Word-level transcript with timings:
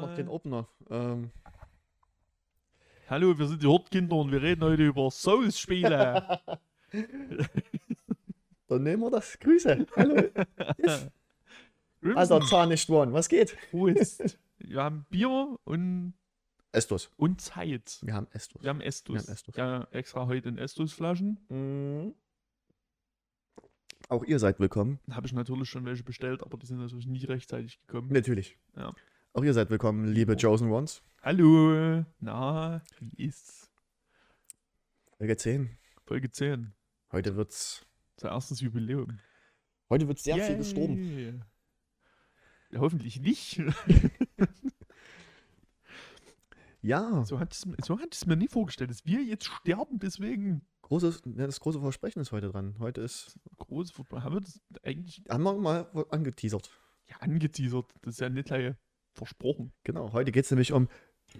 noch 0.00 0.14
den 0.14 0.28
Opener. 0.28 0.68
Ähm, 0.88 1.30
Hallo, 3.10 3.36
wir 3.36 3.46
sind 3.48 3.60
die 3.60 3.66
Hortkinder 3.66 4.14
und 4.14 4.30
wir 4.30 4.40
reden 4.40 4.62
heute 4.62 4.86
über 4.86 5.10
Souls-Spiele. 5.10 6.40
dann 8.68 8.82
nehmen 8.84 9.02
wir 9.02 9.10
das. 9.10 9.36
Grüße. 9.40 9.84
Hallo. 9.96 10.22
Yes. 10.78 11.08
Alter, 12.14 12.40
Zahn 12.42 12.68
nicht 12.68 12.88
one. 12.88 13.12
Was 13.12 13.28
geht? 13.28 13.56
Prost. 13.72 14.38
Wir 14.58 14.82
haben 14.82 15.06
Bier 15.10 15.58
und, 15.64 16.14
Estus. 16.70 17.10
und 17.16 17.40
Zeit. 17.40 17.98
Wir 18.02 18.14
haben 18.14 18.28
Estus. 18.30 18.62
Wir 18.62 18.70
haben 18.70 18.80
Estus. 18.80 19.14
Wir 19.14 19.20
haben 19.22 19.32
Estus. 19.32 19.56
Ja, 19.56 19.88
extra 19.90 20.26
heute 20.26 20.48
in 20.48 20.58
Estus-Flaschen. 20.58 21.40
Mhm. 21.48 22.14
Auch 24.08 24.24
ihr 24.24 24.38
seid 24.38 24.60
willkommen. 24.60 25.00
Habe 25.10 25.26
ich 25.26 25.32
natürlich 25.32 25.68
schon 25.68 25.84
welche 25.84 26.04
bestellt, 26.04 26.42
aber 26.42 26.56
die 26.58 26.66
sind 26.66 26.78
natürlich 26.78 27.06
nicht 27.06 27.28
rechtzeitig 27.28 27.80
gekommen. 27.86 28.12
Natürlich. 28.12 28.56
Ja. 28.76 28.94
Auch 29.32 29.44
ihr 29.44 29.54
seid 29.54 29.70
willkommen, 29.70 30.06
liebe 30.12 30.36
Chosen 30.36 30.70
Ones. 30.70 31.02
Hallo. 31.22 32.04
Na, 32.18 32.82
wie 32.98 33.26
ist's? 33.26 33.70
Folge 35.18 35.36
10. 35.36 35.78
Folge 36.04 36.30
10. 36.30 36.72
Heute 37.12 37.36
wird's. 37.36 37.86
Unser 38.16 38.30
erstes 38.30 38.60
Jubiläum. 38.60 39.20
Heute 39.88 40.08
wird 40.08 40.18
sehr 40.18 40.34
viel 40.36 40.44
Yay. 40.44 40.56
gestorben. 40.58 41.44
Ja, 42.70 42.80
hoffentlich 42.80 43.20
nicht. 43.20 43.60
Ja, 46.82 47.26
So 47.26 47.38
hat 47.38 47.52
es 47.52 47.66
so 47.84 47.98
mir 48.26 48.36
nie 48.38 48.48
vorgestellt, 48.48 48.88
dass 48.88 49.04
wir 49.04 49.22
jetzt 49.22 49.44
sterben, 49.44 49.98
deswegen 49.98 50.62
großes, 50.80 51.20
ja, 51.36 51.44
das 51.44 51.60
große 51.60 51.78
Versprechen 51.78 52.20
ist 52.20 52.32
heute 52.32 52.48
dran. 52.48 52.74
Heute 52.78 53.02
ist. 53.02 53.38
große 53.58 53.92
Football. 53.92 54.22
Haben 54.22 54.36
wir 54.36 54.40
das 54.40 54.62
eigentlich 54.82 55.22
Haben 55.28 55.42
wir 55.42 55.52
mal 55.58 55.90
angeteasert. 56.08 56.70
ja, 57.10 57.16
angeteasert? 57.18 57.92
Das 58.00 58.14
ist 58.14 58.20
ja 58.20 58.30
nicht 58.30 58.46
gleich 58.46 58.74
versprochen. 59.14 59.72
Genau, 59.84 60.12
heute 60.12 60.32
geht 60.32 60.44
es 60.44 60.50
nämlich 60.50 60.72
um 60.72 60.88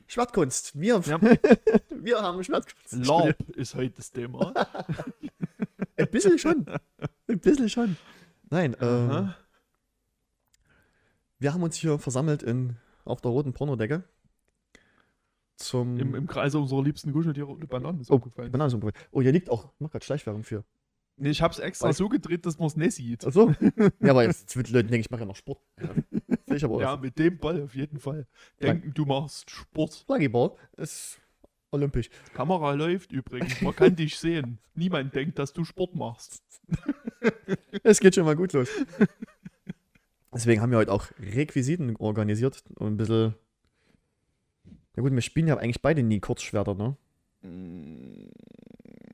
Schwertkunst. 0.07 0.79
Wir, 0.79 1.01
Ja. 1.07 1.21
wir 1.91 2.21
haben 2.23 2.43
Schwertkunst. 2.45 2.93
LARP 3.07 3.57
ist 3.57 3.75
heute 3.75 3.97
das 3.97 4.11
Thema. 4.11 4.53
Ein 5.97 6.11
bisschen 6.11 6.39
schon. 6.39 6.67
Ein 7.29 7.39
bisschen 7.41 7.69
schon. 7.69 7.97
Nein, 8.51 8.77
ähm, 8.81 9.33
wir 11.39 11.53
haben 11.55 11.63
uns 11.63 11.77
hier 11.77 11.99
versammelt 11.99 12.43
in, 12.43 12.77
auf 13.05 13.21
der 13.21 13.31
roten 13.31 13.53
Pornodecke. 13.53 14.05
Zum. 15.57 15.99
Im, 15.99 16.15
Im 16.15 16.27
Kreise 16.27 16.59
unserer 16.59 16.83
liebsten 16.83 17.13
Kuscheltiere 17.13 17.47
und 17.47 17.69
Bananen 17.69 18.01
ist 18.01 18.11
Oh, 18.11 18.15
aufgefallen. 18.17 18.51
Banane 18.51 18.71
zum 18.71 18.81
Beispiel. 18.81 19.01
Oh, 19.11 19.21
hier 19.23 19.33
liegt 19.33 19.51
auch. 19.51 19.67
Ich 19.75 19.81
mach 19.81 19.91
gerade 19.91 20.05
Schleichwerbung 20.05 20.43
für. 20.43 20.65
Nee, 21.17 21.31
ich 21.31 21.43
hab's 21.43 21.59
extra 21.59 21.89
Weiß- 21.91 21.95
so 21.99 22.09
gedreht, 22.09 22.47
dass 22.47 22.59
man 22.59 22.69
es 22.69 22.77
nicht 22.77 22.95
sieht. 22.95 23.27
Achso. 23.27 23.51
ja, 24.01 24.11
aber 24.11 24.25
jetzt 24.25 24.57
mit 24.57 24.71
Leuten 24.71 24.89
denke 24.89 25.01
ich, 25.05 25.11
mache 25.11 25.21
ja 25.21 25.27
noch 25.27 25.37
Sport. 25.37 25.61
Ja, 26.51 26.59
Sehe 26.59 26.69
aber 26.69 26.81
Ja, 26.81 26.95
aus. 26.95 27.01
mit 27.01 27.19
dem 27.19 27.39
Ball 27.39 27.63
auf 27.63 27.75
jeden 27.75 27.99
Fall. 27.99 28.27
Denken, 28.61 28.93
du 28.95 29.05
machst 29.05 29.51
Sport. 29.51 29.95
Flaggyball 30.07 30.53
ist 30.77 31.21
olympisch. 31.71 32.11
Kamera 32.35 32.73
läuft 32.73 33.13
übrigens. 33.13 33.61
Man 33.61 33.75
kann 33.77 33.95
dich 33.97 34.19
sehen. 34.19 34.59
Niemand 34.75 35.15
denkt, 35.15 35.39
dass 35.39 35.53
du 35.53 35.65
Sport 35.65 35.95
machst. 35.95 36.43
Es 37.83 38.01
geht 38.01 38.15
schon 38.15 38.25
mal 38.25 38.37
gut 38.37 38.53
los. 38.55 38.69
Deswegen 40.33 40.61
haben 40.63 40.71
wir 40.71 40.79
heute 40.79 40.93
auch 40.93 41.07
Requisiten 41.19 41.97
organisiert 41.97 42.63
und 42.77 42.95
ein 42.95 42.97
bisschen. 42.97 43.35
Na 44.97 45.03
gut, 45.03 45.13
wir 45.13 45.21
spielen 45.21 45.47
ja 45.49 45.57
eigentlich 45.59 45.83
beide 45.83 46.03
nie 46.03 46.21
Kurzschwerter, 46.21 46.75
ne? 46.75 46.97
Mm, 47.43 48.31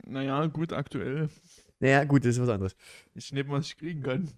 Naja, 0.07 0.47
gut, 0.47 0.73
aktuell. 0.73 1.29
Naja, 1.81 2.05
gut, 2.05 2.25
das 2.25 2.37
ist 2.37 2.43
was 2.43 2.49
anderes. 2.49 2.77
Ich 3.15 3.33
nehme, 3.33 3.51
was 3.51 3.67
ich 3.67 3.77
kriegen 3.77 4.03
kann. 4.03 4.29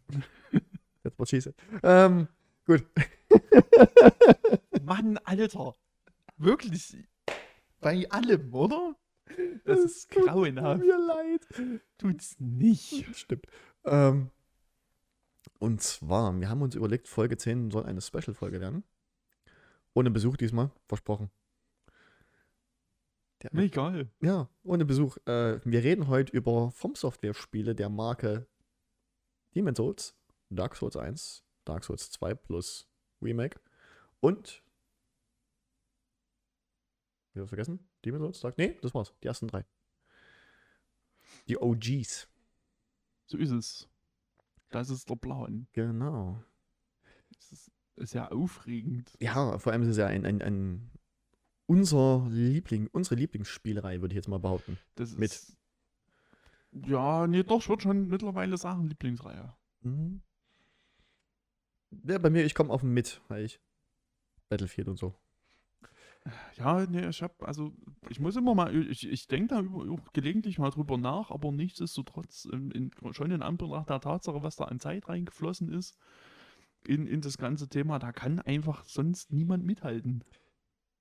Jetzt 1.05 1.19
mal 1.19 1.27
schießen. 1.27 1.55
Ähm, 1.83 2.29
gut. 2.69 2.87
Mann, 4.83 5.19
Alter. 5.25 5.75
Wirklich. 6.37 6.97
Bei 7.81 8.09
allem, 8.11 8.55
oder? 8.55 8.97
Das 9.65 9.81
ist 9.81 10.11
tut 10.11 10.27
grauenhaft. 10.27 10.81
Mir 10.81 10.99
leid. 10.99 11.81
Tut's 11.99 12.37
nicht. 12.39 13.05
Stimmt. 13.17 13.47
Ähm, 13.85 14.31
und 15.59 15.83
zwar, 15.83 16.39
wir 16.39 16.49
haben 16.49 16.63
uns 16.63 16.75
überlegt, 16.75 17.09
Folge 17.09 17.37
10 17.37 17.71
soll 17.71 17.85
eine 17.85 18.01
Special-Folge 18.01 18.61
werden. 18.61 18.85
Ohne 19.95 20.11
Besuch 20.11 20.37
diesmal, 20.37 20.71
versprochen. 20.87 21.31
Der, 23.43 23.55
egal. 23.55 24.11
Ja, 24.21 24.49
ohne 24.63 24.85
Besuch. 24.85 25.17
Äh, 25.27 25.61
wir 25.65 25.83
reden 25.83 26.09
heute 26.09 26.33
über 26.37 26.71
From 26.71 26.95
Software-Spiele 26.95 27.75
der 27.75 27.89
Marke 27.89 28.47
Demon's 29.55 29.79
Souls, 29.79 30.15
Dark 30.51 30.77
Souls 30.77 30.97
1, 30.97 31.45
Dark 31.69 31.85
Souls 31.85 32.11
2 32.11 32.35
plus 32.35 32.89
Remake 33.21 33.61
und. 34.21 34.63
Wieder 37.35 37.47
vergessen? 37.47 37.89
Demon's 38.05 38.23
Souls? 38.23 38.41
Dark? 38.41 38.59
Nee, 38.59 38.79
das 38.81 38.95
war's. 38.95 39.15
Die 39.23 39.29
ersten 39.29 39.49
drei. 39.49 39.65
Die 41.49 41.59
OGs. 41.59 42.29
So 43.27 43.37
ist 43.37 43.51
es. 43.51 43.89
Das 44.71 44.91
ist 44.91 45.09
der 45.09 45.17
Plan. 45.17 45.67
Genau. 45.73 46.43
Das 47.35 47.53
ist, 47.53 47.71
ist 47.97 48.15
ja 48.15 48.31
aufregend. 48.31 49.13
Ja, 49.21 49.59
vor 49.59 49.73
allem 49.73 49.83
ist 49.83 49.89
es 49.89 49.97
ja 49.97 50.07
ein, 50.07 50.25
ein, 50.25 50.43
ein 50.43 50.91
unser 51.67 52.27
Liebling, 52.31 52.89
unsere 52.93 53.17
Lieblingsspielerei, 53.17 54.01
würde 54.01 54.15
ich 54.15 54.17
jetzt 54.17 54.29
mal 54.29 54.39
behaupten. 54.39 54.79
Das 54.95 55.11
ist. 55.11 55.19
Mit. 55.19 55.57
Ja, 56.87 57.27
nee, 57.27 57.43
doch, 57.43 57.61
ich 57.61 57.69
würde 57.69 57.83
schon 57.83 58.09
mittlerweile 58.09 58.57
sagen, 58.57 58.87
Lieblingsreihe. 58.87 59.55
Mhm. 59.83 60.23
Ja, 62.05 62.19
bei 62.19 62.31
mir, 62.31 62.45
ich 62.45 62.55
komme 62.55 62.73
auf 62.73 62.83
mit, 62.83 63.21
weil 63.29 63.45
ich 63.45 63.61
Battlefield 64.49 64.89
und 64.89 64.99
so. 64.99 65.15
Ja, 66.57 66.85
nee, 66.87 67.09
ich 67.09 67.23
habe, 67.23 67.35
also, 67.47 67.73
ich 68.11 68.21
muss 68.21 68.37
immer 68.37 68.55
mal, 68.55 68.75
ich, 68.75 69.09
ich 69.09 69.29
denke 69.29 69.55
da 69.55 69.61
über, 69.61 69.91
auch 69.91 70.13
gelegentlich 70.13 70.59
mal 70.59 70.71
drüber 70.71 70.99
nach, 70.99 71.31
aber 71.31 71.53
nichtsdestotrotz, 71.53 72.45
in, 72.47 72.71
in, 72.71 72.91
schon 73.13 73.31
in 73.31 73.43
Anbetracht 73.43 73.89
der 73.89 74.01
Tatsache, 74.01 74.43
was 74.43 74.57
da 74.57 74.65
an 74.65 74.81
Zeit 74.81 75.09
reingeflossen 75.09 75.73
ist, 75.73 75.97
in, 76.87 77.07
in 77.07 77.21
das 77.21 77.39
ganze 77.39 77.69
Thema, 77.69 77.99
da 77.99 78.13
kann 78.13 78.41
einfach 78.41 78.85
sonst 78.85 79.33
niemand 79.33 79.65
mithalten. 79.65 80.25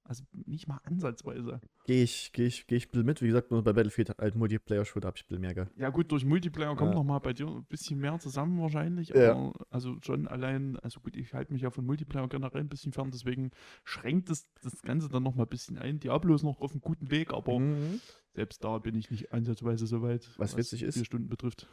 Also 0.09 0.23
nicht 0.45 0.69
mal 0.69 0.79
ansatzweise. 0.85 1.59
Gehe 1.85 2.01
ich, 2.03 2.31
gehe 2.31 2.47
ich, 2.47 2.65
gehe 2.65 2.77
ich 2.77 2.91
mit. 2.93 3.21
Wie 3.21 3.27
gesagt, 3.27 3.51
nur 3.51 3.61
bei 3.61 3.73
Battlefield 3.73 4.17
halt 4.17 4.35
Multiplayer-Shooter 4.35 5.07
habe 5.07 5.17
ich 5.17 5.23
ein 5.23 5.27
bisschen 5.27 5.41
mehr 5.41 5.53
ge 5.53 5.65
Ja 5.75 5.89
gut, 5.89 6.09
durch 6.13 6.23
Multiplayer 6.23 6.77
kommt 6.77 6.91
Ja. 6.91 6.95
noch 6.95 7.03
mal 7.03 7.19
bei 7.19 7.33
dir 7.33 7.45
ein 7.47 7.65
bisschen 7.65 7.99
mehr 7.99 8.17
zusammen 8.17 8.57
wahrscheinlich, 8.61 9.09
Ja. 9.09 9.51
also 9.69 9.97
schon 10.01 10.27
allein, 10.29 10.77
also 10.77 11.01
gut, 11.01 11.17
ich 11.17 11.33
halte 11.33 11.51
mich 11.51 11.61
ja 11.61 11.71
von 11.71 11.85
Multiplayer 11.85 12.29
generell 12.29 12.61
ein 12.61 12.69
bisschen 12.69 12.93
fern, 12.93 13.11
deswegen 13.11 13.51
schränkt 13.83 14.29
das, 14.29 14.47
das 14.63 14.81
Ganze 14.81 15.09
dann 15.09 15.23
noch 15.23 15.35
mal 15.35 15.43
ein 15.43 15.49
bisschen 15.49 15.77
ein. 15.77 15.99
Diablo 15.99 16.33
ist 16.35 16.43
noch 16.43 16.61
auf 16.61 16.71
einem 16.71 16.79
guten 16.79 17.11
Weg, 17.11 17.33
aber 17.33 17.59
Mhm. 17.59 17.99
selbst 18.33 18.63
da 18.63 18.77
bin 18.77 18.95
ich 18.95 19.11
nicht 19.11 19.33
ansatzweise 19.33 19.87
so 19.87 20.01
weit, 20.01 20.29
Was 20.37 20.55
witzig 20.55 20.83
ist- 20.83 20.95
vier 20.95 21.03
Stunden 21.05 21.27
betrifft. 21.27 21.67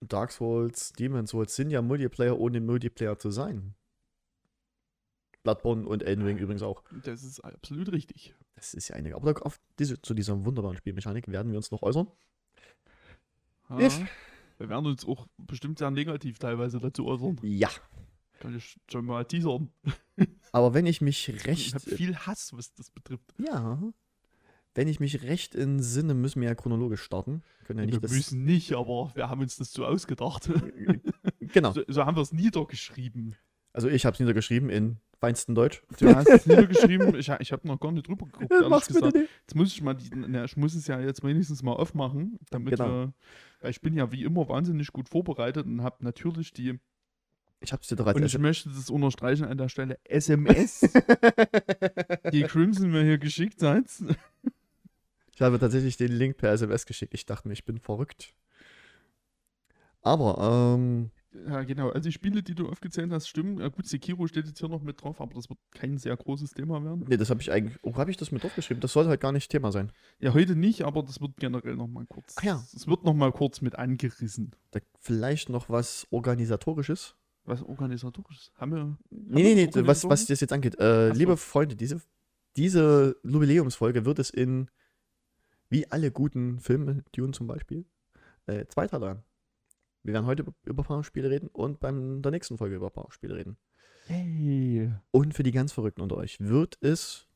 Dark 0.00 0.30
Souls, 0.30 0.92
Demon's 0.92 1.30
Souls 1.30 1.56
sind 1.56 1.70
ja 1.70 1.80
Multiplayer, 1.80 2.38
ohne 2.38 2.60
Multiplayer 2.60 3.18
zu 3.18 3.30
sein. 3.30 3.74
Bloodborne 5.48 5.86
und 5.86 6.02
Elden 6.02 6.24
Ring 6.24 6.36
übrigens 6.38 6.62
auch. 6.62 6.82
Das 7.04 7.22
ist 7.24 7.40
absolut 7.40 7.90
richtig. 7.92 8.34
Das 8.56 8.74
ist 8.74 8.88
ja 8.88 8.96
einige. 8.96 9.16
Aber 9.16 9.34
auf 9.46 9.58
diese, 9.78 10.00
zu 10.02 10.12
dieser 10.14 10.44
wunderbaren 10.44 10.76
Spielmechanik 10.76 11.28
werden 11.28 11.50
wir 11.52 11.56
uns 11.56 11.70
noch 11.70 11.82
äußern. 11.82 12.06
Ja, 13.70 13.78
Yes. 13.80 14.00
wir 14.58 14.68
werden 14.68 14.86
uns 14.86 15.06
auch 15.06 15.26
bestimmt 15.38 15.78
sehr 15.78 15.90
negativ 15.90 16.38
teilweise 16.38 16.78
dazu 16.78 17.06
äußern. 17.06 17.38
Ja. 17.42 17.70
Kann 18.40 18.56
ich 18.56 18.78
schon 18.90 19.04
mal 19.06 19.24
teasern. 19.24 19.70
Aber 20.52 20.74
wenn 20.74 20.86
ich 20.86 21.00
mich 21.00 21.28
Ich 21.28 21.46
recht. 21.46 21.74
habe 21.74 21.84
viel 21.96 22.14
Hass, 22.16 22.52
was 22.52 22.72
das 22.74 22.90
betrifft. 22.90 23.34
Ja. 23.38 23.82
Wenn 24.74 24.86
ich 24.86 25.00
mich 25.00 25.22
recht 25.22 25.54
entsinne, 25.56 26.14
müssen 26.14 26.40
wir 26.42 26.48
ja 26.48 26.54
chronologisch 26.54 27.02
starten. 27.02 27.42
Können 27.64 27.80
ja 27.80 27.86
wir 27.86 27.92
nicht 27.92 28.04
das. 28.04 28.12
müssen 28.12 28.44
nicht, 28.44 28.72
aber 28.74 29.10
wir 29.14 29.28
haben 29.28 29.40
uns 29.40 29.56
das 29.56 29.72
so 29.72 29.84
ausgedacht. 29.86 30.50
Genau. 31.40 31.72
So, 31.72 31.82
so 31.88 32.04
haben 32.04 32.16
wir 32.16 32.20
es 32.22 32.32
niedergeschrieben. 32.32 33.34
Also 33.72 33.88
ich 33.88 34.04
habe 34.06 34.14
es 34.14 34.20
niedergeschrieben 34.20 34.70
in 34.70 34.98
feinstem 35.20 35.54
Deutsch. 35.54 35.82
Du 35.98 36.08
hast 36.14 36.28
es 36.28 36.46
niedergeschrieben. 36.46 37.14
Ich, 37.16 37.28
ich 37.28 37.52
habe 37.52 37.66
noch 37.66 37.78
gar 37.80 37.92
nicht 37.92 38.06
drüber 38.08 38.26
geguckt, 38.26 38.50
ehrlich 38.52 38.68
Mach's 38.68 38.86
bitte 38.88 39.00
gesagt. 39.00 39.16
nicht. 39.16 39.30
Jetzt 39.42 39.54
muss 39.54 39.72
ich 39.72 39.82
mal, 39.82 39.94
die, 39.94 40.10
na, 40.14 40.44
ich 40.44 40.56
muss 40.56 40.74
es 40.74 40.86
ja 40.86 41.00
jetzt 41.00 41.22
wenigstens 41.24 41.62
mal 41.62 41.72
aufmachen, 41.72 42.38
damit 42.50 42.76
Genau. 42.76 42.88
wir, 42.88 43.12
weil 43.60 43.70
ich 43.70 43.80
bin 43.80 43.94
ja 43.94 44.10
wie 44.12 44.22
immer 44.24 44.48
wahnsinnig 44.48 44.92
gut 44.92 45.08
vorbereitet 45.08 45.66
und 45.66 45.82
habe 45.82 46.04
natürlich 46.04 46.52
die, 46.52 46.78
Ich 47.60 47.72
habe 47.72 47.82
es 47.82 47.88
dir 47.88 47.96
doch 47.96 48.06
als 48.06 48.16
und 48.16 48.24
ich 48.24 48.38
möchte 48.38 48.68
das 48.68 48.90
unterstreichen 48.90 49.44
an 49.44 49.58
der 49.58 49.68
Stelle, 49.68 49.98
SMS, 50.04 50.80
die 52.32 52.42
Crimson 52.44 52.90
mir 52.90 53.02
hier 53.02 53.18
geschickt 53.18 53.62
hat. 53.62 53.84
Ich 55.34 55.42
habe 55.42 55.58
tatsächlich 55.58 55.96
den 55.96 56.12
Link 56.12 56.36
per 56.36 56.52
SMS 56.52 56.86
geschickt. 56.86 57.14
Ich 57.14 57.26
dachte 57.26 57.48
mir, 57.48 57.54
ich 57.54 57.64
bin 57.64 57.78
verrückt. 57.78 58.34
Aber, 60.02 60.74
ähm, 60.76 61.10
Ja, 61.32 61.62
genau. 61.62 61.90
Also 61.90 62.08
die 62.08 62.12
Spiele, 62.12 62.42
die 62.42 62.54
du 62.54 62.68
aufgezählt 62.68 63.12
hast, 63.12 63.28
stimmen. 63.28 63.58
Ja, 63.58 63.68
gut, 63.68 63.86
Sekiro 63.86 64.26
steht 64.26 64.46
jetzt 64.46 64.58
hier 64.58 64.68
noch 64.68 64.82
mit 64.82 65.02
drauf, 65.02 65.20
aber 65.20 65.34
das 65.34 65.48
wird 65.48 65.58
kein 65.72 65.98
sehr 65.98 66.16
großes 66.16 66.52
Thema 66.52 66.82
werden. 66.82 67.04
nee, 67.06 67.16
das 67.16 67.28
habe 67.30 67.40
ich 67.40 67.52
eigentlich. 67.52 67.78
Oh, 67.82 67.94
habe 67.96 68.10
ich 68.10 68.16
das 68.16 68.32
mit 68.32 68.42
draufgeschrieben? 68.42 68.80
Das 68.80 68.92
soll 68.92 69.06
halt 69.06 69.20
gar 69.20 69.32
nicht 69.32 69.50
Thema 69.50 69.70
sein. 69.70 69.92
Ja, 70.20 70.32
heute 70.32 70.56
nicht, 70.56 70.82
aber 70.82 71.02
das 71.02 71.20
wird 71.20 71.36
generell 71.36 71.76
noch 71.76 71.86
mal 71.86 72.06
kurz. 72.06 72.34
Ach 72.38 72.42
ja. 72.42 72.64
Es 72.74 72.86
wird 72.86 73.04
noch 73.04 73.14
mal 73.14 73.32
kurz 73.32 73.60
mit 73.60 73.76
angerissen. 73.76 74.52
Da 74.70 74.80
vielleicht 75.00 75.50
noch 75.50 75.68
was 75.68 76.06
Organisatorisches. 76.10 77.14
Was 77.44 77.62
organisatorisch? 77.62 78.50
Haben 78.56 78.72
wir. 78.72 78.98
Nee, 79.10 79.54
nee, 79.54 79.70
nee, 79.74 79.86
was, 79.86 80.04
was 80.08 80.26
das 80.26 80.40
jetzt 80.40 80.52
angeht. 80.52 80.78
Äh, 80.78 81.10
liebe 81.12 81.36
Freunde, 81.36 81.76
diese, 81.76 82.00
diese 82.56 83.16
Jubiläumsfolge 83.22 84.04
wird 84.04 84.18
es 84.18 84.30
in, 84.30 84.70
wie 85.70 85.90
alle 85.90 86.10
guten 86.10 86.60
Filme, 86.60 87.04
Dune 87.12 87.32
zum 87.32 87.46
Beispiel, 87.46 87.86
äh, 88.46 88.66
zwei 88.66 88.86
Teile 88.86 89.08
haben. 89.08 89.22
Wir 90.08 90.14
werden 90.14 90.24
heute 90.24 90.46
über 90.64 90.84
Fahrspiele 90.84 91.28
reden 91.28 91.48
und 91.48 91.80
beim 91.80 92.22
der 92.22 92.32
nächsten 92.32 92.56
Folge 92.56 92.76
über 92.76 92.88
Fahrspiele 92.90 93.36
reden. 93.36 93.58
Hey. 94.06 94.90
Und 95.10 95.34
für 95.34 95.42
die 95.42 95.50
ganz 95.50 95.70
Verrückten 95.74 96.00
unter 96.00 96.16
euch 96.16 96.40
wird 96.40 96.78
es, 96.80 97.28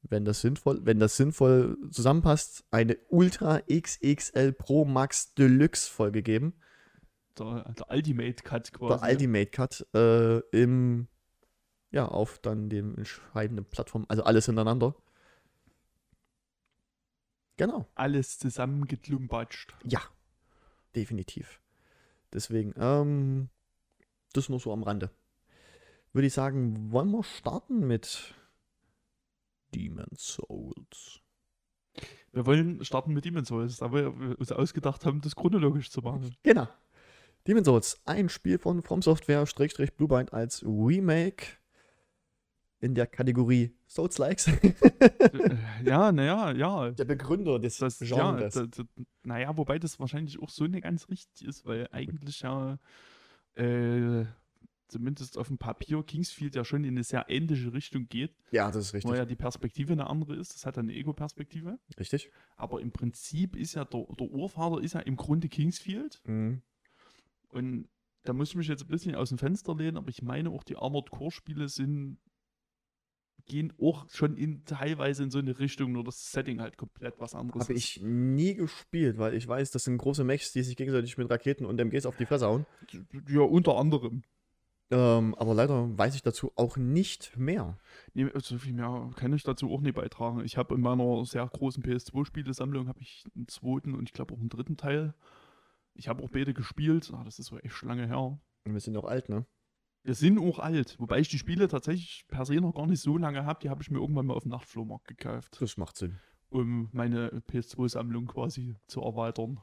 wenn 0.00 0.24
das 0.24 0.40
sinnvoll, 0.40 0.80
wenn 0.82 0.98
das 0.98 1.18
sinnvoll 1.18 1.76
zusammenpasst, 1.90 2.64
eine 2.70 2.96
Ultra 3.10 3.60
XXL 3.70 4.54
Pro 4.54 4.86
Max 4.86 5.34
Deluxe 5.34 5.90
Folge 5.90 6.22
geben. 6.22 6.54
Der, 7.38 7.70
der 7.74 7.90
Ultimate 7.90 8.42
Cut 8.42 8.72
quasi. 8.72 8.98
Der 8.98 9.10
Ultimate 9.10 9.50
Cut 9.50 9.86
äh, 9.92 10.38
im, 10.58 11.08
ja, 11.90 12.06
auf 12.08 12.38
dann 12.38 12.70
dem 12.70 12.96
entscheidenden 12.96 13.66
Plattform, 13.66 14.06
also 14.08 14.24
alles 14.24 14.46
hintereinander. 14.46 14.94
Genau. 17.58 17.86
Alles 17.94 18.38
zusammengeklumpatscht. 18.38 19.74
Ja, 19.84 20.00
definitiv. 20.94 21.60
Deswegen, 22.32 22.74
ähm, 22.76 23.48
das 24.32 24.48
nur 24.48 24.60
so 24.60 24.72
am 24.72 24.82
Rande. 24.82 25.10
Würde 26.12 26.26
ich 26.26 26.32
sagen, 26.32 26.92
wollen 26.92 27.10
wir 27.10 27.22
starten 27.22 27.86
mit 27.86 28.34
Demon's 29.74 30.34
Souls. 30.34 31.20
Wir 32.32 32.46
wollen 32.46 32.84
starten 32.84 33.12
mit 33.12 33.24
Demon's 33.24 33.48
Souls, 33.48 33.82
aber 33.82 34.18
wir 34.18 34.38
uns 34.38 34.52
ausgedacht 34.52 35.04
haben, 35.04 35.20
das 35.20 35.36
chronologisch 35.36 35.90
zu 35.90 36.00
machen. 36.00 36.34
Genau. 36.42 36.68
Demon's 37.46 37.66
Souls, 37.66 38.00
ein 38.06 38.28
Spiel 38.28 38.58
von 38.58 38.82
From 38.82 39.02
Software, 39.02 39.46
Bluebind 39.96 40.32
als 40.32 40.62
Remake 40.64 41.46
in 42.80 42.94
der 42.94 43.06
Kategorie 43.06 43.75
Souls-Likes. 43.88 44.48
Äh, 44.48 45.56
ja, 45.84 46.12
naja, 46.12 46.52
ja. 46.52 46.90
der 46.90 47.04
Begründer 47.04 47.58
des 47.58 47.78
Das, 47.78 48.00
ja, 48.00 48.32
da, 48.32 48.48
da, 48.48 48.84
naja, 49.22 49.56
wobei 49.56 49.78
das 49.78 49.98
wahrscheinlich 50.00 50.40
auch 50.42 50.50
so 50.50 50.66
nicht 50.66 50.82
ganz 50.82 51.08
richtig 51.08 51.46
ist, 51.46 51.64
weil 51.66 51.88
eigentlich 51.92 52.40
ja 52.40 52.78
äh, 53.54 54.24
zumindest 54.88 55.38
auf 55.38 55.48
dem 55.48 55.58
Papier 55.58 56.02
Kingsfield 56.02 56.54
ja 56.54 56.64
schon 56.64 56.84
in 56.84 56.94
eine 56.94 57.04
sehr 57.04 57.26
ähnliche 57.28 57.72
Richtung 57.72 58.08
geht, 58.08 58.34
ja, 58.50 58.70
das 58.70 58.86
ist 58.86 58.94
richtig. 58.94 59.10
wo 59.10 59.14
ja 59.14 59.24
die 59.24 59.36
Perspektive 59.36 59.92
eine 59.92 60.08
andere 60.08 60.36
ist. 60.36 60.54
Das 60.54 60.66
hat 60.66 60.78
eine 60.78 60.94
Ego-Perspektive. 60.94 61.78
Richtig. 61.98 62.30
Aber 62.56 62.80
im 62.80 62.92
Prinzip 62.92 63.56
ist 63.56 63.74
ja 63.74 63.84
der, 63.84 64.06
der 64.18 64.30
Urvater 64.30 64.82
ist 64.82 64.94
ja 64.94 65.00
im 65.00 65.16
Grunde 65.16 65.48
Kingsfield. 65.48 66.20
Mhm. 66.24 66.62
Und 67.48 67.88
da 68.24 68.32
muss 68.32 68.50
ich 68.50 68.56
mich 68.56 68.68
jetzt 68.68 68.82
ein 68.82 68.88
bisschen 68.88 69.14
aus 69.14 69.28
dem 69.28 69.38
Fenster 69.38 69.74
lehnen, 69.74 69.96
aber 69.96 70.08
ich 70.08 70.22
meine 70.22 70.50
auch, 70.50 70.64
die 70.64 70.76
Armored 70.76 71.10
Core-Spiele 71.10 71.68
sind 71.68 72.18
gehen 73.46 73.72
auch 73.80 74.08
schon 74.10 74.36
in, 74.36 74.64
teilweise 74.64 75.22
in 75.22 75.30
so 75.30 75.38
eine 75.38 75.58
Richtung, 75.58 75.92
nur 75.92 76.04
das 76.04 76.32
Setting 76.32 76.60
halt 76.60 76.76
komplett 76.76 77.14
was 77.18 77.34
anderes 77.34 77.62
Habe 77.62 77.74
ich 77.74 78.00
nie 78.02 78.54
gespielt, 78.54 79.18
weil 79.18 79.34
ich 79.34 79.46
weiß, 79.46 79.70
das 79.70 79.84
sind 79.84 79.98
große 79.98 80.24
Mechs, 80.24 80.52
die 80.52 80.62
sich 80.62 80.76
gegenseitig 80.76 81.16
mit 81.16 81.30
Raketen 81.30 81.64
und 81.64 81.80
MGs 81.80 82.06
auf 82.06 82.16
die 82.16 82.26
Fresse 82.26 82.46
hauen. 82.46 82.66
Ja, 83.28 83.40
unter 83.40 83.76
anderem. 83.76 84.22
Ähm, 84.90 85.34
aber 85.34 85.54
leider 85.54 85.98
weiß 85.98 86.14
ich 86.14 86.22
dazu 86.22 86.52
auch 86.54 86.76
nicht 86.76 87.36
mehr. 87.36 87.78
Nee, 88.14 88.28
so 88.36 88.58
viel 88.58 88.72
mehr 88.72 89.10
kann 89.16 89.32
ich 89.32 89.42
dazu 89.42 89.72
auch 89.72 89.80
nicht 89.80 89.96
beitragen. 89.96 90.44
Ich 90.44 90.56
habe 90.56 90.74
in 90.74 90.80
meiner 90.80 91.24
sehr 91.24 91.46
großen 91.46 91.82
PS2-Spielesammlung 91.82 92.86
habe 92.86 93.00
ich 93.00 93.24
einen 93.34 93.48
zweiten 93.48 93.94
und 93.94 94.08
ich 94.08 94.12
glaube 94.12 94.34
auch 94.34 94.38
einen 94.38 94.48
dritten 94.48 94.76
Teil. 94.76 95.14
Ich 95.94 96.08
habe 96.08 96.22
auch 96.22 96.30
beide 96.30 96.54
gespielt. 96.54 97.10
Ah, 97.12 97.24
das 97.24 97.38
ist 97.38 97.46
so 97.46 97.58
echt 97.58 97.82
lange 97.82 98.06
her. 98.06 98.38
Und 98.64 98.72
wir 98.72 98.80
sind 98.80 98.96
auch 98.96 99.04
alt, 99.06 99.28
ne? 99.28 99.44
Wir 100.06 100.14
sind 100.14 100.38
auch 100.38 100.60
alt, 100.60 100.94
wobei 101.00 101.18
ich 101.18 101.28
die 101.28 101.38
Spiele 101.38 101.66
tatsächlich 101.66 102.26
per 102.28 102.46
se 102.46 102.54
noch 102.60 102.74
gar 102.74 102.86
nicht 102.86 103.00
so 103.00 103.18
lange 103.18 103.44
habe. 103.44 103.58
Die 103.60 103.68
habe 103.70 103.82
ich 103.82 103.90
mir 103.90 103.98
irgendwann 103.98 104.26
mal 104.26 104.34
auf 104.34 104.44
dem 104.44 104.52
Nachtflohmarkt 104.52 105.08
gekauft, 105.08 105.56
Das 105.60 105.76
macht 105.76 105.96
Sinn. 105.96 106.20
um 106.48 106.88
meine 106.92 107.28
PS2-Sammlung 107.50 108.26
quasi 108.26 108.76
zu 108.86 109.00
erweitern. 109.02 109.60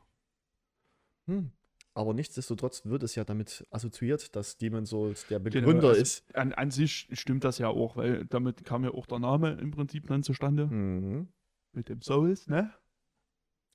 Hm. 1.28 1.52
Aber 1.94 2.14
nichtsdestotrotz 2.14 2.84
wird 2.86 3.04
es 3.04 3.16
ja 3.16 3.24
damit 3.24 3.66
assoziiert, 3.70 4.36
dass 4.36 4.58
Demon's 4.58 4.90
Souls 4.90 5.28
der 5.28 5.40
Genau, 5.40 5.66
Begründer 5.68 5.88
also 5.90 6.02
ist. 6.02 6.36
An, 6.36 6.52
an 6.52 6.72
sich 6.72 7.08
stimmt 7.14 7.46
das 7.46 7.58
ja 7.60 7.70
auch, 7.70 7.96
weil 7.96 8.26
damit 8.26 8.66
kam 8.66 8.84
ja 8.84 8.92
auch 8.92 9.06
der 9.06 9.20
Name 9.20 9.52
im 9.62 9.72
Prinzip 9.72 10.08
dann 10.08 10.24
zustande. 10.24 10.68
Mhm. 10.68 11.30
Mit 11.72 11.88
dem 11.88 12.02
Souls, 12.02 12.48
ne? 12.48 12.74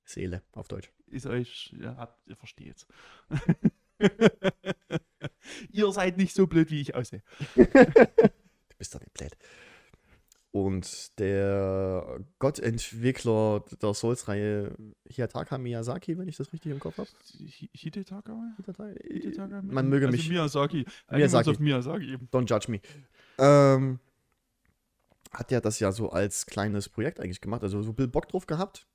Seele 0.05 0.43
auf 0.53 0.69
Deutsch. 0.69 0.93
ist 1.07 1.25
euch, 1.27 1.75
ja, 1.81 1.97
habt, 1.97 2.29
ihr 2.29 2.37
versteht's. 2.37 2.87
ihr 5.71 5.91
seid 5.93 6.17
nicht 6.17 6.35
so 6.35 6.47
blöd, 6.47 6.71
wie 6.71 6.81
ich 6.81 6.95
aussehe. 6.95 7.23
Du 7.55 7.65
bist 8.79 8.95
doch 8.95 9.01
nicht 9.01 9.15
blöd. 9.15 9.37
Und 10.51 11.19
der 11.19 12.21
Gottentwickler 12.39 13.65
der 13.83 13.93
Souls-Reihe 13.93 14.75
Hiyataka 15.07 15.59
Miyazaki, 15.59 16.17
wenn 16.17 16.27
ich 16.27 16.37
das 16.39 16.53
richtig 16.53 16.73
im 16.73 16.81
Kopf 16.81 16.97
habe. 16.99 17.09
Hi- 17.39 17.71
Hidetaka? 17.75 18.35
Hidetaka? 18.57 19.63
Man 19.63 19.89
möge 19.89 20.07
also 20.07 20.17
mich, 20.17 20.29
Miyazaki. 20.29 20.87
Miyazaki. 21.11 21.51
Auf 21.51 21.59
Miyazaki 21.59 22.13
eben. 22.15 22.29
don't 22.33 22.49
judge 22.49 22.71
me. 22.71 22.81
Ähm, 23.39 24.01
hat 25.33 25.51
ja 25.51 25.61
das 25.61 25.79
ja 25.81 25.93
so 25.93 26.11
als 26.11 26.47
kleines 26.47 26.89
Projekt 26.89 27.21
eigentlich 27.21 27.43
gemacht, 27.43 27.63
also 27.63 27.83
so 27.83 27.93
viel 27.93 28.09
Bock 28.09 28.27
drauf 28.29 28.47
gehabt. 28.47 28.87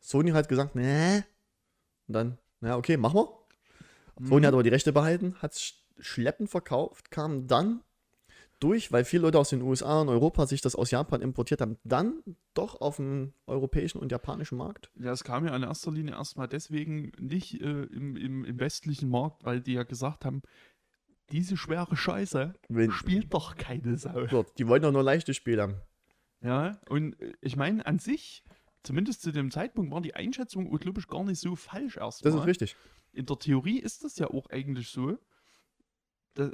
Sony 0.00 0.32
hat 0.32 0.48
gesagt, 0.48 0.74
ne. 0.74 1.24
Und 2.08 2.14
dann, 2.14 2.38
na 2.60 2.76
okay, 2.76 2.96
machen 2.96 3.16
wir. 3.20 3.38
Sony 4.26 4.44
hat 4.46 4.52
aber 4.52 4.64
die 4.64 4.70
Rechte 4.70 4.92
behalten, 4.92 5.36
hat 5.36 5.54
es 5.54 5.74
schleppend 5.98 6.50
verkauft, 6.50 7.10
kam 7.10 7.46
dann 7.46 7.82
durch, 8.60 8.90
weil 8.90 9.04
viele 9.04 9.22
Leute 9.22 9.38
aus 9.38 9.50
den 9.50 9.62
USA 9.62 10.00
und 10.00 10.08
Europa 10.08 10.46
sich 10.46 10.60
das 10.60 10.74
aus 10.74 10.90
Japan 10.90 11.22
importiert 11.22 11.60
haben, 11.60 11.78
dann 11.84 12.22
doch 12.54 12.80
auf 12.80 12.96
dem 12.96 13.32
europäischen 13.46 13.98
und 13.98 14.10
japanischen 14.10 14.58
Markt. 14.58 14.90
Ja, 14.96 15.12
es 15.12 15.24
kam 15.24 15.46
ja 15.46 15.54
in 15.54 15.62
erster 15.62 15.92
Linie 15.92 16.14
erstmal 16.14 16.48
deswegen 16.48 17.12
nicht 17.18 17.60
äh, 17.60 17.84
im, 17.84 18.16
im, 18.16 18.44
im 18.44 18.60
westlichen 18.60 19.08
Markt, 19.08 19.44
weil 19.44 19.60
die 19.60 19.74
ja 19.74 19.84
gesagt 19.84 20.24
haben, 20.24 20.42
diese 21.30 21.56
schwere 21.56 21.96
Scheiße 21.96 22.54
Wenn, 22.68 22.90
spielt 22.90 23.32
doch 23.32 23.56
keine 23.56 23.96
Sau. 23.96 24.26
Dort, 24.26 24.58
die 24.58 24.66
wollten 24.66 24.84
doch 24.84 24.92
nur 24.92 25.02
leichte 25.02 25.34
Spiele 25.34 25.62
haben. 25.62 25.80
Ja, 26.40 26.80
und 26.88 27.20
äh, 27.20 27.34
ich 27.40 27.56
meine, 27.56 27.84
an 27.86 27.98
sich, 27.98 28.42
zumindest 28.82 29.22
zu 29.22 29.30
dem 29.30 29.50
Zeitpunkt, 29.50 29.92
war 29.92 30.00
die 30.00 30.14
Einschätzung, 30.14 30.70
glaube 30.78 31.00
ich, 31.00 31.06
gar 31.06 31.24
nicht 31.24 31.40
so 31.40 31.54
falsch 31.54 31.96
erstmal. 31.96 32.32
Das 32.32 32.40
ist 32.40 32.46
richtig. 32.46 32.76
in 33.12 33.26
der 33.26 33.38
Theorie 33.38 33.78
ist 33.78 34.04
das 34.04 34.18
ja 34.18 34.28
auch 34.28 34.48
eigentlich 34.50 34.88
so, 34.88 35.18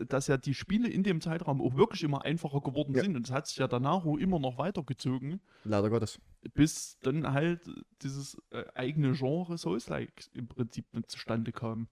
dass 0.07 0.27
ja 0.29 0.37
die 0.37 0.55
Spiele 0.55 0.89
in 0.89 1.03
dem 1.03 1.21
Zeitraum 1.21 1.61
auch 1.61 1.77
wirklich 1.77 2.03
immer 2.03 2.25
einfacher 2.25 2.61
geworden 2.61 2.95
Ja. 2.95 3.03
sind. 3.03 3.17
Und 3.17 3.27
es 3.27 3.33
hat 3.33 3.47
sich 3.47 3.59
ja 3.59 3.69
danach 3.69 4.05
auch 4.05 4.17
immer 4.17 4.39
noch 4.39 4.57
weitergezogen, 4.59 5.41
Leider 5.65 5.91
Gottes. 5.91 6.21
bis 6.55 6.99
dann 7.03 7.33
halt 7.33 7.61
dieses 8.03 8.37
äh, 8.51 8.65
eigene 8.75 9.13
Genre 9.13 9.59
Souls-like 9.59 10.29
im 10.33 10.49
Prinzip 10.49 10.87
zustande 11.07 11.53
kam. 11.53 11.89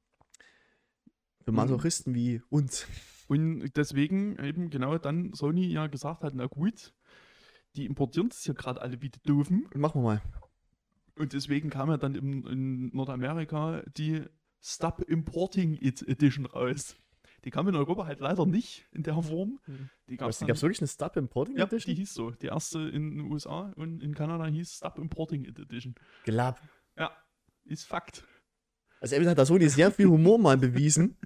Für 1.45 1.53
Masochisten 1.53 2.15
wie 2.15 2.41
uns. 2.51 2.87
Und 3.29 3.77
deswegen 3.77 4.39
eben 4.39 4.71
genau 4.71 4.97
dann 4.99 5.33
Sony 5.35 5.67
ja 5.67 5.87
gesagt 5.87 6.23
hat, 6.25 6.35
na 6.35 6.47
gut, 6.47 6.93
die 7.77 7.87
importieren 7.87 8.29
das 8.29 8.43
hier 8.45 8.55
gerade 8.55 8.81
alle 8.81 9.01
wie 9.03 9.09
die 9.11 9.23
Doofen. 9.25 9.67
Machen 9.75 10.03
wir 10.03 10.07
mal. 10.07 10.23
Und 11.19 11.33
deswegen 11.33 11.69
kam 11.71 11.91
ja 11.91 11.97
dann 11.99 12.15
im, 12.15 12.47
in 12.47 12.87
Nordamerika 12.95 13.83
die 13.97 14.23
Stop 14.63 15.01
Importing 15.09 15.75
It 15.81 16.07
Edition 16.09 16.47
raus. 16.47 16.97
Die 17.45 17.51
kam 17.51 17.67
in 17.69 17.75
Europa 17.75 18.07
halt 18.07 18.21
leider 18.21 18.47
nicht 18.47 18.87
in 18.93 19.03
der 19.03 19.21
Form. 19.23 19.59
Die 20.09 20.17
gab 20.17 20.31
es 20.31 20.41
wirklich 20.41 20.81
eine 20.81 20.89
Stub 20.89 21.17
Importing 21.17 21.57
Ja, 21.57 21.67
die 21.67 21.75
Edition? 21.77 21.97
hieß 21.97 22.15
so. 22.15 22.31
Die 22.31 22.47
erste 22.47 22.81
in 22.81 23.17
den 23.17 23.21
USA 23.33 23.73
und 23.77 24.03
in 24.03 24.15
Kanada 24.15 24.47
hieß 24.47 24.77
Stop 24.77 24.99
Importing 24.99 25.45
It 25.45 25.59
Edition. 25.59 25.95
Gelab. 26.25 26.61
Ja, 26.97 27.11
ist 27.65 27.85
Fakt. 27.85 28.25
Also 29.01 29.17
entweder 29.17 29.33
hat 29.33 29.39
da 29.39 29.47
Sony 29.47 29.69
sehr 29.69 29.91
viel 29.91 30.07
Humor 30.07 30.39
mal 30.39 30.57
bewiesen. 30.57 31.17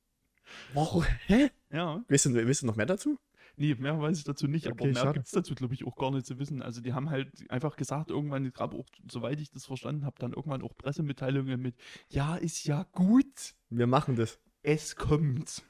Warum? 0.74 1.04
Hä? 1.26 1.50
Ja, 1.70 2.02
Wisst 2.08 2.26
ihr, 2.26 2.46
wisst 2.46 2.62
ihr 2.62 2.66
noch 2.66 2.76
mehr 2.76 2.86
dazu? 2.86 3.18
nee, 3.56 3.74
mehr 3.74 4.00
weiß 4.00 4.16
ich 4.16 4.24
dazu 4.24 4.46
nicht, 4.48 4.66
Okay, 4.66 4.90
aber 4.90 5.04
mehr 5.04 5.12
gibt 5.12 5.26
es 5.26 5.32
dazu, 5.32 5.54
glaube 5.54 5.74
ich, 5.74 5.86
auch 5.86 5.94
gar 5.96 6.10
nicht 6.10 6.24
zu 6.24 6.38
wissen. 6.38 6.62
Also 6.62 6.80
die 6.80 6.94
haben 6.94 7.10
halt 7.10 7.28
einfach 7.50 7.76
gesagt, 7.76 8.10
irgendwann, 8.10 8.46
ich 8.46 8.54
glaube 8.54 8.76
auch, 8.78 8.86
soweit 9.10 9.38
ich 9.38 9.50
das 9.50 9.66
verstanden 9.66 10.06
habe, 10.06 10.16
dann 10.18 10.32
irgendwann 10.32 10.62
auch 10.62 10.74
Pressemitteilungen 10.78 11.60
mit, 11.60 11.76
ja, 12.08 12.36
ist 12.36 12.64
ja 12.64 12.84
gut, 12.92 13.54
Wir 13.68 13.86
machen 13.86 14.16
das. 14.16 14.40
Es 14.62 14.96
kommt. 14.96 15.62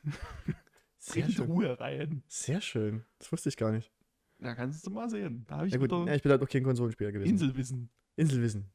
Sehr 0.98 1.22
Bringt 1.22 1.36
schön. 1.36 1.46
Ruhe 1.46 1.80
rein. 1.80 2.22
Sehr 2.28 2.60
schön. 2.60 3.04
Das 3.18 3.32
wusste 3.32 3.48
ich 3.48 3.56
gar 3.56 3.72
nicht. 3.72 3.90
Da 4.38 4.54
kannst 4.54 4.86
du 4.86 4.90
mal 4.90 5.08
sehen. 5.08 5.44
Da 5.48 5.64
ich 5.64 5.72
Ja 5.72 5.78
gut, 5.78 5.90
ja, 5.90 6.14
ich 6.14 6.22
bin 6.22 6.32
halt 6.32 6.42
auch 6.42 6.48
kein 6.48 6.64
Konsolenspieler 6.64 7.12
gewesen. 7.12 7.30
Inselwissen. 7.30 7.90
Inselwissen. 8.16 8.70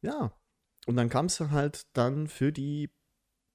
Ja. 0.00 0.32
Und 0.86 0.96
dann 0.96 1.08
kam 1.08 1.26
es 1.26 1.38
halt 1.38 1.86
dann 1.92 2.26
für 2.26 2.52
die, 2.52 2.90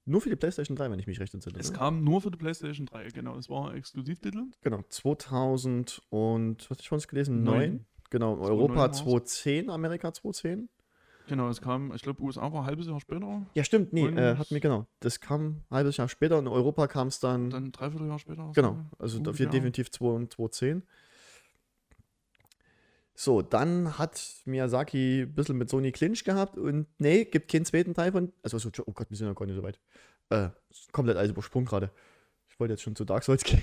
nur 0.05 0.21
für 0.21 0.29
die 0.29 0.35
PlayStation 0.35 0.77
3, 0.77 0.91
wenn 0.91 0.99
ich 0.99 1.07
mich 1.07 1.19
recht 1.19 1.33
entsinne. 1.33 1.59
Es 1.59 1.71
ne? 1.71 1.77
kam 1.77 2.03
nur 2.03 2.21
für 2.21 2.31
die 2.31 2.37
PlayStation 2.37 2.85
3, 2.85 3.09
genau. 3.09 3.37
Es 3.37 3.49
war 3.49 3.69
ein 3.69 3.77
Exklusivtitel. 3.77 4.45
Genau, 4.61 4.81
2000 4.87 6.01
und, 6.09 6.69
was 6.69 6.77
hab 6.77 6.85
ich 6.85 6.91
uns 6.91 7.07
gelesen? 7.07 7.43
Neun. 7.43 7.59
9. 7.59 7.85
Genau, 8.09 8.35
2009 8.35 8.57
Europa 8.57 8.75
war's. 8.75 8.97
2010, 8.99 9.69
Amerika 9.69 10.13
2010. 10.13 10.69
Genau, 11.27 11.49
es 11.49 11.59
kam, 11.61 11.93
ich 11.93 12.01
glaube, 12.01 12.21
USA 12.23 12.51
war 12.53 12.61
ein 12.61 12.65
halbes 12.65 12.87
Jahr 12.87 12.99
später, 13.01 13.45
Ja, 13.53 13.63
stimmt, 13.63 13.91
nee, 13.93 14.05
äh, 14.05 14.37
hat 14.37 14.49
mir 14.51 14.59
genau. 14.61 14.87
Das 15.01 15.19
kam 15.19 15.45
ein 15.47 15.65
halbes 15.69 15.97
Jahr 15.97 16.07
später. 16.07 16.39
In 16.39 16.47
Europa 16.47 16.87
kam 16.87 17.07
es 17.07 17.19
dann, 17.19 17.49
dann 17.49 17.65
ein 17.65 17.71
Dreivierteljahr 17.71 18.19
später. 18.19 18.51
genau, 18.55 18.73
so 18.91 18.97
also 18.99 19.17
dafür 19.19 19.29
ungefähr. 19.31 19.47
definitiv 19.49 19.91
2 19.91 20.05
und 20.05 20.33
2010. 20.33 20.83
So, 23.19 23.41
dann 23.41 23.97
hat 23.97 24.23
Miyazaki 24.45 25.23
ein 25.23 25.33
bisschen 25.33 25.57
mit 25.57 25.69
Sony 25.69 25.91
Clinch 25.91 26.23
gehabt 26.23 26.57
und 26.57 26.85
nee, 26.99 27.25
gibt 27.25 27.51
keinen 27.51 27.65
zweiten 27.65 27.93
Teil 27.95 28.11
von. 28.11 28.31
Also, 28.43 28.59
so, 28.59 28.69
oh 28.85 28.91
Gott, 28.93 29.09
wir 29.09 29.17
sind 29.17 29.25
ja 29.27 29.33
gar 29.33 29.45
nicht 29.47 29.55
so 29.55 29.63
weit. 29.63 29.79
Äh, 30.29 30.49
komplett 30.91 31.17
alles 31.17 31.31
übersprungen 31.31 31.65
gerade. 31.65 31.89
Ich 32.47 32.59
wollte 32.59 32.73
jetzt 32.73 32.83
schon 32.83 32.95
zu 32.95 33.05
Dark 33.05 33.23
Souls 33.23 33.43
gehen. 33.43 33.61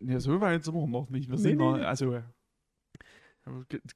Ja, 0.00 0.18
so 0.18 0.40
weit 0.40 0.64
sind 0.64 0.74
wir 0.74 0.86
noch 0.88 1.08
nicht. 1.10 1.30
Wir 1.30 1.38
sind 1.38 1.56
nee, 1.58 1.64
noch, 1.64 1.76
nee. 1.76 1.84
also, 1.84 2.12
äh, 2.12 2.16
haben 2.16 2.22
wir 2.22 2.22
ge- 2.22 2.32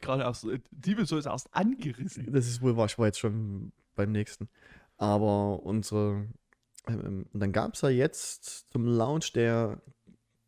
gerade 0.01 0.23
erst, 0.23 0.45
äh, 0.45 0.61
Demon's 0.71 1.09
Souls 1.09 1.27
erst 1.27 1.55
angerissen. 1.55 2.33
Das 2.33 2.47
ist 2.47 2.63
wohl 2.63 2.77
wahr, 2.77 2.87
ich 2.87 2.99
war 2.99 3.07
jetzt 3.07 3.19
schon 3.19 3.73
beim 3.95 4.13
nächsten. 4.13 4.49
Aber 4.97 5.63
unsere. 5.63 6.29
Ähm, 6.87 7.27
und 7.33 7.41
dann 7.41 7.53
gab 7.53 7.75
es 7.75 7.81
ja 7.83 7.89
jetzt 7.89 8.71
zum 8.73 8.87
Launch, 8.87 9.33
der, 9.33 9.81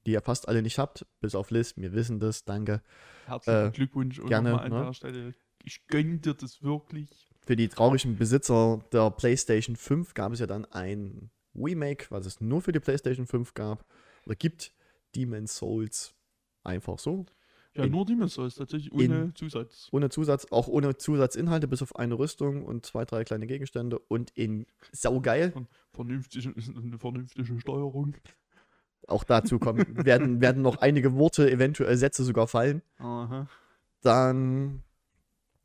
die 0.07 0.13
ihr 0.13 0.23
fast 0.23 0.49
alle 0.49 0.63
nicht 0.63 0.79
habt, 0.79 1.07
bis 1.21 1.35
auf 1.35 1.51
Liz, 1.51 1.77
wir 1.77 1.93
wissen 1.93 2.21
das, 2.21 2.45
danke. 2.45 2.83
Herzlichen 3.27 3.69
Äh, 3.69 3.71
Glückwunsch 3.73 4.19
und 4.19 4.29
gerne, 4.29 4.51
nochmal 4.51 4.67
an 4.67 4.79
ne? 4.79 4.85
der 4.87 4.93
Stelle. 4.95 5.35
Ich 5.65 5.87
gönne 5.89 6.19
dir 6.19 6.35
das 6.35 6.63
wirklich. 6.63 7.29
Für 7.45 7.57
die 7.57 7.69
traurigen 7.69 8.17
Besitzer 8.17 8.85
der 8.93 9.11
PlayStation 9.11 9.77
5 9.77 10.15
gab 10.15 10.33
es 10.33 10.41
ja 10.41 10.47
dann 10.47 10.65
ein 10.67 11.31
Remake, 11.55 12.07
was 12.11 12.27
es 12.27 12.41
nur 12.41 12.63
für 12.63 12.73
die 12.73 12.81
PlayStation 12.81 13.27
5 13.27 13.55
gab. 13.55 13.85
Oder 14.25 14.37
gibt 14.37 14.73
Demon's 15.17 15.57
Souls 15.57 16.15
einfach 16.63 16.99
so. 16.99 17.27
Ja, 17.79 17.85
In- 17.85 17.93
nur 17.93 18.05
Demon's 18.05 18.35
Souls, 18.35 18.57
tatsächlich 18.57 18.93
in- 18.93 19.13
ohne 19.13 19.35
Zusatz. 19.35 19.89
Ohne 19.93 20.11
Zusatz, 20.11 20.47
auch 20.51 20.69
ohne 20.69 20.97
Zusatzinhalte, 20.97 21.69
bis 21.69 21.81
auf 21.81 21.97
eine 21.97 22.19
Rüstung 22.19 22.65
und 22.67 22.85
zwei, 22.85 23.05
drei 23.05 23.25
kleine 23.25 23.47
Gegenstände 23.47 23.99
und 23.99 24.31
in 24.35 24.67
saugeil. 24.93 25.53
Vernünftige, 25.93 26.53
eine 26.77 26.99
vernünftige 26.99 27.61
Steuerung. 27.61 28.15
Auch 29.07 29.25
dazu 29.25 29.59
kommen, 29.59 29.79
werden, 30.07 30.41
werden 30.41 30.61
noch 30.63 30.77
einige 30.79 31.15
Worte, 31.15 31.51
eventuell 31.51 31.97
Sätze 31.97 32.25
sogar 32.25 32.47
fallen. 32.49 32.83
Aha. 32.99 33.49
Dann 34.03 34.83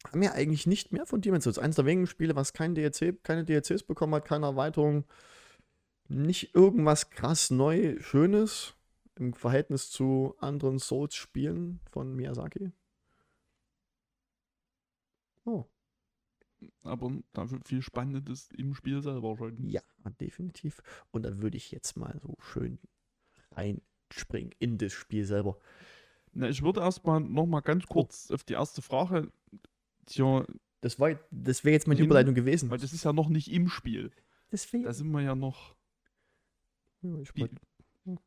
haben 0.09 0.21
wir 0.21 0.33
eigentlich 0.33 0.67
nicht 0.67 0.91
mehr 0.91 1.05
von 1.05 1.21
Demon's 1.21 1.43
Souls. 1.45 1.59
Eines 1.59 1.75
der 1.75 1.85
wenigen 1.85 2.07
Spiele, 2.07 2.35
was 2.35 2.53
kein 2.53 2.75
DLC, 2.75 3.23
keine 3.23 3.43
DLCs 3.43 3.83
bekommen 3.83 4.13
hat, 4.15 4.25
keine 4.25 4.45
Erweiterung. 4.45 5.03
Nicht 6.09 6.53
irgendwas 6.53 7.09
krass 7.09 7.49
neu, 7.49 7.97
schönes 7.99 8.75
im 9.19 9.33
Verhältnis 9.33 9.89
zu 9.91 10.35
anderen 10.39 10.79
Souls-Spielen 10.79 11.79
von 11.91 12.15
Miyazaki. 12.15 12.71
Oh, 15.45 15.65
Aber 16.83 17.11
dafür 17.33 17.59
viel 17.65 17.81
Spannendes 17.81 18.49
im 18.51 18.73
Spiel 18.73 19.01
selber 19.01 19.35
schon. 19.37 19.69
ja, 19.69 19.81
definitiv. 20.21 20.81
Und 21.11 21.23
da 21.23 21.37
würde 21.39 21.57
ich 21.57 21.71
jetzt 21.71 21.97
mal 21.97 22.17
so 22.21 22.35
schön 22.39 22.79
reinspringen 23.51 24.53
in 24.59 24.77
das 24.77 24.93
Spiel 24.93 25.25
selber. 25.25 25.59
Na, 26.31 26.49
ich 26.49 26.63
würde 26.63 26.79
erstmal 26.79 27.19
nochmal 27.19 27.61
ganz 27.61 27.85
kurz 27.87 28.31
auf 28.31 28.43
die 28.43 28.53
erste 28.53 28.81
Frage. 28.81 29.31
Tja, 30.05 30.45
Das, 30.81 30.99
war- 30.99 31.19
das 31.31 31.63
wäre 31.63 31.73
jetzt 31.73 31.87
meine 31.87 31.97
Hin- 31.97 32.05
Überleitung 32.05 32.33
gewesen. 32.35 32.69
weil 32.69 32.79
das 32.79 32.93
ist 32.93 33.03
ja 33.03 33.13
noch 33.13 33.29
nicht 33.29 33.51
im 33.51 33.67
Spiel. 33.67 34.11
Deswegen. 34.51 34.83
Da 34.85 34.93
sind 34.93 35.11
wir 35.11 35.21
ja 35.21 35.35
noch. 35.35 35.75
ja, 37.01 37.17
ich 37.19 37.35
Wie, 37.35 37.41
wollt- 37.41 38.21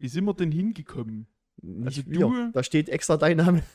wie 0.00 0.08
sind 0.08 0.24
wir 0.24 0.34
denn 0.34 0.50
hingekommen? 0.50 1.26
nicht 1.62 1.98
also 1.98 2.10
wir. 2.10 2.18
du- 2.20 2.50
Da 2.52 2.62
steht 2.62 2.88
extra 2.88 3.16
dein 3.16 3.36
Name. 3.36 3.62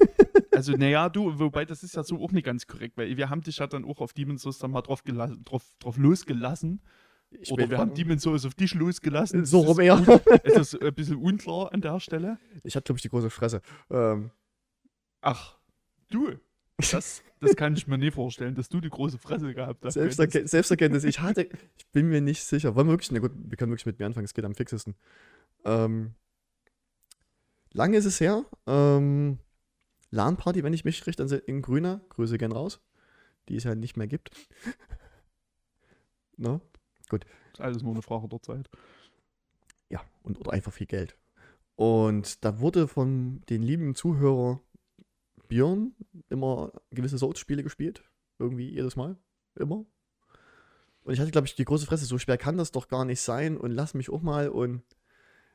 Also, 0.52 0.72
naja, 0.72 1.10
du, 1.10 1.38
wobei 1.38 1.66
das 1.66 1.84
ist 1.84 1.96
ja 1.98 2.04
so 2.06 2.18
auch 2.24 2.32
nicht 2.32 2.46
ganz 2.46 2.66
korrekt, 2.66 2.96
weil 2.96 3.18
wir 3.18 3.30
haben 3.30 3.42
dich 3.42 3.58
ja 3.58 3.68
dann 3.68 3.84
auch 3.84 4.00
auf 4.00 4.14
Demon's 4.14 4.42
Souls 4.44 4.58
dann 4.58 4.72
mal 4.72 4.82
drauf, 4.84 5.04
gelassen, 5.04 5.44
drauf, 5.44 5.66
drauf 5.80 5.98
losgelassen. 5.98 6.82
Ich 7.30 7.52
Oder 7.52 7.70
wir 7.70 7.78
haben 7.78 7.94
Demon's 7.94 8.24
Souls 8.24 8.46
auf 8.46 8.54
dich 8.56 8.74
losgelassen. 8.74 9.44
so 9.44 9.60
rum 9.60 9.82
eher. 9.82 10.02
Es 10.44 10.56
ist 10.56 10.82
ein 10.82 10.94
bisschen 10.94 11.18
unklar 11.18 11.74
an 11.74 11.82
der 11.82 12.00
Stelle. 12.00 12.40
Ich 12.64 12.78
hatte, 12.78 12.86
glaube 12.86 13.00
ich, 13.00 13.02
die 13.02 13.10
große 13.10 13.30
Fresse. 13.30 13.62
Ähm, 13.90 14.32
Ach, 15.20 15.58
du. 16.10 16.32
Das, 16.90 17.22
das 17.42 17.56
kann 17.58 17.74
ich 17.76 17.86
mir 17.88 17.98
nie 17.98 18.12
vorstellen, 18.12 18.56
dass 18.56 18.70
du 18.70 18.80
die 18.80 18.90
große 18.90 19.18
Fresse 19.18 19.54
gehabt 19.54 19.84
hast. 19.84 19.96
Selbsterken 19.96 20.48
Selbsterkenntnis. 20.48 21.04
Ich 21.04 21.20
hatte, 21.20 21.50
ich 21.78 21.86
bin 21.92 22.08
mir 22.08 22.22
nicht 22.22 22.42
sicher. 22.44 22.76
Wollen 22.76 22.88
wir 22.88 22.92
wirklich, 22.94 23.12
na 23.12 23.20
gut, 23.20 23.32
wir 23.36 23.58
können 23.58 23.72
wirklich 23.72 23.86
mit 23.88 24.00
mir 24.00 24.06
anfangen, 24.06 24.24
es 24.26 24.34
geht 24.34 24.46
am 24.46 24.56
fixesten. 24.56 24.96
Ähm, 25.66 26.14
lange 27.74 27.98
ist 27.98 28.06
es 28.06 28.20
her. 28.20 28.46
Ähm, 28.68 29.40
LAN-Party, 30.12 30.64
wenn 30.64 30.74
ich 30.74 30.86
mich 30.86 31.06
entsinne, 31.06 31.42
in 31.42 31.62
Grüner. 31.62 32.02
Grüße 32.10 32.38
gern 32.38 32.52
raus. 32.52 32.80
Die 33.50 33.56
es 33.56 33.64
ja 33.64 33.76
nicht 33.76 33.98
mehr 33.98 34.08
gibt. 34.08 34.32
ne? 36.38 36.62
ist 37.56 37.62
alles 37.62 37.84
nur 37.84 37.94
eine 37.94 38.02
Frage 38.02 38.28
der 38.28 38.42
Zeit. 38.42 38.70
Ja, 39.90 40.02
und 40.24 40.40
oder 40.40 40.52
einfach 40.52 40.74
viel 40.74 40.88
Geld. 40.88 41.18
Und 41.76 42.44
da 42.44 42.60
wurde 42.60 42.88
von 42.88 43.42
den 43.50 43.62
lieben 43.62 43.96
Zuhörer 43.96 44.62
Björn 45.48 45.94
immer 46.30 46.72
gewisse 46.92 47.18
Souls-Spiele 47.18 47.64
gespielt. 47.64 48.04
Irgendwie 48.40 48.70
jedes 48.70 48.96
Mal. 48.96 49.18
Immer. 49.56 49.86
Und 51.04 51.14
ich 51.14 51.20
hatte, 51.20 51.32
glaube 51.32 51.48
ich, 51.48 51.56
die 51.56 51.66
große 51.66 51.86
Fresse, 51.86 52.06
so 52.06 52.18
schwer 52.18 52.38
kann 52.38 52.58
das 52.58 52.72
doch 52.72 52.88
gar 52.88 53.06
nicht 53.06 53.22
sein 53.22 53.58
und 53.58 53.72
lass 53.72 53.94
mich 53.94 54.10
auch 54.10 54.22
mal 54.22 54.50
und 54.50 54.84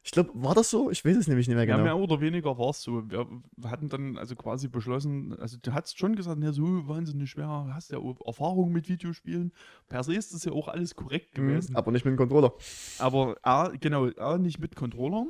ich 0.03 0.13
glaube, 0.13 0.31
war 0.35 0.55
das 0.55 0.71
so? 0.71 0.91
Ich 0.91 1.05
weiß 1.05 1.17
es 1.17 1.29
nämlich 1.29 1.47
nicht 1.47 1.57
mehr 1.57 1.67
Ja, 1.67 1.77
genau. 1.77 1.85
mehr 1.85 1.97
oder 1.99 2.21
weniger 2.21 2.57
war 2.59 2.71
es 2.71 2.83
so. 2.83 3.09
Wir 3.11 3.27
hatten 3.65 3.89
dann 3.89 4.17
also 4.17 4.35
quasi 4.35 4.69
beschlossen, 4.69 5.39
also 5.39 5.59
du 5.61 5.73
hast 5.75 5.99
schon 5.99 6.17
gesagt, 6.17 6.43
ja, 6.43 6.53
so 6.53 6.89
wahnsinnig 6.89 7.31
schwer, 7.31 7.49
hast 7.75 7.91
ja 7.93 7.99
auch 7.99 8.19
Erfahrung 8.27 8.73
mit 8.73 8.89
Videospielen. 8.89 9.53
Per 9.89 10.03
se 10.03 10.15
ist 10.15 10.33
das 10.33 10.45
ja 10.45 10.53
auch 10.53 10.69
alles 10.69 10.95
korrekt 10.95 11.37
Mhm, 11.37 11.47
gewesen. 11.49 11.77
aber 11.77 11.93
nicht 11.93 12.05
mit 12.05 12.13
dem 12.13 12.17
Controller. 12.19 12.53
Aber 12.99 13.37
A, 13.43 13.69
genau, 13.69 14.07
A, 14.17 14.39
nicht 14.39 14.59
mit 14.59 14.75
Controllern, 14.75 15.29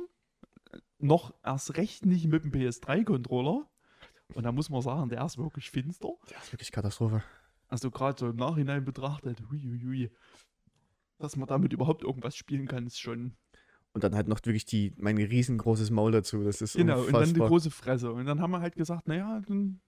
noch 0.99 1.33
erst 1.43 1.75
recht 1.77 2.05
nicht 2.05 2.27
mit 2.27 2.43
dem 2.45 2.51
PS3-Controller. 2.51 3.67
Und 4.33 4.43
da 4.43 4.51
muss 4.53 4.69
man 4.69 4.81
sagen, 4.81 5.09
der 5.09 5.25
ist 5.25 5.37
wirklich 5.37 5.69
finster. 5.69 6.09
Das 6.29 6.43
ist 6.45 6.53
wirklich 6.53 6.71
Katastrophe. 6.71 7.21
Also 7.67 7.91
gerade 7.91 8.17
so 8.17 8.29
im 8.29 8.37
Nachhinein 8.37 8.85
betrachtet, 8.85 9.41
hui, 9.49 9.59
hui, 9.59 9.81
hui. 9.83 10.11
Dass 11.19 11.35
man 11.35 11.47
damit 11.47 11.73
überhaupt 11.73 12.03
irgendwas 12.03 12.35
spielen 12.37 12.67
kann, 12.67 12.87
ist 12.87 12.99
schon. 12.99 13.33
Und 13.93 14.03
dann 14.03 14.15
halt 14.15 14.27
noch 14.27 14.39
wirklich 14.45 14.65
die, 14.65 14.93
mein 14.97 15.17
riesengroßes 15.17 15.89
Maul 15.91 16.13
dazu. 16.13 16.43
Das 16.43 16.61
ist 16.61 16.75
Genau, 16.75 16.99
und 16.99 17.07
dann 17.07 17.11
die 17.11 17.17
unfassbar. 17.31 17.47
große 17.49 17.71
Fresse. 17.71 18.11
Und 18.13 18.25
dann 18.25 18.39
haben 18.39 18.51
wir 18.51 18.61
halt 18.61 18.75
gesagt, 18.75 19.07
naja, 19.07 19.41
dann 19.45 19.81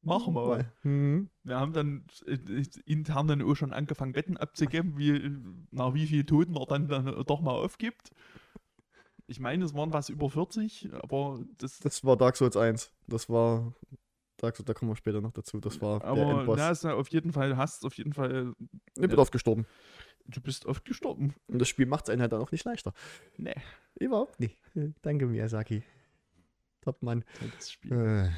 machen 0.00 0.34
wir 0.34 0.46
mal. 0.46 0.72
Mhm. 0.82 1.28
Wir 1.42 1.56
haben 1.60 1.72
dann 1.72 2.06
äh, 2.26 2.32
äh, 2.32 2.64
intern 2.86 3.28
dann 3.28 3.42
auch 3.42 3.54
schon 3.54 3.72
angefangen, 3.72 4.14
Wetten 4.14 4.36
abzugeben, 4.38 4.96
wie, 4.96 5.30
nach 5.70 5.92
wie 5.94 6.06
viel 6.06 6.24
Toten 6.24 6.56
er 6.56 6.66
dann, 6.66 6.88
dann 6.88 7.04
doch 7.26 7.40
mal 7.42 7.52
aufgibt. 7.52 8.10
Ich 9.26 9.38
meine, 9.38 9.64
es 9.64 9.74
waren 9.74 9.92
was 9.92 10.08
über 10.08 10.28
40, 10.30 10.90
aber 10.94 11.40
das, 11.58 11.78
Das 11.78 12.04
war 12.04 12.16
Dark 12.16 12.36
Souls 12.36 12.56
1. 12.56 12.92
Das 13.06 13.28
war 13.28 13.74
Dark 14.38 14.56
Souls, 14.56 14.66
da 14.66 14.74
kommen 14.74 14.90
wir 14.90 14.96
später 14.96 15.20
noch 15.20 15.32
dazu. 15.32 15.60
Das 15.60 15.80
war 15.80 16.00
der 16.00 16.08
aber 16.08 16.38
Endboss. 16.38 16.56
na, 16.58 16.70
ist 16.70 16.84
auf 16.84 17.08
jeden 17.08 17.32
Fall, 17.32 17.56
hast 17.56 17.84
auf 17.84 17.94
jeden 17.94 18.12
Fall, 18.12 18.54
ich 18.96 19.08
bin 19.08 19.18
oft 19.18 19.32
gestorben. 19.32 19.66
Du 20.26 20.40
bist 20.40 20.66
oft 20.66 20.84
gestorben. 20.84 21.34
Und 21.46 21.58
das 21.58 21.68
Spiel 21.68 21.86
macht 21.86 22.04
es 22.04 22.10
einen 22.10 22.22
halt 22.22 22.32
dann 22.32 22.40
auch 22.40 22.52
nicht 22.52 22.64
leichter. 22.64 22.92
Nee, 23.36 23.54
Überhaupt 23.94 24.40
nicht. 24.40 24.58
Danke, 25.02 25.26
Miyazaki. 25.26 25.82
Top 26.80 27.02
Mann. 27.02 27.24
das 27.56 27.70
Spiel. 27.70 27.92
Äh. 27.92 28.30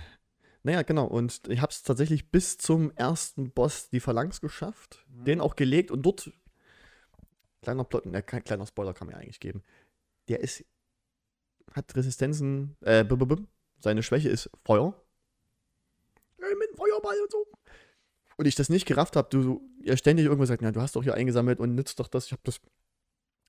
Naja, 0.63 0.83
genau. 0.83 1.07
Und 1.07 1.49
ich 1.49 1.61
habe 1.61 1.71
es 1.71 1.83
tatsächlich 1.83 2.31
bis 2.31 2.59
zum 2.59 2.91
ersten 2.93 3.51
Boss 3.51 3.89
die 3.91 4.01
Phalanx 4.01 4.41
geschafft. 4.41 5.05
Mhm. 5.09 5.25
Den 5.25 5.41
auch 5.41 5.57
gelegt 5.57 5.91
und 5.91 6.03
dort. 6.03 6.31
Kleiner 7.63 7.85
Plot, 7.85 8.05
kein 8.27 8.45
kleiner 8.45 8.67
Spoiler 8.67 8.93
kann 8.93 9.07
man 9.07 9.17
ja 9.17 9.23
eigentlich 9.23 9.41
geben. 9.41 9.63
Der 10.29 10.41
ist. 10.41 10.65
Hat 11.73 11.95
Resistenzen. 11.97 12.77
Äh, 12.83 13.05
bum, 13.05 13.19
bum, 13.19 13.29
bum. 13.29 13.49
Seine 13.81 14.03
Schwäche 14.03 14.29
ist 14.29 14.51
Feuer. 14.65 14.95
Äh, 16.39 16.55
mit 16.57 16.71
dem 16.71 16.77
Feuerball 16.77 17.19
und 17.21 17.31
so. 17.31 17.47
Und 18.37 18.47
ich 18.47 18.55
das 18.55 18.69
nicht 18.69 18.87
gerafft 18.87 19.17
habe, 19.17 19.29
du 19.31 19.63
ihr 19.85 19.97
ständig 19.97 20.27
irgendwo 20.27 20.45
sagt, 20.47 20.63
na, 20.63 20.73
du 20.73 20.81
hast 20.81 20.97
doch 20.97 21.03
hier 21.03 21.15
eingesammelt 21.15 21.61
und 21.61 21.75
nützt 21.75 22.01
doch 22.01 22.09
das. 22.09 22.27
Ich 22.27 22.33
habe 22.33 22.43
das 22.45 22.61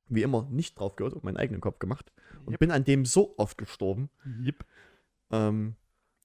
wie 0.08 0.22
immer 0.22 0.48
nicht 0.52 0.80
drauf 0.80 0.96
gehört 0.96 1.14
und 1.14 1.24
meinen 1.24 1.38
eigenen 1.38 1.62
Kopf 1.62 1.80
gemacht. 1.80 2.12
Und 2.46 2.54
Yep. 2.54 2.60
bin 2.60 2.72
an 2.72 2.84
dem 2.84 3.06
so 3.06 3.34
oft 3.38 3.58
gestorben. 3.58 4.10
Yep. 4.44 4.66
Ähm, 5.32 5.76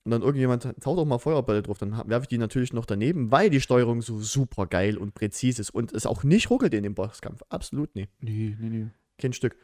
und 0.04 0.10
dann 0.12 0.22
irgendjemand 0.22 0.62
taut 0.80 0.98
auch 0.98 1.04
mal 1.04 1.18
Feuerbälle 1.18 1.62
drauf, 1.62 1.78
dann 1.78 1.92
werfe 2.08 2.24
ich 2.24 2.28
die 2.28 2.38
natürlich 2.38 2.72
noch 2.72 2.86
daneben, 2.86 3.30
weil 3.30 3.50
die 3.50 3.60
Steuerung 3.60 4.00
so 4.00 4.18
super 4.18 4.66
geil 4.66 4.96
und 4.96 5.14
präzise 5.14 5.60
ist 5.60 5.70
und 5.70 5.92
es 5.92 6.06
auch 6.06 6.24
nicht 6.24 6.48
ruckelt 6.50 6.72
in 6.72 6.82
dem 6.82 6.94
Bosskampf. 6.94 7.42
Absolut 7.48 7.94
nicht. 7.94 8.10
Nee, 8.20 8.56
nee, 8.58 8.68
nee. 8.68 8.86
Kein 9.18 9.32
Stück. 9.34 9.56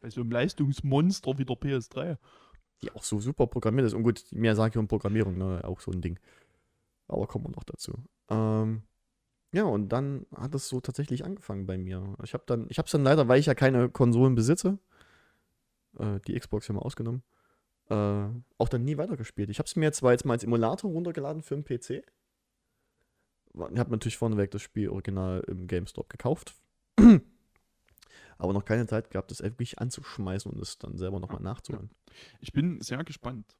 Bei 0.00 0.10
so 0.10 0.20
einem 0.20 0.30
Leistungsmonster 0.30 1.38
wie 1.38 1.44
der 1.44 1.56
PS3. 1.56 2.18
Die 2.82 2.92
auch 2.92 3.04
so 3.04 3.20
super 3.20 3.46
programmiert 3.46 3.86
ist. 3.86 3.94
Und 3.94 4.02
gut, 4.02 4.24
Miyazaki 4.32 4.78
und 4.78 4.88
Programmierung, 4.88 5.38
ne, 5.38 5.62
auch 5.64 5.80
so 5.80 5.90
ein 5.92 6.02
Ding. 6.02 6.18
Aber 7.08 7.26
kommen 7.26 7.46
wir 7.46 7.50
noch 7.50 7.64
dazu. 7.64 7.94
Ähm, 8.28 8.82
ja, 9.52 9.64
und 9.64 9.88
dann 9.88 10.26
hat 10.34 10.54
es 10.54 10.68
so 10.68 10.80
tatsächlich 10.80 11.24
angefangen 11.24 11.66
bei 11.66 11.78
mir. 11.78 12.16
Ich 12.22 12.34
habe 12.34 12.44
dann, 12.46 12.66
ich 12.68 12.78
habe 12.78 12.86
es 12.86 12.92
dann 12.92 13.04
leider, 13.04 13.28
weil 13.28 13.40
ich 13.40 13.46
ja 13.46 13.54
keine 13.54 13.88
Konsolen 13.88 14.34
besitze, 14.34 14.78
äh, 15.98 16.20
die 16.26 16.38
Xbox 16.38 16.68
ja 16.68 16.74
mal 16.74 16.82
ausgenommen, 16.82 17.22
äh, 17.88 18.28
auch 18.58 18.68
dann 18.68 18.84
nie 18.84 18.98
weitergespielt. 18.98 19.50
Ich 19.50 19.58
habe 19.58 19.66
es 19.66 19.76
mir 19.76 19.92
zwar 19.92 20.12
jetzt 20.12 20.24
mal 20.24 20.34
als 20.34 20.44
Emulator 20.44 20.90
runtergeladen 20.90 21.42
für 21.42 21.54
den 21.54 21.64
PC. 21.64 22.04
ich 23.54 23.78
habe 23.78 23.90
natürlich 23.90 24.18
vorneweg 24.18 24.50
das 24.50 24.62
Spiel 24.62 24.88
original 24.88 25.42
im 25.46 25.66
GameStop 25.66 26.10
gekauft. 26.10 26.54
Aber 28.38 28.52
noch 28.52 28.64
keine 28.64 28.86
Zeit 28.86 29.10
gehabt, 29.10 29.30
das 29.30 29.42
wirklich 29.42 29.78
anzuschmeißen 29.78 30.50
und 30.50 30.60
es 30.60 30.78
dann 30.78 30.98
selber 30.98 31.20
nochmal 31.20 31.40
nachzuholen. 31.40 31.90
Ich 32.40 32.52
bin 32.52 32.80
sehr 32.82 33.02
gespannt, 33.04 33.56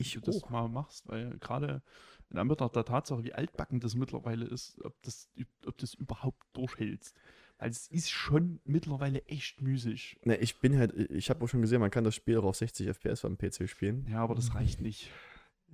Ich 0.00 0.14
du 0.14 0.20
das 0.20 0.42
auch. 0.42 0.50
mal 0.50 0.68
machst, 0.68 1.08
weil 1.08 1.38
gerade 1.38 1.82
in 2.30 2.38
Anbetracht 2.38 2.76
der 2.76 2.84
Tatsache, 2.84 3.24
wie 3.24 3.32
altbacken 3.32 3.80
das 3.80 3.94
mittlerweile 3.94 4.44
ist, 4.44 4.82
ob 4.84 5.00
das, 5.02 5.28
ob 5.66 5.76
das 5.78 5.94
überhaupt 5.94 6.46
durchhältst. 6.52 7.16
Weil 7.58 7.70
es 7.70 7.88
ist 7.88 8.10
schon 8.10 8.60
mittlerweile 8.64 9.24
echt 9.26 9.60
müßig. 9.60 10.20
Ne, 10.24 10.36
ich 10.36 10.60
bin 10.60 10.78
halt, 10.78 10.94
ich 11.10 11.28
habe 11.28 11.44
auch 11.44 11.48
schon 11.48 11.60
gesehen, 11.60 11.80
man 11.80 11.90
kann 11.90 12.04
das 12.04 12.14
Spiel 12.14 12.38
auch 12.38 12.44
auf 12.44 12.56
60 12.56 12.86
FPS 12.86 13.24
am 13.24 13.36
PC 13.36 13.68
spielen. 13.68 14.06
Ja, 14.08 14.22
aber 14.22 14.34
das 14.34 14.54
reicht 14.54 14.80
nicht. 14.80 15.10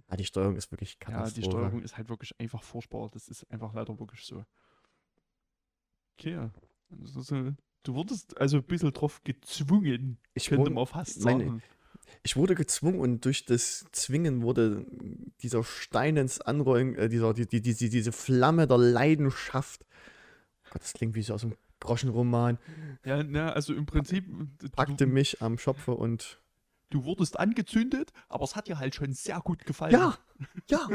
Ah, 0.09 0.17
die 0.17 0.25
Steuerung 0.25 0.57
ist 0.57 0.71
wirklich 0.73 0.95
Ja, 1.01 1.07
Katastrophe. 1.07 1.41
die 1.41 1.47
Steuerung 1.47 1.83
ist 1.83 1.97
halt 1.97 2.09
wirklich 2.09 2.39
einfach 2.41 2.63
furchtbar. 2.63 3.11
Das 3.13 3.29
ist 3.29 3.51
einfach 3.51 3.75
leider 3.75 3.99
wirklich 3.99 4.25
so. 4.25 4.45
Okay. 6.19 6.35
Äh, 6.35 7.53
du 7.83 7.95
wurdest 7.95 8.39
also 8.41 8.59
ein 8.59 8.65
bisschen 8.65 8.93
drauf 8.93 9.23
gezwungen, 9.25 10.19
ich, 10.33 10.47
könnte 10.47 10.63
wurde, 10.63 10.75
man 10.75 10.87
fast 10.87 11.25
nein, 11.25 11.41
sagen. 11.41 11.63
Ich 12.23 12.37
wurde 12.37 12.55
gezwungen 12.55 13.01
und 13.01 13.25
durch 13.25 13.45
das 13.45 13.85
Zwingen 13.93 14.43
wurde 14.43 14.87
dieser 15.41 15.63
Stein 15.65 16.17
ins 16.17 16.41
Anrollen, 16.41 16.95
äh, 16.97 17.09
dieser, 17.09 17.35
die, 17.35 17.47
die, 17.47 17.61
die, 17.61 17.75
diese 17.89 18.13
Flamme 18.13 18.67
der 18.67 18.79
Leidenschaft. 18.79 19.85
Gott, 20.71 20.83
das 20.83 20.93
klingt 20.95 21.15
wie 21.15 21.23
so 21.23 21.35
aus 21.35 21.45
einem 21.45 21.55
Groschenroman. 21.81 22.59
Ja, 23.05 23.23
na, 23.23 23.53
also 23.53 23.75
im 23.75 23.87
Prinzip, 23.87 24.25
du, 24.59 24.69
Packte 24.71 25.07
mich 25.07 25.43
am 25.43 25.59
Schopfe 25.59 25.93
und. 25.93 26.41
du 26.91 27.05
wurdest 27.05 27.39
angezündet, 27.39 28.13
aber 28.29 28.45
es 28.45 28.57
hat 28.57 28.69
dir 28.69 28.79
halt 28.79 28.95
schon 28.95 29.13
sehr 29.13 29.41
gut 29.41 29.67
gefallen. 29.67 29.93
Ja, 29.93 30.17
ja. 30.71 30.89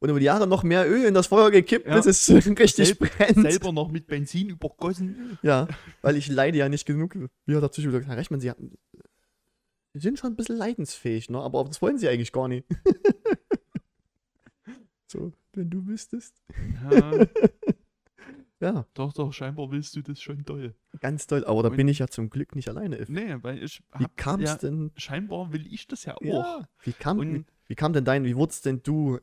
Und 0.00 0.10
über 0.10 0.20
die 0.20 0.26
Jahre 0.26 0.46
noch 0.46 0.62
mehr 0.62 0.88
Öl 0.88 1.04
in 1.06 1.12
das 1.14 1.26
Feuer 1.26 1.50
gekippt, 1.50 1.86
Ja. 1.88 1.96
bis 1.96 2.06
es 2.06 2.28
richtig 2.46 2.88
Selb- 2.88 2.98
brennt. 3.00 3.50
Selber 3.50 3.72
noch 3.72 3.90
mit 3.90 4.06
Benzin 4.06 4.48
übergossen. 4.50 5.38
Ja, 5.42 5.66
weil 6.02 6.16
ich 6.16 6.28
leide 6.28 6.56
ja 6.56 6.68
nicht 6.68 6.86
genug. 6.86 7.16
Wie 7.46 7.54
hat 7.56 7.62
der 7.62 7.68
Psychologe 7.68 7.98
gesagt, 7.98 8.08
Herr 8.10 8.16
Rechmann, 8.16 8.38
Sie, 8.40 8.52
Sie 9.98 10.08
sind 10.08 10.18
schon 10.18 10.32
ein 10.32 10.36
bisschen 10.36 10.56
leidensfähig, 10.56 11.28
ne? 11.30 11.38
aber 11.40 11.62
das 11.64 11.80
wollen 11.82 11.98
Sie 11.98 12.08
eigentlich 12.08 12.32
gar 12.32 12.48
nicht. 12.48 12.66
so, 15.06 15.32
wenn 15.52 15.70
du 15.70 15.86
wüsstest. 15.86 16.42
Ja, 16.90 17.26
Ja, 18.60 18.86
doch, 18.94 19.12
doch, 19.12 19.32
scheinbar 19.32 19.70
willst 19.70 19.94
du 19.94 20.02
das 20.02 20.20
schon 20.20 20.44
doll. 20.44 20.74
ganz 20.98 21.28
toll. 21.28 21.44
Aber 21.44 21.62
da 21.62 21.68
Und- 21.68 21.76
bin 21.76 21.86
ich 21.86 22.00
ja 22.00 22.08
zum 22.08 22.28
Glück 22.28 22.56
nicht 22.56 22.68
alleine. 22.68 22.98
If. 23.00 23.08
Nee, 23.08 23.36
weil 23.42 23.62
ich 23.62 23.80
Wie 23.96 24.02
hab, 24.02 24.16
kam 24.16 24.40
es 24.40 24.50
ja, 24.50 24.56
denn? 24.56 24.90
scheinbar 24.96 25.52
will 25.52 25.64
ich 25.72 25.86
das 25.86 26.04
ja 26.06 26.16
auch. 26.16 26.22
Ja, 26.22 26.68
wie, 26.82 26.92
kam, 26.92 27.20
wie, 27.20 27.44
wie 27.68 27.74
kam 27.76 27.92
denn 27.92 28.04
dein, 28.04 28.24
wie 28.24 28.34
wurdest 28.34 28.66
denn 28.66 28.82
du 28.82 29.20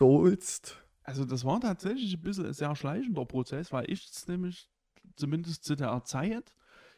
entsoulst? 0.00 0.82
Also 1.02 1.26
das 1.26 1.44
war 1.44 1.60
tatsächlich 1.60 2.14
ein 2.14 2.22
bisschen 2.22 2.46
ein 2.46 2.54
sehr 2.54 2.74
schleichender 2.74 3.26
Prozess, 3.26 3.70
weil 3.70 3.90
ich 3.90 4.08
es 4.10 4.26
nämlich 4.28 4.70
zumindest 5.16 5.62
zu 5.64 5.76
der 5.76 6.02
Zeit, 6.04 6.54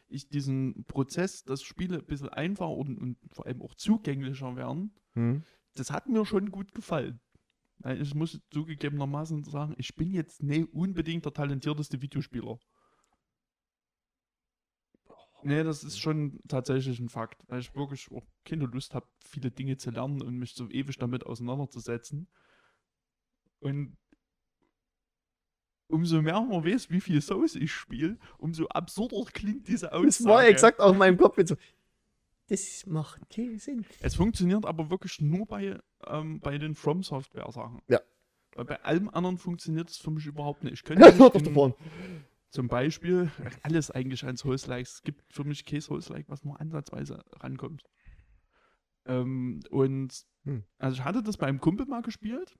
ich 0.09 0.29
diesen 0.29 0.85
Prozess, 0.85 1.43
dass 1.43 1.61
Spiele 1.63 1.99
ein 1.99 2.05
bisschen 2.05 2.29
einfacher 2.29 2.71
und, 2.71 2.97
und 2.97 3.17
vor 3.31 3.45
allem 3.45 3.61
auch 3.61 3.75
zugänglicher 3.75 4.55
werden, 4.55 4.93
Hm? 5.13 5.43
das 5.75 5.91
hat 5.91 6.07
mir 6.07 6.25
schon 6.25 6.51
gut 6.51 6.73
gefallen. 6.73 7.19
Ich 7.85 8.13
muss 8.13 8.41
zugegebenermaßen 8.51 9.43
sagen, 9.45 9.73
ich 9.77 9.95
bin 9.95 10.11
jetzt 10.11 10.43
nicht 10.43 10.73
unbedingt 10.73 11.23
der 11.25 11.33
talentierteste 11.33 12.01
Videospieler. 12.01 12.59
Nee, 15.41 15.63
das 15.63 15.83
ist 15.85 15.97
schon 15.97 16.39
tatsächlich 16.49 16.99
ein 16.99 17.07
Fakt, 17.07 17.43
weil 17.47 17.61
ich 17.61 17.73
wirklich 17.73 18.11
auch 18.11 18.27
keine 18.43 18.65
Lust 18.65 18.93
habe, 18.93 19.07
viele 19.23 19.51
Dinge 19.51 19.77
zu 19.77 19.91
lernen 19.91 20.21
und 20.21 20.37
mich 20.37 20.53
so 20.53 20.69
ewig 20.69 20.97
damit 20.97 21.25
auseinanderzusetzen. 21.25 22.27
Und 23.61 23.97
umso 25.89 26.21
mehr 26.21 26.39
man 26.41 26.63
weiß, 26.65 26.89
wie 26.89 27.01
viel 27.01 27.21
Souls 27.21 27.55
ich 27.55 27.71
spiele, 27.71 28.17
umso 28.37 28.67
absurder 28.69 29.23
klingt 29.31 29.67
diese 29.67 29.91
Aussage. 29.91 30.07
Das 30.07 30.23
war 30.25 30.45
exakt 30.45 30.79
auch 30.79 30.91
in 30.93 30.97
meinem 30.97 31.17
Kopf. 31.17 31.37
jetzt 31.37 31.49
So, 31.49 31.55
das 32.47 32.85
macht 32.87 33.29
keinen 33.29 33.59
Sinn. 33.59 33.85
Es 33.99 34.15
funktioniert 34.15 34.65
aber 34.65 34.89
wirklich 34.89 35.19
nur 35.21 35.45
bei, 35.45 35.79
ähm, 36.07 36.39
bei 36.39 36.57
den 36.57 36.75
From 36.75 37.03
Software 37.03 37.51
Sachen. 37.51 37.81
Ja. 37.87 37.99
Weil 38.55 38.65
bei 38.65 38.81
allem 38.83 39.09
anderen 39.09 39.37
funktioniert 39.37 39.89
es 39.89 39.97
für 39.97 40.09
mich 40.11 40.25
überhaupt 40.25 40.63
nicht. 40.63 40.73
Ich 40.73 40.83
könnte 40.83 41.05
Ja, 41.05 41.11
nicht 41.33 41.45
davon. 41.47 41.73
zum 42.49 42.67
Beispiel 42.67 43.31
alles 43.61 43.91
eigentlich 43.91 44.25
an 44.25 44.37
Souls-Likes. 44.37 44.95
Es 44.95 45.01
gibt 45.03 45.31
für 45.31 45.43
mich 45.43 45.65
kein 45.65 45.81
Souls-Like, 45.81 46.27
was 46.29 46.43
nur 46.43 46.59
ansatzweise 46.59 47.23
rankommt. 47.39 47.83
Ähm, 49.05 49.61
und 49.69 50.25
Hm. 50.45 50.63
also 50.77 50.95
ich 50.97 51.03
hatte 51.03 51.21
das 51.21 51.37
bei 51.37 51.47
einem 51.47 51.59
Kumpel 51.59 51.85
mal 51.85 52.01
gespielt. 52.01 52.57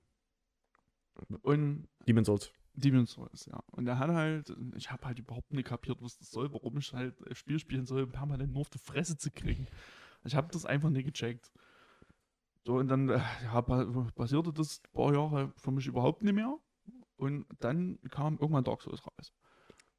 Und 1.42 1.88
Demon's 2.06 2.26
Souls. 2.26 2.52
Demon's 2.74 3.12
Souls, 3.12 3.46
ja. 3.46 3.62
Und 3.72 3.86
er 3.86 3.98
hat 3.98 4.10
halt, 4.10 4.54
ich 4.76 4.90
habe 4.90 5.06
halt 5.06 5.18
überhaupt 5.18 5.52
nicht 5.52 5.66
kapiert, 5.66 6.00
was 6.02 6.16
das 6.18 6.30
soll, 6.30 6.52
warum 6.52 6.78
ich 6.78 6.92
halt 6.92 7.20
ein 7.26 7.34
Spiel 7.34 7.58
spielen 7.58 7.84
soll, 7.86 8.06
permanent 8.06 8.52
nur 8.52 8.62
auf 8.62 8.70
die 8.70 8.78
Fresse 8.78 9.16
zu 9.18 9.30
kriegen. 9.30 9.66
Ich 10.24 10.34
habe 10.34 10.48
das 10.52 10.66
einfach 10.66 10.90
nicht 10.90 11.06
gecheckt. 11.06 11.50
So, 12.64 12.76
und 12.76 12.88
dann 12.88 13.08
äh, 13.08 13.20
ja, 13.44 13.62
pa- 13.62 13.84
passierte 14.14 14.52
das 14.52 14.80
ein 14.84 14.92
paar 14.92 15.12
Jahre 15.14 15.52
für 15.56 15.70
mich 15.72 15.86
überhaupt 15.86 16.22
nicht 16.22 16.34
mehr. 16.34 16.58
Und 17.16 17.46
dann 17.58 17.98
kam 18.10 18.38
irgendwann 18.38 18.64
Dark 18.64 18.82
Souls 18.82 19.04
raus. 19.06 19.32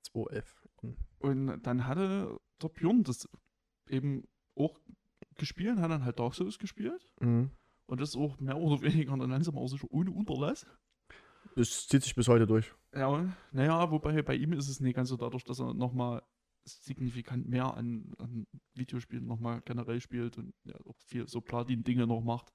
211. 0.04 0.68
Hm. 0.82 0.96
Und 1.20 1.62
dann 1.64 1.88
hatte 1.88 2.40
der 2.62 2.70
Björn 2.70 3.04
das 3.04 3.28
eben 3.88 4.28
auch 4.56 4.80
gespielt, 5.38 5.78
hat 5.80 5.92
dann 5.92 6.04
halt 6.06 6.20
Dark 6.20 6.36
Souls 6.36 6.58
gespielt. 6.60 7.12
Mhm. 7.20 7.52
Und 7.88 8.00
das 8.00 8.16
auch 8.16 8.40
mehr 8.40 8.58
oder 8.58 8.82
weniger 8.82 9.18
dann 9.18 9.30
langsam 9.30 9.58
auch 9.58 9.68
sicher 9.68 9.88
ohne 9.90 10.12
Unterlass. 10.12 10.66
Das 11.56 11.88
zieht 11.88 12.04
sich 12.04 12.16
bis 12.16 12.28
heute 12.28 12.48
durch. 12.48 12.72
Ja, 12.94 13.34
naja, 13.52 13.90
wobei 13.92 14.22
bei 14.22 14.36
ihm 14.36 14.54
ist 14.54 14.70
es 14.70 14.80
nicht 14.80 14.96
ganz 14.96 15.10
so 15.10 15.18
dadurch, 15.18 15.44
dass 15.44 15.60
er 15.60 15.74
nochmal 15.74 16.22
signifikant 16.66 17.48
mehr 17.48 17.74
an, 17.76 18.14
an 18.20 18.48
Videospielen 18.76 19.26
nochmal 19.26 19.62
generell 19.66 20.00
spielt 20.00 20.38
und 20.38 20.54
ja, 20.66 20.76
auch 20.86 20.98
viel 20.98 21.28
so 21.28 21.42
Platin-Dinge 21.42 22.06
noch 22.08 22.22
macht. 22.22 22.52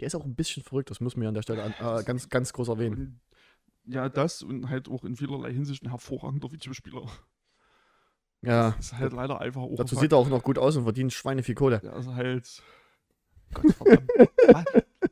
Der 0.00 0.06
ist 0.06 0.14
auch 0.14 0.24
ein 0.24 0.34
bisschen 0.34 0.62
verrückt, 0.62 0.90
das 0.90 1.00
müssen 1.00 1.20
wir 1.20 1.28
an 1.28 1.34
der 1.34 1.42
Stelle 1.42 1.62
an, 1.62 1.72
äh, 1.78 2.02
ganz, 2.04 2.28
ganz 2.28 2.52
groß 2.52 2.68
erwähnen. 2.68 3.20
Und 3.84 3.92
ja, 3.94 4.08
das 4.08 4.42
und 4.42 4.68
halt 4.68 4.88
auch 4.88 5.04
in 5.04 5.16
vielerlei 5.16 5.52
Hinsicht 5.52 5.82
ein 5.84 5.90
hervorragender 5.90 6.52
Videospieler. 6.52 7.06
Ja, 8.42 8.72
Das 8.72 8.86
ist 8.86 8.98
halt 8.98 9.12
leider 9.12 9.40
einfach 9.40 9.62
auch. 9.62 9.76
dazu 9.76 9.96
ein 9.96 10.00
sieht 10.00 10.12
er 10.12 10.18
auch 10.18 10.28
noch 10.28 10.42
gut 10.42 10.58
aus 10.58 10.76
und 10.76 10.82
verdient 10.84 11.12
Schweine 11.12 11.42
viel 11.42 11.54
Kohle. 11.54 11.80
Ja, 11.82 11.92
also 11.92 12.14
halt. 12.14 12.62
Gott 13.54 13.64
was, 14.48 14.64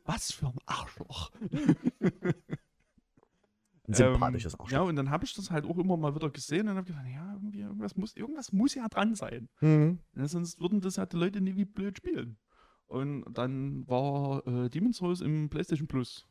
was 0.05 0.31
für 0.31 0.47
ein 0.47 0.59
Arschloch. 0.65 1.31
Ein 3.91 4.13
sympathisches 4.13 4.53
Ähm, 4.53 4.59
Arschloch. 4.61 4.71
Ja, 4.71 4.81
und 4.81 4.95
dann 4.95 5.09
habe 5.09 5.25
ich 5.25 5.33
das 5.33 5.51
halt 5.51 5.65
auch 5.65 5.77
immer 5.77 5.97
mal 5.97 6.15
wieder 6.15 6.29
gesehen 6.29 6.67
und 6.67 6.75
habe 6.75 6.87
gedacht, 6.87 7.05
ja, 7.13 7.33
irgendwie, 7.33 7.61
irgendwas, 7.61 7.95
muss, 7.95 8.15
irgendwas 8.15 8.51
muss 8.51 8.75
ja 8.75 8.87
dran 8.87 9.15
sein. 9.15 9.49
Mhm. 9.61 9.99
Ja, 10.15 10.27
sonst 10.27 10.59
würden 10.59 10.81
das 10.81 10.95
ja 10.95 11.05
die 11.05 11.17
Leute 11.17 11.41
nie 11.41 11.55
wie 11.55 11.65
blöd 11.65 11.97
spielen. 11.97 12.37
Und 12.87 13.25
dann 13.33 13.87
war 13.87 14.45
äh, 14.45 14.69
Demon's 14.69 14.97
Souls 14.97 15.21
im 15.21 15.49
PlayStation 15.49 15.87
Plus. 15.87 16.27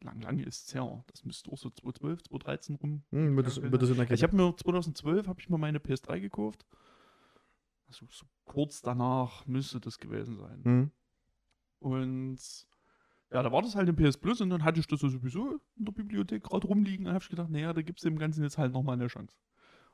Lang, 0.00 0.20
lang 0.20 0.38
ist 0.38 0.68
es 0.68 0.74
her. 0.74 1.04
Das 1.08 1.24
müsste 1.24 1.52
auch 1.52 1.58
so 1.58 1.68
2012, 1.70 2.22
2013 2.24 2.76
rum. 2.76 3.04
Hm, 3.10 3.36
wird 3.36 3.46
das, 3.46 3.60
wird 3.60 3.82
das 3.82 3.94
der 3.94 4.10
Ich 4.10 4.22
habe 4.22 4.34
mir 4.34 4.56
2012 4.56 5.28
habe 5.28 5.40
ich 5.40 5.48
mir 5.50 5.58
meine 5.58 5.78
PS3 5.78 6.20
gekauft. 6.20 6.64
Also 7.86 8.06
so 8.10 8.26
kurz 8.44 8.80
danach 8.80 9.46
müsste 9.46 9.80
das 9.80 9.98
gewesen 9.98 10.36
sein. 10.38 10.64
hm. 10.64 10.90
Und 11.80 12.38
ja, 13.34 13.42
da 13.42 13.52
war 13.52 13.60
das 13.62 13.74
halt 13.74 13.88
im 13.88 13.96
PS 13.96 14.16
Plus 14.16 14.40
und 14.40 14.48
dann 14.50 14.62
hatte 14.64 14.80
ich 14.80 14.86
das 14.86 15.00
so 15.00 15.08
sowieso 15.08 15.60
in 15.76 15.84
der 15.84 15.92
Bibliothek 15.92 16.44
gerade 16.44 16.66
rumliegen 16.66 17.06
und 17.06 17.12
habe 17.12 17.22
ich 17.22 17.28
gedacht, 17.28 17.50
naja, 17.50 17.72
da 17.72 17.82
gibt 17.82 17.98
es 17.98 18.04
dem 18.04 18.16
Ganzen 18.18 18.42
jetzt 18.44 18.56
halt 18.58 18.72
nochmal 18.72 18.94
eine 18.94 19.08
Chance. 19.08 19.36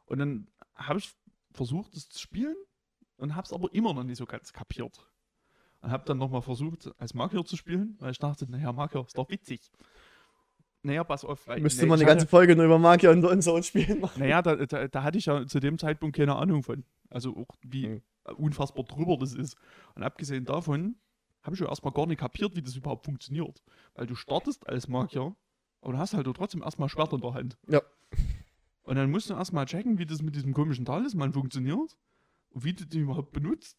Und 0.07 0.18
dann 0.18 0.46
habe 0.74 0.98
ich 0.98 1.11
versucht, 1.53 1.96
das 1.96 2.09
zu 2.09 2.18
spielen 2.20 2.55
und 3.16 3.35
habe 3.35 3.46
es 3.46 3.53
aber 3.53 3.72
immer 3.74 3.94
noch 3.94 4.05
nicht 4.05 4.18
so 4.18 4.26
ganz 4.26 4.53
kapiert. 4.53 5.07
Und 5.81 5.90
habe 5.90 6.05
dann 6.05 6.18
nochmal 6.18 6.42
versucht, 6.42 6.90
als 6.98 7.14
Magier 7.14 7.42
zu 7.44 7.57
spielen, 7.57 7.96
weil 8.00 8.11
ich 8.12 8.18
dachte, 8.18 8.50
naja, 8.50 8.70
Magier 8.72 9.00
ist 9.07 9.16
doch 9.16 9.31
witzig. 9.31 9.70
Naja, 10.83 11.05
pass 11.05 11.24
auf. 11.24 11.46
weil- 11.46 11.61
Müsste 11.61 11.83
nee, 11.83 11.88
man 11.88 11.98
eine 11.98 12.07
ganze 12.07 12.24
hatte- 12.24 12.31
Folge 12.31 12.57
nur 12.57 12.64
über 12.66 12.79
Magier 12.79 13.11
und, 13.11 13.24
und 13.24 13.42
so 13.42 13.55
ein 13.55 13.62
Spielen 13.62 14.00
machen. 14.00 14.20
Naja, 14.20 14.42
da, 14.42 14.57
da, 14.57 14.88
da 14.88 15.03
hatte 15.03 15.18
ich 15.18 15.26
ja 15.26 15.46
zu 15.46 15.61
dem 15.61 15.79
Zeitpunkt 15.79 16.16
keine 16.16 16.37
Ahnung 16.37 16.62
von. 16.62 16.85
Also 17.11 17.37
auch 17.37 17.55
wie 17.62 17.88
Mhm. 17.88 18.03
unfassbar 18.37 18.85
drüber 18.85 19.16
das 19.18 19.35
ist. 19.35 19.57
Und 19.94 20.03
abgesehen 20.03 20.44
davon 20.44 20.96
habe 21.42 21.55
ich 21.55 21.61
ja 21.61 21.68
erstmal 21.68 21.92
gar 21.92 22.07
nicht 22.07 22.20
kapiert, 22.20 22.55
wie 22.57 22.62
das 22.62 22.76
überhaupt 22.76 23.05
funktioniert. 23.05 23.62
Weil 23.94 24.07
du 24.07 24.14
startest 24.14 24.68
als 24.68 24.88
Magier, 24.88 25.35
aber 25.81 25.92
du 25.92 25.98
hast 25.98 26.14
halt 26.14 26.26
trotzdem 26.37 26.62
erstmal 26.62 26.88
Schwert 26.88 27.12
in 27.12 27.20
der 27.20 27.35
Hand. 27.35 27.59
Ja. 27.68 27.83
Und 28.83 28.96
dann 28.96 29.11
musst 29.11 29.31
du 29.31 29.35
erstmal 29.35 29.66
checken, 29.66 29.98
wie 29.98 30.07
das 30.07 30.22
mit 30.22 30.35
diesem 30.35 30.53
komischen 30.53 30.85
Talisman 30.85 31.33
funktioniert 31.33 31.96
und 32.50 32.64
wie 32.64 32.72
du 32.72 32.85
den 32.87 33.03
überhaupt 33.03 33.33
benutzt. 33.33 33.76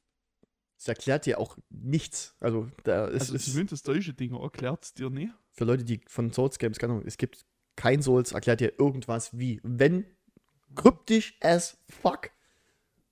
Das 0.78 0.88
erklärt 0.88 1.26
dir 1.28 1.40
auch 1.40 1.58
nichts. 1.70 2.36
Also, 2.40 2.68
da 2.84 3.06
ist, 3.06 3.22
Also 3.22 3.36
ist 3.36 3.52
zumindest 3.52 3.86
solche 3.86 4.14
Dinge 4.14 4.40
erklärt 4.42 4.84
es 4.84 4.94
dir 4.94 5.10
nicht. 5.10 5.32
für 5.52 5.66
Leute, 5.66 5.84
die 5.84 6.02
von 6.08 6.32
Souls 6.34 6.58
Games, 6.58 6.80
keine 6.80 6.94
Ahnung, 6.94 7.06
es 7.06 7.18
gibt 7.18 7.46
kein 7.76 8.02
Souls, 8.02 8.32
erklärt 8.32 8.62
dir 8.62 8.74
irgendwas 8.80 9.38
wie, 9.38 9.60
wenn 9.64 10.06
kryptisch 10.76 11.38
as 11.42 11.78
fuck. 11.88 12.32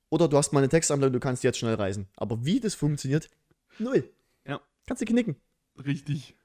Oder 0.09 0.27
du 0.27 0.37
hast 0.37 0.51
mal 0.53 0.59
eine 0.59 0.69
Textanleitung, 0.69 1.13
du 1.13 1.19
kannst 1.19 1.43
jetzt 1.43 1.59
schnell 1.59 1.75
reisen. 1.75 2.07
Aber 2.15 2.43
wie 2.43 2.59
das 2.59 2.73
funktioniert, 2.73 3.29
null. 3.77 4.09
Kannst 4.89 5.03
du 5.03 5.05
knicken. 5.05 5.35
Richtig. 5.77 6.35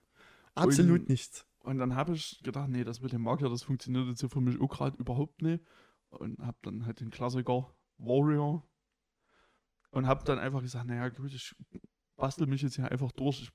Absolut 0.55 1.01
Und- 1.01 1.09
nichts. 1.09 1.47
Und 1.61 1.79
dann 1.79 1.95
habe 1.95 2.13
ich 2.13 2.43
gedacht, 2.43 2.69
nee, 2.69 2.85
das 2.85 3.01
mit 3.01 3.13
dem 3.13 3.23
Magier, 3.23 3.49
das 3.49 3.63
funktioniert 3.63 4.07
jetzt 4.07 4.21
hier 4.21 4.29
für 4.29 4.43
mich 4.43 4.61
auch 4.61 4.69
gerade 4.69 4.99
überhaupt 4.99 5.41
nicht. 5.41 5.65
Und 6.11 6.39
habe 6.41 6.59
dann 6.61 6.85
halt 6.85 7.01
den 7.01 7.11
Klassiker 7.11 7.75
Warrior 7.97 8.69
und 9.93 10.07
habe 10.07 10.25
dann 10.25 10.39
einfach 10.39 10.61
gesagt, 10.61 10.87
naja 10.87 11.09
gut, 11.09 11.33
ich 11.33 11.57
bastel 12.17 12.47
mich 12.47 12.61
jetzt 12.61 12.77
hier 12.77 12.91
einfach 12.91 13.13
durch. 13.13 13.51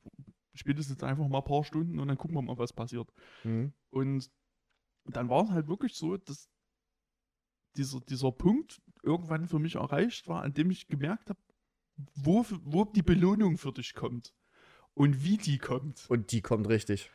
Ich 0.54 0.60
spiele 0.60 0.78
das 0.78 0.90
jetzt 0.90 1.04
einfach 1.04 1.28
mal 1.28 1.38
ein 1.38 1.44
paar 1.44 1.64
Stunden 1.64 2.00
und 2.00 2.08
dann 2.08 2.18
gucken 2.18 2.36
wir 2.36 2.42
mal, 2.42 2.58
was 2.58 2.74
passiert. 2.74 3.14
Mhm. 3.44 3.72
Und 3.92 4.32
dann 5.06 5.30
war 5.30 5.44
es 5.44 5.52
halt 5.52 5.68
wirklich 5.68 5.94
so, 5.94 6.18
dass 6.18 6.50
dieser, 7.78 8.00
dieser 8.00 8.32
Punkt 8.32 8.82
irgendwann 9.04 9.48
für 9.48 9.60
mich 9.60 9.76
erreicht 9.76 10.28
war, 10.28 10.42
an 10.42 10.56
dem 10.56 10.72
ich 10.72 10.88
gemerkt 10.88 11.30
habe, 11.30 11.40
wo, 12.16 12.44
wo 12.64 12.86
die 12.86 13.04
Belohnung 13.04 13.60
für 13.60 13.72
dich 13.72 13.94
kommt 13.94 14.34
und 14.94 15.24
wie 15.24 15.38
die 15.38 15.58
kommt. 15.58 16.06
Und 16.10 16.32
die 16.32 16.42
kommt 16.42 16.68
richtig. 16.68 17.12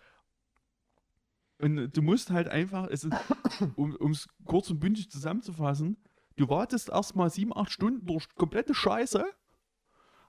Und 1.59 1.93
du 1.97 2.03
musst 2.03 2.31
halt 2.31 2.49
einfach, 2.49 2.89
es 2.89 3.05
ist, 3.05 3.13
um 3.77 4.11
es 4.11 4.29
kurz 4.45 4.71
und 4.71 4.81
bündig 4.81 5.11
zusammenzufassen, 5.11 5.97
du 6.37 6.49
wartest 6.49 6.89
erstmal 6.89 7.31
sieben, 7.31 7.57
acht 7.57 7.71
Stunden 7.71 8.07
durch 8.07 8.29
komplette 8.35 8.75
Scheiße, 8.75 9.25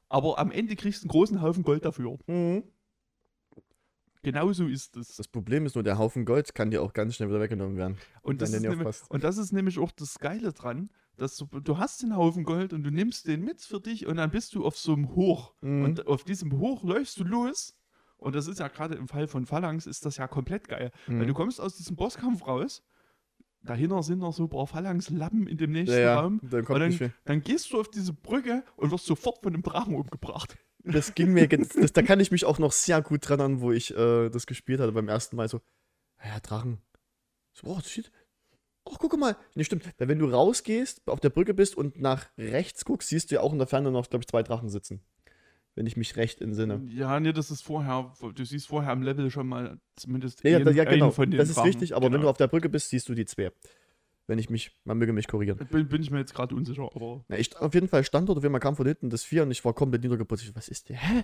aber 0.07 0.37
am 0.37 0.51
Ende 0.51 0.75
kriegst 0.75 1.03
du 1.03 1.05
einen 1.05 1.11
großen 1.11 1.41
Haufen 1.41 1.63
Gold 1.63 1.85
dafür. 1.85 2.17
Mhm. 2.27 2.63
Genauso 4.21 4.65
ist 4.65 4.97
es. 4.97 5.15
Das 5.15 5.27
Problem 5.27 5.67
ist 5.67 5.75
nur, 5.75 5.83
der 5.83 5.99
Haufen 5.99 6.25
Gold 6.25 6.55
kann 6.55 6.71
dir 6.71 6.81
auch 6.81 6.93
ganz 6.93 7.15
schnell 7.15 7.29
wieder 7.29 7.39
weggenommen 7.39 7.77
werden. 7.77 7.97
Und 8.23 8.41
das, 8.41 8.51
ist 8.53 8.61
nämlich, 8.61 9.01
und 9.09 9.23
das 9.23 9.37
ist 9.37 9.51
nämlich 9.51 9.77
auch 9.77 9.91
das 9.91 10.17
Geile 10.17 10.51
dran, 10.51 10.89
dass 11.17 11.35
du, 11.37 11.45
du 11.45 11.77
hast 11.77 12.01
den 12.01 12.15
Haufen 12.15 12.43
Gold 12.43 12.73
und 12.73 12.83
du 12.83 12.91
nimmst 12.91 13.27
den 13.27 13.41
mit 13.41 13.61
für 13.61 13.79
dich 13.79 14.05
und 14.05 14.17
dann 14.17 14.31
bist 14.31 14.55
du 14.55 14.65
auf 14.65 14.77
so 14.77 14.93
einem 14.93 15.15
Hoch. 15.15 15.53
Mhm. 15.61 15.83
Und 15.83 16.07
auf 16.07 16.23
diesem 16.23 16.57
Hoch 16.59 16.83
läufst 16.83 17.19
du 17.19 17.23
los. 17.23 17.73
Und 18.17 18.35
das 18.35 18.47
ist 18.47 18.59
ja 18.59 18.67
gerade 18.69 18.95
im 18.95 19.07
Fall 19.07 19.27
von 19.27 19.45
Phalanx 19.45 19.85
ist 19.85 20.05
das 20.05 20.17
ja 20.17 20.27
komplett 20.27 20.67
geil. 20.67 20.91
Weil 21.07 21.15
Mhm. 21.17 21.27
du 21.27 21.33
kommst 21.33 21.59
aus 21.61 21.75
diesem 21.77 21.95
Bosskampf 21.95 22.47
raus, 22.47 22.83
dahinter 23.61 24.01
sind 24.03 24.19
noch 24.19 24.33
so 24.33 24.43
ein 24.43 24.49
paar 24.49 24.67
Phalanx-Lappen 24.67 25.47
in 25.47 25.57
dem 25.57 25.71
nächsten 25.71 25.97
ja, 25.97 26.01
ja, 26.01 26.21
Raum. 26.21 26.39
dann 26.43 26.65
Und 26.65 26.79
dann, 26.79 27.13
dann 27.25 27.41
gehst 27.41 27.71
du 27.71 27.79
auf 27.79 27.89
diese 27.89 28.13
Brücke 28.13 28.63
und 28.77 28.91
wirst 28.91 29.05
sofort 29.05 29.41
von 29.43 29.53
einem 29.53 29.63
Drachen 29.63 29.95
umgebracht. 29.95 30.57
Das 30.83 31.15
ging 31.15 31.33
mir, 31.33 31.47
das, 31.47 31.93
da 31.93 32.03
kann 32.03 32.19
ich 32.19 32.29
mich 32.31 32.45
auch 32.45 32.59
noch 32.59 32.71
sehr 32.71 33.01
gut 33.01 33.27
dran 33.27 33.41
an, 33.41 33.61
wo 33.61 33.71
ich 33.71 33.95
äh, 33.95 34.29
das 34.29 34.45
gespielt 34.45 34.79
hatte 34.79 34.91
beim 34.91 35.07
ersten 35.07 35.35
Mal. 35.35 35.49
So, 35.49 35.61
ja, 36.23 36.39
Drachen. 36.39 36.77
So, 37.53 37.67
oh, 37.67 37.79
das 37.81 37.89
Oh, 38.85 38.95
guck 38.99 39.17
mal. 39.17 39.35
Nee, 39.55 39.63
stimmt. 39.63 39.83
Weil 39.97 40.07
wenn 40.07 40.19
du 40.19 40.27
rausgehst, 40.27 41.07
auf 41.07 41.19
der 41.19 41.29
Brücke 41.29 41.53
bist 41.53 41.75
und 41.75 41.99
nach 41.99 42.27
rechts 42.37 42.85
guckst, 42.85 43.09
siehst 43.09 43.31
du 43.31 43.35
ja 43.35 43.41
auch 43.41 43.51
in 43.51 43.57
der 43.57 43.67
Ferne 43.67 43.91
noch, 43.91 44.09
glaube 44.09 44.23
ich, 44.23 44.27
zwei 44.27 44.43
Drachen 44.43 44.69
sitzen. 44.69 45.01
Wenn 45.73 45.87
ich 45.87 45.97
mich 45.97 46.15
recht 46.15 46.39
entsinne. 46.41 46.81
Ja, 46.87 47.19
nee, 47.19 47.33
das 47.33 47.51
ist 47.51 47.61
vorher, 47.61 48.13
du 48.33 48.45
siehst 48.45 48.67
vorher 48.67 48.91
am 48.93 49.01
Level 49.01 49.29
schon 49.29 49.47
mal 49.47 49.77
zumindest 49.97 50.41
Ja, 50.43 50.57
einen- 50.57 50.73
ja 50.75 50.85
genau. 50.85 51.11
von 51.11 51.29
den 51.29 51.37
Das 51.37 51.49
ist 51.49 51.55
Drachen. 51.57 51.67
richtig, 51.67 51.95
aber 51.95 52.05
wenn 52.05 52.13
du 52.13 52.17
Genau. 52.19 52.29
auf 52.29 52.37
der 52.37 52.47
Brücke 52.47 52.69
bist, 52.69 52.89
siehst 52.89 53.09
du 53.09 53.13
die 53.15 53.25
zwei. 53.25 53.51
Wenn 54.27 54.39
ich 54.39 54.49
mich, 54.49 54.71
man 54.85 54.97
möge 54.97 55.11
mich 55.13 55.27
korrigieren. 55.27 55.59
bin, 55.69 55.87
bin 55.89 56.01
ich 56.01 56.09
mir 56.11 56.19
jetzt 56.19 56.33
gerade 56.33 56.55
unsicher, 56.55 56.89
aber 56.95 57.25
Ja, 57.29 57.35
ich, 57.37 57.55
auf 57.57 57.73
jeden 57.73 57.87
Fall 57.89 58.03
stand 58.05 58.29
dort, 58.29 58.37
auf 58.37 58.43
einmal 58.45 58.61
kam 58.61 58.75
von 58.75 58.85
hinten 58.87 59.09
das 59.09 59.23
Vier 59.23 59.43
und 59.43 59.51
ich 59.51 59.63
war 59.65 59.73
komplett 59.73 60.01
niedergeputzt. 60.03 60.43
Ich, 60.43 60.55
was 60.55 60.69
ist 60.69 60.89
der? 60.89 60.97
Hä? 60.97 61.23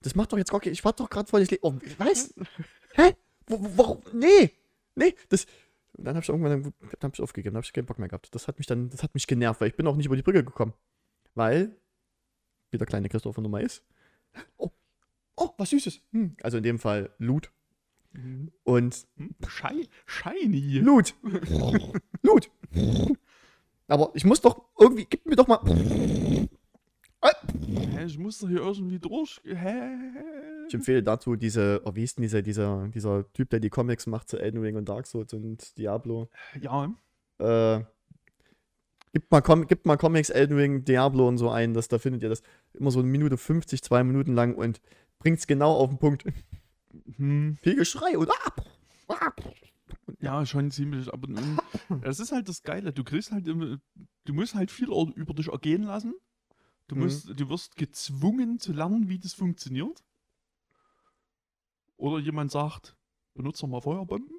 Das 0.00 0.14
macht 0.14 0.32
doch 0.32 0.38
jetzt 0.38 0.50
gar 0.52 0.60
kein. 0.60 0.72
Ich 0.72 0.84
war 0.84 0.92
doch 0.92 1.10
gerade 1.10 1.28
voll 1.28 1.40
Leben. 1.40 1.58
Oh, 1.62 1.74
was? 1.98 2.32
Hä? 2.94 3.14
Wo, 3.48 3.60
wo, 3.60 3.70
warum? 3.76 3.98
Nee! 4.12 4.52
Nee! 4.94 5.14
Das. 5.28 5.46
Und 5.98 6.04
dann 6.04 6.16
hab 6.16 6.22
ich 6.22 6.28
irgendwann 6.28 6.62
dann 6.62 6.72
hab 7.02 7.14
ich 7.14 7.20
aufgegeben, 7.20 7.54
dann 7.54 7.60
hab 7.60 7.64
ich 7.64 7.72
keinen 7.72 7.86
Bock 7.86 7.98
mehr 7.98 8.08
gehabt. 8.08 8.34
Das 8.34 8.48
hat 8.48 8.58
mich 8.58 8.66
dann, 8.66 8.88
das 8.88 9.02
hat 9.02 9.14
mich 9.14 9.26
genervt, 9.26 9.60
weil 9.60 9.68
ich 9.68 9.76
bin 9.76 9.86
auch 9.86 9.96
nicht 9.96 10.06
über 10.06 10.16
die 10.16 10.22
Brücke 10.22 10.44
gekommen. 10.44 10.72
Weil, 11.34 11.76
wie 12.70 12.78
der 12.78 12.86
kleine 12.86 13.08
Christopher 13.08 13.42
Nummer 13.42 13.60
ist. 13.60 13.84
Oh, 14.56 14.70
oh, 15.36 15.50
was 15.56 15.70
Süßes. 15.70 16.00
Hm. 16.12 16.36
Also 16.42 16.58
in 16.58 16.62
dem 16.62 16.78
Fall 16.78 17.10
Loot. 17.18 17.50
Und 18.64 19.06
Hm, 19.16 19.34
Shiny. 19.46 19.88
Shiny. 20.06 20.78
Loot! 20.78 21.14
Loot! 22.22 22.50
Aber 23.86 24.10
ich 24.14 24.24
muss 24.24 24.40
doch 24.40 24.64
irgendwie, 24.78 25.06
gib 25.08 25.26
mir 25.26 25.36
doch 25.36 25.46
mal. 25.46 25.60
Hä, 27.66 28.04
ich 28.04 28.18
muss 28.18 28.38
doch 28.38 28.48
hier 28.48 28.58
irgendwie 28.60 28.98
durch. 28.98 29.40
Hä? 29.44 29.96
Ich 30.68 30.74
empfehle 30.74 31.02
dazu 31.02 31.36
diese, 31.36 31.80
oh, 31.84 31.94
wie 31.94 32.00
hieß 32.00 32.16
denn 32.16 32.22
dieser, 32.22 32.42
dieser, 32.42 32.88
dieser 32.88 33.30
Typ, 33.32 33.50
der 33.50 33.60
die 33.60 33.70
Comics 33.70 34.06
macht 34.06 34.28
zu 34.28 34.38
Elden 34.38 34.60
Ring 34.60 34.76
und 34.76 34.88
Dark 34.88 35.06
Souls 35.06 35.32
und 35.32 35.76
Diablo. 35.78 36.28
Ja, 36.60 36.92
Äh, 37.38 37.84
gibt, 39.12 39.30
mal 39.30 39.40
Com 39.40 39.66
gibt 39.66 39.86
mal 39.86 39.96
Comics, 39.96 40.30
Elden 40.30 40.56
Ring, 40.56 40.84
Diablo 40.84 41.26
und 41.28 41.38
so 41.38 41.50
ein, 41.50 41.72
das, 41.74 41.88
da 41.88 41.98
findet 41.98 42.22
ihr 42.22 42.28
das 42.28 42.42
immer 42.74 42.90
so 42.90 42.98
eine 43.00 43.08
Minute 43.08 43.36
50, 43.36 43.82
zwei 43.82 44.04
Minuten 44.04 44.34
lang 44.34 44.54
und 44.54 44.80
bringt's 45.18 45.46
genau 45.46 45.72
auf 45.74 45.88
den 45.90 45.98
Punkt. 45.98 46.24
hm, 47.16 47.56
Viel 47.62 47.76
Geschrei 47.76 48.16
und 48.18 48.30
ah, 48.30 48.52
ah. 49.08 49.32
ja, 50.20 50.44
schon 50.46 50.70
ziemlich. 50.70 51.12
Aber 51.12 51.28
ähm, 51.28 51.58
das 52.02 52.20
ist 52.20 52.32
halt 52.32 52.48
das 52.48 52.62
Geile. 52.62 52.92
Du 52.92 53.04
kriegst 53.04 53.32
halt, 53.32 53.46
immer- 53.46 53.78
du 54.24 54.32
musst 54.34 54.54
halt 54.54 54.70
viel 54.70 54.88
über 54.88 55.34
dich 55.34 55.48
ergehen 55.48 55.84
lassen. 55.84 56.14
Du 56.88 56.96
Mhm. 56.96 57.02
musst, 57.02 57.28
du 57.28 57.48
wirst 57.48 57.76
gezwungen 57.76 58.58
zu 58.58 58.72
lernen, 58.72 59.08
wie 59.08 59.18
das 59.18 59.34
funktioniert. 59.34 60.02
Oder 61.96 62.18
jemand 62.18 62.50
sagt, 62.50 62.96
benutze 63.34 63.62
doch 63.62 63.68
mal 63.68 63.80
Feuerbomben. 63.80 64.38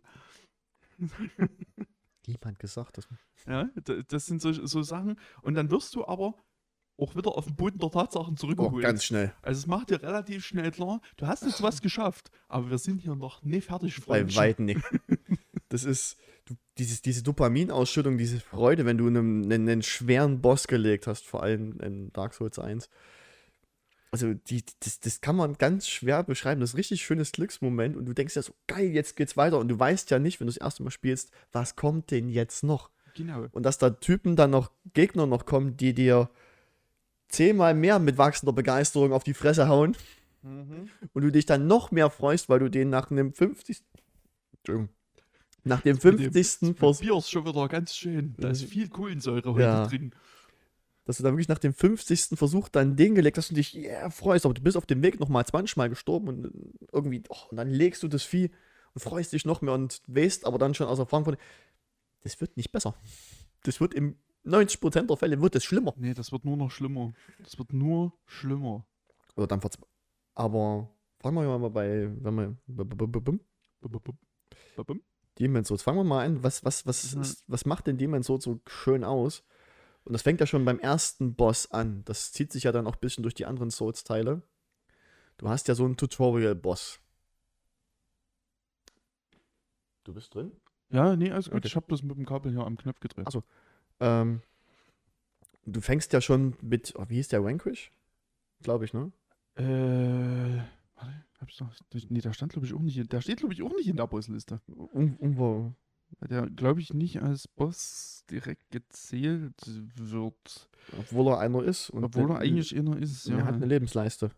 Niemand 2.28 2.60
gesagt, 2.60 2.98
das. 2.98 3.08
Ja, 3.48 3.70
das 4.08 4.26
sind 4.26 4.42
so, 4.42 4.52
so 4.54 4.84
Sachen. 4.84 5.20
Und 5.42 5.56
dann 5.56 5.72
wirst 5.72 5.96
du 5.96 6.06
aber 6.06 6.36
auch 6.98 7.16
wieder 7.16 7.32
auf 7.38 7.46
den 7.46 7.56
Boden 7.56 7.80
der 7.80 7.90
Tatsachen 7.92 8.34
Oh, 8.34 8.36
zurückgeholt. 8.38 8.84
ganz 8.84 9.04
schnell. 9.06 9.34
also 9.42 9.58
es 9.60 9.68
macht 9.68 9.90
dir 9.90 10.02
relativ 10.02 10.46
schnell 10.46 10.70
klar, 10.72 11.00
du 11.16 11.28
hast 11.28 11.44
jetzt 11.44 11.62
was 11.64 11.82
geschafft, 11.82 12.30
aber 12.50 12.70
wir 12.70 12.78
sind 12.78 13.00
hier 13.00 13.16
noch 13.16 13.42
nicht 13.42 13.66
fertig, 13.68 13.96
Bei 13.98 14.02
Freundchen. 14.28 14.38
weitem 14.38 14.66
nicht. 14.66 14.82
Das 15.70 15.84
ist 15.84 16.18
du, 16.50 16.56
dieses, 16.78 17.02
diese 17.02 17.24
Dopaminausschüttung, 17.24 18.18
diese 18.18 18.40
Freude, 18.40 18.86
wenn 18.86 18.98
du 18.98 19.08
einen, 19.08 19.46
einen, 19.46 19.70
einen 19.70 19.84
schweren 19.84 20.42
Boss 20.42 20.68
gelegt 20.68 21.08
hast, 21.08 21.26
vor 21.26 21.44
allem 21.44 21.80
in 21.80 22.12
Dark 22.14 22.34
Souls 22.34 22.60
1. 22.60 22.90
Also, 24.12 24.34
die, 24.34 24.64
das, 24.80 25.00
das 25.00 25.22
kann 25.22 25.36
man 25.36 25.54
ganz 25.54 25.88
schwer 25.88 26.24
beschreiben. 26.24 26.62
Das 26.62 26.72
ist 26.72 26.74
ein 26.74 26.78
richtig 26.78 27.04
schönes 27.04 27.32
Glücksmoment 27.32 27.96
und 27.96 28.06
du 28.06 28.14
denkst 28.14 28.36
ja 28.36 28.42
so, 28.42 28.54
geil, 28.66 28.88
jetzt 28.88 29.16
geht's 29.16 29.38
weiter. 29.38 29.60
Und 29.60 29.68
du 29.68 29.78
weißt 29.78 30.10
ja 30.10 30.18
nicht, 30.18 30.40
wenn 30.40 30.48
du 30.48 30.54
das 30.54 30.62
erste 30.62 30.82
Mal 30.82 30.90
spielst, 30.90 31.32
was 31.52 31.76
kommt 31.76 32.10
denn 32.10 32.30
jetzt 32.30 32.64
noch? 32.64 32.90
Genau. 33.16 33.46
Und 33.52 33.64
dass 33.64 33.78
da 33.78 33.92
Typen 33.92 34.36
dann 34.36 34.50
noch, 34.50 34.72
Gegner 34.94 35.28
noch 35.28 35.46
kommen, 35.46 35.78
die 35.78 35.94
dir 35.94 36.30
zehnmal 37.28 37.76
mehr 37.76 38.00
mit 38.00 38.18
wachsender 38.18 38.54
Begeisterung 38.54 39.14
auf 39.14 39.24
die 39.24 39.36
Fresse 39.36 39.68
hauen 39.68 39.96
und 40.42 41.22
du 41.22 41.32
dich 41.32 41.46
dann 41.46 41.68
noch 41.68 41.92
mehr 41.92 42.10
freust, 42.10 42.50
weil 42.50 42.60
du 42.60 42.70
den 42.70 42.90
nach 42.90 43.12
einem 43.12 43.34
50. 43.34 43.84
Entschuldigung. 44.58 44.90
Nach 45.64 45.82
dem 45.82 45.96
mit 45.96 46.04
dem- 46.04 46.32
50. 46.34 46.76
Das 46.80 47.00
Bier 47.00 47.16
ist 47.18 47.30
schon 47.30 47.46
wieder 47.46 47.68
ganz 47.68 47.96
schön. 47.96 48.36
Da 48.38 48.50
ist 48.50 48.64
Mhm. 48.64 48.68
viel 48.68 48.90
Kohlensäure 48.90 49.52
heute 49.54 49.62
Ja. 49.64 49.88
drin. 49.88 50.12
dass 51.06 51.18
du 51.18 51.24
dann 51.24 51.34
wirklich 51.34 51.48
nach 51.48 51.58
dem 51.58 51.74
50. 51.74 52.38
Versuch 52.38 52.70
dann 52.70 52.96
den 52.96 53.16
gelegt 53.16 53.36
hast 53.40 53.50
und 53.50 53.56
dich 53.56 53.74
yeah, 53.76 54.12
freust, 54.12 54.46
aber 54.46 54.54
du 54.54 54.62
bist 54.62 54.78
auf 54.78 54.86
dem 54.86 55.02
Weg 55.02 55.20
nochmal 55.20 55.44
20 55.44 55.76
Mal 55.76 55.90
gestorben 55.90 56.28
und 56.28 56.52
irgendwie, 56.94 57.24
oh, 57.30 57.36
und 57.50 57.58
dann 57.58 57.68
legst 57.72 58.04
du 58.04 58.08
das 58.08 58.22
Vieh 58.22 58.52
und 58.94 59.02
freust 59.02 59.34
dich 59.34 59.44
noch 59.44 59.62
mehr 59.64 59.74
und 59.74 60.04
weißt 60.06 60.46
aber 60.46 60.60
dann 60.60 60.76
schon 60.76 60.86
aus 60.86 61.00
Erfahrung 61.00 61.26
von, 61.26 61.38
das 62.22 62.40
wird 62.40 62.56
nicht 62.58 62.72
besser. 62.72 62.94
Das 63.64 63.82
wird 63.82 63.96
im 63.96 64.18
90% 64.44 65.08
der 65.10 65.18
Fälle 65.18 65.42
wird 65.42 65.56
es 65.56 65.64
schlimmer. 65.64 65.96
Nee, 65.98 66.14
das 66.14 66.32
wird 66.32 66.46
nur 66.46 66.58
noch 66.58 66.70
schlimmer. 66.70 67.12
Das 67.42 67.58
wird 67.58 67.74
nur 67.74 68.14
schlimmer. 68.28 68.86
Oder 69.36 69.48
dann 69.48 69.62
verz 69.62 69.80
Aber 70.36 70.92
fangen 71.22 71.38
wir 71.38 71.58
mal 71.58 71.72
bei, 71.72 72.08
wenn 72.22 72.36
wir, 72.36 72.56
Demon's 75.40 75.68
Souls. 75.68 75.82
Fangen 75.84 75.98
wir 76.00 76.04
mal 76.04 76.26
an. 76.26 76.44
Was, 76.44 76.64
was, 76.66 76.86
was, 76.86 77.16
Mhm. 77.16 77.22
ist, 77.22 77.44
was 77.48 77.66
macht 77.66 77.88
denn 77.88 77.98
Demon's 77.98 78.28
Souls 78.28 78.44
so 78.44 78.60
schön 78.68 79.04
aus? 79.04 79.44
Und 80.06 80.14
das 80.14 80.22
fängt 80.22 80.40
ja 80.40 80.48
schon 80.48 80.66
beim 80.66 80.80
ersten 80.80 81.36
Boss 81.36 81.72
an. 81.72 82.04
Das 82.06 82.32
zieht 82.32 82.52
sich 82.52 82.64
ja 82.64 82.72
dann 82.72 82.88
auch 82.88 82.96
ein 82.96 83.00
bisschen 83.02 83.22
durch 83.24 83.36
die 83.36 83.46
anderen 83.46 83.70
Souls-Teile. 83.72 84.42
Du 85.38 85.48
hast 85.50 85.68
ja 85.68 85.76
so 85.76 85.86
einen 85.86 85.98
Tutorial-Boss. 85.98 87.00
Du 90.04 90.14
bist 90.14 90.34
drin? 90.34 90.52
Ja, 90.90 91.16
nee, 91.16 91.32
alles 91.32 91.46
gut. 91.46 91.58
Okay. 91.58 91.68
Ich 91.68 91.76
habe 91.76 91.86
das 91.90 92.02
mit 92.02 92.18
dem 92.18 92.26
Kabel 92.26 92.52
hier 92.52 92.66
am 92.66 92.78
Knopf 92.78 93.00
gedreht. 93.00 93.26
Ach 93.28 93.32
so. 93.32 93.44
Ähm, 94.00 94.42
du 95.66 95.82
fängst 95.82 96.12
ja 96.14 96.22
schon 96.22 96.56
mit, 96.62 96.94
oh, 96.98 97.06
wie 97.10 97.16
hieß 97.16 97.28
der, 97.28 97.44
Vanquish? 97.44 97.92
Glaube 98.64 98.86
ich, 98.86 98.94
ne? 98.94 99.12
Äh, 99.56 100.64
warte, 100.96 101.26
hab's 101.40 101.58
doch. 101.58 101.74
Nee, 102.10 102.22
der 102.22 102.34
stand, 102.34 102.52
glaube 102.54 102.66
ich, 102.68 102.74
auch 102.74 102.82
nicht. 102.82 102.98
in- 102.98 103.08
Der 103.08 103.22
steht, 103.22 103.40
glaube 103.40 103.54
ich, 103.54 103.62
auch 103.64 103.74
nicht 103.76 103.88
in 103.88 103.98
der 103.98 104.08
Bossliste. 104.08 104.62
Um, 104.68 105.18
Weil 106.20 106.28
der, 106.30 106.50
glaube 106.50 106.82
ich, 106.82 106.94
nicht 106.94 107.22
als 107.22 107.48
Boss 107.48 108.24
direkt 108.30 108.72
gezählt 108.72 109.54
wird. 109.96 110.70
obwohl 110.98 111.28
er 111.28 111.40
einer 111.40 111.64
ist. 111.64 111.90
Und 111.92 112.04
Obwohl 112.04 112.32
er 112.32 112.40
eigentlich 112.40 112.76
einer 112.76 112.98
ist, 112.98 113.28
Er 113.28 113.38
ja. 113.40 113.46
hat 113.46 113.56
eine 113.56 113.66
Lebensleiste. 113.68 114.32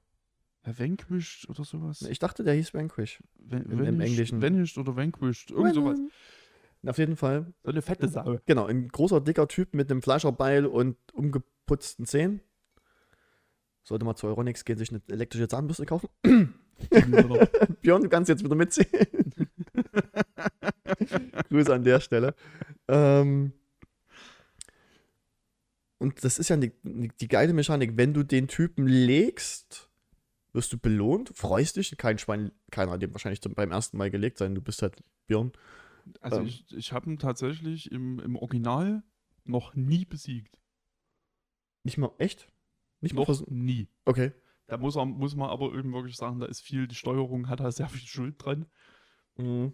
Herr 0.63 0.77
Vanquished 0.77 1.49
oder 1.49 1.63
sowas. 1.63 2.03
Ich 2.03 2.19
dachte, 2.19 2.43
der 2.43 2.53
hieß 2.53 2.73
Vanquish. 2.73 3.23
Van- 3.39 3.63
im 3.63 3.79
Vanished- 3.79 4.01
Englischen. 4.11 4.41
Vanished 4.41 4.77
oder 4.77 4.95
Vanquished. 4.95 5.49
Irgend 5.49 5.73
sowas. 5.73 5.99
Auf 6.85 6.97
jeden 6.97 7.15
Fall 7.15 7.53
So 7.63 7.71
eine 7.71 7.81
fette 7.81 8.07
Sau. 8.07 8.39
Genau, 8.45 8.65
ein 8.65 8.87
großer, 8.87 9.21
dicker 9.21 9.47
Typ 9.47 9.73
mit 9.73 9.89
einem 9.89 10.01
Fleischerbeil 10.01 10.65
und 10.65 10.97
umgeputzten 11.13 12.05
Zähnen. 12.05 12.41
Sollte 13.83 14.05
mal 14.05 14.15
zu 14.15 14.27
Euronics 14.27 14.63
gehen, 14.65 14.77
sich 14.77 14.91
eine 14.91 15.01
elektrische 15.07 15.47
Zahnbürste 15.47 15.85
kaufen. 15.85 16.09
Björn, 17.81 18.03
du 18.03 18.09
kannst 18.09 18.29
jetzt 18.29 18.43
wieder 18.43 18.55
mitzählen. 18.55 19.07
Grüße 21.49 21.73
an 21.73 21.83
der 21.83 21.99
Stelle. 21.99 22.35
Ähm, 22.87 23.53
und 25.97 26.23
das 26.23 26.39
ist 26.39 26.49
ja 26.49 26.57
die, 26.57 26.71
die 26.83 27.27
geile 27.27 27.53
Mechanik. 27.53 27.95
Wenn 27.95 28.13
du 28.13 28.23
den 28.23 28.47
Typen 28.47 28.87
legst, 28.87 29.89
wirst 30.53 30.73
du 30.73 30.77
belohnt, 30.77 31.31
freust 31.35 31.75
dich. 31.77 31.95
Kein 31.97 32.17
Schwein, 32.17 32.51
keiner 32.71 32.91
hat 32.93 33.01
dem 33.01 33.13
wahrscheinlich 33.13 33.41
zum, 33.41 33.53
beim 33.53 33.71
ersten 33.71 33.97
Mal 33.97 34.09
gelegt 34.11 34.37
sein. 34.37 34.55
Du 34.55 34.61
bist 34.61 34.81
halt 34.81 35.03
Björn. 35.27 35.51
Also 36.19 36.39
Ähm. 36.39 36.47
ich, 36.47 36.65
ich 36.75 36.91
habe 36.93 37.09
ihn 37.09 37.19
tatsächlich 37.19 37.91
im, 37.91 38.19
im 38.19 38.35
Original 38.35 39.03
noch 39.43 39.75
nie 39.75 40.05
besiegt. 40.05 40.57
Nicht 41.83 41.97
mal, 41.97 42.11
echt? 42.17 42.47
Nicht 43.01 43.13
mal 43.13 43.21
Noch 43.21 43.25
versuchen. 43.25 43.63
nie. 43.63 43.87
Okay. 44.05 44.31
Da 44.71 44.77
muss, 44.77 44.95
er, 44.95 45.05
muss 45.05 45.35
man 45.35 45.49
aber 45.49 45.73
eben 45.73 45.91
wirklich 45.91 46.15
sagen, 46.15 46.39
da 46.39 46.45
ist 46.45 46.61
viel, 46.61 46.87
die 46.87 46.95
Steuerung 46.95 47.49
hat 47.49 47.59
da 47.59 47.69
sehr 47.73 47.89
viel 47.89 48.07
Schuld 48.07 48.35
dran. 48.37 48.67
Mhm. 49.35 49.73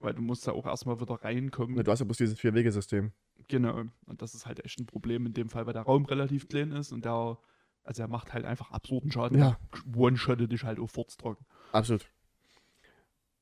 Weil 0.00 0.14
du 0.14 0.22
musst 0.22 0.48
da 0.48 0.50
auch 0.50 0.66
erstmal 0.66 1.00
wieder 1.00 1.14
reinkommen. 1.22 1.76
Na, 1.76 1.84
Du 1.84 1.92
hast 1.92 2.00
ja 2.00 2.04
bloß 2.04 2.16
dieses 2.16 2.40
Vier-Wege-System. 2.40 3.12
Genau. 3.46 3.84
Und 4.06 4.22
das 4.22 4.34
ist 4.34 4.44
halt 4.44 4.64
echt 4.64 4.80
ein 4.80 4.86
Problem 4.86 5.24
in 5.24 5.34
dem 5.34 5.50
Fall, 5.50 5.66
weil 5.66 5.72
der 5.72 5.82
Raum 5.82 6.04
relativ 6.06 6.48
klein 6.48 6.72
ist 6.72 6.90
und 6.90 7.04
der, 7.04 7.38
also 7.84 8.02
er 8.02 8.08
macht 8.08 8.32
halt 8.32 8.44
einfach 8.44 8.72
absurden 8.72 9.12
Schaden. 9.12 9.38
Ja. 9.38 9.56
Der 9.72 9.96
One-shottet 9.96 10.50
dich 10.50 10.64
halt 10.64 10.80
auf 10.80 10.90
furztrocken. 10.90 11.46
Absolut. 11.70 12.04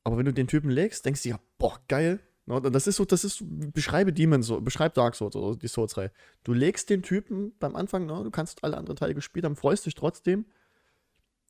Aber 0.05 0.19
wenn 0.19 0.27
du 0.27 0.35
den 0.35 0.47
Typen 0.47 0.69
legst, 0.69 1.07
denkst 1.07 1.23
du 1.23 1.31
ja, 1.31 1.41
boah, 1.57 1.81
geil. 1.89 2.21
Und 2.45 2.71
das 2.75 2.87
ist 2.87 2.97
so, 2.97 3.07
das 3.07 3.25
ist, 3.25 3.43
beschreibe 3.73 4.13
Demon 4.13 4.43
so, 4.43 4.61
beschreib 4.61 4.93
Dark 4.93 5.15
Souls 5.15 5.37
oder 5.37 5.57
die 5.57 5.69
Souls-Reihe. 5.69 6.13
Du 6.45 6.53
legst 6.53 6.91
den 6.91 7.03
Typen 7.03 7.57
beim 7.59 7.77
Anfang, 7.77 8.05
na, 8.05 8.23
du 8.23 8.31
kannst 8.31 8.63
alle 8.63 8.77
anderen 8.77 8.97
Teile 8.97 9.15
gespielt 9.15 9.47
haben, 9.47 9.57
freust 9.57 9.87
dich 9.87 9.95
trotzdem. 9.95 10.45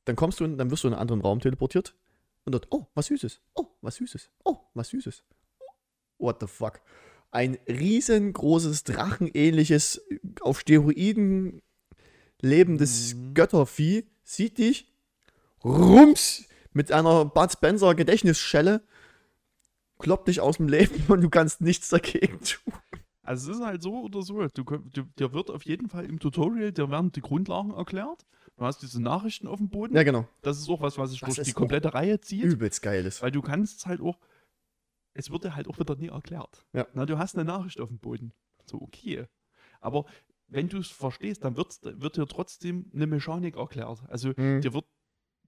Dann 0.04 0.16
kommst 0.16 0.40
du, 0.40 0.44
in, 0.44 0.58
dann 0.58 0.70
wirst 0.70 0.84
du 0.84 0.88
in 0.88 0.94
einen 0.94 1.00
anderen 1.00 1.20
Raum 1.20 1.40
teleportiert. 1.40 1.94
Und 2.44 2.52
dort, 2.52 2.66
oh, 2.70 2.86
was 2.94 3.06
Süßes. 3.06 3.40
Oh, 3.54 3.66
was 3.80 3.96
Süßes. 3.96 4.30
Oh, 4.44 4.58
was 4.74 4.88
Süßes. 4.88 5.22
What 6.18 6.38
the 6.40 6.46
fuck? 6.46 6.80
Ein 7.30 7.58
riesengroßes, 7.68 8.84
drachenähnliches, 8.84 10.02
auf 10.40 10.60
Steroiden 10.60 11.62
lebendes 12.40 13.14
Mhm. 13.14 13.34
Göttervieh 13.34 14.06
sieht 14.24 14.58
dich, 14.58 14.92
rums, 15.64 16.44
mit 16.72 16.92
einer 16.92 17.24
Bud 17.24 17.52
Spencer 17.52 17.94
Gedächtnisschelle, 17.94 18.82
kloppt 19.98 20.28
dich 20.28 20.40
aus 20.40 20.56
dem 20.56 20.68
Leben 20.68 21.04
und 21.08 21.20
du 21.22 21.30
kannst 21.30 21.60
nichts 21.60 21.88
dagegen 21.88 22.40
tun. 22.40 22.74
Also 23.22 23.52
es 23.52 23.58
ist 23.58 23.64
halt 23.64 23.82
so 23.82 24.00
oder 24.02 24.22
so. 24.22 24.46
Du, 24.48 24.64
du, 24.64 25.02
dir 25.18 25.32
wird 25.32 25.50
auf 25.50 25.64
jeden 25.64 25.88
Fall 25.88 26.04
im 26.06 26.18
Tutorial, 26.18 26.72
dir 26.72 26.90
werden 26.90 27.12
die 27.12 27.20
Grundlagen 27.20 27.72
erklärt. 27.72 28.26
Du 28.56 28.64
hast 28.64 28.82
diese 28.82 29.00
Nachrichten 29.02 29.46
auf 29.46 29.58
dem 29.58 29.70
Boden. 29.70 29.94
Ja, 29.96 30.02
genau. 30.02 30.28
Das 30.42 30.58
ist 30.58 30.68
auch 30.68 30.80
was, 30.82 30.98
was 30.98 31.10
sich 31.10 31.20
Das 31.20 31.34
durch 31.34 31.46
die 31.46 31.52
komplette 31.52 31.94
Reihe 31.94 32.20
zieht. 32.20 32.44
Übelst 32.44 32.82
geil 32.82 33.04
ist. 33.06 33.22
Weil 33.22 33.30
du 33.30 33.42
kannst 33.42 33.78
es 33.80 33.86
halt 33.86 34.00
auch, 34.00 34.18
es 35.14 35.30
wird 35.30 35.44
dir 35.44 35.54
halt 35.56 35.68
auch 35.68 35.78
wieder 35.78 35.96
nie 35.96 36.08
erklärt. 36.08 36.66
Ja. 36.72 36.86
Na, 36.94 37.06
du 37.06 37.18
hast 37.18 37.34
eine 37.34 37.44
Nachricht 37.44 37.80
auf 37.80 37.88
dem 37.88 37.98
Boden. 37.98 38.32
So, 38.66 38.80
okay. 38.80 39.26
Aber 39.80 40.04
wenn 40.48 40.68
du 40.68 40.78
es 40.78 40.88
verstehst, 40.88 41.44
dann 41.44 41.56
wird's, 41.56 41.80
wird 41.82 42.16
dir 42.16 42.26
trotzdem 42.26 42.90
eine 42.94 43.06
Mechanik 43.06 43.56
erklärt. 43.56 44.02
Also 44.08 44.32
Mhm. 44.36 44.60
dir 44.60 44.74
wird 44.74 44.84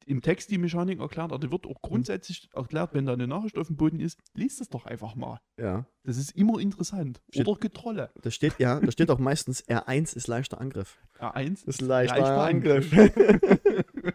im 0.06 0.22
Text 0.22 0.50
die 0.50 0.58
Mechanik 0.58 1.00
erklärt, 1.00 1.32
aber 1.32 1.38
dir 1.38 1.50
wird 1.50 1.66
auch 1.66 1.80
grundsätzlich 1.82 2.48
erklärt, 2.52 2.94
wenn 2.94 3.06
da 3.06 3.12
eine 3.12 3.26
Nachricht 3.26 3.56
auf 3.58 3.66
dem 3.68 3.76
Boden 3.76 4.00
ist, 4.00 4.18
liest 4.34 4.60
es 4.60 4.68
doch 4.68 4.86
einfach 4.86 5.14
mal. 5.14 5.40
Ja. 5.58 5.86
Das 6.04 6.16
ist 6.16 6.32
immer 6.36 6.58
interessant. 6.60 7.20
Steht- 7.30 7.46
Oder 7.46 7.58
Getrolle. 7.60 8.10
Da 8.22 8.30
steht, 8.30 8.58
ja, 8.58 8.80
da 8.80 8.90
steht 8.90 9.10
auch 9.10 9.18
meistens 9.18 9.64
R1 9.66 10.16
ist 10.16 10.26
leichter 10.26 10.60
Angriff. 10.60 10.98
R1 11.18 11.64
Das 11.66 11.76
ist 11.76 11.80
leichter 11.80 12.18
leichter 12.18 12.42
Angriff. 12.42 12.92
Angriff. 12.92 14.14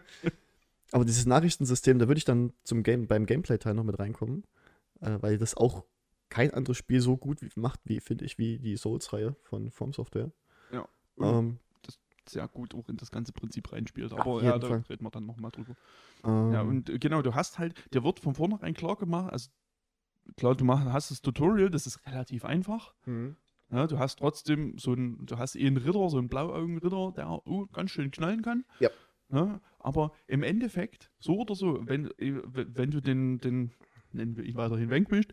Aber 0.92 1.04
dieses 1.04 1.26
Nachrichtensystem, 1.26 1.98
da 1.98 2.08
würde 2.08 2.18
ich 2.18 2.24
dann 2.24 2.52
zum 2.64 2.82
Game, 2.82 3.06
beim 3.06 3.26
Gameplay-Teil 3.26 3.74
noch 3.74 3.84
mit 3.84 3.98
reinkommen, 3.98 4.44
äh, 5.00 5.18
weil 5.20 5.38
das 5.38 5.56
auch 5.56 5.84
kein 6.28 6.52
anderes 6.52 6.76
Spiel 6.78 7.00
so 7.00 7.16
gut 7.16 7.42
wie, 7.42 7.48
macht, 7.56 7.80
wie, 7.84 8.00
finde 8.00 8.24
ich, 8.24 8.38
wie 8.38 8.58
die 8.58 8.76
Souls-Reihe 8.76 9.36
von 9.42 9.70
From 9.70 9.92
Software. 9.92 10.30
Ja. 10.72 10.88
Ähm, 11.20 11.58
Sehr 12.28 12.46
gut 12.48 12.74
auch 12.74 12.88
in 12.88 12.96
das 12.96 13.10
ganze 13.10 13.32
Prinzip 13.32 13.72
reinspielt. 13.72 14.12
Aber 14.12 14.36
jeden 14.36 14.46
ja, 14.46 14.58
da 14.58 14.68
Fall. 14.68 14.84
reden 14.88 15.04
wir 15.04 15.10
dann 15.10 15.26
nochmal 15.26 15.50
drüber. 15.50 15.74
ähm, 16.24 16.52
Ja, 16.52 16.62
und 16.62 16.90
äh, 16.90 16.98
genau, 16.98 17.22
du 17.22 17.34
hast 17.34 17.58
halt, 17.58 17.74
dir 17.92 18.04
wird 18.04 18.20
von 18.20 18.34
vornherein 18.34 18.74
klar 18.74 18.96
gemacht, 18.96 19.32
also 19.32 19.50
klar, 20.36 20.54
du 20.54 20.64
mach, 20.64 20.84
hast 20.84 21.10
das 21.10 21.22
Tutorial, 21.22 21.70
das 21.70 21.86
ist 21.86 22.06
relativ 22.06 22.44
einfach. 22.44 22.94
mhm. 23.06 23.36
Ja, 23.72 23.86
du 23.86 24.00
hast 24.00 24.18
trotzdem 24.18 24.76
so 24.78 24.92
einen, 24.92 25.26
du 25.26 25.38
hast 25.38 25.54
eh 25.54 25.64
einen 25.64 25.76
Ritter, 25.76 26.08
so 26.10 26.18
einen 26.18 26.28
Blauaugenritter, 26.28 27.12
der 27.14 27.30
oh, 27.46 27.66
ganz 27.66 27.92
schön 27.92 28.10
knallen 28.10 28.42
kann. 28.42 28.64
Ja. 28.80 28.90
Ja, 29.32 29.60
aber 29.78 30.12
im 30.26 30.42
Endeffekt, 30.42 31.12
so 31.20 31.38
oder 31.38 31.54
so, 31.54 31.86
wenn, 31.86 32.06
äh, 32.18 32.42
wenn 32.44 32.90
du 32.90 33.00
den, 33.00 33.38
den, 33.38 33.72
nennen 34.12 34.36
wir 34.36 34.42
ihn 34.42 34.56
weiterhin 34.56 34.90
Vanquished, 34.90 35.32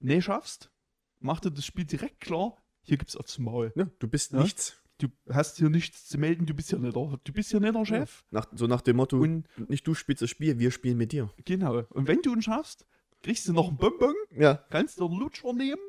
nee 0.00 0.20
schaffst, 0.20 0.70
macht 1.18 1.46
dir 1.46 1.50
das 1.50 1.64
Spiel 1.64 1.86
direkt 1.86 2.20
klar, 2.20 2.62
hier 2.82 2.98
gibt's 2.98 3.16
aufs 3.16 3.38
Maul. 3.38 3.72
ja, 3.74 3.86
du 3.98 4.06
bist 4.06 4.34
nichts. 4.34 4.81
Du 4.98 5.08
hast 5.28 5.56
hier 5.58 5.68
nichts 5.68 6.06
zu 6.06 6.18
melden, 6.18 6.46
du 6.46 6.54
bist 6.54 6.70
hier 6.70 6.78
nicht 6.78 6.94
der, 6.94 7.18
du 7.24 7.32
bist 7.32 7.50
hier 7.50 7.60
nicht 7.60 7.74
der 7.74 7.84
Chef. 7.84 8.24
Nach, 8.30 8.46
so 8.54 8.66
nach 8.66 8.82
dem 8.82 8.96
Motto, 8.96 9.18
Und 9.18 9.46
nicht 9.68 9.86
du 9.86 9.94
spielst 9.94 10.22
das 10.22 10.30
Spiel, 10.30 10.58
wir 10.58 10.70
spielen 10.70 10.96
mit 10.96 11.12
dir. 11.12 11.30
genau, 11.44 11.82
und 11.90 12.06
wenn 12.06 12.22
du 12.22 12.32
ihn 12.32 12.42
schaffst, 12.42 12.86
kriegst 13.22 13.48
du 13.48 13.52
noch 13.52 13.68
einen 13.68 13.78
Bonbon, 13.78 14.14
Ja, 14.30 14.64
kannst 14.70 15.00
du 15.00 15.06
einen 15.06 15.18
Lutscher 15.18 15.52
nehmen, 15.52 15.80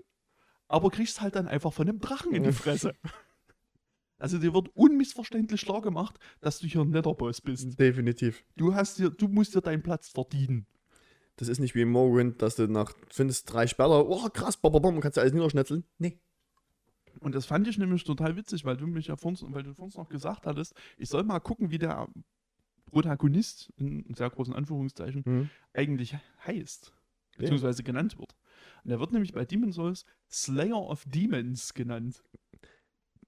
aber 0.67 0.89
kriegst 0.89 1.21
halt 1.21 1.35
dann 1.35 1.47
einfach 1.47 1.73
von 1.73 1.87
einem 1.87 1.99
Drachen 1.99 2.33
in 2.33 2.43
die 2.43 2.51
Fresse. 2.51 2.93
Also 4.17 4.37
dir 4.37 4.53
wird 4.53 4.69
unmissverständlich 4.75 5.65
klar 5.65 5.81
gemacht, 5.81 6.17
dass 6.39 6.59
du 6.59 6.67
hier 6.67 6.81
ein 6.81 6.91
Netherboss 6.91 7.41
bist. 7.41 7.77
definitiv. 7.77 8.45
Du 8.55 8.73
hast 8.73 8.97
dir, 8.97 9.09
du 9.09 9.27
musst 9.27 9.53
dir 9.53 9.61
deinen 9.61 9.83
Platz 9.83 10.07
verdienen. 10.09 10.65
Das 11.35 11.47
ist 11.49 11.59
nicht 11.59 11.75
wie 11.75 11.81
in 11.81 11.89
Morrowind, 11.89 12.41
dass 12.41 12.55
du 12.55 12.67
nach, 12.67 12.93
findest 13.09 13.51
drei 13.51 13.67
Sperrer, 13.67 14.07
oh 14.07 14.29
krass, 14.29 14.55
bom, 14.55 15.01
kannst 15.01 15.17
du 15.17 15.21
alles 15.21 15.33
niederschnetzeln. 15.33 15.83
Nee. 15.97 16.19
Und 17.19 17.35
das 17.35 17.45
fand 17.45 17.67
ich 17.67 17.77
nämlich 17.77 18.03
total 18.03 18.35
witzig, 18.35 18.65
weil 18.65 18.77
du 18.77 18.87
mich 18.87 19.07
ja 19.07 19.15
vorhin, 19.15 19.53
weil 19.53 19.63
du 19.63 19.73
vorhin 19.73 19.93
noch 19.97 20.09
gesagt 20.09 20.45
hattest, 20.45 20.73
ich 20.97 21.09
soll 21.09 21.23
mal 21.23 21.39
gucken, 21.39 21.71
wie 21.71 21.77
der 21.77 22.07
Protagonist, 22.85 23.71
in 23.77 24.13
sehr 24.15 24.29
großen 24.29 24.53
Anführungszeichen, 24.53 25.23
Mhm. 25.25 25.49
eigentlich 25.73 26.15
heißt. 26.45 26.93
Beziehungsweise 27.37 27.81
genannt 27.83 28.19
wird. 28.19 28.35
Und 28.83 28.91
er 28.91 28.99
wird 28.99 29.11
nämlich 29.11 29.33
bei 29.33 29.43
Demon 29.45 29.71
Souls 29.71 30.05
Slayer 30.29 30.77
of 30.77 31.03
Demons 31.05 31.73
genannt. 31.73 32.23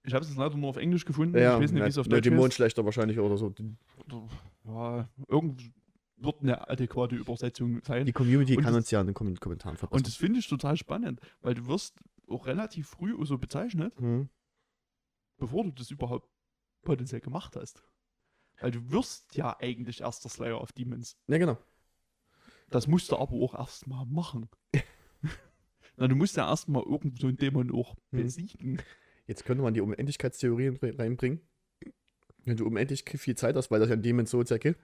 Ich 0.04 0.14
habe 0.14 0.24
es 0.24 0.30
jetzt 0.30 0.38
leider 0.38 0.56
nur 0.56 0.70
auf 0.70 0.78
Englisch 0.78 1.06
gefunden. 1.06 1.36
Ja, 1.36 1.56
ich 1.58 1.64
weiß 1.64 1.72
nicht, 1.72 1.84
wie 1.84 1.90
es 1.90 1.98
auf 1.98 2.08
Deutsch 2.08 2.18
heißt. 2.18 2.26
Dämonenschlechter 2.28 2.86
wahrscheinlich 2.86 3.18
oder 3.18 3.38
so. 3.38 3.52
Ja, 4.66 5.10
irgend 5.28 5.72
wird 6.18 6.42
eine 6.44 6.70
adäquate 6.70 7.16
Übersetzung 7.16 7.82
sein. 7.84 8.06
Die 8.06 8.14
Community 8.14 8.56
Und 8.56 8.64
kann 8.64 8.76
uns 8.76 8.92
ja 8.92 9.02
in 9.02 9.08
den 9.08 9.16
Kom- 9.16 9.40
Kommentaren 9.40 9.76
verpassen. 9.78 9.98
Und 9.98 10.08
das 10.08 10.16
finde 10.16 10.38
ich 10.40 10.48
total 10.48 10.78
spannend, 10.78 11.20
weil 11.42 11.56
du 11.56 11.66
wirst 11.66 11.98
auch 12.30 12.46
relativ 12.48 12.88
früh 12.90 13.16
so 13.26 13.38
bezeichnet, 13.38 14.00
Mhm. 14.00 14.30
bevor 15.38 15.64
du 15.64 15.72
das 15.72 15.92
überhaupt 15.92 16.30
potenziell 16.84 17.22
gemacht 17.22 17.56
hast. 17.56 17.84
Weil 18.60 18.72
du 18.72 18.92
wirst 18.92 19.36
ja 19.36 19.58
eigentlich 19.60 20.02
erst 20.02 20.24
der 20.24 20.32
Slayer 20.32 20.62
of 20.62 20.72
Demons. 20.72 21.18
Ja, 21.28 21.38
genau. 21.38 21.58
Das 22.70 22.88
musst 22.88 23.12
du 23.12 23.18
aber 23.18 23.34
auch 23.34 23.54
erstmal 23.54 24.06
machen. 24.06 24.50
Na, 25.98 26.08
du 26.08 26.16
musst 26.16 26.36
ja 26.38 26.48
erstmal 26.50 26.84
irgend 26.84 27.20
so 27.20 27.28
einen 27.28 27.38
Dämon 27.38 27.72
auch 27.72 27.96
Mhm. 28.12 28.18
besiegen. 28.24 28.82
Jetzt 29.28 29.46
könnte 29.46 29.64
man 29.64 29.74
die 29.74 29.82
Unendlichkeitstheorien 29.82 30.78
re- 30.78 30.98
reinbringen. 30.98 31.42
Wenn 32.44 32.58
du 32.58 32.66
unendlich 32.68 33.04
viel 33.06 33.36
Zeit 33.36 33.56
hast, 33.56 33.72
weil 33.72 33.80
das 33.80 33.90
ja 33.90 33.96
ein 33.96 34.04
Demon 34.04 34.26
Souls 34.28 34.50
ja 34.52 34.58
gibt, 34.58 34.80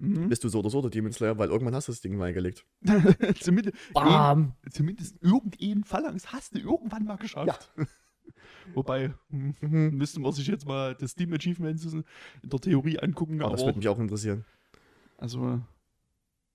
Mhm. 0.00 0.28
bist 0.28 0.44
du 0.44 0.48
so 0.48 0.60
oder 0.60 0.70
so 0.70 0.80
der 0.80 0.90
Demon 0.90 1.12
Slayer, 1.12 1.36
weil 1.38 1.48
irgendwann 1.48 1.74
hast 1.74 1.88
du 1.88 1.92
das 1.92 2.00
Ding 2.00 2.16
mal 2.16 2.26
eingelegt. 2.26 2.64
zumindest, 3.40 3.76
Bam! 3.92 4.54
zumindest 4.70 5.16
irgendeinen 5.22 5.82
Phalanx 5.84 6.32
hast 6.32 6.54
du 6.54 6.60
irgendwann 6.60 7.04
mal 7.04 7.16
geschafft. 7.16 7.72
Wobei, 8.74 9.12
hm, 9.30 9.54
Mhm. 9.60 9.96
müsste 9.96 10.20
man 10.20 10.32
sich 10.32 10.46
jetzt 10.46 10.66
mal 10.66 10.94
das 10.94 11.12
Steam 11.12 11.32
Achievements 11.32 11.84
in 11.84 12.04
der 12.44 12.60
Theorie 12.60 12.98
angucken. 12.98 13.40
Oh, 13.42 13.46
aber 13.46 13.56
das 13.56 13.64
würde 13.64 13.78
mich 13.78 13.88
auch 13.88 13.98
interessieren. 13.98 14.44
also, 15.16 15.60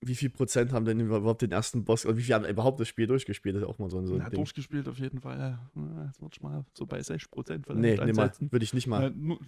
Wie 0.00 0.14
viel 0.14 0.30
Prozent 0.30 0.72
haben 0.72 0.84
denn 0.84 1.00
überhaupt 1.00 1.42
den 1.42 1.52
ersten 1.52 1.84
Boss, 1.84 2.06
oder 2.06 2.16
wie 2.16 2.22
viel 2.22 2.34
haben 2.34 2.44
überhaupt 2.46 2.78
das 2.80 2.88
Spiel 2.88 3.06
durchgespielt? 3.06 3.56
Das 3.56 3.62
ist 3.62 3.68
ja 3.68 3.74
auch 3.74 3.78
mal 3.78 3.90
so 3.90 3.98
ein, 3.98 4.06
so 4.06 4.14
ein 4.14 4.20
ja, 4.20 4.30
Ding. 4.30 4.38
durchgespielt 4.38 4.88
auf 4.88 4.98
jeden 4.98 5.20
Fall. 5.20 5.38
Ja, 5.38 6.04
Jetzt 6.06 6.20
wird 6.22 6.42
mal 6.42 6.64
so 6.74 6.86
bei 6.86 7.00
60% 7.00 7.64
vielleicht 7.66 7.68
Nee, 7.74 7.96
nee 8.06 8.12
mal, 8.12 8.32
würde 8.38 8.64
ich 8.64 8.72
nicht 8.74 8.86
mal. 8.86 9.02
Ja, 9.04 9.10
nur, 9.10 9.38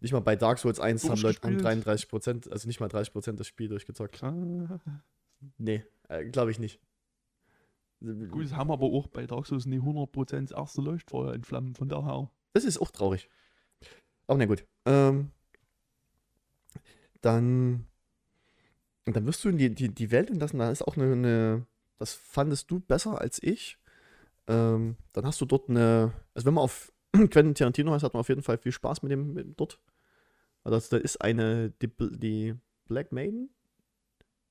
Nicht 0.00 0.12
mal 0.12 0.20
bei 0.20 0.36
Dark 0.36 0.58
Souls 0.58 0.78
1 0.78 1.04
haben 1.04 1.20
Leute 1.20 1.40
Durchgespielt. 1.40 1.64
33 1.64 2.08
Prozent, 2.08 2.52
also 2.52 2.66
nicht 2.66 2.80
mal 2.80 2.88
30 2.88 3.12
Prozent 3.12 3.40
das 3.40 3.46
Spiel 3.46 3.68
durchgezockt. 3.68 4.12
klar. 4.12 4.34
Nee, 5.58 5.84
äh, 6.08 6.24
glaube 6.26 6.50
ich 6.50 6.58
nicht. 6.58 6.80
Gut, 8.00 8.44
es 8.44 8.52
haben 8.52 8.70
aber 8.70 8.86
auch 8.86 9.06
bei 9.06 9.26
Dark 9.26 9.46
Souls 9.46 9.64
nie 9.64 9.78
100% 9.78 10.42
das 10.42 10.50
erste 10.50 10.82
Leuchtfeuer 10.82 11.32
entflammen, 11.32 11.74
von 11.74 11.88
daher. 11.88 12.30
Das 12.52 12.64
ist 12.64 12.78
auch 12.78 12.90
traurig. 12.90 13.30
Aber 14.26 14.38
na 14.38 14.44
gut. 14.44 14.66
Ähm, 14.84 15.30
dann, 17.22 17.86
dann 19.06 19.26
wirst 19.26 19.44
du 19.44 19.48
in 19.48 19.58
die, 19.58 19.74
die, 19.74 19.88
die 19.88 20.10
Welt 20.10 20.30
entlassen. 20.30 20.58
Da 20.58 20.70
ist 20.70 20.86
auch 20.86 20.96
eine, 20.96 21.12
eine, 21.12 21.66
das 21.98 22.12
fandest 22.12 22.70
du 22.70 22.80
besser 22.80 23.20
als 23.20 23.42
ich. 23.42 23.78
Ähm, 24.46 24.96
dann 25.12 25.26
hast 25.26 25.40
du 25.40 25.46
dort 25.46 25.70
eine, 25.70 26.12
also 26.34 26.46
wenn 26.46 26.54
man 26.54 26.64
auf 26.64 26.92
Quentin 27.30 27.54
Tarantino 27.54 27.92
heißt, 27.92 28.04
hat 28.04 28.14
man 28.14 28.20
auf 28.20 28.28
jeden 28.28 28.42
Fall 28.42 28.58
viel 28.58 28.72
Spaß 28.72 29.02
mit 29.02 29.12
dem, 29.12 29.34
mit 29.34 29.58
dort. 29.58 29.80
Also 30.64 30.80
da 30.90 30.96
ist 30.96 31.20
eine, 31.20 31.70
die, 31.80 31.88
die 32.18 32.54
Black 32.86 33.12
Maiden 33.12 33.50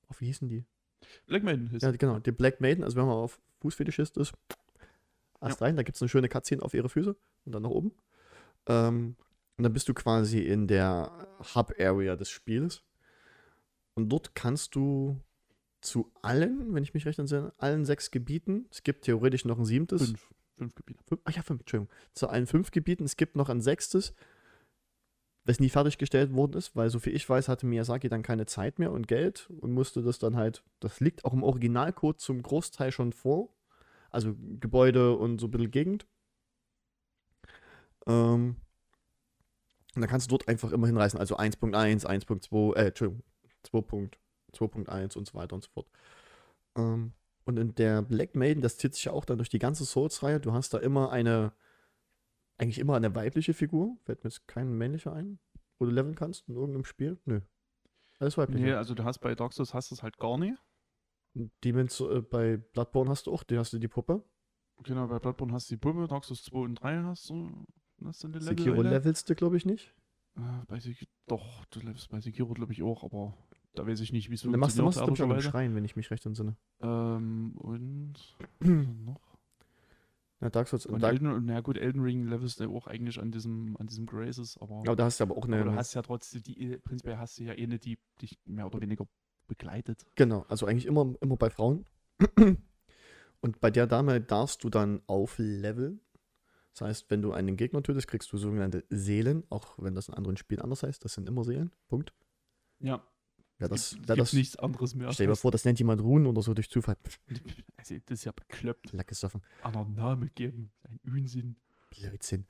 Oh, 0.09 0.15
wie 0.19 0.25
hießen 0.25 0.47
die? 0.47 0.65
Black 1.27 1.43
Maiden 1.43 1.69
ist 1.73 1.83
Ja, 1.83 1.91
genau, 1.91 2.19
die 2.19 2.31
Black 2.31 2.61
Maiden, 2.61 2.83
also 2.83 2.97
wenn 2.97 3.05
man 3.05 3.15
auf 3.15 3.39
Fußfetischist 3.61 4.17
ist, 4.17 4.33
erst 5.41 5.61
rein, 5.61 5.75
da 5.75 5.83
gibt 5.83 5.95
es 5.95 6.01
eine 6.01 6.09
schöne 6.09 6.29
Cutscene 6.29 6.61
auf 6.61 6.73
ihre 6.73 6.89
Füße 6.89 7.15
und 7.45 7.51
dann 7.51 7.63
nach 7.63 7.69
oben. 7.69 7.91
Ähm, 8.67 9.15
und 9.57 9.63
dann 9.63 9.73
bist 9.73 9.87
du 9.87 9.93
quasi 9.93 10.39
in 10.39 10.67
der 10.67 11.11
Hub-Area 11.55 12.15
des 12.15 12.29
Spiels. 12.29 12.83
Und 13.93 14.09
dort 14.09 14.35
kannst 14.35 14.75
du 14.75 15.21
zu 15.79 16.11
allen, 16.21 16.73
wenn 16.73 16.83
ich 16.83 16.93
mich 16.93 17.05
recht 17.05 17.19
entsinne, 17.19 17.53
allen 17.57 17.85
sechs 17.85 18.11
Gebieten, 18.11 18.65
es 18.69 18.83
gibt 18.83 19.05
theoretisch 19.05 19.45
noch 19.45 19.57
ein 19.57 19.65
siebtes. 19.65 20.07
fünf. 20.07 20.29
Fünf 20.57 20.75
Gebiete. 20.75 21.03
Fünf, 21.03 21.21
ach 21.25 21.33
ja, 21.33 21.41
fünf, 21.41 21.61
Entschuldigung. 21.61 21.93
Zu 22.13 22.29
allen 22.29 22.47
fünf 22.47 22.71
Gebieten, 22.71 23.03
es 23.03 23.17
gibt 23.17 23.35
noch 23.35 23.49
ein 23.49 23.61
sechstes, 23.61 24.13
was 25.43 25.59
nie 25.59 25.69
fertiggestellt 25.69 26.33
worden 26.33 26.57
ist, 26.57 26.75
weil 26.75 26.89
so 26.89 26.99
viel 26.99 27.15
ich 27.15 27.27
weiß, 27.27 27.47
hatte 27.47 27.65
Miyazaki 27.65 28.09
dann 28.09 28.23
keine 28.23 28.45
Zeit 28.45 28.79
mehr 28.79 28.91
und 28.91 29.07
Geld 29.07 29.49
und 29.61 29.73
musste 29.73 30.01
das 30.01 30.17
dann 30.17 30.35
halt, 30.35 30.63
das 30.79 30.99
liegt 30.99 31.25
auch 31.25 31.33
im 31.33 31.43
Originalcode 31.43 32.19
zum 32.19 32.41
Großteil 32.41 32.91
schon 32.91 33.13
vor. 33.13 33.49
Also 34.09 34.33
Gebäude 34.59 35.17
und 35.17 35.39
so 35.39 35.47
ein 35.47 35.51
bisschen 35.51 35.71
Gegend. 35.71 36.07
Ähm, 38.07 38.55
und 39.95 40.01
dann 40.01 40.09
kannst 40.09 40.27
du 40.27 40.37
dort 40.37 40.47
einfach 40.47 40.71
immer 40.71 40.87
hinreißen, 40.87 41.19
also 41.19 41.37
1.1, 41.37 42.05
1.2, 42.05 42.75
äh, 42.75 42.87
Entschuldigung, 42.87 43.23
2.2.1 43.65 45.17
und 45.17 45.27
so 45.27 45.33
weiter 45.33 45.55
und 45.55 45.63
so 45.63 45.69
fort. 45.71 45.87
Ähm, 46.77 47.13
und 47.45 47.57
in 47.57 47.75
der 47.75 48.01
Black 48.01 48.35
Maiden, 48.35 48.61
das 48.61 48.77
zieht 48.77 48.95
sich 48.95 49.05
ja 49.05 49.11
auch 49.13 49.25
dann 49.25 49.37
durch 49.37 49.49
die 49.49 49.59
ganze 49.59 49.85
Souls-Reihe, 49.85 50.39
du 50.39 50.51
hast 50.51 50.73
da 50.73 50.79
immer 50.79 51.11
eine, 51.11 51.53
eigentlich 52.57 52.79
immer 52.79 52.95
eine 52.95 53.13
weibliche 53.15 53.53
Figur, 53.53 53.97
fällt 54.03 54.23
mir 54.23 54.29
jetzt 54.29 54.47
kein 54.47 54.73
männlicher 54.73 55.13
ein, 55.13 55.39
wo 55.77 55.85
du 55.85 55.91
leveln 55.91 56.15
kannst 56.15 56.49
in 56.49 56.55
irgendeinem 56.55 56.85
Spiel. 56.85 57.19
Nö. 57.25 57.41
Alles 58.19 58.37
weiblich. 58.37 58.61
Nee, 58.61 58.73
also 58.73 58.95
du 58.95 59.03
hast 59.03 59.19
bei 59.19 59.35
Dark 59.35 59.53
Souls 59.53 59.73
hast 59.73 59.91
du 59.91 59.95
es 59.95 60.03
halt 60.03 60.17
gar 60.17 60.37
nicht. 60.37 60.57
Demons 61.63 61.99
äh, 61.99 62.21
bei 62.21 62.57
Bloodborne 62.57 63.09
hast 63.09 63.27
du 63.27 63.33
auch, 63.33 63.43
die 63.43 63.57
hast 63.57 63.73
du 63.73 63.77
die 63.77 63.89
Puppe. 63.89 64.23
Genau, 64.83 65.07
bei 65.07 65.19
Bloodborne 65.19 65.53
hast 65.53 65.69
du 65.69 65.75
die 65.75 65.79
Puppe, 65.79 66.07
Dark 66.07 66.23
Souls 66.23 66.43
2 66.43 66.57
und 66.57 66.75
3 66.75 67.03
hast 67.03 67.29
du, 67.29 67.65
hast 68.03 68.23
du 68.23 68.27
eine 68.27 68.39
Level. 68.39 68.57
Sekiro 68.57 68.81
levelst 68.81 69.29
du, 69.29 69.35
glaube 69.35 69.57
ich, 69.57 69.65
nicht. 69.65 69.93
Äh, 70.37 70.65
bei 70.67 70.79
Sekiro, 70.79 71.11
doch, 71.27 71.65
du 71.65 71.79
levelst 71.81 72.09
bei 72.09 72.21
Sekiro 72.21 72.53
glaube 72.53 72.73
ich 72.73 72.81
auch, 72.81 73.03
aber 73.03 73.37
da 73.75 73.87
weiß 73.87 73.99
ich 73.99 74.11
nicht, 74.11 74.29
wie 74.29 74.35
es 74.35 74.41
dann 74.41 74.51
machst 74.59 74.77
du, 74.77 74.83
machst 74.83 74.99
du 74.99 75.05
funktioniert, 75.05 75.39
glaub 75.39 75.39
ich, 75.39 75.45
auch 75.45 75.49
im. 75.49 75.51
Schrein, 75.51 75.75
wenn 75.75 75.85
ich 75.85 75.95
mich 75.95 76.11
recht 76.11 76.25
entsinne. 76.25 76.55
Ähm, 76.81 77.53
und 77.57 78.13
noch? 79.05 79.35
Ja, 80.41 80.49
Dark 80.49 80.67
Souls. 80.67 80.85
Und 80.85 81.01
Dark, 81.01 81.13
Elden, 81.13 81.45
na 81.45 81.61
gut, 81.61 81.77
Elden 81.77 82.01
Ring 82.01 82.27
levelst 82.27 82.59
du 82.59 82.75
auch 82.75 82.87
eigentlich 82.87 83.19
an 83.19 83.31
diesem, 83.31 83.77
an 83.77 83.87
diesem 83.87 84.05
Graces, 84.05 84.57
aber, 84.59 84.75
aber 84.79 84.95
da 84.95 85.05
hast 85.05 85.19
du 85.19 85.23
aber 85.23 85.37
auch 85.37 85.45
eine. 85.45 85.61
aber 85.61 85.71
du 85.71 85.75
hast 85.75 85.93
ja 85.93 86.01
trotzdem 86.01 86.43
die, 86.43 86.77
prinzipiell 86.77 87.17
hast 87.17 87.39
du 87.39 87.43
ja 87.43 87.53
eine, 87.53 87.79
die 87.79 87.97
dich 88.21 88.37
mehr 88.45 88.65
oder 88.65 88.81
weniger 88.81 89.07
begleitet. 89.47 90.05
Genau, 90.15 90.45
also 90.49 90.65
eigentlich 90.65 90.85
immer, 90.85 91.15
immer 91.21 91.37
bei 91.37 91.49
Frauen. 91.49 91.85
Und 93.41 93.59
bei 93.59 93.69
der 93.69 93.85
Dame 93.85 94.21
darfst 94.21 94.63
du 94.63 94.69
dann 94.69 95.01
aufleveln. 95.07 96.01
Das 96.73 96.81
heißt, 96.81 97.11
wenn 97.11 97.21
du 97.21 97.31
einen 97.31 97.55
Gegner 97.55 97.83
tötest, 97.83 98.07
kriegst 98.07 98.31
du 98.33 98.37
sogenannte 98.37 98.83
Seelen, 98.89 99.43
auch 99.49 99.77
wenn 99.77 99.95
das 99.95 100.09
in 100.09 100.13
anderen 100.13 100.35
Spielen 100.35 100.61
anders 100.61 100.83
heißt. 100.83 101.05
Das 101.05 101.13
sind 101.13 101.29
immer 101.29 101.43
Seelen. 101.43 101.71
Punkt. 101.87 102.13
Ja. 102.79 103.01
Wer 103.57 103.69
das, 103.69 103.91
gibt 103.95 104.09
das, 104.09 104.33
nichts 104.33 104.55
anderes 104.57 104.95
mehr. 104.95 105.11
stell 105.13 105.27
dir 105.27 105.31
mal 105.31 105.35
vor, 105.35 105.51
das 105.51 105.63
nennt 105.63 105.79
jemand 105.79 106.01
Runen 106.01 106.25
oder 106.27 106.41
so 106.41 106.53
durch 106.53 106.69
Zufall. 106.69 106.97
Also, 107.77 107.95
das 108.07 108.19
ist 108.19 108.25
ja 108.25 108.31
bekloppt. 108.31 108.93
Lackgesoffen. 108.93 109.41
Anderen 109.61 109.93
Namen 109.93 110.31
geben. 110.33 110.71
Ein 110.83 110.99
Unsinn. 111.05 111.55
Blödsinn. 111.91 112.47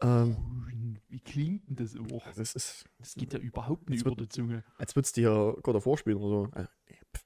Ähm. 0.00 0.96
Wie 1.08 1.18
klingt 1.20 1.68
denn 1.68 1.74
das 1.76 1.96
auch? 1.96 2.24
das 2.34 2.54
ist, 2.54 2.84
Das 2.98 3.14
geht 3.16 3.32
ja 3.32 3.40
überhaupt 3.40 3.90
nicht 3.90 4.02
über 4.02 4.10
wird- 4.12 4.20
die 4.20 4.28
Zunge. 4.28 4.62
als 4.78 4.94
würdest 4.94 5.16
du 5.16 5.22
hier 5.22 5.56
God 5.62 5.74
of 5.74 5.86
War 5.86 5.96
spielen 5.98 6.18
oder 6.18 6.28
so. 6.46 6.52
Also, 6.52 6.68
nee, 6.88 6.98
pff, 7.16 7.24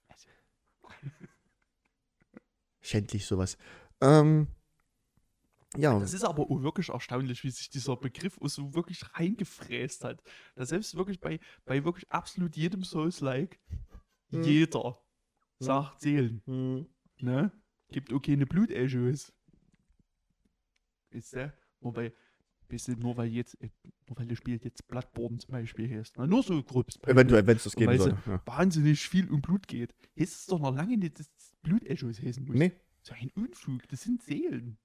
schändlich 2.81 3.27
sowas. 3.27 3.57
Ähm, 4.01 4.49
ja, 5.77 5.99
Das 6.01 6.13
ist 6.15 6.25
aber 6.25 6.43
auch 6.51 6.63
wirklich 6.63 6.89
erstaunlich, 6.89 7.45
wie 7.45 7.51
sich 7.51 7.71
dieser 7.71 7.97
Begriff 7.97 8.39
so 8.43 8.75
wirklich 8.75 9.03
reingefräst 9.15 10.05
hat. 10.05 10.23
Dass 10.55 10.71
selbst 10.71 10.95
wirklich 10.97 11.21
bei, 11.21 11.39
bei 11.65 11.85
wirklich 11.85 12.11
absolut 12.11 12.57
jedem 12.57 12.83
Souls-like 12.85 13.59
Hm. 14.31 14.43
jeder 14.43 14.99
sagt 15.59 16.01
Seelen. 16.01 16.43
hm, 16.47 16.87
Ne? 17.21 17.53
Gibt 17.91 18.13
auch 18.13 18.21
keine 18.23 18.47
Bluteschos. 18.47 19.33
Ist 21.11 21.35
der? 21.35 21.53
Nur 21.81 21.97
weil, 21.97 22.15
weißt 22.69 22.89
du, 22.89 22.93
nur 22.93 23.17
weil 23.17 23.29
jetzt, 23.29 23.61
äh, 23.61 23.69
nur 24.09 24.19
weil 24.19 24.27
das 24.27 24.39
Spiel 24.39 24.61
jetzt 24.63 24.87
Bloodborne 24.89 25.39
zum 25.39 25.51
Beispiel 25.53 25.91
heißt. 25.99 26.15
Na, 26.17 26.27
nur 26.27 26.43
so 26.43 26.63
grob. 26.63 26.87
eventuell, 27.07 27.47
wenn 27.47 27.57
es 27.57 27.65
das 27.65 27.75
geben 27.75 27.99
sollte. 27.99 28.17
sie- 28.25 28.31
Ja. 28.31 28.43
Wahnsinnig 28.47 29.01
viel 29.09 29.29
um 29.31 29.41
Blut 29.43 29.67
geht. 29.67 29.95
Ist 30.15 30.35
es 30.41 30.47
doch 30.47 30.61
noch 30.61 30.75
lange 30.75 30.97
nicht, 30.97 31.19
dass 31.19 31.29
es 31.37 31.57
Bluteschos 31.63 32.21
heißen 32.23 32.45
muss. 32.45 32.57
Nee, 32.57 32.73
So 33.03 33.15
ein 33.15 33.31
Unfug, 33.35 33.89
das 33.89 34.03
sind 34.03 34.23
Seelen. 34.23 34.79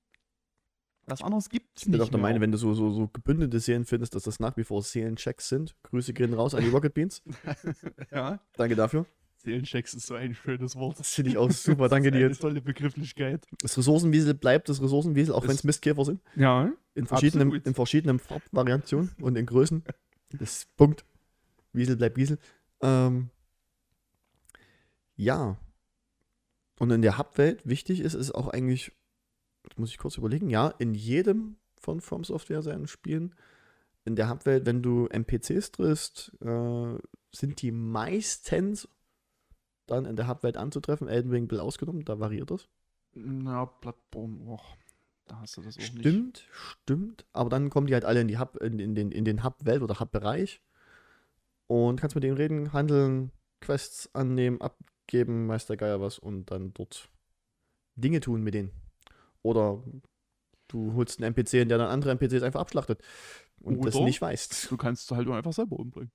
Was 1.07 1.21
anderes 1.21 1.49
gibt 1.49 1.77
es 1.77 1.83
ich 1.83 1.91
bin 1.91 1.99
nicht. 1.99 2.01
auch 2.01 2.09
der 2.09 2.19
Meinung, 2.19 2.41
wenn 2.41 2.51
du 2.51 2.57
so, 2.57 2.73
so, 2.73 2.89
so 2.91 3.07
gebündelte 3.07 3.59
Seelen 3.59 3.85
findest, 3.85 4.15
dass 4.15 4.23
das 4.23 4.39
nach 4.39 4.57
wie 4.57 4.63
vor 4.63 4.81
Seelenchecks 4.81 5.49
sind. 5.49 5.75
Grüße 5.83 6.13
gehen 6.13 6.33
raus 6.33 6.55
an 6.55 6.63
die 6.63 6.69
Rocket 6.69 6.93
Beans. 6.93 7.21
ja, 8.11 8.39
Danke 8.57 8.75
dafür. 8.75 9.05
Seelenchecks 9.37 9.93
ist 9.93 10.07
so 10.07 10.15
ein 10.15 10.33
schönes 10.33 10.75
Wort. 10.75 10.99
Das 10.99 11.13
finde 11.13 11.31
ich 11.31 11.37
auch 11.37 11.51
super. 11.51 11.87
Danke 11.87 12.09
das 12.09 12.19
ist 12.19 12.21
dir. 12.21 12.25
eine 12.25 12.37
tolle 12.37 12.61
Begrifflichkeit. 12.61 13.45
Das 13.61 13.77
Ressourcenwiesel 13.77 14.33
bleibt 14.33 14.67
das 14.69 14.81
Ressourcenwiesel, 14.81 15.33
auch 15.35 15.43
wenn 15.43 15.51
es 15.51 15.63
Mistkäfer 15.63 16.03
sind. 16.05 16.21
Ja. 16.35 16.71
In 16.95 17.05
verschiedenen, 17.05 17.49
Absolut. 17.49 17.67
in 17.67 17.73
verschiedenen 17.75 18.19
Farbvariationen 18.19 19.11
und 19.21 19.37
in 19.37 19.45
Größen. 19.45 19.83
Das 20.31 20.57
ist 20.59 20.75
Punkt. 20.75 21.05
Wiesel 21.73 21.97
bleibt 21.97 22.17
Wiesel. 22.17 22.39
Ähm, 22.81 23.29
ja. 25.15 25.57
Und 26.79 26.91
in 26.91 27.01
der 27.01 27.17
Hub-Welt, 27.17 27.67
wichtig 27.67 27.99
ist, 27.99 28.15
ist 28.15 28.33
auch 28.33 28.47
eigentlich, 28.47 28.91
jetzt 29.65 29.79
muss 29.79 29.91
ich 29.91 29.97
kurz 29.97 30.17
überlegen, 30.17 30.49
ja, 30.49 30.69
in 30.79 30.93
jedem 30.93 31.57
von 31.79 32.01
From 32.01 32.23
Software 32.23 32.61
seinen 32.61 32.87
Spielen, 32.87 33.35
in 34.05 34.15
der 34.15 34.29
Hub-Welt, 34.29 34.65
wenn 34.65 34.83
du 34.83 35.07
NPCs 35.07 35.71
triffst, 35.71 36.31
äh, 36.41 36.97
sind 37.31 37.61
die 37.61 37.71
meistens 37.71 38.87
dann 39.87 40.05
in 40.05 40.15
der 40.15 40.27
Hub-Welt 40.27 40.57
anzutreffen. 40.57 41.07
Elden 41.07 41.31
Ring 41.31 41.49
will 41.49 41.59
ausgenommen, 41.59 42.05
da 42.05 42.19
variiert 42.19 42.51
das. 42.51 42.67
Na, 43.13 43.65
Bloodborne, 43.65 44.47
och, 44.47 44.77
da 45.25 45.39
hast 45.39 45.57
du 45.57 45.61
das 45.61 45.75
auch 45.75 45.79
nicht. 45.79 45.99
Stimmt, 45.99 46.47
stimmt. 46.51 47.25
Aber 47.33 47.49
dann 47.49 47.69
kommen 47.69 47.87
die 47.87 47.93
halt 47.93 48.05
alle 48.05 48.21
in, 48.21 48.27
die 48.27 48.37
Hub, 48.37 48.57
in, 48.57 48.79
in 48.79 48.93
den, 48.95 49.11
in 49.11 49.25
den 49.25 49.43
Hub-Welt 49.43 49.81
oder 49.81 49.99
Hub-Bereich 49.99 50.61
und 51.67 51.99
kannst 51.99 52.15
mit 52.15 52.23
denen 52.23 52.37
reden, 52.37 52.73
handeln, 52.73 53.31
Quests 53.61 54.13
annehmen, 54.13 54.61
abgeben, 54.61 55.47
weiß 55.47 55.65
der 55.65 55.77
Geier 55.77 55.99
was 55.99 56.19
und 56.19 56.51
dann 56.51 56.73
dort 56.73 57.09
Dinge 57.95 58.19
tun 58.19 58.43
mit 58.43 58.53
denen. 58.53 58.71
Oder 59.45 59.83
du 60.67 60.93
holst 60.93 61.21
einen 61.21 61.35
NPC, 61.35 61.53
in 61.53 61.69
der 61.69 61.77
dann 61.77 61.89
andere 61.89 62.09
NPCs 62.11 62.41
einfach 62.41 62.61
abschlachtet 62.61 62.99
und 63.61 63.85
das 63.85 63.93
Oder? 63.93 64.05
nicht 64.05 64.19
weißt. 64.19 64.71
Du 64.71 64.75
kannst 64.75 65.11
halt 65.11 65.27
einfach 65.29 65.53
selber 65.53 65.77
umbringen. 65.77 66.11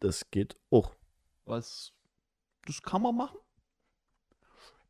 Das 0.00 0.28
geht 0.32 0.58
auch. 0.70 0.96
Was, 1.44 1.92
das 2.66 2.82
kann 2.82 3.02
man 3.02 3.16
machen. 3.16 3.38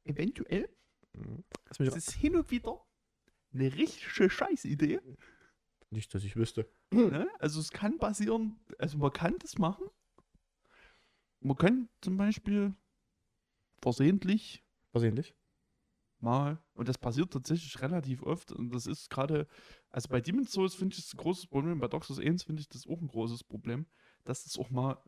Eventuell. 0.05 0.71
Mich 1.13 1.45
Das 1.69 1.97
ist 1.97 2.13
hin 2.13 2.35
und 2.35 2.51
wieder 2.51 2.83
eine 3.53 3.75
richtige 3.75 4.31
Scheißidee. 4.31 5.01
nicht, 5.91 6.15
dass 6.15 6.25
ich 6.25 6.37
wüsste. 6.37 6.67
Ne? 6.93 7.29
Also 7.41 7.61
es 7.61 7.71
kann 7.73 7.99
passieren, 7.99 8.59
also 8.79 8.97
man 8.97 9.13
kann 9.13 9.39
das 9.39 9.59
machen. 9.59 9.87
Man 11.41 11.59
kann 11.59 11.91
zum 12.01 12.17
Beispiel 12.17 12.75
versehentlich 13.83 14.65
Versehentlich. 14.93 15.35
Mal, 16.23 16.59
und 16.75 16.89
das 16.89 16.99
passiert 16.99 17.33
tatsächlich 17.33 17.81
relativ 17.83 18.23
oft, 18.23 18.53
und 18.53 18.75
das 18.75 18.87
ist 18.87 19.11
gerade, 19.11 19.47
also 19.91 20.09
bei 20.09 20.21
Demon's 20.21 20.53
Souls 20.53 20.75
finde 20.75 20.95
ich 20.97 21.03
das 21.05 21.15
ein 21.15 21.19
großes 21.19 21.47
Problem, 21.47 21.79
bei 21.79 21.89
Dark 21.89 22.05
Souls 22.05 22.21
1 22.21 22.43
finde 22.45 22.61
ich 22.61 22.69
das 22.69 22.87
auch 22.87 23.01
ein 23.01 23.09
großes 23.09 23.45
Problem, 23.45 23.87
dass 24.25 24.45
das 24.45 24.59
auch 24.59 24.71
mal 24.71 24.99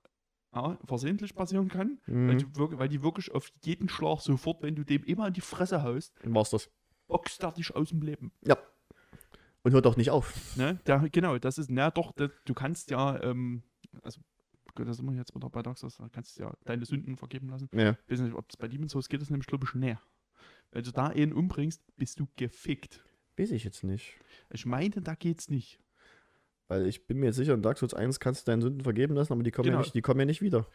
ja, 0.55 0.79
versehentlich 0.85 1.35
passieren 1.35 1.69
kann, 1.69 1.99
weil, 2.07 2.35
Mhm. 2.35 2.39
du 2.39 2.57
wirklich, 2.57 2.79
weil 2.79 2.89
die 2.89 3.03
wirklich 3.03 3.33
auf 3.33 3.51
jeden 3.65 3.89
Schlag 3.89 4.21
sofort, 4.21 4.63
wenn 4.63 4.75
du 4.77 4.85
dem 4.85 5.03
immer 5.05 5.27
in 5.29 5.33
die 5.35 5.41
Fresse 5.41 5.83
haust, 5.83 6.13
War's 6.25 6.51
das. 6.51 6.71
boxt 7.07 7.43
er 7.43 7.53
dich 7.53 7.75
aus 7.75 7.89
dem 7.89 8.03
Leben. 8.03 8.33
Ja. 8.47 8.57
Und 9.63 9.73
hört 9.73 9.87
auch 9.87 9.97
nicht 9.97 10.11
auf. 10.11 10.57
Ne? 10.57 10.81
Da, 10.85 10.99
genau, 10.99 11.39
das 11.39 11.57
ist, 11.57 11.71
na 11.71 11.91
doch, 11.91 12.13
das, 12.13 12.31
du 12.45 12.53
kannst 12.53 12.91
ja, 12.91 13.23
ähm, 13.23 13.63
also, 14.03 14.21
gut, 14.75 14.87
da 14.89 14.93
sind 14.93 15.07
wir 15.07 15.15
jetzt 15.17 15.35
wieder 15.35 15.49
bei 15.49 15.63
Dark 15.63 15.79
Souls, 15.79 15.97
da 15.97 16.09
kannst 16.09 16.39
du 16.39 16.43
ja 16.43 16.53
deine 16.65 16.85
Sünden 16.85 17.17
vergeben 17.17 17.49
lassen. 17.49 17.69
Ja. 17.73 17.97
Ich 18.07 18.13
weiß 18.13 18.21
nicht, 18.21 18.35
ob 18.35 18.49
das 18.49 18.57
bei 18.57 18.69
Demon's 18.69 18.93
Souls 18.93 19.09
geht, 19.09 19.23
das 19.23 19.31
nämlich, 19.31 19.47
glaube 19.47 19.65
ich, 19.67 19.75
näher. 19.75 20.01
Wenn 20.73 20.85
du 20.85 20.91
da 20.91 21.07
einen 21.09 21.33
umbringst, 21.33 21.81
bist 21.97 22.19
du 22.19 22.27
gefickt. 22.37 23.05
Weiß 23.37 23.51
ich 23.51 23.65
jetzt 23.65 23.85
nicht. 23.85 24.15
Ich 24.51 24.67
meine, 24.67 25.01
da 25.03 25.15
geht's 25.15 25.49
nicht. 25.49 25.79
Weil 26.69 26.87
ich 26.87 27.07
bin 27.07 27.19
mir 27.19 27.27
jetzt 27.27 27.37
sicher, 27.37 27.55
in 27.55 27.63
Dark 27.63 27.79
Souls 27.79 27.95
1 27.95 28.19
kannst 28.21 28.47
du 28.47 28.51
deine 28.51 28.63
Sünden 28.63 28.83
vergeben 28.83 29.15
lassen, 29.15 29.33
aber 29.33 29.43
die 29.43 29.51
kommen, 29.51 29.67
ja, 29.67 29.73
Genau. 29.73 29.83
nicht, 29.83 29.95
die 29.95 30.03
kommen 30.03 30.21
ja 30.21 30.27
nicht 30.27 30.43
wieder. 30.43 30.67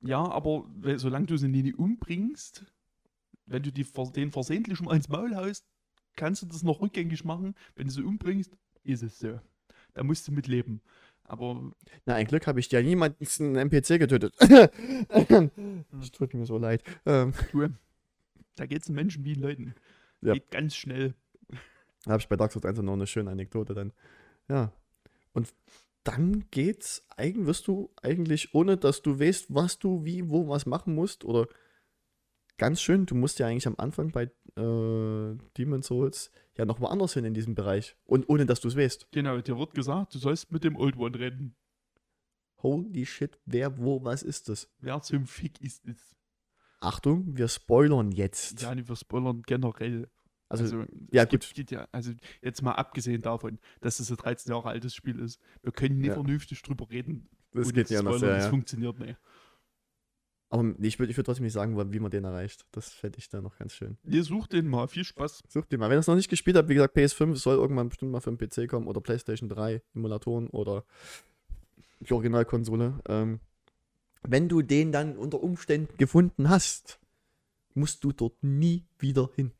Ja, 0.00 0.20
aber 0.30 0.68
solange 0.96 1.26
du 1.26 1.36
sie 1.36 1.48
nie 1.48 1.72
umbringst, 1.74 2.64
wenn 3.46 3.62
du 3.62 3.72
die, 3.72 3.84
den 4.14 4.30
versehentlich 4.30 4.80
mal 4.80 4.94
ins 4.94 5.08
Maul 5.08 5.34
haust, 5.34 5.64
kannst 6.16 6.42
du 6.42 6.46
das 6.46 6.62
noch 6.62 6.80
rückgängig 6.80 7.24
machen. 7.24 7.54
Wenn 7.74 7.86
du 7.86 7.92
sie 7.92 8.02
umbringst, 8.02 8.52
ist 8.84 9.02
es 9.02 9.18
so. 9.18 9.40
Da 9.94 10.02
musst 10.04 10.28
du 10.28 10.32
mit 10.32 10.46
leben. 10.46 10.82
Aber 11.24 11.72
Na, 12.06 12.14
ein 12.14 12.26
Glück 12.26 12.46
habe 12.46 12.60
ich 12.60 12.70
ja 12.70 12.80
niemanden 12.82 13.26
einen 13.40 13.56
NPC 13.70 13.98
getötet. 13.98 14.34
Es 16.00 16.10
tut 16.12 16.34
mir 16.34 16.46
so 16.46 16.58
leid. 16.58 16.82
Ähm, 17.06 17.32
da 18.58 18.66
geht 18.66 18.80
es 18.80 18.86
den 18.86 18.94
Menschen 18.94 19.24
wie 19.24 19.34
Leuten. 19.34 19.74
Ja. 20.20 20.34
Geht 20.34 20.50
ganz 20.50 20.74
schnell. 20.74 21.14
Da 22.04 22.12
habe 22.12 22.20
ich 22.20 22.28
bei 22.28 22.36
Dark 22.36 22.52
Souls 22.52 22.64
1 22.64 22.78
noch 22.82 22.92
eine 22.92 23.06
schöne 23.06 23.30
Anekdote 23.30 23.74
dann. 23.74 23.92
Ja. 24.48 24.72
Und 25.32 25.52
dann 26.04 26.44
geht's, 26.50 27.06
eigentlich 27.16 27.46
wirst 27.46 27.68
du 27.68 27.90
eigentlich, 28.02 28.54
ohne 28.54 28.76
dass 28.76 29.02
du 29.02 29.20
weißt, 29.20 29.54
was 29.54 29.78
du 29.78 30.04
wie, 30.04 30.30
wo, 30.30 30.48
was 30.48 30.64
machen 30.64 30.94
musst, 30.94 31.24
oder 31.24 31.48
ganz 32.56 32.80
schön, 32.80 33.06
du 33.06 33.14
musst 33.14 33.38
ja 33.38 33.46
eigentlich 33.46 33.66
am 33.66 33.74
Anfang 33.78 34.10
bei 34.10 34.24
äh, 34.56 35.36
Demon 35.56 35.82
Souls 35.82 36.30
ja 36.56 36.64
noch 36.64 36.80
woanders 36.80 37.14
hin 37.14 37.24
in 37.24 37.34
diesem 37.34 37.54
Bereich. 37.54 37.96
Und 38.04 38.28
ohne 38.28 38.46
dass 38.46 38.60
du 38.60 38.68
es 38.68 38.76
weißt. 38.76 39.08
Genau, 39.12 39.40
dir 39.40 39.58
wird 39.58 39.74
gesagt, 39.74 40.14
du 40.14 40.18
sollst 40.18 40.50
mit 40.50 40.64
dem 40.64 40.76
Old 40.76 40.96
One 40.96 41.18
reden. 41.18 41.54
Holy 42.62 43.06
shit, 43.06 43.38
wer, 43.44 43.78
wo, 43.78 44.02
was 44.02 44.22
ist 44.22 44.48
das? 44.48 44.68
Wer 44.80 45.00
zum 45.02 45.26
Fick 45.26 45.60
ist 45.60 45.86
es? 45.86 46.16
Achtung, 46.80 47.36
wir 47.36 47.48
spoilern 47.48 48.12
jetzt. 48.12 48.62
Ja, 48.62 48.74
wir 48.76 48.96
spoilern 48.96 49.42
generell. 49.46 50.08
also, 50.48 50.64
Also, 50.64 50.84
ja, 51.12 51.24
es 51.24 51.28
gut. 51.30 51.52
gibt 51.54 51.70
ja, 51.70 51.88
also 51.92 52.12
jetzt 52.42 52.62
mal 52.62 52.72
abgesehen 52.72 53.20
davon, 53.22 53.58
dass 53.80 54.00
es 54.00 54.10
ein 54.10 54.16
13 54.16 54.52
Jahre 54.52 54.68
altes 54.68 54.94
Spiel 54.94 55.18
ist, 55.18 55.40
wir 55.62 55.72
können 55.72 55.98
nicht 55.98 56.08
Ja. 56.08 56.14
vernünftig 56.14 56.62
drüber 56.62 56.88
reden. 56.90 57.28
das 57.52 57.72
geht 57.72 57.90
ja 57.90 58.02
noch 58.02 58.18
sehr, 58.18 58.34
Das 58.36 58.44
ja. 58.44 58.50
funktioniert 58.50 58.98
nicht. 58.98 59.18
Aber 60.50 60.62
ich 60.80 60.98
würde 60.98 61.10
ich 61.10 61.16
würd 61.18 61.26
trotzdem 61.26 61.44
nicht 61.44 61.52
sagen, 61.52 61.76
wie 61.92 61.98
man 62.00 62.10
den 62.10 62.24
erreicht. 62.24 62.64
Das 62.72 62.88
fände 62.88 63.18
ich 63.18 63.28
da 63.28 63.42
noch 63.42 63.58
ganz 63.58 63.74
schön. 63.74 63.98
Ihr 64.04 64.24
sucht 64.24 64.54
den 64.54 64.66
mal. 64.66 64.88
Viel 64.88 65.04
Spaß. 65.04 65.42
Sucht 65.46 65.70
den 65.70 65.78
mal. 65.80 65.90
Wenn 65.90 65.98
ihr 65.98 66.00
es 66.00 66.06
noch 66.06 66.14
nicht 66.14 66.30
gespielt 66.30 66.56
habt, 66.56 66.70
wie 66.70 66.74
gesagt, 66.74 66.96
PS5 66.96 67.36
soll 67.36 67.56
irgendwann 67.56 67.90
bestimmt 67.90 68.12
mal 68.12 68.20
für 68.20 68.32
den 68.34 68.38
PC 68.38 68.66
kommen 68.66 68.86
oder 68.86 69.02
PlayStation 69.02 69.50
3 69.50 69.82
Emulatoren 69.94 70.48
oder 70.48 70.84
die 72.00 72.12
Originalkonsole. 72.14 72.98
Ähm, 73.08 73.40
wenn 74.22 74.48
du 74.48 74.62
den 74.62 74.92
dann 74.92 75.16
unter 75.16 75.42
Umständen 75.42 75.96
gefunden 75.96 76.48
hast, 76.48 77.00
musst 77.74 78.02
du 78.04 78.12
dort 78.12 78.42
nie 78.42 78.86
wieder 78.98 79.30
hin. 79.34 79.52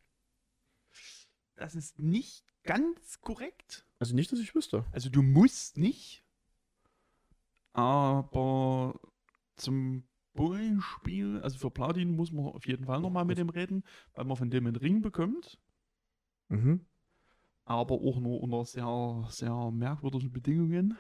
Das 1.56 1.74
ist 1.74 1.98
nicht 1.98 2.44
ganz 2.64 3.20
korrekt. 3.20 3.86
Also 3.98 4.14
nicht, 4.14 4.30
dass 4.30 4.38
ich 4.38 4.54
wüsste. 4.54 4.84
Also 4.92 5.10
du 5.10 5.22
musst 5.22 5.76
nicht, 5.76 6.24
aber 7.72 8.98
zum 9.56 10.04
Beispiel, 10.34 11.40
also 11.42 11.58
für 11.58 11.70
Platin 11.70 12.14
muss 12.14 12.30
man 12.32 12.46
auf 12.46 12.66
jeden 12.66 12.84
Fall 12.84 13.00
nochmal 13.00 13.24
mit 13.24 13.38
dem 13.38 13.48
reden, 13.48 13.82
weil 14.14 14.24
man 14.24 14.36
von 14.36 14.50
dem 14.50 14.66
einen 14.66 14.76
Ring 14.76 15.02
bekommt, 15.02 15.58
Mhm. 16.48 16.86
aber 17.64 17.96
auch 17.96 18.20
nur 18.20 18.40
unter 18.40 18.64
sehr, 18.64 19.26
sehr 19.30 19.70
merkwürdigen 19.70 20.32
Bedingungen, 20.32 20.96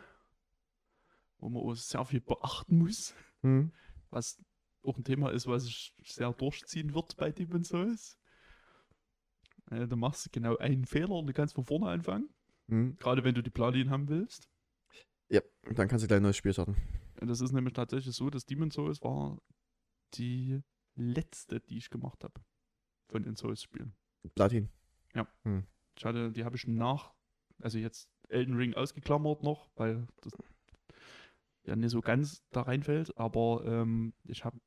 wo 1.38 1.48
man 1.48 1.62
auch 1.62 1.74
sehr 1.74 2.04
viel 2.04 2.20
beachten 2.20 2.78
muss, 2.78 3.14
Mhm. 3.42 3.72
was 4.10 4.40
auch 4.82 4.96
ein 4.96 5.04
Thema 5.04 5.30
ist, 5.30 5.46
was 5.46 5.64
sich 5.64 5.94
sehr 6.04 6.32
durchziehen 6.32 6.94
wird 6.94 7.16
bei 7.16 7.30
Demon 7.30 7.64
Souls. 7.64 8.18
Äh, 9.70 9.86
Du 9.86 9.96
machst 9.96 10.32
genau 10.32 10.56
einen 10.56 10.84
Fehler 10.86 11.10
und 11.16 11.26
du 11.26 11.32
kannst 11.32 11.54
von 11.54 11.64
vorne 11.64 11.88
anfangen, 11.88 12.28
Mhm. 12.68 12.96
gerade 12.96 13.22
wenn 13.24 13.34
du 13.34 13.42
die 13.42 13.50
Platin 13.50 13.90
haben 13.90 14.08
willst. 14.08 14.48
Ja, 15.30 15.40
dann 15.74 15.88
kannst 15.88 16.04
du 16.04 16.08
gleich 16.08 16.18
ein 16.18 16.22
neues 16.22 16.36
Spiel 16.38 16.52
starten. 16.52 16.76
Das 17.20 17.40
ist 17.40 17.52
nämlich 17.52 17.74
tatsächlich 17.74 18.14
so, 18.14 18.30
dass 18.30 18.46
Demon 18.46 18.70
Souls 18.70 19.02
war 19.02 19.38
die 20.14 20.62
letzte, 20.94 21.60
die 21.60 21.76
ich 21.78 21.90
gemacht 21.90 22.24
habe 22.24 22.40
von 23.08 23.22
den 23.22 23.36
Souls-Spielen. 23.36 23.92
Platin. 24.34 24.70
Ich 25.96 26.04
hatte, 26.04 26.30
die 26.32 26.44
habe 26.44 26.56
ich 26.56 26.66
nach, 26.66 27.12
also 27.60 27.76
jetzt 27.78 28.08
Elden 28.28 28.54
Ring 28.56 28.74
ausgeklammert 28.74 29.42
noch, 29.42 29.68
weil 29.74 30.06
das 30.22 30.32
ja 31.64 31.76
nicht 31.76 31.90
so 31.90 32.00
ganz 32.00 32.42
da 32.50 32.62
reinfällt, 32.62 33.16
aber 33.16 33.62
ähm, 33.64 34.14
ich 34.24 34.44
habe 34.44 34.58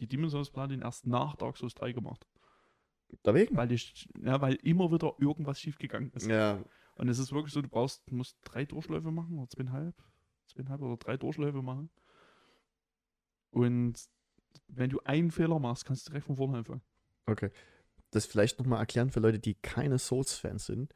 die 0.00 0.06
Demon 0.06 0.30
Souls 0.30 0.50
Platin 0.50 0.82
erst 0.82 1.06
nach 1.06 1.36
Dark 1.36 1.56
Souls 1.56 1.74
3 1.74 1.92
gemacht, 1.92 2.26
Dagegen? 3.22 3.56
weil 3.56 3.72
ich, 3.72 4.08
ja, 4.22 4.40
weil 4.40 4.54
immer 4.56 4.92
wieder 4.92 5.14
irgendwas 5.18 5.60
schiefgegangen 5.60 6.10
ist. 6.12 6.26
Ja. 6.26 6.62
Und 6.94 7.08
es 7.08 7.18
ist 7.18 7.32
wirklich 7.32 7.52
so, 7.52 7.62
du 7.62 7.68
brauchst, 7.68 8.02
du 8.10 8.14
musst 8.16 8.36
drei 8.42 8.64
Durchläufe 8.64 9.10
machen 9.10 9.38
oder 9.38 9.48
zweieinhalb, 9.48 9.94
zweieinhalb 10.46 10.82
oder 10.82 10.96
drei 10.96 11.16
Durchläufe 11.16 11.62
machen. 11.62 11.90
Und 13.50 14.04
wenn 14.66 14.90
du 14.90 15.00
einen 15.00 15.30
Fehler 15.30 15.58
machst, 15.58 15.84
kannst 15.84 16.06
du 16.06 16.10
direkt 16.10 16.26
von 16.26 16.36
vorne 16.36 16.58
anfangen. 16.58 16.82
Okay. 17.26 17.50
Das 18.10 18.26
vielleicht 18.26 18.58
nochmal 18.58 18.80
erklären 18.80 19.10
für 19.10 19.20
Leute, 19.20 19.38
die 19.38 19.54
keine 19.54 19.98
Souls-Fans 19.98 20.66
sind. 20.66 20.94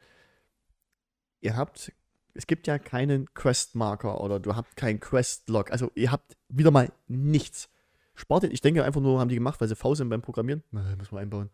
Ihr 1.41 1.57
habt, 1.57 1.93
es 2.35 2.47
gibt 2.47 2.67
ja 2.67 2.79
keinen 2.79 3.33
Quest-Marker 3.35 4.21
oder 4.21 4.41
du 4.41 4.55
habt 4.57 4.77
keinen 4.77 5.01
Quest-Log. 5.01 5.71
Also 5.71 5.91
ihr 5.95 6.11
habt 6.13 6.37
wieder 6.49 6.71
mal 6.71 6.91
nichts. 7.09 7.69
Spart 8.15 8.45
ihr, 8.45 8.51
ich 8.53 8.61
denke 8.61 8.85
einfach 8.85 9.01
nur, 9.01 9.21
haben 9.21 9.29
die 9.29 9.35
gemacht, 9.37 9.61
weil 9.61 9.69
sie 9.69 9.77
faul 9.77 9.97
sind 9.97 10.09
beim 10.09 10.23
Programmieren. 10.23 10.63
Na, 10.71 10.83
müssen 10.97 11.13
wir 11.15 11.21
einbauen. 11.21 11.51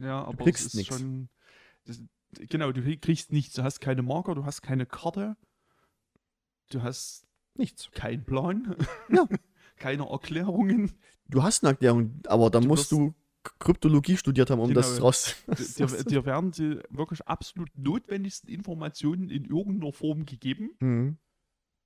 Ja, 0.00 0.24
aber 0.24 0.44
kriegst 0.44 0.60
es 0.66 0.66
ist 0.66 0.74
nix. 0.74 0.88
schon. 0.88 1.28
Das, 1.84 2.00
genau, 2.32 2.72
du 2.72 2.82
kriegst 2.98 3.32
nichts. 3.32 3.54
Du 3.54 3.62
hast 3.62 3.80
keine 3.80 4.02
Marker, 4.02 4.34
du 4.34 4.44
hast 4.44 4.62
keine 4.62 4.86
Karte, 4.86 5.36
du 6.70 6.82
hast 6.82 7.26
Nichts. 7.56 7.90
keinen 7.92 8.24
Plan, 8.24 8.76
Ja. 9.08 9.26
keine 9.76 10.08
Erklärungen. 10.08 10.92
Du 11.28 11.42
hast 11.42 11.64
eine 11.64 11.72
Erklärung, 11.72 12.20
aber 12.26 12.50
dann 12.50 12.62
Du 12.62 12.68
musst 12.68 12.92
du 12.92 13.14
Kryptologie 13.58 14.16
studiert 14.16 14.50
haben, 14.50 14.60
um 14.60 14.72
das 14.74 14.94
Genau. 14.94 15.06
raus. 15.06 15.36
Dir, 15.78 15.86
dir 15.86 16.24
werden 16.26 16.50
die 16.50 16.78
wirklich 16.90 17.22
absolut 17.26 17.70
notwendigsten 17.76 18.48
Informationen 18.50 19.30
in 19.30 19.44
irgendeiner 19.44 19.92
Form 19.92 20.26
gegeben. 20.26 20.70
Mhm. 20.80 21.18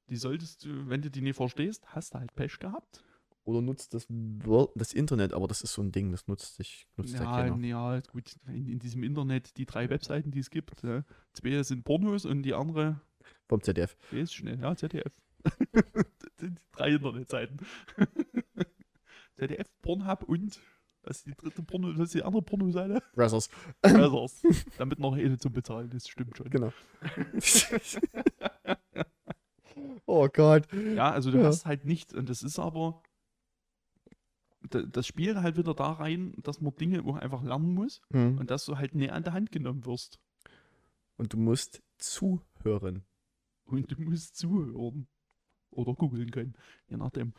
Die 0.08 0.16
solltest 0.16 0.64
du, 0.64 0.88
wenn 0.88 1.02
du 1.02 1.10
die 1.10 1.20
nicht 1.20 1.36
verstehst, 1.36 1.84
hast 1.94 2.14
du 2.14 2.18
halt 2.20 2.34
Pech 2.34 2.58
gehabt. 2.58 3.04
Oder 3.44 3.62
nutzt 3.62 3.94
das, 3.94 4.06
das 4.74 4.92
Internet, 4.92 5.32
aber 5.32 5.48
das 5.48 5.62
ist 5.62 5.72
so 5.72 5.82
ein 5.82 5.90
Ding, 5.90 6.10
das 6.10 6.26
nutzt 6.28 6.56
sich 6.56 6.86
nutzt 6.96 7.14
ja, 7.14 7.46
Ja, 7.56 8.00
gut, 8.12 8.36
in, 8.46 8.68
in 8.68 8.78
diesem 8.78 9.02
Internet, 9.02 9.56
die 9.56 9.64
drei 9.64 9.88
Webseiten, 9.88 10.30
die 10.30 10.40
es 10.40 10.50
gibt, 10.50 10.82
ja, 10.82 11.02
zwei 11.32 11.62
sind 11.62 11.82
Pornos 11.84 12.26
und 12.26 12.42
die 12.42 12.52
andere, 12.52 13.00
Vom 13.48 13.62
ZDF. 13.62 13.96
ist 14.12 14.34
schnell, 14.34 14.60
ja, 14.60 14.76
ZDF. 14.76 15.12
das 15.42 15.54
sind 16.38 16.58
die 16.58 16.76
drei 16.76 16.90
Internetseiten. 16.90 17.58
ZDF, 19.36 19.68
Pornhub 19.80 20.24
und, 20.24 20.60
was 21.02 21.18
ist 21.18 21.26
die 21.26 21.34
dritte 21.34 21.62
Porno, 21.62 21.88
was 21.96 22.06
ist 22.06 22.14
die 22.14 22.22
andere 22.22 22.42
Pornoseite? 22.42 23.02
Brazzers. 23.14 23.48
Brothers. 23.82 24.42
Damit 24.78 24.98
noch 24.98 25.14
eine 25.14 25.38
zum 25.38 25.52
Bezahlen, 25.52 25.88
das 25.90 26.08
stimmt 26.08 26.36
schon. 26.36 26.50
Genau. 26.50 26.72
oh 30.06 30.28
Gott. 30.28 30.68
Ja, 30.72 31.10
also 31.10 31.30
du 31.30 31.38
Ja. 31.38 31.44
hast 31.44 31.66
halt 31.66 31.84
nichts 31.84 32.14
und 32.14 32.28
das 32.28 32.42
ist 32.42 32.58
aber, 32.58 33.02
da- 34.70 34.82
das 34.82 35.06
Spiel 35.06 35.40
halt 35.40 35.56
wieder 35.56 35.74
da 35.74 35.92
rein, 35.92 36.34
dass 36.42 36.60
man 36.60 36.74
Dinge 36.76 37.02
auch 37.04 37.16
einfach 37.16 37.42
lernen 37.42 37.74
muss 37.74 38.00
Mhm. 38.10 38.38
und 38.38 38.50
dass 38.50 38.64
du 38.64 38.76
halt 38.76 38.94
näher 38.94 39.14
an 39.14 39.22
der 39.24 39.32
Hand 39.32 39.52
genommen 39.52 39.84
wirst. 39.86 40.18
Und 41.16 41.32
du 41.32 41.36
musst 41.38 41.82
zuhören. 41.96 43.04
Und 43.64 43.90
du 43.90 44.00
musst 44.00 44.36
zuhören. 44.36 45.08
Oder 45.70 45.92
googeln 45.94 46.30
können, 46.30 46.54
je 46.88 46.96
nachdem. 46.96 47.34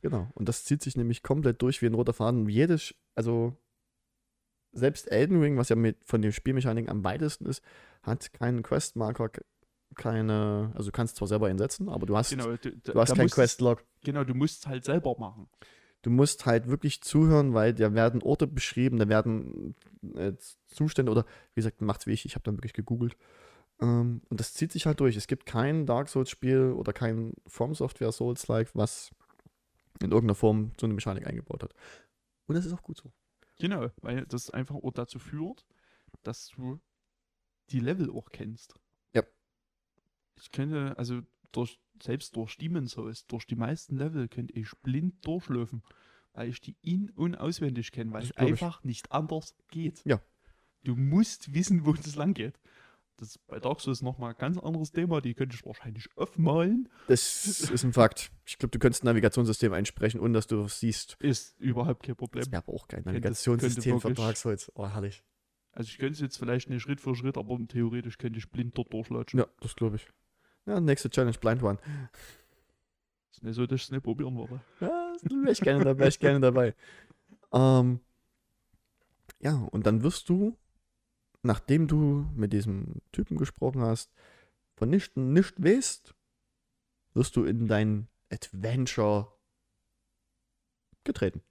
Genau. 0.00 0.28
Und 0.34 0.48
das 0.48 0.64
zieht 0.64 0.82
sich 0.82 0.96
nämlich 0.96 1.22
komplett 1.22 1.60
durch 1.62 1.82
wie 1.82 1.86
ein 1.86 1.94
roter 1.94 2.12
Faden. 2.12 2.48
Jedes, 2.48 2.94
also 3.14 3.56
selbst 4.72 5.10
Elden 5.10 5.40
Ring, 5.40 5.56
was 5.56 5.68
ja 5.70 5.76
mit 5.76 5.96
von 6.04 6.22
den 6.22 6.32
Spielmechaniken 6.32 6.90
am 6.90 7.02
weitesten 7.04 7.46
ist, 7.46 7.62
hat 8.02 8.32
keinen 8.32 8.62
Questmarker, 8.62 9.28
ke- 9.30 9.44
keine, 9.94 10.70
also 10.74 10.90
du 10.90 10.92
kannst 10.96 11.16
zwar 11.16 11.26
selber 11.26 11.48
einsetzen, 11.48 11.88
aber 11.88 12.06
du 12.06 12.16
hast, 12.16 12.30
Genau, 12.30 12.54
du, 12.56 12.70
du 12.76 12.94
hast 13.00 13.14
keinen 13.14 13.28
Questlog. 13.28 13.84
Genau, 14.04 14.22
du 14.24 14.34
musst 14.34 14.60
es 14.60 14.66
halt 14.68 14.84
selber 14.84 15.16
machen. 15.18 15.48
Du 16.02 16.10
musst 16.10 16.46
halt 16.46 16.68
wirklich 16.68 17.02
zuhören, 17.02 17.54
weil 17.54 17.74
da 17.74 17.92
werden 17.92 18.22
Orte 18.22 18.46
beschrieben, 18.46 18.98
da 18.98 19.08
werden 19.08 19.74
äh, 20.14 20.34
Zustände 20.66 21.10
oder 21.10 21.24
wie 21.54 21.60
gesagt, 21.60 21.80
macht's 21.80 22.06
wie 22.06 22.12
ich, 22.12 22.24
ich 22.24 22.36
habe 22.36 22.44
dann 22.44 22.56
wirklich 22.56 22.74
gegoogelt. 22.74 23.16
Ähm, 23.80 24.22
und 24.28 24.38
das 24.38 24.54
zieht 24.54 24.70
sich 24.70 24.86
halt 24.86 25.00
durch. 25.00 25.16
Es 25.16 25.26
gibt 25.26 25.44
kein 25.46 25.86
Dark 25.86 26.08
Souls-Spiel 26.08 26.72
oder 26.76 26.92
kein 26.92 27.32
From 27.48 27.74
Software 27.74 28.12
Souls-like, 28.12 28.70
was 28.74 29.10
in 30.02 30.10
irgendeiner 30.10 30.34
Form 30.34 30.72
so 30.78 30.86
eine 30.86 30.94
Mechanik 30.94 31.26
eingebaut 31.26 31.62
hat. 31.62 31.74
Und 32.46 32.54
das 32.54 32.64
ist 32.64 32.72
auch 32.72 32.82
gut 32.82 32.98
so. 32.98 33.12
Genau, 33.58 33.90
weil 34.02 34.24
das 34.26 34.50
einfach 34.50 34.76
auch 34.76 34.92
dazu 34.92 35.18
führt, 35.18 35.66
dass 36.22 36.48
du 36.48 36.80
die 37.70 37.80
Level 37.80 38.10
auch 38.10 38.30
kennst. 38.30 38.74
Ja. 39.14 39.22
Ich 40.40 40.50
könnte, 40.52 40.96
also 40.96 41.22
durch, 41.52 41.80
selbst 42.02 42.36
durch 42.36 42.56
Demon 42.56 42.86
Souls, 42.86 43.26
durch 43.26 43.46
die 43.46 43.56
meisten 43.56 43.96
Level 43.96 44.28
könnte 44.28 44.54
ich 44.54 44.70
blind 44.82 45.26
durchlaufen, 45.26 45.82
weil 46.32 46.48
ich 46.48 46.60
die 46.60 46.76
in- 46.82 47.10
und 47.10 47.36
auswendig 47.36 47.92
kenne, 47.92 48.12
weil 48.12 48.22
es 48.22 48.32
glaub 48.32 48.46
ich. 48.46 48.52
einfach 48.52 48.84
nicht 48.84 49.10
anders 49.12 49.56
geht. 49.68 50.04
Ja. 50.04 50.20
Du 50.84 50.94
musst 50.94 51.52
wissen, 51.52 51.84
wo 51.84 51.92
es 51.92 52.14
lang 52.14 52.34
geht. 52.34 52.58
Das 53.18 53.30
ist 53.30 53.46
bei 53.48 53.58
Dark 53.58 53.80
Souls 53.80 54.00
nochmal 54.00 54.30
ein 54.30 54.38
ganz 54.38 54.58
anderes 54.58 54.92
Thema, 54.92 55.20
die 55.20 55.34
könnte 55.34 55.56
ich 55.56 55.66
wahrscheinlich 55.66 56.08
aufmalen. 56.16 56.88
Das 57.08 57.46
ist 57.46 57.84
ein 57.84 57.92
Fakt. 57.92 58.30
Ich 58.46 58.58
glaube, 58.58 58.70
du 58.70 58.78
könntest 58.78 59.02
ein 59.02 59.06
Navigationssystem 59.06 59.72
einsprechen, 59.72 60.20
ohne 60.20 60.34
dass 60.34 60.46
du 60.46 60.62
es 60.62 60.78
siehst. 60.78 61.16
Ist 61.18 61.58
überhaupt 61.60 62.04
kein 62.04 62.14
Problem. 62.14 62.46
Wäre 62.46 62.62
aber 62.62 62.72
auch 62.72 62.86
kein 62.86 63.02
Navigationssystem 63.02 64.00
für 64.00 64.14
Dark 64.14 64.36
Souls. 64.36 64.70
Oh, 64.76 64.86
herrlich. 64.86 65.24
Also 65.72 65.88
ich 65.88 65.98
könnte 65.98 66.14
es 66.14 66.20
jetzt 66.20 66.38
vielleicht 66.38 66.70
nicht 66.70 66.80
Schritt 66.80 67.00
für 67.00 67.16
Schritt, 67.16 67.36
aber 67.36 67.58
theoretisch 67.66 68.18
könnte 68.18 68.38
ich 68.38 68.48
blind 68.50 68.78
dort 68.78 68.92
durchlatschen. 68.92 69.40
Ja, 69.40 69.46
das 69.60 69.74
glaube 69.74 69.96
ich. 69.96 70.08
Ja, 70.66 70.80
nächste 70.80 71.10
Challenge, 71.10 71.36
Blind 71.38 71.62
One. 71.62 71.78
Ist 73.32 73.42
nicht 73.42 73.54
so, 73.54 73.66
dass 73.66 73.80
ich 73.80 73.84
es 73.84 73.90
nicht 73.90 74.04
probieren 74.04 74.36
würde. 74.36 74.60
Ja, 74.80 75.16
wäre 75.22 75.52
ich 75.52 75.60
gerne 75.60 75.84
dabei. 75.84 76.06
Ich 76.06 76.20
gerne 76.20 76.40
dabei. 76.40 76.74
Ähm, 77.52 78.00
ja, 79.40 79.54
und 79.72 79.86
dann 79.86 80.02
wirst 80.02 80.28
du, 80.28 80.56
nachdem 81.42 81.86
du 81.88 82.26
mit 82.34 82.52
diesem 82.52 83.00
Typen 83.12 83.36
gesprochen 83.36 83.82
hast, 83.82 84.12
von 84.76 84.90
nichts 84.90 85.16
nicht 85.16 85.62
weißt, 85.62 86.14
wirst 87.14 87.36
du 87.36 87.44
in 87.44 87.66
dein 87.68 88.08
Adventure 88.30 89.32
getreten. 91.04 91.42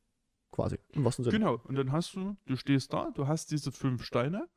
Quasi. 0.52 0.80
Im 0.90 1.04
wahrsten 1.04 1.24
Sinne. 1.26 1.38
Genau. 1.38 1.56
Und 1.66 1.76
dann 1.76 1.92
hast 1.92 2.16
du, 2.16 2.38
du 2.46 2.56
stehst 2.56 2.94
da, 2.94 3.12
du 3.12 3.28
hast 3.28 3.52
diese 3.52 3.72
fünf 3.72 4.04
Steine 4.04 4.48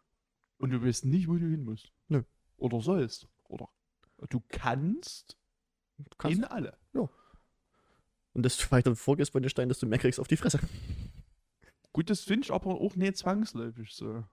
und 0.58 0.70
du 0.70 0.82
weißt 0.82 1.04
nicht, 1.04 1.28
wo 1.28 1.34
du 1.34 1.48
hin 1.48 1.64
musst. 1.64 1.92
Nö. 2.08 2.22
Oder 2.56 2.80
sollst. 2.80 3.28
Oder 3.48 3.68
du 4.28 4.40
kannst, 4.48 5.36
Du 5.98 6.16
kannst, 6.16 6.38
in 6.38 6.44
alle. 6.44 6.78
und 8.32 8.44
desto 8.44 8.70
weiter 8.70 8.90
du 8.90 8.96
vorgehst 8.96 9.32
bei 9.32 9.40
den 9.40 9.50
Steinen, 9.50 9.68
desto 9.68 9.86
mehr 9.86 9.98
kriegst 9.98 10.18
du 10.18 10.22
auf 10.22 10.28
die 10.28 10.36
Fresse. 10.36 10.60
Gut, 11.92 12.08
das 12.08 12.20
finde 12.20 12.44
ich 12.44 12.52
aber 12.52 12.80
auch 12.80 12.94
nicht 12.94 13.16
zwangsläufig 13.16 13.92
so. 13.92 14.24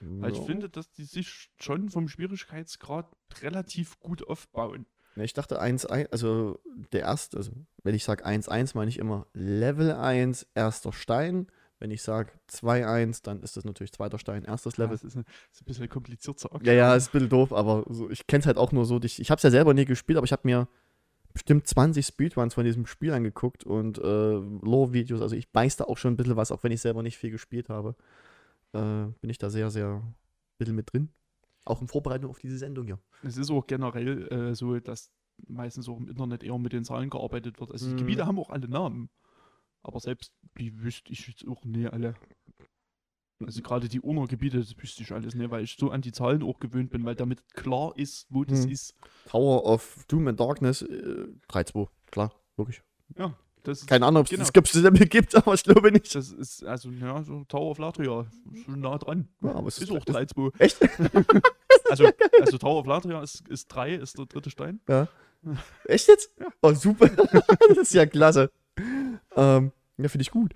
Weil 0.00 0.32
ich 0.32 0.38
Ja. 0.38 0.44
finde, 0.44 0.68
dass 0.70 0.90
die 0.92 1.04
sich 1.04 1.50
schon 1.58 1.90
vom 1.90 2.08
Schwierigkeitsgrad 2.08 3.10
relativ 3.42 3.98
gut 4.00 4.26
aufbauen. 4.26 4.86
Ne, 5.16 5.24
ich 5.24 5.32
dachte 5.34 5.60
1-1, 5.60 6.08
also 6.12 6.60
der 6.92 7.00
erste, 7.00 7.36
also 7.36 7.52
wenn 7.82 7.94
ich 7.94 8.04
sage 8.04 8.24
1-1, 8.24 8.76
meine 8.76 8.88
ich 8.88 8.98
immer 8.98 9.26
Level 9.34 9.92
1, 9.92 10.46
erster 10.54 10.92
Stein. 10.92 11.48
Wenn 11.80 11.90
ich 11.90 12.02
sage 12.02 12.30
2-1, 12.50 13.22
dann 13.22 13.42
ist 13.42 13.56
das 13.56 13.64
natürlich 13.64 13.92
zweiter 13.92 14.18
Stein, 14.18 14.44
erstes 14.44 14.76
Ja, 14.76 14.84
Level. 14.84 14.96
das 14.96 15.04
ist, 15.04 15.16
ein, 15.16 15.24
ist 15.52 15.62
ein 15.62 15.64
bisschen 15.64 15.88
kompliziert 15.88 16.38
zu 16.38 16.48
Ja, 16.62 16.72
ja, 16.74 16.94
ist 16.94 17.08
ein 17.08 17.12
bisschen 17.12 17.28
doof, 17.30 17.52
aber 17.52 17.84
so, 17.88 18.10
ich 18.10 18.26
kenne 18.26 18.40
es 18.40 18.46
halt 18.46 18.58
auch 18.58 18.70
nur 18.72 18.84
so. 18.84 19.00
Ich, 19.02 19.18
ich 19.18 19.30
habe 19.30 19.38
es 19.38 19.42
ja 19.42 19.50
selber 19.50 19.72
nie 19.74 19.86
gespielt, 19.86 20.18
aber 20.18 20.26
ich 20.26 20.32
habe 20.32 20.42
mir 20.44 20.68
bestimmt 21.32 21.66
20 21.66 22.04
Speedruns 22.06 22.54
von 22.54 22.64
diesem 22.64 22.86
Spiel 22.86 23.12
angeguckt 23.12 23.64
und 23.64 23.98
äh, 23.98 24.02
Lore-Videos. 24.02 25.22
Also 25.22 25.36
ich 25.36 25.48
beiß 25.50 25.76
da 25.76 25.84
auch 25.84 25.96
schon 25.96 26.12
ein 26.12 26.16
bisschen 26.16 26.36
was, 26.36 26.52
auch 26.52 26.62
wenn 26.62 26.72
ich 26.72 26.82
selber 26.82 27.02
nicht 27.02 27.16
viel 27.18 27.30
gespielt 27.30 27.68
habe. 27.70 27.94
Äh, 28.72 29.06
bin 29.20 29.30
ich 29.30 29.38
da 29.38 29.50
sehr, 29.50 29.70
sehr 29.70 30.02
bisschen 30.58 30.76
mit 30.76 30.92
drin. 30.92 31.10
Auch 31.64 31.80
in 31.80 31.88
Vorbereitung 31.88 32.30
auf 32.30 32.38
diese 32.38 32.58
Sendung 32.58 32.86
hier. 32.86 32.98
Es 33.22 33.36
ist 33.36 33.50
auch 33.50 33.66
generell 33.66 34.28
äh, 34.28 34.54
so, 34.54 34.78
dass 34.78 35.10
meistens 35.46 35.88
auch 35.88 35.98
im 35.98 36.08
Internet 36.08 36.42
eher 36.42 36.58
mit 36.58 36.72
den 36.72 36.84
Zahlen 36.84 37.10
gearbeitet 37.10 37.60
wird. 37.60 37.70
Also 37.72 37.86
die 37.86 37.94
Mhm. 37.94 37.98
Gebiete 37.98 38.26
haben 38.26 38.38
auch 38.38 38.50
alle 38.50 38.68
Namen. 38.68 39.10
Aber 39.82 39.98
selbst 40.00 40.32
die 40.58 40.82
wüsste 40.82 41.10
ich 41.12 41.26
jetzt 41.26 41.46
auch 41.48 41.64
nie 41.64 41.86
alle. 41.86 42.14
Also 43.42 43.62
gerade 43.62 43.88
die 43.88 44.00
Urner-Gebiete, 44.02 44.58
das 44.58 44.76
wüsste 44.76 45.02
ich 45.02 45.12
alles 45.12 45.34
nicht, 45.34 45.50
weil 45.50 45.64
ich 45.64 45.76
so 45.78 45.90
an 45.90 46.02
die 46.02 46.12
Zahlen 46.12 46.42
auch 46.42 46.60
gewöhnt 46.60 46.90
bin, 46.90 47.06
weil 47.06 47.14
damit 47.14 47.42
klar 47.54 47.94
ist, 47.96 48.26
wo 48.28 48.44
das 48.44 48.66
Mhm. 48.66 48.72
ist. 48.72 48.94
Tower 49.26 49.64
of 49.64 50.04
Doom 50.08 50.28
and 50.28 50.38
Darkness 50.38 50.82
äh, 50.82 51.26
3-2. 51.48 51.88
Klar, 52.10 52.34
wirklich. 52.56 52.82
Ja, 53.16 53.34
das 53.62 53.80
ist, 53.80 53.86
Keine 53.86 54.06
Ahnung, 54.06 54.20
ob 54.20 54.26
es 54.26 54.30
Genau. 54.52 54.62
das 54.62 54.74
Level 54.74 55.06
gibt, 55.06 55.34
aber 55.36 55.54
ich 55.54 55.62
glaube 55.64 55.90
nicht. 55.92 56.14
das 56.14 56.30
ist 56.32 56.64
also, 56.64 56.90
ja, 56.90 57.22
so 57.22 57.44
Tower 57.44 57.70
of 57.70 57.78
Latria, 57.78 58.26
schon 58.64 58.80
nah 58.80 58.98
dran. 58.98 59.28
Ja, 59.42 59.54
aber 59.54 59.68
es 59.68 59.78
ist 59.78 59.90
ist- 59.90 59.96
auch 59.96 60.04
3-2. 60.04 60.52
Echt? 60.58 60.78
Also, 61.88 62.08
also 62.40 62.56
Tower 62.58 62.78
of 62.80 62.86
Latria 62.86 63.20
ist, 63.22 63.48
ist 63.48 63.66
3, 63.68 63.94
ist 63.94 64.16
der 64.16 64.26
dritte 64.26 64.48
Stein. 64.50 64.80
Echt 65.86 66.06
jetzt? 66.06 66.30
Ja. 66.38 66.46
Oh, 66.62 66.72
super. 66.72 67.08
das 67.08 67.78
ist 67.78 67.94
ja 67.94 68.06
klasse. 68.06 68.52
Ähm, 69.34 69.72
ja, 69.96 70.08
finde 70.08 70.22
ich 70.22 70.30
gut. 70.30 70.54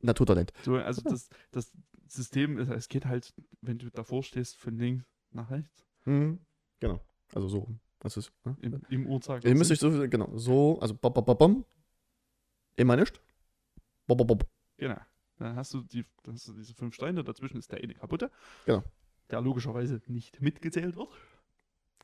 Naturtalent. 0.00 0.52
So, 0.64 0.76
also 0.76 1.02
das, 1.02 1.28
das 1.50 1.72
System, 2.08 2.58
ist, 2.58 2.70
es 2.70 2.88
geht 2.88 3.06
halt, 3.06 3.34
wenn 3.60 3.78
du 3.78 3.90
davor 3.90 4.22
stehst, 4.22 4.56
von 4.56 4.76
links 4.78 5.04
nach 5.32 5.50
rechts 5.50 5.84
Mhm. 6.06 6.40
Genau. 6.80 7.00
Also 7.34 7.48
so. 7.48 7.68
Das 8.00 8.16
ist. 8.16 8.32
Ne? 8.44 8.56
im, 8.62 8.82
im 8.88 9.06
Uhrzeigersinn. 9.06 9.50
Ihr 9.50 9.56
müsst 9.58 9.70
euch 9.70 9.78
so, 9.78 9.90
genau, 10.08 10.36
so, 10.36 10.78
also 10.80 10.94
bom, 10.94 11.12
bom, 11.12 11.24
bom, 11.24 11.38
bom. 11.38 11.64
Immer 12.76 12.96
nicht. 12.96 13.20
Bom, 14.06 14.16
bom, 14.16 14.26
bom. 14.26 14.38
Genau. 14.78 14.96
Dann 15.38 15.56
hast 15.56 15.72
du, 15.72 15.82
die, 15.82 16.04
dann 16.22 16.34
hast 16.34 16.48
du 16.48 16.52
diese 16.54 16.74
fünf 16.74 16.94
Steine, 16.94 17.22
dazwischen 17.24 17.58
ist 17.58 17.72
der 17.72 17.82
eine 17.82 17.94
kaputte. 17.94 18.30
Genau. 18.66 18.82
Der 19.30 19.40
logischerweise 19.40 20.00
nicht 20.06 20.40
mitgezählt 20.40 20.96
wird. 20.96 21.08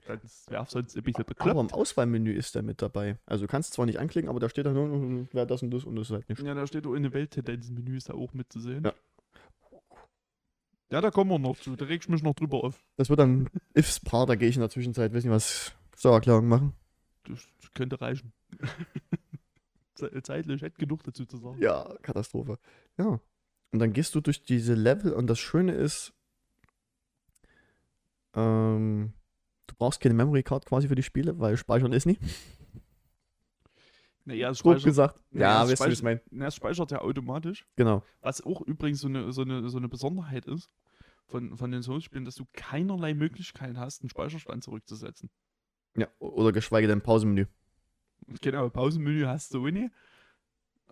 Das 0.06 0.46
wäre 0.48 0.64
sonst 0.68 0.96
ein 0.96 1.02
bisschen 1.02 1.24
Aber 1.24 1.34
bekloppt. 1.34 1.72
im 1.72 1.76
Auswahlmenü 1.76 2.32
ist 2.32 2.54
der 2.54 2.62
mit 2.62 2.80
dabei. 2.80 3.18
Also 3.26 3.44
du 3.46 3.50
kannst 3.50 3.72
zwar 3.72 3.86
nicht 3.86 3.98
anklicken, 3.98 4.30
aber 4.30 4.38
da 4.38 4.48
steht 4.48 4.66
da 4.66 4.72
nur, 4.72 5.26
wer 5.32 5.46
das 5.46 5.62
und 5.62 5.70
das 5.72 5.84
und 5.84 5.96
das 5.96 6.08
ist 6.08 6.12
halt 6.12 6.28
nicht. 6.28 6.40
Ja, 6.42 6.54
da 6.54 6.66
steht 6.66 6.86
auch 6.86 6.94
in 6.94 7.02
den 7.02 7.12
Welttendenzen-Menü 7.12 7.96
ist 7.96 8.08
da 8.08 8.14
auch 8.14 8.32
mitzusehen. 8.32 8.84
Ja. 8.84 8.92
Ja, 10.90 11.00
da 11.00 11.10
kommen 11.10 11.30
wir 11.30 11.38
noch 11.38 11.58
zu. 11.58 11.74
Da 11.74 11.86
reg 11.86 12.02
ich 12.02 12.08
mich 12.08 12.22
noch 12.22 12.34
drüber 12.34 12.62
auf. 12.62 12.78
Das 12.96 13.08
wird 13.10 13.18
dann 13.18 13.48
Ifs-Part, 13.74 14.30
da 14.30 14.36
gehe 14.36 14.48
ich 14.48 14.54
in 14.54 14.60
der 14.60 14.70
Zwischenzeit, 14.70 15.12
weiß 15.12 15.24
nicht 15.24 15.32
was, 15.32 15.74
Steuererklärung 15.96 16.46
machen. 16.48 16.72
Das, 17.24 17.46
könnte 17.74 18.00
reichen. 18.00 18.32
Ze- 19.94 20.22
Zeitlich 20.22 20.62
hätte 20.62 20.76
genug 20.78 21.02
dazu 21.04 21.24
zu 21.26 21.38
sagen. 21.38 21.60
Ja, 21.60 21.96
Katastrophe. 22.02 22.58
Ja. 22.98 23.20
Und 23.72 23.78
dann 23.80 23.92
gehst 23.92 24.14
du 24.14 24.20
durch 24.20 24.42
diese 24.44 24.74
Level 24.74 25.12
und 25.12 25.26
das 25.26 25.38
Schöne 25.38 25.72
ist, 25.72 26.12
ähm, 28.34 29.12
du 29.66 29.74
brauchst 29.78 30.00
keine 30.00 30.14
Memory 30.14 30.42
Card 30.42 30.66
quasi 30.66 30.88
für 30.88 30.94
die 30.94 31.02
Spiele, 31.02 31.38
weil 31.38 31.56
Speichern 31.56 31.92
ist 31.92 32.06
nie. 32.06 32.18
Naja, 34.24 34.50
es 34.50 34.58
speichert, 34.58 34.84
gesagt. 34.84 35.22
Ja, 35.30 35.40
Ja, 35.40 35.68
weißt 35.68 35.80
du, 35.82 35.86
wie 35.86 35.92
ich 35.92 35.98
speichert- 35.98 36.02
meine. 36.04 36.20
na, 36.30 36.46
es 36.46 36.54
speichert 36.56 36.90
ja 36.90 37.00
automatisch. 37.00 37.66
Genau. 37.76 38.02
Was 38.20 38.40
auch 38.42 38.60
übrigens 38.62 39.00
so 39.00 39.08
eine, 39.08 39.32
so 39.32 39.42
eine, 39.42 39.68
so 39.68 39.78
eine 39.78 39.88
Besonderheit 39.88 40.46
ist 40.46 40.68
von, 41.26 41.56
von 41.56 41.70
den 41.70 41.82
Souls-Spielen, 41.82 42.24
dass 42.24 42.34
du 42.34 42.44
keinerlei 42.52 43.14
Möglichkeit 43.14 43.76
hast, 43.76 44.02
einen 44.02 44.10
Speicherstand 44.10 44.64
zurückzusetzen. 44.64 45.30
Ja, 45.96 46.08
oder 46.18 46.52
geschweige 46.52 46.86
denn 46.86 47.00
Pausenmenü. 47.02 47.46
Genau, 48.40 48.68
Pausenmenü 48.68 49.24
hast 49.26 49.54
du 49.54 49.66
nicht. 49.68 49.90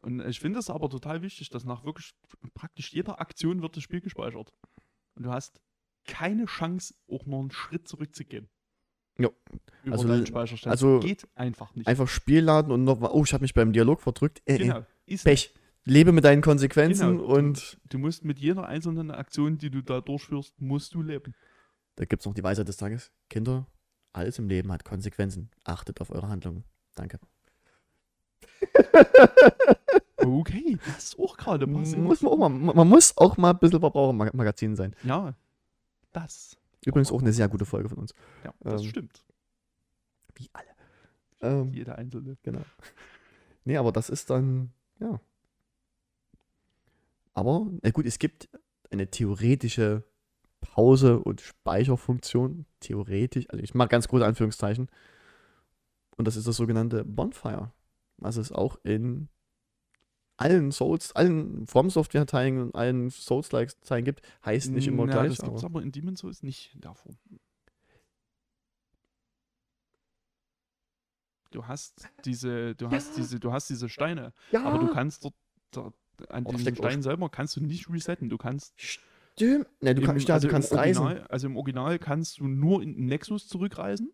Und 0.02 0.20
ich 0.20 0.38
finde 0.40 0.58
es 0.58 0.68
aber 0.70 0.88
total 0.90 1.22
wichtig, 1.22 1.48
dass 1.50 1.64
nach 1.64 1.84
wirklich 1.84 2.14
praktisch 2.54 2.92
jeder 2.92 3.20
Aktion 3.20 3.62
wird 3.62 3.76
das 3.76 3.82
Spiel 3.82 4.00
gespeichert. 4.00 4.52
Und 5.14 5.24
du 5.24 5.30
hast 5.30 5.60
keine 6.06 6.44
Chance, 6.44 6.94
auch 7.10 7.24
nur 7.24 7.40
einen 7.40 7.50
Schritt 7.50 7.88
zurückzugehen. 7.88 8.48
Ja. 9.18 9.30
Also- 9.90 10.08
also 10.68 11.00
geht 11.00 11.26
einfach 11.34 11.74
nicht. 11.74 11.86
Einfach 11.86 12.08
Spiel 12.08 12.40
laden 12.40 12.72
und 12.72 12.84
nochmal, 12.84 13.10
oh, 13.12 13.22
ich 13.24 13.32
habe 13.32 13.42
mich 13.42 13.54
beim 13.54 13.72
Dialog 13.72 14.00
verdrückt. 14.02 14.42
Äh, 14.44 14.54
äh, 14.56 14.58
genau. 14.58 14.86
Ist 15.06 15.24
Pech. 15.24 15.54
Lebe 15.86 16.12
mit 16.12 16.24
deinen 16.24 16.40
Konsequenzen 16.42 17.18
Genau. 17.18 17.24
und 17.36 17.78
Du 17.90 17.98
musst 17.98 18.24
mit 18.24 18.38
jeder 18.38 18.66
einzelnen 18.66 19.10
Aktion, 19.10 19.58
die 19.58 19.70
du 19.70 19.82
da 19.82 20.00
durchführst, 20.00 20.60
musst 20.60 20.94
du 20.94 21.02
leben. 21.02 21.34
da 21.96 22.04
gibt 22.06 22.20
es 22.22 22.26
noch 22.26 22.34
die 22.34 22.42
Weisheit 22.42 22.66
des 22.66 22.76
Tages. 22.76 23.12
Kinder, 23.30 23.66
alles 24.14 24.38
im 24.38 24.48
Leben 24.48 24.72
hat 24.72 24.84
Konsequenzen. 24.84 25.50
Achtet 25.64 26.00
auf 26.00 26.10
eure 26.10 26.28
Handlungen. 26.28 26.64
Danke. 26.94 27.18
Okay, 30.16 30.78
das 30.86 31.04
ist 31.04 31.18
auch 31.18 31.36
gerade 31.36 31.66
passiert. 31.66 32.00
Muss 32.00 32.22
man, 32.22 32.32
auch 32.32 32.38
mal, 32.38 32.48
man 32.48 32.88
muss 32.88 33.14
auch 33.18 33.36
mal 33.36 33.50
ein 33.50 33.58
bisschen 33.58 33.80
Verbrauchermagazin 33.80 34.74
sein. 34.74 34.94
Ja, 35.02 35.34
das. 36.12 36.56
Übrigens 36.86 37.12
auch 37.12 37.20
eine 37.20 37.32
sehr 37.32 37.48
gute 37.48 37.66
Folge 37.66 37.90
von 37.90 37.98
uns. 37.98 38.14
Ja, 38.42 38.54
das 38.60 38.82
Ähm, 38.82 38.88
stimmt. 38.88 39.24
Wie 40.36 40.48
alle. 40.54 40.68
Ähm, 41.42 41.72
Jeder 41.74 41.98
einzelne. 41.98 42.38
genau. 42.42 42.62
Nee, 43.64 43.76
aber 43.76 43.92
das 43.92 44.08
ist 44.08 44.30
dann, 44.30 44.72
ja. 44.98 45.20
Aber, 47.34 47.66
na 47.82 47.90
gut, 47.90 48.06
es 48.06 48.18
gibt 48.18 48.48
eine 48.90 49.10
theoretische 49.10 50.04
Pause- 50.72 51.18
und 51.20 51.40
Speicherfunktion. 51.40 52.66
Theoretisch, 52.80 53.48
also 53.50 53.62
ich 53.62 53.74
mache 53.74 53.88
ganz 53.88 54.08
große 54.08 54.24
Anführungszeichen. 54.24 54.88
Und 56.16 56.26
das 56.26 56.36
ist 56.36 56.46
das 56.46 56.56
sogenannte 56.56 57.04
Bonfire. 57.04 57.72
Was 58.16 58.36
es 58.36 58.50
auch 58.52 58.78
in 58.84 59.28
allen 60.36 60.72
Souls, 60.72 61.12
allen 61.12 61.66
From 61.66 61.90
Software-Teilen 61.90 62.60
und 62.60 62.74
allen 62.74 63.10
Souls-like-Teilen 63.10 64.04
gibt. 64.04 64.22
Heißt 64.44 64.70
nicht 64.70 64.86
immer 64.88 65.06
Ja, 65.06 65.12
gleich. 65.12 65.36
Das 65.36 65.44
gibt 65.44 65.56
es 65.58 65.64
aber- 65.64 65.82
in 65.82 65.92
Demon's 65.92 66.20
Souls 66.20 66.42
nicht 66.42 66.74
in 66.74 66.80
der 66.80 66.94
Form. 66.94 67.16
Du 71.50 71.66
hast 71.68 72.08
diese, 72.24 72.74
du 72.74 72.90
hast 72.90 73.16
diese, 73.16 73.38
du 73.38 73.52
hast 73.52 73.70
diese 73.70 73.88
Steine, 73.88 74.32
ja, 74.50 74.64
aber 74.64 74.78
du 74.84 74.92
kannst 74.92 75.24
dort, 75.24 75.34
dort 75.70 75.94
an 76.30 76.44
Oh, 76.46 76.52
auch- 76.52 76.58
Stein 76.58 77.00
selber 77.02 77.28
kannst 77.28 77.54
du 77.56 77.60
nicht 77.60 77.88
resetten. 77.88 78.28
Du 78.28 78.38
kannst, 78.38 78.74
stimmt. 79.36 79.66
Ne, 79.80 79.94
du, 79.94 80.00
im- 80.02 80.06
kannst, 80.06 80.28
ja, 80.28 80.34
also 80.34 80.48
du 80.48 80.52
kannst 80.52 80.72
im 80.72 80.78
reisen. 80.78 81.02
Original, 81.04 81.26
Also 81.28 81.46
im 81.46 81.56
Original 81.56 81.98
kannst 81.98 82.38
du 82.40 82.46
nur 82.48 82.82
in 82.82 82.94
den 82.96 83.06
Nexus 83.06 83.46
zurückreisen, 83.48 84.12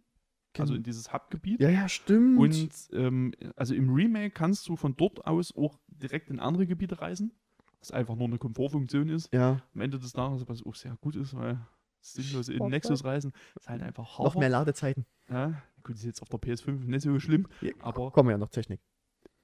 also 0.59 0.75
in 0.75 0.83
dieses 0.83 1.13
Hub-Gebiet. 1.13 1.61
ja, 1.61 1.71
ja, 1.71 1.89
stimmt. 1.89 2.39
Und 2.39 2.71
ähm, 2.93 3.33
also 3.57 3.75
im 3.75 3.91
Remake 3.95 4.31
kannst 4.31 4.69
du 4.69 4.77
von 4.77 4.97
dort 4.97 5.27
aus 5.27 5.55
auch 5.57 5.79
direkt 5.89 6.31
in 6.31 6.41
andere 6.41 6.67
Gebiete 6.67 7.01
reisen, 7.01 7.33
was 7.79 7.91
einfach 7.93 8.17
nur 8.17 8.27
eine 8.27 8.39
Komfortfunktion 8.39 9.09
ist. 9.09 9.33
ja, 9.33 9.63
Am 9.75 9.81
Ende 9.81 9.99
des 9.99 10.13
Tages, 10.13 10.49
was 10.49 10.65
auch 10.65 10.75
sehr 10.75 10.97
gut 11.01 11.17
ist, 11.17 11.35
weil 11.37 11.59
das 12.01 12.15
sinnlose 12.15 12.53
in 12.53 12.57
Sport, 12.59 12.71
Nexus 12.71 13.05
reisen 13.05 13.33
ist 13.57 13.69
halt 13.69 13.83
einfach 13.83 14.05
noch 14.05 14.19
Horror. 14.19 14.41
mehr 14.41 14.49
Ladezeiten. 14.49 15.07
Ja, 15.29 15.63
gut, 15.83 15.95
ist 15.97 16.05
jetzt 16.05 16.23
auf 16.23 16.29
der 16.31 16.41
PS5 16.41 16.87
nicht 16.87 17.03
so 17.03 17.19
schlimm, 17.21 17.47
Ja, 17.61 17.73
aber 17.81 18.11
Kommen 18.11 18.29
wir 18.29 18.33
ja 18.33 18.39
noch 18.39 18.49
Technik. 18.51 18.81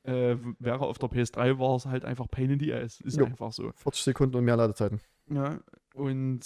äh, 0.05 0.37
wäre 0.59 0.81
auf 0.81 0.99
der 0.99 1.09
PS3 1.11 1.59
war 1.59 1.77
es 1.77 1.87
halt 1.87 2.05
einfach 2.05 2.29
Pain 2.31 2.51
in 2.51 2.59
the 2.59 2.73
Ass. 2.73 3.01
Ist 3.03 3.17
Jo. 3.19 3.27
einfach 3.27 3.53
so. 3.53 3.71
40 3.77 4.03
Sekunden 4.03 4.37
und 4.37 4.45
mehr 4.45 4.57
Ladezeiten. 4.57 5.01
Ja, 5.31 5.61
und 5.95 6.41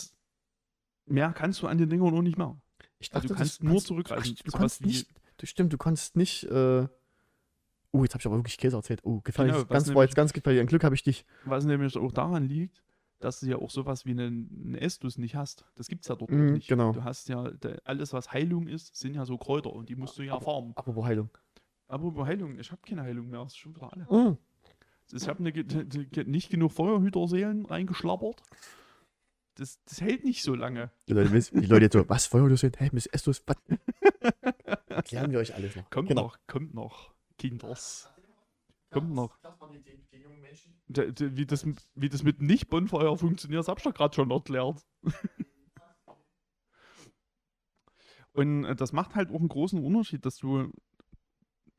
mehr 1.06 1.32
kannst 1.32 1.60
du 1.62 1.66
an 1.66 1.78
den 1.78 1.88
Dingern 1.90 2.14
noch 2.14 2.22
nicht 2.22 2.38
machen. 2.38 2.62
Ich 2.98 3.12
Also 3.14 3.28
du 3.28 3.34
das- 3.34 3.38
kannst 3.38 3.62
nur 3.62 3.80
zurückreisen. 3.80 4.36
Ach, 4.38 4.42
du 4.44 4.50
kannst 4.52 4.84
nicht, 4.84 5.08
du, 5.38 5.46
stimmt, 5.46 5.72
du 5.72 5.78
kannst 5.78 6.16
nicht 6.16 6.44
äh, 6.44 6.86
Oh, 7.92 8.04
jetzt 8.04 8.14
habe 8.14 8.20
ich 8.22 8.26
aber 8.26 8.36
wirklich 8.36 8.56
Käse 8.56 8.76
erzählt. 8.76 9.00
Oh, 9.02 9.20
gefährlich. 9.20 9.52
Genau, 9.52 9.64
ganz, 9.66 9.92
war 9.92 10.04
jetzt 10.04 10.14
ganz 10.14 10.32
gefährlich. 10.32 10.60
Ein 10.60 10.68
Glück 10.68 10.84
habe 10.84 10.94
ich 10.94 11.02
dich. 11.02 11.26
Was 11.44 11.64
nämlich 11.64 11.96
auch 11.96 12.12
daran 12.12 12.44
liegt, 12.44 12.84
dass 13.18 13.40
du 13.40 13.46
ja 13.46 13.56
auch 13.56 13.68
sowas 13.70 14.06
wie 14.06 14.12
einen, 14.12 14.76
Estus 14.76 15.18
nicht 15.18 15.34
hast. 15.34 15.64
Das 15.74 15.88
gibt 15.88 16.02
es 16.04 16.08
ja 16.08 16.14
dort 16.14 16.30
auch 16.30 16.34
Mhm, 16.36 16.52
nicht. 16.52 16.68
genau. 16.68 16.92
Du 16.92 17.02
hast 17.02 17.28
ja, 17.28 17.50
alles 17.84 18.12
was 18.12 18.32
Heilung 18.32 18.68
ist, 18.68 18.94
sind 18.94 19.14
ja 19.14 19.24
so 19.26 19.36
Kräuter 19.38 19.72
und 19.72 19.88
die 19.88 19.96
musst 19.96 20.16
du 20.18 20.22
ja 20.22 20.38
farmen. 20.38 20.72
Apropos 20.76 21.04
Heilung. 21.04 21.30
Aber 21.88 22.06
über 22.06 22.26
Heilung, 22.26 22.60
ich 22.60 22.70
habe 22.70 22.80
keine 22.86 23.02
Heilung 23.02 23.28
mehr, 23.28 23.42
das 23.42 23.54
ist 23.54 23.58
schon 23.58 23.74
wieder 23.74 23.92
alle. 23.92 24.04
Mm. 24.04 24.38
Ich 25.12 25.28
habe 25.28 25.42
ne, 25.42 25.52
nicht 26.26 26.50
genug 26.50 26.72
Feuerhüterseelen 26.72 27.66
reingeschlappert. 27.66 28.42
Das, 29.54 29.82
das 29.84 30.00
hält 30.00 30.24
nicht 30.24 30.42
so 30.42 30.54
lange. 30.54 30.90
Die 31.08 31.12
Leute, 31.12 31.30
die 31.30 31.66
Leute 31.66 31.84
jetzt 31.84 31.92
so, 31.94 32.08
was, 32.08 32.26
Feuerhüter 32.26 32.56
sind? 32.56 32.80
Hä, 32.80 32.90
Miss 32.92 33.06
Estus, 33.06 33.42
was? 33.46 33.56
Erklären 34.88 35.30
wir 35.32 35.38
euch 35.40 35.54
alles 35.54 35.76
noch. 35.76 35.88
Kommt 35.90 36.08
Genau. 36.08 36.22
noch, 36.22 36.38
kommt 36.46 36.74
noch, 36.74 37.12
Kinders. 37.38 38.08
Kommt 38.90 39.14
noch. 39.14 39.38
Wie, 40.88 41.46
das, 41.46 41.66
wie 41.94 42.08
das 42.08 42.22
mit 42.22 42.40
Nicht-Bonfeuer 42.42 43.16
funktioniert, 43.16 43.60
das 43.60 43.68
hab 43.68 43.78
ich 43.78 43.84
doch 43.84 43.94
gerade 43.94 44.14
schon 44.14 44.30
erklärt. 44.30 44.84
Und 48.32 48.64
äh, 48.64 48.76
das 48.76 48.92
macht 48.92 49.14
halt 49.14 49.30
auch 49.30 49.38
einen 49.38 49.48
großen 49.48 49.82
Unterschied, 49.82 50.24
dass 50.24 50.36
du 50.36 50.72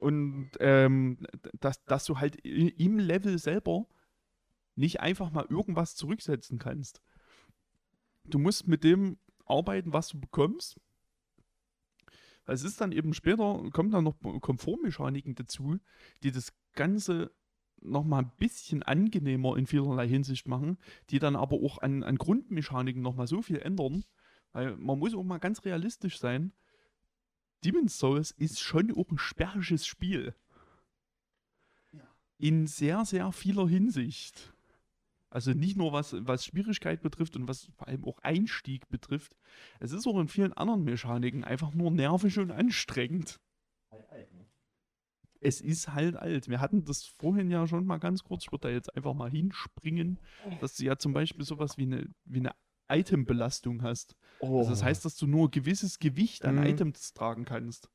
und 0.01 0.49
ähm, 0.59 1.19
dass, 1.59 1.83
dass 1.85 2.05
du 2.05 2.19
halt 2.19 2.35
im 2.43 2.97
Level 2.97 3.37
selber 3.37 3.85
nicht 4.75 4.99
einfach 4.99 5.31
mal 5.31 5.45
irgendwas 5.47 5.95
zurücksetzen 5.95 6.57
kannst. 6.57 7.03
Du 8.25 8.39
musst 8.39 8.67
mit 8.67 8.83
dem 8.83 9.19
arbeiten, 9.45 9.93
was 9.93 10.09
du 10.09 10.19
bekommst. 10.19 10.79
Es 12.47 12.63
ist 12.63 12.81
dann 12.81 12.91
eben 12.91 13.13
später, 13.13 13.69
kommen 13.71 13.91
dann 13.91 14.05
noch 14.05 14.19
Komfortmechaniken 14.41 15.35
dazu, 15.35 15.77
die 16.23 16.31
das 16.31 16.51
Ganze 16.73 17.31
nochmal 17.79 18.23
ein 18.23 18.31
bisschen 18.37 18.81
angenehmer 18.81 19.55
in 19.55 19.67
vielerlei 19.67 20.07
Hinsicht 20.07 20.47
machen, 20.47 20.79
die 21.11 21.19
dann 21.19 21.35
aber 21.35 21.57
auch 21.57 21.77
an, 21.77 22.01
an 22.03 22.17
Grundmechaniken 22.17 23.03
nochmal 23.03 23.27
so 23.27 23.43
viel 23.43 23.59
ändern, 23.59 24.03
weil 24.51 24.75
man 24.77 24.97
muss 24.97 25.13
auch 25.13 25.23
mal 25.23 25.37
ganz 25.37 25.63
realistisch 25.63 26.17
sein, 26.17 26.53
Demon's 27.63 27.97
Souls 27.97 28.31
ist 28.31 28.59
schon 28.59 28.91
auch 28.97 29.09
ein 29.11 29.17
sperriges 29.17 29.85
Spiel. 29.85 30.33
In 32.37 32.65
sehr, 32.65 33.05
sehr 33.05 33.31
vieler 33.31 33.67
Hinsicht. 33.67 34.53
Also 35.29 35.51
nicht 35.51 35.77
nur 35.77 35.93
was, 35.93 36.13
was 36.27 36.45
Schwierigkeit 36.45 37.01
betrifft 37.01 37.35
und 37.37 37.47
was 37.47 37.65
vor 37.77 37.87
allem 37.87 38.03
auch 38.03 38.19
Einstieg 38.19 38.89
betrifft. 38.89 39.37
Es 39.79 39.93
ist 39.93 40.05
auch 40.05 40.19
in 40.19 40.27
vielen 40.27 40.51
anderen 40.53 40.83
Mechaniken 40.83 41.43
einfach 41.45 41.73
nur 41.73 41.89
nervig 41.89 42.37
und 42.39 42.51
anstrengend. 42.51 43.39
Es 45.39 45.61
ist 45.61 45.93
halt 45.93 46.17
alt. 46.17 46.49
Wir 46.49 46.59
hatten 46.59 46.83
das 46.83 47.05
vorhin 47.05 47.49
ja 47.49 47.65
schon 47.65 47.85
mal 47.85 47.97
ganz 47.97 48.23
kurz. 48.23 48.43
Ich 48.43 48.51
würde 48.51 48.67
da 48.67 48.73
jetzt 48.73 48.95
einfach 48.95 49.13
mal 49.13 49.31
hinspringen, 49.31 50.19
dass 50.59 50.75
du 50.75 50.83
ja 50.83 50.97
zum 50.97 51.13
Beispiel 51.13 51.45
sowas 51.45 51.77
wie 51.77 51.83
eine, 51.83 52.09
wie 52.25 52.39
eine 52.39 52.51
Itembelastung 52.91 53.81
hast. 53.83 54.15
Oh. 54.39 54.59
Also 54.59 54.71
das 54.71 54.83
heißt, 54.83 55.05
dass 55.05 55.15
du 55.15 55.27
nur 55.27 55.47
ein 55.47 55.51
gewisses 55.51 55.99
Gewicht 55.99 56.45
an 56.45 56.55
Mhm. 56.55 56.63
Items 56.63 57.13
tragen 57.13 57.45
kannst. 57.45 57.89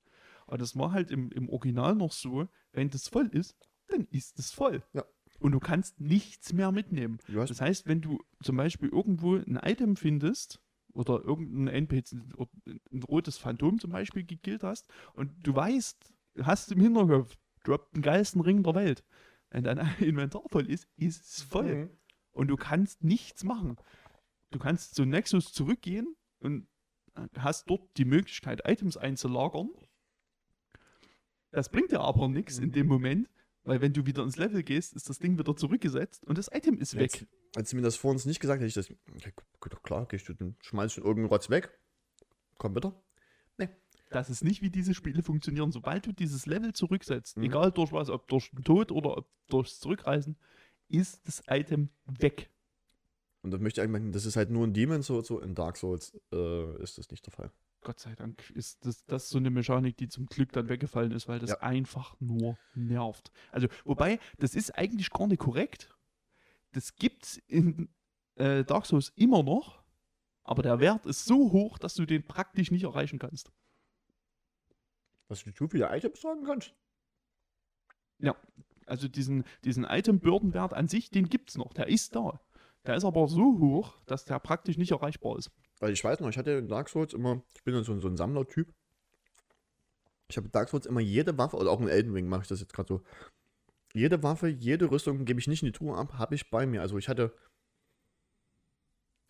Aber 0.46 0.58
das 0.58 0.76
war 0.76 0.92
halt 0.92 1.10
im, 1.10 1.30
im 1.32 1.48
Original 1.48 1.94
noch 1.94 2.12
so, 2.12 2.48
wenn 2.72 2.88
das 2.90 3.08
voll 3.08 3.26
ist, 3.28 3.56
dann 3.88 4.06
ist 4.10 4.38
es 4.38 4.52
voll. 4.52 4.82
Ja. 4.92 5.04
Und 5.38 5.52
du 5.52 5.60
kannst 5.60 6.00
nichts 6.00 6.52
mehr 6.52 6.72
mitnehmen. 6.72 7.18
Das 7.28 7.60
heißt, 7.60 7.86
wenn 7.86 8.00
du 8.00 8.22
zum 8.42 8.56
Beispiel 8.56 8.88
irgendwo 8.88 9.36
ein 9.36 9.58
Item 9.62 9.96
findest 9.96 10.62
oder 10.92 11.22
irgendein 11.22 11.68
NPC, 11.68 12.16
oder 12.36 12.50
ein 12.92 13.02
rotes 13.02 13.36
Phantom 13.36 13.78
zum 13.78 13.90
Beispiel 13.90 14.24
gekillt 14.24 14.62
hast 14.62 14.88
und 15.14 15.30
du 15.42 15.54
weißt, 15.54 16.14
hast 16.42 16.72
im 16.72 16.80
Hinterkopf, 16.80 17.36
droppt 17.64 17.96
den 17.96 18.02
geilsten 18.02 18.40
Ring 18.40 18.62
der 18.62 18.74
Welt. 18.74 19.04
Wenn 19.50 19.64
dein 19.64 19.78
Inventar 20.00 20.42
voll 20.48 20.70
ist, 20.70 20.88
ist 20.96 21.24
es 21.24 21.42
voll. 21.42 21.74
Mhm. 21.74 21.90
Und 22.32 22.48
du 22.48 22.56
kannst 22.56 23.02
nichts 23.04 23.44
machen. 23.44 23.76
Du 24.50 24.58
kannst 24.58 24.94
zu 24.94 25.04
Nexus 25.04 25.52
zurückgehen 25.52 26.16
und 26.40 26.68
hast 27.36 27.68
dort 27.70 27.96
die 27.96 28.04
Möglichkeit, 28.04 28.62
Items 28.68 28.96
einzulagern. 28.96 29.70
Das 31.50 31.70
bringt 31.70 31.90
dir 31.92 32.00
aber 32.00 32.28
nichts 32.28 32.58
in 32.58 32.72
dem 32.72 32.86
Moment, 32.86 33.28
weil 33.64 33.80
wenn 33.80 33.92
du 33.92 34.04
wieder 34.06 34.22
ins 34.22 34.36
Level 34.36 34.62
gehst, 34.62 34.94
ist 34.94 35.08
das 35.08 35.18
Ding 35.18 35.38
wieder 35.38 35.56
zurückgesetzt 35.56 36.24
und 36.24 36.36
das 36.38 36.48
Item 36.52 36.78
ist 36.78 36.96
weg. 36.96 37.26
Als 37.54 37.70
sie 37.70 37.76
mir 37.76 37.82
das 37.82 37.96
vor 37.96 38.10
uns 38.10 38.26
nicht 38.26 38.40
gesagt 38.40 38.60
hätte 38.60 38.68
ich 38.68 38.74
das. 38.74 38.88
Doch 39.70 39.82
klar, 39.82 40.06
gehst 40.06 40.28
du, 40.28 40.34
dann 40.34 40.56
schmeißt 40.60 40.98
du 40.98 41.00
irgendeinen 41.00 41.28
Rotz 41.28 41.48
weg. 41.50 41.78
Komm 42.58 42.74
bitte. 42.74 42.94
Das 44.10 44.30
ist 44.30 44.44
nicht, 44.44 44.62
wie 44.62 44.70
diese 44.70 44.94
Spiele 44.94 45.20
funktionieren. 45.24 45.72
Sobald 45.72 46.06
du 46.06 46.12
dieses 46.12 46.46
Level 46.46 46.72
zurücksetzt, 46.72 47.36
Mhm. 47.38 47.42
egal 47.42 47.72
durch 47.72 47.90
was, 47.90 48.08
ob 48.08 48.28
durch 48.28 48.52
den 48.52 48.62
Tod 48.62 48.92
oder 48.92 49.16
ob 49.16 49.28
durchs 49.48 49.80
Zurückreisen, 49.80 50.36
ist 50.86 51.26
das 51.26 51.42
Item 51.48 51.90
weg. 52.04 52.48
Und 53.46 53.52
das 53.52 53.60
möchte 53.60 53.80
ich 53.80 53.86
eigentlich, 53.88 54.12
das 54.12 54.26
ist 54.26 54.34
halt 54.34 54.50
nur 54.50 54.64
in 54.64 54.74
Demon's 54.74 55.06
Souls 55.06 55.28
so, 55.28 55.38
in 55.38 55.54
Dark 55.54 55.76
Souls 55.76 56.18
äh, 56.32 56.82
ist 56.82 56.98
das 56.98 57.08
nicht 57.12 57.24
der 57.24 57.32
Fall. 57.32 57.52
Gott 57.82 58.00
sei 58.00 58.12
Dank 58.16 58.50
ist 58.50 58.84
das, 58.84 59.06
das 59.06 59.28
so 59.28 59.38
eine 59.38 59.50
Mechanik, 59.50 59.96
die 59.98 60.08
zum 60.08 60.26
Glück 60.26 60.50
dann 60.50 60.68
weggefallen 60.68 61.12
ist, 61.12 61.28
weil 61.28 61.38
das 61.38 61.50
Ja. 61.50 61.60
einfach 61.60 62.16
nur 62.18 62.58
nervt. 62.74 63.30
Also, 63.52 63.68
wobei, 63.84 64.18
das 64.38 64.56
ist 64.56 64.76
eigentlich 64.76 65.10
gar 65.10 65.28
nicht 65.28 65.38
korrekt. 65.38 65.96
Das 66.72 66.96
gibt's 66.96 67.36
in 67.46 67.88
äh, 68.34 68.64
Dark 68.64 68.84
Souls 68.84 69.12
immer 69.14 69.44
noch, 69.44 69.80
aber 70.42 70.64
der 70.64 70.80
Wert 70.80 71.06
ist 71.06 71.24
so 71.24 71.52
hoch, 71.52 71.78
dass 71.78 71.94
du 71.94 72.04
den 72.04 72.24
praktisch 72.26 72.72
nicht 72.72 72.82
erreichen 72.82 73.20
kannst. 73.20 73.52
Dass 75.28 75.44
du 75.44 75.54
zu 75.54 75.68
viele 75.68 75.96
Items 75.96 76.18
tragen 76.18 76.42
kannst. 76.44 76.74
Also 78.86 79.08
diesen, 79.08 79.44
diesen 79.64 79.84
Item-Bürdenwert 79.84 80.72
an 80.72 80.88
sich, 80.88 81.10
den 81.10 81.28
gibt's 81.28 81.56
noch. 81.56 81.72
Der 81.72 81.88
ist 81.88 82.14
da. 82.14 82.40
Der 82.86 82.96
ist 82.96 83.04
aber 83.04 83.26
so 83.28 83.58
hoch, 83.58 83.94
dass 84.06 84.24
der 84.24 84.38
praktisch 84.38 84.78
nicht 84.78 84.92
erreichbar 84.92 85.36
ist. 85.38 85.50
Weil 85.80 85.92
ich 85.92 86.02
weiß 86.02 86.20
noch, 86.20 86.28
ich 86.28 86.38
hatte 86.38 86.52
in 86.52 86.68
Dark 86.68 86.88
Souls 86.88 87.12
immer, 87.12 87.42
ich 87.54 87.64
bin 87.64 87.82
so, 87.82 87.92
ein- 87.92 88.00
so 88.00 88.08
ein 88.08 88.16
Sammlertyp. 88.16 88.72
Ich 90.28 90.36
habe 90.36 90.46
in 90.46 90.52
Dark 90.52 90.68
Souls 90.68 90.86
immer 90.86 91.00
jede 91.00 91.36
Waffe, 91.38 91.56
oder 91.56 91.70
auch 91.70 91.80
in 91.80 91.88
Elden 91.88 92.12
Ring 92.12 92.28
mache 92.28 92.42
ich 92.42 92.48
das 92.48 92.60
jetzt 92.60 92.72
gerade 92.72 92.88
so. 92.88 93.02
Jede 93.92 94.22
Waffe, 94.22 94.48
jede 94.48 94.90
Rüstung 94.90 95.24
gebe 95.24 95.40
ich 95.40 95.46
nicht 95.46 95.62
in 95.62 95.66
die 95.66 95.72
Truhe 95.72 95.96
ab, 95.96 96.14
habe 96.14 96.34
ich 96.34 96.50
bei 96.50 96.66
mir. 96.66 96.80
Also 96.82 96.98
ich 96.98 97.08
hatte, 97.08 97.34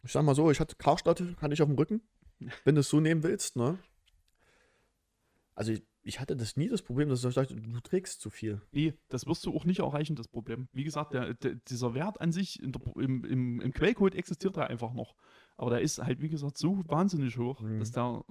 ich 0.05 0.13
sag 0.13 0.23
mal 0.25 0.35
so, 0.35 0.51
ich 0.51 0.61
hatte 0.61 0.77
Karstadt, 0.77 1.23
hatte 1.41 1.55
ich 1.55 1.63
auf 1.63 1.69
dem 1.69 1.77
Rücken, 1.77 2.03
wenn 2.65 2.75
du 2.75 2.81
es 2.81 2.89
so 2.89 3.01
nehmen 3.01 3.23
willst, 3.23 3.57
ne? 3.57 3.79
Also 5.55 5.73
ich, 5.73 5.83
ich 6.07 6.21
hatte 6.21 6.37
das 6.37 6.57
nie 6.57 6.69
das 6.69 6.83
Problem, 6.83 7.09
dass 7.09 7.25
ich 7.25 7.35
dachte, 7.35 7.57
du 7.57 7.81
trägst 7.81 8.21
zu 8.21 8.31
viel. 8.31 8.63
Nee, 8.73 8.95
das 9.09 9.27
wirst 9.27 9.45
du 9.45 9.55
auch 9.55 9.65
nicht 9.65 9.81
erreichen, 9.81 10.15
das 10.15 10.29
Problem. 10.29 10.69
Wie 10.73 10.85
gesagt, 10.85 11.13
der, 11.15 11.35
der, 11.35 11.57
dieser 11.69 11.95
Wert 11.95 12.21
an 12.21 12.31
sich 12.33 12.63
in 12.63 12.73
der, 12.73 12.81
im, 12.97 13.25
im, 13.25 13.61
im 13.61 13.73
Quellcode 13.73 14.15
existiert 14.15 14.57
er 14.57 14.69
einfach 14.69 14.93
noch. 14.95 15.17
Aber 15.57 15.71
der 15.71 15.81
ist 15.81 15.99
halt, 15.99 16.21
wie 16.23 16.29
gesagt, 16.29 16.59
so 16.59 16.83
wahnsinnig 16.87 17.37
hoch, 17.39 17.61
Mhm. 17.61 17.79
dass 17.81 17.91
der. 17.91 18.25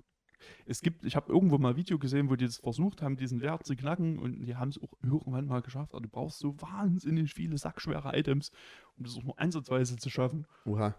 Es 0.66 0.82
gibt, 0.82 1.04
ich 1.06 1.16
habe 1.16 1.32
irgendwo 1.32 1.58
mal 1.58 1.70
ein 1.72 1.76
Video 1.76 1.98
gesehen, 1.98 2.30
wo 2.30 2.36
die 2.36 2.46
das 2.46 2.58
versucht 2.58 3.02
haben, 3.02 3.16
diesen 3.18 3.42
Wert 3.42 3.66
zu 3.66 3.76
knacken 3.76 4.20
und 4.20 4.46
die 4.46 4.56
haben 4.56 4.70
es 4.70 4.78
auch 4.78 4.94
irgendwann 5.02 5.48
mal 5.48 5.62
geschafft. 5.62 5.94
Aber 5.94 6.02
du 6.02 6.10
brauchst 6.10 6.40
so 6.40 6.60
wahnsinnig 6.62 7.34
viele 7.34 7.58
sackschwere 7.58 8.16
Items, 8.16 8.52
um 8.98 9.06
das 9.06 9.18
auch 9.18 9.24
nur 9.24 9.40
ansatzweise 9.40 9.98
zu 9.98 10.10
schaffen. 10.10 10.46
Oha. 10.66 10.96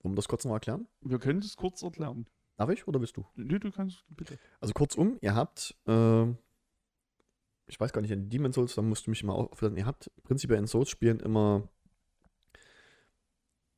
Wollen 0.02 0.14
wir 0.14 0.16
das 0.16 0.28
kurz 0.28 0.44
noch 0.46 0.52
erklären? 0.54 0.86
Wir 1.02 1.18
können 1.18 1.40
es 1.40 1.56
kurz 1.56 1.82
erklären. 1.82 2.26
Darf 2.56 2.70
ich 2.70 2.86
oder 2.88 3.00
willst 3.00 3.16
du? 3.16 3.26
Nee, 3.34 3.58
du 3.58 3.70
kannst 3.70 4.04
bitte. 4.08 4.38
Also 4.60 4.72
kurzum, 4.72 5.18
ihr 5.20 5.34
habt, 5.34 5.76
ähm, 5.86 6.38
ich 7.66 7.78
weiß 7.78 7.92
gar 7.92 8.00
nicht, 8.00 8.10
in 8.12 8.28
Demon 8.30 8.52
Souls, 8.52 8.74
da 8.76 8.82
musst 8.82 9.06
du 9.06 9.10
mich 9.10 9.24
mal 9.24 9.32
aufladen, 9.34 9.76
ihr 9.76 9.84
habt 9.86 10.10
prinzipiell 10.22 10.58
in 10.58 10.66
Souls-Spielen 10.66 11.20
immer 11.20 11.68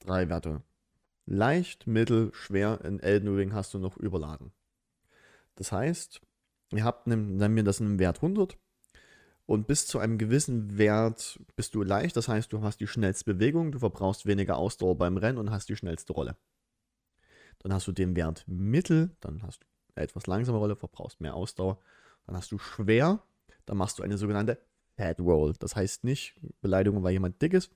drei 0.01 0.29
Werte. 0.29 0.63
Leicht, 1.27 1.87
mittel, 1.87 2.31
schwer, 2.33 2.81
in 2.85 3.01
Elden 3.01 3.35
Ring 3.35 3.53
hast 3.53 3.75
du 3.75 3.79
noch 3.79 3.97
überladen. 3.97 4.53
Das 5.57 5.73
heißt, 5.73 6.21
ihr 6.73 6.85
habt, 6.85 7.07
nennen 7.07 7.57
wir 7.57 7.65
das 7.65 7.81
einen 7.81 7.99
Wert 7.99 8.19
100 8.19 8.57
und 9.47 9.67
bis 9.67 9.87
zu 9.87 9.99
einem 9.99 10.19
gewissen 10.19 10.79
Wert 10.79 11.41
bist 11.57 11.75
du 11.75 11.83
leicht, 11.83 12.17
das 12.17 12.29
heißt, 12.29 12.53
du 12.53 12.63
hast 12.63 12.79
die 12.79 12.87
schnellste 12.87 13.33
Bewegung, 13.33 13.73
du 13.73 13.79
verbrauchst 13.79 14.27
weniger 14.27 14.57
Ausdauer 14.57 14.97
beim 14.99 15.17
Rennen 15.17 15.39
und 15.39 15.51
hast 15.51 15.69
die 15.69 15.77
schnellste 15.77 16.13
Rolle. 16.13 16.37
Dann 17.61 17.73
hast 17.73 17.87
du 17.87 17.93
den 17.93 18.15
Wert 18.17 18.45
mittel, 18.47 19.17
dann 19.21 19.43
hast 19.43 19.63
du 19.63 19.67
etwas 19.95 20.27
langsame 20.27 20.59
Rolle, 20.59 20.77
verbrauchst 20.77 21.21
mehr 21.21 21.35
Ausdauer. 21.35 21.81
Dann 22.27 22.37
hast 22.37 22.53
du 22.53 22.59
schwer, 22.59 23.23
dann 23.65 23.77
machst 23.77 23.99
du 23.99 24.03
eine 24.03 24.19
sogenannte 24.19 24.59
Fat 24.97 25.21
Roll. 25.21 25.55
Das 25.59 25.77
heißt 25.77 26.05
nicht 26.05 26.35
Beleidigung, 26.61 27.03
weil 27.03 27.13
jemand 27.13 27.41
dick 27.41 27.55
ist, 27.55 27.71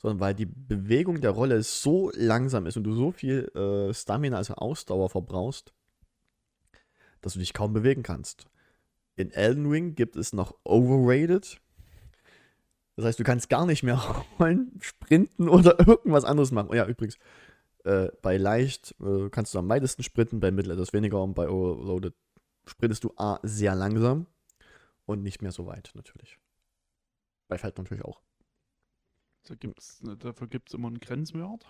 sondern 0.00 0.20
weil 0.20 0.34
die 0.34 0.46
Bewegung 0.46 1.20
der 1.20 1.30
Rolle 1.30 1.62
so 1.62 2.10
langsam 2.14 2.66
ist 2.66 2.76
und 2.76 2.84
du 2.84 2.94
so 2.94 3.12
viel 3.12 3.48
äh, 3.54 3.92
Stamina, 3.92 4.38
also 4.38 4.54
Ausdauer 4.54 5.10
verbrauchst, 5.10 5.72
dass 7.20 7.34
du 7.34 7.38
dich 7.38 7.52
kaum 7.52 7.72
bewegen 7.72 8.02
kannst. 8.02 8.46
In 9.16 9.30
Elden 9.30 9.66
Ring 9.66 9.94
gibt 9.94 10.16
es 10.16 10.32
noch 10.32 10.54
Overrated. 10.64 11.60
Das 12.96 13.04
heißt, 13.04 13.18
du 13.18 13.24
kannst 13.24 13.50
gar 13.50 13.66
nicht 13.66 13.82
mehr 13.82 13.96
rollen, 14.38 14.72
sprinten 14.80 15.48
oder 15.48 15.78
irgendwas 15.86 16.24
anderes 16.24 16.50
machen. 16.50 16.68
Oh 16.70 16.74
ja, 16.74 16.86
übrigens, 16.86 17.18
äh, 17.84 18.08
bei 18.22 18.38
leicht 18.38 18.94
äh, 19.00 19.28
kannst 19.30 19.54
du 19.54 19.58
am 19.58 19.68
weitesten 19.68 20.02
sprinten, 20.02 20.40
bei 20.40 20.50
mittel 20.50 20.72
etwas 20.72 20.94
weniger 20.94 21.22
und 21.22 21.34
bei 21.34 21.48
Overloaded 21.48 22.14
sprintest 22.66 23.04
du 23.04 23.12
A 23.16 23.38
sehr 23.42 23.74
langsam 23.74 24.26
und 25.04 25.22
nicht 25.22 25.42
mehr 25.42 25.52
so 25.52 25.66
weit 25.66 25.90
natürlich. 25.94 26.38
Bei 27.48 27.58
Feld 27.58 27.76
natürlich 27.76 28.04
auch. 28.04 28.22
Da 29.44 29.54
gibt's, 29.54 30.02
ne, 30.02 30.16
dafür 30.16 30.46
gibt 30.48 30.68
es 30.68 30.74
immer 30.74 30.88
einen 30.88 31.00
Grenzwert. 31.00 31.66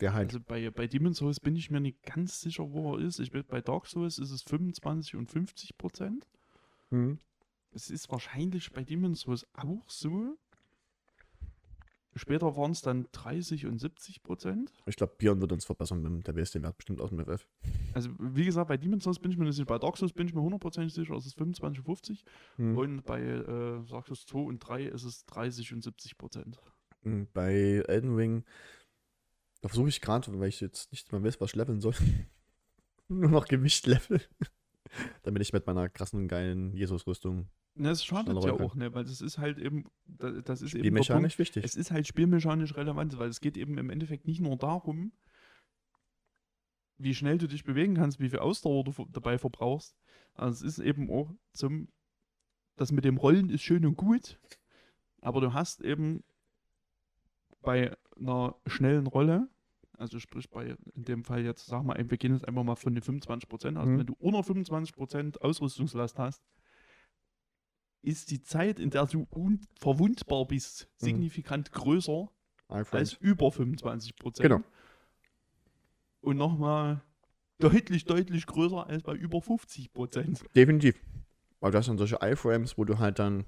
Der 0.00 0.12
halt. 0.12 0.28
Also 0.28 0.40
bei, 0.40 0.70
bei 0.70 0.86
Demon's 0.86 1.18
Souls 1.18 1.40
bin 1.40 1.56
ich 1.56 1.70
mir 1.70 1.80
nicht 1.80 2.02
ganz 2.02 2.40
sicher, 2.40 2.70
wo 2.72 2.94
er 2.94 3.00
ist. 3.00 3.18
Ich 3.18 3.30
bin, 3.30 3.44
bei 3.46 3.60
Dark 3.60 3.86
Souls 3.86 4.18
ist 4.18 4.30
es 4.30 4.42
25 4.42 5.16
und 5.16 5.30
50 5.30 5.78
Prozent. 5.78 6.26
Mhm. 6.90 7.18
Es 7.72 7.90
ist 7.90 8.10
wahrscheinlich 8.10 8.72
bei 8.72 8.84
Demon's 8.84 9.20
Souls 9.20 9.46
auch 9.54 9.88
so. 9.88 10.36
Später 12.16 12.56
waren 12.56 12.70
es 12.70 12.80
dann 12.80 13.06
30 13.12 13.66
und 13.66 13.78
70 13.78 14.22
Prozent. 14.22 14.72
Ich 14.86 14.96
glaube, 14.96 15.14
Björn 15.18 15.40
wird 15.40 15.52
uns 15.52 15.66
verbessern, 15.66 16.02
mit 16.02 16.26
der 16.26 16.34
WSD-Wert 16.34 16.76
bestimmt 16.78 17.00
aus 17.00 17.10
dem 17.10 17.20
FF. 17.20 17.46
Also 17.92 18.10
wie 18.18 18.46
gesagt, 18.46 18.68
bei 18.68 18.78
Demon's 18.78 19.04
Souls 19.04 19.18
bin 19.18 19.30
ich 19.30 19.36
mir 19.36 19.44
nicht 19.44 19.56
sicher. 19.56 19.66
Bei 19.66 19.78
Dark 19.78 19.98
Souls 19.98 20.14
bin 20.14 20.26
ich 20.26 20.34
mir 20.34 20.40
hundertprozentig 20.40 20.94
sicher, 20.94 21.14
es 21.14 21.26
ist 21.26 21.34
25 21.34 21.80
und 21.80 21.84
50. 21.84 22.24
Mhm. 22.56 22.78
Und 22.78 23.02
bei 23.04 23.20
äh, 23.20 23.84
Dark 23.86 24.06
Souls 24.06 24.24
2 24.26 24.38
und 24.38 24.58
3 24.60 24.84
ist 24.84 25.04
es 25.04 25.26
30 25.26 25.74
und 25.74 25.84
70 25.84 26.16
Prozent. 26.16 26.58
Mhm, 27.02 27.28
Bei 27.34 27.52
Elden 27.86 28.14
Ring, 28.16 28.44
da 29.60 29.68
versuche 29.68 29.88
ich 29.88 30.00
gerade, 30.00 30.38
weil 30.38 30.48
ich 30.48 30.60
jetzt 30.60 30.92
nicht 30.92 31.12
mal 31.12 31.22
weiß, 31.22 31.40
was 31.40 31.50
ich 31.50 31.56
leveln 31.56 31.80
soll, 31.80 31.94
nur 33.08 33.30
noch 33.30 33.46
Gewicht 33.46 33.86
level. 33.86 34.20
Damit 35.22 35.42
ich 35.42 35.52
mit 35.52 35.66
meiner 35.66 35.88
krassen, 35.90 36.28
geilen 36.28 36.72
Jesus-Rüstung 36.72 37.48
Ne, 37.78 37.90
es 37.90 38.04
schadet 38.04 38.42
ja 38.42 38.52
auch, 38.52 38.74
ne, 38.74 38.94
weil 38.94 39.04
das 39.04 39.20
ist 39.20 39.36
halt 39.38 39.58
eben, 39.58 39.84
da- 40.06 40.30
das 40.30 40.62
ist 40.62 40.74
eben 40.74 40.84
spielmechanisch 40.84 41.38
wichtig. 41.38 41.62
es 41.64 41.76
ist 41.76 41.90
halt 41.90 42.06
spielmechanisch 42.06 42.74
relevant, 42.74 43.18
weil 43.18 43.28
es 43.28 43.40
geht 43.40 43.56
eben 43.58 43.76
im 43.76 43.90
Endeffekt 43.90 44.26
nicht 44.26 44.40
nur 44.40 44.56
darum, 44.56 45.12
wie 46.98 47.14
schnell 47.14 47.36
du 47.36 47.46
dich 47.46 47.64
bewegen 47.64 47.94
kannst, 47.94 48.18
wie 48.18 48.30
viel 48.30 48.38
Ausdauer 48.38 48.84
du 48.84 48.92
dabei 49.12 49.36
verbrauchst. 49.36 49.94
Also 50.34 50.64
es 50.66 50.78
ist 50.78 50.84
eben 50.84 51.10
auch 51.10 51.30
zum, 51.52 51.88
das 52.76 52.92
mit 52.92 53.04
dem 53.04 53.18
Rollen 53.18 53.50
ist 53.50 53.62
schön 53.62 53.84
und 53.84 53.96
gut, 53.96 54.40
aber 55.20 55.42
du 55.42 55.52
hast 55.52 55.82
eben 55.82 56.24
bei 57.60 57.94
einer 58.18 58.54
schnellen 58.66 59.06
Rolle, 59.06 59.48
also 59.98 60.18
sprich 60.18 60.48
bei, 60.48 60.76
in 60.94 61.04
dem 61.04 61.24
Fall 61.24 61.44
jetzt, 61.44 61.66
sag 61.66 61.82
mal, 61.84 61.96
wir 61.98 62.16
gehen 62.18 62.32
jetzt 62.32 62.46
einfach 62.46 62.62
mal 62.64 62.76
von 62.76 62.94
den 62.94 63.02
25%, 63.02 63.76
also 63.76 63.90
Mhm. 63.90 63.98
wenn 63.98 64.06
du 64.06 64.14
unter 64.18 64.42
25% 64.42 65.42
Ausrüstungslast 65.42 66.18
hast, 66.18 66.42
ist 68.02 68.30
die 68.30 68.42
Zeit, 68.42 68.78
in 68.78 68.90
der 68.90 69.06
du 69.06 69.26
unverwundbar 69.30 70.46
bist, 70.46 70.88
Mhm. 71.00 71.04
signifikant 71.06 71.72
größer 71.72 72.28
als 72.68 73.14
über 73.14 73.50
25 73.52 74.16
Prozent. 74.16 74.42
Genau. 74.48 74.62
Und 76.20 76.36
nochmal 76.36 77.02
deutlich, 77.58 78.04
deutlich 78.04 78.46
größer 78.46 78.86
als 78.86 79.02
bei 79.02 79.14
über 79.14 79.40
50 79.40 79.92
Prozent. 79.92 80.44
Definitiv. 80.54 80.96
Weil 81.60 81.72
das 81.72 81.86
sind 81.86 81.98
solche 81.98 82.18
iFrames, 82.22 82.76
wo 82.76 82.84
du 82.84 82.98
halt 82.98 83.18
dann, 83.18 83.44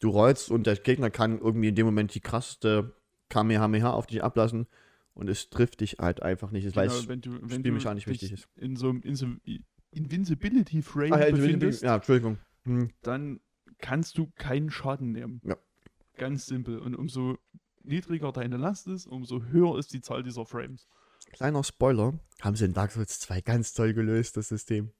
du 0.00 0.10
rollst 0.10 0.50
und 0.50 0.66
der 0.66 0.76
Gegner 0.76 1.10
kann 1.10 1.38
irgendwie 1.38 1.68
in 1.68 1.74
dem 1.74 1.86
Moment 1.86 2.14
die 2.14 2.20
krasseste 2.20 2.94
Kamehameha 3.28 3.90
auf 3.90 4.06
dich 4.06 4.22
ablassen 4.22 4.66
und 5.14 5.28
es 5.28 5.50
trifft 5.50 5.80
dich 5.80 5.96
halt 5.98 6.22
einfach 6.22 6.50
nicht. 6.50 6.66
Das 6.66 6.76
weiß 6.76 6.92
Genau, 6.92 7.08
wenn 7.08 7.20
du, 7.20 7.32
wenn 7.32 7.48
du 7.48 7.54
spielmechanisch 7.54 8.04
dich 8.04 8.12
wichtig 8.12 8.32
ist. 8.32 8.48
in 8.56 8.76
so 8.76 8.90
einem 8.90 9.00
in 9.02 9.16
so 9.16 9.26
einem 9.26 9.40
Invincibility 9.90 10.82
Frame 10.82 11.12
Ah, 11.14 11.20
ja, 11.26 11.30
befindest, 11.30 11.82
ja, 11.82 11.96
Entschuldigung. 11.96 12.38
Hm. 12.64 12.90
dann 13.02 13.40
kannst 13.78 14.18
du 14.18 14.30
keinen 14.36 14.70
Schaden 14.70 15.12
nehmen. 15.12 15.40
Ja. 15.44 15.56
Ganz 16.16 16.46
simpel. 16.46 16.78
Und 16.78 16.94
umso 16.94 17.36
niedriger 17.82 18.32
deine 18.32 18.56
Last 18.56 18.86
ist, 18.88 19.06
umso 19.06 19.42
höher 19.44 19.78
ist 19.78 19.92
die 19.92 20.00
Zahl 20.00 20.22
dieser 20.22 20.46
Frames. 20.46 20.88
Kleiner 21.32 21.62
Spoiler, 21.64 22.18
haben 22.40 22.56
sie 22.56 22.64
in 22.64 22.72
Dark 22.72 22.92
Souls 22.92 23.18
2 23.20 23.40
ganz 23.40 23.72
toll 23.74 23.92
gelöst, 23.94 24.36
das 24.36 24.48
System. 24.48 24.92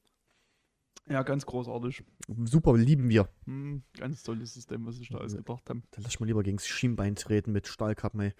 Ja, 1.09 1.23
ganz 1.23 1.45
großartig. 1.45 2.03
Super, 2.45 2.75
lieben 2.77 3.07
wir. 3.09 3.29
Hm, 3.45 3.83
ganz 3.97 4.23
tolles 4.23 4.53
System, 4.53 4.85
was 4.85 4.99
ich 4.99 5.07
da 5.09 5.19
Ja. 5.19 5.23
ausgedacht 5.23 5.69
habe. 5.69 5.81
Dann 5.91 6.03
lass 6.03 6.13
ich 6.13 6.19
mal 6.19 6.25
lieber 6.25 6.43
gegen 6.43 6.57
das 6.57 6.67
Schienbein 6.67 7.15
treten 7.15 7.53
mit 7.53 7.67
Stahlkappen, 7.67 8.19
ey. 8.19 8.33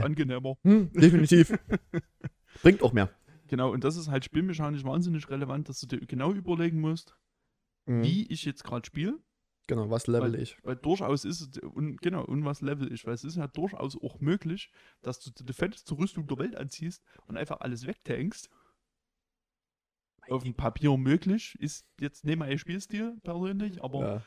Angenehmer. 0.00 0.56
Hm, 0.62 0.90
definitiv. 0.92 1.52
Bringt 2.62 2.82
auch 2.82 2.92
mehr. 2.92 3.10
Genau, 3.48 3.70
und 3.72 3.84
das 3.84 3.96
ist 3.96 4.08
halt 4.08 4.24
spielmechanisch 4.24 4.84
wahnsinnig 4.84 5.28
relevant, 5.28 5.68
dass 5.68 5.80
du 5.80 5.86
dir 5.86 6.00
genau 6.06 6.32
überlegen 6.32 6.80
musst, 6.80 7.14
Mhm. 7.86 8.02
wie 8.02 8.26
ich 8.28 8.44
jetzt 8.44 8.64
gerade 8.64 8.86
spiele. 8.86 9.18
Genau, 9.68 9.88
was 9.90 10.06
level 10.06 10.32
Weil- 10.32 10.40
ich? 10.42 10.56
Weil 10.64 10.76
durchaus 10.76 11.24
ist 11.24 11.40
es, 11.40 11.58
und 11.62 12.00
genau, 12.02 12.24
und 12.24 12.44
was 12.44 12.60
level 12.62 12.92
ich, 12.92 13.06
weil 13.06 13.14
es 13.14 13.24
ist 13.24 13.36
ja 13.36 13.46
durchaus 13.46 13.96
auch 14.00 14.18
möglich, 14.20 14.70
dass 15.02 15.20
du 15.20 15.30
die 15.30 15.52
fetteste 15.52 15.96
Rüstung 15.96 16.26
der 16.26 16.38
Welt 16.38 16.56
anziehst 16.56 17.02
und 17.26 17.36
einfach 17.36 17.60
alles 17.60 17.86
wegtankst. 17.86 18.48
Auf 20.28 20.44
dem 20.44 20.54
Papier 20.54 20.96
möglich, 20.96 21.56
ist 21.58 21.84
jetzt 22.00 22.24
nicht 22.24 22.38
mein 22.38 22.56
Spielstil 22.58 23.16
persönlich, 23.22 23.82
aber 23.82 24.22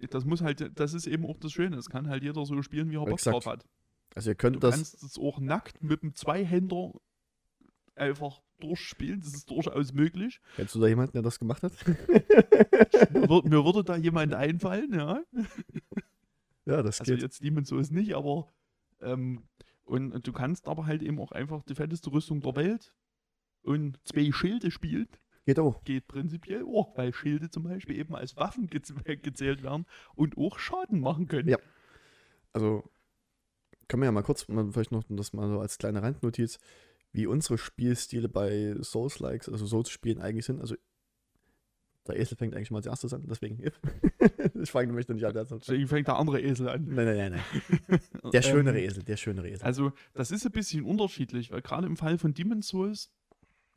Ja, 0.00 0.06
das 0.10 0.24
muss 0.24 0.42
halt, 0.42 0.78
das 0.78 0.94
ist 0.94 1.06
eben 1.06 1.24
auch 1.26 1.38
das 1.38 1.52
Schöne. 1.52 1.76
Es 1.76 1.88
kann 1.88 2.08
halt 2.08 2.22
jeder 2.22 2.44
so 2.44 2.60
spielen, 2.62 2.90
wie 2.90 2.96
er 2.96 3.04
Bock 3.04 3.18
drauf 3.18 3.46
hat. 3.46 3.64
also 4.14 4.30
ihr 4.30 4.34
Du 4.34 4.38
könnt 4.38 4.62
das, 4.62 4.74
kannst 4.74 5.02
es 5.02 5.18
auch 5.18 5.38
nackt 5.38 5.82
mit 5.82 6.02
einem 6.02 6.14
Zweihänder 6.14 6.92
einfach 7.96 8.42
durchspielen, 8.60 9.20
das 9.20 9.34
ist 9.34 9.50
durchaus 9.50 9.92
möglich. 9.92 10.40
kennst 10.56 10.74
du 10.74 10.80
da 10.80 10.86
jemanden, 10.86 11.12
der 11.12 11.22
das 11.22 11.38
gemacht 11.38 11.62
hat? 11.62 11.72
Mir, 13.12 13.42
mir 13.44 13.64
würde 13.64 13.84
da 13.84 13.96
jemand 13.96 14.34
einfallen, 14.34 14.92
ja. 14.94 15.22
ja, 16.64 16.82
das 16.82 17.00
Also 17.00 17.12
geht. 17.12 17.22
jetzt 17.22 17.42
Demon's 17.42 17.68
Souls 17.68 17.90
nicht, 17.90 18.14
aber 18.14 18.52
ähm, 19.00 19.42
und, 19.84 20.12
und 20.12 20.26
du 20.26 20.32
kannst 20.32 20.66
aber 20.66 20.86
halt 20.86 21.02
eben 21.02 21.20
auch 21.20 21.32
einfach 21.32 21.62
die 21.62 21.74
fetteste 21.74 22.10
Rüstung 22.10 22.40
der 22.40 22.56
Welt 22.56 22.94
und 23.62 23.98
zwei 24.04 24.32
Schilde 24.32 24.70
spielen. 24.70 25.08
Geht 25.44 25.60
auch. 25.60 25.84
Geht 25.84 26.08
prinzipiell 26.08 26.64
auch, 26.64 26.96
weil 26.96 27.14
Schilde 27.14 27.50
zum 27.50 27.62
Beispiel 27.62 27.96
eben 27.96 28.16
als 28.16 28.36
Waffen 28.36 28.66
gez 28.66 28.92
gezählt 29.22 29.62
werden 29.62 29.86
und 30.16 30.36
auch 30.36 30.58
Schaden 30.58 31.00
machen 31.00 31.28
können. 31.28 31.48
Ja. 31.48 31.58
Also, 32.52 32.90
können 33.86 34.02
wir 34.02 34.06
ja 34.06 34.12
mal 34.12 34.22
kurz, 34.22 34.42
vielleicht 34.72 34.90
noch 34.90 35.04
das 35.08 35.32
mal 35.32 35.48
so 35.48 35.60
als 35.60 35.78
kleine 35.78 36.02
Randnotiz, 36.02 36.58
wie 37.16 37.26
unsere 37.26 37.58
Spielstile 37.58 38.28
bei 38.28 38.76
Souls-Likes, 38.80 39.48
also 39.48 39.66
Souls-Spielen 39.66 40.20
eigentlich 40.20 40.44
sind. 40.44 40.60
Also, 40.60 40.76
der 42.06 42.20
Esel 42.20 42.36
fängt 42.36 42.54
eigentlich 42.54 42.70
mal 42.70 42.78
als 42.78 42.86
erstes 42.86 43.12
an, 43.12 43.24
deswegen. 43.28 43.60
ich 44.62 44.70
fange 44.70 44.88
nämlich 44.88 45.06
dann 45.06 45.16
nicht 45.16 45.24
an. 45.24 45.32
Deswegen 45.34 45.88
fängt 45.88 46.06
der 46.06 46.16
andere 46.16 46.40
Esel 46.40 46.68
an. 46.68 46.84
nein, 46.86 47.06
nein, 47.06 47.16
nein, 47.32 47.42
nein. 47.88 48.00
Der 48.32 48.42
schönere 48.42 48.78
Ähm, 48.78 48.84
Esel, 48.84 49.02
der 49.02 49.16
schönere 49.16 49.48
Esel. 49.48 49.64
Also, 49.64 49.92
das 50.14 50.30
ist 50.30 50.46
ein 50.46 50.52
bisschen 50.52 50.84
unterschiedlich, 50.84 51.50
weil 51.50 51.62
gerade 51.62 51.86
im 51.86 51.96
Fall 51.96 52.18
von 52.18 52.34
Demon's 52.34 52.68
Souls 52.68 53.10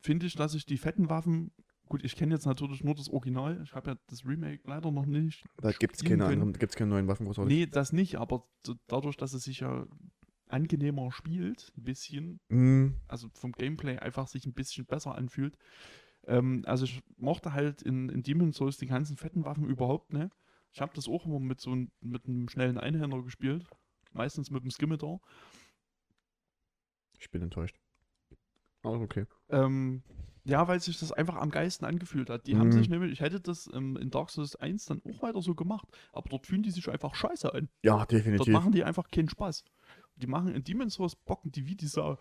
finde 0.01 0.25
ich, 0.27 0.35
dass 0.35 0.53
ich 0.53 0.65
die 0.65 0.77
fetten 0.77 1.09
Waffen, 1.09 1.51
gut, 1.87 2.03
ich 2.03 2.15
kenne 2.15 2.33
jetzt 2.33 2.45
natürlich 2.45 2.83
nur 2.83 2.93
das 2.95 3.09
Original, 3.09 3.61
ich 3.63 3.73
habe 3.73 3.91
ja 3.91 3.97
das 4.07 4.25
Remake 4.25 4.61
leider 4.65 4.91
noch 4.91 5.05
nicht. 5.05 5.43
Da 5.57 5.71
gibt 5.71 5.95
es 5.95 6.03
keine 6.03 6.25
anderen, 6.25 6.53
gibt's 6.53 6.75
keine 6.75 6.91
neuen 6.91 7.07
Waffen 7.07 7.25
großartig. 7.25 7.53
Nee, 7.53 7.65
das 7.65 7.93
nicht, 7.93 8.15
aber 8.17 8.47
dadurch, 8.87 9.17
dass 9.17 9.33
es 9.33 9.43
sich 9.43 9.61
ja 9.61 9.87
angenehmer 10.49 11.11
spielt, 11.11 11.71
ein 11.77 11.83
bisschen, 11.83 12.39
Mm, 12.49 12.95
also 13.07 13.29
vom 13.33 13.51
Gameplay 13.53 13.97
einfach 13.99 14.27
sich 14.27 14.45
ein 14.45 14.53
bisschen 14.53 14.85
besser 14.85 15.15
anfühlt, 15.15 15.57
Ähm, 16.27 16.63
also 16.67 16.85
ich 16.85 17.01
mochte 17.17 17.53
halt 17.53 17.81
in, 17.81 18.09
in 18.09 18.23
Demon's 18.23 18.57
Souls 18.57 18.77
die 18.77 18.87
ganzen 18.87 19.17
fetten 19.17 19.45
Waffen 19.45 19.65
überhaupt 19.67 20.13
nicht. 20.13 20.31
Ich 20.73 20.81
habe 20.81 20.93
das 20.95 21.07
auch 21.07 21.25
immer 21.25 21.39
mit 21.39 21.61
so 21.61 21.73
ein, 21.75 21.91
mit 22.01 22.25
einem 22.27 22.49
schnellen 22.49 22.77
Einhänder 22.77 23.23
gespielt. 23.23 23.65
Meistens 24.13 24.51
mit 24.51 24.63
dem 24.63 24.71
Scimitar. 24.71 25.19
Ich 27.19 27.29
bin 27.31 27.41
enttäuscht. 27.41 27.77
Aber 28.83 28.99
okay. 29.01 29.25
Ähm, 29.49 30.03
ja, 30.45 30.67
weil 30.67 30.79
sich 30.79 30.99
das 30.99 31.11
einfach 31.11 31.35
am 31.35 31.51
geilsten 31.51 31.85
angefühlt 31.87 32.29
hat. 32.29 32.47
Die 32.47 32.55
Mhm. 32.55 32.59
haben 32.59 32.71
sich 32.71 32.89
nämlich, 32.89 33.11
ich 33.11 33.19
hätte 33.21 33.39
das 33.41 33.69
ähm, 33.73 33.97
in 33.97 34.09
Dark 34.09 34.29
Souls 34.29 34.55
1 34.55 34.85
dann 34.85 35.01
auch 35.03 35.21
weiter 35.21 35.41
so 35.41 35.53
gemacht, 35.55 35.87
aber 36.13 36.29
dort 36.29 36.47
fühlen 36.47 36.63
die 36.63 36.71
sich 36.71 36.89
einfach 36.89 37.13
scheiße 37.15 37.53
an. 37.53 37.69
Ja, 37.83 37.97
Dort 37.97 38.11
definitiv. 38.11 38.53
machen 38.53 38.71
die 38.71 38.83
einfach 38.83 39.09
keinen 39.11 39.29
Spaß. 39.29 39.63
Die 40.21 40.27
machen 40.27 40.53
in 40.53 40.63
Demon's 40.63 40.93
Souls 40.95 41.15
bocken 41.15 41.51
die 41.51 41.65
wie 41.65 41.75
die 41.75 41.87
Sau. 41.87 42.17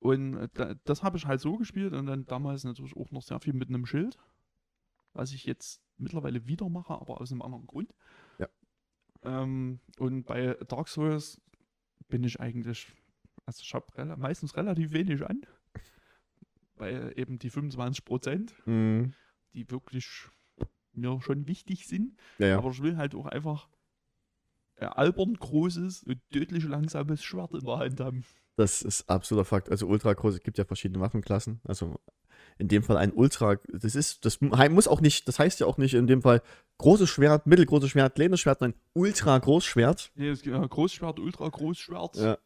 Und 0.00 0.36
äh, 0.36 0.48
da, 0.54 0.74
das 0.84 1.02
habe 1.02 1.16
ich 1.16 1.26
halt 1.26 1.40
so 1.40 1.56
gespielt 1.56 1.92
und 1.92 2.06
dann 2.06 2.26
damals 2.26 2.64
natürlich 2.64 2.96
auch 2.96 3.10
noch 3.12 3.22
sehr 3.22 3.38
viel 3.40 3.52
mit 3.52 3.68
einem 3.68 3.86
Schild, 3.86 4.18
was 5.12 5.32
ich 5.32 5.44
jetzt 5.46 5.80
mittlerweile 5.96 6.46
wieder 6.46 6.68
mache, 6.68 6.94
aber 6.94 7.20
aus 7.20 7.30
einem 7.30 7.42
anderen 7.42 7.66
Grund. 7.66 7.94
Ja. 8.38 8.48
Ähm, 9.22 9.78
und 9.98 10.24
bei 10.24 10.54
Dark 10.66 10.88
Souls 10.88 11.40
bin 12.08 12.24
ich 12.24 12.40
eigentlich, 12.40 12.92
also 13.46 13.60
ich 13.62 13.72
habe 13.74 14.16
meistens 14.16 14.56
relativ 14.56 14.90
wenig 14.92 15.24
an, 15.24 15.40
weil 16.74 17.12
eben 17.16 17.38
die 17.38 17.50
25 17.50 18.04
Prozent, 18.04 18.54
Mhm. 18.66 19.14
die 19.54 19.70
wirklich 19.70 20.26
mir 20.92 21.20
schon 21.22 21.46
wichtig 21.46 21.86
sind, 21.86 22.18
Ja, 22.38 22.46
ja. 22.48 22.58
aber 22.58 22.70
ich 22.70 22.82
will 22.82 22.96
halt 22.96 23.14
auch 23.14 23.26
einfach 23.26 23.68
ein 23.68 23.72
albern 24.88 25.34
großes 25.34 26.04
und 26.04 26.20
tödlich 26.30 26.64
langsames 26.64 27.22
Schwert 27.22 27.52
in 27.54 27.60
der 27.60 27.78
Hand 27.78 28.00
haben. 28.00 28.24
Das 28.56 28.82
ist 28.82 29.08
absoluter 29.08 29.44
Fakt. 29.44 29.70
Also 29.70 29.86
ultra 29.86 30.12
groß, 30.12 30.34
es 30.34 30.42
gibt 30.42 30.58
ja 30.58 30.64
verschiedene 30.64 31.00
Waffenklassen. 31.00 31.60
Also 31.64 31.96
in 32.58 32.68
dem 32.68 32.82
Fall 32.82 32.96
ein 32.98 33.12
Ultra, 33.12 33.56
das 33.72 33.94
ist, 33.94 34.24
das 34.24 34.40
muss 34.40 34.86
auch 34.88 35.00
nicht, 35.00 35.26
das 35.26 35.38
heißt 35.38 35.60
ja 35.60 35.66
auch 35.66 35.78
nicht 35.78 35.94
in 35.94 36.06
dem 36.06 36.22
Fall 36.22 36.42
großes 36.78 37.08
Schwert, 37.08 37.46
mittelgroßes 37.46 37.90
Schwert, 37.90 38.14
kleines 38.14 38.40
Schwert, 38.40 38.60
nein, 38.60 38.74
ultra 38.92 39.38
Großschwert. 39.38 40.12
Nee, 40.16 40.28
es 40.28 40.42
gibt 40.42 40.54
ja 40.54 40.66
Großschwert, 40.66 41.18
ultra 41.18 41.48
Großschwert. 41.48 42.16
Ja. 42.16 42.38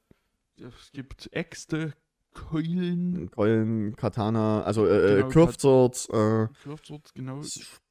Es 0.59 0.93
gibt 0.93 1.28
Äxte, 1.32 1.93
Keulen, 2.32 3.30
Keulen, 3.30 3.97
Katana, 3.97 4.62
also 4.62 4.87
äh, 4.87 5.16
Genau, 5.16 5.28
äh, 5.28 5.32
Curved 5.32 5.61
Swords, 5.61 6.09
äh, 6.09 6.49
Curved 6.62 7.14
genau. 7.14 7.41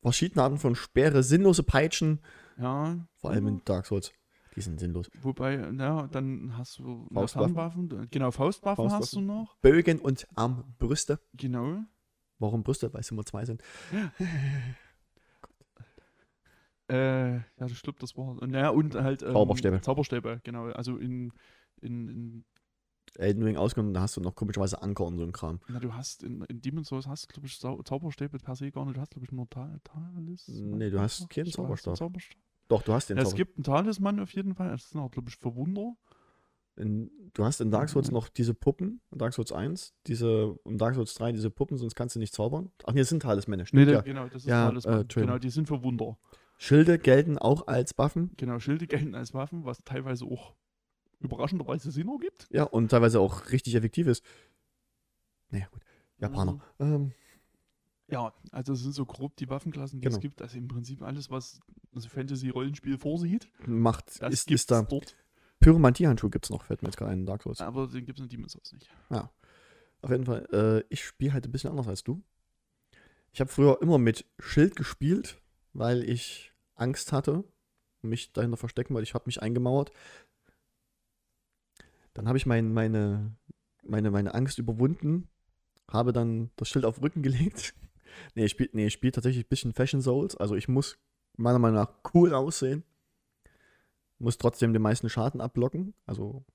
verschiedene 0.02 0.43
Arten 0.43 0.58
von 0.58 0.76
Speere, 0.76 1.22
sinnlose 1.24 1.64
Peitschen, 1.64 2.20
Ja. 2.58 2.98
vor 3.18 3.32
allem 3.32 3.48
in 3.48 3.62
Dark 3.66 3.88
Souls. 3.88 4.12
Die 4.56 4.62
sind 4.62 4.80
sinnlos. 4.80 5.10
Wobei, 5.22 5.58
na, 5.72 6.08
dann 6.08 6.58
hast 6.58 6.80
du 6.80 7.08
Faustwaffen? 7.14 8.08
Genau, 8.10 8.32
Faustwaffen, 8.32 8.86
hast 8.86 9.14
du 9.14 9.20
Faustwaffen. 9.20 9.26
noch. 9.26 9.58
Bögen 9.58 9.99
und 9.99 10.28
Armbrüste. 10.36 11.20
Genau. 11.34 11.80
Warum 12.39 12.64
Brüste? 12.64 12.93
Weil 12.93 13.01
es 13.01 13.12
immer 13.12 13.26
zwei 13.26 13.45
sind. 13.45 13.62
Äh, 16.88 17.38
ja, 17.38 17.66
ich 17.66 17.82
glaube, 17.82 17.97
das 17.99 18.16
war. 18.16 18.36
Naja, 18.45 18.70
und 18.70 18.93
halt. 18.93 19.24
Ähm, 19.24 19.32
Zauberstäbe. 19.32 19.82
Zauberstäbe, 19.82 20.39
genau. 20.43 20.66
Also 20.66 20.97
in, 20.97 21.34
in, 21.82 22.10
in 22.10 22.45
Elden 23.16 23.43
Ring 23.43 23.58
ausgenommen, 23.58 23.93
da 23.93 24.01
hast 24.01 24.18
du 24.18 24.22
noch 24.22 24.36
komischerweise 24.36 24.82
Anker 24.82 25.06
und 25.06 25.18
so 25.18 25.24
ein 25.24 25.32
Kram. 25.32 25.60
Na, 25.68 25.80
du 25.80 25.93
hast 25.93 26.24
in, 26.24 26.43
in 26.43 26.62
Demon's 26.62 26.89
Souls 26.89 27.08
hast 27.08 27.30
glaube 27.30 27.47
ich 27.47 27.60
Zau 27.60 27.82
Zauberstäbe 27.82 28.38
per 28.38 28.56
se 28.56 28.72
gar 28.72 28.86
nicht. 28.86 28.97
Du 28.97 29.01
hast 29.01 29.12
glaube 29.12 29.26
ich 29.26 29.32
nur 29.32 29.49
Ta 29.49 29.80
Talis. 29.84 30.47
Nee, 30.47 30.89
du 30.89 30.99
hast 30.99 31.30
keinen 31.30 31.51
Zauberstab. 31.51 31.97
Zauberstab. 31.97 32.38
Doch, 32.68 32.82
du 32.84 32.93
hast 32.93 33.09
den 33.09 33.18
Ja, 33.18 33.24
es 33.24 33.36
gibt 33.36 33.57
einen 33.57 33.63
Talisman 33.63 34.20
auf 34.20 34.32
jeden 34.34 34.55
Fall. 34.55 34.70
Das 34.70 34.89
sind 34.89 34.99
auch 35.01 35.11
glaube 35.11 35.30
ich 35.30 35.38
für 35.38 35.55
Wunder. 35.55 35.95
In, 36.78 37.09
du 37.34 37.45
hast 37.45 37.61
in 37.61 37.72
Dark 37.72 37.88
Souls 37.89 38.07
Mhm. 38.09 38.16
noch 38.16 38.28
diese 38.28 38.53
Puppen, 38.53 38.99
in 39.11 39.18
Dark 39.18 39.34
Souls 39.34 39.51
1, 39.53 39.93
diese, 40.07 40.59
in 40.66 40.78
Dark 40.78 40.95
Souls 40.95 41.13
3 41.13 41.32
diese 41.32 41.49
Puppen, 41.49 41.78
sonst 41.78 41.95
kannst 41.95 42.16
du 42.16 42.20
nicht 42.20 42.34
zaubern. 42.34 42.70
Ach 42.86 42.91
nee, 42.93 42.99
das 42.99 43.09
sind 43.09 43.22
Talismänner, 43.22 43.66
stimmt 43.66 43.86
Nee, 43.88 43.93
ja. 43.93 44.01
genau, 44.01 44.26
das 44.26 44.43
ist 44.43 44.47
Ja, 44.47 44.68
Talisman. 44.68 45.01
äh, 45.01 45.05
genau, 45.05 45.38
die 45.38 45.49
sind 45.51 45.68
für 45.70 45.82
Wunder. 45.84 46.18
Schilde 46.57 46.99
gelten 46.99 47.38
auch 47.38 47.68
als 47.68 47.97
Waffen. 47.97 48.32
Genau, 48.36 48.59
Schilde 48.59 48.88
gelten 48.88 49.16
als 49.16 49.34
Waffen, 49.34 49.63
was 49.63 49.84
teilweise 49.86 50.26
auch 50.26 50.53
überraschenderweise 51.20 51.91
Sinn 51.91 52.09
ergibt. 52.09 52.47
Ja, 52.51 52.63
und 52.63 52.89
teilweise 52.89 53.22
auch 53.22 53.51
richtig 53.51 53.76
effektiv 53.76 54.07
ist. 54.07 54.24
Naja, 55.49 55.68
gut. 55.72 55.82
Japaner. 56.18 56.53
Mhm. 56.53 56.61
Ähm, 56.80 57.11
Ja, 58.08 58.34
also 58.51 58.74
es 58.74 58.82
sind 58.82 58.93
so 58.93 59.06
grob 59.06 59.36
die 59.38 59.49
Waffenklassen, 59.49 59.99
die 59.99 60.06
Genau. 60.06 60.16
es 60.18 60.22
gibt. 60.22 60.41
Also 60.41 60.58
im 60.58 60.68
Prinzip 60.68 61.01
alles, 61.01 61.30
was 61.32 61.60
das 61.91 62.06
Fantasy-Rollenspiel 62.06 62.97
vorsieht, 62.97 63.49
macht, 63.66 64.22
das 64.22 64.34
ist, 64.34 64.51
ist 64.51 64.70
da. 64.72 64.84
dort. 64.84 65.16
Pyromantie-Handschuh 65.60 66.30
gibt 66.30 66.45
es 66.45 66.49
noch, 66.51 66.64
fällt 66.66 66.82
mir 66.84 66.89
jetzt 66.89 66.97
gerade 66.97 67.12
ein, 67.12 67.20
in 67.22 67.26
Dark 67.26 67.41
Souls. 67.43 67.62
Aber 67.62 67.88
den 67.88 68.06
gibt 68.06 68.20
es 68.20 68.24
in 68.24 68.30
Demon's 68.30 68.51
Souls 68.51 68.72
nicht. 68.74 68.89
Auf 70.01 70.12
jeden 70.12 70.26
Fall, 70.26 70.47
äh, 70.51 70.93
ich 70.93 71.03
spiele 71.03 71.34
halt 71.34 71.45
ein 71.47 71.51
bisschen 71.51 71.72
anders 71.72 71.88
als 71.88 72.03
du. 72.03 72.22
Ich 73.32 73.39
habe 73.41 73.49
früher 73.49 73.82
immer 73.82 73.97
mit 73.97 74.26
Schild 74.38 74.76
gespielt, 74.76 75.41
weil 75.74 76.03
ich 76.08 76.53
Angst 76.76 77.12
hatte, 77.12 77.43
mich 78.03 78.32
dahinter 78.34 78.58
verstecken, 78.58 78.93
weil 78.93 79.01
ich 79.03 79.16
habe 79.16 79.24
mich 79.26 79.41
eingemauert. 79.41 79.91
Dann 82.14 82.28
habe 82.28 82.38
ich 82.38 82.45
mein, 82.45 82.72
meine, 82.72 83.36
meine, 83.84 84.12
meine 84.12 84.34
Angst 84.36 84.60
überwunden, 84.60 85.28
habe 85.89 86.14
dann 86.14 86.51
das 86.56 86.70
Schild 86.70 86.86
auf 86.86 86.95
den 86.95 87.03
Rücken 87.03 87.24
gelegt. 87.24 87.74
Nee, 88.36 88.45
ich 88.45 88.51
spiele 88.51 88.70
nee, 88.74 88.89
spiel 88.89 89.11
tatsächlich 89.11 89.45
ein 89.45 89.49
bisschen 89.49 89.74
Fashion 89.74 90.01
Souls, 90.01 90.36
also 90.36 90.55
ich 90.55 90.68
muss 90.68 90.97
meiner 91.38 91.59
Meinung 91.59 91.76
nach 91.76 91.93
cool 92.13 92.34
aussehen. 92.34 92.84
Muss 94.18 94.38
trotzdem 94.38 94.74
den 94.74 94.82
meisten 94.82 95.09
Schaden 95.09 95.41
abblocken. 95.41 95.93
Also 96.05 96.45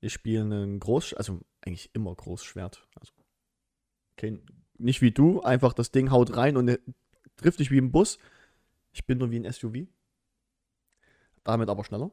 ich 0.00 0.12
spiele 0.12 0.42
einen 0.42 0.78
Groß, 0.78 1.14
also 1.14 1.40
eigentlich 1.62 1.90
immer 1.94 2.14
Großschwert. 2.14 2.86
Also 2.94 3.12
kein, 4.16 4.42
nicht 4.78 5.00
wie 5.00 5.10
du, 5.10 5.40
einfach 5.40 5.72
das 5.72 5.90
Ding 5.90 6.10
haut 6.10 6.36
rein 6.36 6.56
und 6.56 6.78
trifft 7.36 7.60
dich 7.60 7.70
wie 7.70 7.78
ein 7.78 7.92
Bus. 7.92 8.18
Ich 8.92 9.06
bin 9.06 9.18
nur 9.18 9.30
wie 9.30 9.38
ein 9.38 9.50
SUV. 9.50 9.86
Damit 11.44 11.68
aber 11.68 11.84
schneller. 11.84 12.10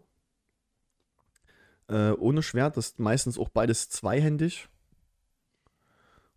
Äh, 1.89 2.11
ohne 2.11 2.43
Schwert, 2.43 2.77
das 2.77 2.87
ist 2.87 2.99
meistens 2.99 3.37
auch 3.37 3.49
beides 3.49 3.89
zweihändig. 3.89 4.69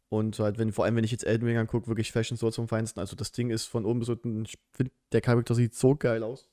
Und 0.09 0.38
halt, 0.38 0.59
wenn, 0.59 0.72
vor 0.72 0.84
allem, 0.84 0.96
wenn 0.96 1.04
ich 1.04 1.11
jetzt 1.11 1.26
Elden 1.26 1.46
Ring 1.46 1.57
angucke, 1.57 1.88
wirklich 1.88 2.12
Fashion 2.12 2.36
so 2.36 2.50
zum 2.50 2.68
Feinsten. 2.68 3.00
Also 3.00 3.16
das 3.16 3.32
Ding 3.32 3.50
ist 3.50 3.66
von 3.66 3.84
oben 3.84 4.00
bis 4.00 4.09
unten, 4.09 4.44
ich 4.44 4.59
finde, 4.72 4.92
der 5.12 5.20
Charakter 5.20 5.54
sieht 5.54 5.74
so 5.74 5.96
geil 5.96 6.22
aus. 6.22 6.48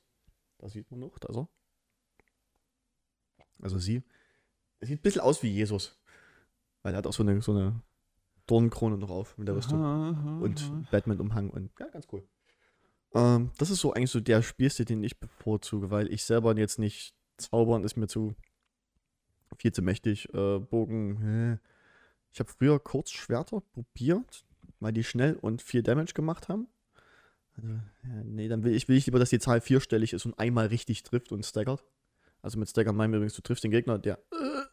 Da 0.57 0.69
sieht 0.69 0.89
man 0.89 1.01
noch, 1.01 1.19
da 1.19 1.33
er. 1.33 1.47
Also 3.61 3.77
sie. 3.77 4.01
Er 4.79 4.87
sieht 4.87 4.99
ein 4.99 5.03
bisschen 5.03 5.21
aus 5.21 5.43
wie 5.43 5.49
Jesus. 5.49 5.99
Weil 6.81 6.93
er 6.93 6.97
hat 6.97 7.07
auch 7.07 7.13
so 7.13 7.23
eine, 7.23 7.41
so 7.41 7.51
eine 7.51 7.81
Dornenkrone 8.47 8.97
noch 8.97 9.09
auf 9.09 9.37
mit 9.37 9.47
der 9.47 9.55
Rüstung. 9.55 10.41
Und. 10.41 10.89
Batman-Umhang 10.91 11.49
und 11.49 11.71
ja, 11.79 11.87
ganz 11.87 12.07
cool. 12.11 12.27
Ähm, 13.13 13.51
das 13.57 13.69
ist 13.69 13.79
so 13.79 13.93
eigentlich 13.93 14.11
so 14.11 14.19
der 14.19 14.41
Spielstil, 14.41 14.85
den 14.85 15.03
ich 15.03 15.19
bevorzuge, 15.19 15.91
weil 15.91 16.11
ich 16.11 16.23
selber 16.23 16.57
jetzt 16.57 16.79
nicht 16.79 17.15
zaubern 17.37 17.83
ist 17.83 17.95
mir 17.95 18.07
zu 18.07 18.35
viel 19.57 19.71
zu 19.71 19.81
mächtig. 19.81 20.33
Äh, 20.33 20.59
Bogen, 20.59 21.17
hä. 21.21 21.59
Ich 22.33 22.39
habe 22.39 22.51
früher 22.51 22.79
Kurzschwerter 22.79 23.61
probiert, 23.61 24.45
weil 24.79 24.91
die 24.91 25.03
schnell 25.03 25.35
und 25.35 25.61
viel 25.61 25.83
Damage 25.83 26.13
gemacht 26.13 26.49
haben. 26.49 26.67
Also, 27.55 27.69
ja, 27.69 28.23
nee, 28.23 28.47
dann 28.47 28.63
will 28.63 28.73
ich, 28.73 28.87
will 28.87 28.97
ich 28.97 29.05
lieber, 29.05 29.19
dass 29.19 29.29
die 29.29 29.39
Zahl 29.39 29.61
vierstellig 29.61 30.13
ist 30.13 30.25
und 30.25 30.37
einmal 30.39 30.67
richtig 30.67 31.03
trifft 31.03 31.31
und 31.31 31.45
staggert. 31.45 31.85
Also 32.41 32.59
mit 32.59 32.69
Staggern 32.69 32.95
meinen 32.95 33.11
wir 33.13 33.17
übrigens, 33.17 33.35
du 33.35 33.41
triffst 33.41 33.63
den 33.63 33.71
Gegner, 33.71 33.99
der 33.99 34.17
äh, 34.31 34.63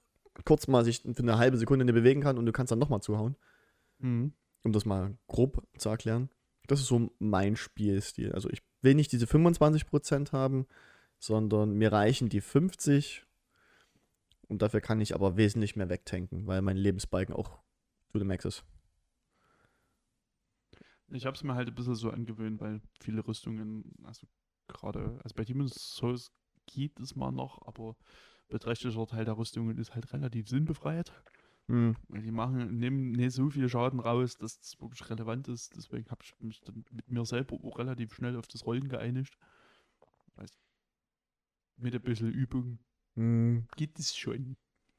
kurz 0.45 0.67
mal 0.67 0.85
sich 0.85 1.03
für 1.03 1.19
eine 1.19 1.39
halbe 1.39 1.59
Sekunde 1.59 1.85
nicht 1.85 1.95
bewegen 1.95 2.23
kann 2.23 2.39
und 2.39 2.47
du 2.47 2.53
kannst 2.53 2.73
dann 2.73 2.79
nochmal 2.79 3.03
zuhauen 3.03 3.37
Mhm. 3.99 4.33
um 4.65 4.73
das 4.73 4.87
mal 4.87 5.17
grob 5.27 5.63
zu 5.77 5.91
erklären. 5.91 6.31
Das 6.67 6.81
ist 6.81 6.87
so 6.87 7.11
mein 7.19 7.57
Spielstil. 7.57 8.33
Also 8.33 8.49
ich 8.49 8.63
will 8.81 8.95
nicht 8.95 9.13
diese 9.13 9.27
25% 9.27 10.33
haben, 10.33 10.67
sondern 11.19 11.75
mir 11.75 11.93
reichen 11.93 12.31
die 12.31 12.41
50 12.41 13.27
und 14.51 14.62
dafür 14.62 14.80
kann 14.80 15.01
ich 15.01 15.14
aber 15.14 15.36
wesentlich 15.36 15.76
mehr 15.76 15.88
wegtanken, 15.88 16.46
weil 16.46 16.61
mein 16.61 16.76
Lebensbalken 16.76 17.34
auch 17.34 17.61
to 18.12 18.18
the 18.18 18.24
max 18.24 18.44
ist. 18.44 18.64
Ich 21.12 21.24
habe 21.24 21.36
es 21.36 21.44
mir 21.44 21.55
halt 21.55 21.68
ein 21.68 21.74
bisschen 21.74 21.94
so 21.94 22.11
angewöhnt, 22.11 22.61
weil 22.61 22.80
viele 23.01 23.26
Rüstungen, 23.26 23.94
also 24.03 24.26
gerade, 24.66 25.20
also 25.22 25.34
bei 25.36 25.44
Demon's 25.44 25.74
Souls 25.96 26.32
geht 26.66 26.98
es 26.98 27.14
mal 27.14 27.30
noch, 27.30 27.64
aber 27.66 27.96
beträchtlicher 28.48 29.07
Teil 29.07 29.24
der 29.24 29.38
Rüstungen 29.38 29.78
ist 29.78 29.94
halt 29.94 30.12
relativ 30.12 30.48
sinnbefreit. 30.48 31.12
Hm. 31.68 31.96
Weil 32.09 32.22
die 32.22 32.32
machen, 32.32 32.76
nehmen 32.76 33.12
nicht 33.12 33.32
so 33.32 33.51
viel 33.51 33.68
Schaden 33.68 34.01
raus, 34.01 34.36
dass 34.36 34.59
das 34.59 34.80
wirklich 34.80 35.09
relevant 35.09 35.46
ist. 35.46 35.76
Deswegen 35.76 36.11
habe 36.11 36.24
ich 36.24 36.34
mich 36.40 36.61
dann 36.62 36.84
mit 36.90 37.09
mir 37.09 37.24
selber 37.24 37.57
auch 37.62 37.78
relativ 37.78 38.14
schnell 38.14 38.36
auf 38.36 38.48
das 38.48 38.66
Rollen 38.66 38.88
geeinigt. 38.88 39.38
Weiß, 40.34 40.59
mit 41.76 41.94
ein 41.94 42.03
bisschen 42.03 42.32
Übung 42.32 42.80
Hm. 43.17 43.67
geht 43.77 43.99
es 43.99 44.17
schon. 44.17 44.57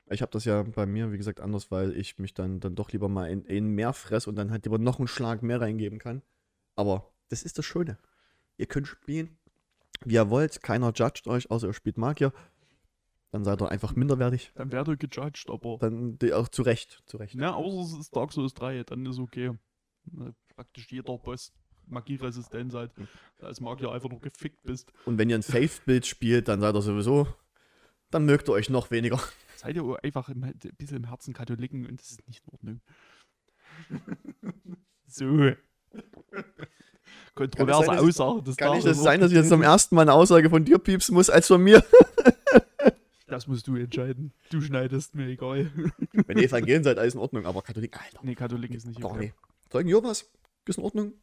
Ich 0.10 0.22
habe 0.22 0.32
das 0.32 0.44
ja 0.44 0.62
bei 0.64 0.86
mir, 0.86 1.12
wie 1.14 1.18
gesagt, 1.18 1.40
anders, 1.40 1.72
weil 1.72 1.96
ich 1.96 2.20
mich 2.20 2.34
dann, 2.34 2.60
dann 2.60 2.76
doch 2.76 2.92
lieber 2.92 3.08
mal 3.08 3.30
in, 3.30 3.46
in 3.46 3.70
mehr 3.70 3.94
fress 3.94 4.28
und 4.28 4.36
dann 4.36 4.52
halt 4.52 4.66
lieber 4.66 4.78
noch 4.78 5.00
einen 5.00 5.08
Schlag 5.08 5.42
mehr 5.42 5.62
reingeben 5.62 6.00
kann. 6.00 6.22
Aber 6.76 7.14
das 7.30 7.44
ist 7.44 7.58
das 7.58 7.66
Schöne. 7.66 7.98
Ihr 8.58 8.66
könnt 8.66 8.88
spielen, 8.88 9.38
wie 10.04 10.16
ihr 10.16 10.30
wollt. 10.30 10.62
Keiner 10.62 10.92
judgt 10.94 11.28
euch, 11.28 11.50
außer 11.50 11.68
ihr 11.68 11.74
spielt 11.74 11.98
Magier. 11.98 12.34
Dann 13.32 13.46
seid 13.46 13.62
ihr 13.62 13.70
einfach 13.70 13.96
minderwertig. 13.96 14.52
Dann 14.56 14.74
werde 14.74 14.94
ich 14.94 15.00
gejudged, 15.00 15.50
aber. 15.50 15.78
Dann 15.80 16.20
die, 16.20 16.34
auch 16.34 16.50
zu 16.50 16.64
Recht, 16.64 17.02
zu 17.06 17.16
Recht. 17.16 17.36
Na, 17.36 17.54
außer 17.54 17.94
es 17.94 18.00
ist 18.08 18.16
Dark 18.16 18.34
Souls 18.34 18.54
3, 18.54 18.84
dann 18.84 19.06
ist 19.06 19.20
okay. 19.20 19.52
Praktisch 20.56 20.92
jeder 20.92 21.18
Boss 21.18 21.54
magieresistent 21.88 22.72
seid, 22.72 22.92
als 23.40 23.62
Magier 23.62 23.92
einfach 23.92 24.10
nur 24.10 24.20
gefickt 24.20 24.64
bist. 24.64 24.92
Und 25.06 25.18
wenn 25.18 25.30
ihr 25.30 25.38
ein 25.38 25.44
Faith-Bild 25.44 26.06
spielt, 26.06 26.48
dann 26.48 26.60
seid 26.60 26.76
ihr 26.76 26.82
sowieso, 26.82 27.28
dann 28.12 28.26
mögt 28.26 28.48
ihr 28.50 28.54
euch 28.54 28.70
noch 28.70 28.92
weniger. 28.92 29.20
Seid 29.58 29.76
ihr 29.76 29.98
einfach 30.04 30.30
im, 30.30 30.44
ein 30.44 30.54
bisschen 30.78 30.98
im 30.98 31.08
Herzen 31.08 31.34
Katholiken 31.34 31.86
und 31.86 32.00
das 32.00 32.12
ist 32.12 32.28
nicht 32.28 32.44
in 32.46 32.54
Ordnung. 32.54 32.82
so. 35.08 35.52
Kontroverse 37.36 37.86
sein, 37.86 37.96
dass- 37.98 38.06
Aussage. 38.20 38.44
Das 38.44 38.58
Kann 38.58 38.74
nicht 38.76 38.88
das 38.88 39.02
sein, 39.02 39.20
dass 39.22 39.32
ich 39.32 39.38
jetzt 39.38 39.50
zum 39.50 39.62
ersten 39.62 39.96
Mal 39.96 40.04
eine 40.04 40.14
Aussage 40.14 40.50
von 40.50 40.66
dir 40.66 40.80
piepsen 40.80 41.14
muss, 41.16 41.30
als 41.30 41.48
von 41.48 41.62
mir? 41.64 41.84
Das 43.28 43.48
musst 43.48 43.66
du 43.66 43.78
entscheiden. 43.78 44.34
Du 44.50 44.60
schneidest 44.60 45.16
mir 45.16 45.28
egal. 45.28 45.72
Wenn 46.12 46.38
ihr 46.38 46.44
Evangelien 46.44 46.84
seid, 46.84 47.00
alles 47.00 47.14
in 47.14 47.22
Ordnung, 47.22 47.46
aber 47.46 47.62
Katholik, 47.62 47.98
Alter. 47.98 48.20
nee, 48.24 48.36
Katholiken 48.36 48.76
ist 48.76 48.86
nicht 48.86 49.02
okay. 49.02 49.18
nee. 49.28 49.34
Zeugen 49.70 49.88
Jehovas, 49.88 50.30
ist 50.68 50.78
in 50.78 50.84
Ordnung. 50.84 51.14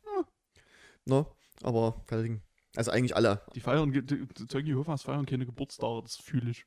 No, 1.05 1.36
aber 1.62 2.03
Katholiken, 2.07 2.41
also 2.74 2.93
eigentlich 2.93 3.14
alle. 3.14 3.43
Die 3.55 3.61
feiern, 3.61 3.93
die 3.93 4.26
Zeugen 4.49 4.66
Jehovas 4.68 5.03
feiern 5.03 5.26
keine 5.26 5.45
Geburtstage, 5.45 6.01
das 6.03 6.16
fühle 6.16 6.51
ich. 6.51 6.64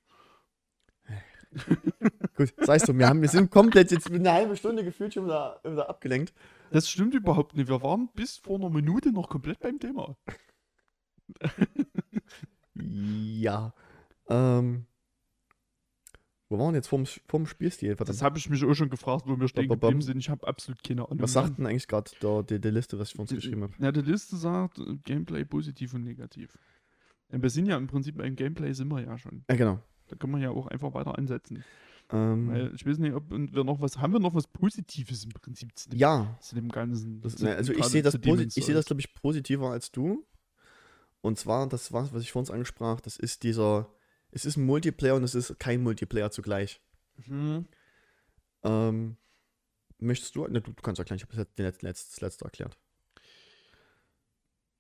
Gut, 2.36 2.54
sagst 2.60 2.88
du, 2.88 2.98
wir, 2.98 3.08
haben, 3.08 3.22
wir 3.22 3.30
sind 3.30 3.52
komplett 3.52 3.92
jetzt 3.92 4.10
mit 4.10 4.22
einer 4.22 4.34
halben 4.34 4.56
Stunde 4.56 4.84
gefühlt 4.84 5.14
schon 5.14 5.26
wieder, 5.26 5.60
wieder 5.64 5.90
abgelenkt. 5.90 6.34
Das 6.72 6.90
stimmt 6.90 7.14
überhaupt 7.14 7.56
nicht. 7.56 7.68
Wir 7.68 7.82
waren 7.82 8.10
bis 8.14 8.38
vor 8.38 8.58
einer 8.58 8.70
Minute 8.70 9.12
noch 9.12 9.30
komplett 9.30 9.60
beim 9.60 9.80
Thema. 9.80 10.16
Ja. 12.74 13.74
Ähm. 14.30 14.86
Wo 16.50 16.60
waren 16.60 16.74
wir 16.74 16.78
jetzt 16.80 16.88
vom, 16.90 17.06
vom 17.28 17.46
Spielstil? 17.46 17.96
Verdammt. 17.96 18.10
Das 18.18 18.22
habe 18.22 18.38
ich 18.38 18.50
mich 18.50 18.64
auch 18.66 18.74
schon 18.74 18.90
gefragt, 18.90 19.24
wo 19.26 19.40
wir 19.40 19.48
stehen 19.48 19.70
geblieben 19.70 20.02
sind. 20.02 20.18
Ich 20.18 20.30
habe 20.30 20.46
absolut 20.46 20.84
keine 20.84 21.06
Ahnung. 21.08 21.22
Was 21.22 21.32
sagt 21.34 21.58
denn 21.58 21.66
eigentlich 21.66 21.88
gerade 21.88 22.12
der- 22.22 22.44
die, 22.44 22.60
die 22.60 22.70
Liste, 22.70 23.00
was 23.00 23.10
ich 23.10 23.16
für 23.16 23.22
uns 23.22 23.32
geschrieben 23.34 23.64
habe? 23.64 23.74
Ja, 23.80 23.92
die 23.94 24.02
Liste 24.02 24.36
sagt 24.36 24.80
äh, 24.80 24.98
Gameplay 25.06 25.46
positiv 25.46 25.94
und 25.94 26.04
negativ. 26.04 26.58
Und 27.30 27.42
wir 27.42 27.50
sind 27.50 27.68
ja 27.68 27.78
im 27.78 27.88
Prinzip 27.88 28.18
beim 28.18 28.36
Gameplay 28.36 28.74
sind 28.74 28.90
wir 28.90 29.00
ja 29.02 29.18
schon. 29.18 29.46
Ja, 29.50 29.56
genau. 29.56 29.80
Da 30.12 30.18
können 30.18 30.34
wir 30.34 30.40
ja 30.42 30.50
auch 30.52 30.68
einfach 30.68 30.94
weiter 30.94 31.18
ansetzen. 31.18 31.64
Ähm, 32.12 32.50
Weil 32.50 32.76
ich 32.76 32.86
weiß 32.86 32.98
nicht, 32.98 33.14
ob 33.14 33.30
wir 33.32 33.64
noch 33.64 33.80
was, 33.80 33.98
haben 34.00 34.12
wir 34.12 34.20
noch 34.20 34.36
was 34.36 34.46
Positives 34.46 35.24
im 35.24 35.32
Prinzip 35.32 35.70
zu 35.78 35.90
dem, 35.90 35.98
ja, 36.00 36.38
zu 36.42 36.56
dem 36.56 36.68
Ganzen. 36.68 37.22
das, 37.22 37.38
zu, 37.38 37.46
ne, 37.46 37.56
also 37.56 37.72
ich 37.72 37.86
sehe 37.86 38.02
das, 38.02 38.16
ich 38.16 38.66
sehe 38.66 38.76
das 38.76 38.86
glaube 38.86 39.00
ich, 39.00 39.14
positiver 39.14 39.70
als 39.72 39.92
du. 39.92 40.26
Und 41.22 41.38
zwar, 41.40 41.70
das 41.70 41.94
war, 41.94 42.12
was 42.14 42.22
ich 42.24 42.32
vor 42.34 42.42
uns 42.42 42.52
angesprach, 42.52 43.00
das 43.00 43.16
ist 43.16 43.44
dieser, 43.44 43.90
es 44.32 44.44
ist 44.44 44.58
ein 44.58 44.66
Multiplayer 44.66 45.16
und 45.16 45.24
es 45.24 45.36
ist 45.36 45.58
kein 45.60 45.82
Multiplayer 45.84 46.32
zugleich. 46.32 46.82
Mhm. 47.28 47.66
Ähm, 48.64 49.16
möchtest 50.00 50.36
du, 50.36 50.46
ne, 50.48 50.60
du, 50.62 50.74
du 50.74 50.82
kannst 50.82 51.00
erklären, 51.00 51.18
ich 51.18 51.24
habe 51.24 51.36
das, 51.36 51.56
den 51.56 51.66
letzten- 51.66 51.86
letzt- 51.86 52.12
das 52.12 52.22
letzte 52.22 52.44
erklärt. 52.46 52.78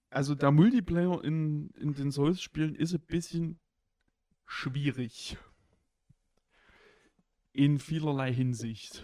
Also 0.09 0.35
der 0.35 0.51
Multiplayer 0.51 1.23
in, 1.23 1.69
in 1.79 1.93
den 1.93 2.11
Souls-Spielen 2.11 2.75
ist 2.75 2.93
ein 2.93 2.99
bisschen 2.99 3.60
schwierig. 4.45 5.37
In 7.53 7.79
vielerlei 7.79 8.33
Hinsicht. 8.33 9.03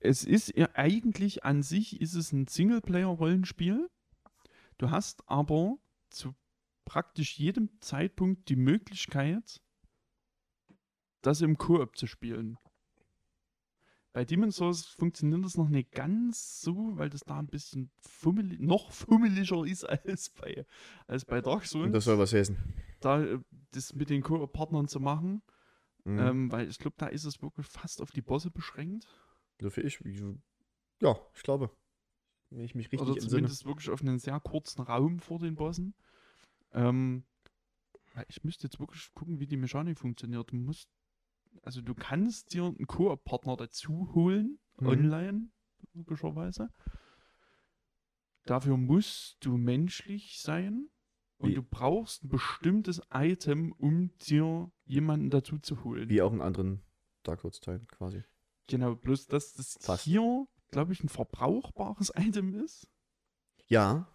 Es 0.00 0.24
ist 0.24 0.56
ja 0.56 0.68
eigentlich 0.74 1.44
an 1.44 1.62
sich 1.62 2.00
ist 2.00 2.14
es 2.14 2.32
ein 2.32 2.46
Singleplayer-Rollenspiel. 2.46 3.90
Du 4.78 4.90
hast 4.90 5.28
aber 5.28 5.78
zu 6.10 6.34
praktisch 6.84 7.38
jedem 7.38 7.68
Zeitpunkt 7.80 8.48
die 8.48 8.56
Möglichkeit, 8.56 9.60
das 11.22 11.40
im 11.40 11.58
Koop 11.58 11.96
zu 11.96 12.06
spielen. 12.06 12.56
Bei 14.16 14.24
Demon's 14.24 14.56
Souls 14.56 14.86
funktioniert 14.86 15.44
das 15.44 15.58
noch 15.58 15.68
nicht 15.68 15.92
ganz 15.92 16.62
so, 16.62 16.96
weil 16.96 17.10
das 17.10 17.20
da 17.20 17.38
ein 17.38 17.48
bisschen 17.48 17.90
fummelig, 18.00 18.58
noch 18.60 18.90
fummeliger 18.90 19.62
ist 19.66 19.84
als 20.08 20.30
bei, 20.30 20.64
als 21.06 21.26
bei 21.26 21.42
Dark 21.42 21.66
Souls. 21.66 21.84
Und 21.84 21.92
das 21.92 22.04
soll 22.04 22.16
was 22.18 22.32
heißen. 22.32 22.56
da 23.00 23.22
äh, 23.22 23.38
das 23.72 23.94
mit 23.94 24.08
den 24.08 24.22
Koop-Partnern 24.22 24.88
zu 24.88 25.00
machen, 25.00 25.42
Mhm. 26.06 26.18
ähm, 26.18 26.50
weil 26.52 26.66
ich 26.66 26.78
glaube, 26.78 26.94
da 26.96 27.08
ist 27.08 27.24
es 27.26 27.42
wirklich 27.42 27.66
fast 27.66 28.00
auf 28.00 28.10
die 28.10 28.22
Bosse 28.22 28.50
beschränkt. 28.50 29.06
so 29.60 29.68
für 29.68 29.82
ich, 29.82 30.00
ja, 31.02 31.18
ich 31.34 31.42
glaube. 31.42 31.68
Wenn 32.48 32.64
ich 32.64 32.74
mich 32.74 32.86
richtig 32.86 33.00
Oder 33.02 33.10
entsinne. 33.10 33.28
zumindest 33.30 33.66
wirklich 33.66 33.90
auf 33.90 34.00
einen 34.00 34.18
sehr 34.18 34.40
kurzen 34.40 34.80
Raum 34.80 35.18
vor 35.18 35.40
den 35.40 35.56
Bossen. 35.56 35.94
Ähm, 36.72 37.24
ich 38.28 38.44
müsste 38.44 38.66
jetzt 38.66 38.80
wirklich 38.80 39.12
gucken, 39.12 39.40
wie 39.40 39.46
die 39.46 39.58
Mechanik 39.58 39.98
funktioniert. 39.98 40.52
Du 40.52 40.56
musst, 40.56 40.88
also 41.62 41.80
du 41.82 41.94
kannst 41.94 42.52
dir 42.54 42.64
einen 42.64 42.86
Koop-Partner 42.86 43.56
dazu 43.56 44.12
holen, 44.14 44.58
Mhm. 44.78 44.86
online, 44.86 45.48
logischerweise. 45.94 46.68
Dafür 48.44 48.76
musst 48.76 49.38
du 49.44 49.56
menschlich 49.56 50.40
sein 50.40 50.88
und 51.38 51.50
Wie? 51.50 51.54
du 51.54 51.62
brauchst 51.62 52.24
ein 52.24 52.28
bestimmtes 52.28 53.00
Item, 53.12 53.72
um 53.72 54.16
dir 54.18 54.70
jemanden 54.84 55.30
dazu 55.30 55.58
zu 55.58 55.82
holen. 55.82 56.08
Wie 56.08 56.22
auch 56.22 56.32
in 56.32 56.40
anderen 56.40 56.82
Dark 57.24 57.40
Souls-Teilen 57.40 57.86
quasi. 57.88 58.22
Genau, 58.68 58.94
bloß 58.94 59.26
dass 59.26 59.54
das 59.54 59.78
Fast. 59.80 60.04
hier, 60.04 60.46
glaube 60.70 60.92
ich, 60.92 61.02
ein 61.02 61.08
verbrauchbares 61.08 62.12
Item 62.16 62.54
ist. 62.54 62.88
Ja, 63.66 64.12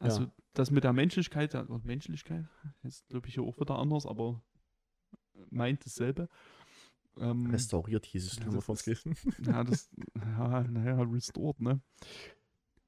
Also 0.00 0.22
Ja. 0.22 0.32
das 0.54 0.70
mit 0.70 0.84
der 0.84 0.92
Menschlichkeit, 0.92 1.54
oder 1.56 1.80
Menschlichkeit, 1.80 2.46
ist 2.84 3.08
glaube 3.08 3.26
ich 3.26 3.34
hier 3.34 3.42
auch 3.42 3.58
wieder 3.58 3.76
anders, 3.78 4.06
aber 4.06 4.40
meint 5.50 5.84
dasselbe. 5.84 6.28
Ähm, 7.18 7.50
restauriert 7.50 8.06
hieß 8.06 8.26
es, 8.26 8.38
Ja, 8.38 8.58
ist- 8.58 8.84
gelesen. 8.84 9.16
ja, 9.44 9.64
das, 9.64 9.90
ja, 10.14 10.62
naja, 10.64 11.02
restored, 11.02 11.60
ne? 11.60 11.80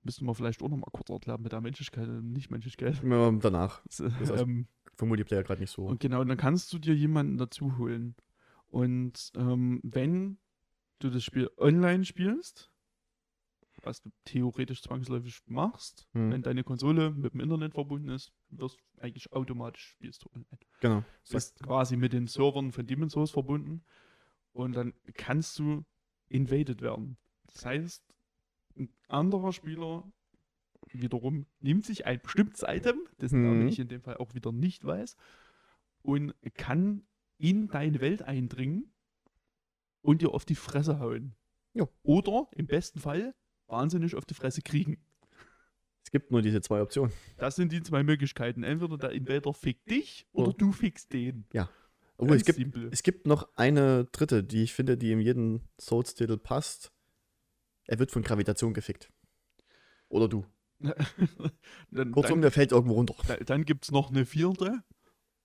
Müssten 0.02 0.24
wir 0.24 0.34
vielleicht 0.34 0.62
auch 0.62 0.68
noch 0.68 0.76
mal 0.78 0.90
kurz 0.92 1.10
erklären 1.10 1.42
mit 1.42 1.52
der 1.52 1.60
Menschlichkeit 1.60 2.08
und 2.08 2.32
Nicht-Menschlichkeit. 2.32 3.02
Ja, 3.02 3.30
Danach. 3.32 3.82
Das, 3.86 4.00
also- 4.00 4.34
ähm, 4.36 4.66
Für 4.96 5.06
Multiplayer 5.06 5.42
gerade 5.42 5.60
nicht 5.60 5.70
so. 5.70 5.86
Und 5.86 6.00
genau, 6.00 6.22
dann 6.24 6.36
kannst 6.38 6.72
du 6.72 6.78
dir 6.78 6.94
jemanden 6.94 7.38
dazu 7.38 7.76
holen. 7.78 8.14
Und 8.68 9.32
ähm, 9.34 9.80
wenn 9.82 10.38
du 11.00 11.10
das 11.10 11.24
Spiel 11.24 11.50
online 11.56 12.04
spielst, 12.04 12.70
was 13.84 14.00
du 14.02 14.10
theoretisch 14.24 14.82
zwangsläufig 14.82 15.40
machst, 15.46 16.08
Hm. 16.12 16.30
wenn 16.32 16.42
deine 16.42 16.64
Konsole 16.64 17.10
mit 17.10 17.34
dem 17.34 17.40
Internet 17.40 17.74
verbunden 17.74 18.08
ist, 18.08 18.32
wirst 18.50 18.78
du 18.78 19.02
eigentlich 19.02 19.32
automatisch 19.32 19.82
spielst 19.88 20.24
du 20.24 20.28
online. 20.34 20.58
Genau. 20.80 21.00
Du 21.26 21.32
bist 21.34 21.60
quasi 21.62 21.96
mit 21.96 22.12
den 22.12 22.26
Servern 22.26 22.72
von 22.72 22.86
Demon's 22.86 23.12
Souls 23.12 23.30
verbunden 23.30 23.84
und 24.52 24.74
dann 24.76 24.94
kannst 25.14 25.58
du 25.58 25.84
invaded 26.28 26.80
werden. 26.82 27.16
Das 27.46 27.64
heißt, 27.66 28.04
ein 28.76 28.92
anderer 29.08 29.52
Spieler 29.52 30.10
wiederum 30.92 31.46
nimmt 31.60 31.84
sich 31.84 32.06
ein 32.06 32.20
bestimmtes 32.20 32.64
Item, 32.66 32.98
dessen 33.20 33.42
Namen 33.42 33.62
Mhm. 33.62 33.68
ich 33.68 33.78
in 33.78 33.88
dem 33.88 34.02
Fall 34.02 34.16
auch 34.16 34.34
wieder 34.34 34.52
nicht 34.52 34.84
weiß, 34.84 35.16
und 36.02 36.34
kann 36.54 37.06
in 37.38 37.68
deine 37.68 38.00
Welt 38.00 38.22
eindringen 38.22 38.92
und 40.02 40.22
dir 40.22 40.30
auf 40.32 40.44
die 40.44 40.54
Fresse 40.54 40.98
hauen. 40.98 41.34
Jo. 41.74 41.88
Oder 42.02 42.48
im 42.52 42.66
besten 42.66 42.98
Fall 43.00 43.34
wahnsinnig 43.70 44.14
auf 44.14 44.24
die 44.24 44.34
Fresse 44.34 44.62
kriegen. 44.62 44.98
Es 46.04 46.10
gibt 46.10 46.30
nur 46.32 46.42
diese 46.42 46.60
zwei 46.60 46.80
Optionen. 46.82 47.12
Das 47.36 47.56
sind 47.56 47.72
die 47.72 47.82
zwei 47.82 48.02
Möglichkeiten. 48.02 48.62
Entweder 48.64 48.98
der 48.98 49.10
Invader 49.12 49.52
fickt 49.54 49.90
dich 49.90 50.26
oder 50.32 50.48
Ja. 50.50 50.56
du 50.58 50.72
fickst 50.72 51.12
den. 51.12 51.44
Oh, 52.16 52.26
Ganz 52.26 52.40
es 52.40 52.44
gibt, 52.46 52.58
simpel. 52.58 52.88
es 52.92 53.02
gibt 53.02 53.26
noch 53.26 53.48
eine 53.56 54.04
dritte, 54.12 54.44
die 54.44 54.62
ich 54.62 54.74
finde, 54.74 54.98
die 54.98 55.12
in 55.12 55.20
jeden 55.20 55.62
Souls-Titel 55.80 56.36
passt. 56.36 56.92
Er 57.86 57.98
wird 57.98 58.10
von 58.10 58.22
Gravitation 58.22 58.74
gefickt. 58.74 59.10
Oder 60.08 60.28
du. 60.28 60.44
dann, 61.90 62.12
Kurzum, 62.12 62.36
dann, 62.36 62.42
der 62.42 62.50
fällt 62.50 62.72
irgendwo 62.72 62.94
runter. 62.94 63.14
da- 63.26 63.36
dann 63.36 63.64
gibt 63.64 63.84
es 63.84 63.90
noch 63.90 64.10
eine 64.10 64.26
vierte 64.26 64.82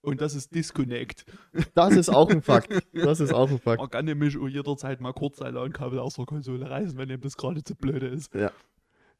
und 0.06 0.22
das 0.22 0.36
ist 0.36 0.54
Disconnect. 0.56 1.26
Das 1.74 1.96
ist 1.96 2.10
auch 2.10 2.30
ein 2.30 2.42
Fakt. 2.42 2.70
Das 2.94 3.20
ist 3.20 3.34
auch 3.34 3.50
ein 3.50 3.60
Fakt. 3.60 3.80
Man 3.82 3.90
kann 3.90 4.06
nämlich 4.06 4.36
jederzeit 4.36 5.02
mal 5.02 5.14
kurz 5.14 5.38
sein 5.38 5.54
LAN-Kabel 5.54 6.00
aus 6.00 6.16
der 6.16 6.26
Konsole 6.26 6.70
reißen, 6.70 6.98
wenn 6.98 7.10
ihm 7.10 7.22
das 7.22 7.36
gerade 7.38 7.64
zu 7.64 7.76
blöde 7.76 8.08
ist. 8.08 8.32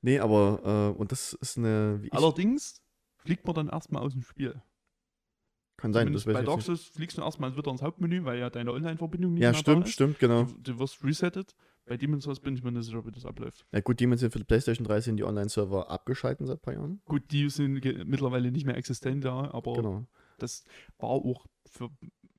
Nee, 0.02 0.20
aber, 0.20 0.94
äh, 0.96 1.00
und 1.00 1.12
das 1.12 1.34
ist 1.34 1.58
eine, 1.58 2.02
Allerdings 2.12 2.82
fliegt 3.18 3.46
man 3.46 3.56
dann 3.56 3.70
erstmal 3.70 4.04
aus 4.04 4.14
dem 4.14 4.22
Spiel. 4.22 4.62
kann 5.78 5.92
sein, 5.94 6.14
das 6.14 6.24
Zumindest 6.24 6.28
weiß 6.28 6.34
bei 6.34 6.42
Dark. 6.44 6.62
Souls 6.62 6.84
fliegst 6.86 7.18
du 7.18 7.22
erstmal 7.24 7.56
wieder 7.58 7.72
ins 7.72 7.82
Hauptmenü, 7.82 8.24
weil 8.24 8.40
ja 8.40 8.50
deine 8.50 8.72
Online-Verbindung 8.72 9.34
nicht 9.34 9.44
Ja, 9.44 9.52
mehr 9.52 9.60
stimmt, 9.60 9.84
da 9.84 9.88
ist. 9.88 9.94
stimmt, 9.94 10.20
genau. 10.20 10.44
Du, 10.44 10.54
du 10.74 10.80
wirst 10.80 11.04
resettet. 11.04 11.56
Bei 11.88 11.98
Demon's 11.98 12.24
Souls 12.24 12.40
bin 12.40 12.56
ich 12.56 12.64
mir 12.64 12.72
nicht 12.72 12.86
sicher, 12.86 13.06
wie 13.06 13.12
das 13.12 13.26
abläuft. 13.26 13.66
Ja 13.72 13.80
gut, 13.80 14.00
die 14.00 14.06
sind 14.18 14.32
für 14.32 14.40
die 14.40 14.46
PlayStation 14.46 14.86
3 14.88 15.02
sind 15.02 15.18
die 15.18 15.24
Online-Server 15.24 15.90
abgeschaltet 15.92 16.48
seit 16.48 16.58
ein 16.58 16.62
paar 16.62 16.74
Jahren. 16.74 17.02
Gut, 17.06 17.24
die 17.32 17.48
sind 17.50 17.74
mittlerweile 18.08 18.52
nicht 18.52 18.66
mehr 18.66 18.76
existent, 18.78 19.24
ja, 19.24 19.54
aber 19.54 19.74
Genau. 19.74 20.06
Das 20.38 20.64
war 20.98 21.10
auch 21.10 21.46
für 21.66 21.90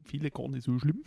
viele 0.04 0.30
gar 0.30 0.48
nicht 0.48 0.64
so 0.64 0.78
schlimm. 0.78 1.04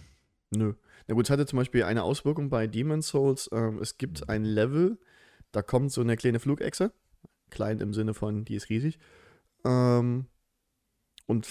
Nö. 0.52 0.74
Na 1.08 1.14
gut, 1.16 1.26
es 1.26 1.30
hatte 1.30 1.46
zum 1.46 1.58
Beispiel 1.58 1.84
eine 1.84 2.04
Auswirkung 2.04 2.50
bei 2.50 2.68
Demon's 2.68 3.10
Souls. 3.10 3.50
Ähm, 3.52 3.80
es 3.80 3.98
gibt 3.98 4.30
ein 4.30 4.44
Level, 4.44 5.00
da 5.52 5.62
kommt 5.62 5.92
so 5.92 6.02
eine 6.02 6.16
kleine 6.18 6.40
Flugechse. 6.40 6.92
Klein 7.50 7.80
im 7.80 7.94
Sinne 7.94 8.14
von, 8.14 8.46
die 8.46 8.56
ist 8.56 8.70
riesig. 8.70 9.00
Ähm, 9.64 10.26
und 11.28 11.46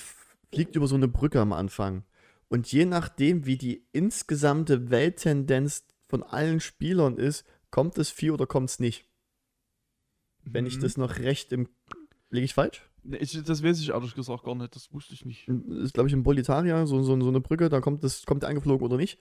fliegt 0.53 0.75
über 0.77 0.87
so 0.89 0.97
eine 0.97 1.09
Brücke 1.09 1.41
am 1.41 1.53
Anfang. 1.53 2.05
Und 2.49 2.71
je 2.73 2.87
nachdem, 2.87 3.47
wie 3.47 3.57
die 3.59 3.87
insgesamte 3.93 4.91
Welttendenz 4.91 5.85
von 6.09 6.23
allen 6.23 6.61
Spielern 6.61 7.19
ist, 7.19 7.45
kommt 7.71 7.99
es 7.99 8.11
Vieh 8.11 8.31
oder 8.31 8.47
kommt 8.47 8.71
es 8.71 8.81
nicht? 8.81 9.07
Wenn 10.43 10.67
ich 10.67 10.77
Mhm. 10.77 10.81
das 10.81 10.97
noch 10.97 11.19
recht 11.19 11.53
im. 11.53 11.69
Liege 12.31 12.45
ich 12.47 12.55
falsch? 12.55 12.88
Ich, 13.05 13.43
das 13.43 13.63
weiß 13.63 13.81
ich 13.81 13.91
ehrlich 13.91 14.15
gesagt 14.15 14.45
gar 14.45 14.55
nicht, 14.55 14.75
das 14.75 14.93
wusste 14.93 15.15
ich 15.15 15.25
nicht. 15.25 15.49
ist, 15.49 15.95
glaube 15.95 16.09
ich, 16.09 16.13
in 16.13 16.23
Bolitaria, 16.23 16.87
so, 16.87 17.03
so, 17.03 17.19
so 17.21 17.29
eine 17.29 17.41
Brücke, 17.41 17.69
da 17.69 17.81
kommt 17.81 18.03
das, 18.05 18.27
kommt 18.27 18.43
der 18.43 18.51
eingeflogen 18.51 18.85
oder 18.87 18.97
nicht. 18.97 19.19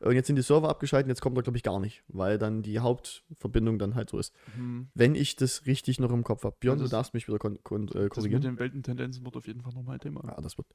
Und 0.00 0.14
jetzt 0.14 0.28
sind 0.28 0.36
die 0.36 0.42
Server 0.42 0.68
abgeschaltet, 0.68 1.08
jetzt 1.08 1.20
kommt 1.20 1.36
er, 1.36 1.42
glaube 1.42 1.56
ich, 1.56 1.64
gar 1.64 1.80
nicht, 1.80 2.04
weil 2.06 2.38
dann 2.38 2.62
die 2.62 2.78
Hauptverbindung 2.78 3.78
dann 3.80 3.96
halt 3.96 4.10
so 4.10 4.18
ist. 4.18 4.32
Hm. 4.54 4.88
Wenn 4.94 5.14
ich 5.16 5.34
das 5.36 5.66
richtig 5.66 5.98
noch 5.98 6.10
im 6.12 6.22
Kopf 6.22 6.44
habe. 6.44 6.56
Björn, 6.60 6.76
Ja, 6.78 6.78
du 6.78 6.84
das- 6.84 6.90
darfst 6.92 7.14
mich 7.14 7.26
wieder 7.26 7.38
kon 7.38 7.58
kon 7.64 7.82
äh, 7.88 7.92
Das 7.92 7.94
mit 8.02 8.10
korrigieren. 8.12 8.42
den 8.42 8.58
Weltentendenzen 8.60 9.24
wird 9.24 9.36
auf 9.36 9.46
jeden 9.48 9.60
Fall 9.60 9.72
nochmal 9.74 9.94
ein 9.96 10.00
Thema. 10.00 10.22
Ja, 10.24 10.40
das 10.40 10.56
wird. 10.56 10.68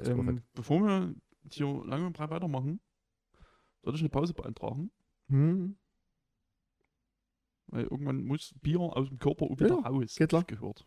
Ähm, 0.00 0.42
bevor 0.54 0.80
wir 0.82 1.14
hier 1.50 1.66
lange 1.86 2.06
und 2.06 2.14
breit 2.14 2.30
weitermachen, 2.30 2.80
sollte 3.82 3.96
ich 3.96 4.02
eine 4.02 4.08
Pause 4.10 4.34
beantragen, 4.34 4.90
hm, 5.28 5.76
weil 7.68 7.84
irgendwann 7.84 8.24
muss 8.24 8.54
Bier 8.60 8.80
aus 8.80 9.08
dem 9.08 9.18
Körper 9.18 9.46
wieder 9.50 9.68
Ja, 9.68 9.74
raus. 9.88 10.14
geht 10.16 10.28
klar. 10.30 10.44
gehört. 10.44 10.84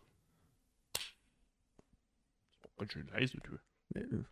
Ganz 2.76 2.92
schön 2.92 3.06
leise, 3.08 3.38
du. 3.38 3.58
nee. 3.94 4.24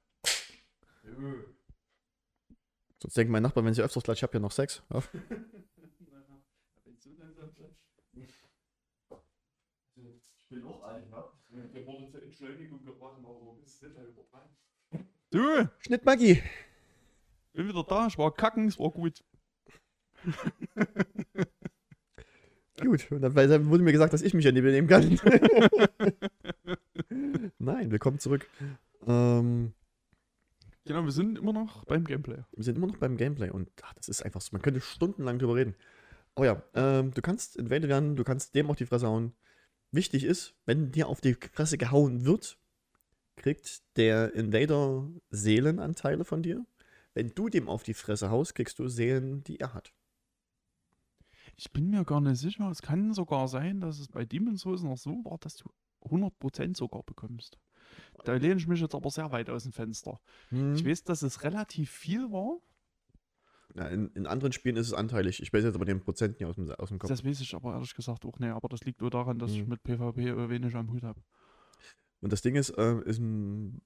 Sonst 3.01 3.17
denkt 3.17 3.31
mein 3.31 3.43
Nachbar, 3.43 3.65
wenn 3.65 3.75
sie 3.75 3.83
öfters 3.83 4.03
gleich, 4.03 4.19
ich 4.19 4.23
habe 4.23 4.35
ja 4.35 4.41
noch 4.41 4.53
Sex. 4.53 4.83
Ja. 4.91 5.03
Ich 9.97 10.49
bin 10.61 10.69
auch 10.69 10.83
alt, 10.85 11.11
ne? 11.11 11.69
Der 11.75 11.87
wurde 11.87 12.09
zur 12.11 12.23
Entschleunigung 12.23 12.85
gebracht, 12.85 13.17
aber 13.19 13.57
das 13.61 13.71
ist 13.75 13.83
nicht 13.83 13.97
übertreiben. 13.97 14.51
Du, 15.31 15.69
Schnitt 15.81 16.05
Maggi. 16.05 16.43
bin 17.53 17.69
wieder 17.69 17.83
da, 17.83 18.07
ich 18.07 18.17
war 18.19 18.33
kacken, 18.33 18.69
es 18.69 18.79
war 18.79 18.91
gut. 18.91 19.25
Gut, 22.81 23.11
und 23.11 23.21
dann 23.23 23.35
wurde 23.71 23.83
mir 23.83 23.93
gesagt, 23.93 24.13
dass 24.13 24.23
ich 24.23 24.35
mich 24.35 24.45
ja 24.45 24.53
nicht 24.53 24.63
benehmen 24.63 24.87
kann. 24.89 25.19
Nein, 27.59 27.91
willkommen 27.91 28.19
zurück. 28.19 28.49
Ähm, 29.07 29.75
Genau, 30.87 31.03
wir 31.03 31.12
sind 31.12 31.39
immer 31.39 31.55
noch 31.55 31.87
beim 31.87 32.05
Gameplay. 32.05 32.45
wir 32.53 32.65
sind 32.65 32.77
immer 32.77 32.87
noch 32.87 32.99
beim 32.99 33.17
Gameplay 33.17 33.49
und 33.49 33.71
ach, 33.83 33.95
das 33.95 34.09
ist 34.11 34.23
einfach 34.23 34.43
so, 34.43 34.51
man 34.53 34.61
könnte 34.61 34.83
stundenlang 34.83 35.39
drüber 35.39 35.55
reden. 35.55 35.75
Aber 36.35 36.45
ja, 36.45 36.62
ähm, 36.75 37.12
du 37.12 37.23
kannst 37.23 37.57
invaded 37.57 37.89
werden, 37.89 38.17
du 38.17 38.25
kannst 38.25 38.55
dem 38.55 38.69
auf 38.69 38.77
die 38.77 38.85
Fresse 38.85 39.07
hauen. 39.07 39.33
Wichtig 39.93 40.25
ist, 40.25 40.55
wenn 40.67 40.93
dir 40.93 41.09
auf 41.09 41.23
die 41.23 41.35
Fresse 41.35 41.79
gehauen 41.79 42.27
wird, 42.27 42.59
kriegt 43.37 43.83
der 43.97 44.35
Invader 44.35 45.09
Seelenanteile 45.31 46.25
von 46.27 46.43
dir. 46.43 46.67
Wenn 47.15 47.35
du 47.35 47.49
dem 47.49 47.69
auf 47.69 47.83
die 47.83 47.95
Fresse 47.95 48.31
haust, 48.31 48.55
kriegst 48.55 48.79
du 48.79 48.89
Seelen, 48.89 49.43
die 49.45 49.61
er 49.61 49.73
hat. 49.73 49.95
Ich 51.57 51.73
bin 51.73 51.89
mir 51.89 52.05
gar 52.05 52.21
nicht 52.21 52.41
sicher, 52.41 52.69
es 52.71 52.83
kann 52.83 53.15
sogar 53.15 53.49
sein, 53.49 53.81
dass 53.81 54.01
es 54.01 54.09
bei 54.09 54.27
Demon's 54.27 54.62
Souls 54.62 54.83
noch 54.83 54.99
so 54.99 55.25
war, 55.25 55.39
dass 55.39 55.57
du 55.57 55.71
100% 56.05 56.77
sogar 56.77 57.03
bekommst. 57.03 57.59
Da 58.25 58.35
lehne 58.35 58.57
ich 58.57 58.67
mich 58.67 58.81
jetzt 58.81 58.95
aber 58.95 59.11
sehr 59.11 59.31
weit 59.33 59.51
aus 59.51 59.65
dem 59.65 59.73
Fenster. 59.73 60.21
Hm. 60.49 60.75
Ich 60.75 60.85
weiß, 60.85 61.05
dass 61.05 61.23
es 61.23 61.43
relativ 61.45 61.91
viel 61.91 62.31
war, 62.33 62.59
Ja, 63.75 63.87
in, 63.89 64.09
in 64.15 64.27
anderen 64.27 64.53
Spielen 64.53 64.77
ist 64.77 64.87
es 64.87 64.95
anteilig. 64.95 65.43
Ich 65.43 65.53
weiß 65.53 65.65
jetzt 65.65 65.75
aber 65.75 65.85
den 65.85 66.01
Prozent 66.01 66.39
nicht 66.41 66.49
aus 66.49 66.57
dem, 66.57 66.71
aus 66.71 66.89
dem 66.89 66.99
Kopf. 66.99 67.09
das 67.11 67.25
weiß 67.25 67.41
ich 67.41 67.55
aber 67.55 67.73
ehrlich 67.75 67.95
gesagt 67.95 68.25
auch 68.25 68.39
nicht. 68.39 68.51
Aber 68.51 68.69
das 68.69 68.85
liegt 68.85 69.01
nur 69.01 69.11
daran, 69.11 69.39
dass 69.39 69.51
ich 69.53 69.63
Mhm. 69.63 69.69
mit 69.71 69.83
PvP 69.83 70.49
wenig 70.49 70.75
am 70.77 70.91
Hut 70.93 71.03
habe. 71.03 71.21
Und 72.21 72.33
das 72.33 72.41
Ding 72.43 72.55
ist, 72.57 72.71
äh, 72.71 73.01
ist 73.05 73.19
ein, 73.19 73.81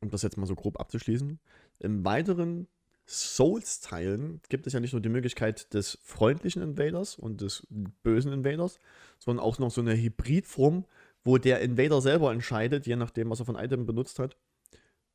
um 0.00 0.08
das 0.10 0.22
jetzt 0.22 0.36
mal 0.36 0.46
so 0.46 0.54
grob 0.54 0.80
abzuschließen, 0.80 1.38
in 1.80 2.04
weiteren 2.04 2.66
Souls-Teilen 3.06 4.40
gibt 4.48 4.66
es 4.66 4.72
ja 4.72 4.80
nicht 4.80 4.92
nur 4.92 5.02
die 5.02 5.08
Möglichkeit 5.08 5.72
des 5.74 5.98
freundlichen 6.02 6.62
Invaders 6.62 7.16
und 7.18 7.40
des 7.40 7.66
bösen 8.02 8.32
Invaders, 8.32 8.78
sondern 9.18 9.44
auch 9.44 9.58
noch 9.58 9.70
so 9.70 9.80
eine 9.80 9.94
Hybridform, 9.96 10.86
wo 11.24 11.38
der 11.38 11.60
Invader 11.60 12.00
selber 12.00 12.32
entscheidet, 12.32 12.86
je 12.86 12.96
nachdem, 12.96 13.30
was 13.30 13.40
er 13.40 13.46
von 13.46 13.56
Item 13.56 13.86
benutzt 13.86 14.18
hat, 14.18 14.36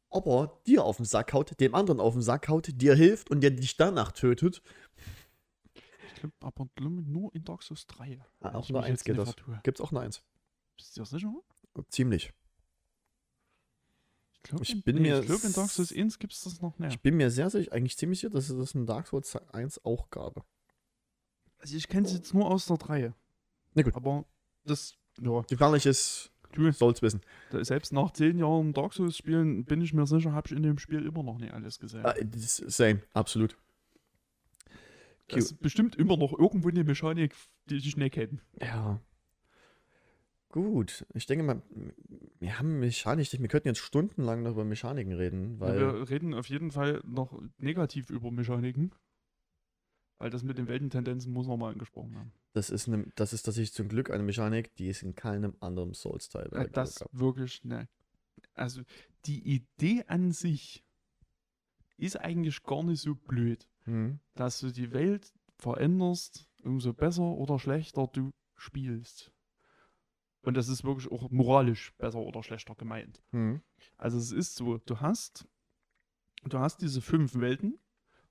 ob 0.09 0.25
er 0.27 0.61
dir 0.65 0.83
auf 0.85 0.97
den 0.97 1.05
Sack 1.05 1.33
haut, 1.33 1.59
dem 1.59 1.75
anderen 1.75 1.99
auf 1.99 2.13
den 2.13 2.21
Sack 2.21 2.47
haut, 2.47 2.69
dir 2.81 2.95
hilft 2.95 3.29
und 3.29 3.41
der 3.41 3.51
dich 3.51 3.75
danach 3.77 4.11
tötet. 4.13 4.61
Ich 6.13 6.21
glaube 6.21 6.35
aber 6.41 6.67
nur 6.79 7.33
in 7.35 7.43
Dark 7.43 7.61
Souls 7.61 7.85
3. 7.87 8.19
Ah, 8.39 8.55
auch 8.55 8.69
nur 8.69 8.83
eins 8.83 9.03
geht 9.03 9.17
das. 9.17 9.29
vertue. 9.33 9.59
Gibt's 9.63 9.81
auch 9.81 9.91
nur 9.91 10.01
eins. 10.01 10.23
Bist 10.77 10.95
du 10.97 11.01
dir 11.01 11.05
sicher? 11.05 11.33
Ziemlich. 11.89 12.33
Ich, 14.33 14.43
glaub, 14.43 14.61
Ich 14.61 14.71
in- 14.73 14.81
bin 14.81 14.95
nee, 14.95 15.01
mir 15.01 15.19
Ich 15.19 15.25
glaube, 15.27 15.45
in 15.45 15.53
Dark 15.53 15.69
Souls 15.69 15.91
s- 15.91 15.97
1 15.97 16.19
gibt 16.19 16.33
es 16.33 16.41
das 16.41 16.61
noch 16.61 16.79
näher. 16.79 16.89
Ich 16.89 17.01
bin 17.01 17.17
mir 17.17 17.29
sehr 17.29 17.49
sicher, 17.49 17.71
eigentlich 17.73 17.97
ziemlich 17.97 18.19
sicher, 18.21 18.29
dass 18.31 18.49
es 18.49 18.57
das 18.57 18.73
in 18.75 18.85
Dark 18.85 19.07
Souls 19.07 19.35
1 19.35 19.83
auch 19.85 20.09
gab. 20.09 20.45
Also 21.59 21.75
ich 21.75 21.87
kenne 21.87 22.07
es 22.07 22.13
jetzt 22.13 22.33
nur 22.33 22.49
aus 22.49 22.65
der 22.65 22.77
3. 22.77 23.13
Na 23.73 23.81
gut. 23.83 23.95
Aber 23.95 24.25
das, 24.63 24.95
ja, 25.21 25.41
Gefährliches 25.49 26.31
du, 26.53 26.71
Souls-Wissen. 26.71 27.21
da- 27.51 27.63
selbst 27.63 27.93
nach 27.93 28.11
10 28.11 28.37
Jahren 28.39 28.73
Dark 28.73 28.93
Souls 28.93 29.17
spielen, 29.17 29.65
bin 29.65 29.81
ich 29.81 29.93
mir 29.93 30.05
sicher, 30.07 30.31
habe 30.33 30.47
ich 30.47 30.55
in 30.55 30.63
dem 30.63 30.77
Spiel 30.79 31.05
immer 31.05 31.23
noch 31.23 31.37
nicht 31.37 31.53
alles 31.53 31.79
gesehen. 31.79 32.05
Ah, 32.05 32.11
ist 32.11 32.57
same, 32.69 33.01
absolut. 33.13 33.55
Es 35.29 35.51
ist 35.51 35.59
bestimmt 35.59 35.95
immer 35.97 36.15
noch 36.15 36.37
irgendwo 36.37 36.69
eine 36.69 36.83
Mechanik, 36.85 37.35
die 37.69 37.75
ich 37.77 37.97
nicht 37.97 38.13
kenne. 38.13 38.39
Ja. 38.61 38.99
Gut, 40.49 41.05
ich 41.13 41.25
denke 41.25 41.43
mal, 41.43 41.61
wir 42.39 42.57
haben 42.57 42.79
Mechanik, 42.79 43.29
wir 43.37 43.47
könnten 43.49 43.67
jetzt 43.67 43.79
stundenlang 43.79 44.43
noch 44.43 44.51
über 44.51 44.63
Mechaniken 44.63 45.11
reden, 45.13 45.59
weil 45.59 45.77
Wir 45.77 46.09
reden 46.09 46.33
auf 46.33 46.47
jeden 46.47 46.71
Fall 46.71 47.01
noch 47.05 47.37
negativ 47.57 48.09
über 48.09 48.31
Mechaniken. 48.31 48.91
Weil 50.19 50.29
das 50.31 50.41
mit 50.43 50.57
den 50.57 50.67
Weltentendenzen 50.67 51.31
muss 51.31 51.45
nochmal 51.47 51.73
angesprochen 51.73 52.13
werden. 52.15 52.31
das 52.53 52.69
ist, 52.71 52.87
ne, 52.87 53.05
das 53.15 53.33
ist 53.33 53.43
tatsächlich 53.43 53.73
zum 53.73 53.87
Glück 53.87 54.09
eine 54.09 54.23
Mechanik, 54.23 54.73
die 54.75 54.89
es 54.89 55.03
in 55.03 55.13
keinem 55.15 55.55
anderen 55.59 55.93
Souls-Teil 55.93 56.49
Äh, 56.53 56.69
das 56.69 56.95
gab. 56.99 57.09
wirklich, 57.11 57.63
ne. 57.63 57.87
Also 58.55 58.81
die 59.25 59.47
Idee 59.47 60.03
an 60.07 60.31
sich 60.31 60.83
ist 61.97 62.19
eigentlich 62.19 62.63
gar 62.63 62.83
nicht 62.83 63.01
so 63.01 63.15
blöd, 63.15 63.67
Hm. 63.85 64.19
dass 64.35 64.59
du 64.59 64.71
die 64.71 64.91
Welt 64.91 65.33
veränderst, 65.57 66.47
umso 66.63 66.93
besser 66.93 67.23
oder 67.23 67.57
schlechter 67.59 68.07
du 68.07 68.31
spielst. 68.55 69.31
Und 70.41 70.55
das 70.57 70.67
ist 70.67 70.83
wirklich 70.83 71.11
auch 71.11 71.29
moralisch 71.29 71.93
besser 71.97 72.19
oder 72.19 72.41
schlechter 72.43 72.75
gemeint. 72.75 73.21
Hm. 73.31 73.61
Also 73.97 74.17
es 74.17 74.31
ist 74.31 74.55
so, 74.55 74.77
du 74.79 74.99
hast, 74.99 75.47
du 76.43 76.57
hast 76.59 76.81
diese 76.81 77.01
fünf 77.01 77.35
Welten 77.35 77.79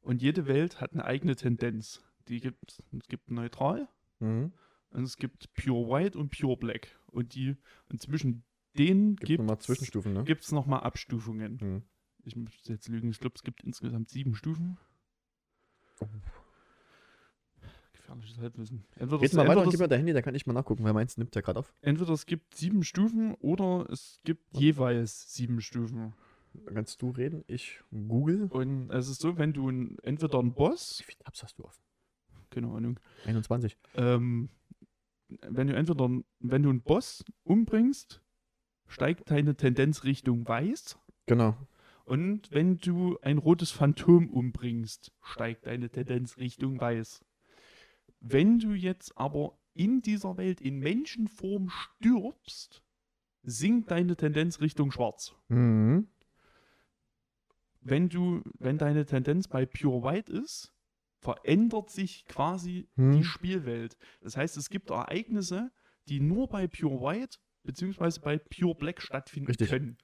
und 0.06 0.22
jede 0.22 0.46
Welt 0.46 0.80
hat 0.80 0.92
eine 0.92 1.04
eigene 1.04 1.34
Tendenz. 1.34 2.00
Die 2.28 2.40
gibt, 2.40 2.82
es 2.96 3.08
gibt 3.08 3.30
neutral 3.30 3.88
Hm. 4.20 4.52
und 4.90 5.02
es 5.02 5.16
gibt 5.18 5.52
Pure 5.54 5.90
White 5.90 6.18
und 6.18 6.30
Pure 6.30 6.56
Black. 6.56 6.98
Und 7.08 7.34
die, 7.34 7.56
und 7.90 8.00
zwischen 8.00 8.44
denen 8.78 9.16
Gibt 9.16 9.26
gibt 9.26 9.40
nochmal 9.40 9.58
Zwischenstufen, 9.58 10.14
ne? 10.14 10.24
es 10.24 10.52
nochmal 10.52 10.80
Abstufungen. 10.80 11.60
Hm. 11.60 11.82
Ich 12.24 12.36
müsste 12.36 12.72
jetzt 12.72 12.88
lügen, 12.88 13.10
ich 13.10 13.20
glaube, 13.20 13.34
es 13.36 13.42
gibt 13.42 13.62
insgesamt 13.64 14.08
sieben 14.08 14.34
Stufen. 14.34 14.78
Oh. 16.00 16.06
Gefährliches 17.92 18.38
Halbwissen. 18.38 18.84
Entweder, 18.94 19.20
Red 19.20 19.30
es, 19.30 19.36
mal 19.36 19.48
weiter 19.48 19.62
und 19.62 19.70
gib 19.70 19.80
mir 19.80 19.88
dein 19.88 19.98
Handy, 19.98 20.12
dann 20.12 20.22
kann 20.22 20.34
ich 20.34 20.46
mal 20.46 20.52
nachgucken, 20.52 20.84
weil 20.84 20.92
meins 20.92 21.16
nimmt 21.16 21.34
ja 21.34 21.40
gerade 21.40 21.58
auf. 21.58 21.74
es, 21.80 21.88
entweder 21.88 22.12
es 22.12 22.26
gibt 22.26 22.54
sieben 22.54 22.84
Stufen 22.84 23.34
oder 23.34 23.88
es 23.90 24.20
gibt 24.24 24.56
jeweils 24.56 25.32
sieben 25.32 25.60
Stufen. 25.60 26.14
Kannst 26.72 27.00
du 27.02 27.10
reden, 27.10 27.44
ich 27.46 27.80
google. 28.08 28.48
Und 28.50 28.90
es 28.90 29.08
ist 29.08 29.20
so, 29.20 29.36
wenn 29.38 29.52
du 29.52 29.68
ein, 29.68 29.98
entweder 30.02 30.38
einen 30.38 30.52
Boss, 30.54 31.00
Wie 31.00 31.04
viele 31.04 31.18
Tabs 31.18 31.42
hast 31.42 31.58
du 31.58 31.64
offen? 31.64 31.82
keine 32.50 32.68
Ahnung, 32.68 32.98
21. 33.26 33.76
ähm, 33.96 34.48
wenn 35.28 35.66
du 35.66 35.74
entweder, 35.74 36.08
wenn 36.40 36.62
du 36.62 36.70
einen 36.70 36.80
Boss 36.82 37.24
umbringst, 37.44 38.22
steigt 38.86 39.30
deine 39.30 39.56
Tendenz 39.56 40.04
Richtung 40.04 40.46
weiß. 40.46 40.96
Genau. 41.26 41.56
Und 42.04 42.52
wenn 42.52 42.78
du 42.78 43.18
ein 43.22 43.38
rotes 43.38 43.72
Phantom 43.72 44.30
umbringst, 44.30 45.12
steigt 45.22 45.66
deine 45.66 45.90
Tendenz 45.90 46.38
Richtung 46.38 46.80
weiß. 46.80 47.24
Wenn 48.20 48.60
du 48.60 48.72
jetzt 48.74 49.18
aber 49.18 49.58
in 49.74 50.00
dieser 50.02 50.36
Welt 50.36 50.60
in 50.60 50.78
Menschenform 50.78 51.68
stirbst, 51.68 52.82
sinkt 53.42 53.90
deine 53.90 54.16
Tendenz 54.16 54.60
Richtung 54.60 54.92
schwarz. 54.92 55.34
Mhm. 55.48 56.06
Wenn 57.88 58.08
du, 58.08 58.42
wenn 58.58 58.78
deine 58.78 59.04
Tendenz 59.06 59.46
bei 59.48 59.64
Pure 59.66 60.02
White 60.02 60.32
ist, 60.32 60.72
verändert 61.20 61.90
sich 61.90 62.24
quasi 62.26 62.88
Hm. 62.96 63.12
die 63.12 63.24
Spielwelt. 63.24 63.96
Das 64.20 64.36
heißt, 64.36 64.56
es 64.56 64.70
gibt 64.70 64.90
Ereignisse, 64.90 65.70
die 66.08 66.20
nur 66.20 66.48
bei 66.48 66.66
Pure 66.66 67.00
White 67.00 67.38
beziehungsweise 67.62 68.20
bei 68.20 68.38
Pure 68.38 68.74
Black 68.74 69.00
stattfinden 69.00 69.48
Richtig. 69.48 69.70
können. 69.70 69.98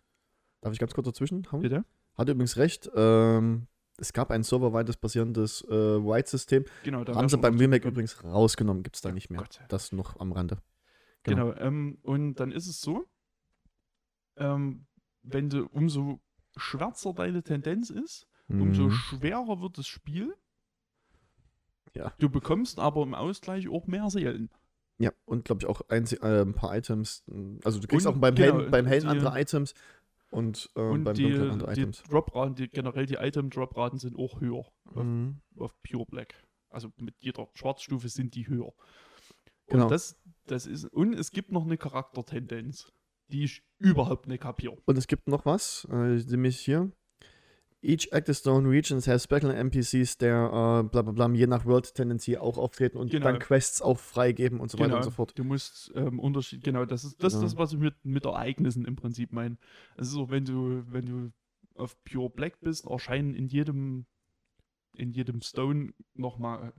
Darf 0.60 0.72
ich 0.72 0.78
ganz 0.78 0.94
kurz 0.94 1.06
dazwischen 1.06 1.50
hauen? 1.50 1.62
Bitte? 1.62 1.84
Hat 2.14 2.28
übrigens 2.28 2.56
recht. 2.56 2.90
Ähm, 2.94 3.66
es 3.98 4.12
gab 4.12 4.30
ein 4.30 4.42
serverweites 4.42 4.96
basierendes 4.96 5.62
äh, 5.68 5.70
White-System. 5.70 6.64
Genau, 6.84 7.04
da 7.04 7.14
Haben 7.14 7.28
sie 7.28 7.38
beim 7.38 7.56
Remake 7.56 7.86
übrigens 7.86 8.22
rausgenommen, 8.24 8.82
gibt 8.82 8.96
es 8.96 9.02
da 9.02 9.08
Ja, 9.10 9.14
nicht 9.14 9.30
mehr. 9.30 9.40
Gott 9.40 9.60
Das 9.68 9.92
noch 9.92 10.18
am 10.20 10.32
Rande. 10.32 10.58
Genau. 11.24 11.50
Genau, 11.52 11.60
ähm, 11.60 11.98
und 12.02 12.34
dann 12.34 12.50
ist 12.52 12.66
es 12.68 12.80
so, 12.80 13.06
ähm, 14.36 14.86
wenn 15.22 15.48
du 15.50 15.66
umso 15.66 16.20
schwärzer 16.56 17.12
deine 17.14 17.42
Tendenz 17.42 17.90
ist, 17.90 18.26
umso 18.48 18.84
Mhm. 18.84 18.90
schwerer 18.92 19.60
wird 19.60 19.78
das 19.78 19.86
Spiel 19.86 20.34
Ja. 21.94 22.12
Du 22.18 22.30
bekommst 22.30 22.78
aber 22.78 23.02
im 23.02 23.14
Ausgleich 23.14 23.68
auch 23.68 23.86
mehr 23.86 24.08
Seelen. 24.08 24.48
Ja, 24.98 25.12
und 25.26 25.44
glaube 25.44 25.60
ich 25.62 25.66
auch 25.66 25.82
ein, 25.88 26.06
äh, 26.06 26.40
ein 26.42 26.54
paar 26.54 26.74
Items. 26.76 27.22
Also 27.64 27.80
du 27.80 27.86
kriegst 27.86 28.06
Und, 28.06 28.14
auch 28.14 28.18
beim 28.18 28.34
genau, 28.34 28.54
Helden, 28.58 28.70
beim 28.70 28.86
Helden 28.86 29.10
die- 29.10 29.16
andere 29.18 29.38
Items 29.40 29.74
und, 30.30 30.70
äh, 30.74 30.80
Und 30.80 31.04
beim 31.04 31.14
die, 31.14 31.26
andere 31.34 31.74
die 31.74 31.80
Items. 31.80 32.02
Dropraten, 32.04 32.54
die, 32.54 32.68
generell 32.68 33.04
die 33.06 33.16
Item-Dropraten 33.16 33.98
sind 33.98 34.16
auch 34.16 34.40
höher 34.40 34.64
auf, 34.94 35.04
Mhm. 35.04 35.40
auf 35.58 35.74
Pure 35.82 36.06
Black. 36.06 36.34
Also 36.70 36.90
mit 36.96 37.14
jeder 37.20 37.46
Schwarzstufe 37.54 38.08
sind 38.08 38.34
die 38.34 38.46
höher. 38.48 38.72
Genau. 39.66 39.84
Und 39.84 39.90
das, 39.90 40.18
das 40.46 40.66
ist, 40.66 40.86
und 40.86 41.12
es 41.14 41.30
gibt 41.30 41.52
noch 41.52 41.64
eine 41.64 41.76
Charaktertendenz, 41.76 42.90
die 43.32 43.44
ich 43.44 43.62
überhaupt 43.78 44.28
nicht 44.28 44.42
kapiere. 44.42 44.76
Und 44.84 44.96
es 44.98 45.06
gibt 45.06 45.28
noch 45.28 45.44
was, 45.46 45.86
äh, 45.90 45.94
nämlich 46.30 46.58
hier. 46.60 46.90
Each 47.84 48.12
Active 48.12 48.34
Stone 48.36 48.68
Regions 48.68 49.08
has 49.08 49.24
special 49.24 49.50
NPCs, 49.50 50.16
der 50.18 50.36
äh, 50.84 50.88
bla 50.88 51.02
bla 51.02 51.10
bla, 51.10 51.28
je 51.30 51.48
nach 51.48 51.64
World-Tendency 51.64 52.36
auch 52.36 52.56
auftreten 52.56 52.96
und 52.96 53.10
Genau. 53.10 53.24
dann 53.24 53.40
Quests 53.40 53.82
auch 53.82 53.98
freigeben 53.98 54.60
und 54.60 54.70
so 54.70 54.78
weiter 54.78 54.84
und 54.94 55.00
Genau. 55.00 55.02
so 55.02 55.10
fort. 55.10 55.36
Du 55.36 55.42
musst 55.42 55.90
ähm, 55.96 56.20
Unterschied, 56.20 56.62
genau, 56.62 56.84
das 56.84 57.02
ist 57.02 57.20
das, 57.24 57.32
Ja. 57.34 57.40
das 57.40 57.56
was 57.56 57.72
ich 57.72 57.80
mit, 57.80 57.96
mit 58.04 58.24
Ereignissen 58.24 58.84
im 58.84 58.94
Prinzip 58.94 59.32
meine. 59.32 59.56
Es 59.96 60.06
ist 60.08 60.12
so, 60.14 60.30
wenn 60.30 60.44
du, 60.44 60.84
wenn 60.92 61.06
du 61.06 61.32
auf 61.74 61.96
Pure 62.04 62.30
Black 62.30 62.60
bist, 62.60 62.86
erscheinen 62.86 63.34
in 63.34 63.48
jedem, 63.48 64.06
in 64.94 65.10
jedem 65.10 65.40
Stone 65.40 65.92
nochmal, 66.14 66.72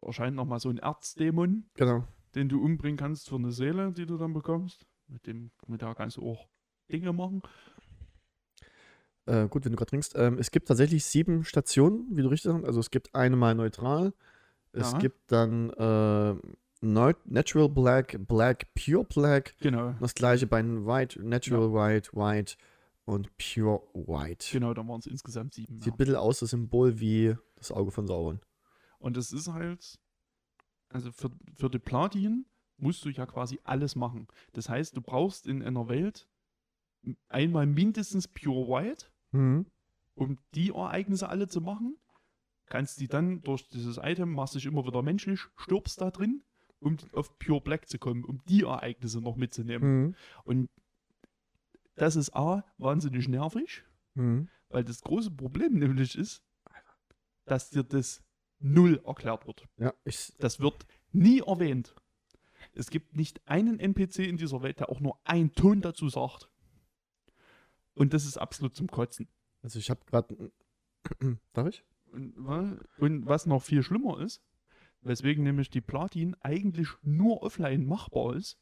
erscheint 0.00 0.36
nochmal 0.36 0.60
so 0.60 0.68
ein 0.68 0.78
Erzdämon, 0.78 1.64
Genau. 1.74 2.04
den 2.36 2.48
du 2.48 2.62
umbringen 2.62 2.98
kannst 2.98 3.28
für 3.28 3.34
eine 3.36 3.50
Seele, 3.50 3.90
die 3.92 4.06
du 4.06 4.16
dann 4.16 4.32
bekommst. 4.32 4.86
Mit 5.10 5.26
dem, 5.26 5.50
mit 5.66 5.82
der 5.82 5.94
kannst 5.94 6.16
du 6.16 6.22
auch 6.30 6.48
Dinge 6.90 7.12
machen. 7.12 7.42
Äh, 9.26 9.48
gut, 9.48 9.64
wenn 9.64 9.72
du 9.72 9.76
gerade 9.76 9.90
trinkst. 9.90 10.14
Ähm, 10.16 10.38
es 10.38 10.50
gibt 10.50 10.68
tatsächlich 10.68 11.04
sieben 11.04 11.44
Stationen, 11.44 12.06
wie 12.16 12.22
du 12.22 12.28
richtig 12.28 12.50
sagst. 12.52 12.64
Also 12.64 12.80
es 12.80 12.90
gibt 12.90 13.14
eine 13.14 13.36
mal 13.36 13.54
neutral. 13.54 14.12
Es 14.72 14.92
Ja. 14.92 14.98
gibt 14.98 15.30
dann 15.32 15.70
äh, 15.70 16.34
Nat- 16.80 17.26
Natural 17.26 17.68
Black, 17.68 18.16
Black, 18.26 18.72
Pure 18.74 19.04
Black. 19.04 19.54
Genau. 19.60 19.94
Das 20.00 20.14
gleiche 20.14 20.46
bei 20.46 20.62
White, 20.64 21.22
Natural 21.22 21.72
White, 21.72 22.12
White 22.14 22.54
und 23.04 23.28
Pure 23.36 23.82
White. 23.94 24.46
Genau, 24.52 24.72
da 24.74 24.86
waren 24.86 25.00
es 25.00 25.06
insgesamt 25.06 25.54
sieben. 25.54 25.80
Sieht 25.80 25.86
Ja. 25.88 25.92
ein 25.92 25.96
bisschen 25.98 26.16
aus, 26.16 26.38
das 26.40 26.50
Symbol 26.50 27.00
wie 27.00 27.36
das 27.56 27.72
Auge 27.72 27.90
von 27.90 28.06
Sauron. 28.06 28.40
Und 28.98 29.16
das 29.16 29.32
ist 29.32 29.48
halt, 29.48 29.98
also 30.88 31.10
für, 31.12 31.30
für 31.54 31.68
die 31.68 31.78
Platin 31.78 32.46
musst 32.80 33.04
du 33.04 33.10
ja 33.10 33.26
quasi 33.26 33.60
alles 33.64 33.96
machen. 33.96 34.26
Das 34.52 34.68
heißt, 34.68 34.96
du 34.96 35.00
brauchst 35.02 35.46
in 35.46 35.62
einer 35.62 35.88
Welt 35.88 36.28
einmal 37.28 37.66
mindestens 37.66 38.28
Pure 38.28 38.68
White, 38.68 39.06
Mhm. 39.32 39.66
um 40.14 40.38
die 40.54 40.70
Ereignisse 40.70 41.28
alle 41.28 41.48
zu 41.48 41.60
machen. 41.60 41.96
Kannst 42.66 43.00
die 43.00 43.08
dann 43.08 43.42
durch 43.42 43.68
dieses 43.68 43.98
Item, 43.98 44.32
machst 44.32 44.54
dich 44.54 44.66
immer 44.66 44.84
wieder 44.86 45.02
menschlich, 45.02 45.40
stirbst 45.56 46.00
da 46.00 46.10
drin, 46.10 46.42
um 46.80 46.96
auf 47.12 47.38
Pure 47.38 47.60
Black 47.60 47.88
zu 47.88 47.98
kommen, 47.98 48.24
um 48.24 48.40
die 48.48 48.62
Ereignisse 48.62 49.20
noch 49.20 49.36
mitzunehmen. 49.36 50.02
Mhm. 50.08 50.14
Und 50.44 50.70
das 51.96 52.16
ist 52.16 52.34
A, 52.34 52.64
wahnsinnig 52.78 53.28
nervig, 53.28 53.84
Mhm. 54.14 54.48
weil 54.68 54.84
das 54.84 55.00
große 55.02 55.30
Problem 55.30 55.74
nämlich 55.98 56.16
ist, 56.16 56.42
dass 57.44 57.70
dir 57.70 57.82
das 57.82 58.22
null 58.58 59.00
erklärt 59.04 59.46
wird. 59.46 59.66
Ja, 59.78 59.92
ich, 60.04 60.34
Das 60.38 60.60
wird 60.60 60.86
nie 61.12 61.40
erwähnt. 61.40 61.94
Es 62.72 62.90
gibt 62.90 63.16
nicht 63.16 63.40
einen 63.48 63.78
NPC 63.80 64.20
in 64.20 64.36
dieser 64.36 64.62
Welt, 64.62 64.80
der 64.80 64.90
auch 64.90 65.00
nur 65.00 65.18
einen 65.24 65.52
Ton 65.52 65.80
dazu 65.80 66.08
sagt. 66.08 66.48
Und 67.94 68.14
das 68.14 68.24
ist 68.24 68.36
absolut 68.38 68.74
zum 68.74 68.86
Kotzen. 68.88 69.28
also 69.62 69.78
ich 69.78 69.90
habe 69.90 70.00
gerade. 70.06 70.52
Darf 71.52 71.68
ich? 71.68 71.84
Und, 72.12 72.34
wa- 72.36 72.78
und 72.98 73.26
was 73.26 73.46
noch 73.46 73.62
viel 73.62 73.82
schlimmer 73.82 74.20
ist, 74.20 74.42
weswegen 75.00 75.44
nämlich 75.44 75.70
die 75.70 75.80
Platin 75.80 76.34
eigentlich 76.40 76.88
nur 77.02 77.42
offline 77.42 77.86
machbar 77.86 78.34
ist, 78.36 78.58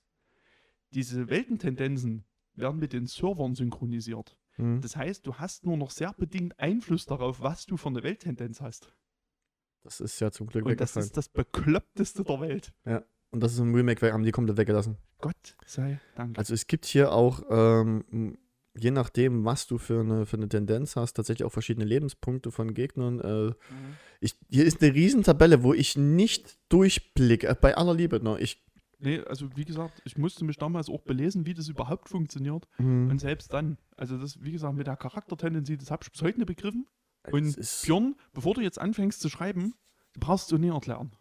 diese 0.93 1.29
Weltentendenzen 1.29 2.25
werden 2.55 2.79
mit 2.79 2.93
den 2.93 3.07
Servern 3.07 3.55
synchronisiert. 3.55 4.37
Mhm. 4.57 4.81
Das 4.81 4.97
heißt, 4.97 5.27
du 5.27 5.35
hast 5.35 5.65
nur 5.67 5.77
noch 5.77 5.91
sehr 5.91 6.13
bedingt 6.13 6.59
Einfluss 6.59 7.07
darauf, 7.07 7.41
was 7.41 7.67
du 7.67 7.77
für 7.77 7.89
eine 7.89 8.03
Welttendenz 8.03 8.61
hast. 8.61 8.93
Das 9.83 10.01
ist 10.01 10.19
ja 10.21 10.31
zum 10.31 10.49
Glück 10.49 10.65
Und 10.67 10.73
das 10.81 10.91
weggefallen. 10.91 11.07
ist 11.07 11.17
das 11.17 11.29
Bekloppteste 11.29 12.25
der 12.25 12.41
Welt. 12.41 12.73
Und 13.31 13.43
das 13.43 13.53
ist 13.53 13.59
im 13.59 13.75
Remake, 13.75 14.13
haben 14.13 14.23
die 14.25 14.31
komplett 14.33 14.57
weggelassen. 14.57 14.97
Gott 15.21 15.57
sei 15.67 16.01
Dank. 16.15 16.39
Also 16.39 16.55
es 16.55 16.67
gibt 16.67 16.87
hier 16.87 17.13
auch, 17.13 17.43
ähm, 17.51 18.39
je 18.79 18.91
nachdem, 18.91 19.45
was 19.45 19.67
du 19.67 19.77
für 19.79 20.01
eine, 20.01 20.25
für 20.27 20.37
eine 20.37 20.49
Tendenz 20.49 20.97
hast, 20.97 21.15
tatsächlich 21.15 21.45
auch 21.45 21.53
verschiedene 21.53 21.85
Lebenspunkte 21.85 22.51
von 22.51 22.73
Gegnern. 22.75 23.21
Äh, 23.21 23.47
Mhm. 23.49 23.55
ich, 24.21 24.37
hier 24.49 24.65
ist 24.65 24.83
eine 24.83 24.95
Riesentabelle, 24.95 25.63
wo 25.63 25.75
ich 25.75 25.97
nicht 25.97 26.59
durchblicke, 26.71 27.49
äh, 27.49 27.55
bei 27.61 27.77
aller 27.77 27.95
Liebe. 27.95 28.23
Ne? 28.23 28.39
Ich, 28.41 28.65
Nee, 29.01 29.21
also 29.21 29.49
wie 29.55 29.65
gesagt, 29.65 30.03
ich 30.05 30.19
musste 30.19 30.45
mich 30.45 30.57
damals 30.57 30.89
auch 30.91 31.03
belesen, 31.03 31.47
wie 31.47 31.55
das 31.55 31.69
überhaupt 31.69 32.09
funktioniert. 32.09 32.67
Mhm. 32.79 33.09
Und 33.11 33.21
selbst 33.21 33.53
dann, 33.53 33.79
also 33.97 34.19
das, 34.19 34.43
wie 34.43 34.51
gesagt, 34.51 34.75
mit 34.75 34.89
der 34.89 34.97
Charaktertendency, 34.97 35.77
das 35.77 35.93
habe 35.93 36.03
ich 36.03 36.11
bis 36.11 36.21
heute 36.21 36.39
nicht 36.39 36.49
begriffen. 36.49 36.85
Und 37.31 37.57
Björn, 37.85 38.17
bevor 38.33 38.55
du 38.55 38.61
jetzt 38.61 38.81
anfängst 38.81 39.21
zu 39.21 39.29
schreiben, 39.29 39.75
brauchst 40.19 40.51
du 40.51 40.59
nie 40.59 40.71
erklären. 40.71 41.13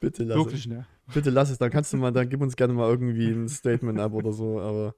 bitte 0.00 0.24
lass 0.24 0.38
es. 0.38 0.44
Wirklich, 0.44 0.66
ne? 0.68 0.86
Bitte 1.12 1.30
lass 1.30 1.50
es, 1.50 1.58
dann 1.58 1.70
kannst 1.70 1.92
du 1.92 1.96
mal, 1.96 2.12
dann 2.12 2.28
gib 2.28 2.40
uns 2.40 2.56
gerne 2.56 2.72
mal 2.72 2.88
irgendwie 2.88 3.28
ein 3.28 3.48
Statement 3.48 4.00
ab 4.00 4.12
oder 4.12 4.32
so, 4.32 4.60
aber 4.60 4.94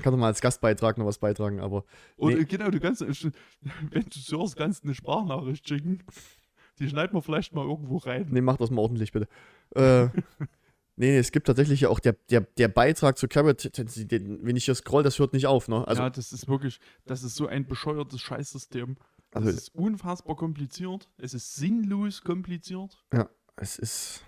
kann 0.00 0.12
doch 0.12 0.18
mal 0.18 0.28
als 0.28 0.40
Gastbeitrag 0.40 0.96
noch 0.98 1.06
was 1.06 1.18
beitragen, 1.18 1.60
aber 1.60 1.84
Nee. 2.18 2.44
genau, 2.44 2.70
du 2.70 2.80
kannst, 2.80 3.02
äh, 3.02 3.30
wenn 3.90 4.04
du 4.04 4.38
hörst, 4.38 4.56
kannst 4.56 4.82
du 4.82 4.88
eine 4.88 4.94
Sprachnachricht 4.94 5.68
schicken. 5.68 6.02
Die 6.78 6.88
schneiden 6.88 7.14
wir 7.14 7.22
vielleicht 7.22 7.54
mal 7.54 7.66
irgendwo 7.66 7.98
rein. 7.98 8.26
nee, 8.30 8.40
mach 8.40 8.56
das 8.56 8.70
mal 8.70 8.80
ordentlich, 8.80 9.12
bitte. 9.12 9.28
Äh, 9.74 10.08
nee, 10.96 11.18
es 11.18 11.30
gibt 11.30 11.46
tatsächlich 11.46 11.82
ja 11.82 11.90
auch 11.90 12.00
der, 12.00 12.14
der, 12.30 12.40
der 12.40 12.68
Beitrag 12.68 13.18
zu 13.18 13.28
Carrot, 13.28 13.70
den, 13.76 14.38
wenn 14.42 14.56
ich 14.56 14.64
hier 14.64 14.74
scroll, 14.74 15.02
das 15.02 15.18
hört 15.18 15.34
nicht 15.34 15.46
auf, 15.46 15.68
ne? 15.68 15.86
Also, 15.86 16.02
ja, 16.02 16.10
das 16.10 16.32
ist 16.32 16.48
wirklich, 16.48 16.80
das 17.04 17.22
ist 17.22 17.36
so 17.36 17.46
ein 17.46 17.66
bescheuertes 17.66 18.20
Scheißsystem. 18.20 18.96
Das 19.30 19.44
also 19.44 19.56
ist 19.56 19.74
unfassbar 19.74 20.36
kompliziert. 20.36 21.08
Es 21.18 21.34
ist 21.34 21.54
sinnlos 21.54 22.22
kompliziert. 22.22 23.02
es 23.56 23.78
ist. 23.78 24.24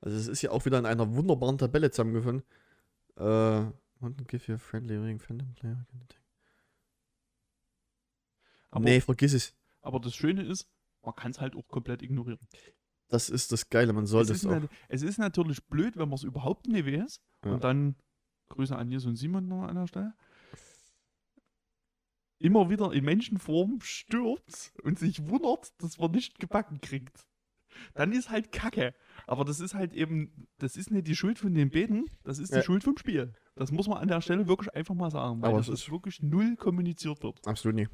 Also 0.00 0.16
es 0.16 0.28
ist 0.28 0.42
ja 0.42 0.50
auch 0.50 0.64
wieder 0.64 0.78
in 0.78 0.86
einer 0.86 1.14
wunderbaren 1.14 1.58
Tabelle 1.58 1.90
zusammengefunden. 1.90 2.44
Äh, 3.16 3.22
want 4.00 4.18
to 4.18 4.24
give 4.24 4.46
you 4.46 4.54
a 4.54 4.58
friendly 4.58 4.96
ring, 4.96 5.18
friendly 5.18 5.46
player. 5.54 5.86
Aber, 8.70 8.84
nee, 8.84 9.00
vergiss 9.00 9.32
es. 9.32 9.54
aber 9.80 9.98
das 9.98 10.14
Schöne 10.14 10.42
ist, 10.42 10.68
man 11.02 11.14
kann 11.14 11.30
es 11.30 11.40
halt 11.40 11.56
auch 11.56 11.66
komplett 11.68 12.02
ignorieren. 12.02 12.38
Das 13.08 13.30
ist 13.30 13.52
das 13.52 13.70
Geile, 13.70 13.92
man 13.92 14.06
sollte 14.06 14.32
es 14.32 14.44
auch. 14.44 14.62
es 14.88 15.02
ist 15.02 15.18
natürlich 15.18 15.64
blöd, 15.66 15.96
wenn 15.96 16.08
man 16.08 16.16
es 16.16 16.22
überhaupt 16.22 16.68
nicht 16.68 16.86
weiß. 16.86 17.20
Ja. 17.44 17.52
Und 17.52 17.64
dann 17.64 17.96
Grüße 18.48 18.76
an 18.76 18.90
Jesus 18.90 19.06
und 19.06 19.16
Simon 19.16 19.48
noch 19.48 19.62
an 19.62 19.76
der 19.76 19.86
Stelle. 19.86 20.14
Immer 22.38 22.70
wieder 22.70 22.92
in 22.92 23.04
Menschenform 23.04 23.80
stirbt 23.80 24.72
und 24.82 24.98
sich 24.98 25.28
wundert, 25.28 25.72
dass 25.82 25.98
man 25.98 26.12
nicht 26.12 26.38
gebacken 26.38 26.80
kriegt. 26.80 27.26
Dann 27.94 28.12
ist 28.12 28.30
halt 28.30 28.52
Kacke. 28.52 28.94
Aber 29.28 29.44
das 29.44 29.60
ist 29.60 29.74
halt 29.74 29.92
eben, 29.92 30.48
das 30.56 30.74
ist 30.76 30.90
nicht 30.90 31.06
die 31.06 31.14
Schuld 31.14 31.38
von 31.38 31.52
den 31.52 31.68
Beten, 31.70 32.06
das 32.24 32.38
ist 32.38 32.50
die 32.52 32.56
Ja. 32.56 32.62
Schuld 32.62 32.82
vom 32.82 32.96
Spiel. 32.96 33.34
Das 33.56 33.70
muss 33.70 33.86
man 33.86 33.98
an 33.98 34.08
der 34.08 34.20
Stelle 34.22 34.48
wirklich 34.48 34.74
einfach 34.74 34.94
mal 34.94 35.10
sagen, 35.10 35.42
weil 35.42 35.50
Aber 35.50 35.58
das 35.58 35.68
es 35.68 35.82
ist 35.82 35.90
wirklich 35.90 36.22
null 36.22 36.56
kommuniziert 36.56 37.22
wird. 37.22 37.46
Absolut 37.46 37.74
nie. 37.76 37.88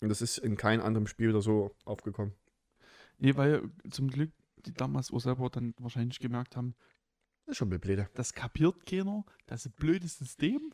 Und 0.00 0.10
das 0.10 0.20
ist 0.20 0.36
in 0.38 0.56
keinem 0.56 0.82
anderen 0.84 1.06
Spiel 1.06 1.30
oder 1.30 1.40
so 1.40 1.74
aufgekommen. 1.84 2.34
Nee, 3.18 3.34
weil 3.36 3.70
zum 3.90 4.08
Glück 4.08 4.30
die 4.66 4.72
damals 4.72 5.10
auch 5.10 5.20
selber 5.20 5.48
dann 5.50 5.72
wahrscheinlich 5.78 6.18
gemerkt 6.18 6.54
haben, 6.56 6.74
Das 7.46 7.52
ist 7.52 7.56
schon 7.58 7.70
blöde. 7.70 8.08
das 8.14 8.34
kapiert 8.34 8.84
keiner, 8.86 9.24
das 9.46 9.64
ist 9.64 9.72
ein 9.72 9.76
blödes 9.76 10.18
System. 10.18 10.72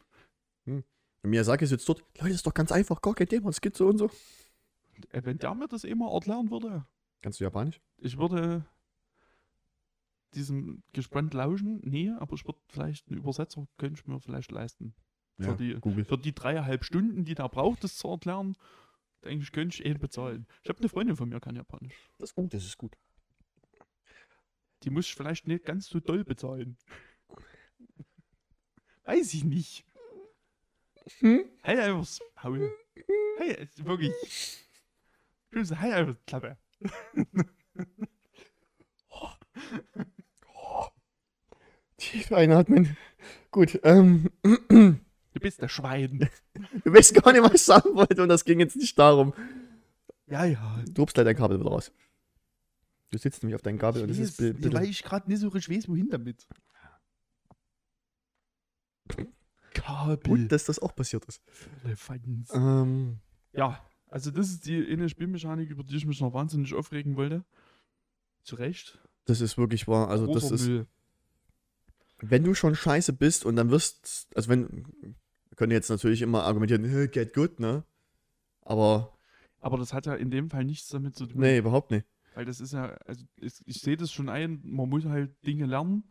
Miyazaki 1.23 1.67
sitzt 1.67 1.89
dort. 1.89 2.01
Leute, 2.19 2.29
das 2.31 2.33
ist 2.37 2.47
doch 2.47 2.55
ganz 2.55 2.73
einfach, 2.73 3.01
gar 3.01 3.15
kein 3.15 3.29
Thema, 3.29 3.49
es 3.51 3.61
geht 3.61 3.77
so 3.77 3.87
und 3.87 3.99
so. 3.99 4.11
Äh, 5.11 5.23
Wenn 5.25 5.39
der 5.39 5.55
mir 5.55 5.69
das 5.69 5.85
eh 5.85 5.95
mal 5.95 6.13
erklären 6.13 6.51
würde, 6.51 6.85
Kannst 7.23 7.41
du 7.41 7.45
Japanisch? 7.45 7.81
ich 7.99 8.19
würde 8.19 8.67
diesem 10.35 10.83
gespannt 10.93 11.35
lauschen. 11.35 11.81
Nee, 11.83 12.11
aber 12.19 12.35
ich 12.35 12.45
würde 12.45 12.59
vielleicht 12.69 13.09
einen 13.09 13.19
Übersetzer, 13.19 13.67
könnte 13.79 14.01
ich 14.01 14.07
mir 14.07 14.21
vielleicht 14.21 14.51
leisten. 14.51 14.95
Für, 15.39 15.57
die, 15.57 15.75
Google. 15.75 16.05
für 16.05 16.17
die 16.17 16.33
dreieinhalb 16.33 16.85
Stunden, 16.85 17.25
die 17.25 17.35
der 17.35 17.49
braucht, 17.49 17.83
das 17.83 17.97
zu 17.97 18.09
erklären, 18.09 18.57
denke 19.25 19.43
ich, 19.43 19.51
könnte 19.51 19.75
ich 19.75 19.85
eh 19.85 19.95
bezahlen. 19.95 20.47
Ich 20.63 20.69
habe 20.69 20.79
eine 20.79 20.89
Freundin 20.89 21.17
von 21.17 21.29
mir, 21.29 21.41
kann 21.41 21.57
Japanisch. 21.57 21.95
Das 22.19 22.31
ist 22.31 22.37
gut, 22.37 22.55
das 22.55 22.65
ist 22.65 22.79
gut. 22.79 22.97
Die 24.85 24.91
muss 24.91 25.07
ich 25.07 25.15
vielleicht 25.15 25.49
nicht 25.49 25.65
ganz 25.65 25.89
so 25.89 25.99
doll 25.99 26.23
bezahlen. 26.25 26.77
Weiß 29.05 29.35
ich 29.35 29.45
nicht. 29.45 29.85
Hm? 31.19 31.45
Halt 31.65 31.81
einfach 31.81 32.01
das 32.01 32.21
Maul. 32.43 32.71
Hey, 33.39 33.69
wirklich. 33.79 34.13
Böse, 35.51 35.81
halt 35.81 35.95
einfach 35.95 36.15
die 36.15 36.25
Klappe. 36.27 36.59
Tief 41.97 42.33
einatmen. 42.33 42.97
Gut, 43.51 43.81
ähm, 43.85 44.31
Du 44.43 45.41
bist 45.41 45.61
der 45.63 45.69
Schwein. 45.69 46.29
du 46.85 46.93
weißt 46.93 47.15
gar 47.15 47.33
nicht, 47.33 47.43
was 47.43 47.55
ich 47.55 47.63
sagen 47.63 47.95
wollte 47.95 48.23
und 48.23 48.29
das 48.29 48.45
ging 48.45 48.61
jetzt 48.61 48.77
nicht 48.77 48.99
darum. 48.99 49.33
Ja, 50.27 50.45
ja. 50.45 50.83
Du 50.91 51.03
rupst 51.03 51.15
gleich 51.15 51.25
dein 51.25 51.37
Kabel 51.37 51.59
wieder 51.61 51.71
raus. 51.71 51.93
Du 53.11 53.19
sitzt 53.19 53.43
nämlich 53.43 53.55
auf 53.55 53.63
deinem 53.63 53.79
Kabel 53.79 54.03
und 54.03 54.09
das 54.09 54.19
ist 54.19 54.37
Bild. 54.39 54.61
nee, 54.61 54.73
weil 54.73 54.85
ich 54.89 55.03
gerade 55.03 55.29
nicht 55.31 55.41
so 55.41 55.49
richtig 55.49 55.77
weiß, 55.77 55.89
wohin 55.89 56.09
damit. 56.09 56.47
Kabel. 59.73 60.17
Gut, 60.39 60.53
dass 60.53 60.65
das 60.65 60.79
auch 60.79 60.95
passiert 60.95 61.25
ist. 61.27 61.43
Ähm, 62.53 63.19
Ja, 63.53 63.85
also 64.09 64.31
das 64.31 64.49
ist 64.51 64.67
die 64.67 64.87
eine 64.91 65.09
Spielmechanik, 65.09 65.71
über 65.71 65.83
die 65.83 65.97
ich 65.97 66.07
mich 66.07 66.21
noch 66.21 66.33
wahnsinnig 66.33 66.75
aufregen 66.75 67.17
wollte. 67.17 67.45
Zu 68.43 68.57
Recht. 68.57 68.99
das 69.25 69.41
ist 69.41 69.57
wirklich 69.59 69.89
wahr. 69.89 70.09
Also, 70.09 70.27
das 70.27 70.43
Großer 70.43 70.55
ist, 70.55 70.67
Müll. 70.69 70.87
Wenn 72.31 72.45
du 72.45 72.55
schon 72.55 72.75
scheiße 72.75 73.13
bist 73.13 73.45
und 73.45 73.57
dann 73.57 73.71
wirst, 73.71 74.29
also 74.35 74.49
wenn, 74.49 74.87
wir 75.01 75.57
können 75.57 75.73
jetzt 75.73 75.89
natürlich 75.91 76.23
immer 76.23 76.45
argumentieren, 76.45 76.85
"Hä, 76.85 77.09
get 77.09 77.35
good, 77.35 77.61
ne? 77.61 77.85
Aber, 78.63 79.17
Aber 79.61 79.79
das 79.79 79.93
hat 79.93 80.07
ja 80.07 80.15
in 80.15 80.31
dem 80.31 80.51
Fall 80.51 80.65
nichts 80.65 80.89
damit 80.89 81.17
zu 81.17 81.27
tun. 81.27 81.41
nee, 81.41 81.59
überhaupt 81.59 81.91
nicht. 81.91 82.07
Weil 82.35 82.45
das 82.45 82.61
ist 82.61 82.73
ja, 82.73 82.87
also 83.07 83.25
ich, 83.41 83.55
ich 83.67 83.81
sehe 83.81 83.97
das 83.97 84.11
schon 84.11 84.29
ein, 84.29 84.61
man 84.65 84.89
muss 84.89 85.05
halt 85.05 85.47
Dinge 85.47 85.67
lernen, 85.67 86.05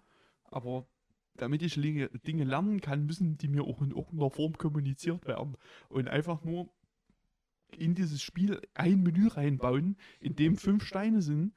aber 0.46 0.88
damit 1.36 1.62
ich 1.64 1.74
Dinge, 1.74 2.10
Dinge 2.10 2.44
lernen 2.44 2.80
kann, 2.80 3.06
müssen 3.06 3.38
die 3.38 3.48
mir 3.48 3.64
auch 3.64 3.82
in 3.82 3.92
irgendeiner 3.92 4.30
Form 4.30 4.58
kommuniziert 4.58 5.26
werden. 5.26 5.58
Und 5.90 6.08
einfach 6.08 6.44
nur 6.44 6.70
in 7.78 7.96
dieses 7.96 8.22
Spiel 8.22 8.62
ein 8.76 9.02
Menü 9.02 9.28
reinbauen, 9.28 9.98
in 10.20 10.36
dem 10.36 10.58
fünf 10.58 10.86
Steine 10.86 11.22
sind, 11.22 11.54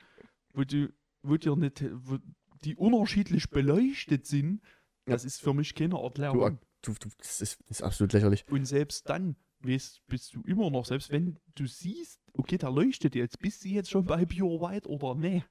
wo, 0.55 0.65
du, 0.65 0.93
wo, 1.23 1.37
dir 1.37 1.55
nicht, 1.57 1.85
wo 1.93 2.19
die 2.67 2.77
unterschiedlich 2.77 3.51
beleuchtet 3.51 4.27
sind, 4.27 4.61
das 5.07 5.25
ist 5.25 5.41
für 5.41 5.55
mich 5.55 5.75
keine 5.75 5.99
Erklärung. 5.99 6.59
du, 6.83 6.93
du 6.93 7.09
das, 7.19 7.41
ist, 7.41 7.61
das 7.63 7.79
ist 7.79 7.83
absolut 7.83 8.13
lächerlich. 8.13 8.45
Und 8.51 8.65
selbst 8.67 9.09
dann 9.09 9.37
weißt, 9.61 10.07
bist 10.07 10.35
du 10.35 10.43
immer 10.43 10.71
noch, 10.71 10.85
selbst 10.85 11.11
wenn 11.11 11.39
du 11.55 11.67
siehst, 11.67 12.21
okay, 12.35 12.59
der 12.59 12.71
leuchtet 12.71 13.15
jetzt, 13.15 13.39
bist 13.39 13.65
du 13.65 13.69
jetzt 13.69 13.91
schon 13.91 14.05
bei 14.05 14.25
Pure 14.25 14.61
White 14.61 14.89
oder 14.89 15.15
nee? 15.15 15.45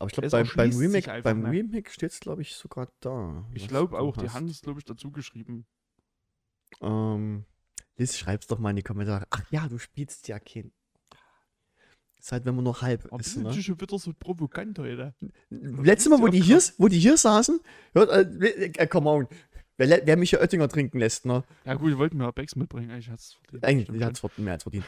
Aber 0.00 0.08
ich 0.08 0.14
glaube, 0.14 0.30
beim, 0.30 0.48
beim 0.56 0.76
Remake, 0.78 1.22
beim 1.22 1.42
nicht. 1.42 1.50
Remake 1.50 1.90
steht 1.90 2.10
es, 2.10 2.20
glaube 2.20 2.40
ich, 2.40 2.54
sogar 2.54 2.90
da. 3.00 3.46
Ich 3.52 3.68
glaube 3.68 3.98
auch, 3.98 4.16
die 4.16 4.26
hast. 4.26 4.34
haben 4.34 4.48
es, 4.48 4.62
glaube 4.62 4.80
ich, 4.80 4.86
dazu 4.86 5.10
geschrieben. 5.10 5.66
Ähm, 6.80 7.44
Liz, 7.96 8.16
schreib's 8.16 8.46
doch 8.46 8.58
mal 8.58 8.70
in 8.70 8.76
die 8.76 8.82
Kommentare. 8.82 9.26
Ach 9.28 9.44
ja, 9.50 9.68
du 9.68 9.78
spielst 9.78 10.26
ja 10.28 10.40
kein. 10.40 10.72
Ist 12.20 12.32
halt, 12.32 12.44
wenn 12.44 12.54
man 12.54 12.64
noch 12.64 12.82
halb 12.82 13.06
Aber 13.10 13.20
ist, 13.20 13.38
ne? 13.38 13.50
schon 13.62 13.80
wieder 13.80 13.98
so 13.98 14.12
provokant 14.12 14.78
heute? 14.78 15.14
Letztes 15.48 16.10
Mal, 16.10 16.20
wo 16.20 16.28
die, 16.28 16.42
hier, 16.42 16.60
wo 16.76 16.86
die 16.88 16.98
hier 16.98 17.16
saßen, 17.16 17.60
hört, 17.94 18.10
äh, 18.10 18.66
äh, 18.66 18.86
come 18.86 19.08
on. 19.08 19.28
Wer, 19.78 20.06
wer 20.06 20.16
mich 20.18 20.28
hier 20.28 20.40
Oettinger 20.40 20.68
trinken 20.68 20.98
lässt, 20.98 21.24
ne? 21.24 21.42
Ja 21.64 21.72
gut, 21.74 21.90
ich 21.92 21.96
wollte 21.96 22.14
mir 22.14 22.30
Becks 22.32 22.54
mitbringen, 22.56 22.90
eigentlich 22.90 23.08
hat 23.08 23.20
es 23.20 23.38
verdient. 23.48 23.64
Eigentlich, 23.64 24.02
hat's 24.02 24.20
verd- 24.20 24.38
mehr 24.38 24.52
als 24.52 24.64
verdient. 24.64 24.84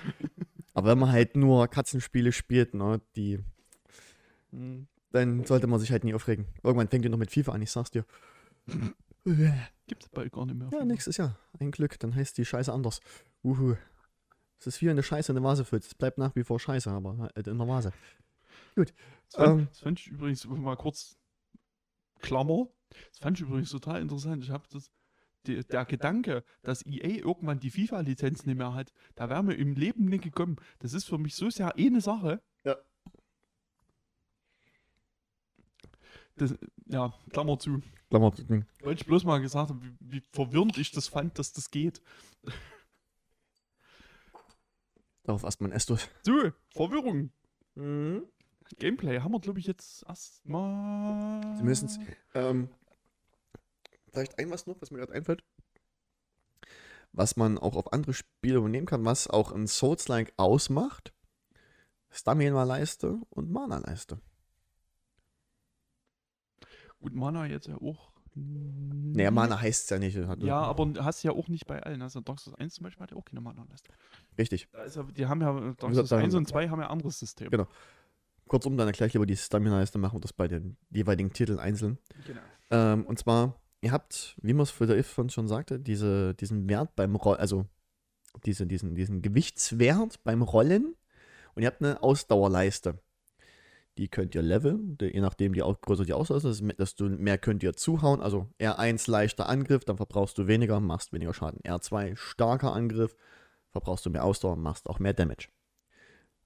Aber 0.75 0.91
wenn 0.91 0.99
man 0.99 1.11
halt 1.11 1.35
nur 1.35 1.67
Katzenspiele 1.69 2.33
spielt, 2.33 2.75
ne, 2.75 3.01
die, 3.17 3.39
schon. 4.51 4.61
Hm. 4.61 4.87
dann 5.13 5.45
sollte 5.47 5.67
man 5.67 5.81
sich 5.81 5.91
halt 5.91 6.05
nie 6.05 6.13
aufregen. 6.13 6.45
Irgendwann 6.63 6.89
fängt 6.89 7.05
ihr 7.07 7.11
noch 7.11 7.17
mit 7.19 7.31
FIFA 7.31 7.53
an, 7.53 7.63
ich 7.63 7.71
sag's 7.71 7.91
dir. 7.91 8.05
Gibt's 9.87 10.09
bald 10.11 10.31
gar 10.33 10.45
nicht 10.45 10.59
mehr. 10.59 10.69
Ja, 10.71 10.85
nächstes 10.85 11.17
Jahr. 11.17 11.39
Ein 11.59 11.71
Glück, 11.71 11.99
dann 11.99 12.15
heißt 12.15 12.37
die 12.37 12.45
Scheiße 12.45 12.71
anders. 12.71 13.01
Uhu. 13.43 13.77
Es 14.62 14.76
ist 14.76 14.80
wie 14.80 14.90
eine 14.90 15.02
Scheiße 15.02 15.32
in 15.32 15.39
eine 15.39 15.44
Vase 15.44 15.64
füllt. 15.64 15.82
Es 15.84 15.93
bleibt 15.93 16.18
nach 16.18 16.36
wie 16.36 16.44
vor 16.44 16.60
Scheiße, 16.60 16.89
aber 16.89 17.18
halt 17.18 17.48
in 17.48 17.59
der 17.59 17.66
Vase. 17.66 17.93
Das 18.76 18.86
fand, 19.34 19.48
Ähm. 19.60 19.66
das 19.68 19.80
fand 19.80 19.98
ich 19.98 20.06
übrigens 20.06 20.47
mal 20.47 20.76
kurz 20.76 21.18
Klammer. 22.20 22.68
Das 23.10 23.18
fand 23.18 23.39
ich 23.39 23.43
übrigens 23.44 23.70
total 23.70 24.01
interessant. 24.01 24.44
Ich 24.44 24.51
habe 24.51 24.64
das. 24.70 24.93
Die, 25.48 25.66
der 25.66 25.84
Gedanke, 25.84 26.44
dass 26.62 26.86
EA 26.86 27.24
irgendwann 27.24 27.59
die 27.59 27.70
FIFA-Lizenz 27.70 28.47
nicht 28.47 28.56
mehr 28.56 28.74
hat, 28.74 28.93
da 29.16 29.28
wäre 29.28 29.43
mir 29.43 29.55
im 29.55 29.74
Leben 29.74 30.05
nicht 30.05 30.22
gekommen. 30.22 30.55
Das 30.78 30.93
ist 30.93 31.06
für 31.06 31.18
mich 31.18 31.34
so 31.34 31.51
sehr 31.51 31.74
eine 31.74 32.01
Sache. 32.01 32.40
Ja. 32.62 32.76
Das, 36.36 36.55
ja, 36.86 37.12
Klammer 37.30 37.59
zu. 37.59 37.82
Klammer. 38.10 38.32
Wollte 38.82 39.01
ich 39.01 39.06
bloß 39.06 39.24
mal 39.24 39.40
gesagt 39.40 39.70
haben, 39.70 39.82
wie, 39.82 40.18
wie 40.18 40.22
verwirrend 40.30 40.78
ich 40.78 40.93
das 40.93 41.09
fand, 41.09 41.36
dass 41.40 41.52
das 41.52 41.72
geht. 41.72 42.01
Darauf 45.24 45.44
erstmal 45.44 45.70
ein 45.70 45.77
Estus. 45.77 46.09
So, 46.23 46.51
Verwirrung. 46.70 47.31
Gameplay 48.78 49.20
haben 49.20 49.32
wir, 49.32 49.40
glaube 49.40 49.59
ich, 49.59 49.66
jetzt 49.66 50.05
erstmal. 50.09 51.57
Zumindest, 51.57 52.01
ähm, 52.35 52.69
vielleicht 54.11 54.39
ein 54.39 54.51
was 54.51 54.66
noch, 54.66 54.81
was 54.81 54.90
mir 54.90 54.99
gerade 54.99 55.12
einfällt. 55.12 55.44
Was 57.12 57.36
man 57.36 57.59
auch 57.59 57.77
auf 57.77 57.93
andere 57.93 58.15
Spiele 58.15 58.59
übernehmen 58.59 58.86
kann, 58.86 59.05
was 59.05 59.28
auch 59.28 59.53
ein 59.53 59.66
Souls-like 59.66 60.32
ausmacht. 60.36 61.12
Stamina-Leiste 62.11 63.20
und 63.31 63.51
Mana-Leiste. 63.51 64.20
Gut, 67.01 67.15
Mana 67.15 67.47
jetzt 67.47 67.66
ja 67.66 67.77
auch. 67.77 68.11
Naja, 68.35 69.31
Mana 69.31 69.61
heißt 69.61 69.85
es 69.85 69.91
ja 69.91 69.99
nicht. 69.99 70.17
Hat- 70.17 70.43
Ja, 70.43 70.61
aber 70.63 70.91
hast 71.05 71.23
ja 71.23 71.33
auch 71.33 71.49
nicht 71.49 71.67
bei 71.67 71.83
allen. 71.83 72.01
Also 72.03 72.21
Dark 72.21 72.41
Souls 72.41 72.57
1 72.59 72.75
zum 72.75 72.85
Beispiel 72.85 73.03
hat 73.03 73.11
ja 73.11 73.17
auch 73.17 73.25
keine 73.25 73.41
Mana-Leiste. 73.41 73.91
Richtig. 74.39 74.69
Ja, 74.73 75.03
die 75.03 75.27
haben 75.27 75.41
ja, 75.43 75.53
Dark 75.53 75.79
gesagt, 75.79 75.95
Souls 75.95 76.09
da 76.09 76.17
1 76.17 76.33
haben- 76.35 76.39
und 76.39 76.49
2 76.49 76.69
haben 76.69 76.81
ja 76.81 76.87
ein 76.87 76.93
anderes 76.93 77.19
System. 77.19 77.51
Genau. 77.51 77.67
Kurzum, 78.49 78.77
dann 78.77 78.87
erkläre 78.89 79.09
ich 79.09 79.15
lieber 79.15 79.27
die 79.27 79.37
Stamina-Leiste, 79.37 79.99
machen 79.99 80.17
wir 80.17 80.21
das 80.21 80.33
bei 80.33 80.49
den 80.49 80.77
jeweiligen 80.91 81.33
Titeln 81.33 81.59
einzeln. 81.59 81.99
Genau. 82.27 82.41
Ähm, 82.71 83.05
und 83.07 83.19
zwar, 83.19 83.61
ihr 83.83 83.93
habt, 83.93 84.37
wie 84.43 84.53
man 84.55 84.63
es 84.63 84.71
für 84.71 84.87
der 84.87 84.97
If 84.99 85.07
von 85.09 85.29
schon 85.31 85.47
sagte, 85.49 85.79
diese, 85.79 86.35
diesen 86.35 86.69
Wert 86.69 86.97
beim 86.97 87.15
Rollen, 87.17 87.39
also 87.41 87.67
diese, 88.45 88.67
diesen, 88.67 88.95
diesen 88.95 89.21
Gewichtswert 89.23 90.23
beim 90.25 90.41
Rollen 90.43 90.97
und 91.55 91.63
ihr 91.63 91.67
habt 91.69 91.83
eine 91.83 92.03
Ausdauerleiste. 92.03 92.99
Die 93.98 94.09
könnt 94.09 94.35
ihr 94.35 94.40
leveln, 94.43 94.97
je 95.01 95.20
nachdem, 95.20 95.52
wie 95.55 95.62
au- 95.62 95.74
größer 95.74 96.05
die 96.06 96.14
Ausdauer 96.14 96.39
ist, 96.44 96.62
desto 96.78 97.09
mehr 97.10 97.36
könnt 97.36 97.62
ihr 97.62 97.74
zuhauen. 97.74 98.23
Also 98.23 98.48
R1 98.59 99.10
leichter 99.10 99.48
Angriff, 99.48 99.85
dann 99.85 99.98
verbrauchst 99.98 100.39
du 100.39 100.47
weniger, 100.47 100.81
machst 100.81 101.12
weniger 101.12 101.35
Schaden. 101.35 101.60
R2 101.60 102.16
starker 102.16 102.73
Angriff, 102.73 103.14
verbrauchst 103.70 104.06
du 104.06 104.10
mehr 104.10 104.24
Ausdauer, 104.24 104.56
machst 104.56 104.89
auch 104.89 104.98
mehr 104.98 105.12
Damage. 105.12 105.48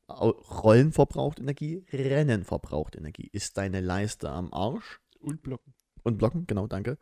Rollen 0.09 0.93
verbraucht 0.93 1.40
Energie, 1.40 1.85
Rennen 1.93 2.44
verbraucht 2.44 2.97
Energie. 2.97 3.28
Ist 3.32 3.56
deine 3.56 3.81
Leiste 3.81 4.28
am 4.31 4.52
Arsch, 4.52 5.01
Und 5.20 5.43
blocken. 5.43 5.74
und 6.05 6.18
blocken, 6.18 6.47
genau, 6.47 6.66
danke. 6.66 6.97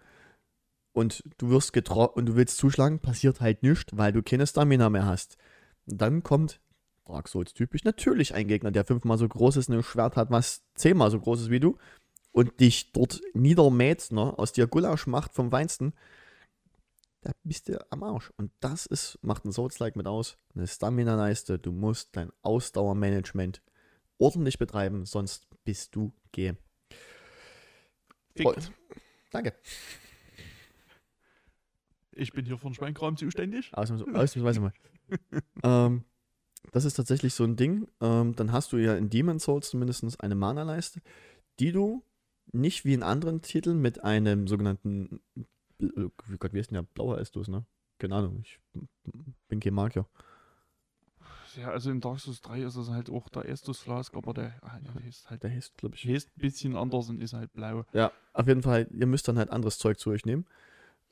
Und 0.93 1.23
du 1.39 1.51
wirst 1.51 1.73
getroffen 1.73 2.15
und 2.19 2.27
du 2.27 2.37
willst 2.37 2.57
zuschlagen, 2.57 3.01
passiert 3.01 3.41
halt 3.41 3.63
nichts, 3.63 3.93
weil 3.97 4.13
du 4.13 4.23
keine 4.23 4.47
Stamina 4.47 4.89
mehr 4.91 5.05
hast. 5.07 5.37
Dann 5.87 6.23
kommt, 6.23 6.61
Dark 7.07 7.29
Souls 7.29 7.53
typisch, 7.53 7.85
natürlich 7.85 8.35
ein 8.35 8.49
Gegner, 8.49 8.71
der 8.71 8.85
fünfmal 8.85 9.19
so 9.19 9.29
groß 9.29 9.57
ist, 9.57 9.69
ein 9.69 9.83
Schwert 9.83 10.17
hat, 10.17 10.31
was 10.31 10.65
zehnmal 10.75 11.11
so 11.11 11.21
groß 11.21 11.43
ist 11.43 11.51
wie 11.51 11.61
du 11.61 11.77
und 12.33 12.61
dich 12.61 12.93
dort 12.93 13.21
niedermäht, 13.35 14.11
ne, 14.11 14.37
aus 14.39 14.53
dir 14.53 14.67
Gulasch 14.67 15.07
macht 15.07 15.33
vom 15.35 15.53
Weinsten. 15.53 15.93
Da 17.21 17.33
bist 17.43 17.69
du 17.69 17.81
am 17.91 18.03
Arsch. 18.03 18.33
Und 18.37 18.53
das 18.61 18.85
ist, 18.85 19.19
macht 19.23 19.45
ein 19.45 19.53
Souls-like 19.53 19.97
mit 19.97 20.07
aus, 20.07 20.37
eine 20.55 20.67
Stamina-Leiste. 20.67 21.59
Du 21.59 21.73
musst 21.73 22.17
dein 22.17 22.31
Ausdauermanagement 22.43 23.63
ordentlich 24.19 24.59
betreiben, 24.59 25.07
sonst 25.07 25.47
bist 25.65 25.95
du 25.97 26.13
G. 26.33 26.55
Fickt. 28.37 28.73
Danke. 29.31 29.55
Ich 32.13 32.33
bin 32.33 32.45
hier 32.45 32.59
von 32.59 32.75
Schweinkram 32.75 33.17
zuständig. 33.17 33.73
Ausnahms- 33.75 34.03
Ausnahmsweise 34.15 34.61
mal. 34.61 34.73
ähm, 35.63 36.05
das 36.73 36.85
ist 36.85 36.95
tatsächlich 36.95 37.35
so 37.35 37.45
ein 37.45 37.57
Ding. 37.57 37.87
Ähm, 38.01 38.35
dann 38.37 38.53
hast 38.53 38.73
du 38.73 38.77
ja 38.79 38.95
in 38.97 39.11
Demon 39.11 39.39
Souls 39.39 39.71
zumindest 39.71 40.21
eine 40.21 40.35
Mana-Leiste, 40.35 41.01
die 41.61 41.73
du 41.73 42.03
nicht 42.53 42.85
wie 42.85 42.95
in 42.95 43.03
anderen 43.03 43.43
Titeln 43.43 43.81
mit 43.81 44.05
einem 44.05 44.47
sogenannten, 44.47 45.21
wie 45.79 46.37
Gott, 46.39 46.53
wie 46.53 46.59
heißt 46.59 46.71
denn 46.71 46.77
der? 46.77 46.83
Blauer 46.83 47.19
Estus, 47.19 47.49
ne? 47.49 47.65
Keine 47.99 48.17
Ahnung, 48.17 48.41
ich 48.43 48.59
bin 49.49 49.61
kein 49.61 49.75
Magier. 49.75 50.07
Ja, 51.57 51.71
also 51.71 51.91
in 51.91 52.01
Dark 52.01 52.19
Souls 52.19 52.41
3 52.43 52.63
ist 52.63 52.75
es 52.77 52.91
halt 52.91 53.09
auch 53.11 53.29
der 53.29 53.49
Estus 53.49 53.79
Flask, 53.79 54.15
aber 54.17 54.35
der, 54.35 54.55
ah, 54.63 54.79
der 54.81 55.05
ist 55.09 55.31
halt 55.31 55.43
Der 55.45 55.51
heißt, 55.51 55.77
glaube 55.77 55.95
ich. 55.95 56.05
heißt 56.07 56.29
ein 56.37 56.41
bisschen 56.41 56.77
anders 56.77 57.09
und 57.09 57.21
ist 57.23 57.33
halt 57.33 57.53
blau. 57.53 57.85
Ja, 57.93 58.11
auf 58.33 58.49
jeden 58.49 58.63
Fall, 58.63 58.89
ihr 58.91 59.07
müsst 59.07 59.29
dann 59.29 59.39
halt 59.39 59.51
anderes 59.51 59.79
Zeug 59.79 59.99
zu 59.99 60.11
euch 60.11 60.25
nehmen. 60.27 60.47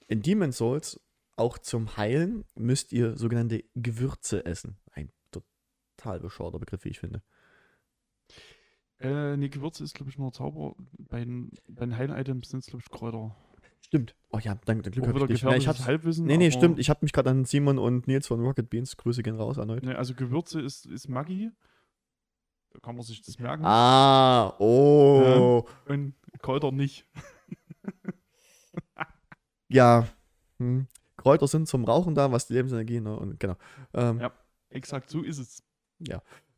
In 0.08 0.20
Demon 0.22 0.50
Souls, 0.50 1.00
auch 1.36 1.58
zum 1.58 1.96
Heilen, 1.96 2.44
müsst 2.56 2.92
ihr 2.92 3.16
sogenannte 3.16 3.64
Gewürze 3.76 4.44
essen. 4.44 4.76
Ein 4.90 5.10
total 6.02 6.20
bescheuerter 6.20 6.58
Begriff, 6.58 6.84
wie 6.84 6.90
ich 6.90 7.00
finde. 7.00 7.22
Äh, 8.98 9.36
nee, 9.36 9.48
Gewürze 9.48 9.82
ist, 9.84 9.94
glaube 9.94 10.10
ich, 10.10 10.18
nur 10.18 10.32
Zauber. 10.32 10.74
Bei 10.98 11.20
den, 11.20 11.50
bei 11.68 11.84
den 11.84 11.96
Heil-Items 11.96 12.50
sind 12.50 12.60
es, 12.60 12.66
glaube 12.66 12.82
ich, 12.84 12.90
Kräuter. 12.90 13.34
Stimmt. 13.80 14.14
Oh 14.30 14.38
ja, 14.38 14.54
danke, 14.64 14.90
Glück 14.90 15.04
Auch 15.04 15.08
hab 15.08 15.14
wieder 15.16 15.24
ich 15.26 15.30
nicht. 15.30 15.42
Ja, 15.42 15.56
ich 15.56 15.68
hab's, 15.68 15.86
Halbwissen. 15.86 16.26
nee, 16.26 16.36
nee, 16.36 16.50
stimmt. 16.50 16.78
Ich 16.78 16.88
habe 16.88 17.00
mich 17.02 17.12
gerade 17.12 17.30
an 17.30 17.44
Simon 17.44 17.78
und 17.78 18.06
Nils 18.06 18.26
von 18.28 18.40
Rocket 18.40 18.70
Beans, 18.70 18.96
Grüße 18.96 19.22
gehen 19.22 19.36
raus 19.36 19.56
erneut. 19.58 19.82
Nee, 19.82 19.94
also 19.94 20.14
Gewürze 20.14 20.60
ist, 20.60 20.86
ist 20.86 21.08
Maggi. 21.08 21.50
Da 22.70 22.78
kann 22.78 22.94
man 22.96 23.04
sich 23.04 23.20
das 23.20 23.38
merken. 23.38 23.64
Ah, 23.66 24.54
oh. 24.58 25.66
Und 25.86 26.14
Kräuter 26.40 26.72
nicht. 26.72 27.06
Ja. 29.68 30.06
Hm. 30.58 30.86
Kräuter 31.16 31.46
sind 31.46 31.66
zum 31.66 31.86
Rauchen 31.86 32.14
da, 32.14 32.30
was 32.30 32.46
die 32.46 32.52
Lebensenergie, 32.52 33.00
ne? 33.00 33.18
Und 33.18 33.40
genau. 33.40 33.56
Ähm, 33.94 34.20
Ja. 34.20 34.32
Exakt 34.68 35.08
so 35.08 35.22
ist 35.22 35.38
es. 35.38 35.62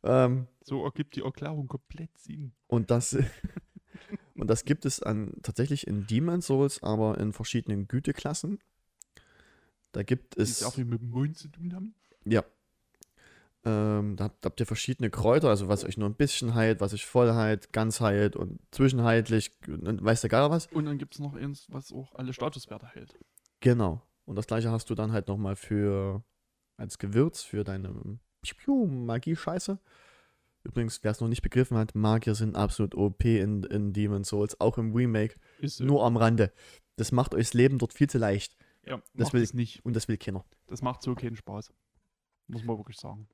Ähm, 0.03 0.47
So 0.63 0.83
ergibt 0.85 1.15
die 1.15 1.21
Erklärung 1.21 1.67
komplett 1.67 2.15
Sinn. 2.17 2.51
und 2.67 2.91
das 2.91 3.15
und 4.35 4.47
das 4.47 4.65
gibt 4.65 4.85
es 4.85 5.01
an, 5.01 5.33
tatsächlich 5.41 5.87
in 5.87 6.05
Demon's 6.07 6.47
Souls, 6.47 6.83
aber 6.83 7.17
in 7.17 7.33
verschiedenen 7.33 7.87
Güteklassen. 7.87 8.59
Da 9.93 10.03
gibt 10.03 10.35
Die 10.37 10.41
es. 10.41 10.59
sehr 10.59 10.71
viel 10.71 10.85
mit 10.85 11.01
dem 11.01 11.09
Mond 11.09 11.37
zu 11.37 11.47
tun 11.47 11.73
haben. 11.73 11.95
Ja. 12.25 12.43
Ähm, 13.63 14.15
da, 14.15 14.25
habt, 14.25 14.45
da 14.45 14.49
habt 14.49 14.59
ihr 14.59 14.65
verschiedene 14.67 15.09
Kräuter, 15.09 15.49
also 15.49 15.67
was 15.67 15.83
euch 15.85 15.97
nur 15.97 16.07
ein 16.07 16.13
bisschen 16.15 16.53
heilt, 16.53 16.81
was 16.81 16.93
euch 16.93 17.05
voll 17.05 17.33
heilt, 17.33 17.73
ganz 17.73 17.99
heilt 17.99 18.35
und 18.35 18.59
zwischenheitlich 18.71 19.51
und 19.67 20.03
weiß 20.03 20.21
der 20.21 20.29
Geier 20.29 20.51
was. 20.51 20.67
Und 20.67 20.85
dann 20.85 20.99
gibt 20.99 21.15
es 21.15 21.19
noch 21.19 21.33
eins, 21.33 21.65
was 21.71 21.91
auch 21.91 22.13
alle 22.13 22.31
Statuswerte 22.33 22.87
hält. 22.87 23.17
Genau. 23.61 24.01
Und 24.25 24.35
das 24.35 24.45
gleiche 24.45 24.69
hast 24.71 24.89
du 24.91 24.95
dann 24.95 25.11
halt 25.13 25.27
nochmal 25.29 25.55
für 25.55 26.23
als 26.77 26.99
Gewürz 26.99 27.41
für 27.41 27.63
deine 27.63 28.19
Magie-Scheiße. 29.05 29.79
Übrigens, 30.63 31.03
wer 31.03 31.11
es 31.11 31.19
noch 31.21 31.27
nicht 31.27 31.41
begriffen 31.43 31.77
hat, 31.77 31.93
Magier 31.95 32.33
sind 32.35 32.55
absolut 32.55 32.95
OP 32.95 33.23
in, 33.25 33.63
in 33.65 33.93
Demon's 33.93 34.29
Souls, 34.29 34.59
auch 34.59 34.77
im 34.79 34.93
Remake, 34.93 35.35
Ist 35.59 35.77
so. 35.77 35.83
nur 35.85 36.03
am 36.03 36.17
Rande. 36.17 36.51
Das 36.95 37.11
macht 37.11 37.35
euch 37.35 37.47
das 37.47 37.53
Leben 37.53 37.77
dort 37.77 37.93
viel 37.93 38.09
zu 38.09 38.17
leicht. 38.17 38.57
ja, 38.83 39.01
das 39.13 39.31
will- 39.33 39.43
es 39.43 39.53
nicht. 39.53 39.83
Und 39.85 39.95
das 39.95 40.07
will 40.07 40.17
keiner. 40.17 40.43
Das 40.67 40.81
macht 40.81 41.01
so 41.03 41.13
keinen 41.13 41.35
Spaß. 41.35 41.71
Muss 42.47 42.63
man 42.63 42.77
wirklich 42.77 42.97
sagen. 42.97 43.27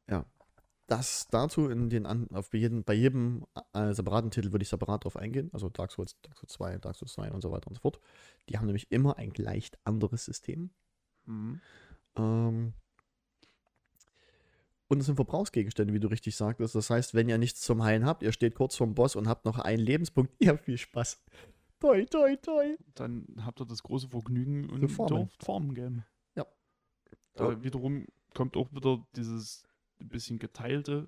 Das 0.88 1.27
dazu 1.29 1.69
in 1.69 1.89
den 1.89 2.05
an, 2.05 2.27
auf 2.33 2.53
jeden, 2.53 2.83
bei 2.83 2.93
jedem 2.93 3.45
äh, 3.73 3.93
separaten 3.93 4.29
Titel 4.31 4.51
würde 4.51 4.63
ich 4.63 4.69
separat 4.69 5.05
drauf 5.05 5.15
eingehen. 5.15 5.49
Also 5.53 5.69
Dark 5.69 5.91
Souls, 5.91 6.19
Dark 6.21 6.38
Souls 6.38 6.51
2, 6.51 6.77
Dark 6.79 6.97
Souls 6.97 7.13
2 7.13 7.31
und 7.31 7.41
so 7.41 7.49
weiter 7.51 7.67
und 7.69 7.75
so 7.75 7.81
fort. 7.81 8.01
Die 8.49 8.57
haben 8.57 8.65
nämlich 8.65 8.91
immer 8.91 9.17
ein 9.17 9.31
leicht 9.38 9.77
anderes 9.85 10.25
System. 10.25 10.71
Mhm. 11.25 11.61
Ähm, 12.17 12.73
und 14.91 14.99
es 14.99 15.05
sind 15.05 15.15
Verbrauchsgegenstände, 15.15 15.93
wie 15.93 16.01
du 16.01 16.09
richtig 16.09 16.35
sagtest. 16.35 16.76
Das 16.76 16.89
heißt, 16.89 17.13
wenn 17.13 17.30
ihr 17.30 17.38
nichts 17.38 17.61
zum 17.61 17.81
Heilen 17.81 18.05
habt, 18.05 18.23
ihr 18.23 18.34
steht 18.34 18.55
kurz 18.55 18.76
vorm 18.76 18.93
Boss 18.93 19.15
und 19.15 19.26
habt 19.26 19.45
noch 19.45 19.57
einen 19.57 19.81
Lebenspunkt, 19.81 20.34
ihr 20.39 20.49
habt 20.49 20.65
viel 20.65 20.77
Spaß. 20.77 21.23
Toi, 21.80 22.05
toi, 22.05 22.35
toi. 22.35 22.76
Dann 22.95 23.26
habt 23.45 23.61
ihr 23.61 23.65
das 23.65 23.84
große 23.84 24.09
Vergnügen 24.09 24.69
und 24.69 24.89
farmen. 24.89 25.15
dürft 25.15 25.45
farmen 25.45 25.73
gehen. 25.73 26.03
Ja. 26.35 26.45
Da 27.35 27.63
wiederum 27.63 28.05
kommt 28.34 28.57
auch 28.57 28.69
wieder 28.73 29.07
dieses 29.15 29.63
bisschen 29.99 30.39
geteilte 30.39 31.07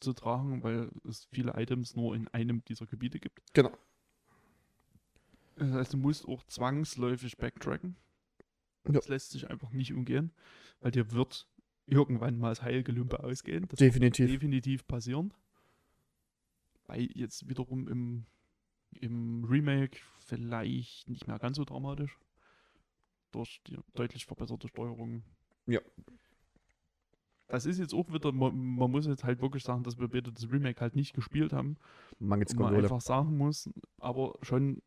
zu 0.00 0.14
tragen, 0.14 0.64
weil 0.64 0.90
es 1.08 1.28
viele 1.30 1.52
Items 1.54 1.94
nur 1.94 2.16
in 2.16 2.26
einem 2.28 2.64
dieser 2.64 2.86
Gebiete 2.86 3.20
gibt. 3.20 3.40
Genau. 3.52 3.70
Das 5.54 5.70
heißt, 5.70 5.92
du 5.92 5.96
musst 5.96 6.26
auch 6.26 6.42
zwangsläufig 6.48 7.36
backtracken. 7.36 7.96
Ja. 8.86 8.94
Das 8.94 9.06
lässt 9.06 9.30
sich 9.30 9.48
einfach 9.48 9.70
nicht 9.70 9.92
umgehen, 9.92 10.32
weil 10.80 10.90
dir 10.90 11.12
wird 11.12 11.46
irgendwann 11.86 12.38
mal 12.38 12.50
das 12.50 12.62
Heilgelümpe 12.62 13.22
ausgehen. 13.22 13.66
Das 13.68 13.78
Definitiv. 13.78 14.26
wird 14.26 14.42
definitiv 14.42 14.86
passieren. 14.86 15.32
Bei 16.86 16.98
jetzt 17.14 17.48
wiederum 17.48 17.88
im, 17.88 18.26
im 18.92 19.44
Remake 19.44 19.98
vielleicht 20.26 21.08
nicht 21.08 21.26
mehr 21.26 21.38
ganz 21.38 21.56
so 21.56 21.64
dramatisch. 21.64 22.18
Durch 23.30 23.60
die 23.66 23.78
deutlich 23.94 24.26
verbesserte 24.26 24.68
Steuerung. 24.68 25.22
Ja. 25.66 25.80
Das 27.48 27.66
ist 27.66 27.78
jetzt 27.78 27.94
auch 27.94 28.10
wieder, 28.12 28.32
man, 28.32 28.56
man 28.56 28.90
muss 28.90 29.06
jetzt 29.06 29.24
halt 29.24 29.42
wirklich 29.42 29.62
sagen, 29.62 29.82
dass 29.82 29.98
wir 29.98 30.08
beide 30.08 30.32
das 30.32 30.50
Remake 30.50 30.80
halt 30.80 30.96
nicht 30.96 31.14
gespielt 31.14 31.52
haben. 31.52 31.76
Mangels 32.18 32.54
man 32.54 32.74
einfach 32.74 33.00
sagen 33.00 33.36
muss, 33.36 33.70
aber 33.98 34.38
schon 34.42 34.82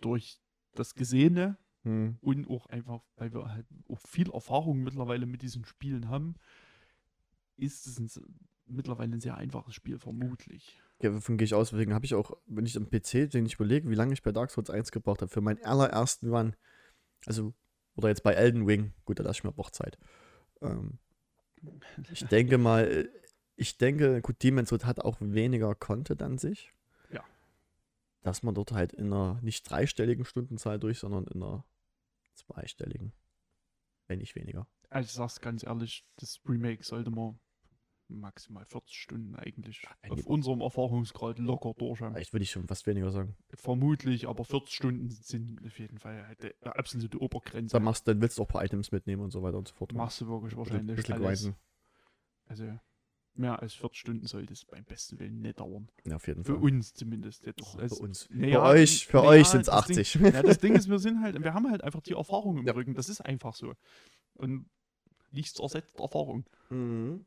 durch 0.00 0.40
das 0.74 0.94
Gesehene 0.94 1.56
Hm. 1.86 2.16
und 2.20 2.50
auch 2.50 2.66
einfach, 2.66 3.04
weil 3.14 3.32
wir 3.32 3.48
halt 3.48 3.64
auch 3.88 4.00
viel 4.00 4.28
Erfahrung 4.32 4.82
mittlerweile 4.82 5.24
mit 5.24 5.42
diesen 5.42 5.64
Spielen 5.64 6.08
haben, 6.08 6.34
ist 7.56 7.86
es 7.86 8.00
ein, 8.00 8.10
mittlerweile 8.66 9.12
ein 9.12 9.20
sehr 9.20 9.36
einfaches 9.36 9.72
Spiel, 9.72 10.00
vermutlich. 10.00 10.82
Ja, 11.00 11.10
davon 11.10 11.36
gehe 11.36 11.44
ich 11.44 11.54
aus. 11.54 11.70
Deswegen 11.70 11.94
habe 11.94 12.04
ich 12.04 12.16
auch, 12.16 12.32
wenn 12.48 12.66
ich 12.66 12.76
am 12.76 12.90
PC, 12.90 13.30
den 13.30 13.46
ich 13.46 13.54
überlege, 13.54 13.88
wie 13.88 13.94
lange 13.94 14.14
ich 14.14 14.24
bei 14.24 14.32
Dark 14.32 14.50
Souls 14.50 14.68
1 14.68 14.90
gebraucht 14.90 15.22
habe, 15.22 15.30
für 15.30 15.40
meinen 15.40 15.62
allerersten 15.62 16.28
Run. 16.34 16.56
Also, 17.24 17.54
oder 17.94 18.08
jetzt 18.08 18.24
bei 18.24 18.32
Elden 18.32 18.64
Ring. 18.64 18.92
Gut, 19.04 19.20
da 19.20 19.22
lasse 19.22 19.38
ich 19.38 19.44
mir 19.44 19.56
auch 19.56 19.70
Zeit. 19.70 19.96
Ähm, 20.62 20.98
ich 22.10 22.24
denke 22.26 22.58
mal, 22.58 22.84
äh, 22.84 23.08
ich 23.54 23.78
denke, 23.78 24.22
gut, 24.22 24.42
Demon's 24.42 24.70
Souls 24.70 24.86
hat 24.86 24.98
auch 24.98 25.18
weniger 25.20 25.72
Content 25.76 26.20
an 26.20 26.38
sich. 26.38 26.72
Ja. 27.12 27.22
Dass 28.22 28.42
man 28.42 28.56
dort 28.56 28.72
halt 28.72 28.92
in 28.92 29.12
einer 29.12 29.38
nicht 29.40 29.70
dreistelligen 29.70 30.24
Stundenzahl 30.24 30.80
durch, 30.80 30.98
sondern 30.98 31.28
in 31.28 31.44
einer 31.44 31.64
zweistelligen. 32.36 33.12
Wenn 34.06 34.18
nicht 34.20 34.36
weniger. 34.36 34.68
Also 34.88 35.06
ich 35.06 35.12
sag's 35.12 35.40
ganz 35.40 35.64
ehrlich, 35.64 36.06
das 36.16 36.40
Remake 36.48 36.84
sollte 36.84 37.10
man 37.10 37.38
maximal 38.08 38.64
40 38.64 38.96
Stunden 38.96 39.34
eigentlich 39.34 39.82
wenn 40.02 40.12
auf 40.12 40.26
unserem 40.26 40.60
Erfahrungsgrad 40.60 41.38
locker 41.40 41.74
durch 41.76 42.00
haben. 42.00 42.14
Vielleicht 42.14 42.32
würde 42.32 42.44
ich 42.44 42.50
schon 42.50 42.68
fast 42.68 42.86
weniger 42.86 43.10
sagen. 43.10 43.36
Vermutlich, 43.54 44.28
aber 44.28 44.44
40 44.44 44.74
Stunden 44.74 45.10
sind 45.10 45.64
auf 45.66 45.78
jeden 45.78 45.98
Fall 45.98 46.26
halt 46.26 46.42
die 46.42 46.66
absolute 46.66 47.20
Obergrenze. 47.20 47.72
Dann, 47.72 47.82
machst, 47.82 48.06
dann 48.06 48.20
willst 48.20 48.38
du 48.38 48.42
auch 48.42 48.48
ein 48.48 48.52
paar 48.52 48.64
Items 48.64 48.92
mitnehmen 48.92 49.22
und 49.22 49.32
so 49.32 49.42
weiter 49.42 49.58
und 49.58 49.66
so 49.66 49.74
fort. 49.74 49.92
machst 49.92 50.20
du 50.20 50.28
wirklich 50.28 50.52
Ein 50.52 50.58
wahrscheinlich 50.58 50.96
bisschen 50.96 51.14
alles. 51.14 51.42
grinden. 51.42 51.58
Also 52.46 52.78
mehr 53.38 53.60
als 53.62 53.74
40 53.74 53.98
Stunden 54.00 54.26
sollte 54.26 54.52
es 54.52 54.64
beim 54.64 54.84
besten 54.84 55.18
Willen 55.18 55.40
nicht 55.40 55.58
dauern. 55.60 55.88
Ja, 56.06 56.16
auf 56.16 56.26
jeden 56.26 56.44
Für 56.44 56.54
Fall. 56.54 56.62
uns 56.62 56.94
zumindest. 56.94 57.46
Jetzt 57.46 57.62
Oh, 57.62 57.78
als, 57.78 57.96
für 57.96 58.02
uns. 58.02 58.22
Für 58.24 58.62
euch, 58.62 59.06
für 59.06 59.22
euch 59.22 59.46
sind 59.48 59.60
es 59.62 59.66
das 59.66 59.86
Ding- 59.86 59.98
80. 59.98 60.14
Ja, 60.34 60.42
das 60.42 60.58
Ding 60.58 60.74
ist, 60.74 60.88
wir 60.88 60.98
sind 60.98 61.20
halt, 61.22 61.42
wir 61.42 61.54
haben 61.54 61.70
halt 61.70 61.82
einfach 61.84 62.00
die 62.02 62.12
Erfahrung 62.14 62.58
im 62.58 62.66
Ja. 62.66 62.72
Rücken. 62.74 62.94
Das 62.94 63.08
ist 63.08 63.20
einfach 63.20 63.54
so. 63.54 63.74
Und 64.34 64.66
nichts 65.32 65.58
ersetzt 65.60 65.98
Erfahrung. 66.00 66.44
Mhm. 66.70 67.24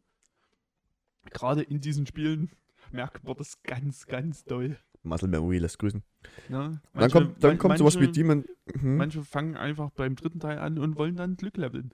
Gerade 1.31 1.61
in 1.63 1.81
diesen 1.81 2.05
Spielen 2.05 2.49
merkt 2.91 3.23
man 3.23 3.35
das 3.37 3.61
ganz, 3.63 4.05
ganz 4.07 4.43
doll. 4.45 4.77
Muscle 5.03 5.27
Memory 5.29 5.59
lässt 5.59 5.79
grüßen. 5.79 6.03
Dann 6.49 6.81
Manche- 6.93 7.09
kommt, 7.11 7.43
dann 7.43 7.51
man- 7.51 7.57
kommt 7.57 7.77
sowas 7.77 7.95
wie 7.95 7.99
manche- 8.05 8.11
Demon. 8.11 8.45
Mhm. 8.75 8.97
Manche 8.97 9.23
fangen 9.23 9.55
einfach 9.55 9.91
beim 9.91 10.15
dritten 10.15 10.39
Teil 10.39 10.59
an 10.59 10.77
und 10.77 10.97
wollen 10.97 11.15
dann 11.15 11.35
Glück 11.37 11.55
leveln. 11.57 11.91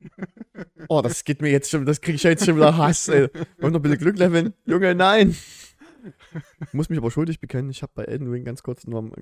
Oh, 0.88 1.02
das 1.02 1.24
geht 1.24 1.40
mir 1.42 1.50
jetzt 1.50 1.70
schon, 1.70 1.84
das 1.86 2.00
kriege 2.00 2.16
ich 2.16 2.22
jetzt 2.22 2.44
schon 2.46 2.56
wieder 2.56 2.76
Hass, 2.76 3.08
ey. 3.08 3.28
Wollen 3.58 3.72
noch 3.72 3.80
ein 3.80 3.82
bisschen 3.82 3.98
Glück 3.98 4.18
leveln? 4.18 4.54
Junge, 4.64 4.94
nein! 4.94 5.36
Muss 6.72 6.88
mich 6.88 6.98
aber 6.98 7.10
schuldig 7.10 7.40
bekennen, 7.40 7.70
ich 7.70 7.82
habe 7.82 7.92
bei 7.94 8.04
Elden 8.04 8.28
Ring 8.30 8.44
ganz 8.44 8.62
kurz 8.62 8.86
nur 8.86 9.00
am, 9.00 9.12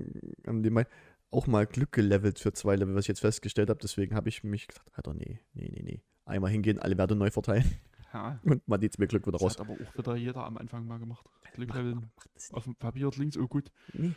am 0.45 0.61
nebenbei 0.61 0.87
auch 1.29 1.45
mal 1.47 1.65
Glück 1.65 1.91
gelevelt 1.91 2.39
für 2.39 2.53
zwei 2.53 2.75
Level, 2.75 2.95
was 2.95 3.03
ich 3.05 3.09
jetzt 3.09 3.19
festgestellt 3.19 3.69
habe. 3.69 3.79
Deswegen 3.81 4.15
habe 4.15 4.29
ich 4.29 4.43
mich 4.43 4.67
gesagt, 4.67 4.89
Alter, 4.93 5.13
nee, 5.13 5.39
nee, 5.53 5.69
nee, 5.73 5.81
nee. 5.83 6.01
Einmal 6.25 6.51
hingehen, 6.51 6.79
alle 6.79 6.97
Werte 6.97 7.15
neu 7.15 7.31
verteilen 7.31 7.65
Ja, 8.13 8.39
und 8.43 8.65
man 8.67 8.79
zieht 8.79 8.97
mir 8.99 9.07
Glück 9.07 9.23
wieder 9.27 9.33
das 9.33 9.41
raus. 9.41 9.53
hat 9.59 9.61
aber 9.61 9.73
auch 9.73 9.97
wieder 9.97 10.15
jeder 10.15 10.45
am 10.45 10.57
Anfang 10.57 10.85
mal 10.87 10.99
gemacht. 10.99 11.25
Glück 11.53 11.73
leveln. 11.73 12.11
Das 12.33 12.51
Auf 12.51 12.63
dem 12.63 12.75
Papier 12.75 13.09
klingt 13.09 13.35
oh 13.37 13.47
gut. 13.47 13.71
nie. 13.93 14.13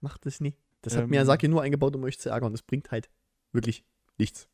Macht 0.00 0.24
das 0.26 0.40
nie. 0.40 0.54
Das 0.80 0.96
hat 0.96 1.04
Ähm, 1.04 1.10
Miyazaki 1.10 1.48
nur 1.48 1.62
eingebaut, 1.62 1.94
um 1.96 2.04
euch 2.04 2.18
zu 2.18 2.30
ärgern. 2.30 2.52
Das 2.52 2.62
bringt 2.62 2.90
halt 2.90 3.10
wirklich 3.52 3.84
nichts. 4.16 4.48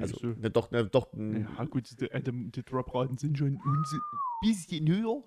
Also, 0.00 0.18
so. 0.18 0.26
ne, 0.28 0.50
doch, 0.50 0.70
ne, 0.70 0.86
doch, 0.86 1.08
Ja, 1.14 1.64
gut, 1.64 2.00
die, 2.00 2.10
äh, 2.10 2.22
die, 2.22 2.50
die 2.50 2.62
Dropraten 2.62 3.18
sind 3.18 3.38
schon 3.38 3.60
ein 3.64 3.84
bisschen 4.42 4.88
höher. 4.88 5.22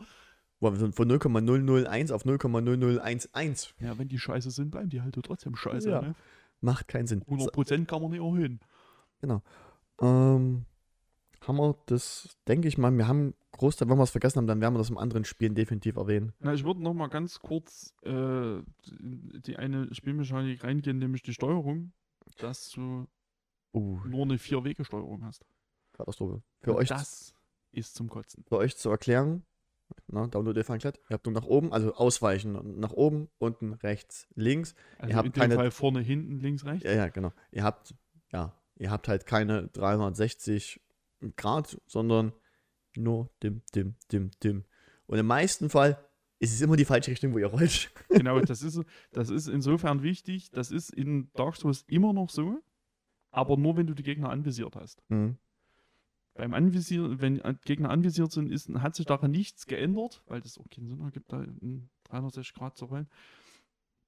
Von 0.59 0.93
von 0.93 1.07
0,001 1.07 2.11
auf 2.11 2.23
0,0011. 2.25 3.73
Ja, 3.79 3.97
wenn 3.97 4.07
die 4.07 4.19
scheiße 4.19 4.51
sind, 4.51 4.69
bleiben 4.69 4.89
die 4.89 5.01
halt 5.01 5.15
trotzdem 5.23 5.55
scheiße. 5.55 5.89
Ja. 5.89 6.01
Ne? 6.01 6.15
Macht 6.61 6.87
keinen 6.87 7.07
Sinn. 7.07 7.23
100% 7.23 7.85
kann 7.85 8.01
man 8.01 8.11
nicht 8.11 8.21
erhöhen. 8.21 8.59
Ähm, 9.23 10.65
haben 11.41 11.57
wir 11.57 11.75
das, 11.87 12.37
denke 12.47 12.67
ich 12.67 12.77
mal, 12.77 12.95
wir 12.95 13.07
haben 13.07 13.33
Großteil, 13.51 13.89
wenn 13.89 13.97
wir 13.97 14.03
es 14.03 14.11
vergessen 14.11 14.37
haben, 14.37 14.47
dann 14.47 14.61
werden 14.61 14.73
wir 14.73 14.79
das 14.79 14.89
im 14.89 14.97
anderen 14.97 15.25
Spielen 15.25 15.55
definitiv 15.55 15.97
erwähnen. 15.97 16.33
Na, 16.39 16.53
ich 16.53 16.63
würde 16.63 16.81
noch 16.81 16.93
mal 16.93 17.07
ganz 17.07 17.39
kurz 17.39 17.93
äh, 18.03 18.61
die 18.89 19.57
eine 19.57 19.93
Spielmechanik 19.93 20.63
reingehen, 20.63 20.97
nämlich 20.99 21.21
die 21.21 21.33
Steuerung, 21.33 21.91
dass 22.37 22.69
du 22.69 23.07
Uh, 23.73 23.99
nur 24.05 24.23
eine 24.23 24.37
Vier-Wege-Steuerung 24.37 25.23
hast. 25.23 25.45
Katastrophe. 25.93 26.41
Für 26.61 26.71
Und 26.71 26.77
euch, 26.77 26.89
Das 26.89 27.33
ist 27.71 27.95
zum 27.95 28.09
Kotzen. 28.09 28.43
für 28.47 28.57
euch 28.57 28.75
zu 28.77 28.89
erklären, 28.89 29.43
na, 30.07 30.27
Download 30.27 30.57
ihr 30.59 30.65
Ihr 30.69 30.93
habt 31.09 31.25
nur 31.25 31.33
nach 31.33 31.45
oben, 31.45 31.73
also 31.73 31.93
ausweichen, 31.93 32.79
nach 32.79 32.91
oben, 32.93 33.29
unten, 33.39 33.73
rechts, 33.73 34.27
links. 34.35 34.73
Also 34.97 35.15
habt 35.15 35.27
in 35.27 35.31
dem 35.33 35.39
keine- 35.39 35.55
Fall 35.55 35.71
vorne, 35.71 35.99
hinten, 36.01 36.39
links, 36.39 36.65
rechts. 36.65 36.83
Ja, 36.83 36.93
ja, 36.93 37.07
genau. 37.09 37.31
Ihr 37.51 37.63
habt, 37.63 37.93
ja, 38.31 38.53
ihr 38.77 38.89
habt 38.91 39.07
halt 39.07 39.25
keine 39.25 39.67
360 39.69 40.81
Grad, 41.35 41.79
sondern 41.87 42.33
nur 42.95 43.29
dim, 43.43 43.61
dim, 43.75 43.95
dim, 44.11 44.31
dim. 44.43 44.65
Und 45.07 45.17
im 45.17 45.27
meisten 45.27 45.69
Fall 45.69 46.03
ist 46.39 46.53
es 46.53 46.61
immer 46.61 46.75
die 46.75 46.85
falsche 46.85 47.11
Richtung, 47.11 47.33
wo 47.33 47.37
ihr 47.37 47.47
rollt. 47.47 47.91
Genau, 48.09 48.39
das 48.39 48.61
ist, 48.63 48.81
das 49.11 49.29
ist 49.29 49.47
insofern 49.47 50.01
wichtig. 50.03 50.51
Das 50.51 50.71
ist 50.71 50.89
in 50.89 51.31
Dark 51.33 51.55
Souls 51.55 51.83
immer 51.87 52.13
noch 52.13 52.29
so, 52.29 52.59
aber 53.31 53.57
nur 53.57 53.77
wenn 53.77 53.87
du 53.87 53.93
die 53.93 54.03
Gegner 54.03 54.29
anvisiert 54.29 54.75
hast. 54.75 55.01
Mhm. 55.09 55.37
Beim 56.33 56.53
Anvisieren, 56.53 57.19
wenn 57.19 57.39
äh, 57.39 57.55
Gegner 57.65 57.89
anvisiert 57.89 58.31
sind, 58.31 58.51
ist, 58.51 58.69
hat 58.69 58.95
sich 58.95 59.05
daran 59.05 59.31
nichts 59.31 59.65
geändert, 59.65 60.23
weil 60.27 60.39
das 60.39 60.57
auch 60.57 60.69
keinen 60.69 60.87
Sinn 60.87 61.01
ergibt, 61.01 61.31
da 61.31 61.43
in 61.43 61.89
360 62.05 62.53
Grad 62.53 62.77
zu 62.77 62.85
rollen. 62.85 63.09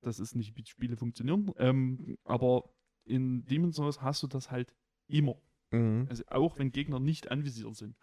Das 0.01 0.19
ist 0.19 0.35
nicht, 0.35 0.55
wie 0.55 0.63
die 0.63 0.71
Spiele 0.71 0.95
funktionieren. 0.95 1.51
Ähm, 1.57 2.17
aber 2.23 2.69
in 3.05 3.45
Demon's 3.45 3.75
Souls 3.75 4.01
hast 4.01 4.23
du 4.23 4.27
das 4.27 4.51
halt 4.51 4.73
immer. 5.07 5.35
Mhm. 5.71 6.07
Also 6.09 6.23
auch 6.27 6.57
wenn 6.59 6.71
Gegner 6.71 6.99
nicht 6.99 7.29
anvisiert 7.29 7.75
sind. 7.75 7.97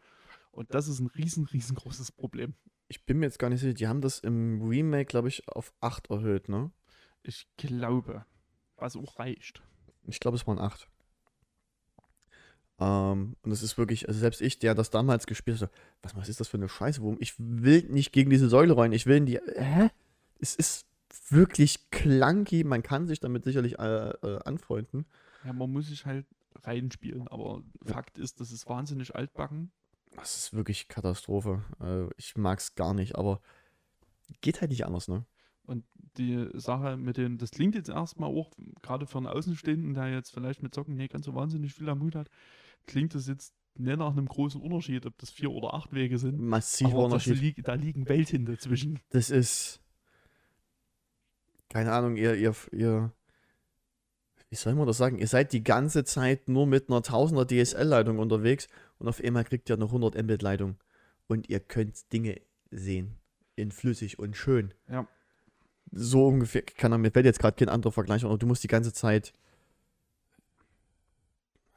Und 0.51 0.75
das 0.75 0.89
ist 0.89 1.01
ein 1.01 1.07
riesen, 1.07 1.45
riesengroßes 1.47 2.13
Problem. 2.13 2.55
Ich 2.89 3.07
bin 3.07 3.19
mir 3.19 3.27
jetzt 3.27 3.39
gar 3.39 3.49
nicht 3.49 3.61
sicher, 3.61 3.75
die 3.75 3.87
haben 3.87 4.01
das 4.01 4.19
im 4.19 4.63
Remake, 4.63 5.07
glaube 5.07 5.29
ich, 5.29 5.47
auf 5.49 5.73
8 5.81 6.11
erhöht, 6.11 6.49
ne? 6.49 6.73
Ich 7.23 7.47
glaube, 7.57 8.27
was 8.77 8.97
auch 8.97 9.19
reicht. 9.19 9.63
Ich 10.07 10.21
glaube, 10.21 10.37
es 10.37 10.47
waren 10.47 10.59
8. 10.59 10.89
Ähm, 12.81 13.37
und 13.43 13.51
es 13.53 13.63
ist 13.63 13.77
wirklich, 13.77 14.09
also 14.09 14.19
selbst 14.19 14.41
ich, 14.41 14.59
der 14.59 14.75
das 14.75 14.91
damals 14.91 15.27
gespielt 15.27 15.61
hat, 15.61 15.71
was, 16.03 16.17
was 16.17 16.29
ist 16.29 16.41
das 16.41 16.49
für 16.49 16.57
eine 16.57 16.69
Scheiße? 16.69 17.03
Warum? 17.03 17.19
Ich 17.21 17.35
will 17.39 17.83
nicht 17.91 18.13
gegen 18.13 18.31
diese 18.31 18.49
Säule 18.49 18.77
rein, 18.77 18.93
ich 18.93 19.07
will 19.07 19.19
in 19.19 19.27
die. 19.27 19.39
Hä? 19.57 19.91
Es 20.39 20.55
ist 20.57 20.87
wirklich 21.29 21.91
clunky, 21.91 22.65
man 22.65 22.83
kann 22.83 23.07
sich 23.07 23.21
damit 23.21 23.45
sicherlich 23.45 23.79
äh, 23.79 24.11
äh, 24.11 24.39
anfreunden. 24.45 25.05
Ja, 25.45 25.53
man 25.53 25.71
muss 25.71 25.89
sich 25.89 26.07
halt 26.07 26.27
reinspielen, 26.63 27.29
aber 27.29 27.63
Ja. 27.85 27.95
Fakt 27.95 28.19
ist, 28.19 28.41
das 28.41 28.51
ist 28.51 28.69
wahnsinnig 28.69 29.15
altbacken. 29.15 29.71
Das 30.17 30.37
ist 30.37 30.55
wirklich 30.55 30.89
Katastrophe. 30.89 31.63
Äh, 31.81 32.13
ich 32.17 32.37
mag 32.37 32.59
es 32.59 32.75
gar 32.75 32.95
nicht, 32.95 33.17
aber 33.17 33.41
geht 34.41 34.61
halt 34.61 34.71
nicht 34.71 34.87
anders, 34.87 35.09
ne? 35.09 35.25
Und 35.65 35.85
die 36.19 36.49
Sache 36.55 36.97
mit 36.97 37.17
dem, 37.17 37.39
das 37.39 37.53
klingt 37.53 37.75
jetzt 37.77 37.91
erstmal 37.91 38.29
auch, 38.29 38.51
gerade 38.83 39.07
für 39.07 39.19
einen 39.19 39.29
Außenstehenden, 39.29 39.95
der 39.95 40.09
jetzt 40.09 40.33
vielleicht 40.33 40.63
mit 40.63 40.75
Zocken 40.75 40.97
nicht 40.97 41.13
ganz 41.13 41.27
so 41.27 41.35
wahnsinnig 41.35 41.75
viel 41.75 41.89
am 41.89 42.01
Hut 42.01 42.17
hat, 42.17 42.29
klingt 42.87 43.15
das 43.15 43.27
jetzt 43.27 43.55
nicht 43.75 43.99
nach 43.99 44.13
einem 44.13 44.27
großen 44.27 44.61
Unterschied, 44.61 45.07
ob 45.07 45.17
das 45.19 45.31
vier 45.31 45.51
oder 45.51 45.75
acht 45.75 45.93
Wege 45.93 46.19
sind. 46.19 46.41
Massiver 46.41 46.91
aber 46.91 47.05
Unterschied. 47.05 47.41
lieg, 47.41 47.65
da 47.65 47.75
liegen 47.75 48.09
Welten 48.09 48.45
dazwischen. 48.45 49.01
Das 49.11 49.31
ist. 49.31 49.81
Keine 51.69 51.93
Ahnung, 51.93 52.17
ihr, 52.17 52.35
ihr, 52.35 52.55
ihr. 52.73 53.13
Wie 54.49 54.57
soll 54.57 54.75
man 54.75 54.87
das 54.87 54.97
sagen? 54.97 55.19
Ihr 55.19 55.29
seid 55.29 55.53
die 55.53 55.63
ganze 55.63 56.03
Zeit 56.05 56.49
nur 56.49 56.67
mit 56.67 56.89
einer 56.89 57.01
1000er 57.01 57.47
DSL-Leitung 57.47 58.19
unterwegs 58.19 58.67
und 58.99 59.07
auf 59.07 59.23
einmal 59.23 59.45
kriegt 59.45 59.71
ihr 59.71 59.77
eine 59.77 59.85
100 59.85 60.21
Mbit-Leitung. 60.21 60.77
Und 61.29 61.49
ihr 61.49 61.61
könnt 61.61 62.13
Dinge 62.13 62.41
sehen. 62.73 63.17
In 63.55 63.71
flüssig 63.71 64.19
und 64.19 64.37
schön. 64.37 64.75
Ja. 64.89 65.07
So 65.93 66.27
ungefähr, 66.27 66.63
kann 66.63 67.01
mir 67.01 67.13
fällt 67.13 67.27
jetzt 67.27 67.39
gerade 67.39 67.57
kein 67.57 67.69
anderer 67.69 67.93
Vergleich, 67.93 68.25
aber 68.25 68.37
du 68.39 68.47
musst 68.47 68.65
die 68.65 68.69
ganze 68.69 68.93
Zeit 68.93 69.33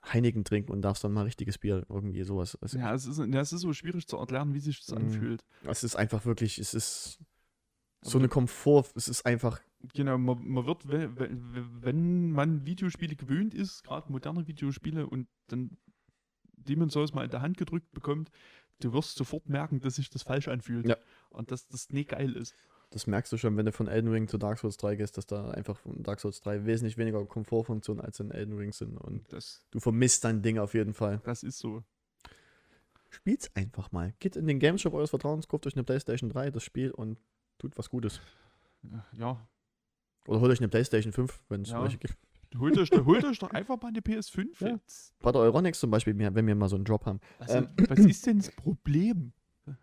Heineken 0.06 0.44
trinken 0.44 0.72
und 0.72 0.82
darfst 0.82 1.04
dann 1.04 1.14
mal 1.14 1.24
richtiges 1.24 1.58
Bier, 1.58 1.86
irgendwie 1.90 2.24
sowas. 2.24 2.56
Also, 2.62 2.78
Ja, 2.78 2.94
es 2.94 3.06
ist, 3.06 3.20
ja, 3.20 3.40
es 3.42 3.54
ist 3.54 3.62
so 3.62 3.72
schwierig 3.74 4.08
zu 4.08 4.18
erklären, 4.18 4.54
wie 4.54 4.60
sich 4.60 4.80
das 4.86 4.90
Mhm. 4.92 5.06
anfühlt. 5.06 5.44
Es 5.64 5.84
ist 5.84 5.96
einfach 5.96 6.26
wirklich, 6.26 6.58
es 6.60 6.74
ist 6.74 7.20
so 8.02 8.18
eine 8.20 8.28
Komfort, 8.28 8.88
es 8.96 9.08
ist 9.08 9.26
einfach 9.26 9.62
Genau, 9.94 10.18
man, 10.18 10.46
man 10.48 10.66
wird, 10.66 10.88
we- 10.88 11.10
we- 11.18 11.30
we- 11.32 11.68
wenn 11.84 12.32
man 12.32 12.66
Videospiele 12.66 13.16
gewöhnt 13.18 13.54
ist, 13.54 13.84
gerade 13.84 14.10
moderne 14.12 14.48
Videospiele, 14.48 15.08
und 15.08 15.28
dann 15.48 15.78
Demon's 16.56 16.94
Souls 16.94 17.14
mal 17.14 17.26
in 17.26 17.32
der 17.32 17.42
Hand 17.42 17.58
gedrückt 17.58 17.92
bekommt, 17.92 18.30
du 18.80 18.94
wirst 18.94 19.16
sofort 19.18 19.48
merken, 19.50 19.80
dass 19.82 19.96
sich 19.96 20.10
das 20.10 20.24
falsch 20.24 20.48
anfühlt. 20.48 20.88
Ja. 20.88 20.96
Und 21.30 21.52
dass 21.52 21.68
das 21.68 21.90
nicht 21.90 22.10
geil 22.10 22.34
ist. 22.36 22.54
Das 22.94 23.08
merkst 23.08 23.32
du 23.34 23.38
schon, 23.38 23.58
wenn 23.58 23.66
du 23.66 23.72
von 23.72 23.88
Elden 23.88 24.12
Ring 24.12 24.28
zu 24.28 24.38
Dark 24.38 24.60
Souls 24.60 24.78
3 24.78 24.96
gehst, 24.98 25.18
dass 25.18 25.26
da 25.26 25.50
einfach 25.50 25.78
von 25.78 26.04
Dark 26.04 26.20
Souls 26.20 26.40
3 26.42 26.66
wesentlich 26.66 26.98
weniger 26.98 27.26
Komfortfunktionen 27.26 28.04
als 28.06 28.20
in 28.20 28.30
Elden 28.30 28.56
Ring 28.56 28.72
sind. 28.72 28.98
Und 28.98 29.32
Das, 29.34 29.66
du 29.72 29.80
vermisst 29.80 30.24
dein 30.24 30.42
Ding 30.44 30.60
auf 30.60 30.74
jeden 30.76 30.94
Fall. 30.94 31.20
das 31.24 31.42
ist 31.42 31.58
so. 31.58 31.84
Spiel's 33.10 33.50
einfach 33.56 33.92
mal. 33.92 34.14
Geht 34.20 34.36
in 34.36 34.48
den 34.48 34.60
Games 34.60 34.82
Shop 34.82 34.94
eures 34.94 35.10
Vertrauens, 35.12 35.48
kauft 35.48 35.66
euch 35.68 35.74
eine 35.76 35.84
PlayStation 35.84 36.30
3, 36.30 36.52
das 36.52 36.64
Spiel 36.64 36.92
und 36.92 37.18
tut 37.60 37.78
was 37.78 37.90
Gutes. 37.90 38.22
Ja, 39.18 39.48
Oder 40.28 40.40
holt 40.40 40.52
euch 40.52 40.60
eine 40.60 40.68
PlayStation 40.70 41.14
5, 41.14 41.44
wenn 41.50 41.62
es 41.62 41.70
Ja. 41.72 41.82
welche 41.82 41.98
gibt. 41.98 42.16
holt 42.58 42.78
euch, 42.78 42.90
doch- 42.92 43.06
holt 43.06 43.24
euch 43.26 43.40
doch 43.40 43.52
einfach 43.52 43.82
mal 43.82 43.88
eine 43.90 44.00
PS5 44.02 44.62
Ja. 44.62 44.68
jetzt. 44.70 45.14
Bei 45.20 45.32
der 45.32 45.42
Euronics 45.42 45.80
zum 45.80 45.90
Beispiel, 45.90 46.16
wenn 46.18 46.48
wir 46.48 46.56
mal 46.56 46.70
so 46.70 46.76
einen 46.76 46.86
Job 46.86 47.06
haben. 47.06 47.20
Also, 47.40 47.58
Ähm. 47.58 47.70
was 47.88 48.00
ist 48.00 48.26
denn 48.28 48.38
das 48.38 48.52
Problem? 48.52 49.34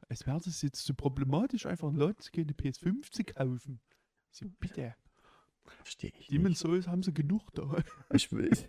Es 0.08 0.26
wäre 0.26 0.40
das 0.42 0.62
jetzt 0.62 0.84
so 0.84 0.94
problematisch, 0.94 1.66
einfach 1.66 1.92
Leute 1.92 2.18
zu 2.18 2.30
gehen, 2.30 2.44
eine 2.44 2.52
PS5 2.52 3.10
zu 3.10 3.24
kaufen. 3.24 3.80
So, 4.30 4.46
bitte. 4.60 4.94
Verstehe 5.64 6.12
ich. 6.18 6.30
Nicht. 6.30 6.58
Souls 6.58 6.88
haben 6.88 7.02
sie 7.02 7.12
genug 7.12 7.52
da. 7.54 7.82
Ich, 8.12 8.30
ich, 8.32 8.66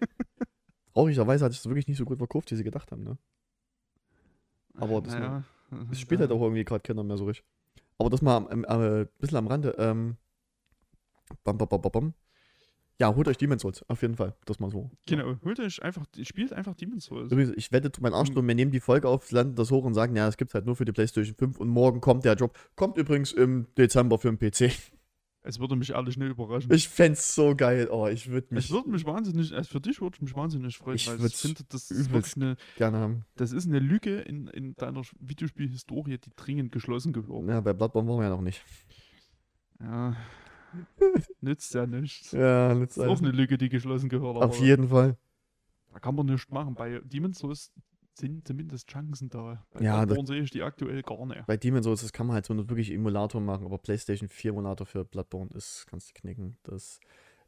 traurigerweise 0.94 1.46
hat 1.46 1.52
es 1.52 1.66
wirklich 1.66 1.88
nicht 1.88 1.98
so 1.98 2.06
gut 2.06 2.18
verkauft, 2.18 2.52
wie 2.52 2.56
sie 2.56 2.64
gedacht 2.64 2.92
haben. 2.92 3.04
Ne? 3.04 3.18
Aber 4.76 5.02
das 5.02 5.14
naja, 5.14 5.44
Das 5.90 6.00
spielt 6.00 6.22
halt 6.22 6.32
auch 6.32 6.42
irgendwie 6.42 6.64
gerade 6.64 6.82
keiner 6.82 7.04
mehr 7.04 7.18
so 7.18 7.26
richtig. 7.26 7.46
Aber 7.98 8.10
das 8.10 8.22
mal 8.22 8.48
ein 8.48 8.64
äh, 8.64 9.08
bisschen 9.20 9.38
am 9.38 9.48
Rande. 9.48 9.76
Ähm, 9.78 10.18
bam, 11.44 11.58
bam, 11.58 11.68
bam, 11.68 11.82
bam, 11.82 11.92
bam. 11.92 12.14
Ja, 13.02 13.15
holt 13.15 13.28
euch 13.28 13.38
Demon's 13.40 13.64
Souls, 13.64 13.84
auf 13.90 14.03
jeden 14.03 14.15
Fall. 14.15 14.36
Das 14.45 14.60
mal 14.60 14.69
so. 14.69 14.91
Genau, 15.07 15.36
holt 15.44 15.60
euch 15.60 15.82
einfach, 15.82 16.06
spielt 16.22 16.53
einfach 16.53 16.76
Demon's 16.76 17.06
Souls. 17.06 17.32
Übrigens, 17.32 17.52
ich 17.57 17.72
wette, 17.72 17.91
mein 17.99 18.14
Arsch 18.14 18.30
drum, 18.30 18.48
wir 18.48 18.53
nehmen 18.53 18.69
die 18.69 18.80
Folge 18.80 19.10
auf, 19.10 19.32
landen 19.32 19.56
das 19.56 19.72
hoch 19.72 19.86
und 19.86 19.95
sagen, 19.95 20.15
ja, 20.15 20.28
es 20.28 20.38
gibt 20.38 20.53
halt 20.53 20.68
nur 20.68 20.76
für 20.76 20.86
die 20.86 20.91
PlayStation 20.91 21.34
5 21.36 21.60
und 21.60 21.68
morgen 21.68 21.99
kommt 21.99 22.26
der 22.26 22.36
Job. 22.36 22.56
Kommt 22.76 22.98
übrigens 22.98 23.32
im 23.32 23.65
Dezember 23.76 24.19
für 24.19 24.32
den 24.32 24.38
PC. 24.38 24.72
Es 25.41 25.60
würde 25.60 25.76
mich 25.76 25.90
ehrlich 25.90 26.15
nicht 26.15 26.30
überraschen. 26.30 26.72
Ich 26.72 26.88
fänd's 26.88 27.34
so 27.34 27.56
geil. 27.56 27.88
Oh, 27.90 28.06
ich 28.06 28.30
würde 28.30 28.45
Es 28.52 28.52
mich 28.52 28.69
würde 28.69 28.91
mich 28.91 29.03
wahnsinnig, 29.03 29.52
also 29.52 29.68
für 29.68 29.82
dich 29.82 29.99
würde 29.99 30.18
ich 30.18 30.22
mich 30.22 30.36
wahnsinnig 30.36 30.78
freuen, 30.78 30.98
Ich 30.98 31.07
weil 31.07 31.26
ich 31.26 31.36
finde, 31.36 31.64
das 31.69 31.90
ist 31.90 32.14
wirklich 32.14 32.36
eine, 32.36 32.56
gerne 32.78 32.98
haben. 32.99 33.26
das 33.36 33.52
ist 33.52 33.65
eine 33.65 33.80
Lücke 33.80 34.19
in, 34.19 34.45
in 34.49 34.76
deiner 34.76 35.02
Videospielhistorie, 35.19 36.19
die 36.19 36.30
dringend 36.36 36.72
geschlossen 36.72 37.14
gehört. 37.14 37.49
Ja, 37.49 37.61
bei 37.61 37.73
Bloodborne 37.73 38.07
waren 38.07 38.19
wir 38.19 38.26
ja 38.26 38.30
noch 38.30 38.41
nicht. 38.41 38.64
Ja. 39.80 40.15
Nützt 41.41 41.73
ja 41.73 41.85
nichts. 41.85 42.31
Ja, 42.31 42.73
Das 42.73 42.98
ist 42.98 42.99
auch 43.03 43.19
eine 43.19 43.31
Lücke, 43.31 43.57
die 43.57 43.69
geschlossen 43.69 44.10
gehört. 44.10 44.38
auf 44.38 44.60
jeden 44.60 44.88
Fall. 44.89 45.18
Da 45.93 45.99
kann 45.99 46.15
man 46.15 46.26
nichts 46.27 46.49
machen. 46.49 46.73
Bei 46.76 46.99
Demon's 47.03 47.39
Souls 47.39 47.72
sind 48.14 48.48
zumindest 48.48 48.89
Chancen 48.89 49.30
da. 49.30 49.65
Bei 49.72 49.81
Ja, 49.81 50.06
Bloodborne 50.06 50.27
sehe 50.27 50.41
ich 50.41 50.52
die 50.52 50.61
aktuell 50.61 51.02
gar 51.02 51.26
nicht. 51.26 51.45
Bei 51.45 51.57
Demon's 51.57 51.85
Souls, 51.85 52.02
das 52.02 52.14
kann 52.14 52.27
man 52.27 52.35
halt 52.35 52.45
so 52.45 52.56
wirklich 52.69 52.91
Emulator 52.91 53.41
machen, 53.41 53.65
aber 53.65 53.77
PlayStation 53.77 54.30
4 54.30 54.52
Emulator 54.52 54.85
für 54.85 55.03
Bloodborne 55.06 55.49
ist, 55.53 55.85
kannst 55.89 56.10
du 56.10 56.14
knicken. 56.22 56.57
Das, 56.64 56.99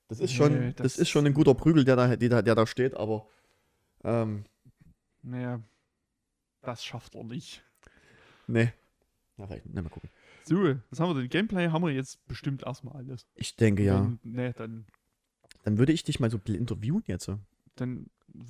das 0.08 0.20
ist 0.20 0.34
schon, 0.34 0.54
Nee, 0.54 0.74
das, 0.74 0.94
das- 0.94 0.98
ist 1.00 1.10
schon 1.10 1.26
ein 1.26 1.34
guter 1.34 1.54
Prügel, 1.54 1.86
der 1.86 1.96
da, 1.96 2.16
der, 2.16 2.30
da- 2.30 2.42
der 2.42 2.56
da 2.56 2.66
steht, 2.68 2.96
aber 2.96 3.28
ähm, 4.04 4.44
Naja, 5.22 5.62
das 6.62 6.84
schafft 6.84 7.16
er 7.16 7.24
nicht. 7.24 7.64
nee. 8.48 8.74
Ja, 9.38 9.48
vielleicht, 9.48 9.66
ne, 9.66 9.82
mal 9.82 9.90
gucken. 9.90 10.10
So, 10.46 10.56
was 10.90 11.00
haben 11.00 11.10
wir 11.16 11.22
denn? 11.22 11.30
Gameplay 11.30 11.70
haben 11.70 11.84
wir 11.84 11.92
jetzt 11.92 12.26
bestimmt 12.28 12.64
erstmal 12.64 12.96
alles. 12.96 13.26
Ich 13.36 13.56
denke 13.56 13.84
ja. 13.84 14.02
Wenn, 14.04 14.20
nee, 14.24 14.54
dann, 14.54 14.86
Dann 15.64 15.78
würde 15.78 15.94
ich 15.94 16.04
dich 16.04 16.20
mal 16.20 16.30
so 16.30 16.40
interviewen 16.46 17.04
jetzt. 17.08 17.30
dann 17.76 18.08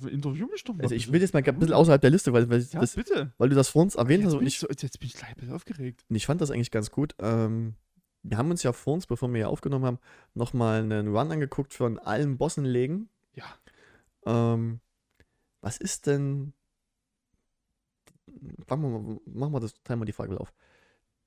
interview 0.08 0.46
mich 0.50 0.64
doch 0.64 0.74
mal. 0.74 0.82
Also 0.82 0.94
ich 0.94 1.12
will 1.12 1.20
jetzt 1.20 1.34
mal 1.34 1.42
ein 1.44 1.58
bisschen 1.58 1.74
außerhalb 1.74 2.00
der 2.00 2.10
Liste, 2.10 2.32
weil, 2.32 2.48
weil, 2.48 2.60
Ja, 2.60 2.80
das, 2.80 2.96
bitte. 2.96 3.32
weil 3.38 3.48
du 3.50 3.54
das 3.54 3.68
vor 3.68 3.82
uns 3.82 3.94
erwähnt 3.94 4.22
jetzt, 4.24 4.32
hast 4.32 4.40
und 4.40 4.46
ich 4.46 4.54
ich, 4.54 4.58
so, 4.60 4.68
jetzt 4.68 4.98
bin 4.98 5.06
ich 5.08 5.14
gleich 5.14 5.30
ein 5.30 5.36
bisschen 5.36 5.54
aufgeregt. 5.54 6.04
und 6.08 6.16
ich 6.16 6.26
fand 6.26 6.40
das 6.40 6.50
eigentlich 6.50 6.70
ganz 6.70 6.90
gut. 6.90 7.14
Ähm, 7.18 7.74
wir 8.22 8.38
haben 8.38 8.50
uns 8.50 8.62
ja 8.62 8.72
vor 8.72 8.94
uns, 8.94 9.06
bevor 9.06 9.28
wir 9.28 9.36
hier 9.36 9.48
aufgenommen 9.50 9.84
haben, 9.84 9.98
nochmal 10.32 10.82
einen 10.82 11.08
Run 11.14 11.30
angeguckt 11.30 11.74
von 11.74 11.98
allen 11.98 12.38
Bossen 12.38 12.64
legen. 12.64 13.10
Ja. 13.34 13.44
Ähm, 14.26 14.80
was 15.60 15.76
ist 15.76 16.06
denn. 16.06 16.54
Fangen 18.66 18.82
wir 18.82 18.98
mal, 18.98 19.20
machen 19.26 19.52
wir 19.52 19.60
das, 19.60 19.74
teilen 19.84 20.00
wir 20.00 20.06
die 20.06 20.12
Frage 20.12 20.40
auf. 20.40 20.52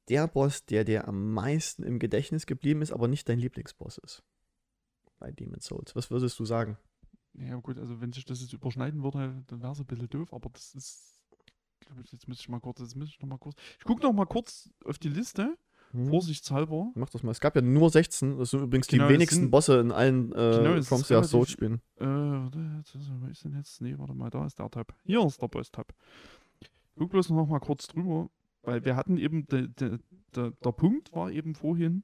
Der 0.10 0.28
Boss, 0.28 0.66
der 0.66 0.84
dir 0.84 1.08
am 1.08 1.34
meisten 1.34 1.84
im 1.84 2.00
Gedächtnis 2.00 2.46
geblieben 2.46 2.82
ist, 2.82 2.92
aber 2.94 3.08
nicht 3.08 3.28
dein 3.28 3.40
Lieblingsboss 3.40 3.98
ist. 4.00 4.24
Bei 5.20 5.32
Demon's 5.32 5.66
Souls. 5.66 5.96
Was 5.96 6.12
würdest 6.12 6.38
du 6.40 6.46
sagen? 6.46 6.78
Ja, 7.34 7.56
gut, 7.58 7.78
also 7.78 8.00
wenn 8.02 8.14
sich 8.14 8.26
das 8.26 8.42
jetzt 8.42 8.54
überschneiden 8.54 9.04
würde, 9.04 9.44
dann 9.48 9.62
wäre 9.62 9.72
es 9.72 9.80
ein 9.80 9.86
bisschen 9.86 10.10
doof, 10.10 10.34
aber 10.34 10.50
das 10.52 10.74
ist. 10.76 11.22
glaub 11.82 12.00
ich, 12.04 12.12
Jetzt 12.12 12.28
müsste 12.28 12.42
ich 12.42 12.50
mal 12.50 12.60
kurz, 12.60 12.80
jetzt 12.80 12.96
müsste 12.96 13.16
ich 13.16 13.22
noch 13.22 13.30
mal 13.30 13.38
kurz. 13.38 13.56
Ich 13.80 13.86
gucke 13.86 14.02
noch 14.04 14.14
mal 14.14 14.26
kurz 14.26 14.70
auf 14.86 14.98
die 14.98 15.10
Liste, 15.10 15.56
Hm? 15.92 16.10
vorsichtshalber. 16.10 16.92
Mach 16.96 17.10
das 17.10 17.24
mal. 17.24 17.32
Es 17.32 17.40
gab 17.40 17.56
ja 17.56 17.62
nur 17.62 17.90
16. 17.90 18.38
Das 18.38 18.50
sind 18.52 18.62
übrigens 18.62 18.88
Genau, 18.88 19.08
die 19.08 19.14
wenigsten 19.14 19.42
sind- 19.42 19.52
Bosse 19.52 19.80
in 19.80 19.92
allen 19.92 20.32
äh, 20.34 20.36
Genau, 20.36 20.82
From 20.84 21.02
relativ- 21.02 21.30
Souls 21.32 21.50
Spielen. 21.52 21.82
Äh, 21.98 22.06
wo 22.06 23.28
ist 23.28 23.44
denn 23.46 23.54
jetzt? 23.56 23.82
Nee, 23.82 23.98
warte 23.98 24.14
mal, 24.14 24.30
da 24.30 24.46
ist 24.46 24.58
der 24.60 24.70
Tab. 24.70 24.94
Hier 25.04 25.24
ist 25.26 25.42
der 25.42 25.48
Boss-Tab. 25.48 25.94
Guck 26.98 27.10
bloß 27.12 27.30
noch 27.30 27.46
mal 27.48 27.60
kurz 27.60 27.88
drüber, 27.88 28.30
weil 28.68 28.84
wir 28.84 28.98
hatten 28.98 29.18
eben, 29.18 29.48
de, 29.48 29.70
de, 29.70 29.98
de, 30.36 30.52
der 30.64 30.72
Punkt 30.74 31.14
war 31.14 31.32
eben 31.32 31.56
vorhin, 31.56 32.04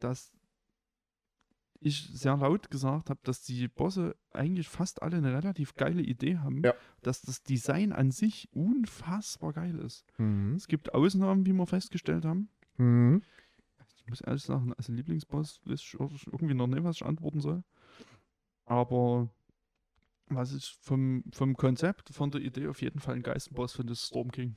dass 0.00 0.32
ich 1.78 2.08
sehr 2.12 2.36
laut 2.36 2.70
gesagt 2.70 3.08
habe, 3.08 3.20
dass 3.22 3.42
die 3.42 3.68
Bosse 3.68 4.16
eigentlich 4.32 4.68
fast 4.68 5.00
alle 5.00 5.18
eine 5.18 5.32
relativ 5.32 5.74
geile 5.76 6.02
Idee 6.02 6.38
haben, 6.38 6.62
Ja. 6.64 6.74
dass 7.02 7.22
das 7.22 7.42
Design 7.44 7.92
an 7.92 8.10
sich 8.10 8.48
unfassbar 8.52 9.52
geil 9.52 9.78
ist. 9.78 10.04
Mhm. 10.18 10.54
Es 10.56 10.66
gibt 10.66 10.92
Ausnahmen, 10.92 11.46
wie 11.46 11.52
wir 11.52 11.66
festgestellt 11.66 12.24
haben. 12.24 12.48
Mhm. 12.78 13.22
Ich 13.98 14.06
muss 14.08 14.20
ehrlich 14.22 14.42
sagen, 14.42 14.72
als 14.74 14.88
Lieblingsboss 14.88 15.60
weiß 15.64 15.80
ich 15.80 15.94
irgendwie 15.94 16.54
noch 16.54 16.66
nicht, 16.66 16.82
was 16.82 16.96
ich 16.96 17.04
antworten 17.04 17.40
soll. 17.40 17.62
Aber 18.64 19.30
was 20.28 20.52
ich 20.52 20.76
vom, 20.80 21.22
vom 21.32 21.56
Konzept, 21.56 22.08
von 22.12 22.32
der 22.32 22.40
Idee 22.40 22.66
auf 22.66 22.82
jeden 22.82 22.98
Fall 22.98 23.14
ein 23.14 23.22
Geistenboss 23.22 23.74
finde, 23.74 23.92
ist 23.92 24.06
Storm 24.06 24.32
King. 24.32 24.56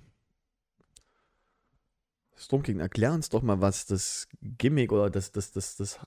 Storm 2.40 2.64
King, 2.64 2.80
erklär 2.80 3.14
uns 3.14 3.30
doch 3.30 3.42
mal, 3.44 3.62
was 3.62 3.86
das 3.86 4.28
Gimmick 4.42 4.92
oder 4.92 5.10
das, 5.10 5.32
das, 5.32 5.52
das, 5.52 5.76
das, 5.76 6.00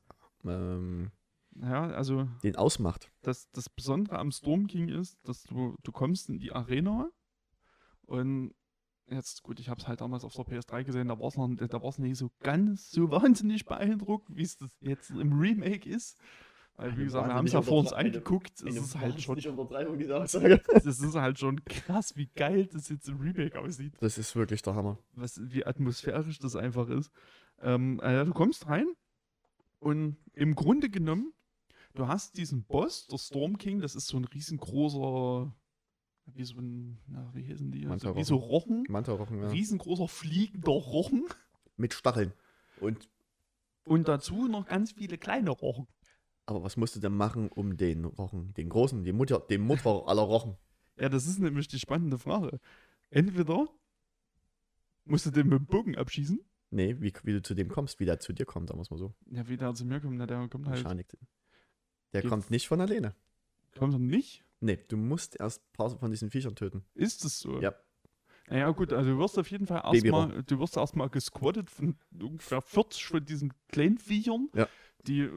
ähm, 0.44 1.10
Ja, 1.60 1.88
also 1.90 2.26
den 2.42 2.56
ausmacht. 2.56 3.12
das, 3.22 3.50
das 3.52 3.68
Besondere 3.68 4.18
am 4.18 4.32
Storm 4.32 4.66
King 4.66 4.88
ist, 4.88 5.18
dass 5.24 5.42
du, 5.44 5.76
du 5.82 5.92
kommst 5.92 6.28
in 6.28 6.38
die 6.38 6.52
Arena 6.52 7.10
und 8.06 8.54
jetzt 9.10 9.42
gut, 9.42 9.60
ich 9.60 9.68
habe 9.68 9.80
es 9.80 9.86
halt 9.86 10.00
damals 10.00 10.24
auf 10.24 10.34
der 10.34 10.46
PS3 10.46 10.84
gesehen, 10.84 11.09
da 11.09 11.18
war 11.18 11.28
es 11.28 11.36
noch, 11.36 11.48
da 11.54 11.82
war's 11.82 11.98
nicht 11.98 12.16
so 12.16 12.30
ganz 12.40 12.90
so 12.90 13.10
wahnsinnig 13.10 13.66
beeindruckend, 13.66 14.36
wie 14.36 14.42
es 14.42 14.56
das 14.56 14.70
jetzt 14.80 15.10
im 15.10 15.38
Remake 15.38 15.88
ist. 15.88 16.18
Weil, 16.77 16.97
wie 16.97 17.05
gesagt, 17.05 17.28
wir 17.28 17.35
haben 17.35 17.47
es 17.47 17.53
ja 17.53 17.62
vor 17.62 17.81
uns 17.81 17.93
angeguckt. 17.93 18.62
Es 18.62 18.77
ist 18.77 18.99
halt 18.99 19.20
schon, 19.20 19.36
wahnsinnige 19.36 19.61
Untertreibung, 19.61 19.99
diese 19.99 20.16
Aussage. 20.16 20.62
das 20.73 20.86
ist 20.86 21.15
halt 21.15 21.39
schon 21.39 21.65
krass, 21.65 22.16
wie 22.16 22.27
geil 22.27 22.66
das 22.66 22.89
jetzt 22.89 23.09
im 23.09 23.20
Remake 23.20 23.59
aussieht. 23.59 23.94
Das 24.01 24.19
ist 24.19 24.35
wirklich 24.35 24.62
der 24.62 24.74
Hammer. 24.74 24.99
was, 25.12 25.40
wie 25.43 25.65
atmosphärisch 25.66 26.39
das 26.39 26.57
einfach 26.57 26.89
ist. 26.89 27.12
Ähm, 27.61 28.01
also 28.01 28.24
du 28.24 28.32
kommst 28.32 28.69
rein 28.69 28.86
und 29.81 30.16
im 30.32 30.55
Grunde 30.55 30.89
genommen, 30.89 31.32
du 31.94 32.09
hast 32.09 32.36
diesen 32.39 32.65
Boss, 32.65 33.07
der 33.07 33.19
Storm 33.19 33.59
King, 33.59 33.81
das 33.81 33.94
ist 33.94 34.07
so 34.07 34.16
ein 34.16 34.24
riesengroßer, 34.24 35.55
wie 36.27 36.44
so 36.44 36.59
ein, 36.59 36.99
na, 37.07 37.31
wie 37.35 37.47
heißen 37.47 37.70
die? 37.70 37.86
Also, 37.86 38.16
wie 38.16 38.24
so 38.24 38.36
Rochen, 38.36 38.85
Manta-Rochen, 38.89 39.43
ja. 39.43 39.49
riesengroßer 39.49 40.09
fliegender 40.09 40.73
Rochen 40.73 41.27
Mit 41.77 41.94
Stacheln. 41.94 42.32
Und, 42.81 43.09
und 43.85 44.09
dazu 44.09 44.49
noch 44.49 44.66
ganz 44.66 44.93
viele 44.93 45.19
kleine 45.19 45.51
Rochen. 45.51 45.86
Aber 46.54 46.64
was 46.64 46.76
musst 46.76 46.94
du 46.96 47.00
denn 47.00 47.16
machen, 47.16 47.48
um 47.48 47.76
den 47.76 48.04
Rochen, 48.04 48.52
den 48.54 48.68
großen, 48.68 49.02
die 49.04 49.12
Mutter, 49.12 49.40
den 49.40 49.62
Mutter 49.62 50.04
aller 50.06 50.22
Rochen? 50.22 50.56
Ja, 50.98 51.08
das 51.08 51.26
ist 51.26 51.38
nämlich 51.38 51.68
die 51.68 51.78
spannende 51.78 52.18
Frage. 52.18 52.60
Entweder 53.08 53.66
musst 55.04 55.26
du 55.26 55.30
den 55.30 55.48
mit 55.48 55.58
dem 55.60 55.66
Bogen 55.66 55.96
abschießen, 55.96 56.40
Nee, 56.74 56.96
wie, 57.00 57.12
wie 57.24 57.32
du 57.32 57.42
zu 57.42 57.52
dem 57.54 57.68
kommst, 57.68 58.00
wie 58.00 58.06
der 58.06 58.18
zu 58.18 58.32
dir 58.32 58.46
kommt, 58.46 58.68
sagen 58.68 58.78
wir 58.78 58.82
es 58.82 58.90
mal 58.90 58.96
so. 58.98 59.14
ja, 59.30 59.46
wie 59.48 59.56
der 59.58 59.74
zu 59.74 59.84
mir 59.84 60.00
kommt, 60.00 60.16
na, 60.16 60.26
der 60.26 60.48
kommt 60.48 60.66
halt, 60.68 60.82
Mechanik. 60.82 61.08
Der 62.12 62.22
Geht's- 62.22 62.30
kommt 62.30 62.50
nicht 62.50 62.66
von 62.68 62.80
alleine. 62.80 63.14
kommt 63.78 63.94
er 63.94 63.98
nicht? 63.98 64.44
Nee, 64.60 64.78
du 64.88 64.96
musst 64.96 65.38
erst 65.40 65.60
ein 65.62 65.72
paar 65.72 65.90
von 65.98 66.10
diesen 66.10 66.30
Viechern 66.30 66.54
töten. 66.54 66.84
Ist 66.94 67.24
es 67.24 67.40
so? 67.40 67.60
Ja. 67.60 67.74
Naja, 68.48 68.70
gut, 68.70 68.92
also 68.92 69.10
du 69.10 69.18
wirst 69.18 69.38
auf 69.38 69.50
jeden 69.50 69.66
Fall 69.66 69.82
erstmal, 69.84 70.42
du 70.44 70.58
wirst 70.60 70.76
erstmal 70.76 71.08
gesquattet 71.10 71.70
von 71.70 71.96
ungefähr 72.20 72.60
40 72.62 73.04
von 73.04 73.24
diesen 73.24 73.52
kleinen 73.68 73.98
Viechern, 73.98 74.48
Ja. 74.54 74.68
die 75.06 75.28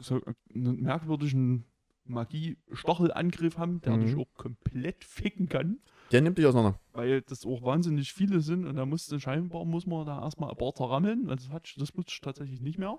so 0.00 0.20
einen 0.54 0.80
merkwürdigen 0.82 1.64
Magie-Stachelangriff 2.04 3.58
haben, 3.58 3.80
der 3.82 3.96
Mhm. 3.96 4.00
dich 4.00 4.16
auch 4.16 4.32
komplett 4.34 5.04
ficken 5.04 5.48
kann, 5.48 5.80
Der 6.12 6.20
nimmt 6.22 6.38
dich 6.38 6.46
auseinander. 6.46 6.80
weil 6.92 7.22
das 7.22 7.46
auch 7.46 7.62
wahnsinnig 7.62 8.12
viele 8.12 8.40
sind 8.40 8.66
und 8.66 8.76
da 8.76 8.84
musste 8.86 9.20
scheinbar, 9.20 9.64
muss 9.64 9.86
man 9.86 10.06
da 10.06 10.20
erstmal 10.22 10.50
ein 10.50 10.56
paar 10.56 10.74
zerrammeln, 10.74 11.28
also 11.30 11.46
das, 11.46 11.52
hat, 11.52 11.74
das 11.76 11.92
ich 11.94 12.20
tatsächlich 12.20 12.60
nicht 12.60 12.78
mehr. 12.78 12.98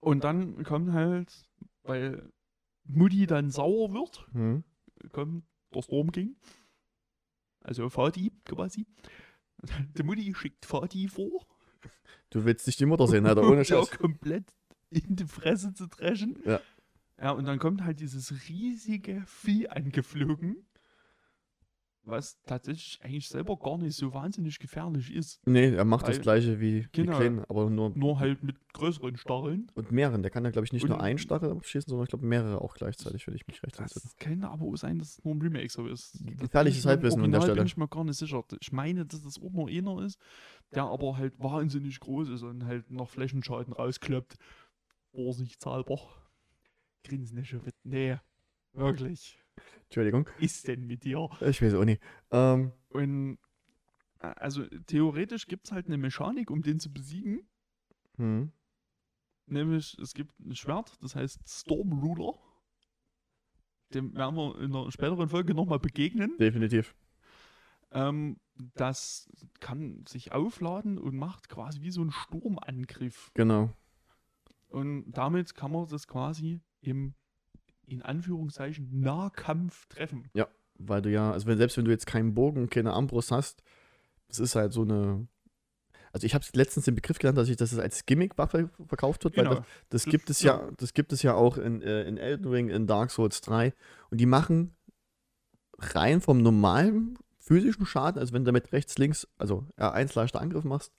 Und 0.00 0.22
dann 0.24 0.62
kommt 0.62 0.92
halt, 0.92 1.48
weil 1.82 2.30
Mutti 2.84 3.26
dann 3.26 3.50
sauer 3.50 3.92
wird, 3.92 4.28
Hm. 4.32 4.62
kommt 5.12 5.44
der 5.74 5.82
Storm 5.82 6.12
King. 6.12 6.36
Also 7.62 7.88
Fadi 7.88 8.32
quasi. 8.44 8.86
Die 9.96 10.02
Mutti 10.04 10.32
schickt 10.34 10.64
Fadi 10.64 11.08
vor, 11.08 11.44
Du 12.30 12.44
willst 12.44 12.66
nicht 12.66 12.78
die 12.78 12.86
Mutter 12.86 13.08
sehen, 13.08 13.26
Alter, 13.26 13.42
ohne 13.42 13.64
Scheiß. 13.64 13.90
komplett 13.98 14.54
in 15.08 15.16
die 15.16 15.26
Fresse 15.26 15.72
zu 15.74 15.86
dreschen. 15.88 16.36
Ja. 16.44 16.60
Ja, 17.20 17.32
und 17.32 17.46
dann 17.46 17.58
kommt 17.58 17.82
halt 17.82 17.98
dieses 18.00 18.48
riesige 18.48 19.22
Vieh 19.26 19.68
angeflogen, 19.68 20.64
was 22.04 22.40
tatsächlich 22.46 23.00
eigentlich 23.02 23.28
selber 23.28 23.58
gar 23.58 23.76
nicht 23.76 23.94
so 23.96 24.14
wahnsinnig 24.14 24.58
gefährlich 24.60 25.12
ist. 25.12 25.40
Nee, 25.46 25.74
er 25.74 25.84
macht 25.84 26.08
das 26.08 26.16
Weil- 26.16 26.22
gleiche 26.22 26.58
wie 26.60 26.82
die 26.82 27.02
Genau. 27.02 27.16
Kleinen, 27.18 27.44
aber 27.50 27.68
nur 27.68 27.90
Nur 27.94 28.18
halt 28.18 28.42
mit 28.42 28.56
größeren 28.72 29.16
Stacheln. 29.18 29.70
und 29.74 29.90
mehreren. 29.92 30.22
Der 30.22 30.30
kann 30.30 30.42
ja, 30.44 30.50
glaube 30.50 30.64
ich, 30.64 30.72
nicht 30.72 30.84
Und- 30.84 30.90
nur 30.90 31.02
einen 31.02 31.18
Stachel 31.18 31.50
abschießen, 31.50 31.90
sondern 31.90 32.04
ich 32.04 32.08
glaube 32.10 32.24
mehrere 32.24 32.62
auch 32.62 32.74
gleichzeitig, 32.74 33.26
wenn 33.26 33.34
ich 33.34 33.46
mich 33.46 33.62
recht 33.62 33.78
Das 33.78 33.92
entsinne. 33.96 34.14
kann 34.20 34.44
aber 34.44 34.64
auch 34.64 34.76
sein, 34.76 34.98
dass 35.00 35.18
es 35.18 35.24
nur 35.24 35.34
im 35.34 35.42
Remake 35.42 35.68
so 35.70 35.86
ist. 35.86 36.14
Das 36.24 36.36
Gefährliches 36.38 36.86
Halbwissen 36.86 37.20
an 37.24 37.32
der 37.32 37.40
Stelle. 37.42 37.56
bin 37.56 37.66
ich 37.66 37.76
mir 37.76 37.88
gar 37.88 38.04
nicht 38.04 38.16
sicher. 38.16 38.42
Ich 38.60 38.72
meine, 38.72 39.04
dass 39.04 39.22
das 39.22 39.38
auch 39.42 39.50
nur 39.50 39.68
einer 39.68 40.02
ist, 40.02 40.18
der 40.72 40.84
aber 40.84 41.18
halt 41.18 41.38
wahnsinnig 41.40 42.00
groß 42.00 42.30
ist 42.30 42.42
und 42.42 42.64
halt 42.64 42.90
noch 42.90 43.10
Flächenschaden 43.10 43.74
rauskloppt. 43.74 44.36
Vorsichtshalber. 45.12 45.98
Schon 47.44 47.64
mit. 47.64 47.74
Nee, 47.84 48.18
wirklich. 48.72 49.42
Entschuldigung, 49.84 50.28
Ist 50.38 50.68
denn 50.68 50.86
mit 50.86 51.04
dir? 51.04 51.28
ich 51.40 51.62
weiß 51.62 51.74
auch 51.74 51.84
nicht. 51.84 52.02
Ähm, 52.30 52.72
Und 52.90 53.38
äh, 54.20 54.26
also 54.36 54.66
theoretisch 54.86 55.46
gibt 55.46 55.66
es 55.66 55.72
halt 55.72 55.86
eine 55.86 55.96
Mechanik, 55.96 56.50
um 56.50 56.62
den 56.62 56.78
zu 56.80 56.92
besiegen. 56.92 57.48
hm. 58.16 58.52
Nämlich, 59.46 59.96
es 59.98 60.12
gibt 60.12 60.38
ein 60.40 60.54
Schwert, 60.54 61.02
das 61.02 61.14
heißt 61.16 61.40
Storm 61.48 62.00
Ruler. 62.00 62.38
Dem 63.94 64.14
werden 64.14 64.36
wir 64.36 64.58
in 64.60 64.76
einer 64.76 64.92
späteren 64.92 65.30
Folge 65.30 65.54
nochmal 65.54 65.78
begegnen. 65.78 66.36
Definitiv. 66.36 66.94
Ähm, 67.90 68.38
das 68.74 69.30
kann 69.60 70.04
sich 70.06 70.32
aufladen 70.32 70.98
und 70.98 71.16
macht 71.16 71.48
quasi 71.48 71.80
wie 71.80 71.90
so 71.90 72.02
einen 72.02 72.10
Sturmangriff. 72.10 73.30
Genau. 73.32 73.72
Und 74.68 75.10
damit 75.12 75.54
kann 75.54 75.72
man 75.72 75.86
das 75.88 76.06
quasi 76.06 76.60
im, 76.80 77.14
in 77.86 78.02
Anführungszeichen, 78.02 79.00
Nahkampf 79.00 79.86
treffen. 79.86 80.28
Weil 80.80 81.02
du 81.02 81.10
ja, 81.10 81.32
also 81.32 81.46
wenn, 81.46 81.58
selbst 81.58 81.76
wenn 81.76 81.84
du 81.86 81.90
jetzt 81.90 82.06
keinen 82.06 82.34
Bogen, 82.34 82.68
keine 82.70 82.92
Armbrust 82.92 83.32
hast, 83.32 83.62
das 84.28 84.38
ist 84.38 84.54
halt 84.54 84.72
so 84.72 84.82
eine. 84.82 85.26
Also 86.12 86.24
ich 86.26 86.34
habe 86.34 86.44
letztens 86.54 86.84
den 86.86 86.94
Begriff 86.94 87.18
gelernt, 87.18 87.36
dass 87.36 87.48
ich 87.48 87.56
das 87.56 87.76
als 87.78 88.06
Gimmick-Waffe 88.06 88.70
verkauft 88.86 89.24
wird, 89.24 89.36
weil 89.36 89.44
das, 89.44 89.56
das 89.58 89.64
Das- 89.90 90.04
gibt 90.04 90.30
es 90.30 90.40
ja, 90.42 90.70
das 90.78 90.94
gibt 90.94 91.12
es 91.12 91.22
ja 91.22 91.34
auch 91.34 91.58
in, 91.58 91.82
äh, 91.82 92.04
in 92.04 92.16
Elden 92.16 92.46
Ring, 92.46 92.68
in 92.70 92.86
Dark 92.86 93.10
Souls 93.10 93.40
3. 93.42 93.74
Und 94.10 94.18
die 94.18 94.26
machen 94.26 94.74
rein 95.78 96.20
vom 96.20 96.38
normalen 96.42 97.18
physischen 97.38 97.86
Schaden, 97.86 98.18
also 98.20 98.32
wenn 98.32 98.44
du 98.44 98.48
damit 98.52 98.72
rechts, 98.72 98.98
links, 98.98 99.26
also 99.36 99.66
R1 99.76 100.14
leichter 100.14 100.40
Angriff 100.40 100.64
machst, 100.64 100.92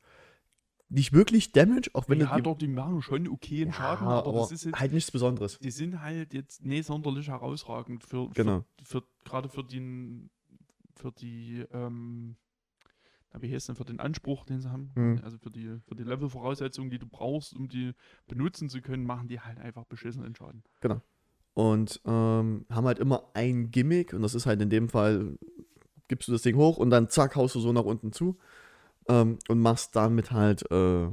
nicht 0.90 1.14
wirklich 1.14 1.52
Damage, 1.52 1.91
auch 1.94 2.10
wenn 2.10 2.20
ja, 2.20 2.36
du 2.36 2.41
doch, 2.41 2.57
die 2.57 2.68
machen 2.68 3.02
schon 3.02 3.28
okayen 3.28 3.70
Ja, 3.70 3.74
Schaden, 3.74 4.07
aber, 4.07 4.26
aber 4.28 4.40
das 4.40 4.52
ist 4.52 4.66
jetzt, 4.66 4.80
halt 4.80 4.91
nichts 4.94 5.11
Besonderes. 5.11 5.60
die 5.60 5.72
sind 5.72 6.02
halt 6.02 6.34
jetzt 6.34 6.66
nicht 6.66 6.86
sonderlich 6.86 7.28
herausragend 7.28 8.03
für, 8.03 8.30
Genau. 8.34 8.66
für, 8.84 9.03
gerade 9.24 9.49
für 9.49 9.64
den, 9.64 10.30
für 10.95 11.11
die, 11.11 11.64
ähm, 11.72 12.36
wie 13.40 13.53
heißt 13.53 13.70
denn, 13.70 13.76
für 13.76 13.86
den 13.86 13.99
Anspruch, 13.99 14.45
den 14.45 14.60
sie 14.60 14.72
haben, 14.72 14.91
Hm. 14.95 15.22
also 15.24 15.38
für 15.38 15.52
die, 15.52 15.78
für 15.88 15.95
die 15.95 16.03
Level-Voraussetzungen, 16.03 16.90
die 16.90 16.98
du 16.98 17.06
brauchst, 17.07 17.56
um 17.56 17.70
die 17.70 17.94
benutzen 18.28 18.70
zu 18.70 18.82
können, 18.82 19.06
machen 19.06 19.28
die 19.28 19.40
halt 19.40 19.60
einfach 19.60 19.86
beschissenen 19.86 20.36
Schaden. 20.36 20.64
Und 21.53 21.99
ähm, 22.06 22.66
haben 22.70 22.86
halt 22.88 22.99
immer 22.99 23.32
ein 23.34 23.70
Gimmick 23.70 24.14
und 24.14 24.22
das 24.22 24.34
ist 24.34 24.45
halt 24.45 24.61
in 24.61 24.70
dem 24.70 24.88
Fall, 24.88 25.38
gibst 26.07 26.28
du 26.28 26.32
das 26.32 26.41
Ding 26.44 26.56
hoch 26.56 26.78
und 26.78 26.90
dann 26.90 27.10
zack, 27.10 27.36
haust 27.36 27.53
du 27.53 27.60
so 27.60 27.74
nach 27.74 27.84
unten 27.84 28.14
zu 28.14 28.38
ähm, 29.10 29.40
und 29.49 29.60
machst 29.60 29.95
damit 29.95 30.31
halt 30.31 30.69
äh, 30.72 31.07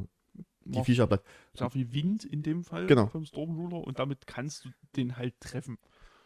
die 0.65 0.83
Viecher 0.85 1.07
platt. 1.07 1.23
sehr 1.55 1.71
viel 1.71 1.93
Wind 1.93 2.25
in 2.25 2.43
dem 2.43 2.63
Fall 2.65 2.87
Genau. 2.87 3.07
vom 3.07 3.25
Stormruler 3.25 3.79
und 3.87 3.99
damit 3.99 4.27
kannst 4.27 4.65
du 4.65 4.71
den 4.97 5.17
halt 5.17 5.35
treffen. 5.41 5.79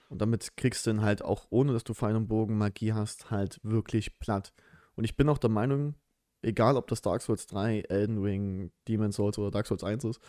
Und 0.09 0.21
damit 0.21 0.57
kriegst 0.57 0.87
du 0.87 0.91
dann 0.91 1.03
halt 1.03 1.23
auch, 1.23 1.47
ohne 1.51 1.73
dass 1.73 1.85
du 1.85 1.95
Pfeil 1.95 2.17
und 2.17 2.27
Bogen 2.27 2.59
Magie 2.59 2.93
hast, 2.93 3.31
halt 3.31 3.61
wirklich 3.63 4.19
platt. 4.19 4.53
Und 4.97 5.05
ich 5.05 5.17
bin 5.17 5.29
auch 5.29 5.39
der 5.39 5.51
Meinung, 5.51 5.95
egal 6.43 6.77
ob 6.77 6.89
das 6.89 7.01
Dark 7.01 7.23
Souls 7.23 7.47
3, 7.47 7.83
Elden 7.83 8.19
Ring, 8.23 8.73
Demon's 8.89 9.17
Souls 9.17 9.39
oder 9.39 9.51
Dark 9.53 9.67
Souls 9.67 9.85
1 9.85 10.03
ist, 10.05 10.21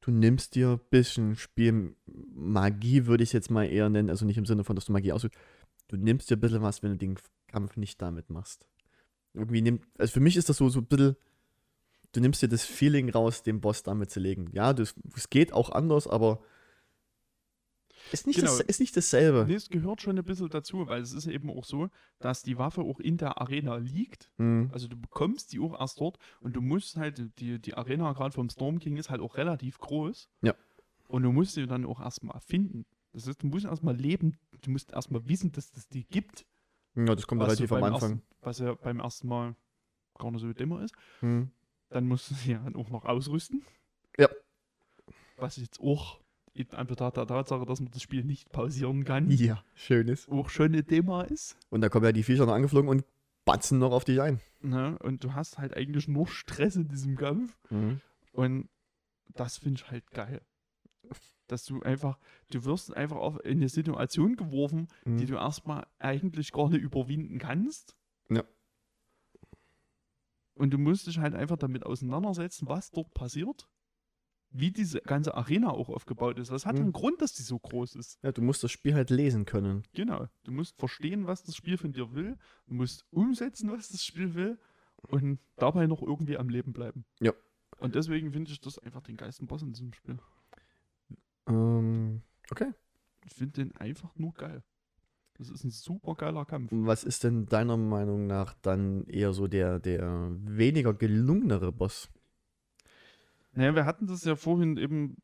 du 0.00 0.10
nimmst 0.10 0.54
dir 0.56 0.70
ein 0.70 0.80
bisschen 0.90 1.36
Spiel 1.36 1.94
Magie, 2.34 3.06
würde 3.06 3.22
ich 3.22 3.28
es 3.28 3.32
jetzt 3.34 3.50
mal 3.50 3.64
eher 3.66 3.88
nennen, 3.88 4.10
also 4.10 4.24
nicht 4.26 4.38
im 4.38 4.46
Sinne 4.46 4.64
von, 4.64 4.74
dass 4.74 4.86
du 4.86 4.92
Magie 4.92 5.12
ausübst. 5.12 5.38
Du 5.88 5.96
nimmst 5.96 6.30
dir 6.30 6.36
ein 6.36 6.40
bisschen 6.40 6.62
was, 6.62 6.82
wenn 6.82 6.90
du 6.92 6.96
den 6.96 7.16
Kampf 7.46 7.76
nicht 7.76 8.00
damit 8.02 8.30
machst. 8.30 8.66
Irgendwie 9.34 9.62
nimmt, 9.62 9.84
also 9.98 10.12
für 10.12 10.20
mich 10.20 10.36
ist 10.36 10.48
das 10.48 10.58
so, 10.58 10.68
so 10.68 10.80
ein 10.80 10.86
bisschen, 10.86 11.16
du 12.12 12.20
nimmst 12.20 12.42
dir 12.42 12.48
das 12.48 12.64
Feeling 12.64 13.10
raus, 13.10 13.42
den 13.42 13.60
Boss 13.60 13.82
damit 13.82 14.10
zu 14.10 14.20
legen. 14.20 14.50
Ja, 14.52 14.72
das, 14.72 14.94
es 15.16 15.30
geht 15.30 15.52
auch 15.52 15.70
anders, 15.70 16.06
aber 16.06 16.42
ist 18.10 18.26
nicht, 18.26 18.36
Genau. 18.40 18.50
das, 18.50 18.60
ist 18.60 18.80
nicht 18.80 18.96
dasselbe. 18.96 19.44
Nee, 19.46 19.54
es 19.54 19.70
gehört 19.70 20.02
schon 20.02 20.18
ein 20.18 20.24
bisschen 20.24 20.48
dazu, 20.48 20.86
weil 20.86 21.02
es 21.02 21.12
ist 21.12 21.26
eben 21.26 21.50
auch 21.50 21.64
so, 21.64 21.88
dass 22.18 22.42
die 22.42 22.58
Waffe 22.58 22.82
auch 22.82 23.00
in 23.00 23.16
der 23.16 23.40
Arena 23.40 23.76
liegt. 23.76 24.30
Hm. 24.38 24.70
Also 24.72 24.88
du 24.88 24.96
bekommst 24.96 25.52
die 25.52 25.60
auch 25.60 25.78
erst 25.78 26.00
dort 26.00 26.18
und 26.40 26.56
du 26.56 26.60
musst 26.60 26.96
halt, 26.96 27.22
die, 27.38 27.60
die 27.60 27.74
Arena 27.74 28.12
gerade 28.12 28.34
vom 28.34 28.50
Storm 28.50 28.80
King 28.80 28.96
ist 28.96 29.08
halt 29.08 29.20
auch 29.20 29.36
relativ 29.36 29.78
groß. 29.78 30.28
Ja. 30.42 30.54
Und 31.08 31.22
du 31.22 31.32
musst 31.32 31.54
sie 31.54 31.66
dann 31.66 31.86
auch 31.86 32.00
erstmal 32.00 32.40
finden. 32.40 32.84
Das 33.12 33.26
heißt, 33.26 33.42
du 33.42 33.46
musst 33.46 33.66
erstmal 33.66 33.96
leben, 33.96 34.36
du 34.62 34.70
musst 34.70 34.92
erstmal 34.92 35.26
wissen, 35.28 35.52
dass 35.52 35.70
es 35.76 35.88
die 35.88 36.04
gibt. 36.04 36.46
Ja, 36.94 37.14
das 37.14 37.26
kommt 37.26 37.40
was 37.40 37.48
relativ 37.48 37.72
am 37.72 37.82
Anfang. 37.84 38.10
Ersten, 38.12 38.22
was 38.42 38.58
ja 38.58 38.74
beim 38.74 39.00
ersten 39.00 39.28
Mal 39.28 39.54
gar 40.18 40.30
nicht 40.30 40.42
so 40.42 40.52
dämmer 40.52 40.82
ist. 40.82 40.94
Hm. 41.20 41.50
Dann 41.88 42.06
musst 42.06 42.30
du 42.30 42.34
sie 42.34 42.52
ja 42.52 42.64
auch 42.74 42.90
noch 42.90 43.04
ausrüsten. 43.04 43.62
Ja. 44.18 44.28
Was 45.36 45.56
jetzt 45.56 45.80
auch 45.80 46.20
in 46.54 46.70
Anbetracht 46.72 47.16
der 47.16 47.26
Tatsache, 47.26 47.64
dass 47.64 47.80
man 47.80 47.90
das 47.90 48.02
Spiel 48.02 48.24
nicht 48.24 48.52
pausieren 48.52 49.04
kann, 49.04 49.30
Ja, 49.30 49.64
schön 49.74 50.08
ist. 50.08 50.28
auch 50.30 50.50
schon 50.50 50.74
ein 50.74 50.86
Thema 50.86 51.22
ist. 51.22 51.56
Und 51.70 51.80
da 51.80 51.88
kommen 51.88 52.04
ja 52.04 52.12
die 52.12 52.22
Viecher 52.22 52.44
noch 52.46 52.52
angeflogen 52.52 52.88
und 52.90 53.04
batzen 53.44 53.78
noch 53.78 53.92
auf 53.92 54.04
dich 54.04 54.20
ein. 54.20 54.40
Ne? 54.60 54.98
Und 55.00 55.24
du 55.24 55.34
hast 55.34 55.58
halt 55.58 55.74
eigentlich 55.76 56.08
nur 56.08 56.28
Stress 56.28 56.76
in 56.76 56.88
diesem 56.88 57.16
Kampf. 57.16 57.56
Und 58.32 58.68
das 59.34 59.56
finde 59.56 59.80
ich 59.82 59.90
halt 59.90 60.10
geil. 60.10 60.42
Dass 61.48 61.64
du 61.64 61.80
einfach, 61.82 62.18
du 62.50 62.64
wirst 62.64 62.96
einfach 62.96 63.16
auf 63.16 63.44
in 63.44 63.58
eine 63.58 63.68
Situation 63.68 64.36
geworfen, 64.36 64.88
die 65.04 65.10
Mhm. 65.10 65.26
du 65.26 65.34
erstmal 65.34 65.86
eigentlich 65.98 66.52
gar 66.52 66.68
nicht 66.70 66.82
überwinden 66.82 67.38
kannst. 67.38 67.96
Ja. 68.30 68.44
Und 70.54 70.70
du 70.70 70.78
musst 70.78 71.06
dich 71.06 71.18
halt 71.18 71.34
einfach 71.34 71.56
damit 71.56 71.84
auseinandersetzen, 71.84 72.68
was 72.68 72.90
dort 72.90 73.12
passiert, 73.14 73.68
wie 74.50 74.70
diese 74.70 75.00
ganze 75.00 75.34
Arena 75.34 75.70
auch 75.70 75.88
aufgebaut 75.88 76.38
ist. 76.38 76.50
Das 76.50 76.66
hat 76.66 76.74
Mhm. 76.76 76.82
einen 76.82 76.92
Grund, 76.92 77.22
dass 77.22 77.32
die 77.32 77.42
so 77.42 77.58
groß 77.58 77.96
ist. 77.96 78.18
Ja, 78.22 78.32
du 78.32 78.42
musst 78.42 78.62
das 78.62 78.70
Spiel 78.70 78.94
halt 78.94 79.10
lesen 79.10 79.46
können. 79.46 79.82
Genau. 79.94 80.28
Du 80.44 80.52
musst 80.52 80.78
verstehen, 80.78 81.26
was 81.26 81.42
das 81.42 81.56
Spiel 81.56 81.78
von 81.78 81.92
dir 81.92 82.14
will. 82.14 82.36
Du 82.66 82.74
musst 82.74 83.06
umsetzen, 83.10 83.70
was 83.72 83.88
das 83.88 84.04
Spiel 84.04 84.34
will. 84.34 84.58
Und 85.08 85.40
dabei 85.56 85.86
noch 85.86 86.02
irgendwie 86.02 86.36
am 86.36 86.48
Leben 86.48 86.72
bleiben. 86.72 87.04
Ja. 87.20 87.32
Und 87.78 87.94
deswegen 87.96 88.30
finde 88.32 88.52
ich 88.52 88.60
das 88.60 88.78
einfach 88.78 89.00
den 89.02 89.16
geilsten 89.16 89.48
Boss 89.48 89.62
in 89.62 89.72
diesem 89.72 89.92
Spiel. 89.94 90.18
Ähm, 91.46 92.22
okay. 92.50 92.72
Ich 93.24 93.34
finde 93.34 93.64
den 93.64 93.76
einfach 93.76 94.14
nur 94.16 94.32
geil. 94.34 94.62
Das 95.34 95.48
ist 95.48 95.64
ein 95.64 95.70
super 95.70 96.14
geiler 96.14 96.44
Kampf. 96.44 96.70
Was 96.72 97.04
ist 97.04 97.24
denn 97.24 97.46
deiner 97.46 97.76
Meinung 97.76 98.26
nach 98.26 98.54
dann 98.62 99.06
eher 99.06 99.32
so 99.32 99.48
der, 99.48 99.78
der 99.78 100.30
weniger 100.44 100.94
gelungenere 100.94 101.72
Boss? 101.72 102.10
Naja, 103.52 103.74
wir 103.74 103.86
hatten 103.86 104.06
das 104.06 104.24
ja 104.24 104.36
vorhin 104.36 104.76
eben. 104.76 105.16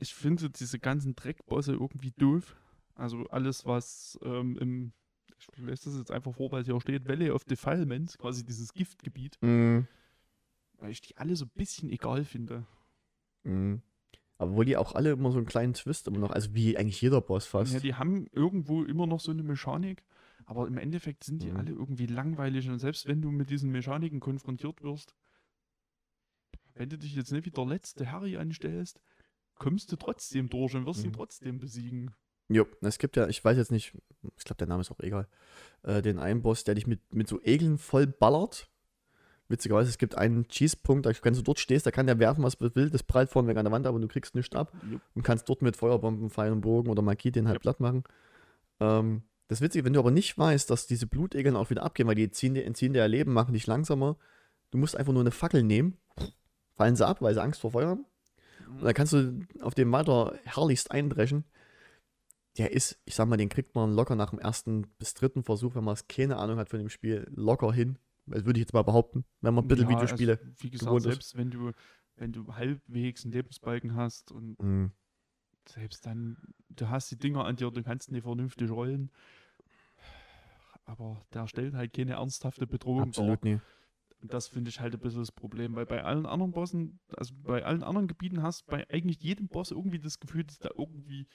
Ich 0.00 0.14
finde 0.14 0.50
diese 0.50 0.78
ganzen 0.78 1.14
Dreckbosse 1.14 1.72
irgendwie 1.72 2.10
doof. 2.10 2.56
Also 2.94 3.26
alles, 3.28 3.64
was 3.64 4.18
ähm, 4.22 4.58
im. 4.58 4.92
Ich 5.38 5.48
lese 5.58 5.90
das 5.90 5.98
jetzt 5.98 6.10
einfach 6.10 6.34
vor, 6.34 6.52
weil 6.52 6.62
es 6.62 6.66
hier 6.66 6.80
steht: 6.80 7.08
Valley 7.08 7.30
of 7.30 7.44
Defilement, 7.44 8.16
quasi 8.18 8.44
dieses 8.44 8.72
Giftgebiet. 8.72 9.38
Mhm. 9.40 9.86
Weil 10.78 10.90
ich 10.90 11.00
die 11.00 11.16
alle 11.16 11.36
so 11.36 11.44
ein 11.44 11.52
bisschen 11.54 11.88
egal 11.90 12.24
finde. 12.24 12.66
Mhm. 13.44 13.82
Aber 14.38 14.56
wo 14.56 14.62
die 14.64 14.76
auch 14.76 14.94
alle 14.94 15.12
immer 15.12 15.30
so 15.30 15.38
einen 15.38 15.46
kleinen 15.46 15.74
Twist 15.74 16.08
immer 16.08 16.18
noch, 16.18 16.30
also 16.30 16.54
wie 16.54 16.76
eigentlich 16.76 17.00
jeder 17.00 17.20
Boss 17.20 17.46
fast. 17.46 17.72
Ja, 17.72 17.80
die 17.80 17.94
haben 17.94 18.26
irgendwo 18.32 18.82
immer 18.82 19.06
noch 19.06 19.20
so 19.20 19.30
eine 19.30 19.42
Mechanik, 19.44 20.02
aber 20.44 20.66
im 20.66 20.76
Endeffekt 20.76 21.24
sind 21.24 21.42
die 21.42 21.50
Mhm. 21.52 21.56
alle 21.56 21.70
irgendwie 21.72 22.06
langweilig 22.06 22.68
und 22.68 22.78
selbst 22.80 23.06
wenn 23.06 23.22
du 23.22 23.30
mit 23.30 23.50
diesen 23.50 23.70
Mechaniken 23.70 24.20
konfrontiert 24.20 24.82
wirst, 24.82 25.14
wenn 26.74 26.88
du 26.88 26.98
dich 26.98 27.14
jetzt 27.14 27.30
nicht 27.30 27.46
wie 27.46 27.50
der 27.50 27.64
letzte 27.66 28.10
Harry 28.10 28.36
anstellst, 28.36 29.00
kommst 29.56 29.92
du 29.92 29.96
trotzdem 29.96 30.48
durch 30.48 30.74
und 30.74 30.86
wirst 30.86 31.04
ihn 31.04 31.10
Mhm. 31.10 31.14
trotzdem 31.14 31.58
besiegen. 31.58 32.10
Jo, 32.48 32.66
es 32.82 32.98
gibt 32.98 33.16
ja, 33.16 33.28
ich 33.28 33.42
weiß 33.42 33.56
jetzt 33.56 33.70
nicht, 33.70 33.96
ich 34.36 34.44
glaube, 34.44 34.58
der 34.58 34.66
Name 34.66 34.80
ist 34.82 34.90
auch 34.90 35.00
egal, 35.00 35.28
äh, 35.82 36.02
den 36.02 36.18
einen 36.18 36.42
Boss, 36.42 36.64
der 36.64 36.74
dich 36.74 36.86
mit, 36.86 37.14
mit 37.14 37.28
so 37.28 37.40
Egeln 37.42 37.78
voll 37.78 38.06
ballert. 38.06 38.68
Witzigerweise, 39.48 39.90
es 39.90 39.98
gibt 39.98 40.16
einen 40.16 40.46
Schießpunkt, 40.50 41.04
da 41.04 41.12
wenn 41.22 41.34
du 41.34 41.42
dort 41.42 41.58
stehst, 41.58 41.84
da 41.84 41.90
kann 41.90 42.06
der 42.06 42.18
werfen, 42.18 42.42
was 42.42 42.54
er 42.54 42.74
will, 42.74 42.88
das 42.88 43.02
prallt 43.02 43.28
vorne 43.28 43.48
weg 43.48 43.58
an 43.58 43.64
der 43.64 43.72
Wand, 43.72 43.86
aber 43.86 44.00
du 44.00 44.08
kriegst 44.08 44.34
nichts 44.34 44.56
ab 44.56 44.72
Jupp. 44.90 45.02
und 45.14 45.22
kannst 45.22 45.48
dort 45.48 45.60
mit 45.60 45.76
Feuerbomben, 45.76 46.30
Pfeil 46.30 46.52
und 46.52 46.62
Bogen 46.62 46.88
oder 46.88 47.02
Magie 47.02 47.30
den 47.30 47.46
halt 47.46 47.60
platt 47.60 47.78
machen. 47.78 48.04
Ähm, 48.80 49.22
das 49.48 49.60
Witzige, 49.60 49.84
wenn 49.84 49.92
du 49.92 49.98
aber 49.98 50.10
nicht 50.10 50.38
weißt, 50.38 50.70
dass 50.70 50.86
diese 50.86 51.06
Blutegeln 51.06 51.56
auch 51.56 51.68
wieder 51.68 51.82
abgehen, 51.82 52.08
weil 52.08 52.14
die 52.14 52.30
ziehen 52.30 52.56
entziehen 52.56 52.94
dir 52.94 53.06
Leben, 53.06 53.34
machen 53.34 53.52
dich 53.52 53.66
langsamer, 53.66 54.16
du 54.70 54.78
musst 54.78 54.96
einfach 54.96 55.12
nur 55.12 55.22
eine 55.22 55.30
Fackel 55.30 55.62
nehmen, 55.62 55.98
fallen 56.76 56.96
sie 56.96 57.06
ab, 57.06 57.20
weil 57.20 57.34
sie 57.34 57.42
Angst 57.42 57.60
vor 57.60 57.72
Feuer 57.72 57.88
haben. 57.88 58.06
Und 58.66 58.84
dann 58.84 58.94
kannst 58.94 59.12
du 59.12 59.40
auf 59.60 59.74
dem 59.74 59.92
weiter 59.92 60.38
herrlichst 60.44 60.90
eindreschen. 60.90 61.44
Der 62.56 62.72
ist, 62.72 62.98
ich 63.04 63.14
sag 63.14 63.28
mal, 63.28 63.36
den 63.36 63.48
kriegt 63.48 63.74
man 63.74 63.92
locker 63.92 64.14
nach 64.14 64.30
dem 64.30 64.38
ersten 64.38 64.86
bis 64.98 65.14
dritten 65.14 65.42
Versuch, 65.42 65.74
wenn 65.74 65.84
man 65.84 65.94
es 65.94 66.08
keine 66.08 66.36
Ahnung 66.38 66.58
hat 66.58 66.70
von 66.70 66.78
dem 66.78 66.88
Spiel, 66.88 67.26
locker 67.34 67.72
hin. 67.72 67.98
Das 68.26 68.44
würde 68.44 68.58
ich 68.58 68.64
jetzt 68.64 68.72
mal 68.72 68.82
behaupten, 68.82 69.24
wenn 69.40 69.54
man 69.54 69.64
ein 69.64 69.68
bisschen 69.68 69.84
Ja, 69.88 69.96
Videospiele. 69.96 70.38
Also, 70.38 70.62
wie 70.62 70.70
gesagt, 70.70 70.86
gewohnt 70.86 71.06
ist. 71.06 71.12
selbst 71.12 71.36
wenn 71.36 71.50
du, 71.50 71.72
wenn 72.16 72.32
du 72.32 72.54
halbwegs 72.54 73.24
einen 73.24 73.32
Lebensbalken 73.32 73.94
hast 73.94 74.32
und 74.32 74.58
Mhm. 74.60 74.92
selbst 75.68 76.06
dann, 76.06 76.36
du 76.70 76.88
hast 76.88 77.10
die 77.10 77.18
Dinger 77.18 77.44
an 77.44 77.56
dir, 77.56 77.70
du 77.70 77.82
kannst 77.82 78.10
nicht 78.12 78.22
vernünftig 78.24 78.70
rollen. 78.70 79.10
Aber 80.84 81.22
der 81.32 81.46
stellt 81.48 81.74
halt 81.74 81.92
keine 81.94 82.12
ernsthafte 82.14 82.66
Bedrohung 82.66 82.98
dar. 83.04 83.08
Absolut 83.08 83.44
nie. 83.44 83.60
Und 84.20 84.32
das 84.32 84.48
finde 84.48 84.70
ich 84.70 84.80
halt 84.80 84.94
ein 84.94 85.00
bisschen 85.00 85.20
das 85.20 85.32
Problem, 85.32 85.74
weil 85.76 85.86
bei 85.86 86.02
allen 86.02 86.24
anderen 86.26 86.52
Bossen, 86.52 87.00
also 87.16 87.34
bei 87.42 87.64
allen 87.64 87.82
anderen 87.82 88.06
Gebieten 88.08 88.42
hast 88.42 88.62
du 88.62 88.70
bei 88.70 88.88
eigentlich 88.90 89.22
jedem 89.22 89.48
Boss 89.48 89.70
irgendwie 89.70 89.98
das 89.98 90.18
Gefühl, 90.18 90.44
dass 90.44 90.58
da 90.58 90.70
irgendwie, 90.76 91.26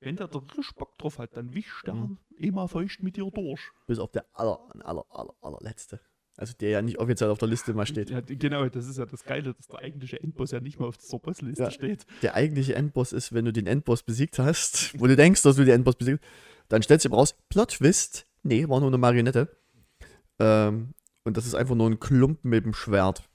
wenn 0.00 0.16
der 0.16 0.28
da 0.28 0.38
richtig 0.38 0.74
Bock 0.76 0.96
drauf 0.98 1.18
hat, 1.18 1.36
dann 1.36 1.52
wischt 1.54 1.86
der 1.86 1.94
Mhm. 1.94 2.18
immer 2.36 2.68
feucht 2.68 3.02
mit 3.02 3.16
dir 3.16 3.28
durch. 3.30 3.60
Bis 3.86 3.98
auf 3.98 4.12
der 4.12 4.26
aller, 4.34 4.58
aller, 4.84 5.04
aller, 5.10 5.34
allerletzte. 5.40 6.00
Also 6.36 6.54
der 6.58 6.70
ja 6.70 6.82
nicht 6.82 6.98
offiziell 6.98 7.28
auf 7.30 7.38
der 7.38 7.48
Liste 7.48 7.74
mal 7.74 7.86
steht. 7.86 8.08
Ja, 8.10 8.20
genau, 8.20 8.66
das 8.68 8.86
ist 8.88 8.98
ja 8.98 9.04
das 9.04 9.22
Geile, 9.24 9.52
dass 9.54 9.66
der 9.68 9.80
eigentliche 9.80 10.20
Endboss 10.22 10.50
ja 10.50 10.60
nicht 10.60 10.80
mal 10.80 10.86
auf 10.86 10.96
der 10.96 11.18
Bossliste 11.18 11.64
Ja. 11.64 11.70
steht. 11.70 12.06
Der 12.22 12.34
eigentliche 12.34 12.74
Endboss 12.74 13.12
ist, 13.12 13.32
wenn 13.34 13.44
du 13.44 13.52
den 13.52 13.66
Endboss 13.66 14.02
besiegt 14.02 14.38
hast, 14.38 14.94
wo 15.00 15.06
du 15.06 15.14
denkst, 15.14 15.42
dass 15.42 15.56
du 15.56 15.64
den 15.64 15.74
Endboss 15.74 15.96
besiegt 15.96 16.24
dann 16.68 16.80
stellst 16.80 17.04
du 17.04 17.10
ihm 17.10 17.14
raus, 17.14 17.36
Plot 17.50 17.72
Twist, 17.72 18.26
nee, 18.44 18.66
war 18.66 18.80
nur 18.80 18.88
eine 18.88 18.96
Marionette. 18.96 19.54
Ähm, 20.38 20.94
und 21.24 21.36
das 21.36 21.44
ist 21.44 21.54
einfach 21.54 21.74
nur 21.74 21.90
ein 21.90 22.00
Klumpen 22.00 22.48
mit 22.48 22.64
dem 22.64 22.72
Schwert. 22.72 23.28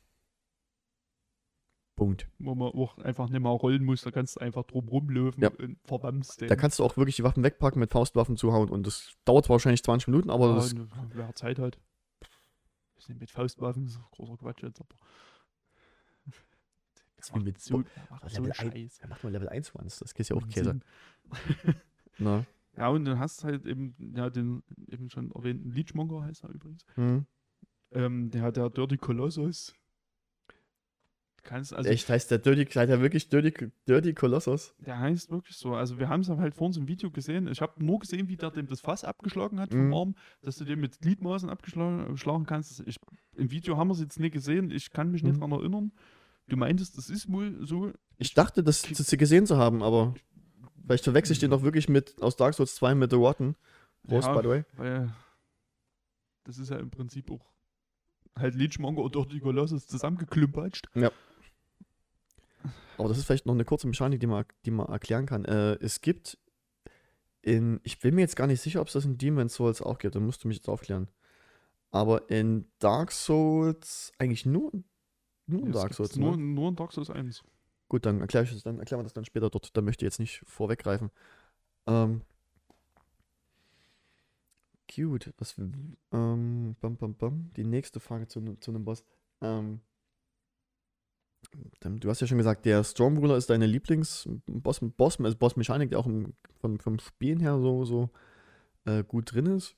Punkt. 1.96 2.28
Wo 2.40 2.54
man 2.56 2.70
auch 2.70 2.98
einfach 3.00 3.30
nicht 3.30 3.42
mal 3.42 3.50
rollen 3.52 3.84
muss, 3.84 4.02
da 4.02 4.12
kannst 4.12 4.36
du 4.36 4.40
einfach 4.40 4.64
drum 4.64 4.88
rumlöwen 4.88 5.42
Ja. 5.42 5.50
und 5.50 5.78
verdammst 5.84 6.42
den. 6.42 6.48
Da 6.48 6.56
kannst 6.56 6.80
du 6.80 6.84
auch 6.84 6.96
wirklich 6.98 7.16
die 7.16 7.24
Waffen 7.24 7.44
wegpacken, 7.44 7.80
mit 7.80 7.92
Faustwaffen 7.92 8.38
zuhauen 8.38 8.70
und 8.70 8.86
das 8.88 9.14
dauert 9.26 9.50
wahrscheinlich 9.50 9.84
20 9.84 10.08
Minuten, 10.08 10.30
aber 10.30 10.50
ja, 10.50 10.56
das, 10.56 10.74
und 10.74 10.90
wer 11.14 11.34
Zeit 11.36 11.60
hat. 11.60 11.80
Ist 13.08 13.10
nicht 13.10 13.22
mit 13.22 13.32
Faustwaffen, 13.32 13.86
das 13.86 13.94
ist 13.94 14.02
großer 14.12 14.36
Quatsch 14.36 14.64
jetzt, 14.64 14.82
aber. 14.82 14.96
Das 17.16 17.34
wie 17.34 17.40
mit 17.40 17.60
so, 17.60 17.84
macht 18.10 18.30
so 18.30 18.42
Level 18.42 18.54
Scheiß. 18.54 19.00
ja, 19.00 19.08
mach 19.08 19.24
mal 19.24 19.32
Level 19.32 19.48
1 19.48 19.74
Ones, 19.76 20.00
das 20.00 20.14
geht 20.14 20.28
ja 20.28 20.36
auch. 20.36 20.48
Käse. 20.50 20.80
Na. 22.18 22.46
Ja, 22.76 22.90
und 22.90 23.06
dann 23.06 23.18
hast 23.18 23.46
halt 23.46 23.66
eben, 23.66 23.96
ja, 24.16 24.30
den 24.30 24.62
eben 24.88 25.10
schon 25.10 25.32
erwähnten 25.32 25.72
Leechmonger 25.72 26.24
heißt 26.24 26.44
er 26.44 26.50
übrigens. 26.50 26.86
Hm. 26.96 27.26
Ähm, 27.92 28.30
der 28.30 28.42
hat 28.42 28.58
der 28.58 28.70
Dirty 28.70 28.98
Colossus. 28.98 29.74
Kannst, 31.48 31.74
also, 31.74 31.90
Echt, 31.90 32.10
heißt 32.10 32.30
der 32.30 32.40
Dirty, 32.40 32.66
heißt 32.66 32.90
der 32.90 33.00
wirklich 33.02 33.30
Dirty, 33.30 33.72
Dirty 33.88 34.14
Colossus? 34.14 34.76
der 34.86 35.00
heißt 35.00 35.32
wirklich 35.32 35.56
so. 35.56 35.76
Also, 35.76 35.98
wir 35.98 36.10
haben 36.10 36.20
es 36.20 36.30
halt 36.30 36.54
vor 36.54 36.68
uns 36.68 36.76
im 36.76 36.88
Video 36.90 37.10
gesehen. 37.10 37.48
Ich 37.48 37.62
habe 37.62 37.84
nur 37.84 38.00
gesehen, 38.00 38.28
wie 38.28 38.36
der 38.36 38.52
dem 38.52 38.68
das 38.68 38.82
Fass 38.82 39.06
abgeschlagen 39.06 39.60
hat 39.60 39.72
vom 39.72 39.88
Mhm. 39.88 39.94
Arm, 39.94 40.16
dass 40.42 40.58
du 40.58 40.66
den 40.66 40.80
mit 40.82 41.00
Gliedmaßen 41.00 41.50
abgeschlagen 41.50 42.18
schlagen 42.18 42.46
kannst. 42.46 42.84
Ich, 42.86 42.98
Im 43.38 43.50
Video 43.50 43.78
haben 43.78 43.88
wir 43.88 43.94
es 43.94 44.02
jetzt 44.02 44.20
nicht 44.20 44.34
gesehen. 44.34 44.72
Ich 44.72 44.92
kann 44.92 45.10
mich 45.10 45.24
nicht 45.24 45.36
Mhm. 45.38 45.40
dran 45.40 45.52
erinnern. 45.54 45.92
Du 46.50 46.58
meintest, 46.58 46.98
das 46.98 47.10
ist 47.10 47.32
wohl 47.32 47.66
so. 47.66 47.94
Ich 48.18 48.34
dachte, 48.34 48.62
das, 48.62 48.82
das 48.82 49.10
gesehen 49.12 49.46
zu 49.46 49.58
haben, 49.58 49.82
aber 49.84 50.16
vielleicht 50.86 51.06
verwechsel 51.06 51.32
ich 51.34 51.40
den 51.40 51.52
doch 51.52 51.64
wirklich 51.64 51.88
mit 51.88 52.22
aus 52.22 52.36
Dark 52.36 52.56
Souls 52.56 52.76
2 52.76 52.94
mit 52.96 53.10
The 53.12 53.16
Rotten. 53.18 53.56
Prost, 54.06 54.28
Ja, 54.28 54.34
by 54.36 54.42
the 54.44 54.50
way. 54.50 54.64
Weil 54.76 55.14
das 56.44 56.58
ist 56.58 56.70
ja 56.72 56.78
im 56.78 56.90
Prinzip 56.90 57.32
auch 57.32 57.46
halt 58.38 58.54
Leechmonger 58.56 59.02
und 59.02 59.16
Dirty 59.16 59.40
Colossus 59.40 59.88
zusammengeklumpatscht. 59.88 60.88
Aber 62.98 63.10
das 63.10 63.18
ist 63.18 63.26
vielleicht 63.26 63.46
noch 63.46 63.54
eine 63.54 63.66
kurze 63.66 63.88
Mechanik, 63.88 64.20
die 64.20 64.28
man, 64.28 64.46
die 64.66 64.72
man 64.72 64.88
erklären 64.88 65.26
kann. 65.26 65.46
Äh, 65.46 65.74
es 65.76 66.02
gibt 66.02 66.38
in, 67.42 67.80
ich 67.84 68.00
bin 68.00 68.16
mir 68.16 68.22
jetzt 68.22 68.36
gar 68.36 68.48
nicht 68.48 68.62
sicher, 68.62 68.82
ob 68.82 68.88
es 68.88 68.94
das 68.94 69.06
in 69.06 69.18
Demon's 69.18 69.54
Souls 69.54 69.82
auch 69.82 70.00
gibt, 70.00 70.16
da 70.16 70.20
musst 70.20 70.44
du 70.44 70.48
mich 70.48 70.58
jetzt 70.58 70.68
aufklären. 70.68 71.08
Aber 71.92 72.30
in 72.30 72.66
Dark 72.80 73.12
Souls, 73.12 74.12
eigentlich 74.18 74.46
nur, 74.46 74.72
nur 75.46 75.66
in 75.66 75.72
Dark 75.72 75.94
Souls. 75.94 76.16
nur, 76.18 76.36
ne? 76.36 76.44
nur 76.44 76.70
in 76.70 76.76
Dark 76.76 76.92
Souls 76.92 77.10
1. 77.10 77.44
Gut, 77.90 78.06
dann 78.06 78.20
erkläre 78.20 78.44
ich 78.44 78.52
das 78.52 78.64
dann, 78.64 78.80
erklären 78.80 79.00
wir 79.00 79.04
das 79.04 79.14
dann 79.14 79.24
später 79.24 79.50
dort. 79.50 79.76
Da 79.76 79.82
möchte 79.82 80.04
ich 80.04 80.08
jetzt 80.08 80.20
nicht 80.20 80.42
vorweggreifen. 80.46 81.10
Ähm. 81.86 82.22
Cute. 84.94 85.34
Was, 85.38 85.58
ähm, 85.58 86.76
bam, 86.82 86.98
bam, 86.98 87.16
bam. 87.16 87.52
Die 87.56 87.64
nächste 87.64 88.00
Frage 88.00 88.28
zu, 88.28 88.42
ne- 88.42 88.60
zu 88.60 88.72
einem 88.72 88.84
Boss. 88.84 89.04
Ähm, 89.42 89.80
du 91.82 92.10
hast 92.10 92.22
ja 92.22 92.28
schon 92.28 92.38
gesagt, 92.38 92.66
der 92.66 92.84
Stormruler 92.84 93.38
ist 93.38 93.50
deine 93.50 93.66
Lieblings-Boss, 93.66 94.82
Boss, 94.98 95.20
also 95.20 95.38
Boss-Mechanik, 95.38 95.90
der 95.90 96.00
auch 96.00 96.08
im, 96.08 96.34
vom, 96.60 96.80
vom 96.80 97.00
Spielen 97.00 97.40
her 97.40 97.60
so, 97.60 97.86
so 97.86 98.10
äh, 98.86 99.04
gut 99.04 99.34
drin 99.34 99.46
ist. 99.46 99.76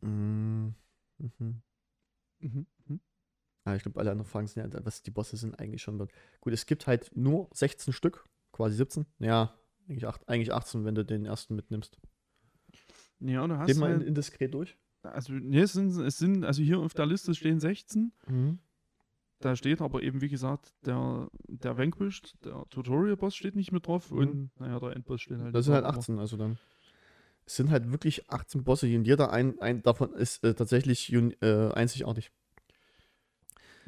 Mm, 0.00 0.70
Mhm. 1.18 1.62
Mhm. 2.40 2.66
Mhm. 2.86 3.00
Ah, 3.64 3.76
ich 3.76 3.82
glaube, 3.82 4.00
alle 4.00 4.10
anderen 4.10 4.28
Fragen 4.28 4.46
sind 4.48 4.74
ja, 4.74 4.84
was 4.84 5.02
die 5.02 5.10
Bosse 5.10 5.36
sind 5.36 5.58
eigentlich 5.58 5.82
schon. 5.82 5.98
Gut, 6.40 6.52
es 6.52 6.66
gibt 6.66 6.86
halt 6.86 7.16
nur 7.16 7.48
16 7.52 7.92
Stück, 7.92 8.24
quasi 8.50 8.76
17. 8.76 9.06
Ja, 9.20 9.56
eigentlich, 9.88 10.06
acht, 10.06 10.28
eigentlich 10.28 10.52
18, 10.52 10.84
wenn 10.84 10.94
du 10.94 11.04
den 11.04 11.24
ersten 11.24 11.54
mitnimmst. 11.54 11.98
Ja, 13.20 13.42
und 13.42 13.50
du 13.50 13.58
hast 13.58 13.68
wir 13.68 13.74
in, 13.74 13.82
halt, 13.82 14.02
indiskret 14.02 14.52
durch. 14.52 14.76
also, 15.02 15.32
nee, 15.32 15.60
es 15.60 15.74
sind, 15.74 15.96
es 15.96 16.18
sind, 16.18 16.44
also 16.44 16.62
hier 16.62 16.80
auf 16.80 16.94
der 16.94 17.06
Liste 17.06 17.34
stehen 17.34 17.60
16. 17.60 18.12
Da 19.42 19.56
steht 19.56 19.80
aber 19.82 20.02
eben, 20.02 20.20
wie 20.20 20.28
gesagt, 20.28 20.72
der, 20.86 21.28
der 21.48 21.76
Vanquished, 21.76 22.36
der 22.44 22.64
Tutorial-Boss 22.70 23.34
steht 23.34 23.56
nicht 23.56 23.72
mit 23.72 23.86
drauf 23.86 24.10
Mhm. 24.10 24.18
und, 24.18 24.60
naja, 24.60 24.78
der 24.80 24.94
Endboss 24.96 25.20
steht 25.22 25.38
halt 25.40 25.54
Das 25.54 25.64
sind 25.64 25.74
halt 25.74 25.84
drauf, 25.84 25.90
aber- 25.94 25.98
18, 25.98 26.18
also 26.18 26.36
dann. 26.36 26.58
Es 27.44 27.56
sind 27.56 27.70
halt 27.70 27.90
wirklich 27.90 28.30
18 28.30 28.62
Bosse 28.62 28.86
und 28.96 29.04
jeder 29.04 29.32
ein, 29.32 29.60
ein 29.60 29.82
davon 29.82 30.12
ist 30.14 30.44
äh, 30.44 30.54
tatsächlich 30.54 31.12
äh, 31.12 31.72
einzigartig. 31.72 32.30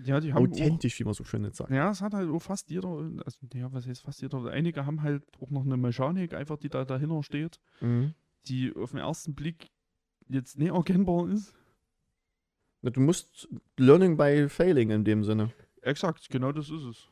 Ja, 0.04 0.18
die 0.18 0.32
haben 0.34 0.44
auch, 0.44 0.50
Authentisch, 0.50 0.98
wie 0.98 1.04
man 1.04 1.14
so 1.14 1.22
schön 1.22 1.44
jetzt 1.44 1.58
sagt. 1.58 1.70
Ja, 1.70 1.88
es 1.90 2.00
hat 2.00 2.14
halt 2.14 2.28
auch 2.28 2.40
fast 2.42 2.68
jeder, 2.68 2.88
also 3.24 3.38
ja, 3.54 3.72
was 3.72 3.86
heißt 3.86 4.02
fast 4.02 4.20
jeder, 4.22 4.44
einige 4.50 4.84
haben 4.86 5.02
halt 5.02 5.22
auch 5.40 5.50
noch 5.50 5.64
eine 5.64 5.76
Mechanik 5.76 6.34
einfach, 6.34 6.56
die 6.58 6.68
da 6.68 6.84
dahinter 6.84 7.22
steht, 7.22 7.60
Mhm. 7.80 8.12
die 8.48 8.74
auf 8.74 8.90
den 8.90 8.98
ersten 8.98 9.34
Blick 9.36 9.70
jetzt 10.28 10.58
nicht 10.58 10.72
erkennbar 10.72 11.28
ist. 11.28 11.54
Du 12.90 13.00
musst 13.00 13.48
Learning 13.78 14.16
by 14.16 14.48
Failing 14.48 14.90
in 14.90 15.04
dem 15.04 15.24
Sinne. 15.24 15.52
Exakt, 15.82 16.28
genau 16.28 16.52
das 16.52 16.70
ist 16.70 16.82
es. 16.82 17.08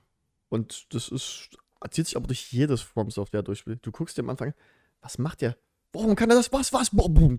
Und 0.49 0.95
das 0.95 1.09
ist, 1.09 1.57
zieht 1.91 2.07
sich 2.07 2.17
aber 2.17 2.27
durch 2.27 2.53
jedes 2.53 2.83
From 2.83 3.11
Software 3.11 3.43
durch. 3.43 3.65
Du 3.65 3.91
guckst 3.91 4.19
dir 4.19 4.23
am 4.23 4.31
Anfang, 4.31 4.55
was 5.01 5.19
macht 5.19 5.41
der? 5.41 5.57
Warum 5.93 6.15
kann 6.15 6.31
er 6.31 6.37
das? 6.37 6.53
Was, 6.53 6.73
was? 6.73 6.91
Boah, 6.91 7.09
boom. 7.09 7.39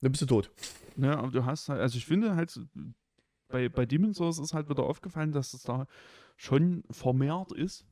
Dann 0.00 0.12
bist 0.12 0.22
du 0.22 0.26
tot. 0.26 0.50
Ja, 0.96 1.18
aber 1.18 1.30
du 1.30 1.44
hast 1.44 1.68
halt, 1.68 1.80
also 1.80 1.98
ich 1.98 2.06
finde 2.06 2.34
halt, 2.34 2.58
bei, 3.48 3.68
bei 3.68 3.86
Demon's 3.86 4.16
Souls 4.16 4.38
ist 4.38 4.54
halt 4.54 4.68
wieder 4.68 4.84
aufgefallen, 4.84 5.32
dass 5.32 5.54
es 5.54 5.62
da 5.62 5.86
schon 6.36 6.84
vermehrt 6.90 7.52
ist, 7.52 7.86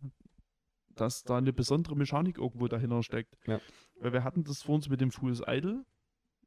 dass 0.94 1.24
da 1.24 1.38
eine 1.38 1.52
besondere 1.52 1.96
Mechanik 1.96 2.38
irgendwo 2.38 2.68
dahinter 2.68 3.02
steckt. 3.02 3.36
Ja. 3.46 3.60
Weil 4.00 4.12
wir 4.12 4.24
hatten 4.24 4.44
das 4.44 4.62
vor 4.62 4.76
uns 4.76 4.88
mit 4.88 5.00
dem 5.00 5.10
Fool's 5.10 5.42
Idol, 5.46 5.84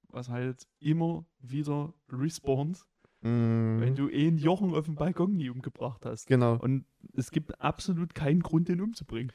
was 0.10 0.30
halt 0.30 0.68
immer 0.80 1.26
wieder 1.40 1.94
respawnt, 2.12 2.86
wenn 3.22 3.80
Mhm. 3.80 3.96
du 3.96 4.10
eh 4.10 4.28
einen 4.28 4.38
Jochen 4.38 4.74
auf 4.74 4.86
dem 4.86 4.96
Balkon 4.96 5.36
nie 5.36 5.50
umgebracht 5.50 6.06
hast. 6.06 6.28
Genau. 6.28 6.58
Und 6.58 6.86
es 7.14 7.32
gibt 7.32 7.60
absolut 7.62 8.16
keinen 8.16 8.42
Grund, 8.42 8.70
den 8.70 8.80
umzubringen. 8.82 9.34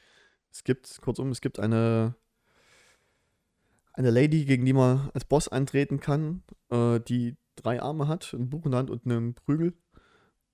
Es 0.51 0.65
gibt, 0.65 1.01
kurzum, 1.03 1.31
es 1.31 1.41
gibt 1.41 1.59
eine, 1.61 2.15
eine 3.93 4.11
Lady, 4.11 4.45
gegen 4.45 4.65
die 4.65 4.73
man 4.73 5.11
als 5.13 5.25
Boss 5.25 5.49
antreten 5.49 6.01
kann, 6.01 6.43
äh, 6.71 6.99
die 7.01 7.37
drei 7.57 7.81
Arme 7.83 8.09
hat, 8.09 8.33
ein 8.33 8.49
Buch 8.51 8.65
in 8.65 8.71
der 8.73 8.79
Hand 8.79 8.91
und 8.91 9.05
einen 9.07 9.35
Prügel. 9.35 9.75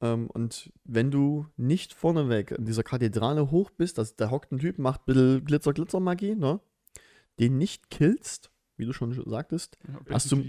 Ähm, 0.01 0.29
und 0.29 0.73
wenn 0.85 1.11
du 1.11 1.47
nicht 1.57 1.95
vorneweg 1.95 2.51
in 2.53 2.65
dieser 2.65 2.83
Kathedrale 2.83 3.51
hoch 3.51 3.71
bist, 3.71 3.99
das, 3.99 4.17
da 4.17 4.31
hockt 4.31 4.53
ein 4.53 4.59
Typ, 4.59 4.79
macht 4.79 5.03
ein 5.03 5.05
bisschen 5.07 5.45
Glitzer-Glitzer-Magie, 5.45 6.35
ne? 6.35 6.61
Den 7.39 7.59
nicht 7.59 7.91
killst, 7.91 8.51
wie 8.81 8.87
du 8.87 8.93
schon 8.93 9.13
sagtest, 9.29 9.79
Ja, 9.87 10.01
Hast 10.11 10.33
du- 10.33 10.43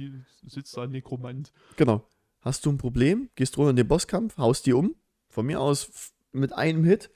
sitzt 0.47 0.75
da 0.75 0.83
ein 0.83 0.91
Nekromant. 0.91 1.51
Genau. 1.77 2.07
Hast 2.39 2.65
du 2.65 2.71
ein 2.71 2.77
Problem, 2.77 3.29
gehst 3.35 3.57
runter 3.57 3.69
in 3.71 3.75
den 3.75 3.87
Bosskampf, 3.87 4.37
haust 4.37 4.65
die 4.65 4.73
um. 4.73 4.95
Von 5.29 5.45
mir 5.45 5.59
aus 5.61 6.11
mit 6.31 6.53
einem 6.53 6.83
Hit. 6.83 7.11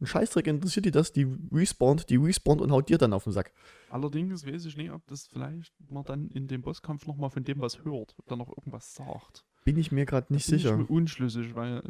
Ein 0.00 0.06
Scheißdreck 0.06 0.48
interessiert 0.48 0.84
die 0.84 0.90
das, 0.90 1.12
die 1.12 1.26
respawnt, 1.52 2.10
die 2.10 2.16
respawnt 2.16 2.60
und 2.60 2.72
haut 2.72 2.88
dir 2.88 2.98
dann 2.98 3.12
auf 3.12 3.24
den 3.24 3.32
Sack. 3.32 3.52
Allerdings 3.88 4.44
weiß 4.44 4.64
ich 4.64 4.76
nicht, 4.76 4.90
ob 4.90 5.06
das 5.06 5.26
vielleicht 5.28 5.72
man 5.88 6.02
dann 6.04 6.28
in 6.28 6.48
dem 6.48 6.62
Bosskampf 6.62 7.06
nochmal 7.06 7.30
von 7.30 7.44
dem 7.44 7.60
was 7.60 7.84
hört, 7.84 8.14
ob 8.18 8.26
da 8.26 8.34
noch 8.36 8.48
irgendwas 8.48 8.92
sagt. 8.94 9.44
Bin 9.64 9.78
ich 9.78 9.92
mir 9.92 10.04
gerade 10.04 10.32
nicht 10.32 10.46
Bin 10.50 10.58
sicher. 10.58 10.72
Ich 10.72 10.76
mir 10.78 10.86
unschlüssig, 10.94 11.54
weil 11.54 11.82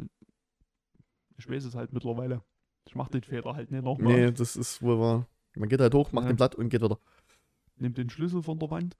ich 1.37 1.49
weiß 1.49 1.65
es 1.65 1.75
halt 1.75 1.91
mittlerweile. 1.93 2.43
Ich 2.87 2.95
mach 2.95 3.09
den 3.09 3.23
Fehler 3.23 3.55
halt 3.55 3.71
nicht 3.71 3.83
nochmal. 3.83 4.13
Nee, 4.13 4.31
das 4.31 4.55
ist 4.55 4.81
wohl 4.81 4.99
wahr. 4.99 5.27
Man 5.55 5.67
geht 5.69 5.79
halt 5.81 5.93
hoch, 5.93 6.11
macht 6.11 6.25
Ja. 6.25 6.31
den 6.33 6.37
Blatt 6.37 6.55
und 6.55 6.69
geht 6.69 6.81
wieder. 6.83 6.99
Nimm 7.77 7.93
den 7.93 8.09
Schlüssel 8.09 8.41
von 8.43 8.59
der 8.59 8.69
Wand 8.71 8.97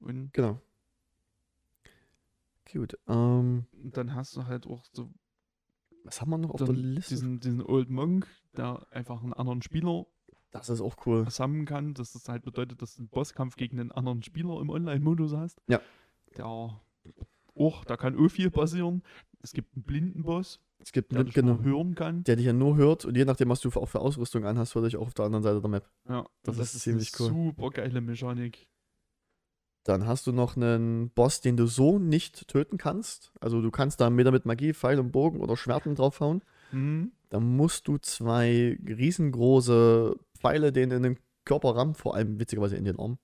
und 0.00 0.32
Genau. 0.32 0.60
Gut. 2.72 2.98
Ähm, 3.08 3.66
dann 3.72 4.14
hast 4.14 4.36
du 4.36 4.46
halt 4.46 4.66
auch 4.66 4.84
so 4.92 5.10
was 6.04 6.20
haben 6.20 6.30
wir 6.30 6.38
noch 6.38 6.50
auf 6.50 6.64
der 6.64 6.72
Liste? 6.72 7.14
diesen, 7.14 7.40
diesen 7.40 7.62
Old 7.62 7.90
Monk, 7.90 8.26
der 8.56 8.86
einfach 8.90 9.22
einen 9.22 9.32
anderen 9.34 9.60
Spieler 9.62 10.06
Das 10.50 10.68
ist 10.68 10.80
auch 10.80 10.96
cool. 11.06 11.28
sammeln 11.30 11.66
kann. 11.66 11.94
dass 11.94 12.12
Das 12.12 12.28
halt 12.28 12.42
bedeutet, 12.42 12.80
dass 12.80 12.94
du 12.96 13.02
einen 13.02 13.08
Bosskampf 13.08 13.56
gegen 13.56 13.78
einen 13.78 13.92
anderen 13.92 14.22
Spieler 14.22 14.60
im 14.60 14.70
Online-Modus 14.70 15.34
hast. 15.34 15.60
Ja. 15.68 15.80
Der 16.36 16.46
auch, 16.46 17.84
da 17.84 17.96
kann 17.96 18.16
auch 18.18 18.28
viel 18.28 18.50
passieren. 18.50 19.02
Es 19.42 19.52
gibt 19.52 19.74
einen 19.74 19.82
blinden 19.82 20.22
Boss, 20.22 20.60
Es 20.82 20.92
gibt 20.92 21.12
der 21.12 21.20
einen, 21.20 21.46
nur 21.46 21.62
hören 21.62 21.94
kann. 21.94 22.24
der 22.24 22.36
dich 22.36 22.46
ja 22.46 22.52
nur 22.52 22.76
hört 22.76 23.04
und 23.04 23.16
je 23.16 23.24
nachdem, 23.24 23.48
was 23.50 23.60
du 23.60 23.70
für, 23.70 23.80
auch 23.80 23.88
für 23.88 24.00
Ausrüstung 24.00 24.44
anhast, 24.44 24.74
hört 24.74 24.86
dich 24.86 24.96
auch 24.96 25.06
auf 25.08 25.14
der 25.14 25.26
anderen 25.26 25.42
Seite 25.42 25.60
der 25.60 25.70
Map. 25.70 25.88
Ja, 26.08 26.26
Das 26.42 26.56
und 26.56 26.62
ist 26.62 26.78
ziemlich 26.80 27.12
cool. 27.20 27.28
super 27.28 27.70
geile 27.70 28.00
Mechanik. 28.00 28.66
Dann 29.84 30.06
hast 30.06 30.26
du 30.26 30.32
noch 30.32 30.56
einen 30.56 31.10
Boss, 31.10 31.40
den 31.40 31.56
du 31.56 31.66
so 31.66 31.98
nicht 31.98 32.48
töten 32.48 32.76
kannst. 32.76 33.32
Also 33.40 33.62
du 33.62 33.70
kannst 33.70 34.00
da 34.00 34.10
Meter 34.10 34.30
mit 34.30 34.44
Magie, 34.46 34.74
Pfeil 34.74 34.98
und 35.00 35.10
Bogen 35.10 35.40
oder 35.40 35.56
Schwerten 35.56 35.94
draufhauen. 35.94 36.42
Mhm. 36.70 37.12
Da 37.30 37.40
musst 37.40 37.88
du 37.88 37.96
zwei 37.98 38.78
riesengroße 38.86 40.16
Pfeile 40.38 40.72
denen 40.72 40.92
in 40.92 41.02
den 41.02 41.18
Körper 41.44 41.76
rammen, 41.76 41.94
vor 41.94 42.14
allem 42.14 42.38
witzigerweise 42.38 42.76
in 42.76 42.84
den 42.84 42.98
Arm. 42.98 43.18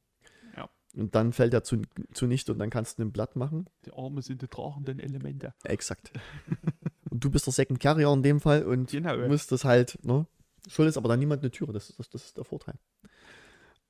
Ja. 0.56 0.68
Und 0.96 1.14
dann 1.14 1.32
fällt 1.32 1.52
er 1.52 1.62
zu, 1.62 1.82
zunichte 2.14 2.52
und 2.52 2.58
dann 2.58 2.70
kannst 2.70 2.98
du 2.98 3.02
ein 3.02 3.12
Blatt 3.12 3.36
machen. 3.36 3.68
Die 3.84 3.92
Arme 3.92 4.22
sind 4.22 4.40
die 4.40 4.48
tragenden 4.48 4.98
Elemente. 4.98 5.54
Exakt. 5.64 6.10
und 7.16 7.24
du 7.24 7.30
bist 7.30 7.46
der 7.46 7.52
Second 7.52 7.80
Carrier 7.80 8.12
in 8.12 8.22
dem 8.22 8.40
Fall 8.40 8.64
und 8.64 8.90
Genau. 8.90 9.16
musst 9.26 9.50
das 9.52 9.64
halt, 9.64 9.98
ne? 10.04 10.26
Schuldest 10.68 10.98
aber 10.98 11.08
dann 11.08 11.18
niemand 11.18 11.42
eine 11.42 11.50
Türe, 11.50 11.72
das, 11.72 11.90
ist- 11.90 11.98
das, 11.98 12.10
das 12.10 12.24
ist 12.26 12.36
der 12.36 12.44
Vorteil. 12.44 12.74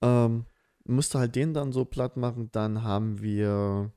Ähm, 0.03 0.44
musst 0.85 1.15
du 1.15 1.19
halt 1.19 1.35
den 1.35 1.55
dann 1.55 1.73
so 1.73 1.85
platt 1.85 2.16
machen, 2.16 2.51
dann 2.53 2.82
haben 2.82 3.20
wir, 3.23 3.90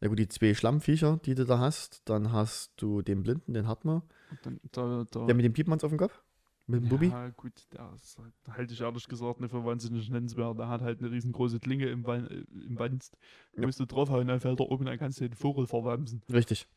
ja 0.00 0.08
gut, 0.08 0.18
die 0.18 0.28
zwei 0.28 0.54
Schlammviecher, 0.54 1.18
die 1.24 1.34
du 1.34 1.44
da 1.44 1.58
hast, 1.58 2.02
dann 2.08 2.32
hast 2.32 2.72
du 2.76 3.02
den 3.02 3.22
Blinden, 3.22 3.52
den 3.52 3.66
hat 3.68 3.84
man, 3.84 4.02
Und 4.30 4.38
dann, 4.46 4.60
da, 4.72 5.04
da, 5.10 5.26
der 5.26 5.34
mit 5.34 5.44
dem 5.44 5.52
Piepmanns 5.52 5.84
auf 5.84 5.90
dem 5.90 5.98
Kopf, 5.98 6.22
mit 6.66 6.82
dem 6.84 6.88
Bubi. 6.88 7.08
Ja, 7.08 7.28
gut, 7.30 7.52
der 7.72 7.90
ist, 7.96 8.16
halt- 8.16 8.32
halte 8.56 8.72
ich 8.72 8.80
ehrlich 8.80 9.08
gesagt 9.08 9.40
nicht 9.40 9.50
für 9.50 9.64
wahnsinnig 9.64 10.08
nennenswert. 10.08 10.56
Der 10.56 10.68
hat 10.68 10.82
halt 10.82 11.00
eine 11.00 11.10
riesengroße 11.10 11.58
Klinge 11.58 11.86
im, 11.88 12.06
Wan- 12.06 12.28
äh, 12.28 12.44
im 12.66 12.78
Wanst. 12.78 13.16
Ja. 13.54 13.62
Ja. 13.62 13.66
Musst 13.66 13.80
du 13.80 13.86
draufhauen, 13.86 14.28
dann 14.28 14.38
fällt 14.38 14.60
er 14.60 14.70
oben, 14.70 14.84
dann 14.86 14.96
kannst 14.98 15.20
du 15.20 15.28
den 15.28 15.34
Vogel 15.36 15.66
verwamsen. 15.66 16.22
Richtig. 16.32 16.68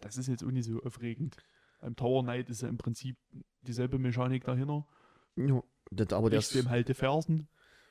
Das 0.00 0.16
ist 0.16 0.28
jetzt 0.28 0.44
auch 0.44 0.50
nicht 0.50 0.66
so 0.66 0.82
aufregend. 0.82 1.36
Beim 1.80 1.96
Tower 1.96 2.22
Knight 2.22 2.50
ist 2.50 2.62
ja 2.62 2.68
im 2.68 2.78
Prinzip 2.78 3.16
dieselbe 3.62 3.98
Mechanik 3.98 4.44
dahinter. 4.44 4.86
Ja, 5.36 5.62
das, 5.90 6.12
aber 6.12 6.30
der 6.30 6.38
Brichst 6.38 6.54
dem 6.54 6.68
halt 6.68 6.88
die 6.88 6.94
Fersen. 6.94 7.48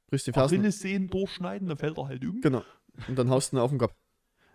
brichst 0.07 0.27
den 0.27 0.33
Fersen. 0.33 0.55
Achillessehnen 0.55 1.09
durchschneiden, 1.09 1.67
dann 1.67 1.77
fällt 1.77 1.97
er 1.97 2.07
halt 2.07 2.23
um. 2.25 2.41
Genau. 2.41 2.63
Und 3.07 3.17
dann 3.17 3.29
haust 3.29 3.51
du 3.51 3.57
ihn 3.57 3.59
auf 3.59 3.69
den 3.69 3.79
Kopf. 3.79 3.95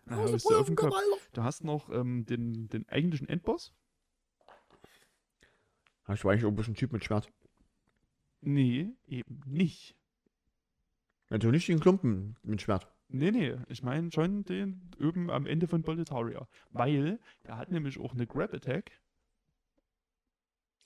Dann 0.05 0.19
haust 0.19 0.51
du 0.51 0.57
auf 0.57 0.67
den 0.67 0.77
Kopf. 0.77 0.95
Du 1.33 1.43
hast 1.43 1.65
noch 1.65 1.89
ähm, 1.91 2.27
den, 2.27 2.69
den 2.69 2.89
eigentlichen 2.89 3.29
Endboss. 3.29 3.73
Hast 6.05 6.25
du 6.25 6.29
eigentlich 6.29 6.45
auch 6.45 6.49
ein 6.49 6.57
bisschen 6.57 6.75
Typ 6.75 6.93
mit 6.93 7.05
Schwert. 7.05 7.31
Nee, 8.41 8.91
eben 9.07 9.41
nicht. 9.47 9.97
Natürlich 11.31 11.69
nicht 11.69 11.79
den 11.79 11.81
Klumpen 11.81 12.37
mit 12.43 12.61
Schwert. 12.61 12.92
Nee, 13.13 13.31
nee, 13.31 13.57
ich 13.69 13.83
meine 13.83 14.11
schon 14.11 14.45
den 14.45 14.81
oben 14.99 15.31
am 15.31 15.47
Ende 15.47 15.69
von 15.69 15.83
Boletaria. 15.83 16.49
Weil 16.71 17.21
der 17.47 17.59
hat 17.59 17.71
nämlich 17.71 18.01
auch 18.01 18.15
eine 18.15 18.27
Grab 18.27 18.55
Attack. 18.55 18.91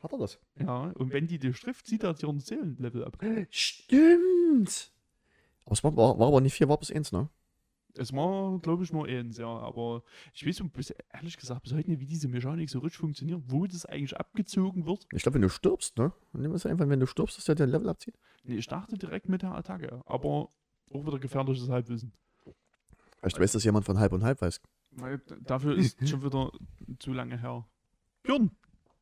Hat 0.00 0.12
er 0.12 0.18
das? 0.18 0.38
Ja, 0.58 0.90
und 0.94 1.12
wenn 1.12 1.26
die 1.26 1.38
dich 1.38 1.60
trifft, 1.60 1.86
zieht 1.86 2.02
er 2.02 2.14
dir 2.14 2.28
ein 2.28 2.40
Seelenlevel 2.40 3.04
ab. 3.04 3.16
Stimmt. 3.50 4.92
Aber 5.64 5.72
es 5.72 5.84
war, 5.84 5.96
war, 5.96 6.18
war 6.18 6.28
aber 6.28 6.40
nicht 6.40 6.54
vier, 6.54 6.68
war 6.68 6.78
bis 6.78 6.90
eins, 6.90 7.12
ne? 7.12 7.28
Es 7.98 8.12
war, 8.12 8.58
glaube 8.58 8.84
ich, 8.84 8.92
nur 8.92 9.06
eins, 9.06 9.38
ja. 9.38 9.48
Aber 9.48 10.02
ich 10.34 10.46
weiß 10.46 10.62
bis, 10.72 10.90
ehrlich 11.12 11.36
gesagt 11.36 11.62
bis 11.62 11.72
heute 11.72 11.88
nicht, 11.88 12.00
wie 12.00 12.06
diese 12.06 12.28
Mechanik 12.28 12.68
so 12.68 12.80
richtig 12.80 13.00
funktioniert, 13.00 13.40
wo 13.46 13.66
das 13.66 13.86
eigentlich 13.86 14.16
abgezogen 14.16 14.84
wird. 14.84 15.06
Ich 15.12 15.22
glaube, 15.22 15.36
wenn 15.36 15.42
du 15.42 15.48
stirbst, 15.48 15.96
ne? 15.96 16.12
Und 16.32 16.42
nimm 16.42 16.52
es 16.52 16.66
einfach, 16.66 16.88
wenn 16.88 17.00
du 17.00 17.06
stirbst, 17.06 17.38
dass 17.38 17.44
der 17.46 17.54
dein 17.54 17.70
Level 17.70 17.88
abzieht. 17.88 18.18
Nee, 18.44 18.56
ich 18.56 18.66
dachte 18.66 18.98
direkt 18.98 19.28
mit 19.28 19.42
der 19.42 19.54
Attacke. 19.54 20.02
Aber 20.04 20.50
auch 20.90 21.06
wieder 21.06 21.18
gefährliches 21.18 21.68
Halbwissen. 21.68 22.12
Vielleicht 23.20 23.40
weiß 23.40 23.52
das 23.52 23.64
jemand 23.64 23.84
von 23.86 23.98
halb 23.98 24.12
und 24.12 24.22
halb 24.24 24.40
weiß. 24.40 24.60
Weil 24.92 25.18
dafür 25.42 25.76
ist 25.76 25.96
schon 26.08 26.22
wieder 26.24 26.52
zu 26.98 27.12
lange 27.12 27.38
her. 27.40 27.66
Björn! 28.22 28.50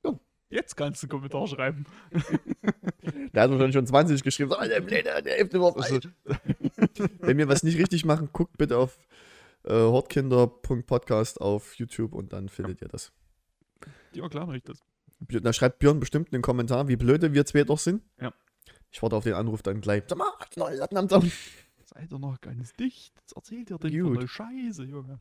Björn. 0.03 0.21
Jetzt 0.51 0.77
kannst 0.77 1.03
du 1.03 1.07
einen 1.07 1.11
Kommentar 1.11 1.47
schreiben. 1.47 1.85
Der 3.35 3.43
hat 3.43 3.51
wahrscheinlich 3.51 3.75
schon 3.75 3.87
20 3.87 4.23
geschrieben. 4.23 4.51
So, 4.51 4.61
der 4.61 4.81
Blöde, 4.81 5.23
der 5.23 5.35
hilft 5.37 5.53
überhaupt 5.55 5.83
Also. 5.83 5.99
Wenn 7.21 7.37
wir 7.37 7.49
was 7.49 7.63
nicht 7.65 7.77
richtig 7.77 8.05
machen, 8.05 8.29
guckt 8.33 8.57
bitte 8.57 8.79
auf 8.79 8.97
äh, 9.65 9.73
hortkinder.podcast 9.75 11.41
auf 11.41 11.75
YouTube 11.75 12.15
und 12.15 12.33
dann 12.33 12.49
findet 12.49 12.81
ihr 12.81 12.89
das. 12.89 13.13
die 14.15 14.21
erklären 14.21 14.49
euch 14.51 14.63
das. 14.63 14.79
Björn- 15.21 15.43
Da 15.43 15.53
schreibt 15.53 15.81
Björn 15.81 16.01
bestimmt 16.01 16.33
einen 16.33 16.43
Kommentar, 16.43 16.87
wie 16.89 16.97
blöde 16.97 17.33
wir 17.35 17.45
zwei 17.45 17.65
doch 17.65 17.79
sind. 17.79 18.03
Ja. 18.21 18.33
Ich 18.91 19.03
warte 19.03 19.17
auf 19.17 19.25
den 19.25 19.35
Anruf 19.35 19.63
dann 19.63 19.81
gleich. 19.81 20.05
Sag 20.07 20.17
mal, 20.19 20.31
noch 20.57 20.67
einen 20.69 20.79
Latten 20.79 20.97
am 20.97 21.09
Zaun? 21.09 21.31
Seid 21.87 22.13
ihr 22.13 22.19
noch 22.19 22.41
ganz 22.41 22.73
dicht? 22.75 23.15
Jetzt 23.21 23.37
erzählt 23.37 23.71
ihr 23.71 23.79
denn 23.79 23.93
für 23.93 24.03
Gut. 24.03 24.19
eine 24.19 24.29
Scheiße, 24.29 24.85
Junge. 24.85 25.21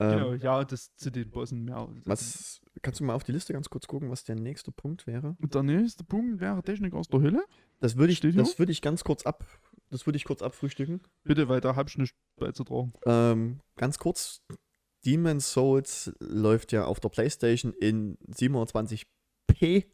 Ähm, 0.00 0.10
Genau, 0.10 0.34
ja, 0.34 0.64
das 0.64 0.94
zu 0.96 1.10
den 1.10 1.30
Bossen 1.30 1.64
mehr. 1.64 1.88
Was, 2.04 2.60
kannst 2.82 3.00
du 3.00 3.04
mal 3.04 3.14
auf 3.14 3.24
die 3.24 3.32
Liste 3.32 3.52
ganz 3.52 3.68
kurz 3.68 3.86
gucken, 3.86 4.10
was 4.10 4.24
der 4.24 4.36
nächste 4.36 4.70
Punkt 4.70 5.06
wäre? 5.06 5.36
Der 5.40 5.62
nächste 5.62 6.04
Punkt 6.04 6.40
wäre 6.40 6.62
Technik 6.62 6.94
aus 6.94 7.08
der 7.08 7.20
Hölle. 7.20 7.44
Das 7.80 7.96
würde 7.96 8.12
ich, 8.12 8.20
das 8.20 8.58
würde 8.58 8.72
ich 8.72 8.82
ganz 8.82 9.02
kurz 9.04 9.24
ab, 9.24 9.44
das 9.90 10.06
würde 10.06 10.16
ich 10.16 10.24
kurz 10.24 10.42
abfrühstücken. 10.42 11.00
Bitte, 11.24 11.48
weil 11.48 11.60
da 11.60 11.74
hab 11.74 11.88
ich 11.88 11.98
nicht 11.98 12.14
beizutragen. 12.36 12.92
Ähm, 13.06 13.60
ganz 13.76 13.98
kurz, 13.98 14.42
Demon's 15.04 15.52
Souls 15.52 16.12
läuft 16.20 16.72
ja 16.72 16.84
auf 16.84 17.00
der 17.00 17.08
Playstation 17.08 17.72
in 17.72 18.18
720p 18.28 19.86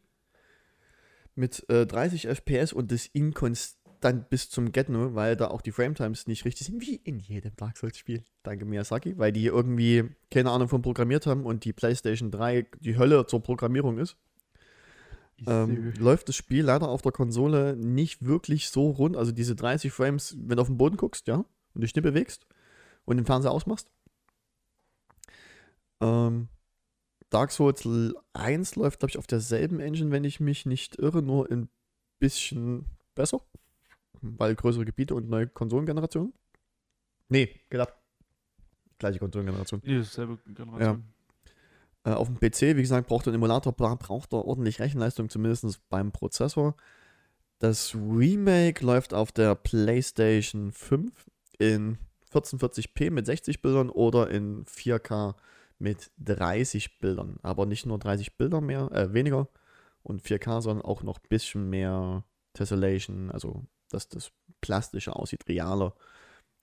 mit 1.35 1.69
äh, 1.69 1.87
30 1.87 2.27
FPS 2.29 2.73
und 2.73 2.93
das 2.93 3.07
inkonstant 3.07 3.84
dann 4.05 4.25
bis 4.29 4.51
zum 4.51 4.73
Get-No, 4.73 5.15
weil 5.15 5.37
da 5.37 5.49
auch 5.49 5.63
die 5.63 5.73
Frametimes 5.73 6.27
nicht 6.27 6.45
richtig 6.45 6.67
sind, 6.67 6.81
wie 6.81 6.97
in 6.97 7.19
jedem 7.19 7.57
Dark 7.57 7.79
Souls-Spiel. 7.79 8.23
Danke 8.43 8.65
Miyazaki, 8.65 9.17
weil 9.19 9.33
die 9.33 9.47
irgendwie 9.47 10.11
keine 10.31 10.51
Ahnung 10.51 10.69
von 10.69 10.83
programmiert 10.83 11.27
haben 11.27 11.45
und 11.45 11.65
die 11.65 11.73
PlayStation 11.73 12.31
3 12.31 12.67
die 12.81 12.99
Hölle 12.99 13.27
zur 13.27 13.43
Programmierung 13.43 13.99
ist. 13.99 14.17
Ähm, 15.47 15.93
läuft 15.99 16.29
das 16.29 16.37
Spiel 16.37 16.65
leider 16.65 16.89
auf 16.89 17.03
der 17.03 17.13
Konsole 17.13 17.77
nicht 17.77 18.25
wirklich 18.25 18.69
so 18.69 18.91
rund. 18.91 19.17
Also 19.17 19.33
diese 19.33 19.57
30 19.57 19.93
Frames, 19.93 20.37
wenn 20.39 20.57
du 20.57 20.63
auf 20.63 20.69
den 20.69 20.79
Boden 20.79 20.97
guckst, 20.97 21.27
ja, 21.27 21.45
und 21.75 21.81
dich 21.81 21.95
nicht 21.95 22.05
bewegst 22.05 22.47
und 23.05 23.17
den 23.17 23.27
Fernseher 23.27 23.51
ausmachst. 23.51 23.91
Ähm, 26.01 26.49
Dark 27.31 27.51
Souls 27.51 27.89
1 28.35 28.77
läuft, 28.77 29.01
glaube 29.01 29.11
ich, 29.11 29.19
auf 29.19 29.27
derselben 29.27 29.81
Engine, 29.81 30.11
wenn 30.11 30.25
ich 30.25 30.41
mich 30.41 30.67
nicht 30.67 30.99
irre, 30.99 31.23
nur 31.23 31.51
ein 31.51 31.69
bisschen 32.19 32.85
besser. 33.15 33.41
Weil 34.39 34.55
größere 34.55 34.85
Gebiete 34.85 35.15
und 35.15 35.29
neue 35.29 35.47
Konsolengenerationen. 35.47 36.33
Nee, 37.29 37.49
geht 37.71 37.81
ab. 37.81 38.01
Gleiche 38.99 39.19
Konsolengeneration. 39.19 39.81
Nee, 39.85 39.99
das 39.99 40.07
ist 40.09 40.15
selbe 40.15 40.39
Generation. 40.47 41.05
Äh, 42.05 42.11
auf 42.11 42.29
dem 42.29 42.37
PC, 42.39 42.77
wie 42.77 42.83
gesagt, 42.83 43.09
braucht 43.09 43.27
ein 43.29 43.35
Emulator, 43.35 43.73
bra- 43.73 43.95
braucht 43.95 44.33
er 44.33 44.45
ordentlich 44.45 44.79
Rechenleistung, 44.81 45.29
zumindest 45.31 45.81
beim 45.89 46.13
Prozessor. 46.13 46.77
Das 47.59 47.95
Remake 47.95 48.85
läuft 48.85 49.15
auf 49.15 49.33
der 49.33 49.55
PlayStation 49.55 50.71
5 50.73 51.31
in 51.59 51.99
1440p 52.33 53.11
mit 53.11 53.27
60 53.27 53.63
Bildern 53.63 53.91
oder 53.91 54.29
in 54.31 54.65
4K 54.67 55.35
mit 55.79 56.11
30 56.19 56.99
Bildern. 56.99 57.39
Aber 57.43 57.65
nicht 57.67 57.87
nur 57.87 57.99
30 57.99 58.37
Bilder 58.37 58.61
mehr, 58.61 58.91
äh, 58.93 59.13
weniger 59.15 59.49
und 60.03 60.23
4K, 60.23 60.61
sondern 60.61 60.85
auch 60.85 61.03
noch 61.03 61.19
ein 61.19 61.29
bisschen 61.29 61.71
mehr 61.71 62.25
Tessellation, 62.53 63.31
also 63.31 63.65
dass 63.95 64.09
das 64.09 64.33
plastischer 64.61 65.17
aussieht, 65.17 65.49
realer. 65.49 65.95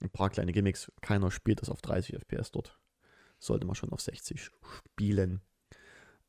Ein 0.00 0.10
paar 0.10 0.30
kleine 0.30 0.52
Gimmicks. 0.52 0.90
Keiner 1.00 1.30
spielt 1.30 1.62
das 1.62 1.70
auf 1.70 1.80
30 1.80 2.16
FPS 2.16 2.50
dort. 2.50 2.78
Sollte 3.38 3.66
man 3.66 3.74
schon 3.74 3.92
auf 3.92 4.00
60 4.00 4.40
spielen. 4.40 5.40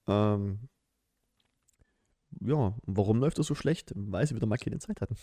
Ähm, 0.08 0.70
ja, 2.42 2.76
warum 2.84 3.20
läuft 3.20 3.40
das 3.40 3.48
so 3.48 3.56
schlecht? 3.56 3.92
Weil 3.96 4.26
sie 4.28 4.36
wieder 4.36 4.48
mal 4.48 4.58
keine 4.58 4.80
Zeit 4.80 5.02
hatten. 5.02 5.16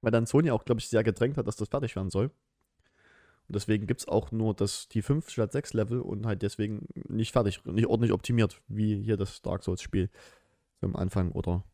Weil 0.00 0.12
dann 0.12 0.26
Sony 0.26 0.50
auch, 0.50 0.64
glaube 0.64 0.80
ich, 0.80 0.88
sehr 0.88 1.04
gedrängt 1.04 1.36
hat, 1.36 1.46
dass 1.46 1.56
das 1.56 1.68
fertig 1.68 1.96
werden 1.96 2.10
soll. 2.10 2.30
Und 3.46 3.56
deswegen 3.56 3.86
gibt 3.86 4.00
es 4.00 4.08
auch 4.08 4.32
nur 4.32 4.54
das, 4.54 4.88
die 4.88 5.02
5 5.02 5.28
statt 5.28 5.52
6 5.52 5.74
Level 5.74 6.00
und 6.00 6.26
halt 6.26 6.42
deswegen 6.42 6.86
nicht 7.08 7.32
fertig, 7.32 7.64
nicht 7.64 7.86
ordentlich 7.86 8.12
optimiert, 8.12 8.62
wie 8.68 9.02
hier 9.02 9.16
das 9.16 9.42
Dark 9.42 9.62
Souls-Spiel 9.62 10.08
am 10.80 10.96
Anfang. 10.96 11.32
Oder 11.32 11.64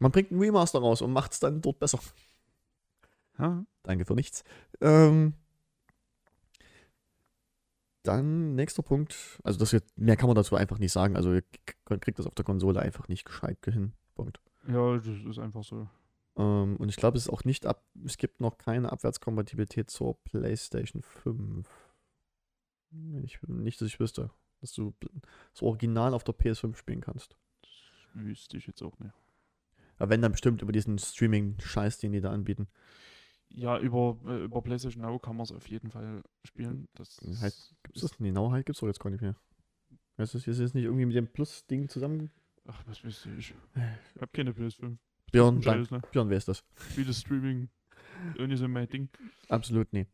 man 0.00 0.10
bringt 0.10 0.32
einen 0.32 0.40
Remaster 0.40 0.80
raus 0.80 1.02
und 1.02 1.12
macht 1.12 1.32
es 1.32 1.40
dann 1.40 1.62
dort 1.62 1.78
besser. 1.78 2.00
Ja, 3.38 3.64
Danke 3.82 4.04
für 4.04 4.14
nichts. 4.14 4.44
Ähm, 4.80 5.34
dann 8.02 8.54
nächster 8.54 8.82
Punkt. 8.82 9.40
Also 9.42 9.58
das 9.58 9.72
jetzt, 9.72 9.96
mehr 9.96 10.16
kann 10.16 10.28
man 10.28 10.36
dazu 10.36 10.56
einfach 10.56 10.78
nicht 10.78 10.92
sagen. 10.92 11.16
Also 11.16 11.32
ihr 11.32 11.42
kriegt 11.86 12.18
das 12.18 12.26
auf 12.26 12.34
der 12.34 12.44
Konsole 12.44 12.80
einfach 12.80 13.08
nicht 13.08 13.24
gescheit 13.24 13.58
hin. 13.64 13.92
Punkt. 14.14 14.40
ja, 14.68 14.96
das 14.96 15.06
ist 15.06 15.38
einfach 15.38 15.64
so. 15.64 15.88
Ähm, 16.36 16.76
und 16.76 16.88
ich 16.88 16.96
glaube, 16.96 17.16
es 17.16 17.24
ist 17.24 17.32
auch 17.32 17.44
nicht 17.44 17.66
ab. 17.66 17.84
Es 18.04 18.16
gibt 18.16 18.40
noch 18.40 18.58
keine 18.58 18.92
Abwärtskompatibilität 18.92 19.90
zur 19.90 20.22
PlayStation 20.24 21.02
5. 21.02 21.68
Wenn 22.90 23.24
Ich, 23.24 23.40
nicht, 23.46 23.80
dass 23.80 23.88
ich 23.88 24.00
wüsste, 24.00 24.30
dass 24.60 24.72
du 24.72 24.94
das 25.52 25.62
Original 25.62 26.14
auf 26.14 26.24
der 26.24 26.34
PS5 26.34 26.76
spielen 26.76 27.00
kannst. 27.00 27.36
Das 27.62 27.70
wüsste 28.24 28.56
ich 28.56 28.66
jetzt 28.66 28.82
auch 28.82 28.98
nicht. 28.98 29.14
Aber 30.00 30.10
wenn 30.10 30.22
dann 30.22 30.32
bestimmt 30.32 30.62
über 30.62 30.72
diesen 30.72 30.98
Streaming-Scheiß, 30.98 31.98
den 31.98 32.12
die 32.12 32.22
da 32.22 32.32
anbieten. 32.32 32.68
Ja, 33.50 33.78
über, 33.78 34.18
äh, 34.26 34.44
über 34.44 34.62
PlayStation 34.62 35.02
Now 35.02 35.18
kann 35.18 35.36
man 35.36 35.44
es 35.44 35.52
auf 35.52 35.68
jeden 35.68 35.90
Fall 35.90 36.22
spielen. 36.44 36.88
Das 36.94 37.20
Heißt, 37.40 37.74
Gibt's 37.82 38.00
das? 38.00 38.18
Nee, 38.18 38.32
Nauheit 38.32 38.64
gibt's 38.64 38.80
doch 38.80 38.86
jetzt 38.86 39.00
gar 39.00 39.10
nicht 39.10 39.20
mehr. 39.20 39.36
Weißt 40.16 40.34
du, 40.34 40.38
ist 40.38 40.46
jetzt 40.46 40.74
nicht 40.74 40.84
irgendwie 40.84 41.04
mit 41.04 41.16
dem 41.16 41.26
Plus-Ding 41.26 41.88
zusammen? 41.90 42.30
Ach, 42.66 42.82
was 42.86 43.04
weiß 43.04 43.26
ich. 43.38 43.54
Ich 44.14 44.22
hab 44.22 44.32
keine 44.32 44.52
PS5. 44.52 44.96
Björn, 45.32 45.62
Scheiß, 45.62 45.90
ne? 45.90 46.00
Björn, 46.12 46.30
wer 46.30 46.38
ist 46.38 46.48
das? 46.48 46.64
Vieles 46.74 47.20
Streaming. 47.20 47.68
Irgendwie 48.36 48.56
so 48.56 48.68
mein 48.68 48.88
Ding. 48.88 49.10
Absolut 49.48 49.92
nee. 49.92 50.06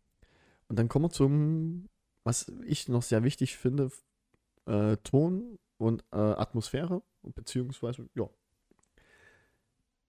Und 0.69 0.79
dann 0.81 0.89
kommen 0.89 1.05
wir 1.05 1.11
zum, 1.11 1.89
was 2.25 2.53
ich 2.65 2.89
noch 2.89 3.03
sehr 3.03 3.23
wichtig 3.23 3.57
finde, 3.57 3.93
äh, 4.65 4.97
Ton 4.99 5.59
und 5.79 6.03
äh, 6.13 6.17
Atmosphäre, 6.17 7.03
beziehungsweise, 7.23 8.09
ja, 8.15 8.29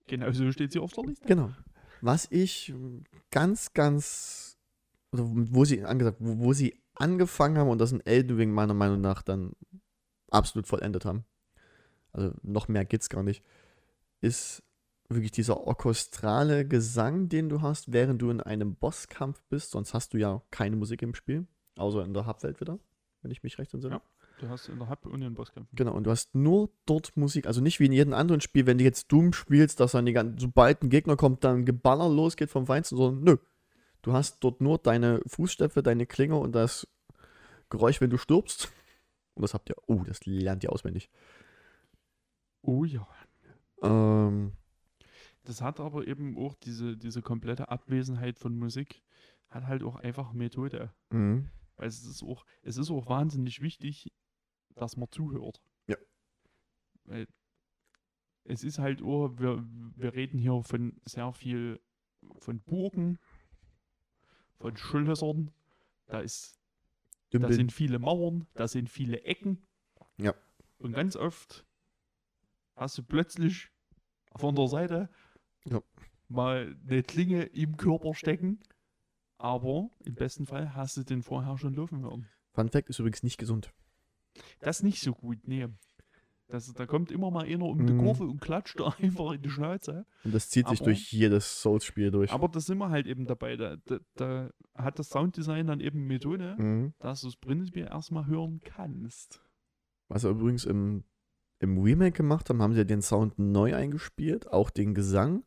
Genau 0.08 0.32
so 0.32 0.50
steht 0.50 0.72
sie 0.72 0.80
auf 0.80 0.92
der 0.92 1.04
Liste. 1.04 1.26
genau. 1.26 1.50
Was 2.00 2.28
ich 2.30 2.72
ganz, 3.30 3.72
ganz, 3.72 4.56
oder 5.12 5.24
wo 5.26 5.64
sie 5.64 5.84
angesagt, 5.84 6.18
wo, 6.20 6.38
wo 6.38 6.52
sie 6.52 6.80
angefangen 6.94 7.58
haben 7.58 7.68
und 7.68 7.78
das 7.78 7.92
in 7.92 8.04
Elden 8.04 8.36
Ring 8.36 8.52
meiner 8.52 8.74
Meinung 8.74 9.00
nach 9.00 9.22
dann 9.22 9.52
absolut 10.30 10.66
vollendet 10.66 11.04
haben, 11.04 11.24
also 12.12 12.32
noch 12.42 12.68
mehr 12.68 12.84
geht's 12.84 13.08
gar 13.08 13.22
nicht, 13.22 13.44
ist 14.20 14.62
wirklich 15.08 15.30
dieser 15.30 15.66
orchestrale 15.66 16.66
Gesang, 16.66 17.28
den 17.28 17.48
du 17.48 17.62
hast, 17.62 17.92
während 17.92 18.20
du 18.20 18.30
in 18.30 18.40
einem 18.40 18.74
Bosskampf 18.74 19.42
bist. 19.48 19.70
Sonst 19.70 19.94
hast 19.94 20.12
du 20.12 20.18
ja 20.18 20.42
keine 20.50 20.76
Musik 20.76 21.02
im 21.02 21.14
Spiel, 21.14 21.46
außer 21.76 22.04
in 22.04 22.14
der 22.14 22.26
Hubwelt 22.26 22.60
wieder, 22.60 22.78
wenn 23.22 23.30
ich 23.30 23.42
mich 23.42 23.58
recht 23.58 23.72
entsinne. 23.72 23.96
Ja. 23.96 24.02
Du 24.38 24.48
hast 24.48 24.68
in 24.68 24.78
der 24.78 24.88
Hub 24.88 25.04
und 25.06 25.14
in 25.14 25.20
den 25.22 25.34
Bosskämpfen. 25.34 25.74
Genau, 25.74 25.92
und 25.94 26.04
du 26.04 26.10
hast 26.10 26.34
nur 26.34 26.70
dort 26.86 27.16
Musik, 27.16 27.46
also 27.46 27.60
nicht 27.60 27.80
wie 27.80 27.86
in 27.86 27.92
jedem 27.92 28.12
anderen 28.14 28.40
Spiel, 28.40 28.66
wenn 28.66 28.78
du 28.78 28.84
jetzt 28.84 29.10
Doom 29.10 29.32
spielst, 29.32 29.80
dass 29.80 29.92
dann 29.92 30.06
die 30.06 30.12
ganzen, 30.12 30.38
sobald 30.38 30.82
ein 30.82 30.90
Gegner 30.90 31.16
kommt, 31.16 31.42
dann 31.44 31.64
Geballer 31.64 32.08
losgeht 32.08 32.50
vom 32.50 32.66
Feinsten, 32.66 32.96
sondern 32.96 33.24
nö. 33.24 33.36
Du 34.02 34.12
hast 34.12 34.38
dort 34.44 34.60
nur 34.60 34.78
deine 34.78 35.20
Fußstapfen, 35.26 35.82
deine 35.82 36.06
Klinge 36.06 36.36
und 36.36 36.52
das 36.52 36.86
Geräusch, 37.68 38.00
wenn 38.00 38.10
du 38.10 38.16
stirbst. 38.16 38.72
Und 39.34 39.42
das 39.42 39.54
habt 39.54 39.68
ihr, 39.70 39.76
oh, 39.86 40.02
das 40.04 40.24
lernt 40.24 40.64
ihr 40.64 40.72
auswendig. 40.72 41.10
Oh 42.62 42.84
ja. 42.84 43.06
Ähm, 43.82 44.52
Das 45.44 45.62
hat 45.62 45.80
aber 45.80 46.06
eben 46.06 46.36
auch 46.36 46.54
diese, 46.54 46.96
diese 46.96 47.22
komplette 47.22 47.70
Abwesenheit 47.70 48.38
von 48.38 48.58
Musik, 48.58 49.02
hat 49.48 49.66
halt 49.66 49.82
auch 49.82 49.96
einfach 49.96 50.32
Methode. 50.32 50.92
mhm. 51.10 51.50
Weil 51.76 51.86
es 51.86 52.04
ist 52.04 52.24
auch, 52.24 52.44
es 52.62 52.76
ist 52.76 52.90
auch 52.90 53.08
wahnsinnig 53.08 53.60
wichtig, 53.60 54.12
dass 54.78 54.96
man 54.96 55.10
zuhört. 55.10 55.60
Ja. 55.86 55.96
Weil 57.04 57.26
es 58.44 58.64
ist 58.64 58.78
halt 58.78 59.02
auch, 59.02 59.28
wir, 59.38 59.64
wir 59.96 60.14
reden 60.14 60.38
hier 60.38 60.62
von 60.62 61.00
sehr 61.04 61.32
viel 61.32 61.80
von 62.38 62.60
Burgen, 62.60 63.18
von 64.58 64.76
Schlössern, 64.76 65.52
da 66.06 66.20
ist, 66.20 66.58
da 67.30 67.38
Dümpeln. 67.38 67.52
sind 67.52 67.72
viele 67.72 67.98
Mauern, 67.98 68.46
da 68.54 68.66
sind 68.66 68.88
viele 68.90 69.22
Ecken. 69.22 69.66
Ja. 70.16 70.34
Und 70.78 70.92
ganz 70.92 71.14
oft 71.16 71.64
hast 72.74 72.96
du 72.98 73.02
plötzlich 73.02 73.70
von 74.36 74.54
der 74.54 74.68
Seite 74.68 75.10
Ja. 75.64 75.80
mal 76.28 76.76
eine 76.88 77.02
Klinge 77.02 77.44
im 77.44 77.76
Körper 77.76 78.14
stecken. 78.14 78.60
Aber 79.40 79.90
im 80.04 80.16
besten 80.16 80.46
Fall 80.46 80.74
hast 80.74 80.96
du 80.96 81.04
den 81.04 81.22
vorher 81.22 81.56
schon 81.58 81.74
laufen 81.74 82.00
hören. 82.00 82.28
Fun 82.52 82.68
Fact 82.70 82.88
ist 82.88 82.98
übrigens 82.98 83.22
nicht 83.22 83.38
gesund. 83.38 83.72
Das 84.60 84.78
ist 84.78 84.82
nicht 84.84 85.00
so 85.02 85.12
gut, 85.12 85.38
nee. 85.46 85.66
Das, 86.50 86.72
da 86.72 86.86
kommt 86.86 87.10
immer 87.12 87.30
mal 87.30 87.44
einer 87.44 87.66
um 87.66 87.86
die 87.86 87.92
Mhm. 87.92 87.98
Kurve 88.04 88.24
und 88.24 88.40
klatscht 88.40 88.80
da 88.80 88.86
einfach 89.02 89.32
in 89.32 89.42
die 89.42 89.50
Schnauze. 89.50 90.06
Und 90.24 90.34
das 90.34 90.48
zieht 90.48 90.66
sich 90.68 90.80
Aber- 90.80 90.86
durch 90.90 91.12
jedes 91.12 91.60
Souls-Spiel 91.60 92.10
durch. 92.10 92.32
Aber 92.32 92.48
da 92.48 92.58
sind 92.60 92.78
wir 92.78 92.88
halt 92.88 93.06
eben 93.06 93.26
dabei. 93.26 93.56
Da, 93.56 93.76
da, 93.84 93.98
da 94.14 94.50
hat 94.74 94.98
das 94.98 95.10
Sounddesign 95.10 95.66
dann 95.66 95.80
eben 95.80 96.06
Methode, 96.06 96.56
Mhm. 96.58 96.94
dass 97.00 97.20
du 97.20 97.28
es 97.28 97.36
prinzipiell 97.36 97.88
erstmal 97.88 98.26
hören 98.26 98.60
kannst. 98.64 99.42
Was 100.08 100.22
sie 100.22 100.30
übrigens 100.30 100.64
im, 100.64 101.04
im 101.58 101.76
Remake 101.82 102.16
gemacht 102.16 102.48
haben, 102.48 102.62
haben 102.62 102.72
sie 102.72 102.86
den 102.86 103.02
Sound 103.02 103.38
neu 103.38 103.74
eingespielt, 103.74 104.50
auch 104.50 104.70
den 104.70 104.94
Gesang. 104.94 105.44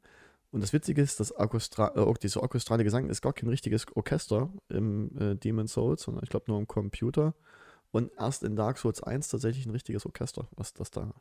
Und 0.51 0.61
das 0.61 0.71
Witzige 0.73 1.01
ist, 1.01 1.19
dass 1.19 1.31
Orchestra, 1.31 1.93
äh, 1.95 1.99
auch 2.01 2.17
dieser 2.17 2.43
orchestrale 2.43 2.83
Gesang 2.83 3.09
ist 3.09 3.21
gar 3.21 3.33
kein 3.33 3.49
richtiges 3.49 3.87
Orchester 3.95 4.53
im 4.69 5.17
äh, 5.17 5.35
Demon 5.35 5.65
Souls, 5.65 6.03
sondern 6.03 6.23
ich 6.25 6.29
glaube 6.29 6.45
nur 6.49 6.59
im 6.59 6.67
Computer. 6.67 7.33
Und 7.91 8.11
erst 8.17 8.43
in 8.43 8.55
Dark 8.55 8.77
Souls 8.77 9.03
1 9.03 9.27
tatsächlich 9.27 9.65
ein 9.65 9.71
richtiges 9.71 10.05
Orchester, 10.05 10.47
was 10.55 10.73
das 10.73 10.91
da 10.91 11.13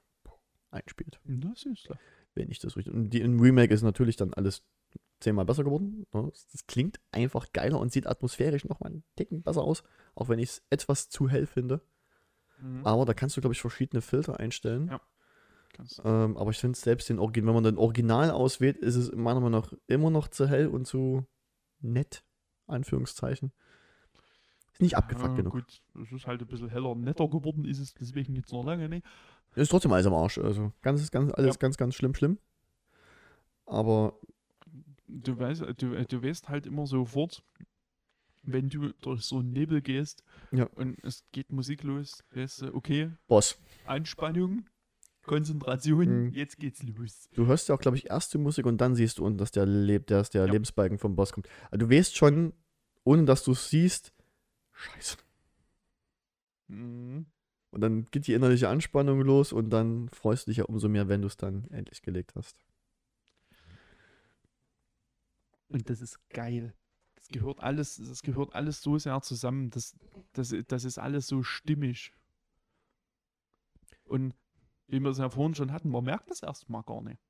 einspielt. 0.70 1.20
Das 1.24 1.64
ist 1.64 1.84
so. 1.84 1.94
Wenn 2.34 2.50
ich 2.50 2.60
das 2.60 2.76
richtig. 2.76 2.94
Und 2.94 3.10
die, 3.10 3.20
im 3.20 3.40
Remake 3.40 3.74
ist 3.74 3.82
natürlich 3.82 4.16
dann 4.16 4.32
alles 4.34 4.62
zehnmal 5.18 5.44
besser 5.44 5.64
geworden. 5.64 6.06
ne? 6.12 6.30
Das 6.52 6.66
klingt 6.66 7.00
einfach 7.10 7.52
geiler 7.52 7.80
und 7.80 7.92
sieht 7.92 8.06
atmosphärisch 8.06 8.64
nochmal 8.64 8.92
einen 8.92 9.04
Ticken 9.16 9.42
besser 9.42 9.62
aus, 9.62 9.82
auch 10.14 10.28
wenn 10.28 10.38
ich 10.38 10.50
es 10.50 10.62
etwas 10.70 11.08
zu 11.08 11.28
hell 11.28 11.46
finde. 11.46 11.82
Mhm. 12.60 12.86
Aber 12.86 13.04
da 13.04 13.14
kannst 13.14 13.36
du, 13.36 13.40
glaube 13.40 13.54
ich, 13.54 13.60
verschiedene 13.60 14.00
Filter 14.00 14.38
einstellen. 14.38 14.88
Ja. 14.88 15.00
Ähm, 16.04 16.36
aber 16.36 16.50
ich 16.50 16.58
finde 16.58 16.78
selbst 16.78 17.08
den 17.08 17.18
Origin, 17.18 17.46
wenn 17.46 17.54
man 17.54 17.64
den 17.64 17.78
Original 17.78 18.30
auswählt, 18.30 18.76
ist 18.76 18.96
es 18.96 19.12
meiner 19.12 19.40
Meinung 19.40 19.60
nach 19.60 19.72
immer 19.86 20.10
noch 20.10 20.28
zu 20.28 20.46
hell 20.46 20.66
und 20.66 20.86
zu 20.86 21.26
nett, 21.80 22.24
Anführungszeichen. 22.66 23.52
Ist 24.80 24.82
nicht 24.82 24.96
abgefuckt 24.96 25.30
ja, 25.30 25.36
genug. 25.36 25.52
Gut, 25.52 25.82
es 26.02 26.12
ist 26.12 26.26
halt 26.26 26.40
ein 26.40 26.46
bisschen 26.46 26.68
heller 26.68 26.90
und 26.90 27.02
netter 27.02 27.28
geworden, 27.28 27.64
ist 27.64 27.78
es 27.78 27.94
deswegen 27.94 28.34
jetzt 28.34 28.52
noch 28.52 28.64
lange 28.64 28.88
nicht. 28.88 29.06
Ist 29.54 29.70
trotzdem 29.70 29.92
alles 29.92 30.06
am 30.06 30.14
Arsch. 30.14 30.38
Also 30.38 30.72
ganz, 30.82 31.10
ganz, 31.10 31.32
alles 31.32 31.54
Ja. 31.54 31.58
ganz, 31.58 31.76
ganz 31.76 31.94
schlimm, 31.94 32.14
schlimm. 32.14 32.38
Aber 33.66 34.14
du 35.06 35.38
weißt, 35.38 35.62
du, 35.78 36.04
du 36.04 36.22
weißt 36.22 36.48
halt 36.48 36.66
immer 36.66 36.86
sofort, 36.86 37.42
wenn 38.42 38.68
du 38.68 38.92
durch 39.02 39.22
so 39.22 39.38
einen 39.38 39.52
Nebel 39.52 39.80
gehst 39.82 40.24
Ja. 40.52 40.64
und 40.74 40.96
es 41.04 41.24
geht 41.32 41.52
Musik 41.52 41.82
los, 41.82 42.24
weißt 42.32 42.62
du, 42.62 42.74
okay, 42.74 43.10
Boss. 43.28 43.58
Anspannung, 43.86 44.64
Konzentration, 45.26 46.24
Mhm. 46.26 46.30
jetzt 46.30 46.58
geht's 46.58 46.82
los. 46.82 47.28
Du 47.34 47.46
hörst 47.46 47.68
ja 47.68 47.74
auch, 47.74 47.80
glaube 47.80 47.96
ich, 47.98 48.08
erst 48.08 48.32
die 48.34 48.38
Musik 48.38 48.66
und 48.66 48.80
dann 48.80 48.94
siehst 48.94 49.18
du 49.18 49.28
dass 49.30 49.50
der, 49.50 49.66
Leb 49.66 50.06
dass 50.06 50.30
der 50.30 50.46
Ja. 50.46 50.52
Lebensbalken 50.52 50.98
vom 50.98 51.14
Boss 51.16 51.32
kommt. 51.32 51.48
Also 51.70 51.86
du 51.86 51.94
weißt 51.94 52.16
schon, 52.16 52.52
ohne 53.04 53.24
dass 53.24 53.44
du 53.44 53.52
es 53.52 53.68
siehst, 53.68 54.12
scheiße. 54.80 55.16
Mhm. 56.68 57.26
Und 57.72 57.80
dann 57.82 58.04
geht 58.10 58.26
die 58.26 58.32
innerliche 58.34 58.68
Anspannung 58.68 59.20
los 59.20 59.52
und 59.52 59.70
dann 59.70 60.08
freust 60.08 60.46
du 60.46 60.50
dich 60.50 60.58
ja 60.58 60.64
umso 60.64 60.88
mehr, 60.88 61.08
wenn 61.08 61.20
du 61.22 61.28
es 61.28 61.36
dann 61.36 61.68
endlich 61.70 62.02
gelegt 62.02 62.34
hast. 62.34 62.56
Und 65.68 65.88
das 65.88 66.00
ist 66.00 66.18
geil. 66.30 66.74
Das 67.14 67.28
gehört 67.28 67.60
alles, 67.60 67.96
das 67.96 68.22
gehört 68.22 68.54
alles 68.54 68.82
so 68.82 68.98
sehr 68.98 69.20
zusammen. 69.22 69.70
Das, 69.70 69.94
das, 70.32 70.52
das 70.66 70.84
ist 70.84 70.98
alles 70.98 71.28
so 71.28 71.42
stimmig. 71.44 72.12
Und 74.04 74.34
wie 74.88 74.98
wir 74.98 75.10
es 75.10 75.18
ja 75.18 75.30
vorhin 75.30 75.54
schon 75.54 75.70
hatten, 75.70 75.90
man 75.90 76.02
merkt 76.02 76.28
das 76.30 76.42
erstmal 76.42 76.82
gar 76.82 77.02
nicht. 77.02 77.20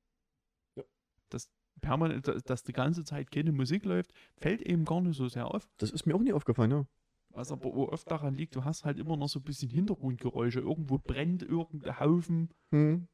Ja. 0.75 0.83
Dass 1.29 1.51
permanent, 1.81 2.27
dass- 2.27 2.43
dass 2.43 2.63
die 2.63 2.73
ganze 2.73 3.03
Zeit 3.03 3.29
keine 3.31 3.51
Musik 3.51 3.85
läuft, 3.85 4.11
fällt 4.37 4.63
eben 4.63 4.85
gar 4.85 5.01
nicht 5.01 5.17
so 5.17 5.27
sehr 5.27 5.45
auf. 5.45 5.69
Das 5.77 5.91
ist 5.91 6.07
mir 6.07 6.15
auch 6.15 6.21
nie 6.21 6.33
aufgefallen, 6.33 6.71
ja. 6.71 6.85
Was 7.33 7.51
aber 7.51 7.73
oft 7.73 8.09
daran 8.09 8.35
liegt, 8.35 8.55
du 8.55 8.63
hast 8.65 8.83
halt 8.83 8.97
immer 8.97 9.15
noch 9.15 9.29
so 9.29 9.39
ein 9.39 9.43
bisschen 9.43 9.69
Hintergrundgeräusche. 9.69 10.59
Irgendwo 10.59 10.97
brennt 10.97 11.43
irgendein 11.43 11.99
Haufen. 11.99 12.49
Hm. 12.71 13.07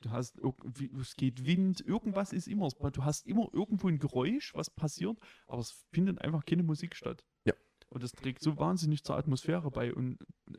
Du 0.00 0.10
hast 0.10 0.38
irgendwie, 0.38 0.90
es 0.98 1.14
geht 1.16 1.44
Wind, 1.44 1.80
irgendwas 1.80 2.32
ist 2.32 2.48
immer. 2.48 2.68
Du 2.70 3.04
hast 3.04 3.26
immer 3.26 3.48
irgendwo 3.52 3.88
ein 3.88 3.98
Geräusch, 3.98 4.54
was 4.54 4.70
passiert, 4.70 5.18
aber 5.46 5.60
es 5.60 5.72
findet 5.92 6.22
einfach 6.22 6.44
keine 6.46 6.62
Musik 6.62 6.96
statt. 6.96 7.26
Ja. 7.44 7.52
Und 7.90 8.02
das 8.02 8.12
trägt 8.12 8.40
so 8.40 8.56
wahnsinnig 8.56 9.04
zur 9.04 9.16
Atmosphäre 9.16 9.70
bei 9.70 9.92
und 9.92 10.18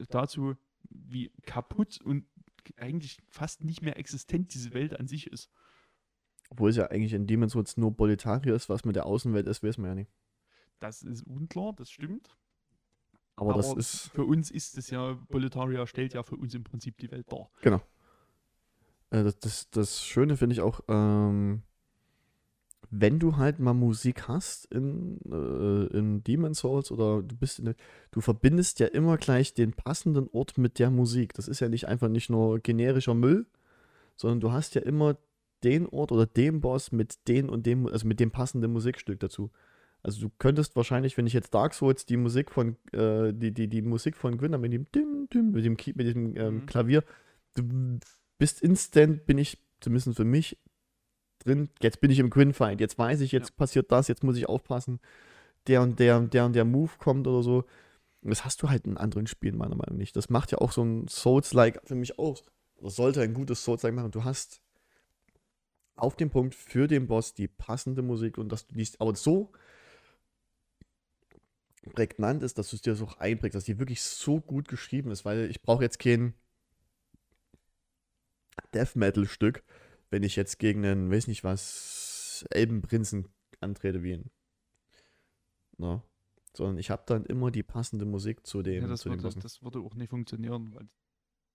dazu, 0.09 0.55
wie 0.89 1.31
kaputt 1.43 1.99
und 2.01 2.25
eigentlich 2.77 3.17
fast 3.29 3.63
nicht 3.63 3.81
mehr 3.81 3.97
existent 3.97 4.53
diese 4.53 4.73
Welt 4.73 4.99
an 4.99 5.07
sich 5.07 5.27
ist. 5.27 5.49
Obwohl 6.51 6.69
es 6.69 6.75
ja 6.75 6.87
eigentlich 6.87 7.13
in 7.13 7.25
Demon's 7.25 7.53
Souls 7.53 7.77
nur 7.77 7.91
Boletaria 7.91 8.53
ist, 8.53 8.69
was 8.69 8.85
mit 8.85 8.95
der 8.95 9.05
Außenwelt 9.05 9.47
ist, 9.47 9.63
weiß 9.63 9.79
man 9.79 9.89
ja 9.89 9.95
nicht. 9.95 10.11
Das 10.79 11.01
ist 11.01 11.23
unklar, 11.23 11.73
das 11.73 11.89
stimmt. 11.89 12.37
Aber, 13.35 13.53
das 13.53 13.73
ist, 13.73 14.11
Für 14.13 14.25
uns 14.25 14.51
ist 14.51 14.77
es 14.77 14.89
ja, 14.89 15.17
Boletaria 15.29 15.87
stellt 15.87 16.13
ja 16.13 16.23
für 16.23 16.35
uns 16.35 16.53
im 16.53 16.63
Prinzip 16.63 16.97
die 16.97 17.09
Welt 17.11 17.31
dar. 17.31 17.49
äh, 19.11 19.23
das, 19.23 19.39
das, 19.39 19.69
das 19.69 20.03
Schöne 20.03 20.37
finde 20.37 20.53
ich 20.53 20.61
auch, 20.61 20.81
ähm, 20.87 21.61
wenn 22.89 23.19
du 23.19 23.37
halt 23.37 23.59
mal 23.59 23.73
Musik 23.73 24.27
hast 24.27 24.65
in, 24.65 25.19
äh, 25.31 25.97
in 25.97 26.23
Demon's 26.23 26.59
Souls 26.59 26.91
oder 26.91 27.23
du 27.23 27.35
bist 27.35 27.59
in 27.59 27.65
der, 27.65 27.75
du 28.11 28.19
verbindest 28.19 28.79
ja 28.79 28.87
immer 28.87 29.17
gleich 29.17 29.53
den 29.53 29.71
passenden 29.71 30.27
Ort 30.33 30.57
mit 30.57 30.77
der 30.77 30.89
Musik. 30.89 31.33
Das 31.33 31.47
ist 31.47 31.61
ja 31.61 31.69
nicht 31.69 31.87
einfach 31.87 32.09
nicht 32.09 32.29
nur 32.29 32.59
generischer 32.59 33.13
Müll, 33.13 33.45
sondern 34.17 34.41
du 34.41 34.51
hast 34.51 34.75
ja 34.75 34.81
immer 34.81 35.17
den 35.63 35.87
Ort 35.87 36.11
oder 36.11 36.25
den 36.25 36.59
Boss 36.59 36.91
mit 36.91 37.27
den 37.29 37.47
und 37.47 37.65
dem, 37.65 37.87
also 37.87 38.05
mit 38.07 38.19
dem 38.19 38.31
passenden 38.31 38.73
Musikstück 38.73 39.19
dazu. 39.19 39.51
Also 40.03 40.21
du 40.21 40.31
könntest 40.39 40.75
wahrscheinlich, 40.75 41.17
wenn 41.17 41.27
ich 41.27 41.33
jetzt 41.33 41.53
Dark 41.53 41.73
Souls 41.73 42.05
die 42.05 42.17
Musik 42.17 42.51
von, 42.51 42.75
äh, 42.91 43.33
die, 43.33 43.53
die, 43.53 43.67
die 43.67 43.81
Musik 43.81 44.17
von 44.17 44.37
Gwyn 44.37 44.59
mit 44.59 44.73
dem 44.73 44.91
Dim, 44.91 45.27
Dim, 45.31 45.51
mit 45.51 45.63
dem, 45.63 45.77
mit 45.95 46.07
diesem 46.07 46.35
ähm, 46.37 46.55
Mhm. 46.55 46.65
Klavier, 46.65 47.03
du 47.53 47.99
bist 48.37 48.61
instant, 48.61 49.25
bin 49.25 49.37
ich, 49.37 49.59
zumindest 49.79 50.15
für 50.15 50.25
mich, 50.25 50.57
drin, 51.39 51.69
jetzt 51.81 52.01
bin 52.01 52.11
ich 52.11 52.19
im 52.19 52.29
Gwyn-Fight, 52.29 52.79
jetzt 52.79 52.97
weiß 52.97 53.21
ich, 53.21 53.31
jetzt 53.31 53.57
passiert 53.57 53.91
das, 53.91 54.07
jetzt 54.07 54.23
muss 54.23 54.37
ich 54.37 54.49
aufpassen, 54.49 54.99
der 55.67 55.81
und 55.81 55.99
der 55.99 56.17
und 56.17 56.33
der 56.33 56.45
und 56.45 56.53
der 56.53 56.65
Move 56.65 56.91
kommt 56.97 57.27
oder 57.27 57.43
so. 57.43 57.65
Und 58.23 58.29
das 58.29 58.45
hast 58.45 58.61
du 58.61 58.69
halt 58.69 58.85
in 58.85 58.97
anderen 58.97 59.27
Spielen 59.27 59.57
meiner 59.57 59.75
Meinung 59.75 59.95
nach 59.95 59.97
nicht. 59.97 60.15
Das 60.15 60.29
macht 60.29 60.51
ja 60.51 60.59
auch 60.59 60.71
so 60.71 60.83
ein 60.83 61.07
Souls-like 61.07 61.81
für 61.85 61.95
mich 61.95 62.19
aus. 62.19 62.43
Oder 62.77 62.89
sollte 62.89 63.21
ein 63.21 63.33
gutes 63.33 63.63
Souls-like 63.63 63.93
machen. 63.93 64.11
Du 64.11 64.23
hast 64.23 64.61
auf 65.95 66.15
dem 66.15 66.29
Punkt 66.29 66.55
für 66.55 66.87
den 66.87 67.07
Boss 67.07 67.33
die 67.33 67.47
passende 67.47 68.01
Musik 68.01 68.37
und 68.37 68.51
dass 68.51 68.67
du 68.67 68.75
die 68.75 68.87
aber 68.99 69.15
so 69.15 69.51
prägnant 71.93 72.43
ist, 72.43 72.57
dass 72.57 72.69
du 72.69 72.75
es 72.75 72.81
dir 72.81 72.95
so 72.95 73.07
einprägst, 73.17 73.55
dass 73.55 73.63
die 73.65 73.79
wirklich 73.79 74.01
so 74.01 74.39
gut 74.39 74.67
geschrieben 74.67 75.11
ist, 75.11 75.25
weil 75.25 75.49
ich 75.49 75.61
brauche 75.61 75.83
jetzt 75.83 75.99
kein 75.99 76.33
Death 78.73 78.95
Metal 78.95 79.27
Stück, 79.27 79.63
wenn 80.09 80.23
ich 80.23 80.35
jetzt 80.35 80.59
gegen 80.59 80.85
einen, 80.85 81.11
weiß 81.11 81.27
nicht 81.27 81.43
was, 81.43 82.45
Elbenprinzen 82.51 83.27
antrete 83.59 84.03
wie 84.03 84.13
ihn. 84.13 84.31
Na? 85.77 86.03
Sondern 86.55 86.77
ich 86.77 86.89
habe 86.89 87.03
dann 87.05 87.25
immer 87.25 87.49
die 87.49 87.63
passende 87.63 88.05
Musik 88.05 88.45
zu 88.45 88.61
dem, 88.61 88.83
Ja, 88.83 88.87
das, 88.89 89.01
zu 89.01 89.09
dem 89.09 89.13
würde, 89.13 89.23
Bossen. 89.23 89.41
das 89.41 89.63
würde 89.63 89.79
auch 89.79 89.95
nicht 89.95 90.09
funktionieren, 90.09 90.73
weil 90.75 90.87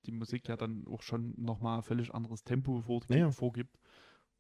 die 0.07 0.13
Musik 0.13 0.49
ja 0.49 0.57
dann 0.57 0.87
auch 0.87 1.03
schon 1.03 1.35
nochmal 1.37 1.83
völlig 1.83 2.15
anderes 2.15 2.45
Tempo 2.45 2.81
vorgibt, 2.81 3.11
Ja, 3.11 3.19
ja. 3.19 3.31
vorgibt. 3.31 3.77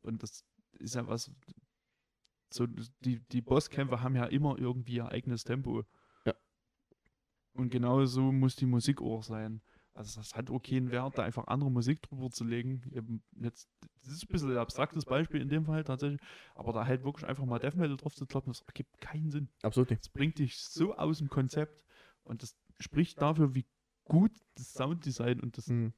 Und 0.03 0.23
das 0.23 0.45
ist 0.79 0.95
ja 0.95 1.07
was. 1.07 1.31
So, 2.51 2.67
die, 3.01 3.21
die 3.33 3.43
Bosskämpfe 3.43 4.03
haben 4.03 4.15
ja 4.17 4.25
immer 4.27 4.59
irgendwie 4.59 4.97
ihr 4.97 5.09
eigenes 5.09 5.45
Tempo. 5.45 5.85
Ja. 6.25 6.35
Und 7.55 7.71
genau 7.71 8.05
so 8.05 8.33
muss 8.33 8.57
die 8.57 8.67
Musik 8.67 9.01
auch 9.01 9.23
sein. 9.23 9.63
Also 9.95 10.21
das 10.21 10.35
hat 10.35 10.51
auch 10.51 10.61
keinen 10.61 10.91
Wert, 10.91 11.17
da 11.17 11.23
einfach 11.23 11.47
andere 11.47 11.71
Musik 11.71 12.03
drüber 12.03 12.31
zu 12.31 12.45
legen. 12.45 12.83
Eben 12.93 13.23
jetzt, 13.41 13.71
das 14.05 14.13
ist 14.13 14.25
ein 14.25 14.29
bisschen 14.29 14.51
ein 14.51 14.59
abstraktes 14.59 15.07
Beispiel 15.07 15.41
in 15.41 15.49
dem 15.49 15.65
Fall 15.65 15.85
tatsächlich, 15.85 16.21
aber 16.55 16.75
da 16.75 16.87
halt 16.87 17.03
wirklich 17.03 17.27
einfach 17.27 17.47
mal 17.47 17.59
Death 17.59 17.77
Metal 17.77 17.97
drauf 17.97 18.15
zu 18.15 18.27
kloppen, 18.27 18.53
das 18.53 18.61
ergibt 18.67 19.01
keinen 19.01 19.31
Sinn. 19.31 19.49
Absolut 19.63 19.89
nicht. 19.89 20.03
Das 20.03 20.11
bringt 20.11 20.39
dich 20.39 20.59
so 20.59 20.95
aus 20.97 21.19
dem 21.19 21.31
Konzept 21.31 21.83
und 22.25 22.43
das 22.43 22.55
spricht 22.79 23.23
dafür, 23.23 23.55
wie 23.55 23.65
gut 24.05 24.33
das 24.57 24.75
Sounddesign 24.75 25.41
und 25.41 25.57
das, 25.57 25.67
Mhm. 25.69 25.95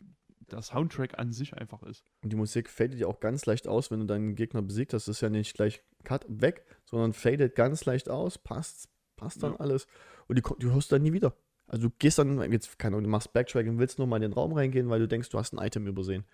der 0.53 0.63
Soundtrack 0.63 1.19
an 1.19 1.33
sich 1.33 1.55
einfach 1.55 1.83
ist. 1.83 2.05
Und 2.23 2.33
die 2.33 2.37
Musik 2.37 2.71
fadet 2.71 3.01
ja 3.01 3.09
auch 3.09 3.19
ganz 3.19 3.47
leicht 3.47 3.67
aus, 3.67 3.91
wenn 3.91 3.99
du 3.99 4.07
deinen 4.07 4.37
Gegner 4.37 4.63
besiegt 4.63 4.95
hast. 4.95 5.09
Das 5.09 5.17
ist 5.17 5.21
ja 5.23 5.29
nicht 5.29 5.55
gleich 5.55 5.83
Cut 6.05 6.25
weg, 6.29 6.65
sondern 6.85 7.13
fadet 7.13 7.55
ganz 7.55 7.85
leicht 7.85 8.09
aus, 8.09 8.39
passt, 8.39 8.89
passt 9.17 9.43
dann 9.43 9.53
Ja. 9.53 9.61
alles. 9.61 9.87
Und 10.27 10.37
die, 10.39 10.43
du 10.43 10.73
hörst 10.73 10.93
dann 10.93 11.03
nie 11.03 11.13
wieder. 11.13 11.37
Also 11.67 11.89
du 11.89 11.95
gehst 11.99 12.19
dann, 12.19 12.41
jetzt 12.53 12.79
keine 12.79 12.95
Ahnung, 12.97 13.05
du 13.05 13.11
machst 13.11 13.33
Backtracking, 13.33 13.79
willst 13.79 13.99
nur 13.99 14.07
mal 14.07 14.17
in 14.17 14.23
den 14.23 14.33
Raum 14.33 14.53
reingehen, 14.53 14.89
weil 14.89 15.01
du 15.01 15.09
denkst, 15.09 15.29
du 15.31 15.39
hast 15.39 15.53
ein 15.53 15.65
Item 15.65 15.87
übersehen. 15.87 16.25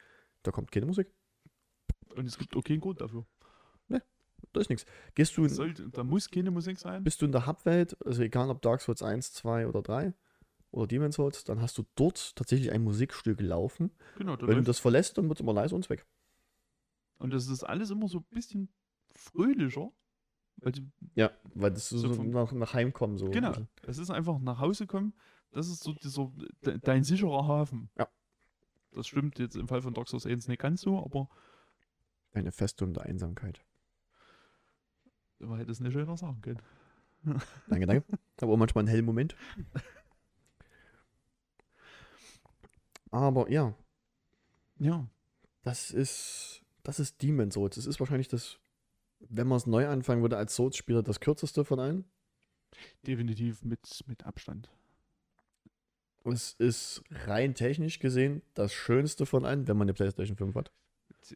Da 0.43 0.51
kommt 0.53 0.71
keine 0.71 0.87
Musik. 0.87 1.09
Und 2.15 2.27
es 2.27 2.39
gibt 2.39 2.55
auch 2.57 2.63
keinen 2.63 2.81
Grund 2.81 3.01
dafür. 3.01 3.27
Da 4.53 4.61
ist 4.61 4.69
nichts. 4.69 4.85
Gehst 5.15 5.37
du, 5.37 5.47
Es 5.47 5.57
Sollte, 5.57 5.89
da 5.89 6.05
muss 6.05 6.31
keine 6.31 6.51
Musik 6.53 6.79
sein. 6.79 7.03
bist 7.03 7.21
du 7.23 7.27
in 7.27 7.33
der 7.33 7.47
Hubwelt, 7.47 7.97
also 8.05 8.23
egal 8.23 8.51
ob 8.51 8.61
Dark 8.63 8.83
Souls 8.83 9.03
1, 9.03 9.33
2 9.33 9.67
oder 9.67 9.83
3 9.83 10.13
oder 10.71 10.87
Demon's 10.87 11.17
Souls, 11.17 11.43
dann 11.45 11.61
hast 11.61 11.77
du 11.79 11.85
dort 11.97 12.37
tatsächlich 12.37 12.71
ein 12.71 12.83
Musikstück 12.85 13.41
laufen. 13.41 13.91
Genau, 14.19 14.37
Wenn 14.43 14.59
du 14.59 14.63
das 14.63 14.79
verlässt, 14.79 15.17
dann 15.19 15.29
wird 15.29 15.39
es 15.39 15.43
immer 15.43 15.55
leise 15.55 15.75
und 15.75 15.89
weg. 15.91 16.05
und 17.19 17.33
das 17.33 17.49
ist 17.49 17.65
alles 17.65 17.91
immer 17.91 18.07
so 18.07 18.19
ein 18.19 18.27
bisschen 18.31 18.69
fröhlicher. 19.15 19.91
Weil 20.57 20.73
die, 20.73 20.91
Ja, 21.15 21.31
weil 21.55 21.71
das 21.73 21.89
so, 21.89 21.99
So 21.99 22.15
vom- 22.15 22.31
nach, 22.31 22.53
nach 22.53 22.75
Heimkommen 22.75 23.19
so. 23.19 23.31
genau, 23.31 23.49
bisschen. 23.51 23.69
es 23.83 23.99
ist 23.99 24.11
einfach 24.11 24.39
nach 24.39 24.59
Hause 24.61 24.87
kommen. 24.87 25.13
Das 25.51 25.69
ist 25.69 25.83
so 25.83 25.93
dieser, 25.93 26.33
de, 26.65 26.79
dein 26.79 27.05
sicherer 27.05 27.47
Hafen. 27.47 27.91
Ja. 27.99 28.09
Das 28.93 29.07
stimmt 29.09 29.39
jetzt 29.39 29.57
im 29.57 29.67
Fall 29.69 29.83
von 29.83 29.95
Dark 29.95 30.09
Souls 30.09 30.27
1 30.27 30.49
nicht 30.49 30.61
ganz 30.61 30.81
so, 30.83 31.03
aber 31.05 31.29
Eine 32.33 32.53
Festung 32.53 32.95
der 32.95 33.05
Einsamkeit. 33.05 33.65
man 35.41 35.59
hätte 35.59 35.73
es 35.73 35.81
nicht 35.81 35.93
schöner 35.93 36.17
sagen 36.17 36.41
können. 36.41 36.61
Danke, 37.69 37.87
danke. 37.87 38.05
Aber 38.41 38.53
auch 38.53 38.57
manchmal 38.57 38.83
einen 38.83 38.89
hellen 38.89 39.05
Moment. 39.05 39.35
Aber 43.11 43.51
ja, 43.51 43.75
Ja, 44.79 45.09
das 45.63 45.91
ist, 45.91 46.63
das 46.83 46.99
ist 47.01 47.23
Demon's 47.23 47.55
Souls. 47.55 47.77
Das 47.77 47.87
ist 47.87 48.01
wahrscheinlich 48.01 48.29
das, 48.29 48.59
wenn 49.29 49.47
man 49.47 49.57
es 49.57 49.67
neu 49.67 49.87
anfangen 49.89 50.23
würde 50.23 50.37
als 50.37 50.55
Souls-Spieler, 50.57 51.03
das 51.03 51.21
kürzeste 51.21 51.65
von 51.65 51.81
allen. 51.81 52.05
definitiv 53.07 53.63
mit, 53.65 53.81
mit 54.07 54.25
Abstand. 54.27 54.71
Es 56.25 56.55
ist 56.55 57.03
rein 57.11 57.55
technisch 57.55 57.99
gesehen 57.99 58.43
das 58.55 58.73
schönste 58.73 59.27
von 59.27 59.45
allen, 59.45 59.69
wenn 59.69 59.77
man 59.77 59.85
eine 59.87 59.95
PlayStation 59.95 60.37
5 60.37 60.55
hat. 60.55 60.73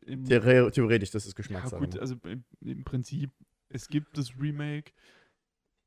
Im, 0.07 0.25
Theore- 0.25 0.71
Theoretisch, 0.71 1.11
das 1.11 1.27
ist 1.27 1.33
ja, 1.33 1.37
Geschmackssache. 1.37 1.81
gut, 1.85 1.99
also 1.99 2.17
im, 2.25 2.45
im 2.61 2.85
Prinzip, 2.85 3.31
es 3.69 3.89
gibt 3.89 4.17
das 4.17 4.39
Remake. 4.39 4.93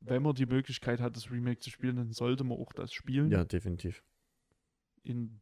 Wenn 0.00 0.22
man 0.22 0.34
die 0.34 0.46
Möglichkeit 0.46 1.00
hat, 1.00 1.16
das 1.16 1.30
Remake 1.30 1.60
zu 1.60 1.70
spielen, 1.70 1.96
dann 1.96 2.12
sollte 2.12 2.42
man 2.44 2.58
auch 2.58 2.72
das 2.72 2.92
spielen. 2.92 3.30
ja, 3.30 3.44
definitiv. 3.44 4.02
in, 5.04 5.40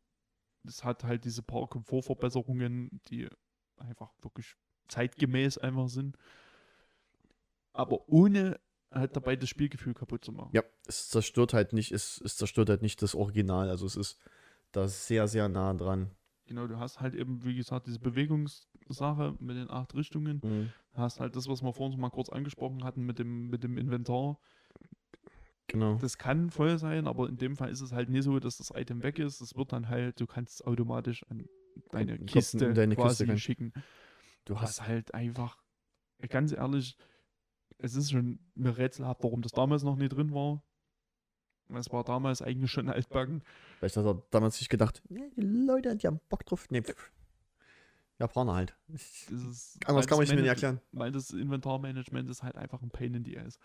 es 0.66 0.84
hat 0.84 1.04
halt 1.04 1.24
diese 1.24 1.42
paar 1.42 1.66
Komfortverbesserungen, 1.68 3.00
die 3.08 3.28
einfach 3.76 4.12
wirklich 4.22 4.54
zeitgemäß 4.88 5.56
einfach 5.58 5.88
sind. 5.88 6.16
Aber 7.72 8.08
ohne 8.08 8.60
halt 8.92 9.16
dabei 9.16 9.36
das 9.36 9.48
Spielgefühl 9.48 9.94
kaputt 9.94 10.24
zu 10.24 10.32
machen. 10.32 10.50
Ja, 10.52 10.62
es 10.86 11.08
zerstört 11.08 11.54
halt 11.54 11.72
nicht, 11.72 11.92
es, 11.92 12.20
es 12.24 12.36
zerstört 12.36 12.68
halt 12.68 12.82
nicht 12.82 13.02
das 13.02 13.14
Original. 13.14 13.68
Also 13.68 13.86
es 13.86 13.96
ist 13.96 14.18
da 14.72 14.88
sehr, 14.88 15.28
sehr 15.28 15.48
nah 15.48 15.74
dran. 15.74 16.10
Genau, 16.46 16.66
du 16.66 16.78
hast 16.78 17.00
halt 17.00 17.14
eben, 17.14 17.44
wie 17.44 17.54
gesagt, 17.54 17.86
diese 17.86 18.00
Bewegungssache 18.00 19.36
mit 19.38 19.56
den 19.56 19.70
acht 19.70 19.94
Richtungen. 19.94 20.40
Mhm. 20.42 20.72
Du 20.92 20.98
hast 20.98 21.20
halt 21.20 21.36
das, 21.36 21.48
was 21.48 21.62
wir 21.62 21.72
vorhin 21.72 21.92
schon 21.92 22.00
mal 22.00 22.10
kurz 22.10 22.28
angesprochen 22.28 22.82
hatten 22.82 23.06
mit 23.06 23.20
dem, 23.20 23.48
mit 23.48 23.62
dem 23.62 23.78
Inventar. 23.78 24.38
Genau. 25.68 25.98
Das 25.98 26.18
kann 26.18 26.50
voll 26.50 26.78
sein, 26.78 27.06
aber 27.06 27.28
in 27.28 27.36
dem 27.36 27.56
Fall 27.56 27.70
ist 27.70 27.80
es 27.80 27.92
halt 27.92 28.08
nicht 28.08 28.24
so, 28.24 28.40
dass 28.40 28.56
das 28.56 28.72
Item 28.74 29.04
weg 29.04 29.20
ist. 29.20 29.40
Es 29.40 29.56
wird 29.56 29.72
dann 29.72 29.88
halt, 29.88 30.20
du 30.20 30.26
kannst 30.26 30.54
es 30.54 30.66
automatisch 30.66 31.24
an 31.30 31.46
deine 31.92 32.18
Kiste 32.18 32.66
in 32.66 32.74
deine 32.74 32.96
quasi 32.96 33.24
Kiste 33.24 33.38
schicken. 33.38 33.72
Du 34.44 34.60
hast 34.60 34.84
halt 34.84 35.14
einfach, 35.14 35.62
ganz 36.28 36.50
ehrlich, 36.50 36.96
es 37.82 37.94
ist 37.94 38.10
schon 38.10 38.38
mir 38.54 38.76
rätselhaft, 38.76 39.22
warum 39.22 39.42
das 39.42 39.52
damals 39.52 39.82
noch 39.82 39.96
nie 39.96 40.08
drin 40.08 40.32
war. 40.32 40.62
Es 41.68 41.92
war 41.92 42.02
damals 42.02 42.42
eigentlich 42.42 42.70
schon 42.70 42.88
altbacken. 42.88 43.42
Vielleicht 43.78 43.96
hat 43.96 44.04
er 44.04 44.22
damals 44.30 44.58
sich 44.58 44.68
gedacht, 44.68 45.02
ja, 45.08 45.22
die 45.36 45.42
Leute, 45.42 45.96
die 45.96 46.06
haben 46.06 46.20
Bock 46.28 46.44
drauf. 46.44 46.68
Nee, 46.70 46.82
pff. 46.82 47.12
Japaner 48.18 48.54
halt. 48.54 48.76
Anders 49.86 50.06
kann 50.06 50.18
man 50.18 50.24
es 50.24 50.30
mir 50.30 50.36
nicht 50.36 50.46
erklären. 50.46 50.80
Weil 50.92 51.10
das 51.10 51.30
Inventarmanagement 51.30 52.28
ist 52.28 52.42
halt 52.42 52.56
einfach 52.56 52.82
ein 52.82 52.90
Pain 52.90 53.14
in 53.14 53.24
the 53.24 53.38
Ass. 53.38 53.58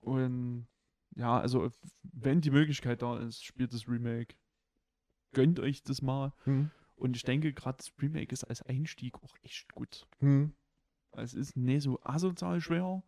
Und 0.00 0.66
ja, 1.14 1.38
also 1.38 1.70
wenn 2.02 2.40
die 2.40 2.50
Möglichkeit 2.50 3.02
da 3.02 3.18
ist, 3.18 3.44
spielt 3.44 3.72
das 3.72 3.86
Remake. 3.86 4.34
Gönnt 5.32 5.60
euch 5.60 5.82
das 5.82 6.02
mal. 6.02 6.32
Hm. 6.44 6.70
Und 6.96 7.16
ich 7.16 7.22
denke, 7.22 7.52
gerade 7.52 7.78
das 7.78 7.92
Remake 8.00 8.32
ist 8.32 8.44
als 8.44 8.62
Einstieg 8.62 9.22
auch 9.22 9.36
echt 9.42 9.72
gut. 9.72 10.08
Hm. 10.18 10.54
Es 11.16 11.34
ist 11.34 11.56
nicht 11.56 11.82
so 11.82 12.00
asozial 12.02 12.60
schwer, 12.60 13.02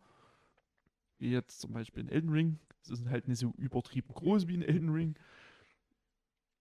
wie 1.17 1.31
jetzt 1.31 1.61
zum 1.61 1.73
Beispiel 1.73 2.03
in 2.03 2.09
Elden 2.09 2.29
Ring. 2.29 2.59
Es 2.83 2.89
ist 2.89 3.07
halt 3.07 3.27
nicht 3.27 3.39
so 3.39 3.53
übertrieben 3.57 4.13
groß 4.13 4.47
wie 4.47 4.55
in 4.55 4.61
Elden 4.61 4.89
Ring. 4.89 5.15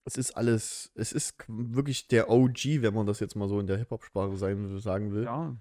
Es 0.04 0.16
ist 0.16 0.32
alles, 0.32 0.90
es 0.94 1.12
ist 1.12 1.34
wirklich 1.48 2.08
der 2.08 2.30
OG, 2.30 2.82
wenn 2.82 2.94
man 2.94 3.06
das 3.06 3.20
jetzt 3.20 3.36
mal 3.36 3.48
so 3.48 3.58
in 3.58 3.66
der 3.66 3.78
Hip-Hop-Sprache 3.78 4.36
sagen 4.36 5.12
will. 5.12 5.24
Ja, 5.24 5.56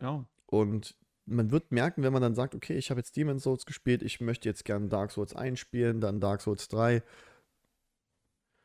ja. 0.00 0.26
Und 0.46 0.96
man 1.26 1.50
wird 1.50 1.72
merken, 1.72 2.02
wenn 2.02 2.12
man 2.12 2.22
dann 2.22 2.34
sagt, 2.34 2.54
okay, 2.54 2.76
ich 2.76 2.90
habe 2.90 3.00
jetzt 3.00 3.16
Demon's 3.16 3.42
Souls 3.42 3.66
gespielt, 3.66 4.02
ich 4.02 4.20
möchte 4.20 4.48
jetzt 4.48 4.64
gerne 4.64 4.88
Dark 4.88 5.10
Souls 5.10 5.34
1 5.34 5.58
spielen, 5.58 6.00
dann 6.00 6.20
Dark 6.20 6.40
Souls 6.40 6.68
3. 6.68 7.02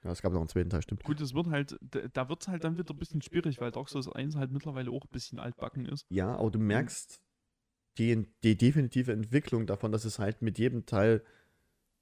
Ja, 0.04 0.12
es 0.12 0.22
gab 0.22 0.34
noch 0.34 0.40
einen 0.40 0.50
zweiten 0.50 0.70
Teil, 0.70 0.82
stimmt. 0.82 1.04
Gut, 1.04 1.22
es 1.22 1.34
wird 1.36 1.48
halt, 1.48 1.78
da- 2.14 2.28
wird 2.28 2.42
es 2.42 2.48
halt 2.48 2.64
dann 2.64 2.78
wieder 2.78 2.94
ein 2.94 2.98
bisschen 2.98 3.22
schwierig, 3.22 3.62
weil 3.62 3.72
Dark 3.72 3.88
Souls 3.90 4.08
1 4.08 4.36
halt 4.36 4.52
mittlerweile 4.52 4.90
auch 4.92 5.04
ein 5.06 5.12
bisschen 5.12 5.38
altbacken 5.40 5.86
ist. 5.86 6.06
Ja, 6.10 6.36
aber 6.36 6.50
du 6.50 6.60
merkst 6.60 7.22
die, 7.98 8.26
die 8.44 8.58
definitive 8.58 9.12
Entwicklung 9.12 9.68
davon, 9.68 9.92
dass 9.92 10.06
es 10.06 10.18
halt 10.18 10.42
mit 10.42 10.58
jedem 10.58 10.86
Teil 10.88 11.24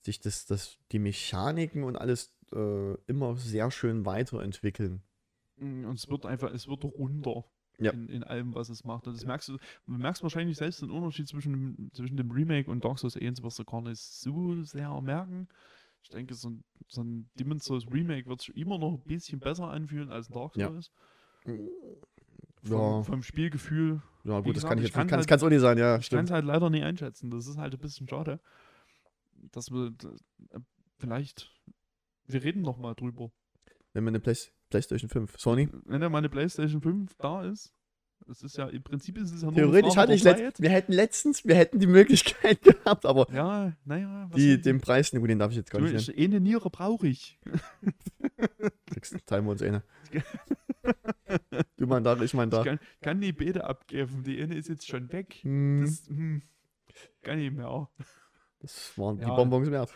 sich 0.05 0.19
das, 0.21 0.45
das, 0.45 0.77
die 0.93 0.99
Mechaniken 0.99 1.83
und 1.83 1.97
alles 1.97 2.33
äh, 2.53 2.93
immer 3.07 3.35
sehr 3.35 3.69
schön 3.69 4.05
weiterentwickeln. 4.05 5.01
Mm, 5.57 5.83
Und 5.85 5.95
es 5.95 6.07
wird 6.09 6.25
einfach, 6.25 6.53
es 6.53 6.69
wird 6.69 6.85
runder 6.85 7.43
Ja. 7.79 7.91
in, 7.91 8.07
in 8.07 8.23
allem, 8.23 8.55
was 8.55 8.69
es 8.69 8.85
macht. 8.85 9.07
Und 9.07 9.17
das 9.17 9.25
merkst 9.25 9.49
du, 9.49 9.57
du 9.57 9.91
merkst 9.91 10.23
wahrscheinlich 10.23 10.55
selbst 10.57 10.81
den 10.81 10.89
Unterschied 10.89 11.27
zwischen 11.27 11.51
dem, 11.51 11.91
zwischen 11.93 12.15
dem 12.15 12.31
Remake 12.31 12.71
und 12.71 12.85
Dark 12.85 12.97
Souls 12.99 13.17
1 13.17 13.43
wirst 13.43 13.59
du 13.59 13.65
gar 13.65 13.81
nicht 13.81 13.99
so 13.99 14.63
sehr 14.63 15.01
merken. 15.01 15.49
Ich 16.03 16.09
denke, 16.09 16.33
so 16.33 16.49
ein, 16.49 16.63
so 16.87 17.01
ein 17.03 17.29
Demon's 17.35 17.65
Souls 17.65 17.85
Remake 17.91 18.27
wird 18.27 18.41
sich 18.41 18.55
immer 18.57 18.77
noch 18.77 18.93
ein 18.93 19.03
bisschen 19.07 19.39
besser 19.39 19.69
anfühlen 19.69 20.09
als 20.11 20.29
ein 20.29 20.33
Dark. 20.33 20.55
Souls. 20.55 20.91
Ja. 21.45 21.53
Vom, 22.63 23.05
vom 23.05 23.23
Spielgefühl. 23.23 24.01
Ja, 24.23 24.39
gut, 24.39 24.55
das 24.55 24.63
gesagt, 24.63 24.69
kann 24.69 24.77
ich 24.79 24.83
jetzt 24.85 24.93
kann 24.93 25.07
kann 25.07 25.19
halt- 25.19 25.31
es 25.31 25.43
auch 25.43 25.49
nicht 25.49 25.61
sein, 25.61 25.77
ja, 25.77 25.97
Ich 25.97 26.09
kann 26.09 26.25
es 26.25 26.31
halt 26.31 26.45
leider 26.45 26.69
nicht 26.69 26.83
einschätzen. 26.83 27.29
Das 27.31 27.47
ist 27.47 27.57
halt 27.57 27.73
ein 27.73 27.79
bisschen 27.79 28.07
schade. 28.07 28.39
Dass 29.51 29.71
wir 29.71 29.93
äh, 30.51 30.59
vielleicht, 30.97 31.55
wir 32.27 32.43
reden 32.43 32.61
noch 32.61 32.77
mal 32.77 32.93
drüber. 32.95 33.31
Wenn 33.93 34.03
wir 34.03 34.09
eine 34.09 34.19
Play 34.19 34.35
PlayStation 34.69 35.09
5, 35.09 35.39
Sony, 35.39 35.69
Wenn 35.85 36.01
ja 36.01 36.09
mal 36.09 36.19
eine 36.19 36.29
PlayStation 36.29 36.81
5 36.81 37.15
da 37.15 37.43
ist, 37.43 37.73
es 38.29 38.43
ist 38.43 38.57
ja, 38.57 38.67
im 38.67 38.83
Prinzip 38.83 39.17
ist 39.17 39.31
es 39.31 39.41
ja 39.41 39.47
nur 39.47 39.55
theoretisch 39.55 39.95
hatte 39.97 40.13
ich 40.13 40.21
der 40.23 40.37
letzt, 40.37 40.57
Zeit. 40.57 40.61
wir 40.63 40.69
hätten 40.69 40.93
letztens, 40.93 41.45
wir 41.45 41.55
hätten 41.55 41.79
die 41.79 41.87
Möglichkeit 41.87 42.61
gehabt, 42.63 43.05
aber 43.05 43.27
Ja, 43.33 43.73
naja, 43.85 44.27
was 44.29 44.35
die, 44.37 44.61
den 44.61 44.81
Preis, 44.81 45.11
gut, 45.11 45.29
den 45.29 45.39
darf 45.39 45.51
ich 45.51 45.57
jetzt 45.57 45.71
gar 45.71 45.79
nicht 45.81 45.93
nennen. 45.93 46.13
ich, 46.17 46.25
eine 46.25 46.39
Niere 46.39 46.69
brauche 46.69 47.07
ich. 47.07 47.39
Teilen 49.25 49.45
wir 49.45 49.51
uns 49.51 49.61
eine. 49.61 49.83
Du 51.77 51.85
mein 51.85 52.03
da, 52.03 52.19
ich 52.19 52.33
mein 52.33 52.49
Ich 52.49 52.55
da. 52.55 52.63
kann, 52.63 52.79
kann 53.01 53.21
die 53.21 53.31
beide 53.31 53.63
abgeben. 53.65 54.23
Die 54.23 54.41
eine 54.41 54.55
ist 54.55 54.67
jetzt 54.67 54.87
schon 54.87 55.11
weg. 55.11 55.35
Hm, 55.43 55.81
Das 55.81 56.07
hm, 56.07 56.41
kann 57.21 57.37
ich 57.39 57.51
mehr. 57.51 57.87
das 58.59 58.97
waren 58.97 59.17
die 59.17 59.23
Ja. 59.23 59.35
Bonbons 59.35 59.69
wert. 59.69 59.93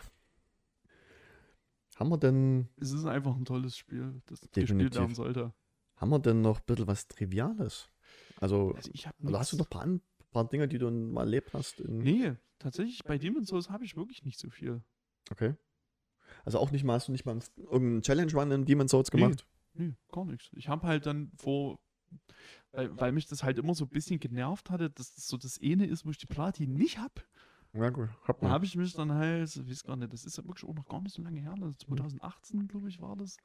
Haben 1.96 2.08
wir 2.10 2.18
denn, 2.18 2.68
Es 2.80 2.92
ist 2.92 3.04
einfach 3.04 3.34
ein 3.36 3.44
tolles 3.44 3.76
Spiel, 3.76 4.20
das 4.26 4.40
gespielt 4.42 4.56
Definitiv. 4.68 5.00
werden 5.00 5.14
sollte. 5.14 5.52
haben 5.96 6.10
wir 6.10 6.18
denn 6.20 6.40
noch 6.40 6.58
ein 6.60 6.64
bisschen 6.66 6.86
was 6.86 7.06
Triviales? 7.08 7.88
Also, 8.40 8.72
Also 8.74 8.90
ich 8.92 9.06
also 9.06 9.38
hast 9.38 9.52
du 9.52 9.56
noch 9.56 9.66
ein 9.66 9.70
paar, 9.70 9.86
ein 9.86 10.02
paar 10.32 10.48
Dinge, 10.48 10.68
die 10.68 10.78
du 10.78 10.90
mal 10.90 11.22
erlebt 11.22 11.54
hast? 11.54 11.80
Nee, 11.86 12.34
tatsächlich 12.58 13.02
bei 13.04 13.18
Demon's 13.18 13.48
Souls 13.48 13.70
habe 13.70 13.84
ich 13.84 13.96
wirklich 13.96 14.24
nicht 14.24 14.38
so 14.38 14.50
viel. 14.50 14.82
Okay. 15.30 15.54
Also 16.44 16.58
auch 16.58 16.70
nicht 16.70 16.84
mal, 16.84 16.94
hast 16.94 17.08
du 17.08 17.12
nicht 17.12 17.24
mal 17.24 17.38
irgendeinen 17.56 18.02
Challenge 18.02 18.32
Run 18.32 18.50
in 18.50 18.64
Demon's 18.64 18.90
Souls 18.90 19.10
gemacht? 19.10 19.46
Nee, 19.74 19.94
gar 20.12 20.24
nichts. 20.24 20.50
Ich 20.52 20.68
habe 20.68 20.86
halt 20.86 21.06
dann 21.06 21.32
vor, 21.36 21.78
weil, 22.72 22.98
weil 22.98 23.12
mich 23.12 23.26
das 23.26 23.42
halt 23.42 23.58
immer 23.58 23.74
so 23.74 23.84
ein 23.84 23.90
bisschen 23.90 24.20
genervt 24.20 24.70
hatte, 24.70 24.90
dass 24.90 25.14
das 25.14 25.26
so 25.26 25.36
das 25.36 25.58
eine 25.62 25.86
ist, 25.86 26.04
wo 26.06 26.10
ich 26.10 26.18
die 26.18 26.26
Platin 26.26 26.74
nicht 26.74 26.98
habe. 26.98 27.22
Ja, 27.72 27.90
gut. 27.90 28.08
Hat 28.22 28.40
Da 28.40 28.50
habe 28.50 28.64
ich 28.64 28.76
mich 28.76 28.92
dann 28.94 29.12
halt, 29.12 29.54
ich 29.56 29.68
weiß 29.68 29.82
gar 29.82 29.96
nicht, 29.96 30.12
das 30.12 30.24
ist 30.24 30.38
ja 30.38 30.44
wirklich 30.44 30.68
auch 30.68 30.74
noch 30.74 30.86
gar 30.86 31.02
nicht 31.02 31.14
so 31.14 31.22
lange 31.22 31.40
her, 31.40 31.54
also 31.60 31.72
2018, 31.72 32.68
glaube 32.68 32.88
ich, 32.88 33.00
war 33.00 33.16
das. 33.16 33.36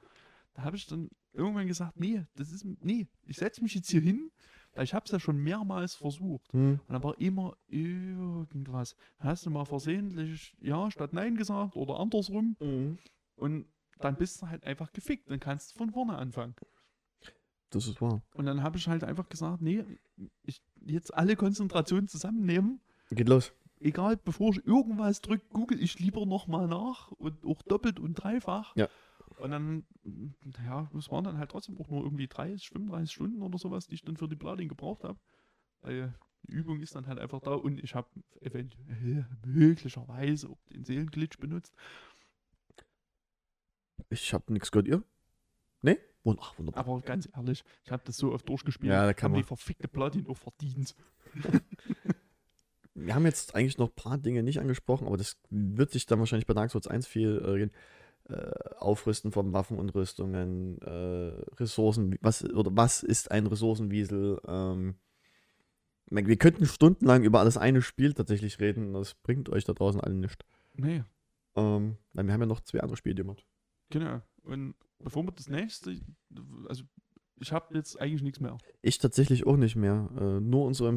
Da 0.54 0.64
habe 0.64 0.76
ich 0.76 0.86
dann 0.86 1.10
irgendwann 1.34 1.68
gesagt, 1.68 2.00
nee, 2.00 2.26
das 2.36 2.52
ist, 2.52 2.66
nee, 2.82 3.08
ich 3.26 3.38
setze 3.38 3.62
mich 3.64 3.74
jetzt 3.74 3.90
hier 3.90 4.02
hin, 4.02 4.32
ich 4.78 4.94
habe 4.94 5.06
es 5.06 5.12
ja 5.12 5.20
schon 5.20 5.38
mehrmals 5.38 5.96
versucht. 5.96 6.52
Hm. 6.54 6.80
Und 6.88 6.94
dann 6.94 7.04
war 7.04 7.20
immer 7.20 7.58
irgendwas. 7.68 8.96
Hast 9.20 9.46
du 9.46 9.50
mal 9.50 9.66
versehentlich 9.66 10.56
ja 10.62 10.90
statt 10.92 11.14
nein 11.14 11.36
gesagt 11.36 11.76
oder 11.76 12.00
andersrum 12.00 12.56
und 13.36 13.66
dann 14.00 14.16
bist 14.16 14.42
du 14.42 14.48
halt 14.48 14.64
einfach 14.64 14.92
gefickt, 14.94 15.30
dann 15.30 15.40
kannst 15.40 15.74
du 15.74 15.78
von 15.78 15.92
vorne 15.92 16.18
anfangen. 16.18 16.56
Das 17.70 17.88
ist 17.88 18.02
wahr. 18.02 18.22
Und 18.34 18.46
dann 18.46 18.64
habe 18.64 18.78
ich 18.78 18.88
halt 18.88 19.04
einfach 19.04 19.30
gesagt, 19.30 19.62
nee, 19.62 19.84
ich 20.44 20.62
jetzt 20.86 21.14
alle 21.14 21.36
Konzentrationen 21.36 22.08
zusammennehmen. 22.08 22.82
Geht 23.12 23.30
los. 23.30 23.54
Egal, 23.80 24.18
bevor 24.18 24.52
ich 24.52 24.66
irgendwas 24.66 25.22
drücke, 25.22 25.46
google 25.54 25.82
ich 25.82 26.00
lieber 26.00 26.26
nochmal 26.26 26.68
nach 26.68 27.12
und 27.12 27.46
auch 27.46 27.62
doppelt 27.62 28.00
und 28.00 28.16
dreifach. 28.16 28.76
Ja. 28.76 28.90
Und 29.40 29.52
dann, 29.52 29.86
ja, 30.66 30.90
es 30.98 31.10
waren 31.10 31.24
dann 31.24 31.38
halt 31.38 31.52
trotzdem 31.52 31.78
auch 31.80 31.90
nur 31.90 32.04
irgendwie 32.04 32.28
30, 32.28 32.70
35 32.70 33.12
Stunden 33.14 33.42
oder 33.42 33.58
sowas, 33.58 33.88
die 33.88 33.96
ich 33.96 34.02
dann 34.04 34.18
für 34.18 34.28
die 34.28 34.36
Platin 34.36 34.68
gebraucht 34.68 35.04
habe. 35.04 35.20
Weil 35.82 36.14
die 36.44 36.52
Übung 36.54 36.80
ist 36.82 36.96
dann 36.96 37.08
halt 37.08 37.20
einfach 37.20 37.40
da 37.42 37.52
und 37.54 37.82
ich 37.84 37.96
habe 37.96 38.08
eventuell 38.42 39.26
möglicherweise 39.46 40.50
auch 40.50 40.60
den 40.72 40.84
Seelenglitch 40.84 41.38
benutzt. 41.38 41.74
Ich 44.10 44.34
habe 44.34 44.52
nichts 44.52 44.72
gehört, 44.72 44.88
ihr? 44.88 45.04
Nee? 45.82 45.98
Wund- 46.24 46.40
Ach, 46.42 46.58
wunderbar. 46.58 46.86
Aber 46.86 47.00
ganz 47.02 47.30
ehrlich, 47.34 47.64
ich 47.86 47.92
habe 47.92 48.04
das 48.06 48.18
so 48.18 48.34
oft 48.34 48.48
durchgespielt. 48.50 48.92
Ja, 48.92 49.06
da 49.06 49.14
kann 49.14 49.32
man- 49.32 49.40
die 49.42 49.46
verfickte 49.48 49.88
Platin 49.88 50.28
auch 50.28 50.38
verdient. 50.38 50.96
Wir 52.96 53.16
haben 53.16 53.26
jetzt 53.26 53.56
eigentlich 53.56 53.78
noch 53.78 53.90
ein 53.90 53.96
paar 53.96 54.18
Dinge 54.18 54.44
nicht 54.44 54.60
angesprochen, 54.60 55.08
aber 55.08 55.16
das 55.16 55.38
wird 55.50 55.92
sich 55.92 56.06
dann 56.06 56.20
wahrscheinlich 56.20 56.48
bei 56.48 56.54
Dark 56.54 56.70
Souls 56.72 56.88
1 56.88 57.08
viel 57.08 57.42
äh, 57.46 57.58
gehen. 57.58 57.72
Äh, 58.30 58.52
Aufrüsten 58.78 59.32
von 59.32 59.54
Waffen 59.54 59.80
und 59.80 59.94
Rüstungen, 59.96 60.80
äh, 60.82 61.34
Ressourcen, 61.56 62.16
was, 62.22 62.44
oder 62.44 62.70
was 62.76 63.02
ist 63.02 63.32
ein 63.32 63.48
Ressourcenwiesel? 63.48 64.40
Ähm, 64.48 64.96
wir 66.12 66.38
könnten 66.38 66.66
stundenlang 66.66 67.24
über 67.24 67.40
alles 67.40 67.58
eine 67.58 67.82
Spiel 67.82 68.14
tatsächlich 68.14 68.60
reden, 68.60 68.94
das 68.94 69.16
bringt 69.16 69.50
euch 69.50 69.64
da 69.64 69.74
draußen 69.74 70.02
alle 70.02 70.16
nichts. 70.16 70.46
Nee, 70.76 71.04
Ähm, 71.56 71.98
weil 72.14 72.26
wir 72.26 72.34
haben 72.34 72.42
ja 72.42 72.48
noch 72.48 72.62
zwei 72.62 72.80
andere 72.82 72.98
Spiele 72.98 73.16
gemacht. 73.16 73.46
genau. 73.90 74.22
Und 74.44 74.76
bevor 75.00 75.24
wir 75.24 75.32
das 75.32 75.50
nächste, 75.50 75.96
also 76.68 76.84
ich 77.40 77.52
habe 77.52 77.76
jetzt 77.76 78.00
eigentlich 78.00 78.24
nichts 78.24 78.40
mehr. 78.40 78.58
Ich 78.82 78.98
tatsächlich 78.98 79.46
auch 79.46 79.58
nicht 79.58 79.76
mehr. 79.76 80.10
Äh, 80.20 80.40
nur 80.40 80.66
unsere 80.66 80.90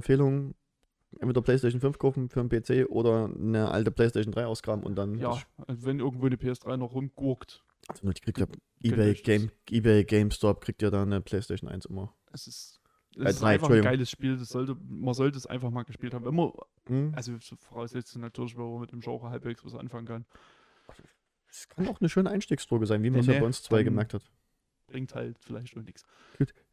Entweder 1.21 1.43
PlayStation 1.43 1.81
5 1.81 1.99
kaufen 1.99 2.29
für 2.29 2.41
einen 2.41 2.49
PC 2.49 2.87
oder 2.89 3.27
eine 3.35 3.71
alte 3.71 3.91
PlayStation 3.91 4.33
3 4.33 4.47
ausgraben 4.47 4.85
und 4.85 4.97
dann. 4.97 5.19
Ja, 5.19 5.37
also 5.67 5.85
wenn 5.87 6.01
irgendwo 6.01 6.27
eine 6.27 6.37
PS3 6.37 6.77
noch 6.77 6.95
rumgurkt, 6.95 7.65
Also 7.89 8.09
die 8.11 8.21
kriegt 8.21 8.39
ja 8.39 8.47
eBay, 8.83 9.15
Game, 9.15 9.51
eBay 9.71 10.05
GameStop 10.05 10.61
kriegt 10.63 10.83
ja 10.83 10.91
dann 10.91 11.13
eine 11.13 11.21
PlayStation 11.21 11.69
1 11.71 11.87
immer. 11.87 12.15
es 12.33 12.47
ist, 12.47 12.81
es 13.17 13.23
Äh, 13.25 13.29
ist 13.31 13.43
drei, 13.43 13.49
einfach 13.55 13.71
ein 13.71 13.83
geiles 13.83 14.11
Spiel. 14.11 14.37
Das 14.39 14.49
sollte, 14.49 14.77
man 14.89 15.15
sollte 15.15 15.37
es 15.39 15.47
einfach 15.47 15.71
mal 15.71 15.83
gespielt 15.85 16.15
haben. 16.15 16.35
Man, 16.35 16.53
Hm? 16.87 17.13
also 17.15 17.37
so 17.39 17.55
voraussetzung 17.57 18.23
natürlich, 18.23 18.57
wenn 18.57 18.65
man 18.71 18.81
mit 18.81 18.91
dem 18.93 19.01
Genre 19.01 19.31
halbwegs 19.31 19.65
was 19.65 19.75
anfangen 19.75 20.07
kann. 20.07 20.25
Das 21.47 21.69
kann 21.69 21.87
auch 21.89 22.01
eine 22.01 22.09
schöne 22.09 22.31
Einstiegsdroge 22.31 22.87
sein, 22.87 23.03
wie 23.03 23.11
man 23.11 23.21
es 23.21 23.27
Nee, 23.27 23.35
ja 23.35 23.41
bei 23.41 23.47
uns 23.47 23.63
zwei 23.63 23.83
gemerkt 23.83 24.15
hat. 24.15 24.23
Bringt 24.87 25.15
halt 25.15 25.39
vielleicht 25.39 25.77
auch 25.77 25.83
nichts. 25.83 26.05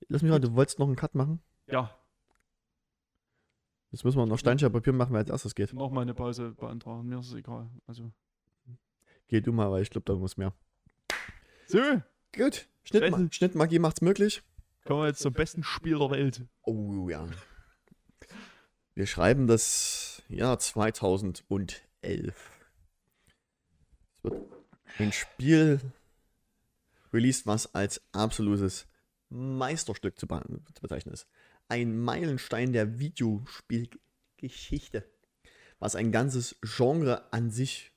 Lass 0.07 0.22
mich 0.22 0.32
mal, 0.32 0.40
du 0.40 0.53
wolltest 0.56 0.80
noch 0.80 0.88
einen 0.88 0.95
Cut 0.95 1.16
machen? 1.16 1.41
Ja, 1.68 1.94
Jetzt 3.91 4.03
müssen 4.03 4.18
wir 4.18 4.26
noch 4.26 4.38
Steinchen 4.38 4.72
Papier 4.72 4.94
machen, 4.94 5.14
wer 5.14 5.20
als 5.20 5.30
erstes 5.30 5.56
geht. 5.56 5.74
noch 5.74 5.90
mal 5.91 6.02
eine 6.02 6.14
Pause 6.14 6.52
beantragen. 6.52 7.07
Mir 7.07 7.20
ist 7.20 7.28
es 7.28 7.34
egal. 7.34 7.70
Also. 7.88 8.11
Geh 9.28 9.41
du 9.41 9.52
mal, 9.52 9.72
weil 9.72 9.82
ich 9.82 9.90
glaube, 9.90 10.06
da 10.06 10.16
muss 10.16 10.38
mehr. 10.38 10.53
So, 11.68 11.80
Gut. 12.36 12.68
Schnittma. 12.84 13.28
Schnittmagie 13.32 13.80
macht's 13.80 14.02
möglich. 14.02 14.44
Kommen 14.86 15.02
wir 15.02 15.07
jetzt 15.07 15.22
zum 15.22 15.34
besten 15.34 15.64
Spiel 15.64 15.98
der 15.99 16.10
Welt. 16.11 16.45
Oh 16.64 17.10
ja. 17.10 17.28
Wir 18.95 19.06
schreiben 19.06 19.48
das 19.48 20.24
Jahr 20.30 20.60
2011. 20.60 22.52
Es 24.18 24.24
wird 24.24 24.36
ein 24.98 25.11
Spiel 25.11 25.80
released, 27.14 27.48
was 27.48 27.74
als 27.74 28.02
absolutes 28.11 28.88
Meisterstück 29.30 30.20
zu 30.20 30.28
bezeichnen 30.28 31.14
ist. 31.14 31.28
Ein 31.70 31.98
Meilenstein 31.98 32.74
der 32.74 33.00
Videospielgeschichte, 33.00 35.10
was 35.80 35.96
ein 35.96 36.12
ganzes 36.12 36.58
Genre 36.62 37.32
an 37.32 37.52
sich 37.52 37.94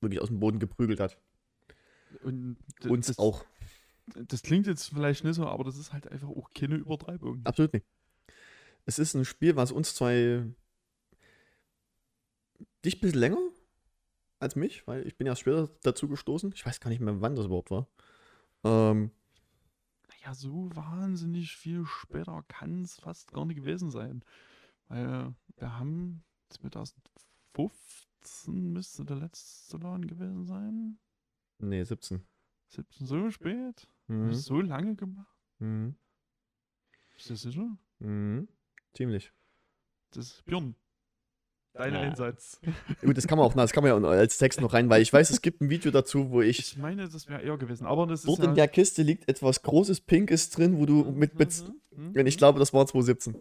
wirklich 0.00 0.20
aus 0.20 0.28
dem 0.28 0.40
Boden 0.40 0.58
geprügelt 0.58 1.00
hat. 1.00 1.18
Und 2.22 2.56
Uns 2.86 3.06
das, 3.06 3.18
auch. 3.18 3.44
Das 4.14 4.42
klingt 4.42 4.66
jetzt 4.66 4.88
vielleicht 4.88 5.24
nicht 5.24 5.36
so, 5.36 5.46
aber 5.46 5.64
das 5.64 5.76
ist 5.76 5.92
halt 5.92 6.08
einfach 6.08 6.28
auch 6.28 6.50
keine 6.54 6.76
Übertreibung. 6.76 7.40
Absolut 7.44 7.72
nicht. 7.72 7.86
Es 8.86 8.98
ist 8.98 9.14
ein 9.14 9.24
Spiel, 9.24 9.56
was 9.56 9.70
uns 9.70 9.94
zwei. 9.94 10.44
dich 12.84 12.96
ein 12.96 13.00
bisschen 13.00 13.20
länger 13.20 13.38
als 14.40 14.56
mich, 14.56 14.86
weil 14.86 15.06
ich 15.06 15.16
bin 15.16 15.26
erst 15.26 15.42
später 15.42 15.68
dazu 15.82 16.08
gestoßen. 16.08 16.52
Ich 16.54 16.64
weiß 16.64 16.80
gar 16.80 16.90
nicht 16.90 17.00
mehr, 17.00 17.20
wann 17.20 17.36
das 17.36 17.46
überhaupt 17.46 17.70
war. 17.70 17.88
Ähm, 18.64 19.10
Naja, 20.28 20.34
so 20.34 20.68
wahnsinnig 20.76 21.56
viel 21.56 21.86
später 21.86 22.44
kann 22.48 22.82
es 22.82 23.00
fast 23.00 23.32
gar 23.32 23.46
nicht 23.46 23.56
gewesen 23.56 23.90
sein. 23.90 24.22
Weil 24.88 25.34
wir 25.56 25.78
haben 25.78 26.22
2015 26.50 28.74
müsste 28.74 29.06
der 29.06 29.16
letzte 29.16 29.78
Laden 29.78 30.06
gewesen 30.06 30.44
sein. 30.44 30.98
nee, 31.58 31.82
17. 31.82 32.22
17 32.68 33.06
so 33.06 33.30
spät? 33.30 33.88
Mhm. 34.08 34.34
So 34.34 34.60
lange 34.60 34.96
gemacht? 34.96 35.34
Mhm. 35.60 35.96
Ist 37.16 37.30
das 37.30 37.40
sicher? 37.40 37.78
Mhm. 37.98 38.48
Ziemlich. 38.92 39.32
Das 40.10 40.26
ist 40.26 40.44
Björn. 40.44 40.74
Dein 41.78 41.94
Ja. 41.94 42.00
Einsatz. 42.00 42.60
Gut, 43.00 43.16
das 43.16 43.26
kann 43.26 43.38
man 43.38 43.46
auch, 43.46 43.54
das 43.54 43.72
kann 43.72 43.84
man 43.84 44.02
ja 44.02 44.08
als 44.08 44.36
Text 44.38 44.60
noch 44.60 44.72
rein, 44.74 44.90
weil 44.90 45.00
ich 45.00 45.12
weiß, 45.12 45.30
es 45.30 45.40
gibt 45.40 45.60
ein 45.60 45.70
Video 45.70 45.90
dazu, 45.90 46.30
wo 46.30 46.42
ich. 46.42 46.58
Ich 46.58 46.76
meine, 46.76 47.08
das 47.08 47.28
wäre 47.28 47.40
eher 47.42 47.56
gewesen. 47.56 47.86
Aber 47.86 48.06
das 48.06 48.22
Dort 48.22 48.40
ja 48.40 48.44
in 48.46 48.54
der 48.54 48.68
Kiste 48.68 49.02
liegt 49.02 49.28
etwas 49.28 49.62
Großes 49.62 50.00
Pinkes 50.02 50.50
drin, 50.50 50.78
wo 50.78 50.86
du 50.86 51.04
mit. 51.10 51.38
mit 51.38 51.64
Mhm, 51.96 52.14
wenn 52.14 52.26
ich 52.26 52.36
glaube, 52.36 52.58
das 52.60 52.72
war 52.72 52.86
2017. 52.86 53.34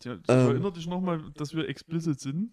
Tja, 0.00 0.14
ich 0.14 0.20
Ähm. 0.28 0.48
erinnere 0.48 0.72
dich 0.72 0.86
nochmal, 0.86 1.22
dass 1.36 1.54
wir 1.54 1.68
explicit 1.68 2.18
sind. 2.20 2.52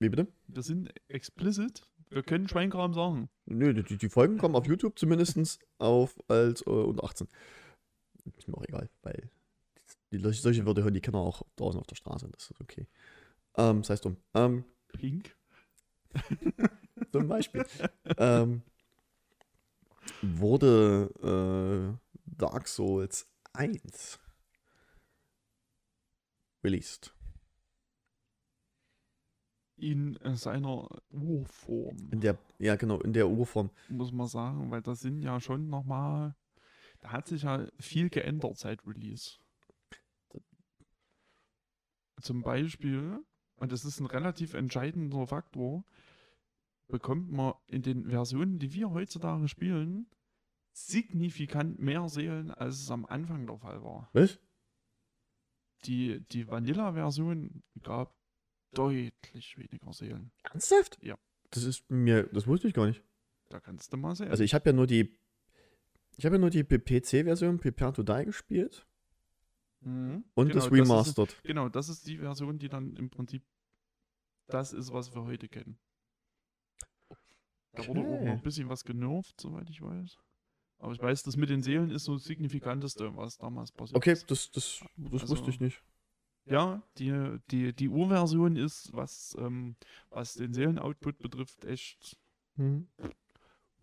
Wie 0.00 0.08
bitte? 0.08 0.28
Wir 0.46 0.62
sind 0.62 0.92
explicit. 1.08 1.82
Wir 2.10 2.22
können 2.22 2.48
Schweinkram 2.48 2.94
sagen. 2.94 3.28
Nö, 3.46 3.74
die, 3.74 3.96
die 3.96 4.08
Folgen 4.08 4.38
kommen 4.38 4.54
auf 4.54 4.66
YouTube 4.66 4.98
zumindest 4.98 5.58
auf 5.78 6.16
als 6.28 6.62
äh, 6.62 6.70
unter 6.70 7.04
18. 7.04 7.26
Ist 8.36 8.46
mir 8.48 8.54
auch 8.56 8.64
egal, 8.64 8.88
weil 9.02 9.30
die, 10.12 10.18
solche- 10.18 10.40
solche 10.42 10.64
Wörter 10.66 10.82
hören 10.84 10.94
die 10.94 11.00
Kinder 11.00 11.18
auch 11.18 11.42
draußen 11.56 11.80
auf 11.80 11.86
der 11.86 11.96
Straße. 11.96 12.28
Das 12.32 12.50
ist 12.50 12.60
okay. 12.60 12.86
Ähm, 13.56 13.82
das 13.82 13.90
heißt 13.90 14.04
dumm. 14.04 14.16
Ähm, 14.34 14.64
Pink. 14.88 15.36
zum 17.12 17.28
Beispiel. 17.28 17.64
ähm, 18.16 18.62
wurde 20.22 21.98
äh, 21.98 22.08
Dark 22.24 22.68
Souls 22.68 23.28
1 23.52 24.18
released. 26.64 27.14
In 29.76 30.16
äh, 30.22 30.34
seiner 30.34 30.88
Urform, 31.10 32.08
In 32.10 32.20
der, 32.20 32.36
ja 32.58 32.74
genau, 32.74 33.00
in 33.00 33.12
der 33.12 33.28
Urform. 33.28 33.70
muss 33.88 34.10
man 34.10 34.26
sagen, 34.26 34.70
weil 34.72 34.82
da 34.82 34.94
sind 34.96 35.22
ja 35.22 35.40
schon 35.40 35.68
nochmal. 35.68 36.34
Da 37.00 37.12
hat 37.12 37.28
sich 37.28 37.42
ja 37.42 37.64
viel 37.78 38.10
geändert 38.10 38.58
seit 38.58 38.84
Release. 38.84 39.38
Zum 42.20 42.42
Beispiel, 42.42 43.24
und 43.58 43.72
das 43.72 43.84
ist 43.84 44.00
ein 44.00 44.06
relativ 44.06 44.54
entscheidender 44.54 45.26
Faktor, 45.26 45.84
bekommt 46.88 47.30
man 47.30 47.54
in 47.66 47.82
den 47.82 48.08
Versionen, 48.08 48.58
die 48.58 48.72
wir 48.72 48.90
heutzutage 48.90 49.48
spielen, 49.48 50.06
signifikant 50.72 51.78
mehr 51.78 52.08
Seelen, 52.08 52.50
als 52.50 52.80
es 52.80 52.90
am 52.90 53.04
Anfang 53.06 53.46
der 53.46 53.58
Fall 53.58 53.82
war. 53.82 54.08
Was? 54.12 54.38
Die, 55.84 56.24
die 56.32 56.48
Vanilla-Version 56.48 57.62
gab 57.82 58.16
deutlich 58.72 59.58
weniger 59.58 59.92
Seelen. 59.92 60.32
Ernsthaft? 60.42 60.98
Ja. 61.02 61.16
Das 61.50 61.64
ist 61.64 61.90
mir, 61.90 62.24
das 62.24 62.46
wusste 62.46 62.68
ich 62.68 62.74
gar 62.74 62.86
nicht. 62.86 63.02
Da 63.48 63.60
kannst 63.60 63.92
du 63.92 63.96
mal 63.96 64.14
sehen. 64.14 64.30
Also 64.30 64.44
ich 64.44 64.54
habe 64.54 64.70
ja 64.70 64.72
nur 64.72 64.86
die, 64.86 65.18
ich 66.16 66.26
habe 66.26 66.36
ja 66.36 66.40
nur 66.40 66.50
die 66.50 66.64
PC-Version 66.64 67.58
Prepare 67.58 67.92
to 67.92 68.02
Die 68.02 68.24
gespielt 68.24 68.87
Mhm. 69.80 70.24
und 70.34 70.48
Genau, 70.48 70.54
das 70.54 70.66
ist- 70.66 70.72
Remastered. 70.72 71.42
genau, 71.44 71.68
das 71.68 71.88
ist 71.88 72.06
die 72.06 72.18
Version, 72.18 72.58
die 72.58 72.68
dann 72.68 72.96
im 72.96 73.10
Prinzip 73.10 73.42
das 74.48 74.72
ist, 74.72 74.92
was 74.92 75.14
wir 75.14 75.22
heute 75.22 75.48
kennen. 75.48 75.78
Da 77.72 77.86
wurde 77.86 78.00
auch 78.00 78.04
noch 78.04 78.12
Okay. 78.20 78.30
ein 78.30 78.42
bisschen 78.42 78.68
was 78.68 78.82
genervt, 78.84 79.40
soweit 79.40 79.68
ich 79.70 79.80
weiß. 79.82 80.18
Aber 80.80 80.92
ich 80.92 81.00
weiß, 81.02 81.22
das 81.24 81.36
mit 81.36 81.50
den 81.50 81.62
Seelen 81.62 81.90
ist 81.90 82.04
so 82.04 82.14
das 82.14 82.24
Signifikanteste, 82.24 83.14
was 83.16 83.36
damals 83.38 83.72
passiert 83.72 83.96
Okay, 83.96 84.12
ist. 84.12 84.30
das, 84.30 84.50
das, 84.50 84.84
das 84.96 85.22
Also- 85.22 85.28
wusste 85.36 85.50
ich 85.50 85.60
nicht. 85.60 85.82
Ja, 86.46 86.82
die, 86.96 87.38
die, 87.50 87.74
die 87.74 87.88
Urversion 87.88 88.56
ist, 88.56 88.92
was, 88.94 89.36
ähm, 89.38 89.76
was 90.08 90.34
den 90.34 90.54
Seelenoutput 90.54 91.18
betrifft, 91.18 91.64
echt 91.66 92.16
Mhm. 92.56 92.88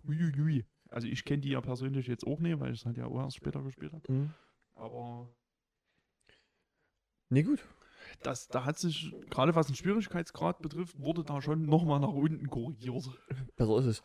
Uiuiui. 0.07 0.65
Also 0.89 1.07
ich 1.07 1.23
kenne 1.23 1.41
die 1.41 1.49
ja 1.49 1.61
persönlich 1.61 2.07
jetzt 2.07 2.25
auch 2.25 2.39
nicht, 2.39 2.59
weil 2.59 2.73
ich 2.73 2.79
es 2.81 2.85
halt 2.85 2.97
ja 2.97 3.05
auch 3.05 3.19
erst 3.21 3.37
später 3.37 3.61
gespielt 3.61 3.93
habe. 3.93 4.11
Mhm. 4.11 4.33
Aber 4.73 5.29
Nee, 7.29 7.43
gut. 7.43 7.63
das, 8.23 8.47
da 8.47 8.65
hat 8.65 8.77
sich, 8.77 9.13
gerade 9.29 9.55
was 9.55 9.67
den 9.67 9.75
Schwierigkeitsgrad 9.75 10.61
betrifft, 10.61 10.99
wurde 10.99 11.23
da 11.23 11.41
schon 11.41 11.65
nochmal 11.65 11.99
nach 11.99 12.09
unten 12.13 12.47
korrigiert. 12.49 13.09
Besser 13.55 13.77
ist 13.79 13.85
es. 13.85 14.03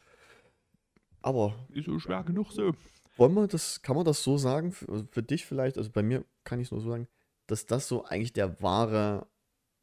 Aber 1.22 1.54
Ist 1.70 1.86
so 1.86 1.98
schwer 1.98 2.22
genug 2.24 2.50
so. 2.52 2.72
wollen 3.16 3.34
wir 3.34 3.46
das, 3.46 3.82
kann 3.82 3.96
man 3.96 4.04
das 4.06 4.22
so 4.22 4.38
sagen, 4.38 4.72
für, 4.72 4.88
also 4.90 5.04
für 5.10 5.22
dich 5.22 5.44
vielleicht, 5.44 5.76
also 5.76 5.90
bei 5.90 6.02
mir 6.02 6.24
kann 6.44 6.60
ich 6.60 6.68
es 6.68 6.70
nur 6.72 6.80
so 6.80 6.90
sagen, 6.90 7.08
dass 7.46 7.66
das 7.66 7.88
so 7.88 8.04
eigentlich 8.04 8.32
der 8.32 8.62
wahre, 8.62 9.26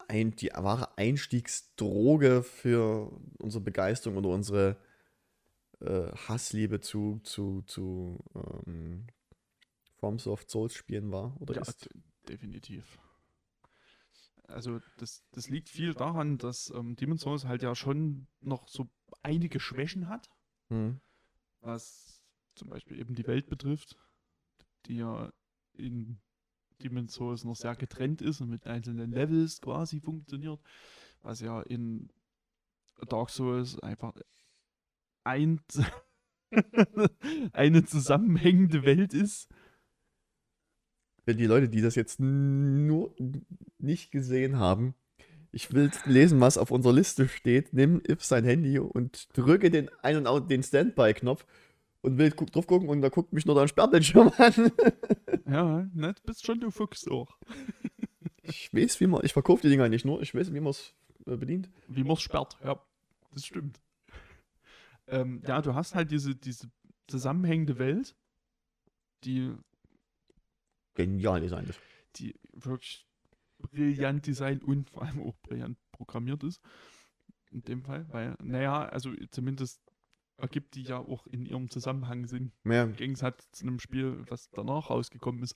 ein, 0.08 0.32
die 0.32 0.50
wahre 0.56 0.98
Einstiegsdroge 0.98 2.42
für 2.42 3.12
unsere 3.38 3.64
Begeisterung 3.64 4.18
oder 4.18 4.30
unsere 4.30 4.78
äh, 5.82 6.12
Hassliebe 6.28 6.80
zu, 6.80 7.20
zu, 7.24 7.62
zu 7.68 8.18
ähm, 8.66 9.06
FromSoft 10.00 10.50
Souls 10.50 10.74
Spielen 10.74 11.12
war 11.12 11.36
oder 11.40 11.54
Ja, 11.56 11.62
ist. 11.62 11.88
definitiv. 12.28 12.98
Also 14.48 14.80
das, 14.98 15.24
das 15.32 15.50
liegt 15.50 15.70
viel 15.70 15.94
daran, 15.94 16.38
dass 16.38 16.72
ähm, 16.74 16.96
Demon's 16.96 17.22
Souls 17.22 17.46
halt 17.46 17.64
ja 17.64 17.76
schon 17.76 18.28
noch 18.42 18.68
so 18.68 18.90
einige 19.22 19.60
Schwächen 19.60 20.08
hat, 20.08 20.30
Hm. 20.70 21.00
was 21.62 22.22
zum 22.56 22.70
Beispiel 22.70 23.00
eben 23.00 23.16
die 23.16 23.28
Welt 23.28 23.48
betrifft, 23.48 23.98
die 24.86 24.98
ja 24.98 25.32
in 25.74 26.20
Demon's 26.84 27.14
Souls 27.14 27.44
noch 27.44 27.56
sehr 27.56 27.76
getrennt 27.76 28.22
ist 28.22 28.42
und 28.42 28.50
mit 28.50 28.66
einzelnen 28.66 29.12
Levels 29.12 29.62
quasi 29.62 30.00
funktioniert, 30.00 30.60
was 31.22 31.40
ja 31.42 31.62
in 31.62 32.10
Dark 33.10 33.30
Souls 33.30 33.80
einfach 33.80 34.14
ein, 35.24 35.62
eine 37.54 37.84
zusammenhängende 37.86 38.84
Welt 38.84 39.14
ist. 39.14 39.50
Wenn 41.26 41.38
die 41.38 41.46
Leute, 41.46 41.68
die 41.68 41.82
das 41.82 41.96
jetzt 41.96 42.20
nur 42.22 43.14
nicht 43.80 44.12
gesehen 44.12 44.58
haben, 44.58 44.96
ich 45.52 45.74
will 45.74 45.92
lesen, 46.06 46.40
was 46.40 46.58
auf 46.58 46.72
unserer 46.72 46.94
Liste 46.94 47.28
steht, 47.28 47.74
nimm 47.74 48.02
If 48.08 48.24
sein 48.24 48.44
Handy 48.44 48.80
und 48.80 49.30
drücke 49.36 49.70
den 49.72 49.90
ein- 50.02 50.18
und 50.18 50.28
out 50.28 50.52
den 50.52 50.62
Standby-Knopf 50.62 51.46
und 52.02 52.18
will 52.18 52.30
drauf 52.30 52.68
gucken 52.68 52.90
und 52.90 53.02
da 53.02 53.10
guckt 53.10 53.34
mich 53.34 53.46
nur 53.46 53.56
dein 53.56 53.68
Sperrbildschirm 53.68 54.32
an. 54.38 54.72
Ja, 55.50 55.88
ne, 55.94 56.14
du 56.14 56.22
bist 56.26 56.46
schon 56.46 56.60
du 56.60 56.72
Fuchs 56.72 57.08
auch. 57.08 57.38
Ich 58.44 58.74
weiß, 58.74 59.02
wie 59.02 59.08
man, 59.08 59.26
ich 59.26 59.34
verkaufe 59.34 59.62
die 59.62 59.70
Dinger 59.70 59.90
nicht 59.90 60.06
nur, 60.06 60.22
ich 60.22 60.34
weiß, 60.34 60.54
wie 60.54 60.60
man 60.62 60.72
es 60.72 60.94
äh, 61.26 61.36
bedient. 61.36 61.70
Wie 61.90 62.04
man 62.04 62.14
es 62.14 62.22
sperrt, 62.22 62.58
ja, 62.64 62.82
das 63.34 63.46
stimmt. 63.46 63.82
Ähm, 65.08 65.42
ja, 65.46 65.62
du 65.62 65.74
hast 65.76 65.96
halt 65.96 66.12
diese, 66.12 66.34
diese 66.34 66.70
zusammenhängende 67.08 67.78
Welt, 67.78 68.16
die, 69.26 69.54
Genial 70.96 71.42
Design 71.42 71.66
ist. 71.66 71.80
die 72.16 72.36
wirklich 72.54 73.07
brillant 73.60 74.26
designt 74.28 74.64
und 74.64 74.90
vor 74.90 75.04
allem 75.04 75.22
auch 75.22 75.36
brillant 75.44 75.78
programmiert 75.92 76.44
ist. 76.44 76.62
In 77.52 77.62
dem 77.62 77.84
Fall, 77.84 78.06
weil, 78.10 78.36
naja, 78.44 78.84
also 78.86 79.14
zumindest 79.32 79.82
ergibt 80.38 80.76
die 80.76 80.84
ja 80.84 80.98
auch 81.00 81.26
in 81.28 81.46
ihrem 81.46 81.70
Zusammenhang 81.70 82.28
Sinn. 82.28 82.52
Ja, 82.66 82.84
Im 82.84 82.96
Gegensatz 82.96 83.50
zu 83.52 83.66
einem 83.66 83.80
Spiel, 83.80 84.24
was 84.30 84.50
danach 84.52 84.90
rausgekommen 84.90 85.42
ist. 85.44 85.56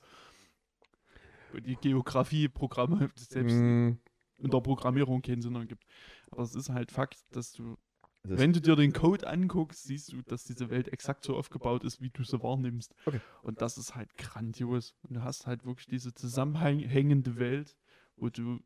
Wo 1.52 1.60
die 1.60 1.76
Geografie-Programme 1.76 3.12
selbst 3.16 3.56
mm, 3.56 4.00
in 4.38 4.50
der 4.50 4.62
Programmierung 4.62 5.22
keinen 5.22 5.42
Sinn 5.42 5.56
ergibt. 5.56 5.84
Aber 6.32 6.44
es 6.44 6.56
ist 6.56 6.70
halt 6.70 6.92
Fakt, 6.92 7.20
dass 7.36 7.52
du 7.52 7.78
ist- 8.24 8.40
Wenn 8.40 8.54
du 8.54 8.62
dir 8.62 8.76
den 8.76 8.94
Code 8.94 9.28
anguckst, 9.28 9.84
siehst 9.84 10.14
du, 10.14 10.22
dass 10.22 10.44
diese 10.46 10.70
Welt 10.70 10.88
exakt 10.88 11.24
so 11.26 11.36
aufgebaut 11.36 11.84
ist, 11.84 12.02
wie 12.02 12.10
du 12.10 12.24
sie 12.24 12.42
wahrnimmst. 12.42 12.96
Okay. 13.06 13.20
Und 13.44 13.62
das 13.62 13.78
ist 13.78 13.96
halt 13.96 14.16
grandios. 14.16 14.96
Und 15.02 15.16
du 15.16 15.24
hast 15.24 15.46
halt 15.48 15.66
wirklich 15.66 15.88
diese 15.88 16.14
zusammenhängende 16.14 17.36
Welt, 17.38 17.76
wo 18.22 18.30
du 18.30 18.60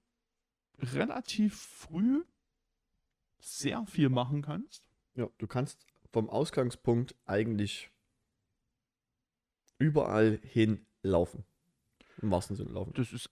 relativ 0.80 1.56
früh 1.60 2.24
sehr 3.40 3.86
viel 3.88 4.10
machen 4.10 4.42
kannst. 4.42 4.90
Ja, 5.16 5.30
du 5.38 5.48
kannst 5.48 5.88
vom 6.12 6.30
Ausgangspunkt 6.30 7.16
eigentlich 7.26 7.90
überall 9.78 10.40
hinlaufen. 10.44 11.46
Im 12.22 12.32
wahrsten 12.32 12.56
Sinne 12.56 12.72
laufen. 12.72 12.94
Das 12.96 13.14
ist 13.14 13.30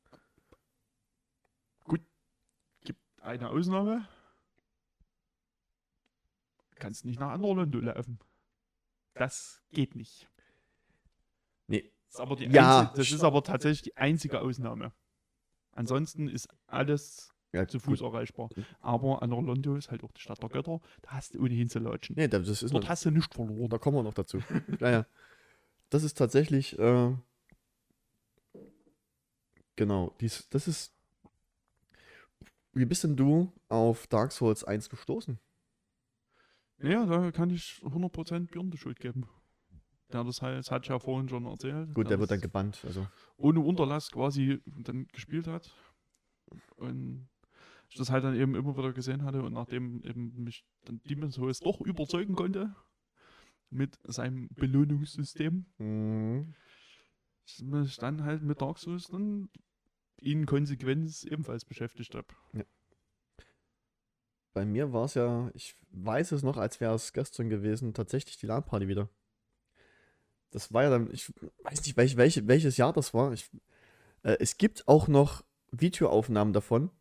gut. 1.83 2.01
Gibt 2.85 2.99
eine 3.21 3.49
Ausnahme. 3.49 4.07
Kannst 6.75 7.05
nicht 7.05 7.19
nach 7.19 7.31
Anderlondo 7.31 7.79
laufen. 7.79 8.19
Das 9.13 9.61
geht 9.71 9.95
nicht. 9.95 10.27
Nee, 11.67 11.91
Das 12.07 12.15
ist 12.15 12.19
aber, 12.19 12.35
die 12.35 12.45
Ja. 12.45 12.81
einzi- 12.91 12.95
das 12.97 13.11
ist 13.11 13.23
aber 13.23 13.43
tatsächlich 13.43 13.81
die 13.83 13.97
einzige 13.97 14.41
Ausnahme. 14.41 14.93
Ansonsten 15.73 16.27
ist 16.27 16.47
alles 16.67 17.33
ja, 17.53 17.67
zu 17.67 17.77
gut. 17.77 17.99
Fuß 17.99 18.01
erreichbar. 18.01 18.49
Aber 18.81 19.21
Anderlondo 19.21 19.75
ist 19.75 19.91
halt 19.91 20.03
auch 20.03 20.11
die 20.11 20.21
Stadt 20.21 20.41
der 20.41 20.49
Götter. 20.49 20.81
Da 21.01 21.11
hast 21.11 21.35
du 21.35 21.39
ohnehin 21.39 21.69
zu 21.69 21.79
latschen. 21.79 22.15
Nee, 22.15 22.27
das 22.27 22.47
ist 22.47 22.63
Dort 22.63 22.83
eine, 22.83 22.89
hast 22.89 23.05
du 23.05 23.11
nichts 23.11 23.35
verloren. 23.35 23.69
Da 23.69 23.77
kommen 23.77 23.97
wir 23.97 24.03
noch 24.03 24.13
dazu. 24.13 24.39
ja, 24.79 24.89
ja. 24.89 25.05
Das 25.89 26.03
ist 26.03 26.17
tatsächlich, 26.17 26.77
äh, 26.79 27.15
genau, 29.75 30.15
dies, 30.19 30.49
das 30.49 30.67
ist, 30.67 30.91
wie 32.73 32.85
bist 32.85 33.03
denn 33.03 33.15
du 33.15 33.51
auf 33.69 34.07
Dark 34.07 34.31
Souls 34.31 34.63
1 34.63 34.89
gestoßen? 34.89 35.37
Ja, 36.79 37.05
da 37.05 37.31
kann 37.31 37.51
ich 37.51 37.81
100% 37.83 38.47
Björn 38.47 38.71
die 38.71 38.77
Schuld 38.77 38.99
geben. 38.99 39.27
Der 40.13 40.23
das 40.23 40.41
halt, 40.41 40.59
das 40.59 40.71
hatte 40.71 40.83
ich 40.83 40.89
ja 40.89 40.99
vorhin 40.99 41.27
schon 41.27 41.45
erzählt. 41.45 41.93
Gut, 41.93 42.09
der 42.09 42.19
wird 42.19 42.31
dann 42.31 42.41
gebannt, 42.41 42.81
also, 42.85 43.07
ohne 43.37 43.59
Unterlass 43.59 44.11
quasi 44.11 44.61
dann 44.65 45.07
gespielt 45.07 45.47
hat. 45.47 45.73
Und 46.75 47.27
ich 47.89 47.97
das 47.97 48.09
halt 48.09 48.23
dann 48.23 48.35
eben 48.35 48.55
immer 48.55 48.77
wieder 48.77 48.93
gesehen 48.93 49.23
hatte 49.23 49.43
und 49.43 49.53
nachdem 49.53 50.01
eben 50.03 50.43
mich 50.43 50.65
dann 50.85 51.01
Demon's 51.09 51.35
Souls 51.35 51.59
doch 51.59 51.81
überzeugen 51.81 52.35
konnte 52.35 52.75
mit 53.69 53.99
seinem 54.03 54.49
Belohnungssystem, 54.49 55.65
mhm. 55.77 56.53
ich 57.45 57.61
mich 57.61 57.97
dann 57.97 58.23
halt 58.23 58.43
mit 58.43 58.61
Dark 58.61 58.77
Souls 58.77 59.07
dann 59.07 59.49
in 60.17 60.45
Konsequenz 60.45 61.23
ebenfalls 61.23 61.65
beschäftigt 61.65 62.15
habe. 62.15 62.27
bei 64.53 64.65
mir 64.65 64.93
war 64.93 65.05
es 65.05 65.15
ja, 65.15 65.49
ich 65.53 65.75
weiß 65.89 66.31
es 66.31 66.43
noch, 66.43 66.57
als 66.57 66.79
wäre 66.79 66.93
es 66.93 67.13
gestern 67.13 67.49
gewesen, 67.49 67.93
tatsächlich 67.93 68.37
die 68.37 68.45
LAN-Party 68.45 68.87
wieder. 68.87 69.09
Das 70.53 70.71
war 70.71 70.83
ja 70.83 70.91
dann, 70.91 71.09
ich 71.11 71.33
weiß 71.63 71.83
nicht, 71.83 71.97
welch, 71.97 72.15
welch, 72.15 72.47
welches 72.47 72.77
Jahr 72.77 72.93
das 72.93 73.13
war. 73.13 73.33
Ich, 73.33 73.49
äh, 74.21 74.37
es 74.39 74.57
gibt 74.57 74.87
auch 74.87 75.07
noch 75.07 75.43
Videoaufnahmen 75.71 76.53
davon. 76.53 76.91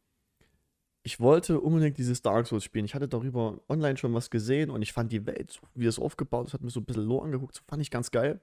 Ich 1.02 1.20
wollte 1.20 1.60
unbedingt 1.60 1.98
dieses 1.98 2.22
Dark 2.22 2.46
Souls 2.46 2.64
spielen. 2.64 2.86
Ich 2.86 2.94
hatte 2.94 3.08
darüber 3.08 3.60
online 3.68 3.98
schon 3.98 4.14
was 4.14 4.30
gesehen 4.30 4.70
und 4.70 4.80
ich 4.80 4.92
fand 4.92 5.12
die 5.12 5.26
Welt, 5.26 5.60
wie 5.74 5.86
es 5.86 5.98
aufgebaut 5.98 6.46
ist, 6.46 6.54
hat 6.54 6.62
mir 6.62 6.70
so 6.70 6.80
ein 6.80 6.86
bisschen 6.86 7.04
Lore 7.04 7.26
angeguckt, 7.26 7.54
so 7.54 7.62
fand 7.68 7.82
ich 7.82 7.90
ganz 7.90 8.10
geil. 8.10 8.40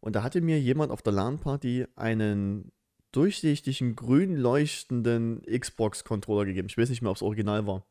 Und 0.00 0.16
da 0.16 0.22
hatte 0.22 0.40
mir 0.40 0.60
jemand 0.60 0.90
auf 0.90 1.02
der 1.02 1.12
LAN-Party 1.12 1.86
einen 1.94 2.72
durchsichtigen, 3.12 3.94
grün 3.94 4.36
leuchtenden 4.36 5.42
Xbox-Controller 5.42 6.46
gegeben. 6.46 6.68
Ich 6.68 6.76
weiß 6.76 6.90
nicht 6.90 7.02
mehr, 7.02 7.10
ob 7.10 7.16
es 7.16 7.22
original 7.22 7.66
war. 7.66 7.86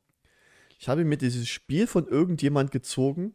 Ich 0.77 0.89
habe 0.89 1.05
mir 1.05 1.17
dieses 1.17 1.47
Spiel 1.47 1.87
von 1.87 2.07
irgendjemand 2.07 2.71
gezogen 2.71 3.33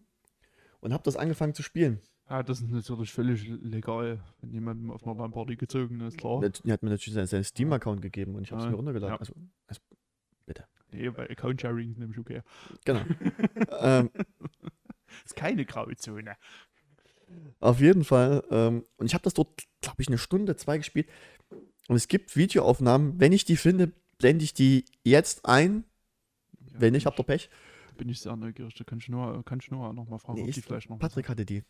und 0.81 0.93
habe 0.93 1.05
das 1.05 1.17
angefangen 1.17 1.55
zu 1.55 1.63
spielen. 1.63 2.01
Ja, 2.31 2.45
das 2.45 2.61
ist 2.61 2.71
natürlich 2.71 3.13
völlig 3.13 3.45
legal, 3.49 4.23
wenn 4.41 4.53
jemand 4.53 4.89
auf 4.93 5.05
einer 5.05 5.17
LAN-Party 5.17 5.57
gezogen 5.57 6.01
ist, 6.03 6.17
klar. 6.17 6.41
Der 6.41 6.73
hat 6.73 6.83
mir 6.85 6.91
natürlich 6.91 7.13
seinen, 7.15 7.27
seinen 7.27 7.43
Steam-Account 7.43 8.01
gegeben 8.01 8.37
und 8.37 8.45
ich 8.45 8.53
habe 8.53 8.61
es 8.61 8.67
Ja, 8.67 8.71
mir 8.71 8.77
runtergeladen. 8.77 9.15
ja. 9.15 9.19
Also, 9.19 9.35
also, 9.67 9.81
Nee, 10.93 11.17
weil 11.17 11.31
Account-Sharing 11.31 11.91
ist 11.93 11.99
nämlich 11.99 12.19
okay. 12.19 12.43
genau. 12.85 13.01
ähm, 13.81 14.11
ist 15.25 15.37
keine 15.37 15.65
Grauzone. 15.65 16.37
Auf 17.61 17.81
jeden 17.81 18.05
Fall. 18.05 18.45
Ähm, 18.51 18.85
und 18.97 19.07
ich 19.07 19.15
habe 19.15 19.23
das 19.23 19.35
dort, 19.35 19.63
glaube 19.81 20.03
ich, 20.03 20.09
eine 20.09 20.19
Stunde, 20.19 20.57
zwei 20.57 20.79
gespielt. 20.79 21.09
Und 21.89 21.97
es 21.97 22.09
gibt 22.09 22.37
Videoaufnahmen. 22.37 23.21
Wenn 23.21 23.33
ich 23.33 23.45
die 23.45 23.57
finde, 23.57 23.93
blende 24.19 24.45
ich 24.45 24.53
die 24.55 24.85
jetzt 25.05 25.47
ein. 25.47 25.85
Ja, 26.73 26.81
Wenn 26.81 26.93
nicht, 26.93 27.07
habt 27.07 27.19
ihr 27.21 27.25
Pech. 27.25 27.51
Bin 27.97 28.09
ich 28.09 28.21
sehr 28.21 28.35
neugierig. 28.37 28.75
Da 28.75 28.83
kann 28.85 28.99
ich 28.99 29.09
Noah, 29.09 29.45
kann 29.45 29.61
ich 29.61 29.71
Noah 29.71 29.93
noch 29.93 30.09
mal 30.09 30.19
fragen, 30.19 30.41
Nee, 30.43 30.49
ob 30.49 30.55
die 30.55 30.61
vielleicht 30.63 30.91
noch 30.91 30.99
Patrick 30.99 31.29
hatte 31.29 31.45
die. 31.45 31.63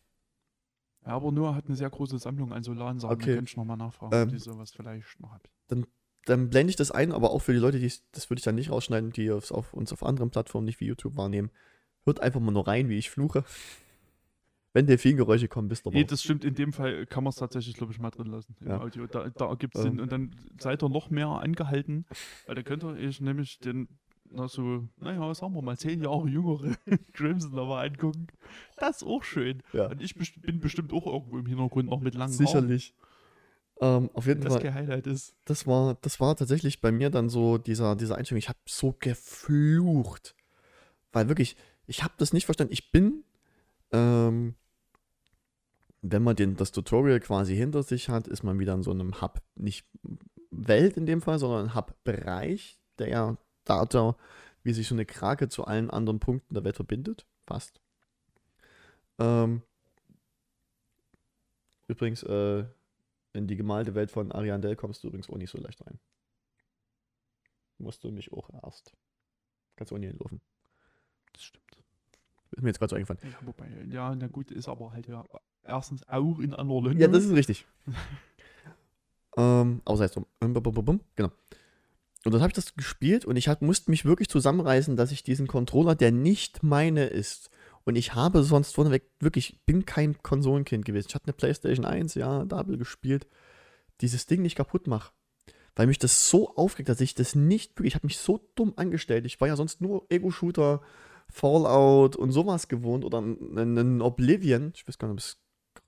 Ja, 1.06 1.12
aber 1.12 1.32
Noah 1.32 1.54
hat 1.54 1.66
eine 1.66 1.76
sehr 1.76 1.88
große 1.90 2.18
Sammlung 2.18 2.52
an 2.52 2.62
Solarsachen. 2.62 3.14
Okay. 3.14 3.30
Da 3.30 3.34
kann 3.36 3.44
ich 3.44 3.56
noch 3.56 3.64
mal 3.64 3.76
nachfragen, 3.76 4.14
Ähm, 4.14 4.22
ob 4.24 4.28
die 4.30 4.38
sowas 4.38 4.70
vielleicht 4.72 5.20
noch 5.20 5.32
hat. 5.32 5.48
Dann 6.26 6.50
blende 6.50 6.70
ich 6.70 6.76
das 6.76 6.90
ein, 6.90 7.12
aber 7.12 7.30
auch 7.30 7.38
für 7.40 7.52
die 7.54 7.58
Leute, 7.58 7.78
die 7.78 7.90
das 8.12 8.28
würde 8.28 8.38
ich 8.40 8.44
dann 8.44 8.54
nicht 8.54 8.70
rausschneiden, 8.70 9.10
die 9.10 9.26
es 9.26 9.50
auf 9.50 9.72
uns 9.72 9.92
auf 9.92 10.02
anderen 10.02 10.30
Plattformen 10.30 10.66
nicht 10.66 10.78
wie 10.80 10.86
YouTube 10.86 11.16
wahrnehmen. 11.16 11.50
Hört 12.04 12.20
einfach 12.20 12.40
mal 12.40 12.50
nur 12.50 12.66
rein, 12.66 12.88
wie 12.90 12.98
ich 12.98 13.08
fluche. 13.10 13.44
Wenn 14.72 14.86
Delfingeräusche 14.86 15.48
kommen, 15.48 15.68
wisst 15.70 15.86
ihr 15.86 15.90
Nee, 15.90 16.04
das 16.04 16.22
stimmt. 16.22 16.44
In 16.44 16.54
dem 16.54 16.72
Fall 16.72 17.04
kann 17.06 17.24
man 17.24 17.30
es 17.30 17.36
tatsächlich, 17.36 17.74
glaube 17.74 17.92
ich, 17.92 17.98
mal 17.98 18.10
drin 18.10 18.28
lassen 18.28 18.54
im 18.60 18.68
Ja. 18.68 18.80
Audio. 18.80 19.06
Da, 19.08 19.28
da 19.30 19.48
ergibt 19.48 19.74
es 19.74 19.84
Ähm. 19.84 19.92
Sinn. 19.92 20.00
Und 20.00 20.12
dann 20.12 20.36
seid 20.60 20.82
ihr 20.84 20.88
noch 20.88 21.10
mehr 21.10 21.26
angehalten, 21.28 22.06
weil 22.46 22.54
da 22.54 22.62
könnt 22.62 22.84
ihr 22.84 22.90
euch 22.90 23.20
nämlich 23.20 23.58
den, 23.58 23.88
na 24.32 24.48
so, 24.48 24.88
naja, 24.98 25.34
sagen 25.34 25.54
wir 25.54 25.62
mal, 25.62 25.76
zehn 25.76 26.02
Jahre 26.02 26.28
jüngere 26.28 26.76
Crimson 27.12 27.52
nochmal 27.52 27.88
angucken. 27.88 28.28
Das 28.76 28.98
ist 28.98 29.08
auch 29.08 29.22
schön. 29.22 29.62
Ja. 29.72 29.86
Und 29.88 30.00
ich 30.00 30.14
best 30.14 30.40
bin 30.42 30.60
bestimmt 30.60 30.92
auch 30.92 31.06
irgendwo 31.06 31.38
im 31.38 31.46
Hintergrund 31.46 31.90
noch 31.90 32.00
mit 32.00 32.14
langen 32.14 32.32
Sicherlich. 32.32 32.94
Ähm, 33.80 34.10
auf 34.12 34.26
jeden. 34.26 34.42
Das 34.42 34.54
Fall. 34.54 34.62
kein 34.62 34.74
Highlight 34.74 35.06
ist. 35.06 35.34
das 35.46 35.66
war, 35.66 35.96
das 36.02 36.20
war 36.20 36.36
tatsächlich 36.36 36.80
bei 36.80 36.92
mir 36.92 37.10
dann 37.10 37.28
so 37.28 37.58
dieser, 37.58 37.96
dieser 37.96 38.16
Einstellung. 38.16 38.38
Ich 38.38 38.48
habe 38.48 38.58
so 38.66 38.94
geflucht. 38.98 40.34
Weil 41.12 41.28
wirklich, 41.28 41.56
ich 41.86 42.04
habe 42.04 42.14
das 42.18 42.32
nicht 42.32 42.44
verstanden. 42.44 42.72
Ich 42.72 42.92
bin, 42.92 43.24
ähm, 43.90 44.54
wenn 46.02 46.22
man 46.22 46.36
den, 46.36 46.56
das 46.56 46.72
Tutorial 46.72 47.20
quasi 47.20 47.56
hinter 47.56 47.82
sich 47.82 48.08
hat, 48.08 48.28
ist 48.28 48.42
man 48.42 48.58
wieder 48.58 48.74
in 48.74 48.82
so 48.82 48.90
einem 48.90 49.20
Hub, 49.20 49.40
nicht 49.56 49.86
Welt 50.50 50.96
in 50.96 51.06
dem 51.06 51.22
Fall, 51.22 51.38
sondern 51.38 51.74
Hub-Bereich, 51.74 52.78
der 52.98 53.08
ja 53.68 53.84
da, 53.84 54.16
wie 54.62 54.72
sich 54.72 54.88
so 54.88 54.94
eine 54.94 55.06
Krake 55.06 55.48
zu 55.48 55.64
allen 55.64 55.90
anderen 55.90 56.20
Punkten 56.20 56.54
der 56.54 56.64
Welt 56.64 56.76
verbindet. 56.76 57.26
Fast. 57.46 57.80
Ähm, 59.18 59.62
übrigens, 61.88 62.22
äh, 62.22 62.64
in 63.32 63.46
die 63.46 63.56
gemalte 63.56 63.94
Welt 63.94 64.10
von 64.10 64.32
Ariandel 64.32 64.76
kommst 64.76 65.02
du 65.02 65.08
übrigens 65.08 65.30
auch 65.30 65.36
nicht 65.36 65.50
so 65.50 65.58
leicht 65.58 65.84
rein. 65.86 65.98
Musst 67.78 68.04
du 68.04 68.10
mich 68.10 68.32
auch 68.32 68.50
erst. 68.62 68.92
Kannst 69.76 69.90
du 69.90 69.96
auch 69.96 70.00
nicht 70.00 70.10
hinlaufen. 70.10 70.40
Das 71.32 71.44
stimmt. 71.44 71.64
Ist 72.50 72.62
mir 72.62 72.68
jetzt 72.68 72.78
gerade 72.78 72.90
so 72.90 72.96
eingefallen. 72.96 73.20
Ja, 73.22 73.38
wobei, 73.46 73.68
ja, 73.90 74.14
na 74.14 74.26
gut, 74.26 74.50
ist 74.50 74.68
aber 74.68 74.92
halt 74.92 75.06
ja 75.06 75.24
erstens 75.62 76.06
auch 76.08 76.38
in 76.38 76.54
anderen 76.54 76.98
Ja, 76.98 77.08
das 77.08 77.24
ist 77.24 77.32
richtig. 77.32 77.66
ähm, 79.36 79.80
sei 79.86 80.04
es 80.04 80.12
drum. 80.12 80.26
Ähm. 80.40 81.00
Genau. 81.14 81.30
Und 82.24 82.32
dann 82.32 82.42
habe 82.42 82.50
ich 82.50 82.54
das 82.54 82.74
gespielt 82.74 83.24
und 83.24 83.36
ich 83.36 83.48
hab, 83.48 83.62
musste 83.62 83.90
mich 83.90 84.04
wirklich 84.04 84.28
zusammenreißen, 84.28 84.96
dass 84.96 85.10
ich 85.10 85.22
diesen 85.22 85.46
Controller, 85.46 85.94
der 85.94 86.12
nicht 86.12 86.62
meine 86.62 87.06
ist, 87.06 87.50
und 87.84 87.96
ich 87.96 88.14
habe 88.14 88.42
sonst 88.42 88.74
vorneweg 88.74 89.10
wirklich, 89.20 89.54
ich 89.54 89.64
bin 89.64 89.86
kein 89.86 90.22
Konsolenkind 90.22 90.84
gewesen. 90.84 91.06
Ich 91.08 91.14
hatte 91.14 91.26
eine 91.26 91.32
PlayStation 91.32 91.86
1, 91.86 92.14
ja, 92.14 92.44
Double 92.44 92.76
gespielt, 92.76 93.26
dieses 94.00 94.26
Ding 94.26 94.42
nicht 94.42 94.56
kaputt 94.56 94.86
mache. 94.86 95.12
Weil 95.76 95.86
mich 95.86 95.98
das 95.98 96.28
so 96.28 96.54
aufregt, 96.56 96.88
dass 96.88 97.00
ich 97.00 97.14
das 97.14 97.34
nicht 97.34 97.78
wirklich, 97.78 97.92
ich 97.92 97.94
habe 97.94 98.06
mich 98.06 98.18
so 98.18 98.50
dumm 98.54 98.74
angestellt. 98.76 99.24
Ich 99.24 99.40
war 99.40 99.48
ja 99.48 99.56
sonst 99.56 99.80
nur 99.80 100.04
Ego-Shooter, 100.10 100.82
Fallout 101.28 102.16
und 102.16 102.32
sowas 102.32 102.68
gewohnt 102.68 103.04
oder 103.04 103.18
einen 103.18 104.02
Oblivion. 104.02 104.72
Ich 104.74 104.86
weiß 104.86 104.98
gar 104.98 105.08
nicht, 105.08 105.14
ob 105.14 105.18
es 105.20 105.38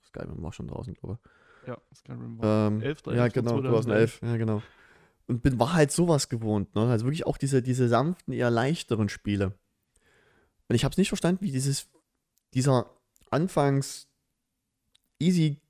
Skyrim 0.06 0.42
war 0.42 0.52
schon 0.52 0.68
draußen, 0.68 0.94
glaube 0.94 1.18
ich. 1.22 1.68
Ja, 1.68 1.78
Skyrim 1.94 2.38
war 2.38 2.68
Ähm, 2.68 2.80
11. 2.80 3.02
ja, 3.06 3.28
genau, 3.28 3.60
2011. 3.60 4.20
Ja, 4.22 4.36
genau. 4.36 4.62
Und 5.26 5.42
bin, 5.42 5.58
war 5.58 5.72
halt 5.72 5.92
sowas 5.92 6.28
gewohnt. 6.28 6.74
Ne? 6.74 6.82
Also 6.82 7.04
wirklich 7.04 7.26
auch 7.26 7.38
diese, 7.38 7.62
diese 7.62 7.88
sanften, 7.88 8.34
eher 8.34 8.50
leichteren 8.50 9.08
Spiele. 9.08 9.54
Und 10.68 10.76
ich 10.76 10.84
habe 10.84 10.92
es 10.92 10.98
nicht 10.98 11.08
verstanden, 11.08 11.42
wie 11.42 11.52
dieses, 11.52 11.88
dieser 12.54 12.90
anfangs 13.30 14.08
easy 15.18 15.60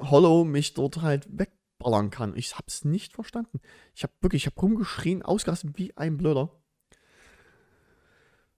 Hollow 0.00 0.44
mich 0.44 0.74
dort 0.74 1.02
halt 1.02 1.26
wegballern 1.30 2.10
kann. 2.10 2.36
Ich 2.36 2.54
habe 2.54 2.66
es 2.66 2.84
nicht 2.84 3.14
verstanden. 3.14 3.60
Ich 3.94 4.02
habe 4.02 4.12
wirklich, 4.20 4.42
ich 4.42 4.46
habe 4.46 4.60
rumgeschrien, 4.60 5.22
ausgerastet 5.22 5.78
wie 5.78 5.96
ein 5.96 6.16
Blöder. 6.16 6.50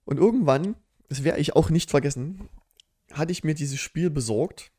Und 0.05 0.17
irgendwann, 0.17 0.75
das 1.09 1.23
werde 1.23 1.39
ich 1.39 1.55
auch 1.55 1.69
nicht 1.69 1.91
vergessen, 1.91 2.49
hatte 3.11 3.31
ich 3.31 3.43
mir 3.43 3.55
dieses 3.55 3.79
Spiel 3.79 4.09
besorgt. 4.09 4.71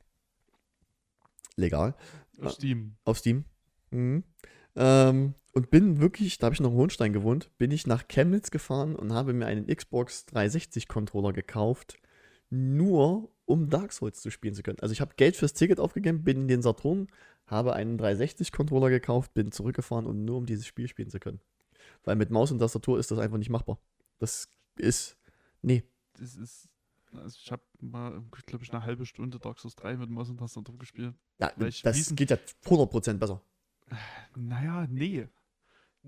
Legal 1.56 1.94
Auf 2.40 2.52
Steam. 2.52 2.96
auf 3.04 3.18
Steam. 3.18 3.44
Mhm. 3.90 4.24
Ähm, 4.74 5.34
und 5.56 5.70
bin 5.70 6.00
wirklich, 6.00 6.36
da 6.36 6.46
habe 6.46 6.54
ich 6.54 6.60
noch 6.60 6.70
in 6.70 6.76
Hohenstein 6.76 7.14
gewohnt, 7.14 7.50
bin 7.56 7.70
ich 7.70 7.86
nach 7.86 8.06
Chemnitz 8.08 8.50
gefahren 8.50 8.94
und 8.94 9.14
habe 9.14 9.32
mir 9.32 9.46
einen 9.46 9.66
Xbox 9.66 10.26
360 10.26 10.86
Controller 10.86 11.32
gekauft, 11.32 11.96
nur 12.50 13.30
um 13.46 13.70
Dark 13.70 13.92
Souls 13.92 14.20
zu 14.20 14.30
spielen 14.30 14.54
zu 14.54 14.62
können. 14.62 14.78
Also 14.80 14.92
ich 14.92 15.00
habe 15.00 15.14
Geld 15.16 15.34
fürs 15.34 15.54
Ticket 15.54 15.80
aufgegeben, 15.80 16.24
bin 16.24 16.42
in 16.42 16.48
den 16.48 16.60
Saturn, 16.60 17.08
habe 17.46 17.72
einen 17.72 17.96
360 17.96 18.52
Controller 18.52 18.90
gekauft, 18.90 19.32
bin 19.32 19.50
zurückgefahren 19.50 20.04
und 20.04 20.24
nur 20.26 20.36
um 20.36 20.44
dieses 20.44 20.66
Spiel 20.66 20.88
spielen 20.88 21.08
zu 21.08 21.20
können. 21.20 21.40
Weil 22.04 22.16
mit 22.16 22.30
Maus 22.30 22.50
und 22.52 22.58
Tastatur 22.58 22.98
ist 22.98 23.10
das 23.10 23.18
einfach 23.18 23.38
nicht 23.38 23.50
machbar. 23.50 23.78
Das 24.18 24.48
ist, 24.76 25.16
nee, 25.62 25.82
Das 26.18 26.36
ist. 26.36 26.68
Also 27.12 27.38
ich 27.42 27.50
habe 27.50 27.62
mal, 27.80 28.22
glaube 28.44 28.62
ich, 28.64 28.72
eine 28.74 28.82
halbe 28.84 29.06
Stunde 29.06 29.38
Dark 29.38 29.58
Souls 29.58 29.74
3 29.76 29.96
mit 29.96 30.10
Maus 30.10 30.28
und 30.28 30.36
Tastatur 30.36 30.76
gespielt. 30.76 31.14
ja, 31.38 31.50
das 31.56 31.80
diesen- 31.96 32.14
geht 32.16 32.30
ja 32.30 32.36
100% 32.66 33.14
besser. 33.18 33.40
Naja, 34.34 34.86
nee. 34.90 35.26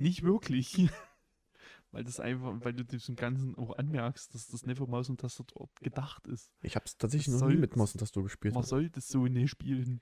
Nicht 0.01 0.23
wirklich. 0.23 0.91
weil 1.91 2.05
das 2.05 2.21
einfach, 2.21 2.55
weil 2.61 2.75
du 2.75 2.85
diesem 2.85 3.17
Ganzen 3.17 3.57
auch 3.57 3.77
anmerkst, 3.77 4.35
dass 4.35 4.49
das 4.49 4.67
nicht 4.67 4.79
für 4.79 4.87
Maus 4.87 5.09
und 5.09 5.21
Tastatur 5.21 5.71
gedacht 5.81 6.27
ist. 6.27 6.53
Ich 6.63 6.77
habe 6.77 6.85
es 6.87 6.97
tatsächlich 6.97 7.35
Was 7.35 7.41
noch 7.41 7.49
nie 7.49 7.55
soll's? 7.55 7.61
mit 7.61 7.77
Maus 7.77 7.93
und 7.95 8.01
Tastatur 8.01 8.25
gespielt. 8.25 8.55
Man 8.55 8.65
soll 8.65 8.91
das 8.91 9.09
so 9.09 9.27
nicht 9.27 9.51
spielen. 9.51 10.01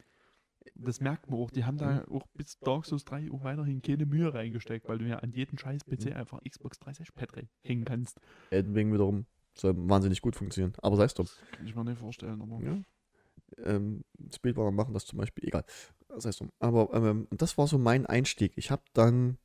Das 0.74 1.00
merkt 1.00 1.30
man 1.30 1.38
auch. 1.38 1.50
Die 1.50 1.64
haben 1.64 1.78
da 1.78 2.04
auch 2.10 2.26
bis 2.34 2.58
Dark 2.58 2.86
Souls 2.86 3.04
3 3.04 3.30
auch 3.30 3.44
weiterhin 3.44 3.82
keine 3.82 4.04
Mühe 4.04 4.34
reingesteckt, 4.34 4.88
weil 4.88 4.98
du 4.98 5.06
ja 5.06 5.18
an 5.18 5.30
jeden 5.30 5.58
scheiß 5.58 5.84
PC 5.84 6.12
einfach 6.14 6.40
Xbox 6.42 6.80
360 6.80 7.14
Pad 7.14 7.46
hängen 7.62 7.84
kannst. 7.84 8.20
Elden 8.50 8.74
Ring 8.74 8.92
wiederum 8.92 9.26
soll 9.54 9.74
wahnsinnig 9.76 10.20
gut 10.20 10.36
funktionieren. 10.36 10.74
Aber 10.82 10.96
sei 10.96 11.04
es 11.04 11.14
drum. 11.14 11.28
Kann 11.52 11.66
ich 11.66 11.74
mir 11.74 11.84
nicht 11.84 11.98
vorstellen, 11.98 12.42
aber. 12.42 12.60
Ja. 12.60 12.78
Ähm, 13.64 14.04
Speedrunner 14.34 14.72
machen 14.72 14.92
das 14.92 15.06
zum 15.06 15.18
Beispiel, 15.18 15.46
egal. 15.46 15.64
Sei 16.16 16.30
es 16.30 16.38
drum. 16.38 16.50
Aber 16.58 16.92
ähm, 16.94 17.28
das 17.30 17.56
war 17.58 17.66
so 17.68 17.78
mein 17.78 18.06
Einstieg. 18.06 18.52
Ich 18.56 18.70
habe 18.70 18.82
dann. 18.92 19.38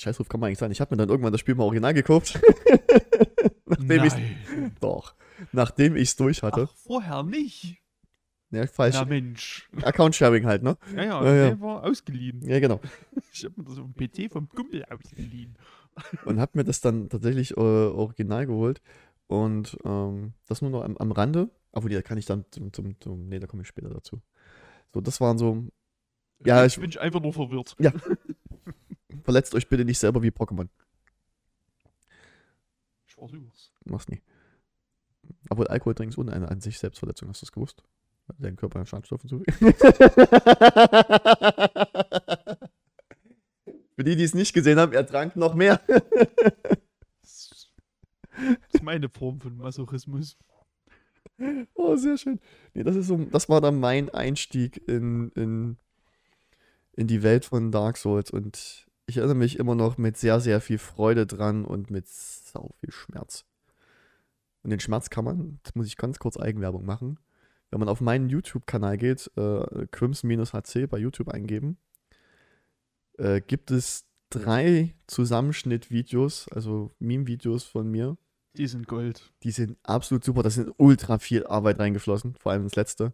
Scheißruf 0.00 0.28
kann 0.28 0.40
man 0.40 0.48
eigentlich 0.48 0.58
sagen. 0.58 0.72
Ich 0.72 0.80
habe 0.80 0.94
mir 0.94 0.98
dann 0.98 1.08
irgendwann 1.08 1.32
das 1.32 1.40
Spiel 1.40 1.54
mal 1.54 1.64
original 1.64 1.94
gekauft. 1.94 2.40
nachdem 3.66 4.04
ich. 4.04 4.12
Doch. 4.80 5.14
Nachdem 5.52 5.96
ich 5.96 6.08
es 6.08 6.16
durch 6.16 6.42
hatte. 6.42 6.68
Ach, 6.70 6.76
vorher 6.76 7.22
nicht. 7.22 7.78
Ja, 8.50 8.66
falsch. 8.66 8.96
Na 8.96 9.04
Mensch. 9.06 9.68
Account-Sharing 9.82 10.44
halt, 10.44 10.62
ne? 10.62 10.76
Ja, 10.94 11.02
ja, 11.04 11.24
Ja, 11.24 11.34
ja. 11.34 11.46
der 11.48 11.60
war 11.60 11.84
ausgeliehen. 11.84 12.42
Ja, 12.46 12.60
genau. 12.60 12.80
Ich 13.32 13.44
habe 13.44 13.54
mir 13.56 13.64
das 13.64 13.78
auf 13.78 13.86
dem 13.90 13.94
PC 13.94 14.30
vom 14.30 14.48
Kumpel 14.50 14.84
ausgeliehen. 14.84 15.56
Und 16.26 16.38
habe 16.38 16.52
mir 16.54 16.64
das 16.64 16.80
dann 16.82 17.08
tatsächlich 17.08 17.56
äh, 17.56 17.60
original 17.60 18.46
geholt. 18.46 18.82
Und 19.26 19.78
ähm, 19.84 20.34
das 20.46 20.60
nur 20.60 20.70
noch 20.70 20.82
am, 20.84 20.96
am 20.98 21.12
Rande. 21.12 21.48
Obwohl, 21.72 21.90
da 21.90 22.02
kann 22.02 22.18
ich 22.18 22.26
dann 22.26 22.44
zum, 22.50 22.72
zum, 22.74 23.00
zum. 23.00 23.28
Nee, 23.28 23.38
da 23.38 23.46
komme 23.46 23.62
ich 23.62 23.68
später 23.68 23.88
dazu. 23.88 24.20
So, 24.92 25.00
das 25.00 25.18
waren 25.22 25.38
so. 25.38 25.64
Ja, 26.44 26.66
ich 26.66 26.74
ich- 26.74 26.80
bin 26.80 26.90
ich 26.90 27.00
einfach 27.00 27.22
nur 27.22 27.32
verwirrt. 27.32 27.74
Verletzt 29.22 29.54
euch 29.54 29.68
bitte 29.68 29.84
nicht 29.84 29.98
selber 29.98 30.22
wie 30.22 30.30
Pokémon. 30.30 30.68
Ich 33.06 33.14
versuch's. 33.14 33.72
Mach's 33.84 34.08
nie. 34.08 34.20
Obwohl 35.48 35.68
Alkohol 35.68 35.94
trinkst 35.94 36.18
ohne 36.18 36.32
eine 36.32 36.48
an 36.48 36.60
sich 36.60 36.78
Selbstverletzung, 36.78 37.28
hast 37.28 37.42
du 37.42 37.46
das 37.46 37.52
gewusst? 37.52 37.84
Weil 38.26 38.36
Dein 38.38 38.56
Körper 38.56 38.80
an 38.80 38.86
Schadstoffen 38.86 39.28
zu. 39.28 39.42
Für 43.94 44.04
die, 44.04 44.16
die 44.16 44.24
es 44.24 44.34
nicht 44.34 44.52
gesehen 44.54 44.78
haben, 44.78 44.92
er 44.92 45.06
trank 45.06 45.36
noch 45.36 45.54
mehr. 45.54 45.80
Das 47.22 48.72
ist 48.72 48.82
meine 48.82 49.08
Form 49.08 49.40
von 49.40 49.56
Masochismus. 49.56 50.36
Oh, 51.74 51.96
sehr 51.96 52.16
schön. 52.16 52.40
Nee, 52.74 52.82
das 52.82 52.96
ist 52.96 53.06
so, 53.06 53.16
das 53.16 53.48
war 53.48 53.60
dann 53.60 53.78
mein 53.78 54.10
Einstieg 54.10 54.82
in, 54.88 55.30
in, 55.36 55.76
in 56.94 57.06
die 57.06 57.22
Welt 57.22 57.44
von 57.44 57.70
Dark 57.70 57.96
Souls 57.96 58.30
und 58.30 58.86
ich 59.12 59.18
erinnere 59.18 59.36
mich 59.36 59.58
immer 59.58 59.74
noch 59.74 59.98
mit 59.98 60.16
sehr, 60.16 60.40
sehr 60.40 60.62
viel 60.62 60.78
Freude 60.78 61.26
dran 61.26 61.66
und 61.66 61.90
mit 61.90 62.08
sau 62.08 62.70
viel 62.80 62.90
Schmerz. 62.90 63.44
Und 64.62 64.70
den 64.70 64.80
Schmerz 64.80 65.10
kann 65.10 65.26
man, 65.26 65.60
das 65.64 65.74
muss 65.74 65.86
ich 65.86 65.98
ganz 65.98 66.18
kurz 66.18 66.38
Eigenwerbung 66.38 66.86
machen, 66.86 67.18
wenn 67.70 67.78
man 67.78 67.90
auf 67.90 68.00
meinen 68.00 68.30
YouTube-Kanal 68.30 68.96
geht, 68.96 69.30
äh, 69.36 69.86
Crims-HC 69.90 70.86
bei 70.86 70.96
YouTube 70.96 71.28
eingeben, 71.28 71.76
äh, 73.18 73.42
gibt 73.42 73.70
es 73.70 74.06
drei 74.30 74.94
Zusammenschnittvideos, 75.08 76.48
also 76.48 76.90
Meme-Videos 76.98 77.64
von 77.64 77.90
mir, 77.90 78.16
Die 78.56 78.66
sind 78.66 78.88
Gold. 78.88 79.30
die 79.42 79.50
sind 79.50 79.76
absolut 79.82 80.24
super. 80.24 80.42
Da 80.42 80.48
sind 80.48 80.72
ultra 80.78 81.18
viel 81.18 81.46
Arbeit 81.46 81.78
reingeflossen, 81.78 82.34
vor 82.36 82.52
allem 82.52 82.62
ins 82.62 82.76
letzte. 82.76 83.12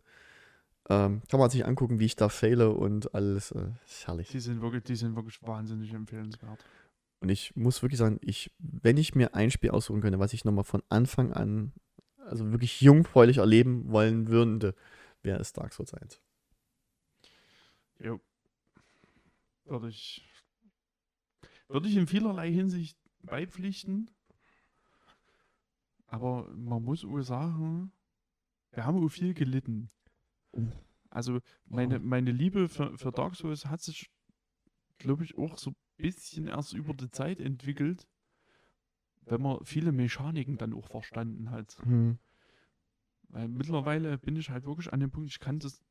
Ähm, 0.91 1.23
kann 1.29 1.39
man 1.39 1.51
sich 1.51 1.67
angucken, 1.67 1.99
wie 1.99 2.07
ich 2.07 2.17
da 2.17 2.29
faile 2.29 2.71
und 2.71 3.15
alles. 3.15 3.51
Äh, 3.51 3.69
ist 3.85 4.07
herrlich. 4.07 4.29
Die 4.29 4.41
sind 4.41 4.63
wirklich, 4.63 4.85
die 4.85 4.97
sind 4.97 5.17
wirklich 5.17 5.43
wahnsinnig 5.43 5.93
empfehlenswert. 5.93 6.65
Und 7.21 7.29
ich 7.29 7.55
muss 7.57 7.83
wirklich 7.83 7.99
sagen, 7.99 8.19
ich, 8.23 8.51
wenn 8.59 8.97
ich 8.97 9.15
mir 9.15 9.35
ein 9.35 9.51
Spiel 9.51 9.71
aussuchen 9.71 10.01
könnte, 10.01 10.19
was 10.19 10.33
ich 10.33 10.45
nochmal 10.45 10.65
von 10.65 10.83
Anfang 10.89 11.33
an, 11.33 11.73
also 12.17 12.51
wirklich 12.53 12.81
jungfräulich 12.81 13.39
erleben 13.39 13.91
wollen 13.91 14.29
würde, 14.29 14.75
wäre 15.23 15.41
es 15.41 15.53
Dark 15.53 15.75
Souls 15.75 15.93
1. 15.95 16.23
Jo. 17.99 18.21
Würde 19.65 19.89
ich, 19.89 20.27
würde 21.69 21.89
ich 21.89 21.97
in 21.97 22.07
vielerlei 22.07 22.51
Hinsicht 22.51 22.97
beipflichten. 23.23 24.11
Aber 26.07 26.49
man 26.55 26.83
muss 26.83 27.05
auch 27.05 27.21
sagen, 27.21 27.93
wir 28.73 28.87
haben 28.87 29.05
auch 29.05 29.09
viel 29.09 29.35
gelitten. 29.35 29.91
Also 31.11 31.41
meine, 31.67 31.99
meine 31.99 32.33
Liebe 32.33 32.69
für, 32.69 32.97
für 32.99 33.13
Dark 33.13 33.35
Souls 33.37 33.67
hat 33.67 33.81
sich, 33.81 34.11
glaube 34.99 35.25
ich, 35.25 35.39
auch 35.39 35.57
so 35.59 35.71
ein 35.71 35.77
bisschen 35.97 36.49
erst 36.49 36.75
über 36.75 36.95
die 36.95 37.11
Zeit 37.11 37.41
entwickelt, 37.41 38.07
wenn 39.23 39.43
man 39.43 39.65
viele 39.65 39.93
Mechaniken 39.93 40.59
dann 40.59 40.75
auch 40.75 40.87
verstanden 40.87 41.51
hat. 41.51 41.77
Hm. 41.83 42.19
Weil 43.31 43.49
mittlerweile 43.49 44.19
bin 44.19 44.37
ich 44.37 44.51
halt 44.51 44.65
wirklich 44.65 44.93
an 44.93 45.01
dem 45.01 45.11
Punkt, 45.11 45.29
ich 45.31 45.39
kann 45.39 45.59
das, 45.59 45.83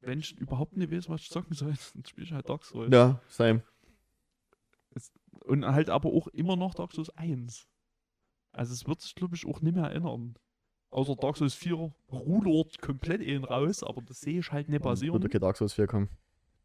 wenn 0.00 0.18
ich 0.18 0.36
überhaupt 0.38 0.76
nicht 0.76 0.92
weiß, 0.92 1.08
was 1.08 1.22
ich 1.22 1.30
zocken 1.30 1.54
soll, 1.54 1.74
dann 1.94 2.04
spiele 2.04 2.26
ich 2.26 2.32
halt 2.32 2.48
Dark 2.48 2.64
Souls. 2.64 2.92
Ja, 2.92 3.20
same. 3.28 3.62
Und 5.46 5.66
halt 5.66 5.90
aber 5.90 6.10
auch 6.10 6.28
immer 6.28 6.56
noch 6.56 6.74
Dark 6.74 6.92
Souls 6.92 7.10
1. 7.10 7.66
Also 8.52 8.72
es 8.72 8.86
wird 8.86 9.00
sich, 9.00 9.14
glaube 9.14 9.34
ich, 9.34 9.46
auch 9.46 9.60
nicht 9.60 9.74
mehr 9.74 9.90
ändern. 9.90 10.36
Außer 10.94 11.16
Dark 11.16 11.36
Souls 11.36 11.54
4 11.54 11.92
rudert 12.12 12.80
komplett 12.80 13.20
in 13.20 13.42
raus, 13.42 13.82
aber 13.82 14.00
das 14.02 14.20
sehe 14.20 14.38
ich 14.38 14.52
halt 14.52 14.68
nicht 14.68 14.80
passieren. 14.80 15.14
Wird 15.14 15.24
okay, 15.24 15.40
Dark 15.40 15.56
Souls 15.56 15.72
4 15.72 15.88
kommen. 15.88 16.08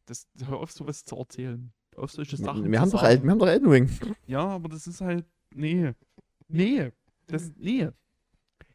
Das, 0.05 0.27
hör 0.45 0.57
auf, 0.59 0.71
sowas 0.71 1.03
zu 1.03 1.15
erzählen. 1.17 1.73
Auf, 1.95 2.11
solche 2.11 2.37
Sachen 2.37 2.63
Wir 2.71 2.73
zu 2.77 2.81
haben, 2.81 2.91
doch. 2.91 3.03
El 3.03 3.23
wir 3.23 3.31
haben 3.31 3.39
doch 3.39 3.47
Elden 3.47 3.67
Ring. 3.69 3.89
Ja, 4.27 4.45
aber 4.45 4.69
das 4.69 4.85
ist 4.85 5.01
halt. 5.01 5.25
Nee. 5.51 5.93
Nee. 6.47 6.91
Das. 7.25 7.51
Nee. 7.57 7.89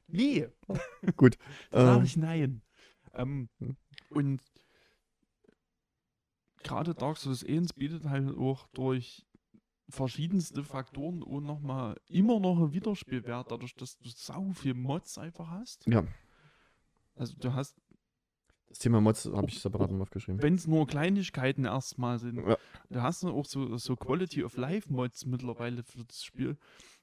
Nee. 0.09 0.49
Gut. 1.17 1.39
Da 1.71 1.85
sage 1.87 1.99
Ähm, 2.01 2.05
ich 2.05 2.17
nein. 2.17 2.63
Ähm, 3.15 3.49
Hm. 3.61 3.77
und 4.11 4.43
gerade 6.65 6.97
Dark 6.97 7.17
Souls 7.19 7.45
1 7.47 7.75
bietet 7.75 8.07
halt 8.07 8.37
auch 8.37 8.67
durch 8.73 9.25
verschiedenste 9.95 10.63
Faktoren 10.65 11.23
und 11.23 11.45
nochmal 11.45 11.97
immer 12.09 12.41
noch 12.41 12.57
einen 12.59 12.73
Wiederspielwert, 12.73 13.51
dadurch, 13.51 13.75
dass 13.75 13.97
du 13.99 14.09
sau 14.11 14.51
viel 14.53 14.75
Mods 14.75 15.17
einfach 15.19 15.49
hast. 15.51 15.87
ja, 15.87 16.05
Also 17.17 17.35
du 17.39 17.53
hast, 17.55 17.77
das 18.69 18.79
Thema 18.81 19.01
Mods 19.01 19.27
habe 19.27 19.49
ich 19.49 19.61
separat 19.61 19.91
noch 19.93 20.01
aufgeschrieben. 20.01 20.43
wenn 20.43 20.55
es 20.57 20.67
nur 20.67 20.87
Kleinigkeiten 20.87 21.65
erstmal 21.65 22.19
sind, 22.19 22.37
Ja. 22.47 22.57
du 22.91 23.03
hast 23.03 23.25
auch 23.25 23.47
so, 23.47 23.77
so 23.77 23.95
Quality 23.97 24.43
of 24.45 24.57
Life 24.57 24.93
Mods 24.93 25.27
mittlerweile 25.27 25.83
für 25.85 26.05
das 26.05 26.25
Spiel, 26.25 26.57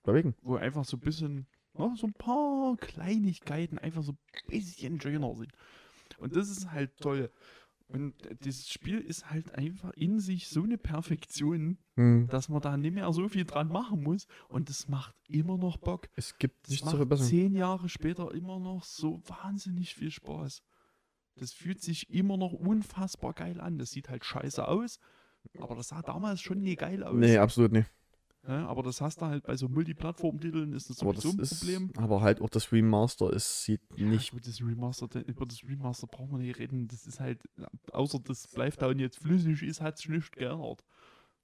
Überlegen. 0.03 0.35
wo 0.41 0.55
einfach 0.55 0.83
so 0.85 0.97
ein 0.97 1.01
bisschen, 1.01 1.47
ja, 1.77 1.93
so 1.95 2.07
ein 2.07 2.13
paar 2.13 2.75
Kleinigkeiten 2.77 3.77
einfach 3.77 4.03
so 4.03 4.11
ein 4.13 4.17
bisschen 4.47 4.99
schöner 4.99 5.33
sind. 5.35 5.53
Und 6.17 6.35
das 6.35 6.49
ist 6.49 6.71
halt 6.71 6.97
toll. 6.97 7.31
Und 7.93 8.13
dieses 8.45 8.69
Spiel 8.69 8.99
ist 8.99 9.29
halt 9.29 9.53
einfach 9.55 9.91
in 9.93 10.19
sich 10.19 10.47
so 10.47 10.63
eine 10.63 10.77
Perfektion, 10.77 11.77
Hm. 11.95 12.27
dass 12.29 12.47
man 12.47 12.61
da 12.61 12.77
nicht 12.77 12.93
mehr 12.93 13.11
so 13.11 13.27
viel 13.27 13.43
dran 13.45 13.67
machen 13.67 14.01
muss. 14.01 14.27
Und 14.47 14.69
das 14.69 14.87
macht 14.87 15.13
immer 15.27 15.57
noch 15.57 15.77
Bock. 15.77 16.07
Es 16.15 16.37
gibt 16.37 16.69
nichts 16.69 16.89
zu 16.89 16.95
verbessern. 16.95 17.27
zehn 17.27 17.55
Jahre 17.55 17.89
später 17.89 18.33
immer 18.33 18.59
noch 18.59 18.83
so 18.83 19.21
wahnsinnig 19.27 19.93
viel 19.93 20.09
Spaß. 20.11 20.63
Das 21.35 21.51
fühlt 21.53 21.81
sich 21.81 22.09
immer 22.09 22.37
noch 22.37 22.53
unfassbar 22.53 23.33
geil 23.33 23.59
an. 23.59 23.77
Das 23.77 23.91
sieht 23.91 24.09
halt 24.09 24.23
scheiße 24.23 24.67
aus, 24.67 24.99
aber 25.59 25.75
das 25.75 25.89
sah 25.89 26.01
damals 26.01 26.39
schon 26.41 26.61
nie 26.61 26.75
geil 26.75 27.03
aus. 27.03 27.15
Nee, 27.15 27.37
absolut 27.37 27.71
nicht. 27.71 27.89
Ja, 28.47 28.65
aber 28.67 28.81
das 28.81 29.01
hast 29.01 29.21
du 29.21 29.25
halt 29.27 29.43
bei 29.43 29.55
so 29.55 29.69
Multiplattform-Titeln, 29.69 30.73
ist 30.73 30.89
das 30.89 30.99
Aber 31.01 31.13
das 31.13 31.23
sowieso 31.23 31.37
ein 31.37 31.43
ist, 31.43 31.59
Problem. 31.59 31.91
aber 31.97 32.21
halt 32.21 32.41
auch 32.41 32.49
das 32.49 32.71
Remaster, 32.71 33.31
es 33.31 33.63
sieht 33.63 33.81
Ja, 33.95 34.05
nicht 34.07 34.31
gut, 34.31 34.47
das 34.47 34.59
Remaster, 34.61 35.07
über 35.27 35.45
das 35.45 35.63
Remaster 35.63 36.07
brauchen 36.07 36.31
wir 36.31 36.39
nicht 36.39 36.57
reden. 36.57 36.87
Das 36.87 37.05
ist 37.05 37.19
halt, 37.19 37.39
außer 37.91 38.19
dass 38.19 38.47
Bleichdown 38.47 38.97
jetzt 38.97 39.19
flüssig 39.19 39.61
ist, 39.61 39.81
hat 39.81 39.99
sich 39.99 40.09
nichts 40.09 40.31
geändert. 40.31 40.83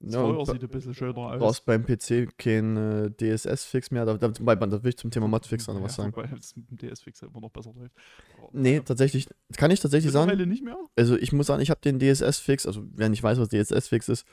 Das 0.00 0.14
Ja, 0.14 0.20
Feuer 0.22 0.46
sieht 0.46 0.62
ein 0.62 0.68
bisschen 0.68 0.94
schöner 0.94 1.12
Du 1.14 1.20
aus. 1.20 1.38
brauchst 1.40 1.64
beim 1.66 1.84
PC 1.84 2.36
kein 2.38 2.76
äh, 2.76 3.10
DSS-Fix 3.10 3.90
mehr. 3.90 4.04
Da, 4.04 4.16
da, 4.16 4.28
da 4.28 4.82
will 4.84 4.88
ich 4.90 4.96
zum 4.96 5.10
Thema 5.10 5.26
Modfix 5.28 5.66
noch 5.66 5.80
was 5.82 5.96
sagen. 5.96 6.12
Wobei 6.14 6.28
es 6.38 6.54
mit 6.56 6.70
dem 6.70 6.78
DS-Fix 6.78 7.22
immer 7.22 7.40
noch 7.40 7.50
besser 7.50 7.72
läuft. 7.74 7.94
Aber, 8.36 8.48
Nee, 8.52 8.76
ja. 8.76 8.80
tatsächlich, 8.82 9.28
kann 9.56 9.70
ich 9.72 9.80
tatsächlich 9.80 10.12
sagen. 10.12 10.48
Nicht 10.48 10.62
mehr? 10.64 10.78
Also 10.96 11.16
ich 11.16 11.32
muss 11.32 11.46
sagen, 11.48 11.62
ich 11.62 11.70
habe 11.70 11.80
den 11.80 11.98
DSS-Fix, 11.98 12.66
also 12.66 12.84
wer 12.94 13.08
nicht 13.08 13.22
weiß, 13.24 13.38
was 13.38 13.48
DSS-Fix 13.48 14.08
ist, 14.08 14.24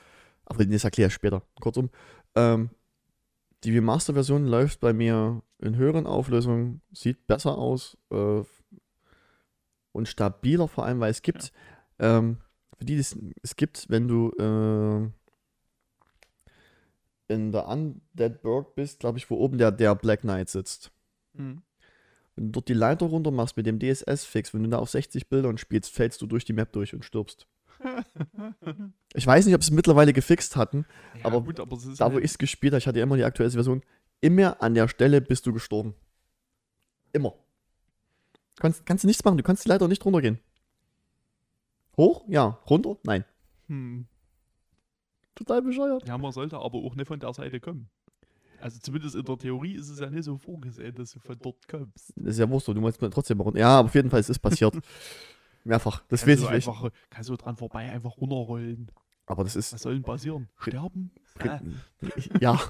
aber 0.44 0.64
das 0.64 0.84
erkläre 0.84 1.08
ich 1.08 1.14
später. 1.14 1.42
Kurzum, 1.60 1.90
ähm, 2.36 2.70
die 3.64 3.72
Remaster-Version 3.72 4.46
läuft 4.46 4.80
bei 4.80 4.92
mir 4.92 5.42
in 5.58 5.76
höheren 5.76 6.06
Auflösungen, 6.06 6.82
sieht 6.92 7.26
besser 7.26 7.58
aus 7.58 7.96
äh, 8.10 8.42
und 9.92 10.08
stabiler 10.08 10.68
vor 10.68 10.84
allem, 10.84 11.00
weil 11.00 11.10
es 11.10 11.22
gibt, 11.22 11.52
ähm, 11.98 12.38
für 12.78 12.84
die 12.84 12.98
das, 12.98 13.16
es 13.42 13.56
gibt, 13.56 13.88
wenn 13.88 14.06
du 14.06 14.30
äh, 14.38 15.10
in 17.28 17.50
der 17.50 17.66
Undead 17.66 18.42
Burg 18.42 18.74
bist, 18.74 19.00
glaube 19.00 19.18
ich, 19.18 19.28
wo 19.30 19.36
oben 19.36 19.58
der, 19.58 19.72
der 19.72 19.94
Black 19.94 20.20
Knight 20.20 20.48
sitzt. 20.48 20.92
Mhm. 21.32 21.62
Wenn 22.36 22.46
du 22.46 22.52
dort 22.52 22.68
die 22.68 22.74
Leiter 22.74 23.06
runter 23.06 23.30
machst 23.30 23.56
mit 23.56 23.66
dem 23.66 23.80
DSS-Fix, 23.80 24.52
wenn 24.52 24.62
du 24.62 24.68
da 24.68 24.78
auf 24.78 24.90
60 24.90 25.28
Bildern 25.28 25.56
spielst, 25.56 25.90
fällst 25.90 26.20
du 26.20 26.26
durch 26.26 26.44
die 26.44 26.52
Map 26.52 26.70
durch 26.72 26.94
und 26.94 27.04
stirbst. 27.04 27.48
Ich 29.14 29.26
weiß 29.26 29.46
nicht, 29.46 29.54
ob 29.54 29.62
sie 29.62 29.68
es 29.70 29.74
mittlerweile 29.74 30.12
gefixt 30.12 30.56
hatten. 30.56 30.86
ja, 31.18 31.24
Aber 31.24 31.42
gut, 31.42 31.60
aber 31.60 31.78
Da, 31.96 32.12
wo 32.12 32.18
ich 32.18 32.24
es 32.24 32.38
gespielt 32.38 32.72
habe, 32.72 32.78
ich 32.78 32.86
hatte 32.86 33.00
immer 33.00 33.16
die 33.16 33.24
aktuelle 33.24 33.50
Version, 33.50 33.82
immer 34.20 34.62
an 34.62 34.74
der 34.74 34.88
Stelle 34.88 35.20
bist 35.20 35.46
du 35.46 35.52
gestorben. 35.52 35.94
Immer. 37.12 37.34
Kannst, 38.58 38.86
kannst 38.86 39.04
du 39.04 39.08
nichts 39.08 39.24
machen, 39.24 39.38
du 39.38 39.42
kannst 39.42 39.64
die 39.64 39.68
Leiter 39.68 39.88
nicht 39.88 40.04
runtergehen. 40.04 40.38
Hoch? 41.96 42.24
Ja. 42.28 42.58
Runter? 42.68 42.96
Nein. 43.04 43.24
Hm. 43.68 44.06
Total 45.34 45.62
bescheuert. 45.62 46.06
Ja, 46.08 46.16
man 46.18 46.32
sollte 46.32 46.56
aber 46.56 46.78
auch 46.78 46.94
nicht 46.94 47.06
von 47.08 47.20
der 47.20 47.32
Seite 47.32 47.60
kommen. 47.60 47.88
Also 48.60 48.78
zumindest 48.80 49.14
in 49.14 49.24
der 49.24 49.36
Theorie 49.36 49.74
ist 49.74 49.90
es 49.90 50.00
ja 50.00 50.08
nicht 50.08 50.24
so 50.24 50.38
vorgesehen, 50.38 50.94
dass 50.94 51.12
du 51.12 51.20
von 51.20 51.36
dort 51.38 51.68
kommst. 51.68 52.12
Das 52.16 52.32
ist 52.34 52.38
ja 52.38 52.48
wurscht, 52.48 52.68
du 52.68 52.74
musst 52.74 52.98
trotzdem 53.00 53.36
mal 53.38 53.44
runter. 53.44 53.60
Ja, 53.60 53.78
aber 53.78 53.88
auf 53.88 53.94
jeden 53.94 54.08
Fall, 54.10 54.20
es 54.20 54.30
ist 54.30 54.38
passiert. 54.38 54.74
Mehrfach. 55.66 56.02
Das 56.08 56.20
kannst 56.24 56.42
weiß 56.42 56.48
ich 56.50 56.54
nicht. 56.56 56.68
einfach, 56.68 56.90
kannst 57.10 57.28
du 57.30 57.36
dran 57.36 57.56
vorbei 57.56 57.90
einfach 57.90 58.16
runterrollen. 58.16 58.90
Aber 59.26 59.42
das 59.42 59.56
ist. 59.56 59.72
Was 59.72 59.82
soll 59.82 59.94
denn 59.94 60.02
passieren? 60.04 60.48
Sterben? 60.58 61.10
Äh, 61.40 61.58
Ja, 62.40 62.60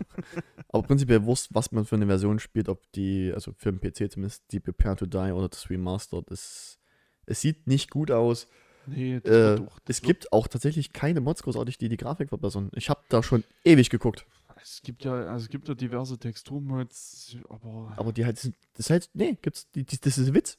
aber 0.71 0.83
prinzipiell 0.83 1.23
Wurst, 1.25 1.49
was 1.55 1.71
man 1.73 1.85
für 1.85 1.97
eine 1.97 2.07
Version 2.07 2.39
spielt, 2.39 2.69
ob 2.69 2.91
die, 2.93 3.31
also 3.35 3.53
für 3.59 3.71
den 3.73 3.81
PC 3.81 4.11
zumindest, 4.11 4.45
die 4.53 4.61
Prepare 4.61 4.97
to 4.97 5.07
Die 5.07 5.33
oder 5.33 5.49
das 5.49 5.69
Remaster, 5.69 6.23
das, 6.23 6.79
es 7.27 7.41
sieht 7.43 7.67
nicht 7.67 7.91
gut 7.91 8.11
aus. 8.11 8.49
nee, 8.87 9.21
das 9.21 9.31
Äh, 9.33 9.57
doch. 9.57 9.79
es 9.87 10.01
wird- 10.03 10.07
gibt 10.07 10.33
auch 10.33 10.49
tatsächlich 10.49 10.93
keine 10.95 11.21
Mods 11.21 11.43
großartig, 11.43 11.77
die 11.77 11.89
die 11.91 11.97
Grafik 11.99 12.31
verbessern. 12.31 12.71
Ich 12.75 12.89
habe 12.89 13.01
da 13.11 13.23
schon 13.23 13.45
ewig 13.65 13.91
geguckt, 13.91 14.25
Es 14.63 14.81
gibt 14.83 15.05
ja, 15.05 15.13
also 15.13 15.45
es 15.45 15.49
gibt 15.51 15.69
ja 15.69 15.75
diverse 15.75 16.19
Texturmods, 16.19 17.37
aber. 17.51 17.93
aber 17.97 18.13
die 18.13 18.25
halt, 18.25 18.39
sind- 18.39 18.57
das 18.75 18.87
ist 18.87 18.91
halt, 18.91 19.11
nee, 19.13 19.37
gibt's, 19.43 19.71
die, 19.73 19.85
die, 19.85 19.99
das 20.01 20.17
ist 20.19 20.29
ein 20.29 20.35
Witz. 20.35 20.59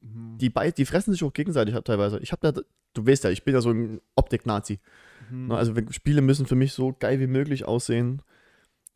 Hm, 0.00 0.38
Die, 0.38 0.50
bei, 0.50 0.70
die 0.70 0.86
fressen 0.86 1.12
sich 1.12 1.22
auch 1.24 1.32
gegenseitig 1.32 1.74
teilweise. 1.84 2.18
Ich 2.20 2.32
habe 2.32 2.52
da, 2.52 2.60
du 2.94 3.06
weißt 3.06 3.24
ja, 3.24 3.30
ich 3.30 3.44
bin 3.44 3.54
ja 3.54 3.60
so 3.60 3.70
ein 3.70 4.00
Optik-Nazi. 4.16 4.80
hm. 5.28 5.48
Ne, 5.48 5.56
also 5.56 5.74
Spiele 5.90 6.22
müssen 6.22 6.46
für 6.46 6.54
mich 6.56 6.72
so 6.72 6.92
geil 6.98 7.20
wie 7.20 7.26
möglich 7.26 7.64
aussehen. 7.64 8.22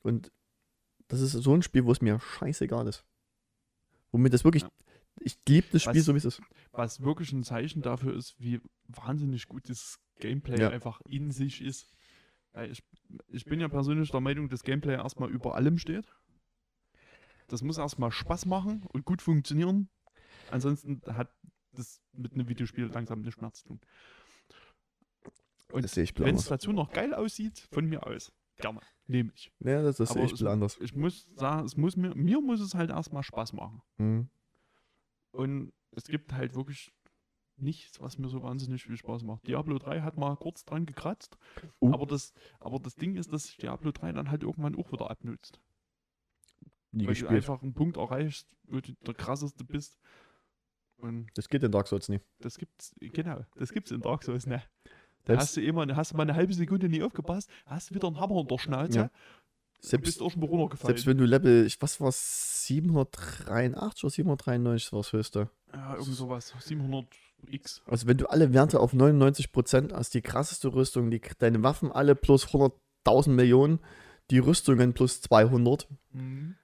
Und 0.02 0.30
das 1.08 1.20
ist 1.20 1.32
so 1.32 1.54
ein 1.54 1.62
Spiel, 1.62 1.84
wo 1.84 1.92
es 1.92 2.00
mir 2.00 2.18
scheißegal 2.20 2.86
ist. 2.88 3.04
Womit 4.12 4.32
das 4.32 4.44
wirklich. 4.44 4.62
Ja. 4.62 4.70
Ich 5.20 5.38
liebe 5.48 5.66
das 5.72 5.82
Spiel 5.82 5.96
Was- 5.96 6.04
so, 6.04 6.14
wie 6.14 6.18
es 6.18 6.24
ist. 6.24 6.42
Was 6.72 7.02
wirklich 7.02 7.32
ein 7.32 7.44
Zeichen 7.44 7.82
dafür 7.82 8.14
ist, 8.16 8.34
wie 8.40 8.60
wahnsinnig 8.88 9.46
gut 9.48 9.68
das 9.68 9.98
Gameplay 10.18 10.60
Ja. 10.60 10.70
einfach 10.70 11.00
in 11.08 11.30
sich 11.30 11.62
ist. 11.62 11.94
Ich, 12.70 12.82
ich 13.28 13.44
bin 13.44 13.60
ja 13.60 13.68
persönlich 13.68 14.10
der 14.10 14.20
Meinung, 14.20 14.48
dass 14.48 14.62
Gameplay 14.62 14.94
erstmal 14.94 15.30
über 15.30 15.54
allem 15.56 15.78
steht. 15.78 16.06
Das 17.48 17.62
muss 17.62 17.78
erstmal 17.78 18.10
Spaß 18.10 18.46
machen 18.46 18.82
und 18.92 19.04
gut 19.04 19.20
funktionieren. 19.22 19.88
Ansonsten 20.50 21.00
hat 21.06 21.30
das 21.72 22.00
mit 22.12 22.32
einem 22.34 22.48
Videospiel 22.48 22.86
langsam 22.86 23.22
nichts 23.22 23.40
mehr 23.40 23.52
zu 23.52 23.64
tun. 23.68 23.80
Und 25.72 25.96
wenn 26.18 26.36
es 26.36 26.46
dazu 26.46 26.72
noch 26.72 26.92
geil 26.92 27.14
aussieht, 27.14 27.66
von 27.72 27.86
mir 27.86 28.06
aus. 28.06 28.32
Gerne. 28.58 28.80
Nehme 29.06 29.32
ich. 29.34 29.50
Ja, 29.58 29.82
das, 29.82 29.96
das 29.96 30.10
sehe 30.10 30.18
Aber 30.18 30.24
ich 30.26 30.26
es- 30.26 30.30
ein 30.30 30.34
bisschen 30.34 30.46
anders. 30.48 30.78
Ich 30.80 30.94
muss 30.94 31.28
sagen, 31.34 31.66
es 31.66 31.76
muss 31.76 31.96
mir, 31.96 32.14
mir 32.14 32.40
muss 32.40 32.60
es 32.60 32.74
halt 32.74 32.90
erstmal 32.90 33.22
Spaß 33.24 33.52
machen. 33.54 33.82
Mhm. 33.98 34.28
Und 35.32 35.72
es 35.90 36.04
gibt 36.04 36.32
halt 36.32 36.54
wirklich 36.54 36.92
nichts, 37.56 38.00
was 38.00 38.18
mir 38.18 38.28
so 38.28 38.42
wahnsinnig 38.42 38.84
viel 38.84 38.96
Spaß 38.96 39.24
macht. 39.24 39.46
Diablo 39.48 39.78
3 39.78 40.00
hat 40.02 40.16
mal 40.16 40.36
kurz 40.36 40.64
dran 40.64 40.86
gekratzt, 40.86 41.36
Uh. 41.80 41.92
aber, 41.92 42.06
das, 42.06 42.32
aber 42.60 42.78
das 42.78 42.94
Ding 42.94 43.16
ist, 43.16 43.32
dass 43.32 43.56
Diablo 43.56 43.90
3 43.92 44.12
dann 44.12 44.30
halt 44.30 44.42
irgendwann 44.44 44.76
auch 44.76 44.90
wieder 44.92 45.10
abnutzt. 45.10 45.60
Nie 46.92 47.06
weil 47.06 47.14
du 47.14 47.20
gespielt. 47.20 47.30
einfach 47.32 47.62
einen 47.62 47.74
Punkt 47.74 47.96
erreichst, 47.96 48.48
wo 48.64 48.80
du 48.80 48.92
der 48.92 49.14
krasseste 49.14 49.64
bist. 49.64 49.98
Und 51.04 51.26
Das 51.34 51.48
geht 51.48 51.62
in 51.62 51.70
Dark 51.70 51.86
Souls 51.88 52.08
nie. 52.08 52.20
das 52.40 52.56
gibt's, 52.58 52.94
genau, 53.00 53.44
das 53.56 53.72
gibt's 53.72 53.90
in 53.90 54.00
Dark 54.00 54.22
Souls, 54.24 54.46
ne? 54.46 54.62
Da 55.24 55.36
hast 55.36 55.56
du 55.56 55.60
immer, 55.62 55.86
hast 55.96 56.12
du 56.12 56.16
mal 56.16 56.22
eine 56.24 56.34
halbe 56.34 56.52
Sekunde 56.54 56.88
nie 56.88 57.02
aufgepasst, 57.02 57.48
hast 57.66 57.94
wieder 57.94 58.06
einen 58.08 58.18
Hammer 58.20 58.40
in 58.40 58.46
der 58.48 58.58
Schnauze 58.58 58.98
Ja. 58.98 59.10
selbst, 59.80 60.04
bist 60.06 60.22
auch 60.22 60.30
schon 60.30 60.42
runtergefallen. 60.42 60.88
selbst 60.96 61.06
wenn 61.06 61.18
du 61.18 61.24
Level, 61.24 61.66
ich- 61.66 61.80
was 61.82 62.00
war 62.00 62.10
783 62.12 64.04
oder 64.04 64.10
793 64.10 64.92
war 64.92 65.00
das 65.00 65.12
höchste. 65.12 65.50
ja, 65.72 65.94
irgend 65.96 66.14
sowas, 66.14 66.54
700 66.60 67.06
X. 67.50 67.82
Also 67.86 68.06
wenn 68.06 68.16
du 68.16 68.26
alle 68.28 68.52
Werte 68.54 68.80
auf 68.80 68.92
99% 68.94 69.92
hast, 69.92 70.14
die 70.14 70.22
krasseste 70.22 70.72
Rüstung, 70.74 71.10
die, 71.10 71.20
deine 71.38 71.62
Waffen 71.62 71.90
alle 71.92 72.14
plus 72.14 72.46
100.000 72.52 73.34
Millionen, 73.36 73.80
die 74.30 74.38
Rüstungen 74.38 74.94
plus 74.94 75.20
200. 75.20 75.86
Mhm. 76.12 76.56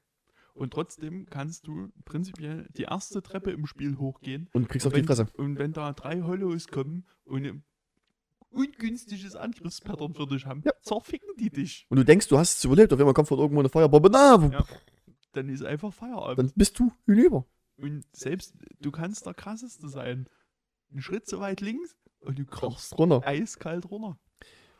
Und 0.54 0.72
trotzdem 0.72 1.26
kannst 1.30 1.66
du 1.66 1.88
prinzipiell 2.04 2.66
die 2.76 2.82
erste 2.82 3.22
Treppe 3.22 3.50
im 3.50 3.66
Spiel 3.66 3.96
hochgehen. 3.98 4.48
Und 4.52 4.68
kriegst 4.68 4.86
Und 4.86 4.90
auf 4.90 4.94
die 4.94 5.00
wenn, 5.00 5.06
Fresse. 5.06 5.26
und 5.36 5.58
wenn 5.58 5.72
da 5.72 5.92
drei 5.92 6.22
Hollows 6.22 6.68
kommen 6.68 7.06
und 7.24 7.46
ein 7.46 7.62
ungünstiges 8.50 9.36
Angriffspattern 9.36 10.14
für 10.14 10.26
dich 10.26 10.46
haben, 10.46 10.62
Ja. 10.64 10.72
zerficken 10.82 11.28
die 11.38 11.50
dich. 11.50 11.86
Und 11.88 11.98
du 11.98 12.04
denkst, 12.04 12.28
du 12.28 12.38
hast 12.38 12.58
es 12.58 12.64
überlebt, 12.64 12.92
auf 12.92 12.98
einmal 12.98 13.14
kommt 13.14 13.28
von 13.28 13.38
irgendwo 13.38 13.60
eine 13.60 13.68
Feuerbombe. 13.68 14.10
Na, 14.10 14.36
Ja. 14.52 14.64
Dann 15.32 15.48
ist 15.48 15.64
einfach 15.64 15.92
Feierabend. 15.94 16.38
dann 16.38 16.52
bist 16.56 16.78
du 16.78 16.90
hinüber. 17.06 17.46
und 17.76 18.04
selbst 18.12 18.54
du 18.80 18.90
kannst 18.90 19.24
der 19.26 19.34
krasseste 19.34 19.88
sein. 19.88 20.26
Einen 20.90 21.00
Schritt 21.02 21.26
zu 21.28 21.38
weit 21.38 21.60
links 21.60 21.94
und 22.20 22.38
du 22.38 22.44
krachst 22.44 22.98
Runter. 22.98 23.22
eiskalt 23.24 23.88
runter. 23.90 24.18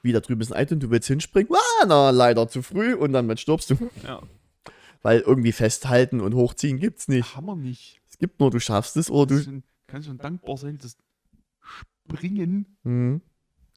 Wie 0.03 0.13
da 0.13 0.21
drüben 0.21 0.41
ist 0.41 0.53
ein 0.53 0.63
Item, 0.63 0.81
du 0.81 0.91
willst 0.91 1.07
hinspringen. 1.09 1.53
Ah, 1.55 1.85
na, 1.87 2.11
leider 2.11 2.49
zu 2.49 2.63
früh. 2.63 2.95
Und 2.95 3.13
dann 3.13 3.35
stirbst 3.37 3.71
du. 3.71 3.91
Ja. 4.03 4.21
Weil 5.03 5.20
irgendwie 5.20 5.53
festhalten 5.53 6.20
und 6.20 6.35
hochziehen 6.35 6.79
gibt's 6.79 7.09
nicht. 7.09 7.35
Hammer 7.37 7.57
nicht. 7.57 8.01
Es 8.09 8.19
gibt 8.19 8.39
nur, 8.41 8.51
du 8.51 8.61
schaffst 8.61 8.97
es 8.97 9.11
oder 9.11 9.37
Du 9.37 9.43
schon, 9.43 9.62
kannst 9.87 10.09
schon 10.09 10.19
dankbar 10.19 10.57
sein, 10.59 10.79
das 10.79 10.97
Springen 11.62 12.77
Mhm. 12.83 13.23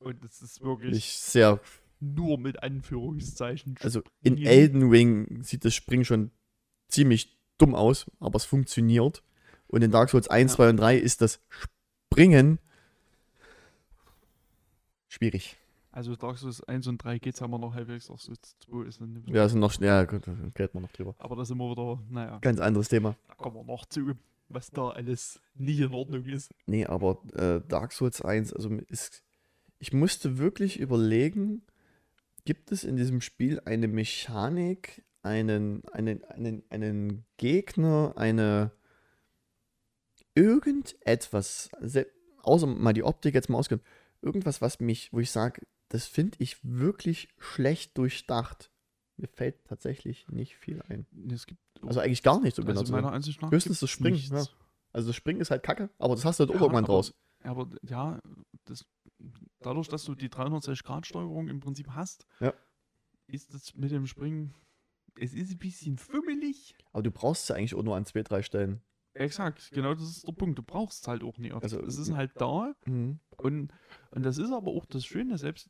und 0.01 0.23
das 0.23 0.41
ist 0.41 0.61
wirklich 0.61 0.97
Ich 0.97 1.17
sehr. 1.19 1.59
nur 1.99 2.37
mit 2.37 2.61
Anführungszeichen. 2.61 3.75
Also 3.81 4.01
in 4.21 4.33
Springen. 4.33 4.45
Elden 4.47 4.89
Ring 4.89 5.43
sieht 5.43 5.63
das 5.63 5.73
Springen 5.75 6.03
schon 6.03 6.31
ziemlich 6.89 7.37
dumm 7.57 7.73
aus, 7.75 8.05
aber 8.19 8.35
es 8.37 8.45
funktioniert. 8.45 9.23
Und 9.67 9.81
in 9.81 9.91
Dark 9.91 10.09
Souls 10.09 10.27
1, 10.27 10.51
Ja. 10.51 10.55
2 10.57 10.69
und 10.71 10.77
3 10.77 10.97
ist 10.97 11.21
das 11.21 11.39
Springen 12.11 12.59
schwierig. 15.07 15.57
Also 15.93 16.15
Dark 16.15 16.39
Souls 16.39 16.63
1 16.63 16.87
und 16.87 17.03
3 17.03 17.19
geht's 17.19 17.43
aber 17.43 17.59
noch 17.59 17.75
halbwegs, 17.75 18.07
Dark 18.07 18.19
Souls 18.19 18.57
2 18.65 18.87
ist 18.87 18.99
dann 18.99 19.23
Ja, 19.27 19.47
sind 19.47 19.59
noch. 19.59 19.79
Ja, 19.79 20.03
gut, 20.05 20.27
da 20.27 20.33
geht 20.55 20.73
man 20.73 20.81
noch 20.81 20.91
drüber. 20.91 21.13
Aber 21.19 21.35
da 21.35 21.45
sind 21.45 21.59
wir 21.59 21.69
wieder, 21.69 22.01
naja, 22.09 22.39
Ganz 22.39 22.59
anderes 22.59 22.89
Thema. 22.89 23.15
da 23.27 23.35
kommen 23.35 23.57
wir 23.57 23.63
noch 23.63 23.85
zu, 23.85 24.13
was 24.49 24.71
da 24.71 24.89
alles 24.89 25.39
nie 25.53 25.79
in 25.79 25.93
Ordnung 25.93 26.25
ist. 26.25 26.51
Nee, 26.65 26.87
aber 26.87 27.21
äh, 27.33 27.61
Dark 27.67 27.91
Souls 27.93 28.23
1, 28.23 28.53
also 28.53 28.71
ist, 28.87 29.23
ich 29.77 29.93
musste 29.93 30.39
wirklich 30.39 30.79
überlegen, 30.79 31.61
gibt 32.43 32.71
es 32.71 32.83
in 32.83 32.95
diesem 32.95 33.21
Spiel 33.21 33.61
eine 33.65 33.87
Mechanik, 33.87 35.05
einen, 35.21 35.87
einen, 35.89 36.23
einen, 36.23 36.63
einen 36.71 37.25
Gegner, 37.37 38.13
eine 38.15 38.71
irgendetwas, 40.33 41.69
außer 42.41 42.65
mal 42.65 42.93
die 42.93 43.03
Optik 43.03 43.35
jetzt 43.35 43.49
mal 43.49 43.59
ausgehen, 43.59 43.81
irgendwas, 44.23 44.59
was 44.59 44.79
mich, 44.79 45.13
wo 45.13 45.19
ich 45.19 45.29
sage, 45.29 45.61
das 45.93 46.07
finde 46.07 46.37
ich 46.39 46.57
wirklich 46.63 47.29
schlecht 47.37 47.97
durchdacht. 47.99 48.71
Mir 49.15 49.27
fällt 49.27 49.63
tatsächlich 49.65 50.27
nicht 50.29 50.55
viel 50.57 50.81
ein. 50.89 51.05
Es 51.31 51.45
gibt 51.45 51.61
Also 51.83 51.99
eigentlich 51.99 52.23
gar 52.23 52.39
nicht 52.41 52.55
so 52.55 52.63
genau. 52.63 52.79
also 52.79 52.91
meiner 52.91 53.11
Ansicht 53.11 53.41
nach 53.43 53.51
Höchstens 53.51 53.79
das 53.79 53.91
Springen, 53.91 54.17
ja. 54.17 54.43
Also 54.91 55.07
das 55.09 55.15
Springen 55.15 55.39
ist 55.39 55.51
halt 55.51 55.61
kacke, 55.61 55.89
aber 55.99 56.15
das 56.15 56.25
hast 56.25 56.39
du 56.39 56.43
halt 56.45 56.49
auch 56.49 56.55
Ja, 56.55 56.61
irgendwann 56.61 56.85
aber- 56.85 56.93
draus. 56.93 57.13
Aber 57.43 57.69
ja, 57.83 58.19
das, 58.65 58.85
dadurch, 59.59 59.87
dass 59.87 60.03
du 60.05 60.15
die 60.15 60.29
360-Grad-Steuerung 60.29 61.47
im 61.49 61.59
Prinzip 61.59 61.89
hast, 61.91 62.25
Ja. 62.39 62.53
ist 63.27 63.53
das 63.53 63.75
mit 63.75 63.91
dem 63.91 64.07
Springen, 64.07 64.53
es 65.19 65.33
ist 65.33 65.51
ein 65.51 65.57
bisschen 65.59 65.97
fummelig. 65.99 66.73
Aber 66.91 67.03
du 67.03 67.11
brauchst 67.11 67.47
ja 67.49 67.55
eigentlich 67.55 67.75
auch 67.75 67.83
nur 67.83 67.95
an 67.95 68.05
zwei, 68.05 68.23
drei 68.23 68.41
Stellen. 68.41 68.81
Exakt, 69.15 69.71
genau 69.71 69.93
das 69.93 70.03
ist 70.09 70.27
der 70.27 70.33
Punkt. 70.33 70.57
Du 70.57 70.63
brauchst 70.63 71.01
es 71.03 71.07
halt 71.07 71.23
auch 71.23 71.37
nie 71.37 71.51
oft. 71.51 71.63
Also, 71.63 71.79
es 71.81 71.97
ist 71.97 72.13
halt 72.13 72.31
da 72.35 72.73
Mhm. 72.85 73.19
und, 73.37 73.71
und 74.11 74.23
das 74.23 74.37
ist 74.37 74.51
aber 74.51 74.71
auch 74.71 74.85
das 74.85 75.05
Schöne, 75.05 75.37
selbst 75.37 75.69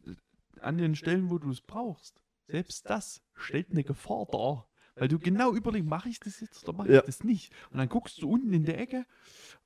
an 0.61 0.77
den 0.77 0.95
Stellen, 0.95 1.29
wo 1.29 1.37
du 1.37 1.49
es 1.49 1.61
brauchst, 1.61 2.21
selbst 2.47 2.89
das 2.89 3.21
stellt 3.35 3.71
eine 3.71 3.83
Gefahr 3.83 4.25
dar. 4.31 4.67
Weil 4.95 5.07
du 5.07 5.17
genau 5.17 5.53
überlegst, 5.55 5.89
mache 5.89 6.07
ich 6.07 6.19
das 6.19 6.39
jetzt 6.39 6.63
oder 6.69 6.77
mache 6.77 6.93
Ja. 6.93 6.99
ich 6.99 7.05
das 7.07 7.23
nicht? 7.23 7.51
Und 7.71 7.79
dann 7.79 7.89
guckst 7.89 8.21
du 8.21 8.29
unten 8.29 8.53
in 8.53 8.63
der 8.63 8.79
Ecke, 8.79 9.05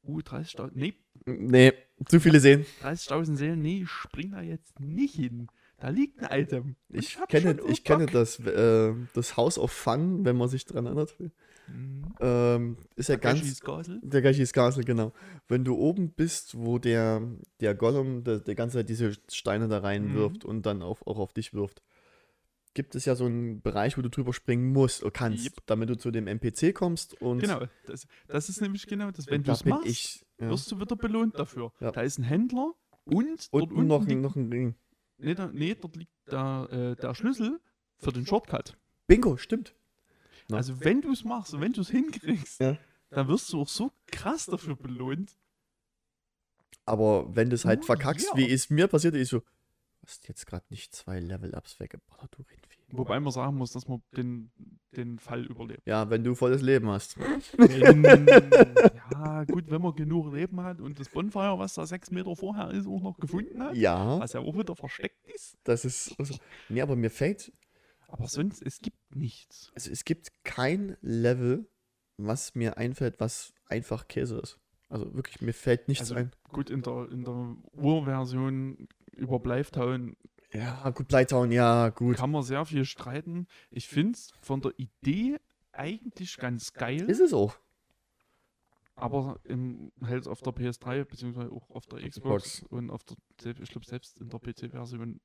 uh, 0.03 0.19
30.000, 0.21 0.71
nee, 0.73 0.93
Nee, 1.25 1.73
zu 2.05 2.19
viele 2.21 2.39
sehen. 2.39 2.65
30.000 2.81 3.35
Seelen, 3.35 3.61
nee, 3.61 3.81
ich 3.81 3.89
spring 3.89 4.31
da 4.31 4.41
jetzt 4.41 4.79
nicht 4.79 5.15
hin. 5.15 5.47
Da 5.79 5.89
liegt 5.89 6.19
ein 6.23 6.41
Item. 6.43 6.75
Ich 6.89 7.19
hab 7.19 7.27
kenne, 7.29 7.59
ich 7.67 7.83
kenne 7.83 8.05
das, 8.05 8.39
äh, 8.39 8.93
das 9.13 9.35
House 9.35 9.59
of 9.59 9.71
Fun, 9.71 10.23
wenn 10.25 10.37
man 10.37 10.47
sich 10.47 10.65
dran 10.65 10.85
erinnert. 10.85 11.15
Mhm. 11.67 12.15
Ähm, 12.19 12.77
ist 12.95 13.09
ja 13.09 13.15
ganz. 13.17 13.59
Castle. 13.61 13.99
Der 14.03 14.21
Gashis 14.21 14.53
Castle, 14.53 14.83
genau. 14.83 15.13
Wenn 15.47 15.63
du 15.63 15.75
oben 15.75 16.11
bist, 16.11 16.57
wo 16.57 16.79
der, 16.79 17.21
der 17.59 17.75
Gollum 17.75 18.23
der, 18.23 18.39
der 18.39 18.55
ganze 18.55 18.77
Zeit 18.77 18.89
diese 18.89 19.13
Steine 19.31 19.67
da 19.67 19.79
reinwirft 19.79 20.45
und 20.45 20.65
dann 20.65 20.81
auf, 20.81 21.05
auch 21.05 21.17
auf 21.19 21.33
dich 21.33 21.53
wirft, 21.53 21.81
gibt 22.73 22.95
es 22.95 23.05
ja 23.05 23.15
so 23.15 23.25
einen 23.25 23.61
Bereich, 23.61 23.97
wo 23.97 24.01
du 24.01 24.09
drüber 24.09 24.33
springen 24.33 24.71
musst 24.71 25.01
oder 25.01 25.11
kannst, 25.11 25.45
Yep. 25.45 25.53
damit 25.65 25.89
du 25.89 25.97
zu 25.97 26.11
dem 26.11 26.27
NPC 26.27 26.73
kommst 26.73 27.19
und 27.21 27.39
Genau, 27.39 27.61
das, 27.85 28.07
das 28.27 28.49
ist 28.49 28.61
nämlich 28.61 28.85
genau 28.87 29.09
das. 29.11 29.27
Wenn 29.27 29.37
und 29.39 29.47
du 29.47 29.51
da 29.51 29.53
es 29.53 29.65
machst, 29.65 29.87
ich. 29.87 30.25
Ja. 30.39 30.49
wirst 30.51 30.71
du 30.71 30.79
wieder 30.79 30.95
belohnt 30.95 31.37
dafür. 31.39 31.71
Ja. 31.79 31.91
Da 31.91 32.01
ist 32.01 32.19
ein 32.19 32.23
Händler 32.23 32.73
und 33.05 33.49
dort 33.51 33.63
Und 33.63 33.71
unten 33.73 33.87
noch, 33.87 34.01
liegt, 34.01 34.11
ein- 34.11 34.21
noch 34.21 34.35
ein 34.35 34.51
Ring. 34.51 34.75
nee, 35.17 35.33
da, 35.33 35.47
nee, 35.51 35.73
dort 35.75 35.95
liegt 35.95 36.11
der, 36.31 36.67
äh, 36.71 37.01
der 37.01 37.15
Schlüssel 37.15 37.59
für 37.97 38.11
den 38.11 38.25
Shortcut. 38.27 38.77
Bingo, 39.07 39.37
stimmt. 39.37 39.73
Ja. 40.49 40.57
Also 40.57 40.79
wenn 40.81 41.01
du 41.01 41.11
es 41.11 41.23
machst 41.23 41.53
und 41.53 41.61
wenn 41.61 41.73
du 41.73 41.81
es 41.81 41.89
hinkriegst, 41.89 42.59
Ja. 42.61 42.77
dann 43.09 43.27
wirst 43.27 43.51
du 43.51 43.61
auch 43.61 43.67
so 43.67 43.91
krass 44.07 44.45
dafür 44.45 44.75
belohnt. 44.75 45.35
Aber 46.85 47.35
wenn 47.35 47.49
du 47.49 47.55
es 47.55 47.65
halt 47.65 47.81
Oh, 47.83 47.85
verkackst, 47.85 48.27
ja. 48.31 48.37
wie 48.37 48.49
es 48.51 48.69
mir 48.69 48.87
passiert 48.87 49.13
ist, 49.15 49.29
so, 49.29 49.39
du 49.39 49.45
hast 50.07 50.27
jetzt 50.29 50.45
gerade 50.47 50.65
nicht 50.69 50.95
zwei 50.95 51.19
Level-Ups 51.19 51.79
weggeballert, 51.81 52.33
du 52.37 52.43
Rindvieh. 52.43 52.77
Wobei 52.91 53.19
man 53.19 53.33
sagen 53.33 53.57
muss, 53.57 53.73
dass 53.73 53.89
man 53.89 54.01
den, 54.15 54.49
den 54.95 55.19
Fall 55.19 55.45
überlebt. 55.45 55.81
Ja, 55.85 56.09
wenn 56.09 56.23
du 56.23 56.33
volles 56.35 56.61
Leben 56.61 56.87
hast. 56.89 57.17
Ja, 59.11 59.43
gut, 59.43 59.69
wenn 59.69 59.81
man 59.81 59.95
genug 59.95 60.33
Leben 60.33 60.61
hat 60.61 60.79
und 60.79 60.99
das 60.99 61.09
Bonfire, 61.09 61.57
was 61.59 61.73
da 61.73 61.85
sechs 61.85 62.11
Meter 62.11 62.35
vorher 62.35 62.71
ist, 62.71 62.87
auch 62.87 63.01
noch 63.01 63.17
gefunden 63.17 63.61
hat, 63.61 63.75
Ja, 63.75 64.19
was 64.19 64.33
ja 64.33 64.39
auch 64.39 64.57
wieder 64.57 64.75
versteckt 64.75 65.17
ist. 65.33 65.57
das 65.63 65.85
ist. 65.85 66.15
Also, 66.19 66.35
nee, 66.69 66.81
aber 66.81 66.95
mir 66.95 67.09
fällt 67.09 67.51
Aber 68.07 68.27
sonst, 68.27 68.61
es 68.61 68.79
gibt 68.81 68.97
nichts. 69.15 69.71
Also 69.75 69.91
es 69.91 70.05
gibt 70.05 70.31
kein 70.43 70.97
Level, 71.01 71.67
was 72.17 72.55
mir 72.55 72.77
einfällt, 72.77 73.19
was 73.19 73.53
einfach 73.67 74.07
Käse 74.07 74.37
ist. 74.39 74.59
Also 74.89 75.13
wirklich, 75.13 75.41
mir 75.41 75.53
fällt 75.53 75.87
nichts 75.89 76.03
Also, 76.03 76.15
ein. 76.15 76.31
Gut, 76.51 76.69
in 76.69 76.81
der, 76.81 77.09
in 77.11 77.23
der 77.25 77.55
Urversion 77.73 78.87
über 79.11 79.39
Blytown 79.39 80.15
Ja, 80.53 80.89
gut, 80.91 81.09
Blighttown, 81.09 81.51
ja, 81.51 81.89
gut. 81.89 82.15
kann 82.15 82.31
man 82.31 82.43
sehr 82.43 82.63
viel 82.65 82.85
streiten. 82.85 83.47
Ich 83.69 83.87
finde 83.89 84.13
es 84.13 84.31
von 84.39 84.61
der 84.61 84.71
Idee 84.77 85.37
eigentlich 85.73 86.37
ganz 86.37 86.71
geil, 86.73 87.09
Ist 87.09 87.19
es 87.19 87.33
auch. 87.33 87.55
aber 88.95 89.39
im, 89.43 89.91
halt 90.01 90.27
auf 90.27 90.41
der 90.41 90.53
PS3 90.53 91.03
beziehungsweise 91.03 91.51
auch 91.51 91.69
auf 91.69 91.85
der 91.87 91.99
Xbox 92.07 92.43
Xbox. 92.53 92.71
und 92.71 92.89
auf 92.89 93.03
der, 93.03 93.17
ich 93.59 93.69
glaube 93.69 93.85
selbst 93.85 94.19
in 94.21 94.29
der 94.29 94.39
PC-Version 94.39 95.19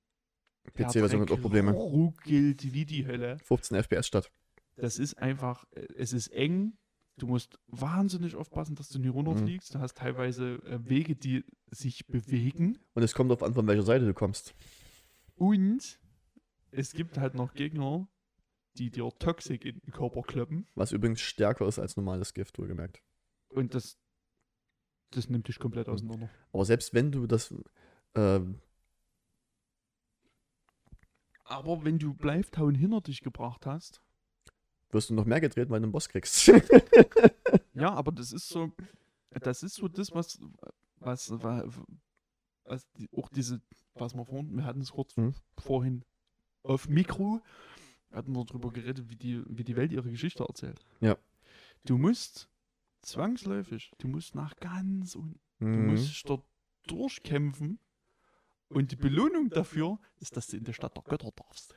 PC-Version 0.74 1.20
hat 1.22 1.30
auch 1.30 1.40
Probleme. 1.40 1.72
ruckelt 1.72 2.72
wie 2.72 2.84
die 2.84 3.06
Hölle. 3.06 3.38
15 3.44 3.76
FPS 3.82 4.06
statt. 4.06 4.30
Das 4.76 4.98
ist 4.98 5.14
einfach, 5.14 5.64
äh, 5.72 5.86
es 5.96 6.12
ist 6.12 6.28
eng. 6.28 6.76
Du 7.18 7.26
musst 7.26 7.58
wahnsinnig 7.66 8.36
aufpassen, 8.36 8.74
dass 8.74 8.88
du 8.88 8.98
nie 8.98 9.08
runterfliegst. 9.08 9.74
Du 9.74 9.78
hast 9.80 9.98
teilweise 9.98 10.54
äh, 10.64 10.78
Wege, 10.88 11.14
die 11.14 11.44
sich 11.70 12.06
bewegen. 12.06 12.78
Und 12.94 13.02
es 13.02 13.12
kommt 13.14 13.30
auf 13.32 13.42
an, 13.42 13.52
von 13.54 13.66
welcher 13.66 13.82
Seite 13.82 14.06
du 14.06 14.14
kommst. 14.14 14.54
Und 15.34 15.98
es 16.70 16.92
gibt 16.94 17.18
halt 17.18 17.34
noch 17.34 17.52
Gegner, 17.54 18.08
die 18.78 18.90
dir 18.90 19.10
Toxik 19.18 19.64
in 19.66 19.78
den 19.80 19.92
Körper 19.92 20.22
kloppen. 20.22 20.66
Was 20.74 20.92
übrigens 20.92 21.20
stärker 21.20 21.66
ist 21.68 21.78
als 21.78 21.96
normales 21.96 22.32
Gift, 22.32 22.58
wohlgemerkt. 22.58 23.02
Und 23.50 23.74
das, 23.74 23.98
das 25.10 25.28
nimmt 25.28 25.48
dich 25.48 25.58
komplett 25.58 25.88
Mhm. 25.88 25.92
auseinander. 25.92 26.30
Aber 26.52 26.64
selbst 26.64 26.94
wenn 26.94 27.12
du 27.12 27.26
das. 27.26 27.54
Ähm, 28.14 28.60
Aber 31.52 31.84
wenn 31.84 31.98
du 31.98 32.14
Blytown 32.14 32.74
hinter 32.74 33.00
dich 33.02 33.20
gebracht 33.20 33.66
hast, 33.66 34.00
wirst 34.90 35.10
du 35.10 35.14
noch 35.14 35.26
mehr 35.26 35.40
gedreht, 35.40 35.68
weil 35.70 35.80
du 35.80 35.84
einen 35.84 35.92
Boss 35.92 36.08
kriegst. 36.08 36.46
ja, 37.74 37.92
aber 37.92 38.10
das 38.12 38.32
ist 38.32 38.48
so, 38.48 38.72
das 39.30 39.62
ist 39.62 39.74
so 39.74 39.88
das, 39.88 40.12
was, 40.12 40.38
was, 40.96 41.30
wa- 41.42 41.64
was 42.64 42.90
die, 42.92 43.08
auch 43.16 43.28
diese, 43.28 43.60
was 43.94 44.14
wir 44.14 44.24
vorhin, 44.24 44.56
wir 44.56 44.64
hatten 44.64 44.80
es 44.80 44.92
kurz 44.92 45.16
Mhm. 45.16 45.34
vorhin 45.58 46.04
auf 46.62 46.88
Mikro, 46.88 47.40
hatten 48.12 48.32
wir 48.34 48.44
darüber 48.46 48.70
geredet, 48.70 49.10
wie 49.10 49.16
die, 49.16 49.42
wie 49.46 49.64
die 49.64 49.76
Welt 49.76 49.92
ihre 49.92 50.10
Geschichte 50.10 50.44
erzählt. 50.44 50.80
Ja. 51.00 51.16
Du 51.84 51.98
musst 51.98 52.48
zwangsläufig, 53.02 53.90
du 53.98 54.08
musst 54.08 54.34
nach 54.34 54.56
ganz 54.56 55.16
unten, 55.16 55.38
du 55.58 55.66
Mhm. 55.66 55.86
musst 55.86 56.08
dich 56.08 56.22
dort 56.22 56.44
durchkämpfen 56.86 57.78
und 58.72 58.90
die 58.92 58.96
Belohnung 58.96 59.50
dafür 59.50 59.98
ist, 60.20 60.36
dass 60.36 60.46
du 60.48 60.56
in 60.56 60.64
der 60.64 60.72
Stadt 60.72 60.96
der 60.96 61.02
Götter 61.04 61.30
darfst. 61.36 61.74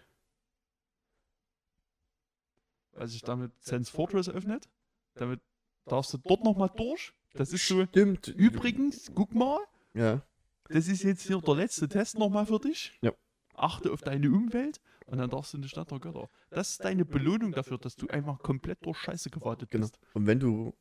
Weil 2.94 3.08
sich 3.08 3.22
damit 3.22 3.52
Sense 3.62 3.92
Fortress 3.92 4.30
öffnet, 4.30 4.70
damit 5.16 5.42
darfst 5.86 6.14
du 6.14 6.18
dort 6.18 6.44
nochmal 6.44 6.72
durch. 6.76 7.14
Das 7.34 7.52
ist 7.52 7.68
so, 7.68 7.86
Stimmt. 7.86 8.28
übrigens, 8.30 9.12
guck 9.14 9.34
mal, 9.36 9.60
Ja. 9.94 10.22
das 10.70 10.88
ist 10.88 11.04
jetzt 11.04 11.24
hier 11.28 11.42
der 11.42 11.56
letzte 11.56 11.90
Test 11.90 12.18
nochmal 12.18 12.46
für 12.46 12.60
dich. 12.60 12.98
Ja. 13.02 13.12
Achte 13.56 13.92
auf 13.92 14.02
deine 14.02 14.30
Umwelt 14.32 14.80
und 15.06 15.18
dann 15.18 15.30
darfst 15.30 15.54
du 15.54 15.58
in 15.58 15.64
die 15.64 15.70
Stadt 15.70 15.92
der 15.92 16.00
Götter. 16.00 16.30
Das 16.50 16.72
ist 16.72 16.84
deine 16.86 17.04
Belohnung 17.06 17.52
dafür, 17.52 17.78
dass 17.78 17.96
du 17.96 18.08
einfach 18.08 18.40
komplett 18.40 18.86
durch 18.86 18.98
Scheiße 18.98 19.30
gewartet 19.30 19.70
Genau. 19.72 19.84
bist. 19.86 20.00
Und 20.14 20.26
wenn 20.28 20.40
du, 20.40 20.74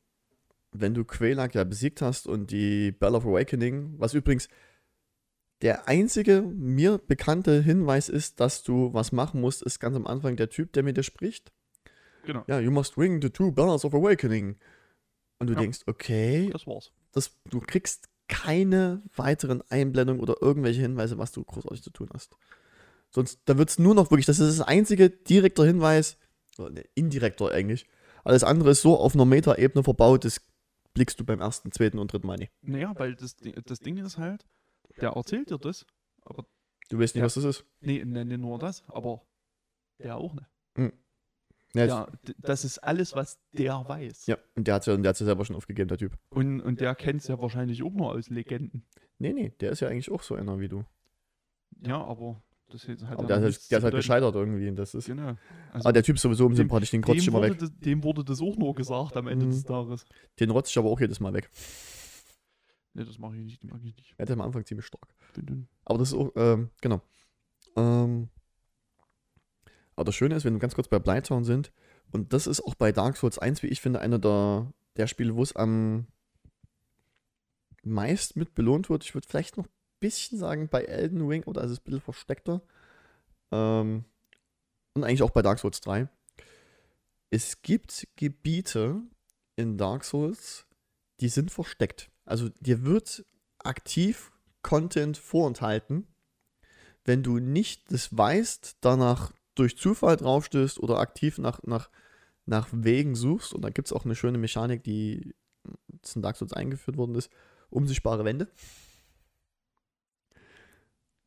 wenn 0.71 0.93
du 0.93 1.03
Quelaag 1.03 1.53
ja 1.55 1.63
besiegt 1.65 2.01
hast 2.01 2.27
und 2.27 2.51
die 2.51 2.91
Bell 2.93 3.15
of 3.15 3.25
Awakening, 3.25 3.99
was 3.99 4.13
übrigens 4.13 4.47
der 5.65 5.87
einzige 5.87 6.41
mir 6.43 6.99
bekannte 6.99 7.61
Hinweis 7.61 8.07
ist, 8.07 8.39
dass 8.39 8.61
du 8.63 8.93
was 8.93 9.11
machen 9.11 9.41
musst, 9.41 9.63
ist 9.63 9.79
ganz 9.79 9.95
am 9.95 10.05
Anfang 10.07 10.35
der 10.37 10.49
Typ, 10.49 10.71
der 10.73 10.83
mit 10.83 10.95
dir 10.95 11.03
spricht. 11.03 11.51
Genau. 12.25 12.43
Ja, 12.47 12.59
you 12.59 12.71
must 12.71 12.97
ring 12.97 13.21
the 13.21 13.29
two 13.29 13.51
bells 13.51 13.83
of 13.83 13.93
awakening. 13.93 14.57
Und 15.39 15.47
du 15.47 15.53
Ja. 15.53 15.59
denkst, 15.59 15.79
okay, 15.87 16.49
Das 16.53 16.65
war's. 16.67 16.91
das, 17.11 17.31
du 17.49 17.59
kriegst 17.59 18.07
keine 18.27 19.01
weiteren 19.15 19.61
Einblendungen 19.69 20.21
oder 20.21 20.35
irgendwelche 20.41 20.81
Hinweise, 20.81 21.17
was 21.17 21.31
du 21.31 21.43
großartig 21.43 21.81
zu 21.83 21.89
tun 21.89 22.09
hast. 22.13 22.35
Sonst, 23.11 23.39
da 23.45 23.57
wird 23.57 23.69
es 23.69 23.79
nur 23.79 23.95
noch 23.95 24.11
wirklich, 24.11 24.25
das 24.25 24.39
ist 24.39 24.59
das 24.59 24.67
einzige 24.67 25.09
direkter 25.09 25.65
Hinweis, 25.65 26.17
oder 26.57 26.69
ne, 26.71 26.83
indirekter 26.95 27.51
eigentlich. 27.51 27.87
Alles 28.23 28.43
andere 28.43 28.71
ist 28.71 28.81
so 28.81 28.97
auf 28.97 29.13
einer 29.13 29.25
Meta-Ebene 29.25 29.83
verbaut, 29.83 30.25
das 30.25 30.41
blickst 30.93 31.19
du 31.19 31.25
beim 31.25 31.39
ersten, 31.41 31.71
zweiten 31.71 31.99
und 31.99 32.11
dritten 32.13 32.27
Mal 32.27 32.37
nicht. 32.37 32.51
Naja, 32.61 32.93
weil 32.97 33.15
das, 33.15 33.35
das 33.65 33.79
Ding 33.79 33.97
ist 33.97 34.17
halt, 34.17 34.45
der 35.01 35.11
erzählt 35.11 35.49
dir 35.49 35.57
das, 35.57 35.85
aber 36.23 36.45
Du 36.89 36.99
weißt 36.99 37.15
nicht, 37.15 37.21
Ja. 37.21 37.25
was 37.25 37.33
das 37.33 37.43
ist. 37.45 37.65
nee, 37.81 38.03
nee, 38.05 38.23
nicht 38.25 38.39
nur 38.39 38.59
das, 38.59 38.83
aber 38.89 39.21
der 39.99 40.17
auch 40.17 40.33
nicht. 40.33 40.47
Ja, 41.73 41.85
Ja, 41.85 42.07
d- 42.25 42.33
das 42.37 42.63
ist 42.63 42.77
alles, 42.79 43.15
was 43.15 43.37
der 43.51 43.83
weiß. 43.87 44.27
ja. 44.27 44.37
und 44.55 44.65
der 44.67 44.75
hat 44.75 44.85
ja, 44.85 44.95
der 44.95 45.09
hat's 45.09 45.19
ja 45.19 45.25
selber 45.25 45.43
schon 45.43 45.55
aufgegeben, 45.57 45.89
der 45.89 45.97
Typ. 45.97 46.17
Und, 46.29 46.61
und 46.61 46.79
der 46.79 46.95
kennt 46.95 47.21
es 47.21 47.27
ja 47.27 47.41
wahrscheinlich 47.41 47.83
auch 47.83 47.91
nur 47.91 48.11
aus 48.11 48.29
Legenden. 48.29 48.85
Nee, 49.17 49.33
nee, 49.33 49.51
der 49.59 49.71
ist 49.71 49.81
ja 49.81 49.89
eigentlich 49.89 50.09
auch 50.11 50.21
so 50.23 50.35
einer 50.35 50.59
wie 50.59 50.69
du. 50.69 50.85
Ja, 51.85 52.01
aber 52.01 52.41
das 52.69 52.87
hat 52.87 53.01
Aber 53.17 53.27
der, 53.27 53.37
ist, 53.37 53.43
halt- 53.43 53.43
der 53.43 53.47
ist 53.47 53.71
halt 53.71 53.81
bedeuten. 53.83 53.95
gescheitert 53.97 54.35
irgendwie. 54.35 54.71
Das 54.75 54.93
ist, 54.95 55.05
Genau. 55.07 55.35
Also 55.73 55.85
aber 55.89 55.93
der 55.93 56.03
Typ 56.03 56.15
ist 56.15 56.21
sowieso 56.21 56.45
unsympathisch, 56.45 56.91
den 56.91 57.01
dem, 57.01 57.19
immer 57.27 57.41
weg. 57.41 57.59
das, 57.59 57.71
dem 57.79 58.03
wurde 58.03 58.23
das 58.23 58.41
auch 58.41 58.55
nur 58.55 58.73
gesagt 58.73 59.17
am 59.17 59.27
Ende 59.27 59.45
Mhm. 59.45 59.51
des 59.51 59.63
Tages. 59.65 60.05
Den 60.39 60.51
rotze 60.51 60.69
ich 60.71 60.77
aber 60.77 60.89
auch 60.89 60.99
jedes 61.01 61.19
Mal 61.19 61.33
weg. 61.33 61.49
Ne, 62.95 63.03
das 63.03 63.19
mache 63.19 63.35
ich 63.35 63.43
nicht, 63.43 63.61
die 63.61 63.67
mag 63.67 63.81
ich 63.83 63.95
nicht. 63.95 64.15
Er 64.17 64.23
hat 64.23 64.31
am 64.31 64.39
Anfang 64.39 64.65
ziemlich 64.65 64.85
stark. 64.85 65.13
Bin 65.33 65.45
dünn. 65.45 65.67
Aber 65.83 65.99
das 65.99 66.09
ist 66.09 66.15
auch, 66.15 66.31
ähm, 66.37 66.69
genau. 66.79 67.01
Ähm, 67.75 68.29
aber 69.97 70.05
das 70.05 70.15
Schöne 70.15 70.35
ist, 70.35 70.45
wenn 70.45 70.53
wir 70.53 70.59
ganz 70.59 70.75
kurz 70.75 70.87
bei 70.87 70.97
Blighttown 70.97 71.43
sind, 71.43 71.73
und 72.11 72.31
das 72.31 72.47
ist 72.47 72.61
auch 72.61 72.73
bei 72.75 72.93
Dark 72.93 73.17
Souls 73.17 73.37
1, 73.37 73.63
wie 73.63 73.67
ich 73.67 73.81
finde, 73.81 73.99
einer 73.99 74.17
der, 74.17 74.71
der 74.95 75.07
Spiele, 75.07 75.35
wo 75.35 75.43
es 75.43 75.53
am 75.55 76.07
meist 77.83 78.37
mit 78.37 78.55
belohnt 78.55 78.89
wird. 78.89 79.03
Ich 79.03 79.13
würde 79.13 79.27
vielleicht 79.27 79.57
noch 79.57 79.65
ein 79.65 79.71
bisschen 79.99 80.39
sagen 80.39 80.69
bei 80.69 80.83
Elden 80.83 81.27
Ring, 81.27 81.43
oder 81.43 81.63
ist 81.63 81.71
es 81.71 81.79
ein 81.79 81.83
bisschen 81.83 82.01
versteckter. 82.01 82.61
Ähm, 83.51 84.05
und 84.93 85.03
eigentlich 85.03 85.21
auch 85.21 85.31
bei 85.31 85.41
Dark 85.41 85.59
Souls 85.59 85.81
3. 85.81 86.07
Es 87.29 87.61
gibt 87.61 88.07
Gebiete 88.15 89.01
in 89.57 89.77
Dark 89.77 90.05
Souls, 90.05 90.65
die 91.19 91.27
sind 91.27 91.51
versteckt. 91.51 92.09
Also 92.25 92.49
dir 92.59 92.83
wird 92.83 93.25
aktiv 93.59 94.31
Content 94.61 95.17
vorenthalten, 95.17 96.07
wenn 97.03 97.21
du 97.21 97.37
nicht 97.37 97.91
das 97.91 98.15
weißt, 98.15 98.77
danach 98.81 99.31
durch 99.53 99.77
Zufall 99.77 100.17
draufstößt 100.17 100.79
oder 100.79 100.99
aktiv 100.99 101.37
nach, 101.37 101.61
nach, 101.63 101.89
nach 102.45 102.67
Wegen 102.71 103.15
suchst. 103.15 103.53
Und 103.53 103.61
da 103.61 103.69
gibt 103.69 103.87
es 103.87 103.93
auch 103.93 104.05
eine 104.05 104.15
schöne 104.15 104.37
Mechanik, 104.37 104.83
die 104.83 105.35
in 106.15 106.21
Dark 106.21 106.35
Souls 106.35 106.53
eingeführt 106.53 106.97
worden 106.97 107.15
ist. 107.15 107.29
Unsichtbare 107.69 108.25
Wände. 108.25 108.47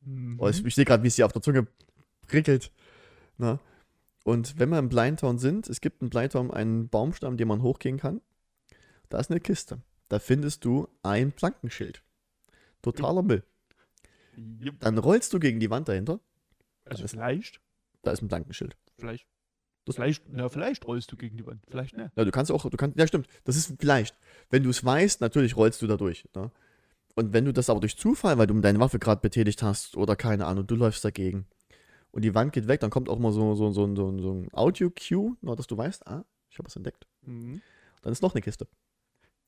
Mhm. 0.00 0.38
Oh, 0.40 0.48
ich, 0.48 0.64
ich 0.64 0.74
sehe 0.74 0.84
gerade, 0.84 1.02
wie 1.02 1.08
es 1.08 1.16
hier 1.16 1.26
auf 1.26 1.32
der 1.32 1.42
Zunge 1.42 1.66
prickelt. 2.26 2.72
Na? 3.36 3.60
Und 4.24 4.58
wenn 4.58 4.68
wir 4.68 4.78
im 4.78 4.88
Blindtown 4.88 5.38
sind, 5.38 5.68
es 5.68 5.80
gibt 5.80 6.02
in 6.02 6.10
Blindtown 6.10 6.50
einen 6.50 6.88
Baumstamm, 6.88 7.36
den 7.36 7.48
man 7.48 7.62
hochgehen 7.62 7.98
kann. 7.98 8.20
Da 9.08 9.18
ist 9.18 9.30
eine 9.30 9.40
Kiste. 9.40 9.80
Da 10.08 10.18
findest 10.18 10.64
du 10.64 10.88
ein 11.02 11.32
Plankenschild. 11.32 12.02
Totaler 12.82 13.22
Müll. 13.22 13.42
Jupp. 14.60 14.80
Dann 14.80 14.98
rollst 14.98 15.32
du 15.32 15.38
gegen 15.40 15.60
die 15.60 15.70
Wand 15.70 15.88
dahinter. 15.88 16.20
Also 16.84 17.02
das- 17.02 17.10
vielleicht, 17.12 17.60
Da 18.02 18.12
ist 18.12 18.22
ein 18.22 18.28
Plankenschild. 18.28 18.76
vielleicht, 18.96 19.26
Das- 19.84 19.96
vielleicht, 19.96 20.22
na, 20.30 20.48
vielleicht 20.48 20.86
rollst 20.86 21.10
du 21.12 21.16
gegen 21.16 21.36
die 21.36 21.44
Wand, 21.46 21.62
vielleicht 21.68 21.96
ne. 21.96 22.10
Ja, 22.16 22.24
du 22.24 22.30
kannst 22.30 22.50
auch, 22.52 22.68
du 22.68 22.76
kannst, 22.76 22.96
ja 22.98 23.06
stimmt, 23.06 23.26
das 23.44 23.56
ist 23.56 23.74
vielleicht. 23.80 24.16
Wenn 24.50 24.62
du 24.62 24.70
es 24.70 24.84
weißt, 24.84 25.20
natürlich 25.20 25.56
rollst 25.56 25.82
du 25.82 25.86
da 25.86 25.96
durch. 25.96 26.24
Ne? 26.34 26.50
Und 27.14 27.32
wenn 27.32 27.44
du 27.44 27.52
das 27.52 27.68
aber 27.68 27.80
durch 27.80 27.96
Zufall, 27.98 28.38
weil 28.38 28.46
du 28.46 28.58
deine 28.60 28.78
Waffe 28.78 28.98
gerade 28.98 29.20
betätigt 29.20 29.62
hast 29.62 29.96
oder 29.96 30.14
keine 30.14 30.46
Ahnung, 30.46 30.66
du 30.66 30.76
läufst 30.76 31.04
dagegen 31.04 31.46
und 32.12 32.22
die 32.22 32.34
Wand 32.34 32.52
geht 32.52 32.68
weg, 32.68 32.80
dann 32.80 32.90
kommt 32.90 33.08
auch 33.08 33.18
mal 33.18 33.32
so, 33.32 33.54
so, 33.56 33.72
so, 33.72 33.94
so, 33.96 34.18
so 34.18 34.32
ein 34.34 34.48
Audio-Cue, 34.52 35.36
dass 35.42 35.66
du 35.66 35.76
weißt, 35.76 36.06
ah, 36.06 36.24
ich 36.48 36.58
habe 36.58 36.66
was 36.66 36.76
entdeckt. 36.76 37.06
Mhm. 37.22 37.60
Dann 38.02 38.12
ist 38.12 38.22
noch 38.22 38.34
eine 38.34 38.40
Kiste. 38.42 38.68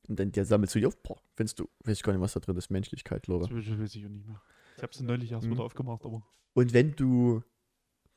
Und 0.09 0.19
dann 0.19 0.33
der 0.33 0.45
sammelst 0.45 0.75
du 0.75 0.79
die 0.81 0.87
auf, 0.87 0.97
boah, 1.03 1.21
findest 1.37 1.59
du, 1.59 1.69
weiß 1.85 1.99
ich 1.99 2.03
gar 2.03 2.13
nicht, 2.13 2.23
was 2.23 2.33
da 2.33 2.41
drin 2.41 2.57
ist, 2.57 2.71
Menschlichkeit, 2.71 3.23
glaube 3.23 3.47
Das 3.49 3.57
weiß 3.57 3.79
weiß 3.79 3.95
ich 3.95 4.07
auch 4.07 4.11
nicht 4.11 4.27
mehr. 4.27 4.43
Ich 4.77 4.83
hab's 4.83 5.01
neulich 5.01 5.31
erst 5.31 5.47
Mhm. 5.47 5.53
wieder 5.53 5.65
aufgemacht, 5.65 6.05
aber. 6.05 6.23
Und 6.55 6.73
wenn 6.73 6.97
du 6.97 7.43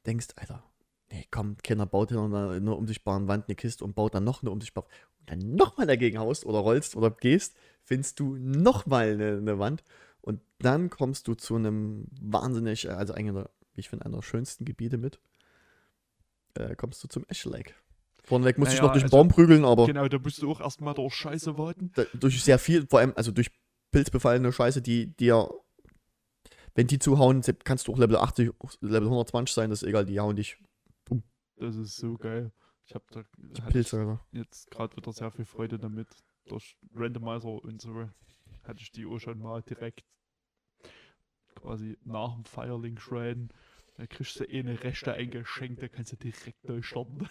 denkst, 0.05 0.27
Alter, 0.37 0.63
nee, 1.11 1.27
komm, 1.29 1.57
Kinder 1.57 1.85
baut 1.85 2.09
hinter 2.09 2.23
einer, 2.25 2.51
einer 2.51 2.77
unsichtbaren 2.77 3.27
Wand 3.27 3.47
eine 3.47 3.55
Kiste 3.55 3.83
und 3.83 3.95
baut 3.95 4.15
dann 4.15 4.23
noch 4.23 4.41
eine 4.41 4.51
unsichtbare 4.51 4.87
und 5.19 5.29
dann 5.29 5.55
nochmal 5.55 5.87
dagegen 5.87 6.17
haust 6.17 6.45
oder 6.45 6.59
rollst 6.59 6.95
oder 6.95 7.11
gehst, 7.11 7.55
findest 7.83 8.19
du 8.19 8.35
nochmal 8.37 9.11
eine, 9.11 9.37
eine 9.37 9.59
Wand 9.59 9.83
und 10.21 10.41
dann 10.59 10.89
kommst 10.89 11.27
du 11.27 11.35
zu 11.35 11.55
einem 11.55 12.07
wahnsinnig, 12.21 12.85
äh, 12.85 12.89
also 12.89 13.13
einer, 13.13 13.33
der, 13.33 13.49
wie 13.73 13.81
ich 13.81 13.89
finde, 13.89 14.05
einer 14.05 14.17
der 14.17 14.23
schönsten 14.23 14.65
Gebiete 14.65 14.97
mit, 14.97 15.19
äh, 16.55 16.75
kommst 16.75 17.03
du 17.03 17.07
zum 17.07 17.25
Ash 17.27 17.45
Lake. 17.45 17.73
Vorneweg 18.25 18.57
musste 18.57 18.73
ich 18.75 18.79
Naja, 18.79 18.87
noch 18.87 18.93
durch 18.93 19.03
den 19.03 19.07
also- 19.07 19.17
Baum 19.17 19.27
prügeln, 19.27 19.65
aber 19.65 19.85
Genau, 19.85 20.07
da 20.07 20.17
musst 20.19 20.41
du 20.41 20.49
auch 20.51 20.61
erstmal 20.61 20.93
durch 20.93 21.13
Scheiße 21.13 21.57
warten. 21.57 21.91
da, 21.95 22.03
durch 22.13 22.41
sehr 22.43 22.57
viel, 22.59 22.87
vor 22.87 22.99
allem, 22.99 23.13
also 23.15 23.31
durch 23.31 23.51
pilzbefallene 23.91 24.51
Scheiße, 24.51 24.81
die 24.81 25.07
dir, 25.15 25.49
wenn 26.75 26.87
die 26.87 26.99
zuhauen, 26.99 27.41
kannst 27.63 27.87
du 27.87 27.93
auch 27.93 27.97
Level 27.97 28.15
80, 28.17 28.51
Level 28.81 29.07
120 29.09 29.53
sein, 29.53 29.69
das 29.69 29.83
ist 29.83 29.89
egal, 29.89 30.05
die 30.05 30.19
hauen 30.19 30.35
dich. 30.35 30.57
Das 31.57 31.75
ist 31.75 31.97
so 31.97 32.17
geil. 32.17 32.51
Ich 32.85 32.95
hab 32.95 33.09
da 33.11 33.23
Die 33.37 33.61
Pilze, 33.61 33.99
Alter. 33.99 34.25
jetzt 34.31 34.71
gerade 34.71 34.97
wieder 34.97 35.13
sehr 35.13 35.31
viel 35.31 35.45
Freude 35.45 35.77
damit. 35.77 36.07
Durch 36.45 36.75
Randomizer 36.95 37.47
und 37.63 37.79
so 37.79 38.09
hatte 38.63 38.81
ich 38.81 38.91
die 38.91 39.05
auch 39.05 39.19
schon 39.19 39.37
mal 39.39 39.61
direkt 39.61 40.03
quasi 41.55 41.97
nach 42.03 42.33
dem 42.33 42.43
Firelink 42.45 42.99
Shrine. 42.99 43.49
Da 43.97 44.07
kriegst 44.07 44.39
du 44.39 44.43
eh 44.45 44.59
eine 44.59 44.83
Rechte 44.83 45.13
eingeschenkt, 45.13 45.81
da 45.83 45.87
kannst 45.87 46.11
du 46.13 46.15
direkt 46.17 46.67
neu 46.67 46.81
starten. 46.81 47.29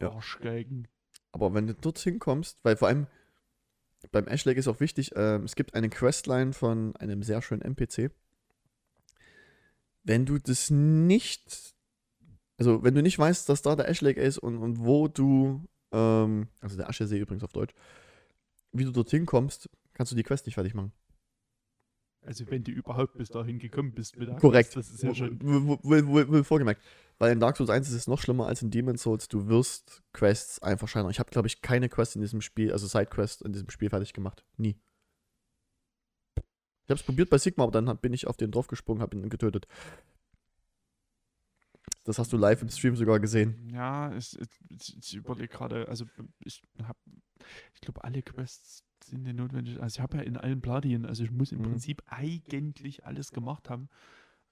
Ja. 0.00 0.12
Arschgeigen. 0.12 0.88
Aber 1.32 1.54
wenn 1.54 1.66
du 1.66 1.74
dorthin 1.74 2.18
kommst, 2.18 2.58
weil 2.62 2.76
vor 2.76 2.88
allem 2.88 3.06
beim 4.12 4.26
Ash 4.28 4.44
Lake 4.44 4.58
ist 4.58 4.68
auch 4.68 4.80
wichtig, 4.80 5.12
ähm, 5.16 5.44
es 5.44 5.56
gibt 5.56 5.74
eine 5.74 5.88
Questline 5.88 6.52
von 6.52 6.94
einem 6.96 7.22
sehr 7.22 7.42
schönen 7.42 7.62
NPC. 7.62 8.10
Wenn 10.04 10.24
du 10.24 10.38
das 10.38 10.70
nicht, 10.70 11.74
also 12.56 12.82
wenn 12.82 12.94
du 12.94 13.02
nicht 13.02 13.18
weißt, 13.18 13.48
dass 13.48 13.62
da 13.62 13.76
der 13.76 13.88
Ash 13.88 14.00
Lake 14.00 14.20
ist 14.20 14.38
und, 14.38 14.58
und 14.58 14.78
wo 14.78 15.08
du, 15.08 15.64
ähm, 15.92 16.48
also 16.60 16.76
der 16.76 16.88
Aschesee 16.88 17.18
übrigens 17.18 17.44
auf 17.44 17.52
Deutsch, 17.52 17.74
wie 18.72 18.84
du 18.84 18.92
dorthin 18.92 19.26
kommst, 19.26 19.68
kannst 19.94 20.12
du 20.12 20.16
die 20.16 20.22
Quest 20.22 20.46
nicht 20.46 20.54
fertig 20.54 20.74
machen. 20.74 20.92
Also 22.28 22.44
wenn 22.50 22.62
du 22.62 22.70
überhaupt 22.70 23.16
bis 23.16 23.30
dahin 23.30 23.58
gekommen 23.58 23.92
bist 23.92 24.18
mit 24.18 24.28
der 24.28 24.36
Korrekt. 24.36 24.76
Das 24.76 24.90
ist 24.90 25.02
ja 25.02 25.14
schon. 25.14 25.40
Will 25.40 26.44
vorgemerkt. 26.44 26.82
Weil 27.16 27.32
in 27.32 27.40
Dark 27.40 27.56
Souls 27.56 27.70
1 27.70 27.88
ist 27.88 27.94
es 27.94 28.06
noch 28.06 28.20
schlimmer 28.20 28.46
als 28.46 28.60
in 28.60 28.70
Demon's 28.70 29.02
Souls. 29.02 29.28
Du 29.28 29.48
wirst 29.48 30.02
Quests 30.12 30.62
einfach 30.62 30.88
scheitern. 30.88 31.10
Ich 31.10 31.20
habe, 31.20 31.30
glaube 31.30 31.48
ich, 31.48 31.62
keine 31.62 31.88
Quest 31.88 32.16
in 32.16 32.20
diesem 32.20 32.42
Spiel, 32.42 32.70
also 32.70 32.86
Sidequest 32.86 33.40
in 33.40 33.54
diesem 33.54 33.70
Spiel 33.70 33.88
fertig 33.88 34.12
gemacht. 34.12 34.44
Nie. 34.58 34.76
Ich 36.36 36.90
habe 36.90 37.00
es 37.00 37.02
probiert 37.02 37.30
bei 37.30 37.38
Sigma, 37.38 37.64
aber 37.64 37.72
dann 37.72 37.88
hab, 37.88 38.02
bin 38.02 38.12
ich 38.12 38.26
auf 38.26 38.36
den 38.36 38.50
draufgesprungen, 38.50 39.00
habe 39.02 39.16
ihn 39.16 39.30
getötet. 39.30 39.66
Das 42.04 42.18
hast 42.18 42.30
du 42.30 42.36
live 42.36 42.60
im 42.60 42.68
Stream 42.68 42.94
sogar 42.94 43.20
gesehen. 43.20 43.70
Ja, 43.72 44.14
ich, 44.14 44.38
ich, 44.68 44.98
ich 44.98 45.14
überlege 45.14 45.48
gerade, 45.48 45.88
also 45.88 46.04
ich 46.44 46.62
habe, 46.82 46.98
ich 47.74 47.80
glaube, 47.80 48.04
alle 48.04 48.22
Quests 48.22 48.84
sind 49.04 49.26
ja 49.26 49.32
notwendig. 49.32 49.80
Also 49.80 49.96
ich 49.96 50.00
habe 50.00 50.18
ja 50.18 50.22
in 50.22 50.36
allen 50.36 50.60
Platin, 50.60 51.06
also 51.06 51.24
ich 51.24 51.30
muss 51.30 51.52
im 51.52 51.58
Mhm. 51.60 51.64
Prinzip 51.64 52.02
eigentlich 52.06 53.04
alles 53.06 53.32
gemacht 53.32 53.70
haben. 53.70 53.88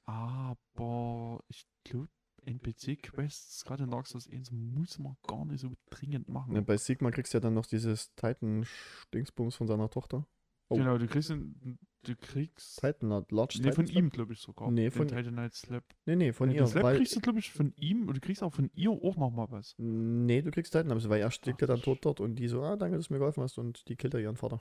Aber 0.04 1.42
ich 1.48 1.66
glaube, 1.84 2.08
NPC-Quests, 2.44 3.64
gerade 3.64 3.84
in 3.84 3.90
Dark 3.90 4.06
Souls 4.06 4.28
1, 4.30 4.52
muss 4.52 4.98
man 5.00 5.16
gar 5.26 5.44
nicht 5.44 5.60
so 5.60 5.72
dringend 5.90 6.28
machen. 6.28 6.54
Ja, 6.54 6.60
bei 6.60 6.76
Sigma 6.76 7.10
kriegst 7.10 7.34
du 7.34 7.38
ja 7.38 7.40
dann 7.40 7.54
noch 7.54 7.66
dieses 7.66 8.14
Titan-Dingsbums 8.14 9.56
von 9.56 9.66
seiner 9.66 9.90
Tochter. 9.90 10.26
Oh. 10.68 10.76
Genau, 10.76 10.98
du 10.98 11.06
kriegst, 11.06 11.30
du 11.30 12.16
kriegst, 12.16 12.80
Titan, 12.80 13.24
Large 13.30 13.60
nee, 13.62 13.72
von 13.72 13.86
Titan 13.86 14.04
ihm, 14.04 14.10
glaube 14.10 14.32
ich 14.32 14.40
sogar. 14.40 14.70
Nee, 14.70 14.84
den 14.84 14.92
von- 14.92 15.08
Titan 15.08 15.32
Knight 15.32 15.54
Slap. 15.54 15.84
Nee, 16.06 16.16
nee, 16.16 16.32
von 16.32 16.48
nee, 16.48 16.56
ihr. 16.56 16.62
Den 16.62 16.68
Slap 16.68 16.82
Weil, 16.82 16.96
kriegst 16.96 17.14
du, 17.14 17.20
glaube 17.20 17.38
ich, 17.38 17.52
von 17.52 17.72
ihm 17.76 18.08
und 18.08 18.16
du 18.16 18.20
kriegst 18.20 18.42
auch 18.42 18.52
von 18.52 18.70
ihr 18.74 18.90
auch 18.90 19.16
nochmal 19.16 19.46
was. 19.50 19.74
nee, 19.78 20.42
du 20.42 20.50
kriegst 20.50 20.72
Titan, 20.72 20.90
weil 20.90 21.20
er 21.20 21.30
liegt 21.44 21.60
ja 21.60 21.66
dann 21.66 21.82
tot 21.82 22.04
dort 22.04 22.20
und 22.20 22.36
die 22.36 22.48
so, 22.48 22.62
ah, 22.62 22.76
danke, 22.76 22.96
dass 22.96 23.08
du 23.08 23.14
mir 23.14 23.20
geholfen 23.20 23.42
hast 23.42 23.58
und 23.58 23.88
die 23.88 23.96
killt 23.96 24.14
er 24.14 24.20
ihren 24.20 24.36
Vater. 24.36 24.60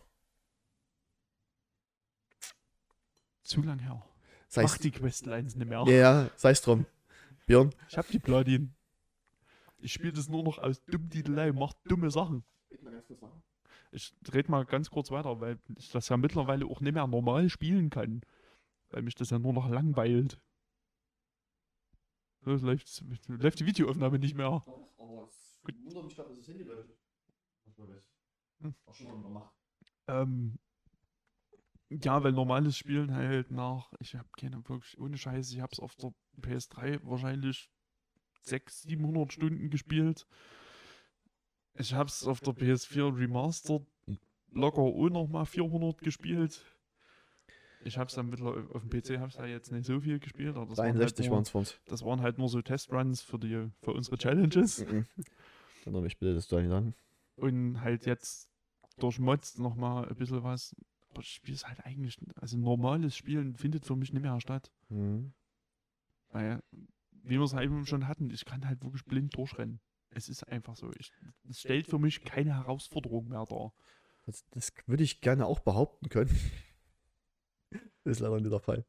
Zu 3.44 3.62
lang 3.62 3.80
her. 3.80 4.04
Sei 4.48 4.64
Mach 4.64 4.78
die 4.78 4.92
Questlines 4.92 5.56
nicht 5.56 5.68
mehr. 5.68 5.84
Ja, 5.88 5.94
ja, 5.94 6.30
sei's 6.36 6.62
drum. 6.62 6.86
Björn, 7.46 7.72
Ich 7.90 7.98
hab 7.98 8.08
die 8.10 8.20
Platin. 8.20 8.74
Ich 9.78 9.94
spiele 9.94 10.14
das 10.14 10.30
nur 10.30 10.44
noch 10.44 10.58
aus 10.58 10.84
Dummdidelei, 10.86 11.52
mach 11.52 11.74
dumme 11.84 12.10
Sachen. 12.10 12.44
Ich 12.70 12.80
red 14.32 14.50
mal 14.50 14.66
ganz 14.66 14.90
kurz 14.90 15.12
weiter, 15.12 15.40
weil 15.42 15.60
ich 15.78 15.92
das 15.92 16.10
ja 16.10 16.18
mittlerweile 16.18 16.66
auch 16.66 16.82
nicht 16.82 16.94
mehr 16.94 17.08
normal 17.08 17.50
spielen 17.50 17.90
kann. 17.90 18.22
Weil 18.90 19.02
mich 19.02 19.16
das 19.16 19.30
ja 19.30 19.40
nur 19.40 19.54
noch 19.54 19.70
langweilt. 19.70 20.40
So, 22.42 22.52
läuft, 22.52 23.04
läuft 23.28 23.60
die 23.60 23.66
Videoaufnahme 23.66 24.20
nicht 24.20 24.36
mehr. 24.36 24.64
Hm. 28.62 28.76
Ähm, 30.08 30.60
ja, 31.90 32.24
weil 32.24 32.32
normales 32.32 32.78
Spielen 32.78 33.14
halt 33.14 33.52
nach, 33.52 33.92
ich 34.00 34.16
habe 34.16 34.28
keine 34.38 34.58
wirklich, 34.68 35.00
ohne 35.00 35.18
Scheiße, 35.18 35.54
ich 35.54 35.62
habe 35.62 35.72
es 35.72 35.80
auf 35.80 35.96
der 35.96 36.14
PS3 36.42 37.00
wahrscheinlich 37.04 37.72
600, 38.42 38.72
700 38.90 39.34
Stunden 39.34 39.70
gespielt. 39.70 40.28
Ich 41.78 41.94
habe 41.94 42.08
es 42.08 42.26
auf 42.26 42.40
der 42.40 42.54
PS4 42.54 43.18
Remastered 43.18 43.86
locker 44.52 44.82
auch 44.82 45.10
nochmal 45.10 45.46
400 45.46 46.00
gespielt. 46.00 46.64
Ich 47.84 47.98
habe 47.98 48.08
es 48.08 48.16
dann 48.16 48.30
mittlerweile 48.30 48.68
auf 48.74 48.82
dem 48.82 48.90
PC 48.90 49.12
ich 49.12 49.36
ja 49.36 49.46
jetzt 49.46 49.72
nicht 49.72 49.86
so 49.86 50.00
viel 50.00 50.20
gespielt, 50.20 50.56
aber 50.56 50.66
das 50.66 50.78
waren, 50.80 50.88
halt 50.88 50.98
63 50.98 51.28
nur, 51.28 51.36
waren 51.36 51.44
es 51.44 51.50
für 51.50 51.58
uns. 51.60 51.80
das 51.86 52.04
waren 52.04 52.22
halt 52.22 52.40
nur 52.40 52.50
so 52.50 52.62
Testruns 52.62 53.22
für 53.22 53.38
die 53.38 53.70
für 53.82 53.94
unsere 53.94 54.18
Challenges. 54.18 54.86
Mhm. 54.86 55.06
Erinnere 55.82 56.02
mich 56.02 56.18
bitte, 56.18 56.34
dass 56.34 56.48
du 56.48 56.60
nicht 56.60 56.72
an. 56.72 56.96
und 57.36 57.82
halt 57.82 58.08
jetzt 58.08 58.50
durch 58.98 59.20
Mods 59.20 59.60
nochmal 59.60 60.08
ein 60.08 60.16
bisschen 60.16 60.44
was. 60.44 60.76
Aber 61.10 61.22
ich 61.22 61.30
spiele 61.30 61.56
es 61.56 61.68
halt 61.68 61.86
eigentlich, 61.86 62.18
also 62.36 62.58
normales 62.58 63.16
Spielen 63.16 63.56
findet 63.56 63.86
für 63.86 63.96
mich 63.96 64.12
nicht 64.12 64.22
mehr 64.22 64.40
statt. 64.42 64.72
Mhm. 64.90 65.34
Weil, 66.30 66.64
wie 67.12 67.38
wir 67.38 67.44
es 67.44 67.54
halt 67.54 67.66
eben 67.66 67.86
schon 67.86 68.08
hatten, 68.08 68.32
ich 68.32 68.46
kann 68.46 68.66
halt 68.66 68.84
wirklich 68.84 69.06
blind 69.06 69.38
durchrennen. 69.38 69.80
Es 70.16 70.30
ist 70.30 70.44
einfach 70.44 70.76
so. 70.78 70.92
Ich, 70.98 71.12
es 71.50 71.60
stellt 71.60 71.88
für 71.88 72.00
mich 72.00 72.24
keine 72.24 72.56
Herausforderung 72.56 73.28
mehr 73.28 73.46
dar. 73.46 73.74
Das, 74.26 74.46
das 74.52 74.74
würde 74.88 75.04
ich 75.04 75.22
gerne 75.22 75.46
auch 75.46 75.60
behaupten 75.60 76.10
können. 76.10 76.36
ist 78.06 78.22
leider 78.22 78.40
nicht 78.40 78.52
der 78.52 78.60
Fall. 78.62 78.86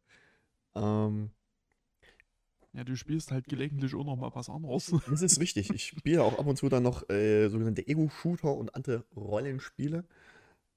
Ähm, 0.75 1.31
Ja, 2.73 2.85
du 2.85 2.97
spielst 2.97 3.33
halt 3.33 3.49
gelegentlich 3.49 3.95
auch 3.95 4.05
noch 4.05 4.17
mal 4.17 4.35
was 4.35 4.49
anderes. 4.49 4.95
das 5.11 5.23
ist 5.23 5.41
wichtig. 5.41 5.71
Ich 5.71 5.89
spiele 5.89 6.23
auch 6.23 6.39
ab 6.39 6.47
und 6.47 6.57
zu 6.57 6.69
dann 6.69 6.85
noch 6.85 7.09
äh, 7.11 7.49
sogenannte 7.49 7.87
Ego-Shooter 7.87 8.55
und 8.55 8.75
andere 8.75 9.05
Rollenspiele. 9.17 10.05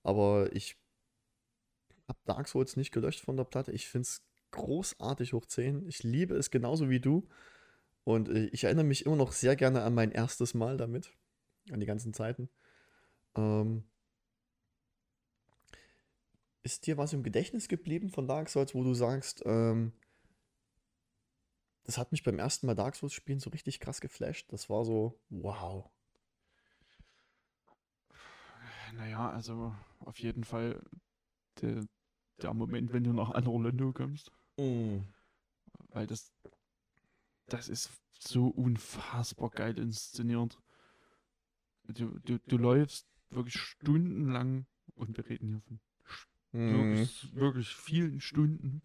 Aber 0.02 0.50
ich 0.53 0.78
habe 2.08 2.19
Dark 2.26 2.48
Souls 2.48 2.76
nicht 2.76 2.92
gelöscht 2.92 3.19
von 3.19 3.38
der 3.38 3.44
Platte. 3.44 3.72
Ich 3.72 3.88
finde 3.88 4.08
es 4.08 4.24
großartig 4.52 5.34
hoch 5.34 5.45
10. 5.45 5.88
Ich 5.88 6.02
liebe 6.02 6.36
es 6.36 6.50
genauso 6.50 6.90
wie 6.90 7.00
du. 7.00 7.28
Und 8.03 8.30
äh, 8.30 8.45
ich 8.48 8.64
erinnere 8.64 8.86
mich 8.86 9.06
immer 9.06 9.16
noch 9.16 9.32
sehr 9.32 9.56
gerne 9.56 9.84
an 9.84 9.94
mein 9.94 10.11
erstes 10.11 10.53
Mal 10.53 10.78
damit. 10.78 11.14
An 11.72 11.80
die 11.80 11.86
ganzen 11.86 12.14
Zeiten. 12.14 12.50
Ähm, 13.36 13.84
ist 16.64 16.88
dir 16.88 16.98
was 16.98 17.14
im 17.14 17.24
Gedächtnis 17.24 17.68
geblieben 17.68 18.10
von 18.10 18.28
Dark 18.28 18.50
Souls, 18.50 18.76
wo 18.76 18.84
du 18.84 18.94
sagst, 18.94 19.44
ähm, 19.45 19.94
das 21.84 21.98
hat 21.98 22.11
mich 22.11 22.24
beim 22.24 22.38
ersten 22.38 22.68
Mal 22.68 22.76
Dark 22.76 22.95
Souls 22.95 23.14
spielen 23.14 23.40
so 23.40 23.50
richtig 23.50 23.80
krass 23.80 24.02
geflasht. 24.02 24.52
Das 24.52 24.69
war 24.69 24.86
so, 24.86 25.19
wow. 25.30 25.90
Naja, 28.94 29.30
also 29.32 29.74
auf 30.00 30.19
jeden 30.19 30.44
Fall 30.44 30.82
der, 31.61 31.86
der 32.42 32.53
Moment, 32.53 32.94
wenn 32.94 33.03
du 33.03 33.14
nach 33.14 33.32
Anor 33.32 33.61
Londo 33.64 33.94
kommst. 33.94 34.32
Mm. 34.58 35.00
Weil 35.90 36.06
das, 36.06 36.32
das 37.50 37.69
ist 37.69 37.90
so 38.19 38.48
unfassbar 38.48 39.50
geil 39.50 39.78
inszeniert. 39.78 40.58
Du, 41.88 42.19
du, 42.19 42.40
du 42.40 42.58
läufst 42.58 43.08
wirklich 43.30 43.58
stundenlang 43.60 44.66
und 44.95 45.18
wir 45.18 45.28
reden 45.28 45.48
hier 45.48 45.61
von 45.61 45.80
Mm. 46.52 46.72
wirklich, 46.74 47.36
wirklich 47.36 47.76
vielen 47.76 48.19
Stunden 48.19 48.82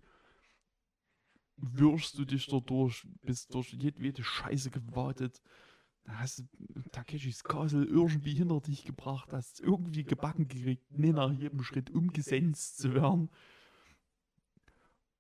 wirst 1.57 2.19
du 2.19 2.25
dich 2.25 2.47
da 2.47 2.61
durch, 2.61 3.07
bist 3.23 3.55
durch 3.55 3.73
jedwede 3.73 4.23
Scheiße 4.23 4.71
gewartet. 4.71 5.41
Da 6.05 6.19
hast 6.19 6.41
du 6.41 6.83
Takeshis 6.93 7.43
Castle 7.43 7.85
irgendwie 7.85 8.35
hinter 8.35 8.61
dich 8.61 8.85
gebracht, 8.85 9.33
hast 9.33 9.61
irgendwie 9.61 10.05
gebacken 10.05 10.49
gekriegt, 10.49 10.91
nicht 10.91 11.15
nach 11.15 11.33
jedem 11.33 11.63
Schritt 11.63 11.91
umgesenzt 11.91 12.77
zu 12.77 12.93
werden. 12.93 13.31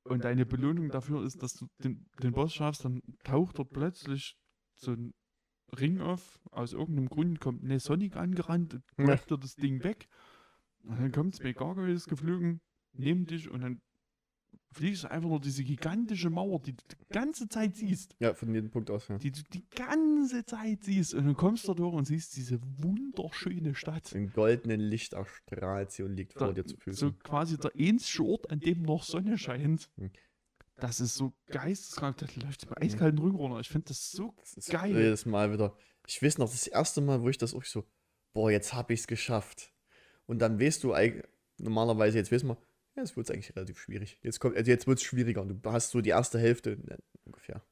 Und 0.04 0.24
deine 0.24 0.44
Belohnung 0.44 0.90
dafür 0.90 1.24
ist, 1.24 1.42
dass 1.42 1.54
du 1.54 1.66
den, 1.82 2.06
den 2.22 2.32
Boss 2.32 2.52
schaffst, 2.52 2.84
dann 2.84 3.00
taucht 3.24 3.58
dort 3.58 3.70
plötzlich 3.70 4.36
so 4.74 4.92
ein 4.92 5.14
Ring 5.78 6.00
auf. 6.00 6.40
Aus 6.50 6.72
irgendeinem 6.74 7.08
Grund 7.08 7.40
kommt 7.40 7.62
eine 7.62 7.80
Sonic 7.80 8.16
angerannt, 8.16 8.80
läuft 8.96 9.30
dir 9.30 9.38
das 9.38 9.54
Ding 9.54 9.82
weg. 9.82 10.08
Und 10.82 11.00
dann 11.00 11.12
kommt 11.12 11.36
zwei 11.36 11.52
Gargoyles 11.52 12.06
geflogen, 12.06 12.60
nehmen 12.92 13.24
dich 13.24 13.50
und 13.50 13.62
dann 13.62 13.80
fliegst 14.74 15.04
du 15.04 15.10
einfach 15.10 15.28
nur 15.28 15.40
diese 15.40 15.64
gigantische 15.64 16.28
Mauer, 16.30 16.60
die 16.60 16.72
du 16.72 16.84
die 16.90 17.08
ganze 17.12 17.48
Zeit 17.48 17.76
siehst. 17.76 18.14
Ja, 18.18 18.34
von 18.34 18.52
jedem 18.52 18.70
Punkt 18.70 18.90
aus, 18.90 19.08
ja. 19.08 19.16
Die 19.18 19.30
du 19.32 19.40
die 19.52 19.64
ganze 19.70 20.44
Zeit 20.44 20.84
siehst. 20.84 21.14
Und 21.14 21.26
dann 21.26 21.36
kommst 21.36 21.64
du 21.64 21.68
da 21.68 21.74
durch 21.74 21.94
und 21.94 22.04
siehst 22.06 22.36
diese 22.36 22.60
wunderschöne 22.78 23.74
Stadt. 23.74 24.12
Im 24.12 24.32
goldenen 24.32 24.80
Licht 24.80 25.12
erstrahlt 25.14 25.92
sie 25.92 26.02
und 26.02 26.14
liegt 26.14 26.36
Da, 26.36 26.46
vor 26.46 26.54
dir 26.54 26.64
zu 26.64 26.74
so 26.74 26.80
Füßen. 26.80 27.18
quasi 27.20 27.56
der 27.58 27.72
einzige 27.78 28.24
Ort, 28.24 28.50
an 28.50 28.60
dem 28.60 28.82
noch 28.82 29.02
Sonne 29.04 29.38
scheint. 29.38 29.88
Hm. 29.96 30.10
Das 30.76 30.98
ist 31.00 31.14
so 31.14 31.32
geisteskrank. 31.46 32.18
Das 32.18 32.34
läuft 32.36 32.64
über 32.64 32.80
eiskalten 32.82 33.18
Rücken 33.20 33.36
runter. 33.36 33.60
Ich 33.60 33.68
finde 33.68 33.86
das 33.88 34.10
so 34.10 34.34
Das 34.40 34.54
ist 34.54 34.70
geil. 34.70 34.94
Jedes 34.94 35.24
Mal 35.24 35.52
wieder. 35.52 35.76
Ich 36.06 36.22
weiß 36.22 36.38
noch, 36.38 36.50
das 36.50 36.66
erste 36.66 37.00
Mal, 37.00 37.22
wo 37.22 37.28
ich 37.28 37.38
das 37.38 37.54
auch 37.54 37.64
so, 37.64 37.84
boah, 38.32 38.50
jetzt 38.50 38.74
hab 38.74 38.90
ich's 38.90 39.06
geschafft. 39.06 39.72
Und 40.26 40.40
dann 40.40 40.60
weißt 40.60 40.82
du 40.82 40.92
eigentlich, 40.92 41.24
normalerweise, 41.58 42.18
jetzt 42.18 42.32
weißt 42.32 42.44
man, 42.44 42.56
ja, 42.96 43.02
es 43.02 43.16
wird 43.16 43.30
eigentlich 43.30 43.54
relativ 43.56 43.78
schwierig. 43.80 44.18
Jetzt 44.22 44.40
kommt, 44.40 44.56
also 44.56 44.70
jetzt 44.70 44.86
wird's 44.86 45.02
schwieriger. 45.02 45.42
Und 45.42 45.64
du 45.64 45.72
hast 45.72 45.90
so 45.90 46.00
die 46.00 46.10
erste 46.10 46.38
Hälfte, 46.38 46.78
ungefähr. 47.24 47.62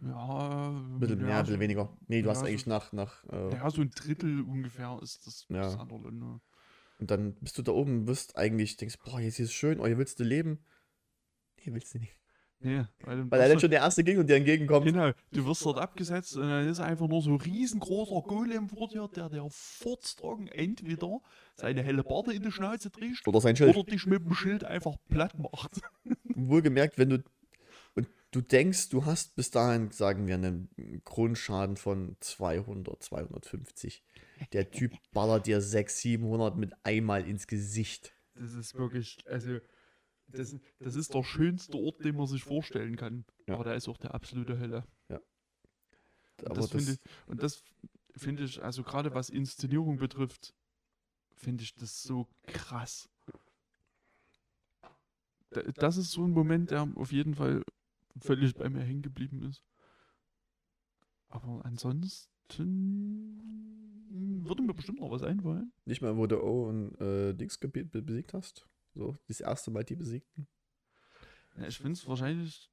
Ja, 0.00 0.68
Ein 0.70 1.00
bisschen 1.00 1.18
mehr, 1.18 1.28
ja, 1.28 1.38
ein 1.38 1.42
bisschen 1.42 1.56
so- 1.56 1.60
weniger. 1.60 1.96
Nee, 2.06 2.22
du 2.22 2.26
ja, 2.28 2.32
hast 2.32 2.40
so- 2.40 2.46
eigentlich 2.46 2.66
nach, 2.66 2.92
nach, 2.92 3.24
äh, 3.32 3.54
Ja, 3.54 3.68
so 3.70 3.80
ein 3.82 3.90
Drittel 3.90 4.42
ungefähr 4.42 4.98
ist 5.02 5.26
das, 5.26 5.46
Ja. 5.48 5.62
das 5.62 5.76
andere. 5.78 6.12
Ne? 6.12 6.40
und 7.00 7.10
dann 7.12 7.34
bist 7.36 7.56
du 7.58 7.62
da 7.62 7.70
oben, 7.72 8.08
wirst 8.08 8.36
eigentlich, 8.36 8.76
denkst, 8.76 8.96
boah, 9.04 9.20
jetzt 9.20 9.38
ist 9.38 9.46
es 9.50 9.52
schön, 9.52 9.78
oh, 9.80 9.86
hier 9.86 9.98
willst 9.98 10.18
du 10.18 10.24
leben. 10.24 10.64
Nee, 11.64 11.72
willst 11.72 11.94
du 11.94 11.98
nicht. 11.98 12.16
Nee, 12.60 12.84
weil, 13.02 13.30
Weil 13.30 13.40
er 13.40 13.48
dann 13.48 13.60
schon 13.60 13.70
der 13.70 13.80
erste 13.80 14.02
ging 14.02 14.18
und 14.18 14.28
dir 14.28 14.36
entgegenkommt. 14.36 14.84
Genau, 14.84 15.12
du 15.30 15.46
wirst 15.46 15.64
dort 15.64 15.78
abgesetzt 15.78 16.36
und 16.36 16.42
dann 16.42 16.68
ist 16.68 16.80
einfach 16.80 17.06
nur 17.06 17.22
so 17.22 17.30
ein 17.30 17.40
riesengroßer 17.40 18.26
Golem 18.26 18.68
vor 18.68 18.88
dir, 18.88 19.08
der 19.14 19.28
der 19.28 19.46
furztrocken 19.48 20.48
entweder 20.48 21.20
seine 21.54 21.82
helle 21.82 22.02
Barte 22.02 22.32
in 22.32 22.42
die 22.42 22.50
Schnauze 22.50 22.90
trägt 22.90 23.26
Oder 23.28 23.40
sein 23.40 23.54
Schild. 23.54 23.76
oder 23.76 23.88
dich 23.88 24.06
mit 24.06 24.24
dem 24.24 24.34
Schild 24.34 24.64
einfach 24.64 24.96
platt 25.08 25.38
macht. 25.38 25.80
Wohlgemerkt, 26.34 26.98
wenn 26.98 27.10
du 27.10 27.22
und 27.94 28.08
du 28.32 28.40
denkst, 28.40 28.88
du 28.90 29.04
hast 29.04 29.36
bis 29.36 29.50
dahin, 29.50 29.90
sagen 29.90 30.26
wir, 30.26 30.34
einen 30.34 30.68
Grundschaden 31.04 31.76
von 31.76 32.16
200, 32.20 33.02
250. 33.02 34.02
Der 34.52 34.70
Typ 34.70 34.92
ballert 35.12 35.46
dir 35.46 35.60
600, 35.60 35.90
700 35.90 36.56
mit 36.56 36.72
einmal 36.84 37.26
ins 37.26 37.46
Gesicht. 37.46 38.12
Das 38.34 38.54
ist 38.54 38.76
wirklich, 38.76 39.18
also, 39.26 39.58
das, 40.28 40.56
das 40.78 40.94
ist 40.96 41.14
der 41.14 41.22
schönste 41.24 41.76
Ort, 41.78 42.04
den 42.04 42.16
man 42.16 42.26
sich 42.26 42.44
vorstellen 42.44 42.96
kann. 42.96 43.24
Ja. 43.46 43.54
Aber 43.54 43.64
der 43.64 43.74
ist 43.74 43.88
auch 43.88 43.96
der 43.98 44.14
absolute 44.14 44.58
Hölle. 44.58 44.84
Aber 46.44 46.50
Und 46.50 46.56
das, 46.58 46.70
das, 46.70 46.84
finde 46.84 46.92
ich, 46.92 46.98
und 47.28 47.42
das 47.42 47.64
finde 48.16 48.44
ich, 48.44 48.62
also 48.62 48.84
gerade 48.84 49.12
was 49.12 49.28
Inszenierung 49.28 49.96
betrifft, 49.96 50.54
finde 51.34 51.64
ich 51.64 51.74
das 51.74 52.02
so 52.02 52.28
krass. 52.46 53.08
Da- 55.50 55.62
Das 55.62 55.96
ist 55.96 56.12
so 56.12 56.24
ein 56.24 56.30
Moment, 56.30 56.70
der 56.70 56.88
auf 56.94 57.10
jeden 57.10 57.34
Fall 57.34 57.64
völlig 58.20 58.54
bei 58.54 58.68
mir 58.68 58.82
hängen 58.82 59.02
geblieben 59.02 59.42
ist. 59.42 59.64
Aber 61.28 61.64
ansonsten 61.64 62.28
würde 64.10 64.62
mir 64.62 64.74
bestimmt 64.74 65.00
noch 65.00 65.10
was 65.10 65.22
einfallen. 65.22 65.72
nicht 65.84 66.02
mal, 66.02 66.16
wo 66.16 66.26
du 66.26 66.40
O 66.42 66.68
und 66.68 66.94
äh, 67.00 67.34
Dings 67.34 67.58
besiegt 67.58 68.32
hast. 68.32 68.66
So, 68.98 69.16
das 69.28 69.40
erste 69.40 69.70
Mal 69.70 69.84
die 69.84 69.94
besiegten. 69.94 70.48
Ja, 71.56 71.68
ich 71.68 71.76
finde 71.76 71.92
es 71.92 72.08
wahrscheinlich 72.08 72.68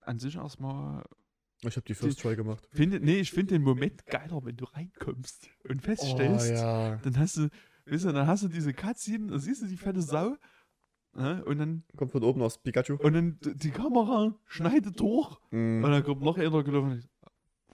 an 0.00 0.18
sich 0.18 0.36
erstmal. 0.36 1.04
Ich 1.60 1.76
habe 1.76 1.84
die 1.86 1.92
First 1.92 2.20
Try 2.20 2.36
gemacht. 2.36 2.66
Finde, 2.72 3.00
nee, 3.00 3.18
ich 3.20 3.30
finde 3.32 3.52
den 3.54 3.62
Moment 3.62 4.06
geiler, 4.06 4.42
wenn 4.46 4.56
du 4.56 4.64
reinkommst 4.64 5.50
und 5.68 5.82
feststellst, 5.82 6.50
Oh, 6.52 6.54
ja. 6.54 6.96
dann 6.96 7.18
hast 7.18 7.36
du, 7.36 7.50
weißt 7.84 8.04
du, 8.06 8.12
dann 8.12 8.26
hast 8.26 8.44
du 8.44 8.48
diese 8.48 8.72
Cutscene, 8.72 9.26
da 9.26 9.38
siehst 9.38 9.60
du 9.60 9.66
die 9.66 9.76
fette 9.76 10.00
Sau, 10.00 10.36
ne, 11.12 11.44
und 11.44 11.58
dann, 11.58 11.84
Kommt 11.96 12.12
von 12.12 12.22
oben 12.24 12.40
aus 12.40 12.62
Pikachu. 12.62 12.94
und 12.94 13.12
dann 13.12 13.38
die 13.42 13.70
Kamera 13.72 14.34
schneidet 14.46 14.98
durch, 15.00 15.36
Mm, 15.50 15.84
und 15.84 15.90
dann 15.90 16.02
kommt 16.02 16.22
noch 16.22 16.38
einer 16.38 16.62
gelaufen 16.64 17.04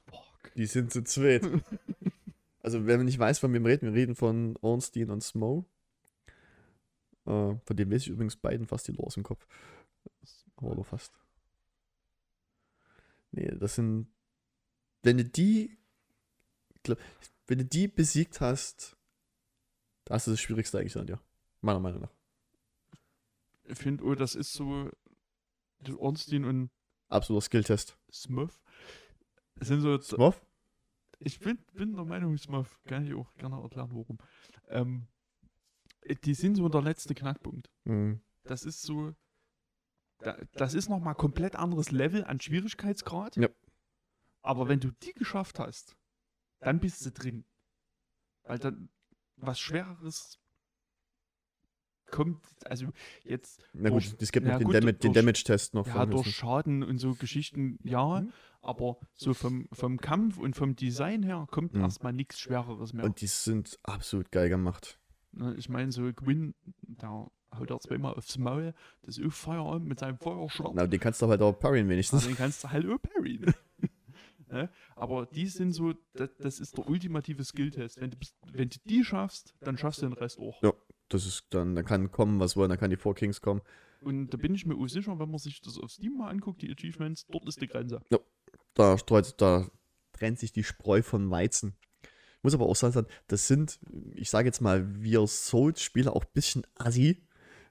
fuck. 0.08 0.52
die 0.56 0.66
sind 0.66 0.90
zu 0.92 1.05
zweit. 1.05 1.42
also, 2.60 2.86
wenn 2.86 2.97
man 2.97 3.06
nicht 3.06 3.20
weiß, 3.20 3.39
von 3.39 3.52
wem 3.52 3.62
wir 3.64 3.70
reden, 3.70 3.86
wir 3.92 3.94
reden 4.00 4.16
von 4.16 4.56
Ornstein 4.62 5.10
und 5.10 5.23
Smo. 5.23 5.64
Äh, 7.27 7.57
von 7.65 7.77
dem 7.77 7.91
weiß 7.91 8.03
ich 8.03 8.09
übrigens 8.09 8.36
beiden 8.36 8.67
fast 8.67 8.86
die 8.89 8.99
aus 8.99 9.15
dem 9.15 9.23
Kopf. 9.23 9.47
Aber 10.57 10.75
nur 10.75 10.85
fast. 10.85 11.12
Nee, 13.31 13.51
das 13.59 13.75
sind. 13.77 14.09
Wenn 15.03 15.19
du 15.19 15.25
die. 15.25 15.77
glaub- 16.83 16.99
Wenn 17.47 17.59
du 17.59 17.65
die 17.65 17.89
besiegt 17.89 18.41
hast, 18.41 18.97
da 20.05 20.15
hast 20.15 20.27
du 20.27 20.31
das 20.31 20.41
Schwierigste 20.41 20.78
eigentlich 20.78 20.97
an 20.97 21.07
dir. 21.07 21.20
Meiner 21.61 21.81
Meinung 21.81 22.03
nach. 22.03 22.12
Ich 23.65 23.78
finde, 23.78 24.05
oh, 24.05 24.15
das 24.15 24.35
ist 24.35 24.53
so, 24.53 24.91
Ornstein 25.99 26.44
und 26.44 26.70
Absoluter 27.09 27.44
Skilltest. 27.44 27.99
Smurf 28.12 28.61
sind 29.57 29.81
so, 29.81 29.99
Smurf? 30.01 30.44
ich 31.19 31.39
bin, 31.39 31.59
bin 31.73 31.94
der 31.94 32.05
Meinung, 32.05 32.36
Smurf, 32.36 32.81
kann 32.85 33.07
ich 33.07 33.15
auch 33.15 33.33
gerne 33.35 33.61
erklären, 33.62 33.89
warum. 33.93 34.19
Ähm, 34.69 35.07
die 36.24 36.34
sind 36.34 36.57
so 36.57 36.68
der 36.68 36.83
letzte 36.83 37.15
Knackpunkt. 37.15 37.70
Mhm. 37.84 38.20
Das 38.44 38.65
ist 38.65 38.83
so. 38.83 39.15
Da, 40.18 40.36
das 40.55 40.74
ist 40.74 40.89
nochmal 40.89 41.15
komplett 41.15 41.57
anderes 41.57 41.91
Level 41.91 42.24
an 42.24 42.41
Schwierigkeitsgrad. 42.41 43.36
Ja. 43.36 43.49
Aber 44.42 44.68
wenn 44.68 44.81
du 44.81 44.91
die 44.91 45.12
geschafft 45.15 45.58
hast, 45.58 45.97
dann 46.60 46.78
bist 46.81 47.05
du 47.05 47.10
drin. 47.10 47.44
Weil 48.44 48.58
dann 48.58 48.91
was 49.36 49.58
Schwereres 49.58 50.39
kommt. 52.07 52.44
Also 52.66 52.89
jetzt, 53.24 53.62
Na 53.73 53.91
Durch- 53.91 54.10
gut, 54.12 54.23
es 54.23 54.31
gibt 54.31 54.47
noch 54.47 54.58
den, 54.58 54.66
gut, 54.66 54.74
Dama 54.74 54.92
den 54.92 54.99
durch- 55.00 55.15
Damage-Test 55.15 55.74
noch. 55.74 55.86
ja, 55.86 56.07
durch. 56.07 56.34
Schaden 56.34 56.83
und 56.83 56.99
so 56.99 57.15
Geschichten, 57.15 57.78
ja. 57.83 58.20
Mhm. 58.20 58.33
Aber 58.60 58.99
so 59.15 59.34
vom, 59.34 59.68
vom 59.73 59.99
Kampf 59.99 60.39
und 60.39 60.55
vom 60.57 60.76
Design 60.76 61.23
her 61.23 61.47
kommt 61.50 61.74
Mhm. 61.74 61.81
erstmal 61.81 62.12
nichts 62.12 62.39
Schwereres 62.39 62.92
mehr. 62.92 63.05
Und 63.05 63.20
die 63.20 63.26
sind 63.26 63.78
absolut 63.83 64.31
geil 64.31 64.49
gemacht. 64.49 65.00
Ne, 65.37 65.55
Ich 65.57 65.69
meine, 65.69 65.93
so 65.93 66.13
Gwyn, 66.13 66.55
da 66.83 67.31
haut 67.57 67.71
er 67.71 67.81
zweimal 67.81 68.15
aufs 68.15 68.37
Maul, 68.39 68.75
das 69.03 69.19
ist 69.19 69.27
auch 69.27 69.33
Feierabend 69.33 69.89
mit 69.89 69.99
seinem 70.01 70.19
Feuerschwert. 70.19 70.75
Na, 70.75 70.87
den 70.87 71.01
kannst 71.01 71.23
du 71.23 71.29
halt 71.29 71.41
auch 71.43 71.53
parryen 71.53 71.89
wenigstens. 71.89 72.21
Also 72.21 72.29
den 72.29 72.37
kannst 72.37 72.65
du 72.65 72.71
halt 72.71 72.87
auch 72.87 72.99
parryen. 73.01 73.55
ne? 74.51 74.71
Aber 74.97 75.27
die 75.27 75.47
sind 75.47 75.73
so, 75.73 75.95
das, 76.15 76.31
das 76.39 76.61
ist 76.61 76.77
der 76.77 76.89
ultimative 76.89 77.45
Skilltest. 77.45 78.01
Wenn 78.01 78.11
du, 78.11 78.17
wenn 78.53 78.69
du 78.69 78.79
die 78.85 79.05
schaffst, 79.05 79.55
dann 79.61 79.79
schaffst 79.79 80.03
du 80.03 80.07
den 80.07 80.15
Rest 80.15 80.39
auch. 80.39 80.63
Ja. 80.63 80.73
Das 81.09 81.27
ist 81.27 81.47
dann, 81.51 81.75
da 81.75 81.83
kann 81.83 82.11
kommen, 82.11 82.41
was 82.41 82.57
wollen, 82.57 82.71
da 82.71 82.77
kann 82.79 82.91
die 82.91 82.97
Four 82.97 83.15
Kings 83.15 83.43
kommen. 83.43 83.61
Und 84.01 84.31
da 84.31 84.39
bin 84.39 84.55
ich 84.55 84.67
mir 84.67 84.75
auch 84.75 84.87
sicher, 84.87 85.19
wenn 85.19 85.31
man 85.31 85.39
sich 85.39 85.61
das 85.61 85.79
auf 85.79 85.91
Steam 85.91 86.17
mal 86.17 86.31
anguckt, 86.31 86.63
die 86.63 86.71
Achievements, 86.71 87.27
dort 87.27 87.47
ist 87.47 87.61
die 87.61 87.67
Grenze. 87.67 88.01
Da 88.75 88.99
streut, 88.99 89.35
da 89.41 89.67
trennt 90.13 90.39
sich 90.39 90.53
die 90.53 90.65
Spreu 90.65 91.03
von 91.03 91.31
Weizen. 91.31 91.77
Muss 92.44 92.55
aber 92.55 92.66
auch 92.66 92.76
sagen, 92.76 93.06
das 93.26 93.48
sind, 93.48 93.81
ich 94.14 94.31
sage 94.31 94.47
jetzt 94.47 94.60
mal, 94.60 94.86
wir 95.02 95.26
Souls-Spieler 95.26 96.14
auch 96.14 96.23
ein 96.24 96.31
bisschen 96.34 96.64
assi. 96.76 97.26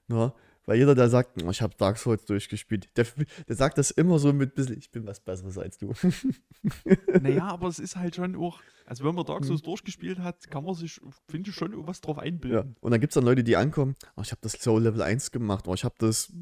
Ne? 0.08 0.32
Weil 0.66 0.78
jeder, 0.78 0.94
der 0.94 1.08
sagt, 1.10 1.42
"Oh, 1.42 1.50
ich 1.50 1.60
habe 1.62 1.74
Dark 1.76 1.96
Souls 1.98 2.24
durchgespielt, 2.24 2.88
der, 2.96 3.06
der 3.48 3.54
sagt 3.56 3.78
das 3.78 3.90
immer 3.90 4.18
so 4.18 4.32
mit 4.32 4.52
ein 4.52 4.54
bisschen, 4.54 4.78
ich 4.78 4.90
bin 4.90 5.06
was 5.06 5.20
Besseres 5.20 5.56
als 5.58 5.78
du. 5.78 5.92
naja, 7.22 7.44
aber 7.48 7.68
es 7.68 7.78
ist 7.78 7.96
halt 7.96 8.16
schon 8.16 8.34
auch, 8.36 8.60
also 8.86 9.04
wenn 9.04 9.14
man 9.14 9.24
Dark 9.26 9.42
Mhm. 9.42 9.46
Souls 9.48 9.62
durchgespielt 9.62 10.18
hat, 10.18 10.50
kann 10.50 10.64
man 10.64 10.74
sich, 10.74 11.00
finde 11.28 11.50
ich, 11.50 11.56
schon 11.56 11.72
irgendwas 11.72 12.00
drauf 12.00 12.16
Ja. 12.16 12.22
einbilden. 12.22 12.76
Und 12.80 12.90
dann 12.90 13.00
gibt 13.00 13.12
es 13.12 13.14
dann 13.14 13.24
Leute, 13.24 13.44
die 13.44 13.56
ankommen, 13.56 13.94
oh, 14.16 14.22
ich 14.22 14.30
habe 14.30 14.40
das 14.42 14.52
Soul 14.52 14.82
Level 14.82 15.02
1 15.02 15.30
gemacht, 15.30 15.68
oh, 15.68 15.74
ich 15.74 15.84
habe 15.84 15.94
das 15.98 16.32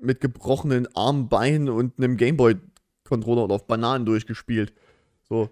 mit 0.00 0.20
gebrochenen 0.20 0.88
Armen, 0.94 1.28
Beinen 1.28 1.68
und 1.68 1.98
einem 1.98 2.16
Gameboy-Controller 2.16 3.44
oder 3.44 3.54
auf 3.54 3.66
Bananen 3.66 4.04
durchgespielt. 4.04 4.74
So. 5.22 5.48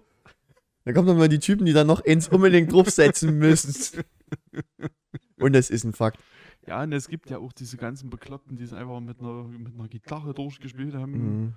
Dann 0.83 0.93
kommen 0.95 1.07
dann 1.07 1.17
mal 1.17 1.29
die 1.29 1.39
Typen, 1.39 1.65
die 1.65 1.73
dann 1.73 1.87
noch 1.87 2.03
eins 2.05 2.27
unbedingt 2.27 2.71
draufsetzen 2.71 3.37
müssen. 3.37 4.03
Und 5.39 5.53
das 5.53 5.69
ist 5.69 5.83
ein 5.83 5.93
Fakt. 5.93 6.19
Ja, 6.67 6.83
und 6.83 6.93
es 6.93 7.07
gibt 7.07 7.31
ja 7.31 7.39
auch 7.39 7.51
diese 7.53 7.75
ganzen 7.75 8.11
Bekloppten, 8.11 8.55
die 8.55 8.63
es 8.63 8.71
einfach 8.73 8.99
mit 8.99 9.19
einer, 9.19 9.43
mit 9.45 9.73
einer 9.73 9.87
Gitarre 9.87 10.35
durchgespielt 10.35 10.93
haben. 10.93 11.11
Mhm. 11.13 11.53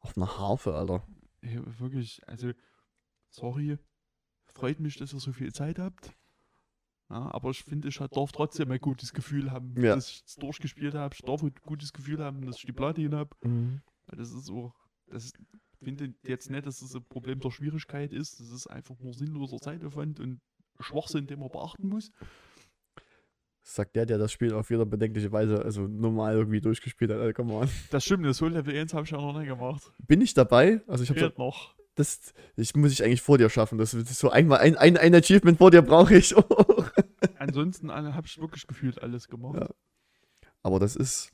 Auf 0.00 0.16
einer 0.16 0.38
Harfe, 0.38 0.74
Alter. 0.74 1.06
Ja, 1.42 1.60
wirklich, 1.78 2.26
also, 2.26 2.52
sorry, 3.28 3.76
freut 4.46 4.80
mich, 4.80 4.96
dass 4.96 5.12
ihr 5.12 5.20
so 5.20 5.32
viel 5.32 5.52
Zeit 5.52 5.78
habt. 5.78 6.16
Ja, 7.10 7.30
aber 7.34 7.50
ich 7.50 7.62
finde, 7.64 7.88
ich 7.88 7.98
darf 7.98 8.32
trotzdem 8.32 8.70
ein 8.70 8.80
gutes 8.80 9.12
Gefühl 9.12 9.50
haben, 9.50 9.74
Ja. 9.76 9.94
dass 9.94 10.08
ich 10.10 10.22
es 10.26 10.36
durchgespielt 10.36 10.94
habe. 10.94 11.14
Ich 11.14 11.20
darf 11.22 11.42
ein 11.42 11.52
gutes 11.66 11.92
Gefühl 11.92 12.24
haben, 12.24 12.46
dass 12.46 12.56
ich 12.56 12.64
die 12.64 12.72
Platin 12.72 13.14
habe. 13.14 13.36
Mhm. 13.44 13.82
Weil 14.06 14.18
das 14.18 14.32
ist 14.32 14.50
auch, 14.50 14.74
das 15.06 15.26
ist- 15.26 15.38
finde 15.82 16.14
jetzt 16.22 16.50
nicht, 16.50 16.66
dass 16.66 16.80
das 16.80 16.94
ein 16.94 17.04
Problem 17.04 17.40
der 17.40 17.50
Schwierigkeit 17.50 18.12
ist. 18.12 18.40
Das 18.40 18.50
ist 18.50 18.66
einfach 18.66 18.98
nur 18.98 19.14
sinnloser 19.14 19.58
Zeitaufwand 19.58 20.20
und 20.20 20.40
Schwachsinn, 20.80 21.26
den 21.26 21.40
man 21.40 21.50
beachten 21.50 21.88
muss. 21.88 22.10
Sagt 23.62 23.96
der, 23.96 24.06
der 24.06 24.18
das 24.18 24.30
Spiel 24.30 24.52
auf 24.54 24.70
jeder 24.70 24.86
bedenkliche 24.86 25.32
Weise, 25.32 25.64
also 25.64 25.88
normal 25.88 26.34
irgendwie 26.34 26.60
durchgespielt 26.60 27.10
hat. 27.10 27.18
Alter, 27.18 27.32
come 27.32 27.54
on. 27.54 27.68
Das 27.90 28.04
stimmt, 28.04 28.24
das 28.24 28.36
Soul 28.36 28.52
Level 28.52 28.76
1 28.76 28.94
habe 28.94 29.04
ich 29.04 29.10
ja 29.10 29.18
noch 29.18 29.36
nicht 29.36 29.48
gemacht. 29.48 29.82
Bin 30.06 30.20
ich 30.20 30.34
dabei? 30.34 30.82
Also 30.86 31.02
ich 31.02 31.10
habe 31.10 31.18
Fehlt 31.18 31.38
noch. 31.38 31.74
das, 31.96 32.32
ich 32.54 32.76
muss 32.76 32.92
ich 32.92 33.02
eigentlich 33.02 33.22
vor 33.22 33.38
dir 33.38 33.50
schaffen. 33.50 33.76
Das 33.76 33.92
ist 33.92 34.14
so 34.14 34.30
einmal 34.30 34.60
ein, 34.60 34.76
ein, 34.76 34.96
ein 34.96 35.14
Achievement 35.14 35.58
vor 35.58 35.72
dir 35.72 35.82
brauche 35.82 36.16
ich. 36.16 36.36
auch. 36.36 36.90
Ansonsten 37.38 37.90
habe 37.90 38.26
ich 38.26 38.40
wirklich 38.40 38.66
gefühlt 38.68 39.02
alles 39.02 39.26
gemacht. 39.26 39.58
Ja. 39.60 39.68
Aber 40.62 40.78
das 40.78 40.94
ist, 40.94 41.32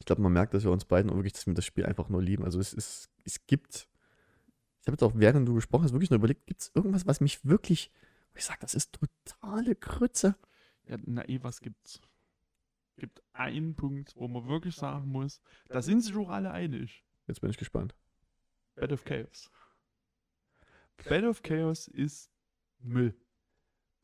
ich 0.00 0.06
glaube, 0.06 0.22
man 0.22 0.32
merkt, 0.32 0.54
dass 0.54 0.64
wir 0.64 0.72
uns 0.72 0.86
beiden 0.86 1.10
auch 1.10 1.16
wirklich, 1.16 1.34
dass 1.34 1.46
wir 1.46 1.54
das 1.54 1.66
Spiel 1.66 1.84
einfach 1.84 2.08
nur 2.08 2.22
lieben. 2.22 2.42
Also 2.42 2.58
es 2.58 2.72
ist, 2.72 3.10
es 3.24 3.46
gibt, 3.46 3.86
ich 4.80 4.86
habe 4.86 4.92
jetzt 4.92 5.02
auch 5.02 5.12
während 5.14 5.46
du 5.46 5.54
gesprochen 5.54 5.84
hast 5.84 5.92
wirklich 5.92 6.10
nur 6.10 6.18
überlegt, 6.18 6.46
gibt 6.46 6.62
es 6.62 6.72
irgendwas, 6.74 7.06
was 7.06 7.20
mich 7.20 7.44
wirklich, 7.44 7.92
ich 8.34 8.44
sage, 8.44 8.60
das 8.62 8.74
ist 8.74 8.98
totale 8.98 9.76
Krütze. 9.76 10.36
Ja, 10.86 10.96
na 11.04 11.28
eh, 11.28 11.42
was 11.42 11.60
gibt's? 11.60 12.00
Gibt 12.96 13.22
einen 13.34 13.76
Punkt, 13.76 14.16
wo 14.16 14.26
man 14.26 14.48
wirklich 14.48 14.74
sagen 14.74 15.08
muss, 15.08 15.42
da 15.68 15.82
sind 15.82 16.00
sich 16.00 16.16
auch 16.16 16.30
alle 16.30 16.50
einig. 16.50 17.04
Jetzt 17.26 17.42
bin 17.42 17.50
ich 17.50 17.58
gespannt. 17.58 17.94
Bed 18.76 18.92
of 18.92 19.04
Chaos. 19.04 19.50
Bed 21.04 21.24
of 21.24 21.42
Chaos 21.42 21.88
ist 21.88 22.30
Müll. 22.78 23.14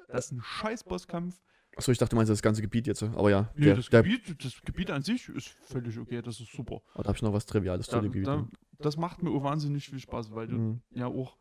Das 0.09 0.27
ist 0.27 0.33
ein 0.33 0.43
scheiß 0.43 0.85
Bosskampf. 0.85 1.43
Achso, 1.77 1.93
ich 1.93 1.99
dachte, 1.99 2.11
du 2.11 2.17
meinst 2.17 2.31
das 2.31 2.41
ganze 2.43 2.63
Gebiet 2.63 2.87
jetzt. 2.87 3.03
Aber 3.03 3.31
ja, 3.31 3.53
Nee, 3.55 3.67
der, 3.67 3.77
das, 3.77 3.89
der, 3.91 4.03
Gebiet, 4.03 4.43
das 4.45 4.61
Gebiet 4.63 4.91
an 4.91 5.03
sich 5.03 5.29
ist 5.29 5.49
völlig 5.49 5.99
okay, 5.99 6.23
das 6.23 6.41
ist 6.41 6.51
super. 6.51 6.81
oh, 6.95 7.03
da 7.03 7.05
habe 7.09 7.17
ich 7.17 7.23
noch 7.23 7.33
was 7.35 7.45
Triviales 7.47 7.87
zu 7.87 7.93
Da, 7.93 8.01
dem 8.01 8.11
Gebiet. 8.13 8.27
da, 8.27 8.49
das 8.79 8.97
macht 8.97 9.23
mir 9.23 9.31
auch 9.31 9.43
wahnsinnig 9.45 9.85
viel 9.89 10.01
Spaß, 10.01 10.35
weil 10.35 10.47
du 10.49 10.57
Mhm. 10.57 10.81
ja 10.91 11.07
auch 11.07 11.37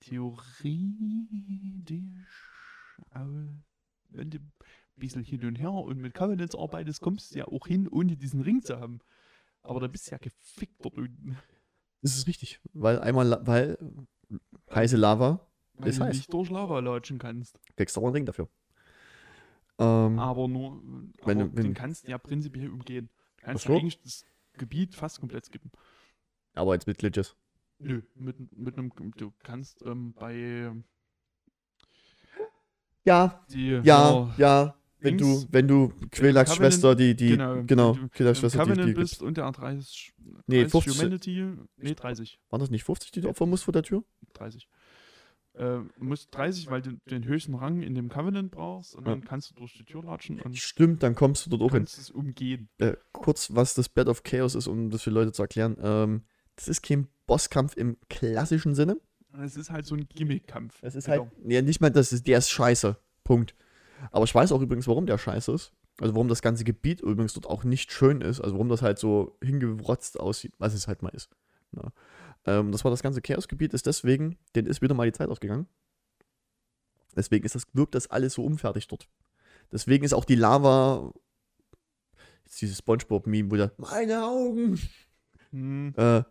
theoretisch, 0.00 0.56
wenn 4.10 4.30
du 4.30 4.38
ein 4.38 4.52
bisschen 4.96 5.22
hin 5.24 5.44
und 5.44 5.56
her 5.56 5.70
und 5.72 5.98
mit 5.98 6.14
Covenants 6.14 6.54
arbeitest, 6.56 7.00
kommst 7.00 7.34
du 7.34 7.38
ja 7.40 7.46
auch 7.46 7.66
hin, 7.66 7.88
ohne 7.88 8.16
diesen 8.16 8.40
Ring 8.40 8.62
zu 8.62 8.78
haben. 8.80 8.98
Aber 9.62 9.80
da 9.80 9.86
bist 9.88 10.06
du 10.08 10.12
ja 10.12 10.18
gefickt 10.18 10.84
dort 10.84 10.96
unten. 10.96 11.36
Das 12.02 12.16
ist 12.16 12.26
richtig, 12.26 12.60
weil 12.72 13.00
einmal, 13.00 13.38
weil 13.46 13.78
heiße 14.74 14.96
Lava, 14.96 15.46
Weil 15.74 15.90
Ist 15.90 15.98
du 16.00 16.04
heiß. 16.04 16.16
nicht 16.16 16.32
durch 16.32 16.50
Lava 16.50 16.80
latschen 16.80 17.18
kannst. 17.18 17.60
kriegst 17.76 17.96
du 17.96 18.00
auch 18.00 18.04
einen 18.04 18.14
Ring 18.14 18.26
dafür. 18.26 18.48
Ähm, 19.78 20.18
Aber 20.18 20.48
nur, 20.48 20.82
Wenn 21.24 21.40
aber 21.40 21.48
du- 21.50 21.56
wenn- 21.56 21.64
den 21.64 21.74
kannst 21.74 22.06
du 22.06 22.10
ja 22.10 22.18
prinzipiell 22.18 22.70
umgehen. 22.70 23.08
Du 23.38 23.44
kannst 23.44 23.64
ja 23.66 23.74
eigentlich 23.74 24.00
das 24.02 24.24
Gebiet 24.54 24.94
fast 24.94 25.20
komplett 25.20 25.44
skippen. 25.44 25.70
aber 26.54 26.72
jetzt 26.74 26.86
mit 26.86 26.96
Glitches. 26.98 27.36
Nö, 27.78 28.00
mit, 28.14 28.36
mit 28.56 28.78
einem, 28.78 28.90
du 29.16 29.32
kannst 29.42 29.82
ähm, 29.84 30.14
bei 30.14 30.72
Ja, 33.04 33.44
die 33.50 33.68
ja, 33.84 34.34
ja. 34.38 34.74
Wenn 34.98 35.18
du, 35.18 35.44
wenn 35.52 35.68
du 35.68 35.92
Quelax 36.10 36.50
Covenant- 36.50 36.56
Schwester, 36.56 36.94
die, 36.96 37.14
die, 37.14 37.28
genau, 37.30 37.62
genau, 37.66 37.94
Schwester, 38.14 38.64
die, 38.64 38.86
die, 38.86 38.92
bist 38.94 39.22
und 39.22 39.36
der 39.36 39.52
30, 39.52 40.14
Nee, 40.46 40.62
30 40.64 40.70
50. 40.72 40.98
Humanity, 40.98 41.56
nee, 41.76 41.94
30, 41.94 42.40
waren 42.48 42.60
das 42.60 42.70
nicht 42.70 42.82
50, 42.82 43.12
die 43.12 43.20
du 43.20 43.28
opfern 43.28 43.50
musst 43.50 43.64
vor 43.64 43.72
der 43.72 43.82
Tür? 43.82 44.02
30. 44.32 44.66
Äh, 45.56 45.78
musst 45.98 46.34
30, 46.34 46.70
weil 46.70 46.82
du 46.82 46.98
den 47.08 47.24
höchsten 47.24 47.54
Rang 47.54 47.80
in 47.80 47.94
dem 47.94 48.10
Covenant 48.10 48.50
brauchst 48.50 48.94
und 48.94 49.06
Ja. 49.06 49.12
dann 49.12 49.24
kannst 49.24 49.50
du 49.50 49.54
durch 49.54 49.72
die 49.72 49.84
Tür 49.84 50.02
latschen 50.04 50.40
und 50.42 50.56
Stimmt, 50.58 51.02
dann 51.02 51.14
kommst 51.14 51.46
du 51.46 51.50
dort 51.50 51.62
auch 51.62 51.72
hin. 51.72 51.84
es 51.84 52.10
umgehen. 52.10 52.68
Äh, 52.78 52.94
kurz, 53.12 53.54
was 53.54 53.72
das 53.74 53.88
Bed 53.88 54.08
of 54.08 54.22
Chaos 54.22 54.54
ist, 54.54 54.66
um 54.66 54.90
das 54.90 55.02
für 55.02 55.10
Leute 55.10 55.32
zu 55.32 55.40
erklären. 55.42 55.76
Ähm, 55.80 56.22
das 56.56 56.68
ist 56.68 56.82
kein 56.82 57.08
Bosskampf 57.26 57.74
im 57.76 57.96
klassischen 58.10 58.74
Sinne. 58.74 58.98
Es 59.42 59.56
ist 59.56 59.70
halt 59.70 59.86
so 59.86 59.94
ein 59.94 60.06
Gimmick-Kampf. 60.08 60.78
Es 60.82 60.94
ist 60.94 61.06
Genau. 61.06 61.22
halt, 61.24 61.32
ja, 61.52 61.62
nicht 61.62 61.80
mal, 61.80 61.90
das 61.90 62.12
ist, 62.12 62.26
der 62.26 62.38
ist 62.38 62.50
scheiße. 62.50 62.96
Punkt. 63.24 63.54
Aber 64.12 64.24
ich 64.24 64.34
weiß 64.34 64.52
auch 64.52 64.60
übrigens, 64.60 64.86
warum 64.88 65.06
der 65.06 65.16
scheiße 65.18 65.52
ist. 65.52 65.72
Also 66.00 66.14
warum 66.14 66.28
das 66.28 66.42
ganze 66.42 66.64
Gebiet 66.64 67.00
übrigens 67.00 67.32
dort 67.32 67.46
auch 67.46 67.64
nicht 67.64 67.90
schön 67.92 68.20
ist. 68.20 68.40
Also 68.42 68.54
warum 68.54 68.68
das 68.68 68.82
halt 68.82 68.98
so 68.98 69.38
hingerotzt 69.42 70.20
aussieht, 70.20 70.52
was 70.58 70.74
es 70.74 70.86
halt 70.86 71.00
mal 71.02 71.08
ist. 71.14 71.30
Ja. 71.72 71.92
Ähm, 72.46 72.72
das 72.72 72.84
war 72.84 72.90
das 72.90 73.02
ganze 73.02 73.20
Chaosgebiet, 73.20 73.74
ist 73.74 73.86
deswegen, 73.86 74.38
denen 74.54 74.68
ist 74.68 74.80
wieder 74.82 74.94
mal 74.94 75.06
die 75.06 75.12
Zeit 75.12 75.28
ausgegangen. 75.28 75.66
Deswegen 77.16 77.44
ist 77.44 77.54
das, 77.54 77.66
wirkt 77.72 77.94
das 77.94 78.08
alles 78.08 78.34
so 78.34 78.44
unfertig 78.44 78.88
dort. 78.88 79.08
Deswegen 79.72 80.04
ist 80.04 80.12
auch 80.12 80.24
die 80.24 80.34
Lava. 80.34 81.12
Jetzt 82.44 82.60
dieses 82.60 82.78
Spongebob-Meme, 82.78 83.50
wo 83.50 83.56
der. 83.56 83.72
Meine 83.78 84.24
Augen! 84.24 84.78
Hm, 85.50 85.94
Äh, 85.96 86.22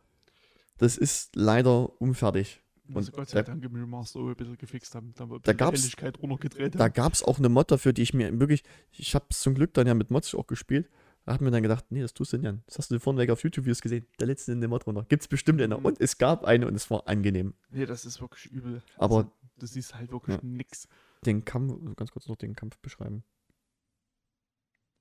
das 0.77 0.97
ist 0.97 1.35
leider 1.35 1.99
unfertig. 2.01 2.61
also 2.93 3.11
Und 3.11 3.17
Gott 3.17 3.29
sei 3.29 3.39
da- 3.41 3.51
Dank 3.51 3.63
im 3.63 3.75
Remaster 3.75 4.19
ein 4.19 4.35
bisschen 4.35 4.57
gefixt 4.57 4.93
haben. 4.95 5.13
Da, 5.15 5.29
wir 5.29 5.39
Da 5.39 5.53
gab's- 5.53 5.81
Helligkeit 5.81 6.19
runtergedreht 6.21 6.75
Da 6.75 6.85
haben. 6.85 6.93
gab 6.93 7.13
es 7.13 7.23
auch 7.23 7.39
eine 7.39 7.49
Mod 7.49 7.71
dafür, 7.71 7.91
die 7.93 8.03
ich 8.03 8.13
mir 8.13 8.39
wirklich. 8.39 8.63
Ich 8.91 9.15
habe 9.15 9.25
es 9.31 9.39
zum 9.41 9.55
Glück 9.55 9.73
dann 9.73 9.87
ja 9.87 9.93
mit 9.93 10.11
Mods 10.11 10.33
auch 10.35 10.47
gespielt. 10.47 10.89
Da 11.25 11.33
hat 11.33 11.41
mir 11.41 11.49
dann 11.51 11.63
gedacht, 11.63 11.85
nee, 11.89 12.01
das 12.01 12.13
tust 12.13 12.33
du 12.33 12.37
nicht. 12.37 12.59
Das 12.67 12.77
hast 12.77 12.91
du 12.91 12.99
vorhin 12.99 13.17
weg 13.19 13.31
auf 13.31 13.43
YouTube-Videos 13.43 13.81
gesehen. 13.81 14.05
Der 14.19 14.27
letzte 14.27 14.51
in 14.51 14.59
der 14.61 14.69
Mod 14.69 14.85
runter. 14.85 15.05
Gibt 15.09 15.23
es 15.23 15.27
bestimmt 15.27 15.59
eine. 15.61 15.77
Mhm. 15.77 15.85
Und 15.85 15.99
es 15.99 16.17
gab 16.19 16.45
eine 16.45 16.67
und 16.67 16.75
es 16.75 16.89
war 16.91 17.07
angenehm. 17.07 17.55
Nee, 17.71 17.85
das 17.87 18.05
ist 18.05 18.21
wirklich 18.21 18.45
übel. 18.51 18.83
Aber- 18.97 19.17
also, 19.17 19.31
du 19.57 19.65
siehst 19.65 19.95
halt 19.95 20.11
wirklich 20.11 20.35
Ja. 20.37 20.41
nix. 20.43 20.87
Den 21.25 21.43
Kampf, 21.43 21.73
ganz 21.95 22.11
kurz 22.11 22.27
noch 22.27 22.35
den 22.35 22.55
Kampf 22.55 22.77
beschreiben. 22.77 23.23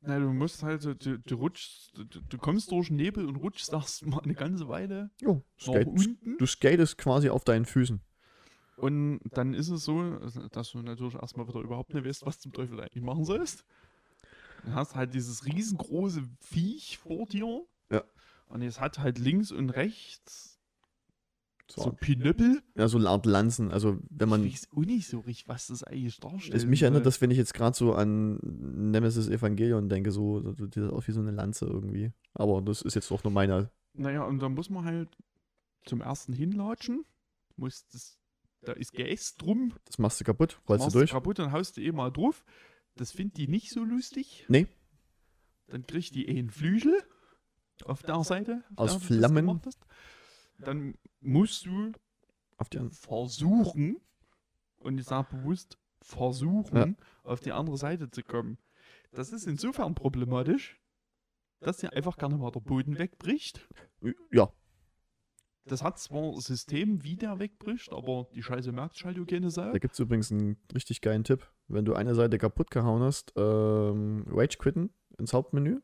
Na, 0.00 0.18
du 0.18 0.32
musst 0.32 0.62
halt, 0.62 0.82
so- 0.82 0.94
du, 0.94 1.18
du 1.18 1.34
rutschst, 1.36 1.96
du, 1.96 2.04
du 2.04 2.38
kommst 2.38 2.70
durch 2.70 2.88
den 2.88 2.96
Nebel 2.96 3.26
und 3.26 3.36
rutschst 3.36 3.72
erst 3.72 4.04
mal 4.06 4.20
eine 4.20 4.34
ganze 4.34 4.68
Weile 4.68 5.10
Jo, 5.20 5.42
skate, 5.58 5.86
unten. 5.86 6.36
du 6.38 6.46
skatest 6.46 6.98
quasi 6.98 7.30
auf 7.30 7.44
deinen 7.44 7.64
Füßen. 7.64 8.00
Und 8.76 9.20
dann 9.32 9.54
ist 9.54 9.68
es 9.68 9.84
so, 9.84 10.18
dass 10.50 10.72
du 10.72 10.82
natürlich 10.82 11.14
erstmal 11.14 11.46
wieder 11.48 11.60
überhaupt 11.60 11.94
nicht 11.94 12.04
weißt, 12.04 12.26
was 12.26 12.38
zum 12.40 12.52
Teufel 12.52 12.80
eigentlich 12.80 13.04
machen 13.04 13.24
sollst. 13.24 13.64
Du 14.64 14.72
hast 14.74 14.94
halt 14.94 15.14
dieses 15.14 15.44
riesengroße 15.46 16.22
Viech 16.40 16.98
vor 16.98 17.26
dir. 17.26 17.64
Ja. 17.90 18.02
Und 18.46 18.62
es 18.62 18.80
hat 18.80 18.98
halt 18.98 19.18
links 19.18 19.50
und 19.52 19.70
rechts 19.70 20.54
so, 21.70 21.82
So, 21.82 21.92
Pinöppel. 21.92 22.62
ja, 22.76 22.88
so 22.88 22.98
eine 22.98 23.08
Art 23.08 23.24
Lanzen. 23.26 23.70
Also, 23.70 23.98
wenn 24.10 24.28
man. 24.28 24.44
ich 24.44 24.54
weiß 24.54 24.68
auch 24.76 24.84
nicht 24.84 25.08
so 25.08 25.20
richtig, 25.20 25.48
was 25.48 25.68
das 25.68 25.82
eigentlich 25.82 26.20
darstellt. 26.20 26.54
Es, 26.54 26.66
mich 26.66 26.82
erinnert 26.82 27.06
das, 27.06 27.20
wenn 27.20 27.30
ich 27.30 27.38
jetzt 27.38 27.54
gerade 27.54 27.74
so 27.76 27.94
an 27.94 28.36
Nemesis 28.42 29.28
Evangelion 29.28 29.88
denke, 29.88 30.10
so, 30.12 30.40
so 30.42 30.52
sieht 30.52 30.76
das 30.76 30.92
aus 30.92 31.08
wie 31.08 31.12
so 31.12 31.20
eine 31.20 31.30
Lanze 31.30 31.64
irgendwie. 31.66 32.12
Aber 32.34 32.60
das 32.60 32.82
ist 32.82 32.94
jetzt 32.94 33.10
doch 33.10 33.24
nur 33.24 33.32
meine. 33.32 33.70
Naja, 33.94 34.24
und 34.24 34.40
dann 34.40 34.54
muss 34.54 34.68
man 34.70 34.84
halt 34.84 35.16
zum 35.86 36.00
ersten 36.02 36.32
hinlatschen. 36.32 37.04
Muss 37.56 37.86
das, 37.88 38.18
da 38.62 38.72
ist 38.72 38.92
Geäst 38.92 39.40
drum. 39.40 39.72
Das 39.86 39.98
machst 39.98 40.20
du 40.20 40.24
kaputt, 40.24 40.60
rollst 40.68 40.86
du 40.88 40.90
durch. 40.90 41.10
kaputt 41.10 41.40
und 41.40 41.50
haust 41.52 41.76
du 41.76 41.80
eh 41.80 41.92
mal 41.92 42.10
drauf. 42.10 42.44
Das 42.96 43.12
findet 43.12 43.36
die 43.38 43.48
nicht 43.48 43.70
so 43.70 43.82
lustig. 43.84 44.44
Nee. 44.48 44.66
Dann 45.68 45.86
kriegt 45.86 46.14
die 46.14 46.28
eh 46.28 46.38
einen 46.38 46.50
Flügel 46.50 47.02
auf 47.84 48.02
der 48.02 48.22
Seite. 48.24 48.62
auf 48.76 48.90
Aus 48.92 48.92
der 48.92 49.00
Flammen. 49.00 49.46
gemacht 49.46 49.66
hast. 49.66 49.80
Dann 50.58 50.94
musst 51.20 51.66
du 51.66 51.92
Auf 52.56 52.68
die 52.68 52.78
andere. 52.78 52.94
versuchen, 52.94 53.96
und 54.78 54.98
ich 54.98 55.06
sage 55.06 55.36
bewusst 55.36 55.78
versuchen, 56.02 56.96
auf 57.24 57.40
die 57.40 57.52
andere 57.52 57.76
Seite 57.78 58.10
zu 58.10 58.22
kommen. 58.22 58.58
Das 59.10 59.32
ist 59.32 59.46
insofern 59.46 59.94
problematisch, 59.94 60.78
dass 61.60 61.78
dir 61.78 61.92
einfach 61.94 62.16
gar 62.18 62.28
nicht 62.28 62.38
mal 62.38 62.50
der 62.50 62.60
Boden 62.60 62.98
wegbricht. 62.98 63.66
Ja, 64.30 64.52
Das 65.66 65.82
hat 65.82 65.98
zwar 65.98 66.22
ein 66.34 66.40
System, 66.40 67.02
wie 67.04 67.16
der 67.16 67.38
wegbricht, 67.38 67.90
aber 67.92 68.28
die 68.34 68.42
Scheiße 68.42 68.70
merkt 68.72 69.02
auch 69.04 69.26
keine 69.26 69.50
Sau. 69.50 69.72
Da 69.72 69.78
gibt 69.78 69.94
es 69.94 69.98
übrigens 70.00 70.30
einen 70.30 70.56
richtig 70.74 71.00
geilen 71.00 71.24
Tipp. 71.24 71.48
Wenn 71.68 71.84
du 71.86 71.94
eine 71.94 72.14
Seite 72.14 72.36
kaputt 72.36 72.70
gehauen 72.70 73.02
hast, 73.02 73.32
ähm, 73.36 74.24
Rage 74.28 74.58
quitten 74.58 74.90
ins 75.18 75.32
Hauptmenü 75.32 75.80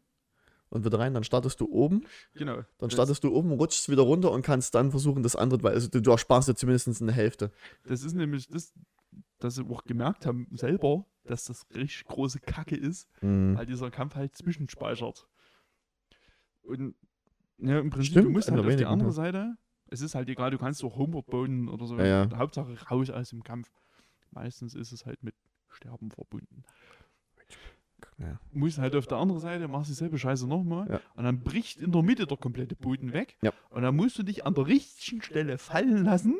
und 0.68 0.84
wieder 0.84 0.98
rein, 0.98 1.14
dann 1.14 1.24
startest 1.24 1.60
du 1.60 1.70
oben. 1.72 2.04
Genau. 2.34 2.62
Dann 2.78 2.90
startest 2.90 3.24
du 3.24 3.34
oben, 3.34 3.52
rutschst 3.52 3.88
wieder 3.88 4.02
runter 4.02 4.30
und 4.32 4.42
kannst 4.42 4.74
dann 4.74 4.90
versuchen, 4.90 5.22
das 5.22 5.34
andere, 5.34 5.62
weil 5.62 5.72
also 5.72 5.88
du, 5.88 6.02
du 6.02 6.10
ersparst 6.10 6.48
dir 6.48 6.54
zumindest 6.54 7.00
eine 7.00 7.12
Hälfte. 7.12 7.50
das 7.84 8.02
ist 8.02 8.12
nämlich 8.14 8.48
das, 8.48 8.74
dass 9.38 9.54
sie 9.54 9.64
auch 9.64 9.84
gemerkt 9.84 10.26
haben 10.26 10.46
selber, 10.52 11.06
dass 11.24 11.44
das 11.44 11.64
richtig 11.74 12.04
große 12.04 12.40
Kacke 12.40 12.76
ist, 12.76 13.08
Mhm. 13.22 13.56
weil 13.56 13.64
dieser 13.64 13.90
Kampf 13.90 14.14
halt 14.14 14.36
zwischenspeichert. 14.36 15.26
Und 16.62 16.94
ja, 17.58 17.78
im 17.78 17.90
Prinzip, 17.90 18.10
Stimmt, 18.12 18.26
du 18.26 18.30
musst 18.30 18.50
halt 18.50 18.60
auf 18.60 18.76
die 18.76 18.84
andere 18.86 19.08
ja. 19.08 19.12
Seite. 19.14 19.56
Es 19.90 20.00
ist 20.00 20.14
halt 20.14 20.28
egal, 20.28 20.50
du 20.50 20.58
kannst 20.58 20.82
auch 20.84 20.96
Homeward 20.96 21.26
bauen 21.26 21.68
oder 21.68 21.86
so. 21.86 21.96
Ja, 21.98 22.24
ja. 22.24 22.36
Hauptsache 22.36 22.76
raus 22.90 23.10
aus 23.10 23.30
dem 23.30 23.42
Kampf. 23.42 23.70
Meistens 24.30 24.74
ist 24.74 24.92
es 24.92 25.04
halt 25.06 25.22
mit 25.22 25.34
Sterben 25.68 26.10
verbunden. 26.10 26.64
Ja. 28.18 28.38
Musst 28.52 28.78
halt 28.78 28.94
auf 28.96 29.06
der 29.06 29.18
anderen 29.18 29.40
Seite, 29.40 29.66
machst 29.68 29.90
dieselbe 29.90 30.18
Scheiße 30.18 30.46
nochmal. 30.46 30.88
Ja. 30.90 31.00
Und 31.14 31.24
dann 31.24 31.40
bricht 31.40 31.80
in 31.80 31.92
der 31.92 32.02
Mitte 32.02 32.26
der 32.26 32.36
komplette 32.36 32.76
Boden 32.76 33.12
weg. 33.12 33.36
Ja. 33.42 33.52
Und 33.70 33.82
dann 33.82 33.96
musst 33.96 34.18
du 34.18 34.22
dich 34.22 34.44
an 34.46 34.54
der 34.54 34.66
richtigen 34.66 35.22
Stelle 35.22 35.58
fallen 35.58 36.04
lassen, 36.04 36.38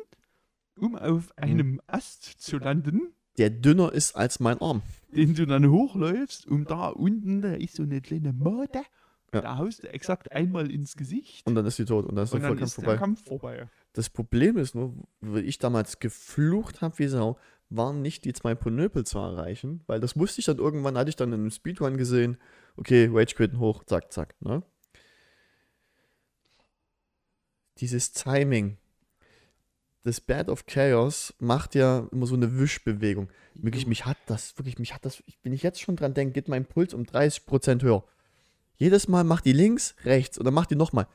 um 0.77 0.95
auf 0.95 1.27
Mhm. 1.37 1.43
einem 1.43 1.81
Ast 1.87 2.23
zu 2.41 2.57
landen, 2.57 3.13
Der 3.37 3.49
dünner 3.49 3.91
ist 3.91 4.15
als 4.15 4.39
mein 4.39 4.59
Arm. 4.61 4.81
den 5.15 5.33
du 5.35 5.45
dann 5.45 5.69
hochläufst, 5.69 6.47
um 6.47 6.65
da 6.65 6.87
unten, 6.89 7.41
da 7.41 7.53
ist 7.53 7.75
so 7.75 7.83
eine 7.83 8.01
kleine 8.01 8.31
Made. 8.33 8.81
Ja. 9.33 9.41
Da 9.41 9.57
haust 9.57 9.83
du 9.83 9.93
exakt 9.93 10.31
einmal 10.31 10.69
ins 10.69 10.97
Gesicht. 10.97 11.47
Und 11.47 11.55
dann 11.55 11.65
ist 11.65 11.79
die 11.79 11.85
tot 11.85 12.05
und 12.05 12.15
dann 12.15 12.25
ist 12.25 12.33
und 12.33 12.41
der 12.41 12.49
dann 12.49 12.59
ist 12.59 12.73
vorbei. 12.73 12.91
der 12.91 12.99
Kampf 12.99 13.23
vorbei. 13.25 13.67
Das 13.93 14.09
Problem 14.09 14.57
ist 14.57 14.75
nur, 14.75 14.93
weil 15.21 15.45
ich 15.45 15.57
damals 15.57 15.99
geflucht 15.99 16.81
habe 16.81 16.99
wie 16.99 17.07
Sau, 17.07 17.37
waren 17.69 18.01
nicht 18.01 18.25
die 18.25 18.33
zwei 18.33 18.53
Ponöpel 18.55 19.05
zu 19.05 19.17
erreichen, 19.17 19.81
weil 19.87 19.99
das 20.01 20.17
wusste 20.17 20.39
ich 20.39 20.45
dann 20.45 20.57
irgendwann, 20.57 20.97
hatte 20.97 21.09
ich 21.09 21.15
dann 21.15 21.29
in 21.29 21.39
einem 21.39 21.51
Speedrun 21.51 21.97
gesehen, 21.97 22.37
okay, 22.75 23.09
Rage 23.11 23.35
quitten 23.35 23.59
hoch, 23.59 23.83
zack, 23.85 24.11
zack, 24.11 24.35
ne? 24.41 24.63
Dieses 27.77 28.11
Timing, 28.11 28.77
das 30.03 30.19
Bad 30.19 30.49
of 30.49 30.65
Chaos 30.65 31.33
macht 31.39 31.73
ja 31.73 32.07
immer 32.11 32.25
so 32.25 32.35
eine 32.35 32.59
Wischbewegung. 32.59 33.29
Wirklich, 33.55 33.87
mich 33.87 34.05
hat 34.05 34.17
das, 34.25 34.57
wirklich, 34.57 34.77
mich 34.77 34.93
hat 34.93 35.05
das, 35.05 35.23
wenn 35.43 35.53
ich 35.53 35.63
jetzt 35.63 35.81
schon 35.81 35.95
dran 35.95 36.13
denke, 36.13 36.33
geht 36.33 36.49
mein 36.49 36.65
Puls 36.65 36.93
um 36.93 37.03
30% 37.03 37.81
höher. 37.81 38.03
Jedes 38.81 39.07
Mal 39.07 39.23
macht 39.23 39.45
die 39.45 39.53
links, 39.53 39.93
rechts 40.05 40.39
oder 40.39 40.49
macht 40.49 40.71
die 40.71 40.75
nochmal. 40.75 41.05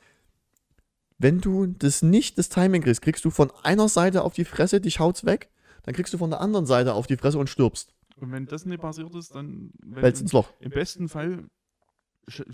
Wenn 1.17 1.41
du 1.41 1.67
das 1.67 2.01
nicht, 2.01 2.37
das 2.37 2.47
Timing 2.47 2.81
kriegst, 2.81 3.01
kriegst 3.01 3.25
du 3.25 3.29
von 3.29 3.51
einer 3.63 3.89
Seite 3.89 4.23
auf 4.23 4.33
die 4.33 4.45
Fresse, 4.45 4.79
dich 4.79 4.99
haut's 5.01 5.25
weg, 5.25 5.49
dann 5.83 5.93
kriegst 5.93 6.13
du 6.13 6.17
von 6.17 6.29
der 6.29 6.39
anderen 6.39 6.65
Seite 6.65 6.93
auf 6.93 7.07
die 7.07 7.17
Fresse 7.17 7.37
und 7.39 7.49
stirbst. 7.49 7.93
Und 8.15 8.31
wenn 8.31 8.45
das 8.45 8.65
nicht 8.65 8.79
passiert 8.79 9.13
ist, 9.15 9.35
dann 9.35 9.71
Fällst 9.95 10.21
du- 10.21 10.23
ins 10.23 10.31
Loch. 10.31 10.49
im 10.61 10.71
besten 10.71 11.09
Fall 11.09 11.43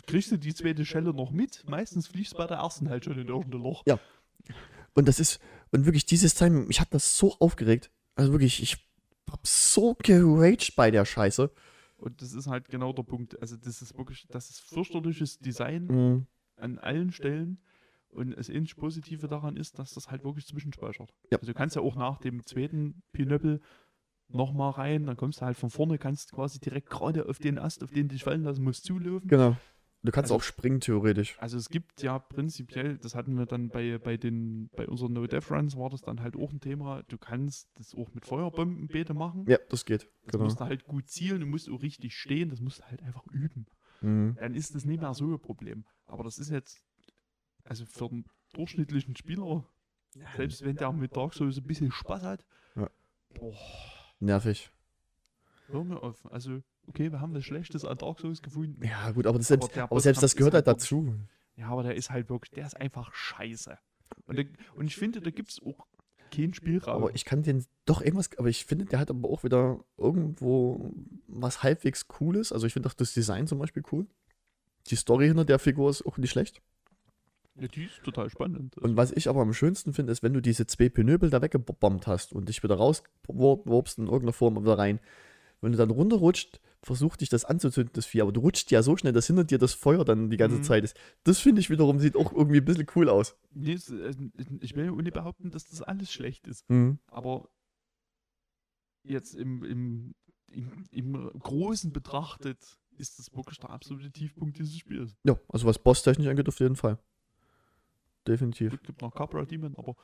kriegst 0.08 0.32
du 0.32 0.38
die 0.38 0.56
zweite 0.56 0.83
Schelle 0.83 1.14
noch 1.14 1.30
mit. 1.30 1.64
Meistens 1.69 2.08
fliegst 2.08 2.33
du 2.33 2.38
bei 2.38 2.48
der 2.48 2.58
ersten 2.58 2.90
halt 2.90 3.06
schon 3.06 3.19
in 3.19 3.27
irgendein 3.27 3.61
Loch. 3.61 3.83
Ja. 3.85 4.00
Und 4.95 5.08
das 5.08 5.19
ist, 5.19 5.40
und 5.72 5.85
wirklich 5.85 6.06
dieses 6.08 6.33
Timing, 6.33 6.66
mich 6.67 6.82
hat 6.82 6.92
das 6.92 7.17
so 7.19 7.35
aufgeregt. 7.40 7.92
Also 8.16 8.32
wirklich, 8.32 8.64
ich 8.64 8.77
hab 9.30 9.45
so 9.45 9.95
geraged 10.01 10.75
bei 10.75 10.90
der 10.90 11.06
Scheiße. 11.06 11.51
Und 12.03 12.22
das 12.22 12.33
ist 12.33 12.48
halt 12.48 12.67
genau 12.67 12.91
der 12.91 13.03
Punkt. 13.03 13.41
Also 13.41 13.56
das 13.56 13.82
ist 13.82 13.98
wirklich, 13.98 14.27
das 14.30 14.49
ist 14.49 14.59
fürchterliches 14.59 15.40
Design 15.40 15.85
Mhm. 15.85 16.27
an 16.57 16.77
allen 16.77 17.14
Stellen. 17.14 17.59
Und 18.09 18.38
das 18.38 18.49
einzig 18.49 18.75
Positive 18.75 19.27
daran 19.30 19.56
ist, 19.56 19.80
dass 19.80 19.93
das 19.93 20.11
halt 20.11 20.25
wirklich 20.25 20.45
zwischenspeichert. 20.45 21.14
Ja. 21.32 21.38
Also 21.40 21.53
du 21.53 21.57
kannst 21.57 21.77
ja 21.77 21.82
auch 21.82 21.95
nach 21.95 22.17
dem 22.19 22.45
zweiten 22.45 23.01
Pinöppel 23.14 23.61
nochmal 24.27 24.72
rein, 24.72 25.06
dann 25.06 25.15
kommst 25.15 25.40
du 25.40 25.45
halt 25.45 25.56
von 25.56 25.69
vorne, 25.69 25.98
kannst 25.98 26.33
quasi 26.33 26.59
direkt 26.59 26.90
gerade 26.90 27.30
auf 27.30 27.40
den 27.40 27.57
Ast, 27.57 27.83
auf 27.85 27.91
den 27.91 28.09
du 28.09 28.15
dich 28.15 28.23
fallen 28.25 28.43
lassen 28.43 28.64
musst, 28.65 28.83
zulaufen. 28.83 29.30
Genau. 29.30 29.56
Du 30.06 30.11
kannst 30.11 30.32
Also- 30.32 30.35
auch 30.35 30.43
springen, 30.43 30.82
theoretisch. 30.82 31.38
Also 31.40 31.57
es 31.57 31.69
gibt 31.69 32.01
ja 32.03 32.19
prinzipiell, 32.19 32.98
das 32.98 33.15
hatten 33.15 33.38
wir 33.38 33.45
dann 33.45 33.69
bei, 33.69 33.98
bei 33.98 34.17
den, 34.17 34.69
bei 34.75 34.85
unseren 34.88 35.14
No-Death-Runs 35.14 35.77
war 35.77 35.90
das 35.90 36.01
dann 36.01 36.19
halt 36.22 36.35
auch 36.35 36.51
ein 36.51 36.59
Thema, 36.59 37.03
du 37.03 37.17
kannst 37.17 37.69
das 37.75 37.95
auch 37.95 38.14
mit 38.14 38.25
Feuerbombenbeete 38.25 39.14
machen. 39.14 39.45
Ja, 39.48 39.57
das 39.69 39.85
geht. 39.85 40.09
Das 40.25 40.33
Genau. 40.33 40.43
musst 40.43 40.59
du 40.59 40.65
halt 40.65 40.85
gut 40.85 41.07
zielen, 41.09 41.40
du 41.40 41.45
musst 41.45 41.69
auch 41.69 41.82
richtig 41.82 42.15
stehen, 42.17 42.49
das 42.49 42.59
musst 42.59 42.80
du 42.80 42.83
halt 42.83 43.01
einfach 43.01 43.25
üben. 43.27 43.65
Mhm. 44.01 44.35
Dann 44.38 44.53
ist 44.56 44.75
das 44.75 44.83
nicht 44.83 44.99
mehr 44.99 45.14
so 45.14 45.25
ein 45.33 45.40
Problem. 45.40 45.85
Aber 46.06 46.25
das 46.25 46.38
ist 46.38 46.49
jetzt, 46.49 46.83
also 47.64 47.85
für 47.85 48.09
einen 48.09 48.25
durchschnittlichen 48.51 49.15
Spieler, 49.15 49.65
selbst 50.35 50.64
wenn 50.65 50.75
der 50.75 50.91
mit 50.91 51.15
Dark 51.15 51.33
Souls 51.33 51.57
ein 51.57 51.64
bisschen 51.64 51.93
Spaß 51.93 52.23
hat, 52.23 52.45
Ja. 52.75 52.90
boah, 53.35 53.56
Nervig. 54.19 54.69
hör 55.67 55.83
mir 55.85 56.03
auf. 56.03 56.30
Also, 56.32 56.61
okay, 56.88 57.12
wir 57.12 57.22
haben 57.22 57.34
das 57.34 57.44
Schlechtes 57.45 57.86
an 57.86 57.98
Dark 57.98 58.20
Souls 58.20 58.42
gefunden. 58.42 58.84
Ja, 58.86 59.12
gut, 59.12 59.28
aber, 59.28 59.38
das 59.38 59.52
Aber 59.52 59.66
selbst, 59.68 59.78
aber 59.78 60.00
selbst 60.00 60.24
das 60.24 60.36
gehört 60.36 60.53
halt 60.53 60.68
halt 60.68 60.78
dazu. 60.78 61.14
Ja, 61.56 61.68
aber 61.68 61.84
der 61.84 61.95
ist 61.95 62.10
halt 62.10 62.30
wirklich, 62.30 62.52
der 62.52 62.66
ist 62.66 62.80
einfach 62.80 63.14
scheiße. 63.14 63.78
Und, 64.26 64.38
der, 64.38 64.45
und 64.76 64.88
ich 64.88 64.95
finde, 64.95 65.22
da 65.22 65.30
gibt 65.30 65.52
es 65.52 65.62
auch 65.62 65.86
keinen 66.32 66.53
Spielraum. 66.53 67.03
Aber 67.03 67.16
ich 67.16 67.26
kann 67.26 67.44
den 67.44 67.66
doch 67.86 68.02
irgendwas, 68.02 68.30
aber 68.38 68.50
ich 68.50 68.66
finde, 68.66 68.86
der 68.86 69.00
hat 69.00 69.10
aber 69.10 69.30
auch 69.30 69.44
wieder 69.44 69.80
irgendwo 69.98 70.94
was 71.28 71.64
halbwegs 71.64 72.08
Cooles. 72.08 72.52
Also 72.52 72.68
ich 72.68 72.74
finde 72.74 72.90
auch 72.90 72.94
das 72.94 73.14
Design 73.14 73.48
zum 73.48 73.60
Beispiel 73.60 73.84
cool. 73.92 74.08
Die 74.88 74.95
Story 74.95 75.28
hinter 75.28 75.45
der 75.45 75.60
Figur 75.60 75.90
ist 75.90 76.06
auch 76.06 76.18
nicht 76.18 76.32
schlecht. 76.32 76.62
ja, 77.56 77.68
die 77.68 77.86
ist 77.86 78.03
total 78.03 78.30
spannend. 78.30 78.78
Und 78.78 78.98
was 78.98 79.12
ich 79.12 79.30
aber 79.30 79.42
am 79.42 79.53
schönsten 79.53 79.94
finde, 79.94 80.12
ist, 80.12 80.24
wenn 80.24 80.34
du 80.34 80.42
diese 80.42 80.66
zwei 80.66 80.90
Pinöbel 80.90 81.30
da 81.30 81.42
weggebombt 81.42 82.08
hast 82.08 82.34
und 82.34 82.50
dich 82.50 82.64
wieder 82.64 82.76
rauswurbst 82.76 84.00
in 84.00 84.06
irgendeiner 84.06 84.34
Form 84.34 84.62
wieder 84.62 84.78
rein. 84.78 85.00
Wenn 85.64 85.72
du 85.72 85.77
dann 85.77 85.90
runterrutscht, 85.92 86.59
versucht 86.82 87.22
dich 87.22 87.30
das 87.30 87.45
anzuzünden, 87.45 87.93
das 87.93 88.06
Vieh. 88.06 88.22
Aber 88.22 88.33
du 88.33 88.42
rutscht 88.42 88.69
ja 88.69 88.83
so 88.83 88.98
schnell, 88.98 89.14
dass 89.14 89.27
hinter 89.27 89.45
dir 89.45 89.58
das 89.58 89.74
Feuer 89.74 90.03
dann 90.03 90.30
die 90.30 90.35
ganze 90.38 90.58
Mhm. 90.58 90.64
Zeit 90.64 90.83
ist. 90.83 90.98
Das 91.24 91.40
finde 91.40 91.61
ich 91.61 91.69
wiederum, 91.69 92.00
sieht 92.00 92.17
auch 92.17 92.33
irgendwie 92.33 92.58
ein 92.58 92.66
bisschen 92.66 92.85
cool 92.95 93.08
aus. 93.09 93.35
Nee, 93.51 93.74
äh, 93.75 94.14
ich 94.59 94.75
will 94.75 94.85
ja 94.85 94.92
nicht 94.92 95.14
behaupten, 95.14 95.51
dass 95.51 95.64
das 95.69 95.82
alles 95.82 96.11
schlecht 96.11 96.48
ist. 96.48 96.69
Mhm. 96.69 97.00
Aber 97.08 97.48
jetzt 99.03 99.35
im, 99.35 99.64
im, 99.64 100.16
im, 100.51 100.83
im 100.92 101.14
Großen 101.40 101.93
betrachtet 101.93 102.59
ist 102.98 103.17
das 103.17 103.33
wirklich 103.33 103.58
der 103.59 103.69
absolute 103.69 104.11
Tiefpunkt 104.11 104.59
dieses 104.59 104.77
Spiels. 104.77 105.16
Ja, 105.24 105.40
also 105.48 105.66
was 105.66 105.80
Boss-technisch 105.80 106.27
angeht, 106.27 106.48
auf 106.50 106.59
jeden 106.59 106.75
Fall. 106.75 107.00
Definitiv. 108.27 108.74
Es 108.74 108.83
gibt 108.83 109.01
noch 109.01 109.14
Capra 109.16 109.45
Demon, 109.45 109.75
aber 109.77 109.95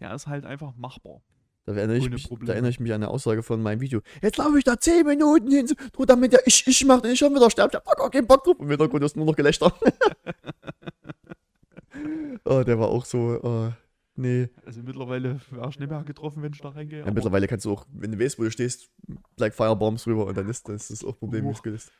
der 0.00 0.14
ist 0.14 0.26
halt 0.26 0.44
einfach 0.44 0.74
machbar. 0.74 1.22
Da 1.66 1.74
erinnere, 1.74 1.96
ich 1.96 2.08
mich, 2.08 2.28
da 2.28 2.52
erinnere 2.52 2.70
ich 2.70 2.78
mich 2.78 2.92
an 2.92 3.02
eine 3.02 3.10
Aussage 3.10 3.42
von 3.42 3.60
meinem 3.60 3.80
Video. 3.80 4.00
Jetzt 4.22 4.36
laufe 4.36 4.56
ich 4.56 4.62
da 4.62 4.78
10 4.78 5.04
Minuten 5.04 5.50
hin, 5.50 5.68
nur 5.96 6.06
damit 6.06 6.32
der 6.32 6.46
ich, 6.46 6.64
ich 6.64 6.84
macht 6.84 7.04
und 7.04 7.10
ich 7.10 7.18
schon 7.18 7.34
wieder 7.34 7.50
sterbe. 7.50 7.70
Ich 7.72 7.90
hab 7.90 7.98
gar 7.98 8.08
keinen 8.08 8.28
Bock 8.28 8.44
drauf. 8.44 8.54
Im 8.60 8.68
Hintergrund 8.68 9.02
ist 9.02 9.16
nur 9.16 9.26
noch 9.26 9.34
Gelächter. 9.34 9.76
oh, 12.44 12.62
der 12.62 12.78
war 12.78 12.88
auch 12.88 13.04
so, 13.04 13.40
oh, 13.42 13.72
nee. 14.14 14.48
Also 14.64 14.80
mittlerweile 14.82 15.40
wäre 15.50 15.68
ich 15.68 15.80
nicht 15.80 15.90
mehr 15.90 16.04
getroffen, 16.04 16.40
wenn 16.44 16.52
ich 16.52 16.60
da 16.60 16.68
reingehe. 16.68 17.04
Ja, 17.04 17.10
mittlerweile 17.10 17.48
kannst 17.48 17.64
du 17.64 17.72
auch, 17.72 17.84
wenn 17.92 18.12
du 18.12 18.20
weißt, 18.20 18.38
wo 18.38 18.44
du 18.44 18.52
stehst, 18.52 18.88
Black 19.34 19.52
Firebombs 19.52 20.06
rüber 20.06 20.26
und 20.26 20.36
dann 20.36 20.48
ist 20.48 20.68
das, 20.68 20.86
das 20.86 21.04
auch 21.04 21.18
problemlos 21.18 21.58
Uch. 21.58 21.62
gelöst. 21.62 21.90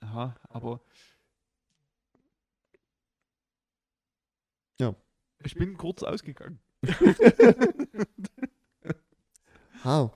Aha, 0.00 0.36
aber. 0.50 0.82
Ja. 4.78 4.94
Ich 5.42 5.54
bin 5.54 5.78
kurz 5.78 6.02
ausgegangen. 6.02 6.60
Ha. 9.84 10.12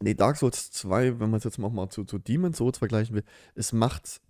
Nee, 0.00 0.14
Dark 0.14 0.36
Souls 0.36 0.70
2, 0.72 1.20
wenn 1.20 1.30
man 1.30 1.38
es 1.38 1.44
jetzt 1.44 1.58
auch 1.58 1.72
mal 1.72 1.88
zu, 1.88 2.04
zu 2.04 2.18
Demon's 2.18 2.58
Souls 2.58 2.78
vergleichen 2.78 3.14
will, 3.14 3.24
es 3.54 3.72
macht, 3.72 4.20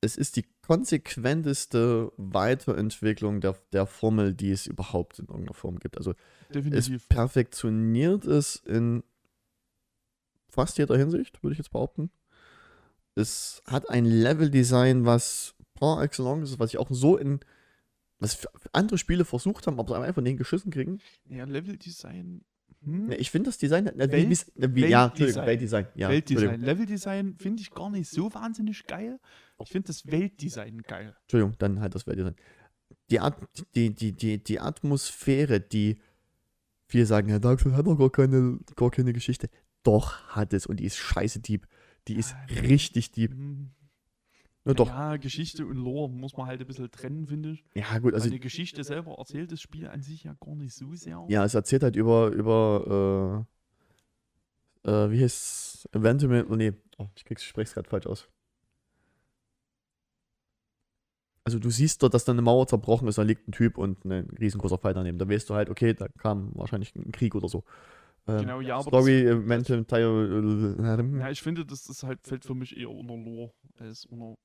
es 0.00 0.16
ist 0.16 0.36
die 0.36 0.46
konsequenteste 0.62 2.12
Weiterentwicklung 2.16 3.40
der, 3.40 3.56
der 3.72 3.86
Formel, 3.86 4.34
die 4.34 4.50
es 4.50 4.66
überhaupt 4.66 5.18
in 5.18 5.26
irgendeiner 5.26 5.54
Form 5.54 5.78
gibt. 5.78 5.98
Also 5.98 6.12
es 6.48 6.54
Definitiv. 6.54 7.08
perfektioniert 7.08 8.24
es 8.24 8.56
in 8.56 9.02
fast 10.48 10.78
jeder 10.78 10.96
Hinsicht, 10.96 11.42
würde 11.42 11.52
ich 11.52 11.58
jetzt 11.58 11.72
behaupten. 11.72 12.10
Es 13.14 13.62
hat 13.66 13.90
ein 13.90 14.04
Level-Design, 14.04 15.04
was 15.04 15.54
par 15.74 16.02
excellence 16.02 16.50
ist, 16.50 16.58
was 16.58 16.70
ich 16.70 16.78
auch 16.78 16.88
so 16.90 17.16
in, 17.16 17.40
was 18.18 18.46
andere 18.72 18.98
Spiele 18.98 19.24
versucht 19.24 19.66
haben, 19.66 19.80
aber 19.80 20.00
einfach 20.00 20.22
nicht 20.22 20.38
geschissen 20.38 20.70
kriegen. 20.70 21.00
Ja, 21.28 21.44
Leveldesign. 21.44 22.44
Hm? 22.82 23.10
Ich 23.12 23.30
finde 23.30 23.50
das 23.50 23.58
Design, 23.58 23.86
äh, 23.86 24.10
Welt- 24.10 24.30
wie's- 24.30 24.48
äh, 24.56 24.68
wie, 24.74 24.86
ja. 24.86 25.06
Entschuldigung, 25.08 25.44
Weltdesign. 25.46 25.86
Ja, 25.94 26.08
Weltdesign. 26.08 26.60
Leveldesign 26.60 27.36
finde 27.38 27.62
ich 27.62 27.70
gar 27.70 27.90
nicht 27.90 28.08
so 28.10 28.32
wahnsinnig 28.32 28.86
geil. 28.86 29.18
Ich 29.62 29.68
finde 29.70 29.88
das 29.88 30.06
Weltdesign 30.06 30.82
geil. 30.82 31.14
Entschuldigung, 31.22 31.54
dann 31.58 31.80
halt 31.80 31.94
das 31.94 32.06
Weltdesign. 32.06 32.36
Die, 33.10 33.20
At 33.20 33.36
die, 33.74 33.94
die, 33.94 34.12
die, 34.12 34.42
die 34.42 34.60
Atmosphäre, 34.60 35.60
die 35.60 36.00
viele 36.88 37.06
sagen, 37.06 37.28
ja, 37.28 37.38
Dark 37.38 37.60
Souls 37.60 37.74
hat 37.76 37.86
doch 37.86 37.98
gar 37.98 38.10
keine, 38.10 38.58
gar 38.76 38.90
keine 38.90 39.12
Geschichte. 39.12 39.50
Doch, 39.82 40.22
hat 40.28 40.52
es 40.54 40.66
und 40.66 40.80
die 40.80 40.84
ist 40.84 40.96
scheiße 40.96 41.40
deep. 41.40 41.66
Die 42.08 42.16
ist 42.16 42.34
Ja, 42.48 42.60
richtig 42.62 43.12
deep. 43.12 43.32
Hm. 43.32 43.70
Ja, 44.66 44.74
doch. 44.74 44.88
Ja, 44.88 45.16
Geschichte 45.16 45.64
und 45.64 45.76
Lore 45.76 46.10
muss 46.10 46.36
man 46.36 46.46
halt 46.46 46.60
ein 46.60 46.66
bisschen 46.66 46.90
trennen, 46.90 47.26
finde 47.26 47.52
ich. 47.52 47.64
Ja, 47.74 47.98
gut, 47.98 48.12
also 48.14 48.28
die 48.28 48.40
Geschichte 48.40 48.84
selber 48.84 49.14
erzählt 49.18 49.52
das 49.52 49.60
Spiel 49.60 49.88
an 49.88 50.02
sich 50.02 50.24
ja 50.24 50.34
gar 50.38 50.54
nicht 50.54 50.74
so 50.74 50.94
sehr. 50.94 51.24
Ja, 51.28 51.44
es 51.44 51.54
erzählt 51.54 51.82
halt 51.82 51.96
über, 51.96 52.28
über, 52.28 53.46
äh, 54.84 54.90
äh, 54.90 55.10
wie 55.10 55.22
heißt 55.22 55.88
Eventually, 55.92 56.44
nee, 56.56 56.72
oh, 56.98 57.06
ich 57.16 57.24
krieg's, 57.24 57.42
ich 57.42 57.48
spreche 57.48 57.68
es 57.68 57.74
gerade 57.74 57.88
falsch 57.88 58.06
aus. 58.06 58.28
Also 61.44 61.58
du 61.58 61.70
siehst 61.70 62.02
dort, 62.02 62.12
dass 62.12 62.26
da 62.26 62.32
eine 62.32 62.42
Mauer 62.42 62.66
zerbrochen 62.66 63.08
ist, 63.08 63.16
da 63.16 63.22
liegt 63.22 63.48
ein 63.48 63.52
Typ 63.52 63.78
und 63.78 64.04
ein 64.04 64.28
riesengroßer 64.38 64.76
Pfeil 64.76 64.92
daneben. 64.92 65.18
Da 65.18 65.28
weißt 65.28 65.48
du 65.48 65.54
halt, 65.54 65.70
okay, 65.70 65.94
da 65.94 66.06
kam 66.18 66.50
wahrscheinlich 66.54 66.94
ein 66.94 67.12
Krieg 67.12 67.34
oder 67.34 67.48
so. 67.48 67.64
Ähm, 68.28 68.40
Genau, 68.40 68.60
ja, 68.60 68.74
aber 68.74 68.84
Story, 68.84 69.22
Eventually, 69.26 69.84
Teil, 69.86 71.16
Ja, 71.18 71.30
ich 71.30 71.40
finde, 71.40 71.64
das 71.64 71.88
ist 71.88 72.02
halt, 72.02 72.20
fällt 72.26 72.44
für 72.44 72.54
mich 72.54 72.76
eher 72.76 72.90
unter 72.90 73.16
Lore 73.16 73.52
als 73.78 74.04
unter 74.04 74.36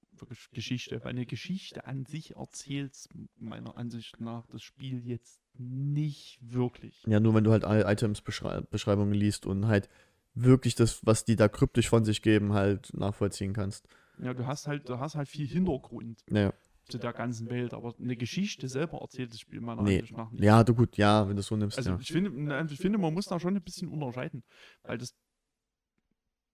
Geschichte. 0.52 1.00
Weil 1.04 1.12
eine 1.12 1.26
Geschichte 1.26 1.86
an 1.86 2.06
sich 2.06 2.36
erzählt 2.36 2.96
meiner 3.38 3.78
Ansicht 3.78 4.20
nach 4.20 4.46
das 4.48 4.62
Spiel 4.64 5.06
jetzt 5.06 5.42
nicht 5.58 6.40
wirklich. 6.42 7.04
Ja, 7.08 7.20
nur 7.20 7.34
wenn 7.34 7.44
du 7.44 7.52
halt 7.52 7.64
alle 7.64 7.86
Items-Beschreibungen 7.92 9.14
liest 9.14 9.46
und 9.46 9.68
halt 9.68 9.90
wirklich 10.34 10.76
das, 10.76 11.06
was 11.06 11.24
die 11.26 11.36
da 11.36 11.48
kryptisch 11.48 11.90
von 11.90 12.04
sich 12.04 12.22
geben, 12.22 12.54
halt 12.54 12.94
nachvollziehen 12.94 13.54
kannst. 13.54 13.88
Ja, 14.20 14.34
du 14.34 14.46
hast 14.46 14.68
halt, 14.68 14.88
du 14.90 15.00
hast 15.00 15.16
halt 15.16 15.28
viel 15.30 15.48
Hintergrund 15.48 16.24
Ja, 16.30 16.54
zu 16.90 16.98
der 16.98 17.14
ganzen 17.14 17.50
Welt, 17.50 17.74
aber 17.74 17.96
eine 18.00 18.16
Geschichte 18.16 18.68
selber 18.70 19.00
erzählt 19.00 19.32
das 19.34 19.40
Spiel 19.40 19.60
meiner 19.62 19.82
Nee. 19.82 19.96
Ansicht 20.00 20.16
nach 20.18 20.32
nicht. 20.32 20.44
ja 20.44 20.64
du 20.64 20.76
gut, 20.76 20.98
ja, 20.98 21.28
wenn 21.28 21.36
du 21.36 21.40
es 21.40 21.48
so 21.48 21.56
nimmst, 21.56 21.78
Also 21.78 21.92
ja. 21.92 21.98
ich 22.00 22.12
finde, 22.12 22.68
ich 22.70 22.80
finde, 22.80 22.98
man 22.98 23.14
muss 23.14 23.26
da 23.26 23.40
schon 23.40 23.56
ein 23.56 23.64
bisschen 23.64 23.90
unterscheiden, 23.90 24.44
weil 24.84 24.98
das 24.98 25.16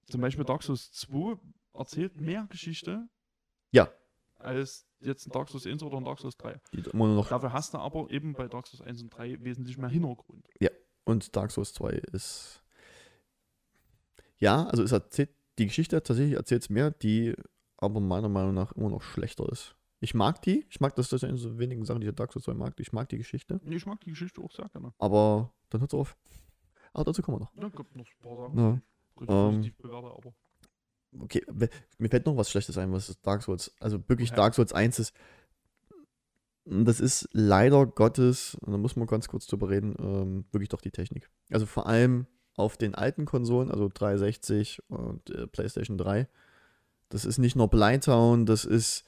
zum 0.07 0.21
Beispiel 0.21 0.45
Dark 0.45 0.63
Souls 0.63 0.91
2 0.91 1.37
erzählt 1.73 2.19
mehr 2.19 2.47
Geschichte 2.49 3.07
Ja. 3.71 3.89
als 4.37 4.85
jetzt 4.99 5.25
ein 5.27 5.31
Dark 5.31 5.49
Souls 5.49 5.65
1 5.65 5.81
oder 5.83 5.97
ein 5.97 6.03
Dark 6.05 6.19
Souls 6.19 6.35
3. 6.37 6.59
Die 6.73 6.79
immer 6.91 7.07
nur 7.07 7.15
noch, 7.15 7.29
Dafür 7.29 7.53
hast 7.53 7.73
du 7.73 7.77
aber 7.79 8.09
eben 8.11 8.33
bei 8.33 8.47
Dark 8.47 8.67
Souls 8.67 8.81
1 8.81 9.01
und 9.01 9.09
3 9.09 9.43
wesentlich 9.43 9.77
mehr 9.77 9.89
Hintergrund. 9.89 10.45
und 11.05 11.35
Dark 11.35 11.51
Souls 11.51 11.73
2 11.73 11.89
ist. 12.13 12.63
Ja, 14.37 14.65
also 14.65 14.83
es 14.83 14.91
erzählt, 14.91 15.29
die 15.59 15.65
Geschichte 15.67 16.01
tatsächlich 16.01 16.35
erzählt 16.37 16.63
es 16.63 16.69
mehr, 16.69 16.91
die 16.91 17.35
aber 17.77 17.99
meiner 17.99 18.29
Meinung 18.29 18.53
nach 18.53 18.71
immer 18.73 18.89
noch 18.89 19.01
schlechter 19.01 19.47
ist. 19.51 19.75
Ich 19.99 20.13
mag 20.15 20.41
die, 20.41 20.65
ich 20.69 20.79
mag 20.79 20.95
das, 20.95 21.09
das 21.09 21.21
ist 21.23 21.29
eine 21.29 21.37
so 21.37 21.59
wenigen 21.59 21.85
Sachen, 21.85 22.01
die 22.01 22.07
ich 22.07 22.15
Dark 22.15 22.31
Souls 22.33 22.45
2 22.45 22.53
mag. 22.55 22.73
Ich 22.79 22.91
mag 22.93 23.07
die 23.09 23.17
Geschichte, 23.17 23.59
Ich 23.65 23.85
mag 23.85 23.99
die 24.01 24.09
Geschichte 24.11 24.41
auch 24.41 24.51
sehr 24.51 24.67
gerne. 24.69 24.93
aber 24.97 25.53
dann 25.69 25.81
hört 25.81 25.93
es 25.93 25.99
auf. 25.99 26.17
Aber 26.93 27.05
dazu 27.05 27.21
kommen 27.21 27.37
wir 27.39 27.41
noch. 27.45 27.53
Da 27.55 27.69
kommt 27.69 27.95
noch 27.95 28.05
ein 28.05 28.21
paar 28.21 28.35
Sachen, 28.37 28.57
Ja. 29.27 29.49
ähm, 29.49 29.71
bewerte, 29.77 30.07
aber 30.07 30.33
Okay, 31.19 31.43
mir 31.97 32.09
fällt 32.09 32.25
noch 32.25 32.37
was 32.37 32.49
Schlechtes 32.49 32.77
ein, 32.77 32.91
was 32.91 33.19
Dark 33.21 33.43
Souls. 33.43 33.73
Also 33.79 34.01
wirklich 34.07 34.29
Ja. 34.29 34.35
Dark 34.37 34.53
Souls 34.55 34.71
1 34.73 34.99
ist. 34.99 35.13
Das 36.65 36.99
ist 36.99 37.27
leider 37.33 37.85
Gottes, 37.87 38.55
und 38.61 38.71
da 38.71 38.77
muss 38.77 38.95
man 38.95 39.07
ganz 39.07 39.27
kurz 39.27 39.47
drüber 39.47 39.69
reden, 39.69 39.95
ähm, 39.99 40.45
wirklich 40.51 40.69
doch 40.69 40.81
die 40.81 40.91
Technik. 40.91 41.29
Also 41.49 41.65
vor 41.65 41.87
allem 41.87 42.27
auf 42.55 42.77
den 42.77 42.93
alten 42.95 43.25
Konsolen, 43.25 43.71
also 43.71 43.89
360 43.91 44.81
und 44.87 45.29
äh, 45.31 45.47
PlayStation 45.47 45.97
3. 45.97 46.27
Das 47.09 47.25
ist 47.25 47.39
nicht 47.39 47.55
nur 47.55 47.67
Blighttown, 47.67 48.45
das 48.45 48.65
ist. 48.65 49.03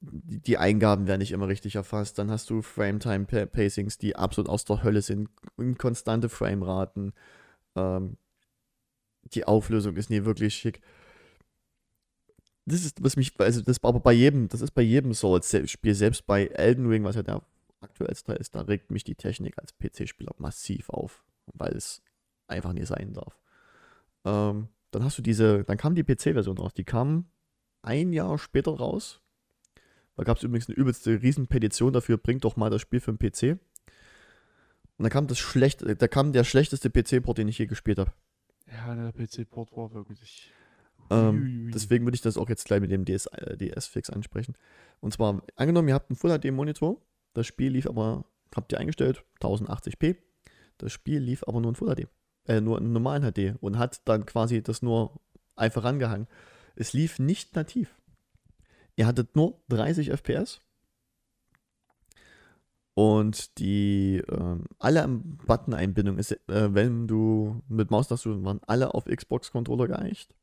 Die 0.00 0.40
die 0.40 0.58
Eingaben 0.58 1.06
werden 1.06 1.20
nicht 1.20 1.30
immer 1.32 1.46
richtig 1.46 1.76
erfasst. 1.76 2.18
Dann 2.18 2.30
hast 2.30 2.50
du 2.50 2.60
Frame-Time-Pacings, 2.60 3.98
die 3.98 4.16
absolut 4.16 4.48
aus 4.48 4.64
der 4.64 4.82
Hölle 4.82 5.00
sind. 5.00 5.28
Konstante 5.78 6.28
Frameraten. 6.28 7.12
Ähm, 7.76 8.16
die 9.24 9.44
Auflösung 9.44 9.96
ist 9.96 10.10
nie 10.10 10.24
wirklich 10.24 10.54
schick. 10.54 10.80
Das 12.64 12.84
ist, 12.84 13.02
was 13.02 13.16
mich, 13.16 13.32
also 13.38 13.60
das 13.60 13.82
aber 13.82 14.00
bei 14.00 14.12
jedem, 14.12 14.48
das 14.48 14.60
ist 14.60 14.72
bei 14.72 14.82
jedem 14.82 15.14
Souls-Spiel, 15.14 15.94
selbst 15.94 16.26
bei 16.26 16.46
Elden 16.46 16.86
Ring, 16.86 17.02
was 17.04 17.16
ja 17.16 17.22
der 17.22 17.42
aktuellste 17.80 18.34
ist, 18.34 18.54
da 18.54 18.60
regt 18.62 18.90
mich 18.90 19.04
die 19.04 19.16
Technik 19.16 19.58
als 19.58 19.76
PC-Spieler 19.78 20.34
massiv 20.38 20.88
auf, 20.88 21.24
weil 21.46 21.72
es 21.72 22.02
einfach 22.46 22.72
nie 22.72 22.84
sein 22.84 23.12
darf. 23.12 23.38
Ähm, 24.24 24.68
dann 24.92 25.04
hast 25.04 25.18
du 25.18 25.22
diese, 25.22 25.64
dann 25.64 25.76
kam 25.76 25.94
die 25.94 26.04
PC-Version 26.04 26.58
raus, 26.58 26.74
die 26.74 26.84
kam 26.84 27.26
ein 27.82 28.12
Jahr 28.12 28.38
später 28.38 28.72
raus. 28.72 29.20
Da 30.16 30.24
gab 30.24 30.36
es 30.36 30.42
übrigens 30.42 30.68
eine 30.68 30.76
übelste 30.76 31.22
Riesenpetition 31.22 31.92
dafür, 31.92 32.18
bringt 32.18 32.44
doch 32.44 32.56
mal 32.56 32.70
das 32.70 32.82
Spiel 32.82 33.00
für 33.00 33.12
den 33.12 33.18
PC. 33.18 33.58
Und 34.98 35.04
dann 35.04 35.10
kam 35.10 35.26
das 35.26 35.38
schlecht, 35.38 35.82
da 35.82 36.08
kam 36.08 36.32
der 36.32 36.44
schlechteste 36.44 36.90
PC-Port, 36.90 37.38
den 37.38 37.48
ich 37.48 37.58
je 37.58 37.66
gespielt 37.66 37.98
habe. 37.98 38.12
Ja, 38.72 38.94
der 38.94 39.12
PC-Port 39.12 39.76
war 39.76 39.92
wirklich. 39.94 40.52
Ähm. 41.10 41.70
Deswegen 41.74 42.04
würde 42.04 42.14
ich 42.14 42.22
das 42.22 42.36
auch 42.36 42.48
jetzt 42.48 42.64
gleich 42.64 42.80
mit 42.80 42.90
dem 42.90 43.04
DS, 43.04 43.26
äh, 43.26 43.56
DS-Fix 43.56 44.10
ansprechen. 44.10 44.54
Und 45.00 45.12
zwar, 45.12 45.42
angenommen, 45.56 45.88
ihr 45.88 45.94
habt 45.94 46.10
einen 46.10 46.16
Full-HD-Monitor, 46.16 47.00
das 47.34 47.46
Spiel 47.46 47.72
lief 47.72 47.86
aber, 47.86 48.24
habt 48.54 48.72
ihr 48.72 48.78
eingestellt, 48.78 49.24
1080p, 49.40 50.16
das 50.78 50.92
Spiel 50.92 51.20
lief 51.20 51.44
aber 51.46 51.60
nur 51.60 51.70
in 51.70 51.74
Full-HD, 51.74 52.08
äh, 52.46 52.60
nur 52.60 52.78
in 52.78 52.92
normalen 52.92 53.30
HD 53.30 53.56
und 53.60 53.78
hat 53.78 54.00
dann 54.06 54.26
quasi 54.26 54.62
das 54.62 54.82
nur 54.82 55.20
einfach 55.56 55.84
rangehangen. 55.84 56.28
Es 56.76 56.92
lief 56.92 57.18
nicht 57.18 57.54
nativ. 57.56 57.94
Ihr 58.96 59.06
hattet 59.06 59.36
nur 59.36 59.62
30 59.68 60.10
FPS 60.10 60.60
und 62.94 63.58
die, 63.58 64.22
ähm, 64.30 64.64
alle 64.78 65.08
Button-Einbindung 65.08 66.18
ist, 66.18 66.32
äh, 66.32 66.74
wenn 66.74 67.06
du 67.06 67.62
mit 67.68 67.90
Maustastatur 67.90 68.44
waren 68.44 68.60
alle 68.66 68.94
auf 68.94 69.06
Xbox-Controller 69.06 69.88
geeicht 69.88 70.34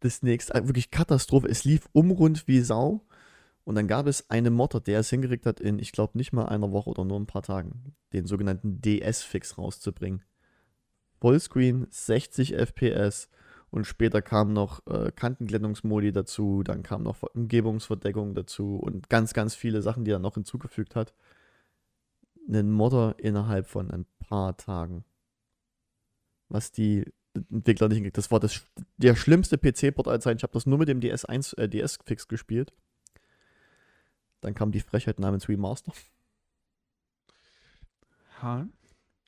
das 0.00 0.22
nächste, 0.22 0.54
äh, 0.54 0.66
wirklich 0.66 0.90
Katastrophe. 0.90 1.48
Es 1.48 1.64
lief 1.64 1.88
umrund 1.92 2.48
wie 2.48 2.60
Sau. 2.60 3.02
Und 3.64 3.74
dann 3.74 3.88
gab 3.88 4.06
es 4.06 4.30
einen 4.30 4.54
Modder, 4.54 4.80
der 4.80 5.00
es 5.00 5.10
hingekriegt 5.10 5.44
hat, 5.44 5.58
in, 5.58 5.80
ich 5.80 5.90
glaube, 5.90 6.16
nicht 6.16 6.32
mal 6.32 6.46
einer 6.46 6.70
Woche 6.70 6.90
oder 6.90 7.04
nur 7.04 7.18
ein 7.18 7.26
paar 7.26 7.42
Tagen, 7.42 7.96
den 8.12 8.26
sogenannten 8.26 8.80
DS-Fix 8.80 9.58
rauszubringen. 9.58 10.22
Vollscreen, 11.20 11.86
60 11.90 12.54
FPS 12.54 13.28
und 13.70 13.84
später 13.84 14.22
kam 14.22 14.52
noch 14.52 14.86
äh, 14.86 15.10
Kantenglättungsmodi 15.12 16.12
dazu, 16.12 16.62
dann 16.62 16.82
kam 16.82 17.02
noch 17.02 17.22
Umgebungsverdeckung 17.22 18.34
dazu 18.34 18.76
und 18.76 19.08
ganz, 19.08 19.34
ganz 19.34 19.54
viele 19.54 19.82
Sachen, 19.82 20.04
die 20.04 20.12
er 20.12 20.18
noch 20.18 20.34
hinzugefügt 20.34 20.94
hat. 20.94 21.14
Einen 22.48 22.70
Modder 22.70 23.16
innerhalb 23.18 23.66
von 23.66 23.90
ein 23.90 24.06
paar 24.20 24.56
Tagen. 24.56 25.04
Was 26.48 26.70
die 26.70 27.04
Entwickler 27.50 27.88
nicht 27.88 27.96
hingekriegt. 27.96 28.18
Das 28.18 28.30
war 28.30 28.40
das, 28.40 28.62
der 28.96 29.14
schlimmste 29.14 29.58
PC-Port 29.58 30.08
aller 30.08 30.20
Zeiten. 30.20 30.38
Ich 30.38 30.42
habe 30.42 30.52
das 30.52 30.66
nur 30.66 30.78
mit 30.78 30.88
dem 30.88 31.00
DS1, 31.00 31.56
äh, 31.58 31.68
DS-Fix 31.68 32.28
gespielt. 32.28 32.72
Dann 34.40 34.54
kam 34.54 34.70
die 34.70 34.80
Frechheit 34.80 35.18
namens 35.18 35.48
Remaster. 35.48 35.92
Ha, 38.42 38.66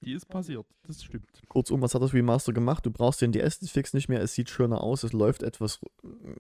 die 0.00 0.12
ist 0.12 0.26
passiert, 0.26 0.66
das 0.86 1.02
stimmt. 1.02 1.26
Kurzum, 1.48 1.82
was 1.82 1.94
hat 1.94 2.02
das 2.02 2.12
Remaster 2.12 2.52
gemacht? 2.52 2.86
Du 2.86 2.90
brauchst 2.90 3.20
den 3.20 3.32
DS-Fix 3.32 3.94
nicht 3.94 4.08
mehr. 4.08 4.22
Es 4.22 4.34
sieht 4.34 4.48
schöner 4.48 4.82
aus. 4.82 5.02
Es 5.02 5.12
läuft 5.12 5.42
etwas, 5.42 5.80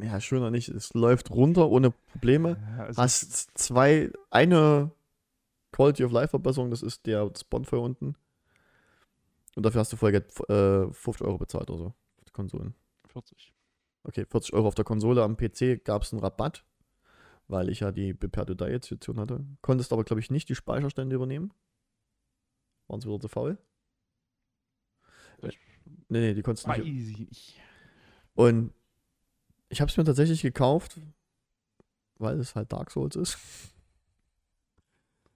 ja, 0.00 0.20
schöner 0.20 0.50
nicht. 0.50 0.68
Es 0.68 0.94
läuft 0.94 1.30
runter 1.30 1.68
ohne 1.68 1.90
Probleme. 2.12 2.56
Ja, 2.76 2.84
also 2.84 3.02
Hast 3.02 3.58
zwei, 3.58 4.12
eine 4.30 4.92
Quality 5.72 6.04
of 6.04 6.12
Life 6.12 6.28
Verbesserung. 6.28 6.70
Das 6.70 6.82
ist 6.82 7.06
der 7.06 7.28
Bonfire 7.50 7.80
unten. 7.80 8.14
Und 9.56 9.66
dafür 9.66 9.80
hast 9.80 9.92
du 9.92 9.96
vorher 9.96 10.22
äh, 10.48 10.92
50 10.92 11.26
Euro 11.26 11.38
bezahlt 11.38 11.68
oder 11.68 11.78
so. 11.78 11.94
Für 12.18 12.24
die 12.26 12.32
Konsolen. 12.32 12.74
40. 13.08 13.52
Okay, 14.04 14.24
40 14.24 14.52
Euro 14.52 14.68
auf 14.68 14.76
der 14.76 14.84
Konsole. 14.84 15.24
Am 15.24 15.36
PC 15.36 15.84
gab 15.84 16.02
es 16.02 16.12
einen 16.12 16.22
Rabatt, 16.22 16.64
weil 17.48 17.68
ich 17.68 17.80
ja 17.80 17.90
die 17.90 18.14
Beperto 18.14 18.52
Edition 18.64 19.18
hatte. 19.18 19.44
Konntest 19.62 19.92
aber, 19.92 20.04
glaube 20.04 20.20
ich, 20.20 20.30
nicht 20.30 20.48
die 20.48 20.54
Speicherstände 20.54 21.16
übernehmen. 21.16 21.52
Waren 22.88 23.00
sie 23.00 23.08
wieder 23.08 23.20
zu 23.20 23.28
faul? 23.28 23.58
Nee, 26.10 26.20
nee, 26.20 26.34
die 26.34 26.42
konntest 26.42 26.66
du 26.66 26.70
Weiß 26.70 26.78
nicht. 26.82 27.08
ich 27.10 27.18
nicht. 27.18 27.60
Und 28.34 28.72
ich 29.68 29.80
habe 29.80 29.90
es 29.90 29.96
mir 29.96 30.04
tatsächlich 30.04 30.42
gekauft, 30.42 30.98
weil 32.16 32.38
es 32.40 32.54
halt 32.54 32.72
Dark 32.72 32.90
Souls 32.90 33.16
ist. 33.16 33.38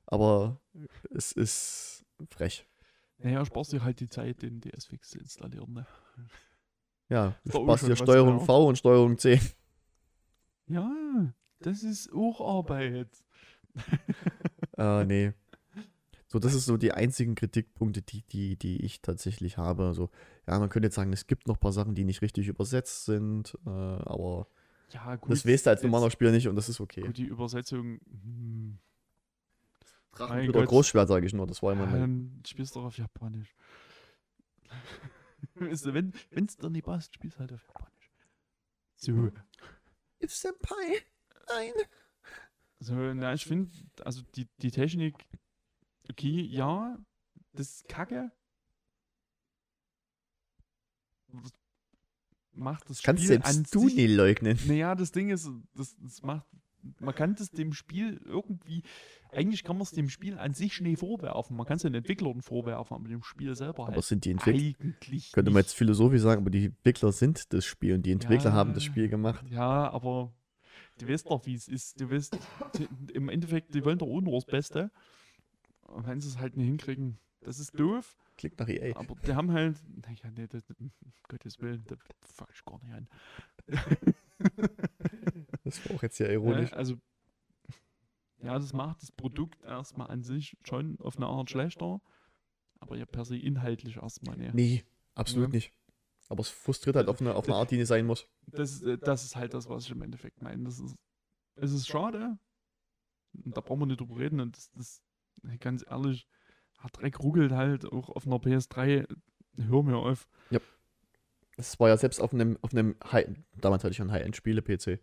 Aber 0.07 0.61
es 1.11 1.33
ist 1.33 2.05
frech. 2.31 2.67
Naja, 3.19 3.45
sparst 3.45 3.73
dir 3.73 3.85
halt 3.85 4.01
die 4.01 4.09
Zeit, 4.09 4.43
den 4.43 4.61
DS-Fix 4.61 5.11
zu 5.11 5.19
installieren. 5.19 5.73
Ne? 5.73 5.87
Ja, 7.09 7.35
du 7.45 7.51
sparst 7.63 7.87
dir 7.87 7.97
Steuerung 7.97 8.39
wert. 8.39 8.47
V 8.47 8.67
und 8.69 8.79
Steuerung 8.79 9.19
C. 9.19 9.41
Ja, 10.67 11.35
das 11.61 11.83
ist 11.83 12.13
auch 12.13 12.41
Arbeit. 12.41 13.09
Äh, 14.79 15.05
nee. 15.05 15.33
So, 16.33 16.39
das 16.39 16.55
ist 16.55 16.65
so 16.65 16.79
die 16.79 16.93
einzigen 16.93 17.35
Kritikpunkte, 17.35 18.01
die, 18.01 18.23
die, 18.23 18.57
die 18.57 18.83
ich 18.83 19.03
tatsächlich 19.03 19.59
habe. 19.59 19.93
So, 19.93 20.09
ja, 20.47 20.59
man 20.59 20.71
könnte 20.71 20.87
jetzt 20.87 20.95
sagen, 20.95 21.13
es 21.13 21.27
gibt 21.27 21.47
noch 21.47 21.57
ein 21.57 21.61
paar 21.61 21.75
Sachen, 21.75 21.95
die 21.95 22.05
nicht 22.05 22.23
richtig 22.23 22.49
übersetzt 22.49 23.05
sind, 23.05 23.55
äh, 23.67 23.69
aber 23.69 24.47
Ja, 24.89 25.17
gut. 25.17 25.31
das 25.31 25.47
weißt 25.47 25.67
du 25.67 25.71
als 25.71 25.83
normaler 25.83 26.11
Spieler 26.11 26.31
nicht 26.31 26.49
und 26.49 26.57
das 26.57 26.71
ist 26.71 26.81
okay. 26.81 27.03
Gut, 27.03 27.19
die 27.19 27.27
Übersetzung. 27.27 28.01
Hm, 28.11 28.79
Gott. 30.13 30.69
Großschwert, 30.69 31.09
sage 31.09 31.27
ich 31.27 31.35
nur, 31.35 31.47
das 31.47 31.63
war 31.63 31.75
immer 31.75 31.85
ja, 31.85 31.91
mein. 31.91 32.01
dann 32.01 32.43
spielst 32.47 32.75
du 32.75 32.81
doch 32.81 32.87
auf 32.87 32.97
Japanisch. 32.99 33.55
Du, 35.55 35.67
wenn 35.67 36.15
es 36.47 36.57
dir 36.57 36.71
nicht 36.71 36.85
passt, 36.85 37.15
spielst 37.17 37.39
halt 37.39 37.53
auf 37.53 37.67
Japanisch. 37.67 38.11
So. 38.95 39.33
It's 40.21 40.41
Senpai. 40.41 41.03
Nein. 41.49 41.73
So, 42.79 42.95
na, 42.95 43.35
ich 43.35 43.45
finde, 43.45 43.71
also 44.05 44.23
die, 44.37 44.47
die 44.63 44.71
Technik, 44.71 45.15
okay, 46.13 46.41
ja, 46.43 46.99
das 47.53 47.69
ist 47.77 47.89
kacke. 47.89 48.31
Macht 52.55 52.89
das 52.91 53.03
Kannst 53.03 53.25
Spiel 53.25 53.37
an 53.39 53.43
selbst 53.53 53.75
du 53.75 53.89
sich, 53.89 53.97
nie 53.97 54.07
leugnen. 54.07 54.59
Naja, 54.67 54.95
das 54.95 55.11
Ding 55.11 55.31
ist, 55.31 55.49
das, 55.75 55.97
das 55.97 56.21
macht, 56.23 56.47
man 57.01 57.15
kann 57.15 57.35
das 57.35 57.51
dem 57.51 57.73
Spiel 57.73 58.21
irgendwie, 58.27 58.83
eigentlich 59.31 59.65
kann 59.65 59.77
man 59.77 59.85
es 59.85 59.93
dem 59.93 60.11
Spiel 60.11 60.39
an 60.39 60.53
sich 60.53 60.79
nicht 60.83 60.99
vorwerfen. 61.01 61.57
Man 61.57 61.65
kann 61.67 61.77
es 61.77 61.83
den 61.83 61.95
Entwicklern 61.95 62.43
vorwerfen, 62.43 62.95
aber 62.95 63.09
dem 63.09 63.23
Spiel 63.23 63.55
selber 63.55 63.85
Aber 63.85 63.95
halt 63.95 64.05
sind 64.05 64.27
die 64.27 64.33
Entwickler, 64.33 64.75
eigentlich 64.85 65.33
könnte 65.33 65.51
man 65.51 65.61
nicht. 65.61 65.69
jetzt 65.71 65.77
philosophisch 65.79 66.21
sagen, 66.21 66.43
aber 66.43 66.51
die 66.51 66.67
Entwickler 66.67 67.13
sind 67.13 67.53
das 67.55 67.65
Spiel 67.65 67.95
und 67.95 68.03
die 68.03 68.13
Entwickler 68.13 68.51
Ja. 68.51 68.53
haben 68.53 68.75
das 68.75 68.85
Spiel 68.85 69.09
gemacht. 69.09 69.43
Ja, 69.49 69.91
aber 69.91 70.35
du 70.99 71.09
weißt 71.09 71.31
doch, 71.31 71.47
wie 71.47 71.55
es 71.55 71.69
ist. 71.69 71.99
Du 72.03 72.11
weißt, 72.11 72.37
im 73.15 73.31
Endeffekt, 73.31 73.75
die 73.75 73.83
wollen 73.83 73.99
doch 73.99 74.21
nur 74.21 74.35
das 74.35 74.45
Beste. 74.45 74.91
Und 75.83 76.07
wenn 76.07 76.21
sie 76.21 76.29
es 76.29 76.39
halt 76.39 76.57
nicht 76.57 76.67
hinkriegen, 76.67 77.19
Das 77.41 77.59
ist 77.59 77.79
doof, 77.79 78.17
Klingt 78.37 78.59
nach 78.59 78.69
EA. 78.69 78.97
aber 78.97 79.15
die 79.17 79.35
haben 79.35 79.51
halt, 79.53 79.77
naja, 80.07 80.31
nee, 80.35 80.47
das, 80.47 80.63
um 80.79 80.91
Gottes 81.29 81.61
Willen, 81.61 81.85
da 81.87 81.97
fange 82.23 82.51
ich 82.55 82.65
gar 82.65 82.79
nicht 82.83 82.95
an. 82.95 83.09
Das 85.65 85.85
war 85.89 85.97
auch 85.97 86.03
jetzt 86.03 86.19
Ja, 86.19 86.29
ironisch. 86.29 86.73
also, 86.73 86.97
ja, 88.43 88.55
das 88.59 88.73
macht 88.73 89.01
das 89.03 89.13
Produkt 89.13 89.63
erstmal 89.63 90.09
an 90.11 90.23
sich 90.25 90.57
schon 90.65 90.99
auf 91.01 91.17
eine 91.17 91.27
Art 91.27 91.51
schlechter, 91.51 92.01
aber 92.81 92.97
ja 92.97 93.07
per 93.07 93.25
se 93.25 93.37
inhaltlich 93.37 93.97
erstmal, 93.99 94.37
ne. 94.37 94.51
Nee, 94.53 94.85
absolut 95.15 95.49
Ja. 95.51 95.53
nicht. 95.55 95.73
Aber 96.29 96.41
es 96.41 96.49
frustriert 96.49 96.97
halt 96.97 97.09
auf 97.09 97.21
eine, 97.21 97.35
auf 97.35 97.45
eine 97.47 97.55
Art, 97.55 97.71
die 97.71 97.77
nicht 97.77 97.87
sein 97.89 98.07
muss. 98.07 98.27
Das, 98.47 98.73
ist, 98.73 98.83
äh, 98.83 98.99
das 98.99 99.23
ist 99.25 99.37
halt 99.37 99.55
das, 99.55 99.69
was 99.69 99.85
ich 99.85 99.91
im 99.93 100.03
Endeffekt 100.03 100.43
meine. 100.43 100.65
Das 100.65 100.81
ist, 100.81 100.97
es 101.57 101.73
ist 101.73 101.87
schade. 101.87 102.39
Und 103.45 103.57
da 103.57 103.61
brauchen 103.61 103.81
wir 103.81 103.87
nicht 103.87 104.01
drüber 104.01 104.17
reden. 104.17 104.41
Und 104.41 104.57
das, 104.57 104.71
das 104.73 105.03
ganz 105.61 105.85
ehrlich, 105.89 106.27
hat 106.79 107.01
Dreck 107.01 107.21
ruckelt 107.21 107.53
halt 107.53 107.85
auch 107.91 108.09
auf 108.09 108.27
einer 108.27 108.37
PS3. 108.37 109.07
Hör 109.57 109.83
mir 109.83 109.97
auf. 109.97 110.29
Das 111.57 111.79
war 111.79 111.89
ja 111.89 111.97
selbst 111.97 112.21
auf 112.21 112.33
einem, 112.33 112.59
auf 112.63 112.73
einem 112.73 112.97
High, 113.13 113.29
damals 113.61 113.85
hatte 113.85 113.93
ich 113.93 114.01
einen 114.01 114.11
High-End-Spiele-PC, 114.11 115.01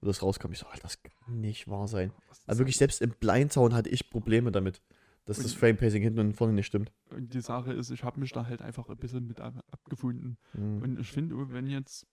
wo 0.00 0.06
das 0.06 0.22
rauskam. 0.22 0.52
Ich 0.52 0.58
so, 0.58 0.66
Alter, 0.66 0.82
das 0.82 1.02
kann 1.02 1.40
nicht 1.40 1.68
wahr 1.68 1.88
sein. 1.88 2.12
Also 2.46 2.60
wirklich, 2.60 2.76
selbst 2.76 3.02
im 3.02 3.10
Blindtown 3.10 3.74
hatte 3.74 3.90
ich 3.90 4.08
Probleme 4.08 4.52
damit, 4.52 4.80
dass 5.24 5.38
das 5.38 5.52
Frame-Pacing 5.52 6.02
hinten 6.02 6.20
und 6.20 6.34
vorne 6.34 6.52
nicht 6.52 6.66
stimmt. 6.66 6.92
Und 7.10 7.34
die 7.34 7.40
Sache 7.40 7.72
ist, 7.72 7.90
ich 7.90 8.04
habe 8.04 8.20
mich 8.20 8.32
da 8.32 8.46
halt 8.46 8.62
einfach 8.62 8.88
ein 8.88 8.96
bisschen 8.96 9.26
mit 9.26 9.40
ab, 9.40 9.62
abgefunden. 9.70 10.38
Mhm. 10.52 10.82
Und 10.82 11.00
ich 11.00 11.10
finde, 11.10 11.34
wenn 11.50 11.66
jetzt, 11.66 12.06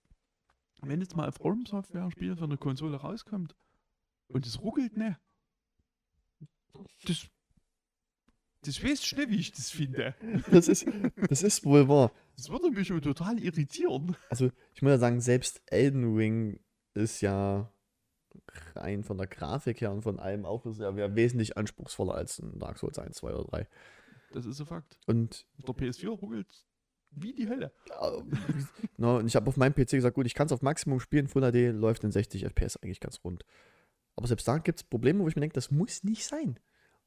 wenn 0.82 1.00
jetzt 1.00 1.16
mal 1.16 1.26
ein 1.26 1.32
From 1.32 1.64
Software-Spiel 1.64 2.36
für 2.36 2.44
eine 2.44 2.58
Konsole 2.58 2.96
rauskommt 2.96 3.54
und 4.28 4.44
es 4.44 4.60
ruckelt, 4.60 4.96
ne? 4.96 5.18
Das, 7.04 7.26
das 8.62 8.82
weiß 8.82 9.02
ich 9.02 9.16
nicht, 9.16 9.30
wie 9.30 9.36
ich 9.36 9.52
das 9.52 9.70
finde. 9.70 10.14
Das, 10.50 10.68
ist, 10.68 10.86
das 11.28 11.42
ist 11.42 11.64
wohl 11.64 11.88
wahr. 11.88 12.12
Das 12.36 12.50
würde 12.50 12.70
mich 12.70 12.88
schon 12.88 13.00
total 13.00 13.38
irritieren. 13.38 14.16
Also, 14.28 14.50
ich 14.74 14.82
muss 14.82 14.90
ja 14.90 14.98
sagen, 14.98 15.20
selbst 15.20 15.62
Elden 15.66 16.16
Ring 16.16 16.60
ist 16.94 17.20
ja 17.20 17.72
rein 18.74 19.04
von 19.04 19.18
der 19.18 19.26
Grafik 19.26 19.80
her 19.80 19.92
und 19.92 20.02
von 20.02 20.18
allem 20.18 20.44
auch 20.44 20.66
ist 20.66 20.80
ja 20.80 21.14
wesentlich 21.14 21.56
anspruchsvoller 21.56 22.14
als 22.14 22.38
ein 22.38 22.58
Dark 22.58 22.78
Souls 22.78 22.98
1, 22.98 23.16
2 23.16 23.34
oder 23.34 23.44
3. 23.44 23.68
Das 24.32 24.46
ist 24.46 24.60
ein 24.60 24.66
Fakt. 24.66 24.98
Und 25.06 25.46
Der 25.66 25.74
PS4 25.74 26.08
ruckelt 26.08 26.66
wie 27.10 27.32
die 27.32 27.48
Hölle. 27.48 27.72
no, 28.96 29.16
und 29.18 29.26
ich 29.26 29.36
habe 29.36 29.48
auf 29.48 29.56
meinem 29.56 29.74
PC 29.74 29.92
gesagt, 29.92 30.14
gut, 30.14 30.26
ich 30.26 30.34
kann 30.34 30.46
es 30.46 30.52
auf 30.52 30.62
Maximum 30.62 31.00
spielen, 31.00 31.28
Full 31.28 31.50
HD 31.50 31.74
läuft 31.74 32.04
in 32.04 32.12
60 32.12 32.44
FPS 32.44 32.76
eigentlich 32.76 33.00
ganz 33.00 33.20
rund. 33.24 33.44
Aber 34.16 34.26
selbst 34.26 34.48
da 34.48 34.58
gibt 34.58 34.80
es 34.80 34.84
Probleme, 34.84 35.22
wo 35.22 35.28
ich 35.28 35.36
mir 35.36 35.40
denke, 35.40 35.54
das 35.54 35.70
muss 35.70 36.04
nicht 36.04 36.26
sein. 36.26 36.58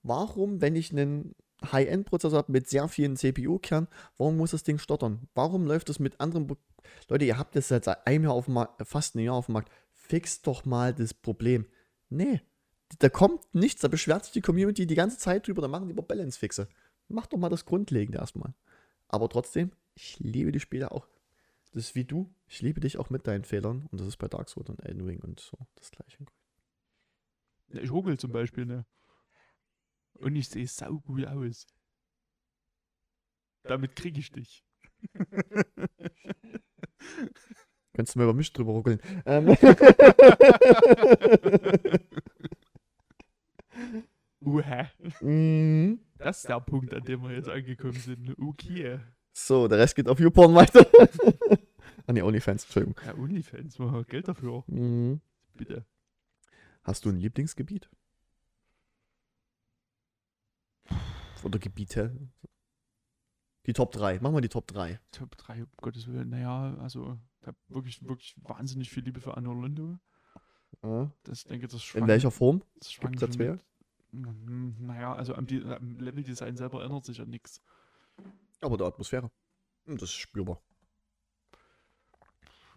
Warum, 0.04 0.62
wenn 0.62 0.76
ich 0.76 0.92
einen 0.92 1.36
High-End-Prozessor 1.72 2.38
habe 2.38 2.52
mit 2.52 2.70
sehr 2.70 2.88
vielen 2.88 3.18
CPU-Kernen, 3.18 3.88
warum 4.18 4.38
muss 4.38 4.52
das 4.52 4.64
Ding 4.64 4.78
stottern? 4.78 5.28
Warum 5.34 5.66
läuft 5.66 5.90
das 5.90 6.00
mit 6.00 6.20
anderen... 6.22 6.48
Pro 6.48 6.58
Leute, 7.10 7.26
ihr 7.26 7.38
habt 7.38 7.56
das 7.56 7.68
seit 7.68 8.08
einem 8.08 8.24
Jahr 8.24 8.34
auf 8.34 8.46
dem 8.46 8.54
Markt, 8.54 8.88
fast 8.88 9.16
ein 9.16 9.20
Jahr 9.20 9.36
auf 9.36 9.48
dem 9.48 9.54
Markt. 9.54 9.72
Fix 9.92 10.42
doch 10.42 10.66
mal 10.66 10.94
das 10.94 11.14
Problem. 11.14 11.66
Nee, 12.10 12.42
da 13.00 13.10
kommt 13.10 13.54
nichts, 13.54 13.82
da 13.82 13.88
beschwert 13.88 14.24
sich 14.24 14.34
die 14.34 14.42
Community 14.42 14.88
die 14.88 14.96
ganze 14.96 15.18
Zeit 15.18 15.48
drüber, 15.48 15.62
da 15.62 15.68
machen 15.68 15.88
die 15.88 15.92
über 15.92 16.02
Balance-Fixe. 16.02 16.68
Macht 17.08 17.34
doch 17.34 17.38
mal 17.38 17.50
das 17.50 17.66
Grundlegende 17.66 18.20
erstmal. 18.20 18.54
Aber 19.08 19.30
trotzdem, 19.30 19.72
ich 19.96 20.20
liebe 20.20 20.52
die 20.52 20.60
Spiele 20.60 20.92
auch. 20.92 21.08
Das 21.74 21.84
ist 21.84 21.96
wie 21.96 22.06
du. 22.06 22.30
Ich 22.48 22.62
liebe 22.62 22.80
dich 22.80 22.98
auch 22.98 23.10
mit 23.10 23.28
deinen 23.28 23.44
Fehlern. 23.44 23.88
Und 23.92 24.00
das 24.00 24.08
ist 24.08 24.18
bei 24.18 24.28
Dark 24.28 24.50
Souls 24.50 24.70
und 24.70 24.84
Elden 24.84 25.06
Ring 25.06 25.20
und 25.20 25.40
so 25.40 25.58
das 25.76 25.92
gleiche. 25.92 26.26
Ja, 27.72 27.82
ich 27.82 27.92
ruckel 27.92 28.18
zum 28.18 28.32
Beispiel, 28.32 28.66
ne? 28.66 28.86
Und 30.14 30.36
ich 30.36 30.50
sehe 30.50 30.68
saugut 30.68 31.26
aus. 31.26 31.68
Damit 33.64 33.96
kriege 33.96 34.20
ich 34.20 34.32
dich. 34.32 34.66
Kannst 37.94 38.16
du 38.16 38.20
mal 38.20 38.26
über 38.26 38.34
mich 38.34 38.52
drüber 38.54 38.72
ruckeln? 38.72 39.00
Ähm, 39.26 39.48
Uha. 44.42 44.90
mhm. 45.22 46.00
Das 46.18 46.40
ist 46.40 46.50
der 46.50 46.60
Punkt, 46.62 46.94
an 46.94 47.04
dem 47.04 47.22
wir 47.24 47.32
jetzt 47.32 47.50
angekommen 47.50 47.94
sind. 47.94 48.36
Okay. 48.40 49.00
so, 49.34 49.68
der 49.68 49.80
Rest 49.80 49.96
geht 49.96 50.08
auf 50.08 50.20
YouPorn 50.20 50.56
weiter. 50.56 50.86
ah 52.08 52.14
ne, 52.14 52.24
OnlyFans, 52.24 52.64
Entschuldigung. 52.64 52.96
Ja, 53.06 53.16
Onlyfans, 53.16 53.80
wir 53.80 53.92
haben 53.92 54.06
Geld 54.06 54.28
dafür. 54.28 54.64
Mhm. 54.68 55.22
Bitte. 55.56 55.86
Hast 56.90 57.06
du 57.06 57.10
ein 57.10 57.18
Lieblingsgebiet? 57.20 57.88
Oder 61.44 61.60
Gebiete? 61.60 62.32
Die 63.68 63.74
Top 63.74 63.92
3. 63.92 64.20
Machen 64.22 64.34
wir 64.34 64.42
die 64.42 64.50
Top 64.50 64.66
3. 64.66 65.00
Top 65.12 65.38
3, 65.38 65.66
um 65.66 65.70
Gottes 65.78 66.08
Willen. 66.08 66.30
Naja, 66.30 66.76
also, 66.80 67.20
ich 67.42 67.46
habe 67.48 67.58
wirklich, 67.68 68.02
wirklich 68.10 68.34
wahnsinnig 68.42 68.90
viel 68.90 69.04
Liebe 69.04 69.22
für 69.22 69.38
Anno 69.38 69.54
Londo. 69.54 70.00
Das, 71.26 71.42
ich 71.42 71.44
denke, 71.44 71.68
das 71.68 71.74
In 71.76 71.80
schwankt. 71.82 72.08
welcher 72.08 72.32
Form? 72.32 72.64
Das 72.80 72.92
schwankt 72.92 73.20
Gibt's 73.20 73.38
mit. 73.38 73.64
Mhm, 74.12 74.76
Naja, 74.80 75.14
also 75.14 75.36
am, 75.36 75.46
am 75.48 76.00
Leveldesign 76.00 76.58
selber 76.58 76.84
ändert 76.84 77.06
sich 77.06 77.20
ja 77.20 77.26
nichts. 77.26 77.62
Aber 78.62 78.78
der 78.78 78.88
Atmosphäre. 78.88 79.30
Hm, 79.86 79.98
Das 80.00 80.10
ist 80.10 80.16
spürbar. 80.16 80.60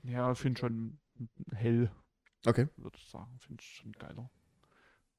Ja, 0.02 0.32
ich 0.32 0.38
finde 0.38 0.60
schon 0.60 0.98
hell, 1.54 1.90
Okay. 2.46 2.68
würde 2.76 2.98
ich 2.98 3.08
sagen. 3.08 3.38
Finde 3.38 3.62
ich 3.62 3.68
schon 3.68 3.92
geiler. 3.92 4.30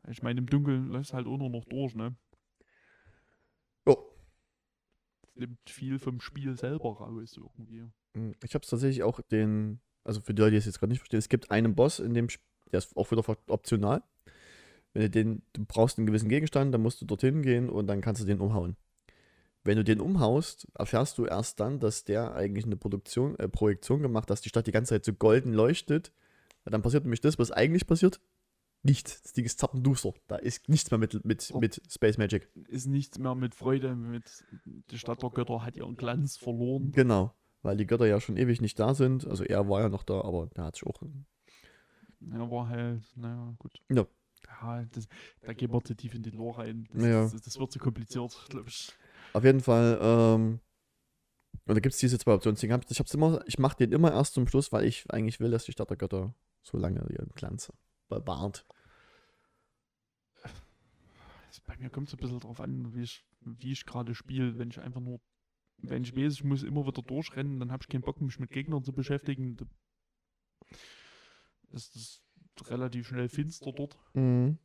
Ich 0.09 0.21
meine, 0.21 0.39
im 0.39 0.47
Dunkeln 0.47 0.89
läuft 0.89 1.13
halt 1.13 1.27
auch 1.27 1.37
nur 1.37 1.49
noch 1.49 1.63
durch, 1.65 1.95
ne? 1.95 2.15
Jo. 3.87 4.13
Das 5.21 5.35
nimmt 5.35 5.57
viel 5.69 5.99
vom 5.99 6.19
Spiel 6.19 6.57
selber 6.57 6.97
raus 6.97 7.37
irgendwie. 7.37 7.85
Hm, 8.15 8.35
Ich 8.43 8.53
habe 8.53 8.63
es 8.63 8.69
tatsächlich 8.69 9.03
auch 9.03 9.21
den, 9.21 9.79
also 10.03 10.19
für 10.21 10.33
die 10.33 10.41
Leute, 10.41 10.51
die 10.51 10.57
es 10.57 10.65
jetzt 10.65 10.79
gerade 10.79 10.91
nicht 10.91 10.99
verstehen, 10.99 11.19
es 11.19 11.29
gibt 11.29 11.51
einen 11.51 11.75
Boss 11.75 11.99
in 11.99 12.13
dem, 12.13 12.27
Sp- 12.27 12.43
der 12.71 12.79
ist 12.79 12.97
auch 12.97 13.09
wieder 13.11 13.23
optional. 13.47 14.03
Wenn 14.93 15.03
du 15.03 15.09
den, 15.09 15.41
du 15.53 15.65
brauchst 15.65 15.97
einen 15.97 16.05
gewissen 16.05 16.29
Gegenstand, 16.29 16.73
dann 16.73 16.81
musst 16.81 17.01
du 17.01 17.05
dorthin 17.05 17.41
gehen 17.41 17.69
und 17.69 17.87
dann 17.87 18.01
kannst 18.01 18.21
du 18.21 18.25
den 18.25 18.39
umhauen. 18.39 18.75
Wenn 19.63 19.77
du 19.77 19.83
den 19.83 20.01
umhaust, 20.01 20.67
erfährst 20.75 21.17
du 21.17 21.25
erst 21.25 21.59
dann, 21.61 21.79
dass 21.79 22.03
der 22.03 22.35
eigentlich 22.35 22.65
eine 22.65 22.75
Produktion, 22.75 23.39
äh, 23.39 23.47
Projektion 23.47 24.01
gemacht 24.01 24.23
hat, 24.23 24.31
dass 24.31 24.41
die 24.41 24.49
Stadt 24.49 24.67
die 24.67 24.71
ganze 24.71 24.89
Zeit 24.89 25.05
so 25.05 25.13
golden 25.13 25.53
leuchtet. 25.53 26.11
Dann 26.65 26.81
passiert 26.81 27.03
nämlich 27.03 27.21
das, 27.21 27.37
was 27.39 27.51
eigentlich 27.51 27.85
passiert. 27.87 28.21
Nichts. 28.85 29.21
Das 29.21 29.31
Ding 29.33 29.45
ist 29.45 29.59
zappenduster. 29.59 30.13
Da 30.27 30.35
ist 30.35 30.67
nichts 30.67 30.91
mehr 30.91 30.97
mit, 30.97 31.23
mit, 31.23 31.49
Oh. 31.53 31.59
mit 31.59 31.81
Space 31.89 32.17
Magic. 32.17 32.49
Ist 32.67 32.85
nichts 32.87 33.17
mehr 33.17 33.33
mit 33.35 33.55
Freude, 33.55 33.95
mit 33.95 34.43
die 34.65 34.97
Stadt 34.97 35.23
der 35.23 35.29
Götter 35.29 35.63
hat 35.63 35.77
ihren 35.77 35.95
Glanz 35.95 36.35
verloren. 36.37 36.91
Genau. 36.91 37.33
Weil 37.61 37.77
die 37.77 37.85
Götter 37.87 38.05
ja 38.07 38.19
schon 38.19 38.35
ewig 38.35 38.59
nicht 38.59 38.77
da 38.79 38.93
sind. 38.93 39.25
Also 39.25 39.45
er 39.45 39.69
war 39.69 39.81
ja 39.81 39.89
noch 39.89 40.03
da, 40.03 40.19
aber 40.21 40.47
der 40.47 40.65
hat 40.65 40.75
sich 40.75 40.85
auch 40.85 41.01
Ja, 42.19 42.51
war 42.51 42.67
halt, 42.67 43.03
naja, 43.15 43.55
gut. 43.57 43.81
Ja. 43.89 44.05
Ja, 44.61 44.83
das, 44.91 45.07
da 45.41 45.53
gehen 45.53 45.71
wir 45.71 45.81
zu 45.83 45.95
tief 45.95 46.13
in 46.13 46.23
die 46.23 46.29
Lore 46.31 46.59
rein. 46.59 46.85
Das, 46.93 47.03
Ja. 47.03 47.23
das, 47.23 47.41
das 47.41 47.59
wird 47.59 47.71
zu 47.71 47.79
kompliziert, 47.79 48.37
glaube 48.49 48.67
ich. 48.67 48.91
Auf 49.31 49.43
jeden 49.45 49.61
Fall, 49.61 49.97
ähm, 50.01 50.59
und 51.65 51.75
da 51.75 51.79
gibt 51.79 51.93
es 51.93 51.99
diese 51.99 52.19
zwei 52.19 52.33
Optionen. 52.33 52.57
Ich, 52.57 52.63
ich, 52.91 52.99
hab's 52.99 53.13
immer, 53.13 53.41
ich 53.47 53.57
mache 53.59 53.77
den 53.77 53.93
immer 53.93 54.11
erst 54.11 54.33
zum 54.33 54.47
Schluss, 54.47 54.73
weil 54.73 54.85
ich 54.85 55.09
eigentlich 55.11 55.39
will, 55.39 55.51
dass 55.51 55.63
die 55.63 55.71
Stadt 55.71 55.89
der 55.89 55.97
Götter 55.97 56.35
so 56.63 56.77
lange 56.77 57.05
ihren 57.11 57.29
Glanz 57.35 57.71
bewahrt. 58.09 58.65
Das- 61.47 61.61
Bei 61.61 61.77
mir 61.77 61.89
kommt 61.89 62.07
es 62.07 62.13
ein 62.15 62.19
bisschen 62.19 62.39
drauf 62.39 62.59
an, 62.59 62.93
wie 62.95 63.03
ich, 63.03 63.25
wie 63.41 63.71
ich 63.71 63.85
gerade 63.85 64.15
spiele. 64.15 64.57
Wenn 64.57 64.69
ich 64.69 64.79
einfach 64.79 65.01
nur, 65.01 65.21
wenn 65.77 66.03
ich 66.03 66.15
weiß, 66.15 66.33
ich 66.33 66.43
muss 66.43 66.63
immer 66.63 66.85
wieder 66.85 67.01
durchrennen, 67.01 67.59
dann 67.59 67.71
habe 67.71 67.83
ich 67.83 67.89
keinen 67.89 68.01
Bock, 68.01 68.19
mich 68.21 68.39
mit 68.39 68.49
Gegnern 68.49 68.83
zu 68.83 68.91
beschäftigen. 68.93 69.57
Ist 71.69 71.95
es 71.95 72.23
relativ 72.67 73.07
schnell 73.07 73.29
finster 73.29 73.71
dort. 73.71 73.97
Mhm. 74.13 74.57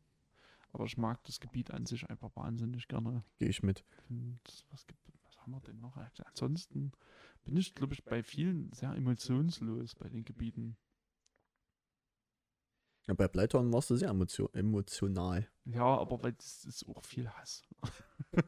Aber 0.72 0.84
ich 0.84 0.96
mag 0.98 1.22
das 1.24 1.40
Gebiet 1.40 1.70
an 1.70 1.86
sich 1.86 2.08
einfach 2.08 2.34
wahnsinnig 2.36 2.88
gerne. 2.88 3.24
Gehe 3.38 3.48
ich 3.48 3.62
mit. 3.62 3.84
Und 4.10 4.40
was, 4.70 4.86
gibt, 4.86 5.00
was 5.24 5.38
haben 5.40 5.52
wir 5.52 5.60
denn 5.60 5.80
noch? 5.80 5.96
Ansonsten 5.96 6.92
bin 7.44 7.56
ich, 7.56 7.74
glaube 7.74 7.94
ich, 7.94 8.04
bei 8.04 8.22
vielen 8.22 8.70
sehr 8.72 8.92
emotionslos 8.94 9.94
bei 9.94 10.08
den 10.08 10.24
Gebieten. 10.24 10.76
Ja, 13.08 13.14
bei 13.14 13.26
Blytown 13.26 13.72
warst 13.72 13.88
du 13.90 13.96
sehr 13.96 14.10
emotio 14.10 14.48
emotional. 14.52 15.48
Ja, 15.64 15.96
aber 15.96 16.22
weil 16.22 16.32
das 16.34 16.64
ist 16.66 16.86
auch 16.88 17.02
viel 17.04 17.28
Hass. 17.30 17.62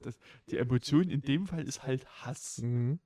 das, 0.00 0.18
die 0.50 0.58
Emotion 0.58 1.08
in 1.08 1.22
dem 1.22 1.46
Fall 1.46 1.66
ist 1.66 1.84
halt 1.84 2.04
Hass. 2.24 2.60
Mhm. 2.62 2.98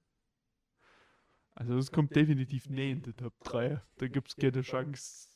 Also 1.54 1.76
es 1.76 1.92
kommt 1.92 2.16
definitiv 2.16 2.68
nie 2.70 2.92
in 2.92 3.02
die 3.02 3.12
Top 3.12 3.34
3. 3.44 3.82
Da 3.98 4.08
gibt 4.08 4.28
es 4.28 4.36
keine 4.36 4.62
Chance. 4.62 5.28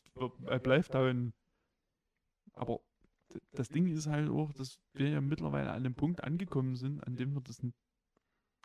Er 0.47 0.59
bleibt 0.59 0.95
da. 0.95 1.13
Aber 2.55 2.81
d- 3.35 3.41
das 3.53 3.69
Ding 3.69 3.87
ist 3.87 4.07
halt 4.07 4.31
auch, 4.31 4.53
dass 4.55 4.81
wir 4.95 5.11
ja 5.11 5.21
mittlerweile 5.21 5.69
an 5.71 5.77
einem 5.85 5.95
Punkt 5.95 6.25
angekommen 6.25 6.75
sind, 6.75 7.07
an 7.07 7.17
dem 7.17 7.35
wir 7.35 7.43
das 7.43 7.61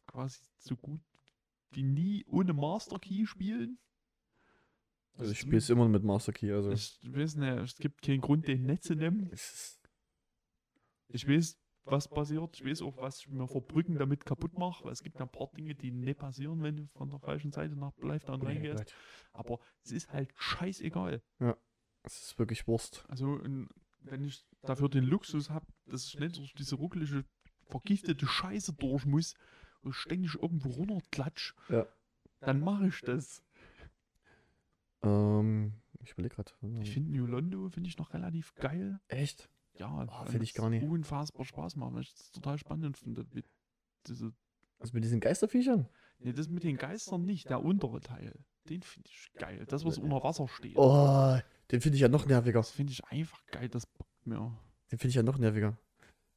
quasi 0.08 0.40
so 0.60 0.78
gut 0.78 1.02
wie 1.72 1.84
nie 1.84 2.24
ohne 2.28 2.54
Master 2.54 3.00
Key 3.00 3.26
spielen. 3.26 3.80
Also 5.18 5.32
ich 5.32 5.40
spiele 5.40 5.58
es 5.58 5.70
immer 5.70 5.88
mit 5.88 6.04
Master 6.04 6.34
Key. 6.34 6.52
Also 6.52 6.72
Ich 6.72 7.00
weiß 7.04 7.36
nicht, 7.36 7.50
es 7.60 7.76
gibt 7.78 8.02
keinen 8.02 8.22
Grund, 8.22 8.48
den 8.48 8.66
nicht 8.66 8.84
zu 8.84 8.96
nehmen. 8.96 9.30
Ich 11.10 11.28
weiß, 11.28 11.58
was 11.84 12.08
passiert. 12.08 12.56
Ich 12.60 12.66
weiß 12.66 12.82
auch, 12.84 12.98
was 12.98 13.20
ich 13.20 13.28
mir 13.28 13.48
vor 13.48 13.66
Brücken 13.66 13.96
damit 13.98 14.26
kaputt 14.26 14.58
mache, 14.58 14.90
es 14.90 15.04
gibt 15.04 15.20
ja 15.20 15.26
ein 15.26 15.32
paar 15.32 15.50
Dinge, 15.56 15.76
die 15.76 15.92
nicht 15.92 16.20
passieren, 16.20 16.62
wenn 16.64 16.78
du 16.78 16.88
von 16.96 17.10
der 17.10 17.20
falschen 17.20 17.52
Seite 17.52 17.76
nach 17.76 17.92
Live-Down 17.98 18.42
reingehst. 18.42 18.94
Aber 19.34 19.60
es 19.84 19.92
ist 19.92 20.12
halt 20.14 20.32
scheißegal. 20.38 21.22
Es 22.04 22.22
ist 22.22 22.40
wirklich 22.40 22.68
Wurst. 22.68 23.04
Also, 23.10 23.40
wenn 24.04 24.24
ich 24.24 24.44
dafür 24.64 24.90
den 24.90 25.04
Luxus 25.04 25.50
habe, 25.50 25.68
dass 25.86 26.06
ich 26.08 26.20
nicht 26.20 26.38
durch 26.38 26.54
diese 26.54 26.76
ruckelige, 26.76 27.26
vergiftete 27.66 28.26
Scheiße 28.26 28.74
durch 28.74 29.06
muss 29.06 29.36
und 29.82 29.94
ständig 29.94 30.36
irgendwo 30.36 30.70
runterklatsch, 30.70 31.54
Ja. 31.70 31.86
dann 32.40 32.62
mache 32.62 32.88
ich 32.88 33.02
das. 33.02 33.44
Ähm, 35.04 35.74
ich 36.04 36.12
überlege 36.12 36.36
gerade. 36.36 36.52
Ich 36.82 36.92
finde 36.92 37.12
New 37.12 37.26
Londo 37.26 37.70
finde 37.70 37.90
ich 37.90 37.98
noch 37.98 38.14
relativ 38.14 38.54
geil. 38.56 39.00
Echt? 39.08 39.50
Ja, 39.78 39.92
Oh, 40.08 40.08
weil 40.26 40.28
find 40.28 40.44
ich 40.44 40.54
gar 40.54 40.70
nicht. 40.70 40.84
Unfassbar 40.84 41.46
Spaß 41.46 41.76
macht, 41.78 41.94
weil 41.94 42.02
ich 42.02 42.14
das 42.14 42.32
total 42.32 42.58
spannend 42.58 42.98
finde. 42.98 43.26
Mit 43.34 43.46
diese, 44.08 44.34
Also 44.80 44.94
mit 44.94 45.04
diesen 45.04 45.20
Geisterviechern? 45.20 45.88
nee, 46.20 46.34
das 46.34 46.50
mit 46.50 46.64
den 46.64 46.78
Geistern 46.78 47.24
nicht, 47.26 47.50
der 47.50 47.64
untere 47.64 48.00
Teil. 48.02 48.34
Den 48.70 48.84
finde 48.84 49.10
ich 49.10 49.32
geil. 49.34 49.66
Das, 49.68 49.86
was 49.86 49.98
unter 49.98 50.24
Wasser 50.24 50.48
steht. 50.48 50.76
Oh, 50.78 51.38
den 51.72 51.82
finde 51.82 51.96
ich 51.96 52.02
ja 52.02 52.10
noch 52.10 52.26
nerviger. 52.28 52.60
Das 52.60 52.70
finde 52.72 52.94
ich 52.94 53.04
einfach 53.06 53.44
geil, 53.48 53.70
das 53.70 53.88
bockt 53.88 54.28
mir. 54.28 54.56
Den 54.92 55.00
finde 55.00 55.10
ich 55.10 55.16
ja 55.16 55.24
noch 55.24 55.38
nerviger. 55.40 55.78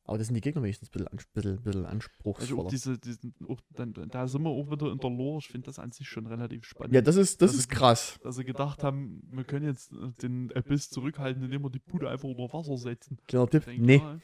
Aber 0.06 0.18
das 0.18 0.26
sind 0.26 0.34
die 0.34 0.42
Gegner 0.42 0.62
wenigstens 0.62 0.88
ein 0.88 0.92
bisschen, 0.92 1.08
ans 1.08 1.26
bisschen, 1.28 1.56
bisschen 1.62 1.80
Also 1.86 1.88
anspruchsvoller. 1.94 2.62
auch 2.64 2.68
diese, 2.68 2.98
diesen, 2.98 3.34
auch 3.48 3.60
dann, 3.70 3.94
da 3.94 4.28
sind 4.28 4.42
wir 4.42 4.50
auch 4.50 4.70
wieder 4.70 4.92
in 4.92 4.98
der 4.98 5.10
Lore. 5.10 5.38
Ich 5.38 5.48
finde 5.48 5.66
das 5.66 5.78
an 5.78 5.92
sich 5.92 6.06
schon 6.08 6.26
relativ 6.26 6.64
spannend. 6.66 6.94
ja, 6.94 7.00
das 7.00 7.16
ist, 7.16 7.40
das 7.40 7.50
Also 7.52 7.60
ist 7.60 7.70
krass. 7.70 8.18
dass 8.22 8.36
sie 8.36 8.44
gedacht 8.44 8.82
haben, 8.84 9.22
wir 9.32 9.44
können 9.44 9.64
jetzt 9.66 9.92
äh, 9.92 10.12
den 10.22 10.52
Abyss 10.54 10.90
zurückhalten, 10.90 11.42
indem 11.42 11.62
wir 11.62 11.70
die 11.70 11.78
Bude 11.78 12.10
einfach 12.10 12.28
unter 12.28 12.52
Wasser 12.52 12.76
setzen. 12.76 13.16
Kleiner 13.28 13.48
Tipp. 13.48 13.64
denke, 13.64 13.82
Nee, 13.82 13.96
ja, 13.96 14.18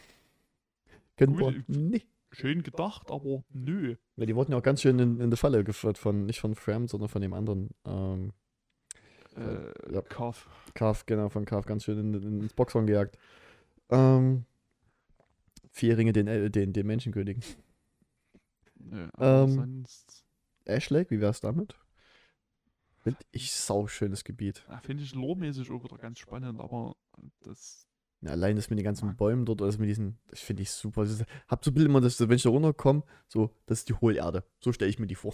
können 1.16 1.36
gut, 1.36 1.54
wir. 1.68 1.76
Nee. 1.78 2.02
schön 2.30 2.62
gedacht, 2.62 3.10
aber 3.10 3.42
nö. 3.52 3.96
Ja, 4.16 4.26
die 4.26 4.36
wurden 4.36 4.52
ja 4.52 4.58
auch 4.58 4.62
ganz 4.62 4.82
schön 4.82 4.98
in, 4.98 5.18
in 5.18 5.30
die 5.30 5.36
Falle 5.38 5.64
geführt 5.64 5.96
von, 5.96 6.26
nicht 6.26 6.40
von 6.40 6.54
Fram, 6.54 6.88
sondern 6.88 7.08
von 7.08 7.22
dem 7.22 7.32
anderen. 7.32 7.70
Ähm, 7.86 8.32
Äh, 9.36 9.94
ja. 9.94 10.02
Kauf. 10.02 10.46
Kaf, 10.74 11.06
genau, 11.06 11.28
von 11.30 11.44
Kaf 11.46 11.64
ganz 11.64 11.84
schön 11.84 11.98
in, 11.98 12.14
in, 12.14 12.40
ins 12.42 12.52
Boxhorn 12.52 12.86
gejagt. 12.86 13.16
Ähm, 13.88 14.44
vier 15.70 15.96
Ringe 15.98 16.12
den, 16.12 16.26
äh, 16.26 16.50
den, 16.50 16.72
den 16.72 16.86
Menschenkönigen. 16.86 17.42
Nö, 18.76 19.08
aber 19.12 19.42
Ähm, 19.44 19.50
sonst 19.54 20.24
Ashlag, 20.66 21.10
wie 21.10 21.20
wär's 21.20 21.40
damit? 21.40 21.76
Find 23.02 23.16
ich 23.32 23.52
sau 23.52 23.86
schönes 23.86 24.24
Gebiet. 24.24 24.64
ja, 24.68 24.78
finde 24.80 25.02
ich 25.04 25.14
loremäßig 25.14 25.70
auch 25.70 25.82
wieder 25.82 25.96
ganz 25.96 26.18
spannend, 26.18 26.60
aber 26.60 26.96
das. 27.40 27.86
Ja, 28.20 28.32
allein 28.32 28.56
das 28.56 28.68
mit 28.68 28.78
den 28.78 28.84
ganzen 28.84 29.08
Ja. 29.08 29.14
Bäumen 29.14 29.46
dort, 29.46 29.62
also 29.62 29.78
mit 29.78 29.88
diesen, 29.88 30.18
das 30.28 30.40
finde 30.40 30.62
ich 30.62 30.70
super. 30.70 31.02
Das 31.04 31.12
ist, 31.12 31.24
hab 31.48 31.64
so 31.64 31.70
ein 31.70 31.74
Bild 31.74 31.86
immer, 31.86 32.02
dass, 32.02 32.20
wenn 32.20 32.36
ich 32.36 32.42
da 32.42 32.50
runterkomme, 32.50 33.02
so, 33.28 33.54
das 33.64 33.78
ist 33.80 33.88
die 33.88 33.94
Hohlerde. 33.94 34.44
So 34.60 34.72
stelle 34.72 34.90
ich 34.90 34.98
mir 34.98 35.06
die 35.06 35.14
vor. 35.14 35.32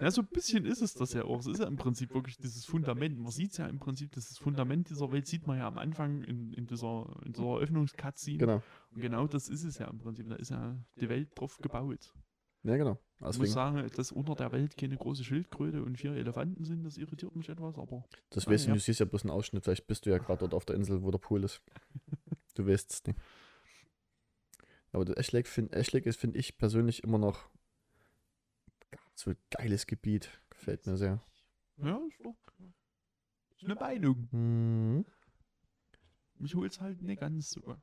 Ja, 0.00 0.10
so 0.10 0.22
ein 0.22 0.28
bisschen 0.28 0.64
ist 0.64 0.80
es 0.80 0.94
das 0.94 1.12
ja 1.12 1.24
auch. 1.24 1.40
Es 1.40 1.46
ist 1.46 1.60
ja 1.60 1.66
im 1.66 1.76
Prinzip 1.76 2.14
wirklich 2.14 2.38
dieses 2.38 2.64
Fundament. 2.64 3.18
Man 3.18 3.30
sieht 3.30 3.52
es 3.52 3.58
ja 3.58 3.66
im 3.66 3.78
Prinzip, 3.78 4.12
dieses 4.12 4.38
Fundament 4.38 4.88
dieser 4.88 5.12
Welt 5.12 5.26
sieht 5.26 5.46
man 5.46 5.58
ja 5.58 5.66
am 5.68 5.78
Anfang 5.78 6.22
in, 6.22 6.52
in 6.54 6.66
dieser, 6.66 7.20
in 7.24 7.32
dieser 7.32 7.46
Eröffnungscutscene. 7.46 8.38
Genau. 8.38 8.62
Und 8.94 9.00
genau 9.00 9.26
das 9.26 9.48
ist 9.48 9.64
es 9.64 9.78
ja 9.78 9.88
im 9.88 9.98
Prinzip. 9.98 10.28
Da 10.28 10.36
ist 10.36 10.50
ja 10.50 10.76
die 11.00 11.08
Welt 11.08 11.38
drauf 11.38 11.58
gebaut. 11.58 12.14
Ja, 12.62 12.76
genau. 12.76 12.98
Ich 13.16 13.20
muss 13.20 13.36
Deswegen, 13.36 13.52
sagen, 13.52 13.90
dass 13.94 14.12
unter 14.12 14.34
der 14.34 14.52
Welt 14.52 14.76
keine 14.76 14.96
große 14.96 15.24
Schildkröte 15.24 15.82
und 15.82 15.96
vier 15.96 16.12
Elefanten 16.12 16.64
sind, 16.64 16.84
das 16.84 16.96
irritiert 16.96 17.36
mich 17.36 17.48
etwas, 17.48 17.78
aber 17.78 18.04
das 18.30 18.46
weißt 18.46 18.64
du, 18.64 18.68
ja. 18.68 18.74
du 18.74 18.80
siehst 18.80 19.00
ja 19.00 19.06
bloß 19.06 19.24
einen 19.24 19.30
Ausschnitt. 19.30 19.64
Vielleicht 19.64 19.86
bist 19.86 20.06
du 20.06 20.10
ja 20.10 20.18
gerade 20.18 20.40
dort 20.40 20.54
auf 20.54 20.64
der 20.64 20.76
Insel, 20.76 21.02
wo 21.02 21.10
der 21.10 21.18
Pool 21.18 21.44
ist. 21.44 21.62
Du 22.56 22.66
weißt 22.66 22.90
es 22.90 23.04
nicht. 23.06 23.18
Aber 24.90 25.04
das 25.04 25.16
Ashlag, 25.16 25.46
find, 25.46 25.72
Ashlag 25.72 26.04
ist, 26.04 26.18
finde 26.18 26.36
ich 26.36 26.58
persönlich 26.58 27.04
immer 27.04 27.16
noch 27.16 27.48
so 29.14 29.30
ein 29.30 29.36
geiles 29.50 29.86
Gebiet. 29.86 30.30
Gefällt 30.50 30.86
mir 30.86 30.96
sehr. 30.96 31.22
ja, 31.78 32.00
ist 32.08 32.24
doch 32.24 32.36
ist 33.60 33.64
eine 33.64 33.74
Meinung. 33.74 34.28
Mhm. 34.32 35.04
Mich 36.38 36.54
holt's 36.54 36.80
halt 36.80 37.02
nicht 37.02 37.20
ganz 37.20 37.50
so. 37.50 37.76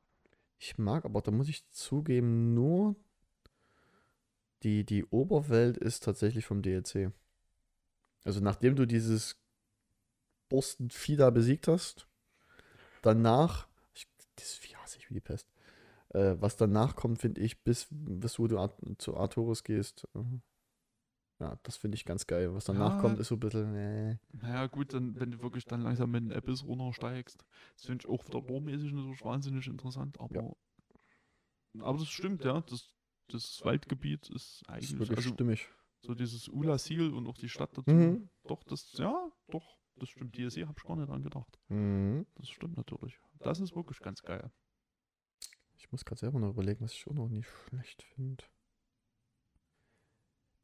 Ich 0.57 0.77
mag 0.79 1.05
aber, 1.05 1.21
da 1.21 1.29
muss 1.29 1.49
ich 1.49 1.69
zugeben, 1.69 2.55
nur 2.55 2.95
die, 4.63 4.83
die 4.83 5.05
Oberwelt 5.05 5.77
ist 5.77 6.03
tatsächlich 6.03 6.45
vom 6.45 6.63
DLC. 6.63 7.11
Also 8.23 8.39
nachdem 8.39 8.75
du 8.75 8.87
dieses 8.87 9.39
Borstenvieh 10.49 11.15
da 11.15 11.29
besiegt 11.29 11.67
hast, 11.67 12.07
danach, 13.03 13.67
ich, 13.93 14.07
das 14.35 14.53
Vieh 14.53 14.75
hasse 14.77 14.97
ich 14.97 15.09
wie 15.09 15.13
die 15.13 15.21
Pest, 15.21 15.47
äh, 16.09 16.35
was 16.39 16.57
danach 16.57 16.95
kommt, 16.95 17.19
finde 17.19 17.41
ich, 17.41 17.63
bis, 17.63 17.87
bis 17.91 18.39
wo 18.39 18.47
du 18.47 18.57
Ar 18.57 18.75
zu 18.97 19.15
Arturus 19.15 19.63
gehst, 19.63 20.07
äh, 20.15 20.39
ja, 21.39 21.57
das 21.63 21.77
finde 21.77 21.95
ich 21.95 22.05
ganz 22.05 22.25
geil. 22.27 22.53
Was 22.53 22.65
danach 22.65 22.95
Ja. 22.95 23.01
kommt, 23.01 23.19
ist 23.19 23.27
so 23.27 23.35
ein 23.35 23.39
bisschen, 23.39 23.75
äh, 23.75 24.17
Naja, 24.31 24.67
gut, 24.67 24.93
dann, 24.93 25.19
wenn 25.19 25.31
du 25.31 25.41
wirklich 25.41 25.65
dann 25.65 25.81
langsam 25.81 26.11
mit 26.11 26.23
den 26.23 26.33
Abyss 26.33 26.63
runtersteigst, 26.63 27.45
das 27.75 27.85
finde 27.85 28.03
ich 28.03 28.09
auch 28.09 28.25
wieder 28.27 28.41
loremäßig 28.41 28.91
natürlich 28.91 29.23
wahnsinnig 29.23 29.67
interessant, 29.67 30.19
aber. 30.19 30.55
Aber 31.79 31.97
das 31.99 32.07
stimmt, 32.09 32.43
ja. 32.43 32.61
Das, 32.61 32.89
das 33.27 33.61
Waldgebiet 33.63 34.29
ist 34.29 34.31
das 34.31 34.43
ist 34.63 34.69
eigentlich. 34.69 34.99
wirklich 34.99 35.17
also, 35.17 35.33
stimmig. 35.33 35.69
so 36.01 36.15
dieses 36.15 36.47
Ula-Seal 36.47 37.13
und 37.13 37.27
auch 37.27 37.37
die 37.37 37.49
Stadt 37.49 37.77
dazu. 37.77 37.91
Mhm. 37.91 38.29
Doch, 38.47 38.63
das, 38.63 38.93
ja, 38.93 39.29
doch, 39.49 39.77
das 39.97 40.09
stimmt. 40.09 40.35
DSE 40.35 40.67
habe 40.67 40.75
ich 40.77 40.83
gar 40.83 40.95
nicht 40.95 41.09
dran 41.09 41.21
gedacht. 41.23 41.59
Mhm. 41.67 42.25
Das 42.35 42.49
stimmt 42.49 42.77
natürlich. 42.77 43.19
Das 43.39 43.59
ist 43.59 43.75
wirklich 43.75 43.99
ganz 43.99 44.23
geil. 44.23 44.49
Ich 45.75 45.91
muss 45.91 46.03
gerade 46.03 46.19
selber 46.19 46.39
noch 46.39 46.49
überlegen, 46.49 46.81
was 46.83 46.93
ich 46.93 47.05
auch 47.07 47.13
noch 47.13 47.29
nicht 47.29 47.47
schlecht 47.67 48.01
finde. 48.01 48.43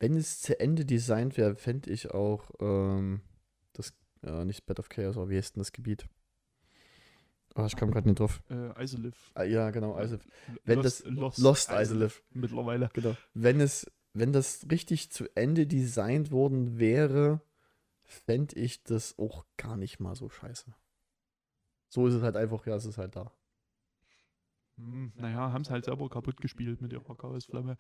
Wenn 0.04 0.18
es 0.18 0.42
zu 0.42 0.60
Ende 0.60 0.84
designt 0.84 1.38
wäre, 1.38 1.56
fände 1.56 1.90
ich 1.90 2.12
auch 2.12 2.52
ähm, 2.60 3.22
das, 3.72 3.94
äh, 4.22 4.44
nicht 4.44 4.66
Bed 4.66 4.78
of 4.80 4.90
Chaos, 4.90 5.16
aber 5.16 5.30
wie 5.30 5.38
heißt 5.38 5.56
denn 5.56 5.62
das 5.62 5.72
Gebiet? 5.72 6.10
Oh, 7.56 7.64
ich 7.66 7.78
kam 7.78 7.90
gerade 7.90 8.10
nicht 8.10 8.20
drauf. 8.20 8.44
Äh, 8.50 8.84
Isolith. 8.84 9.16
Ah, 9.34 9.44
ja, 9.44 9.72
genau, 9.72 9.98
Isolith. 9.98 10.28
Wenn 10.66 10.80
Lost, 10.82 11.06
das- 11.06 11.10
Lost, 11.10 11.38
Lost 11.38 11.72
Isolith. 11.72 12.22
Mittlerweile. 12.32 12.90
Genau. 12.92 13.16
Wenn 13.34 13.62
es, 13.62 13.90
wenn 14.12 14.34
das 14.34 14.68
richtig 14.70 15.10
zu 15.10 15.34
Ende 15.38 15.68
designt 15.68 16.32
worden 16.32 16.80
wäre, 16.80 17.40
fände 18.04 18.58
ich 18.58 18.84
das 18.84 19.18
auch 19.18 19.46
gar 19.56 19.78
nicht 19.78 20.02
mal 20.02 20.16
so 20.16 20.28
scheiße. 20.28 20.76
So 21.88 22.08
ist 22.08 22.16
es 22.16 22.24
halt 22.24 22.36
einfach, 22.36 22.66
ja, 22.66 22.76
es 22.76 22.84
ist 22.84 22.98
halt 22.98 23.16
da. 23.16 23.32
Hm, 24.76 25.14
naja, 25.16 25.54
haben 25.54 25.62
es 25.62 25.70
halt 25.70 25.86
selber 25.86 26.10
kaputt 26.10 26.42
gespielt 26.42 26.82
mit 26.82 26.92
ihrer 26.92 27.16
Chaosflamme. 27.16 27.78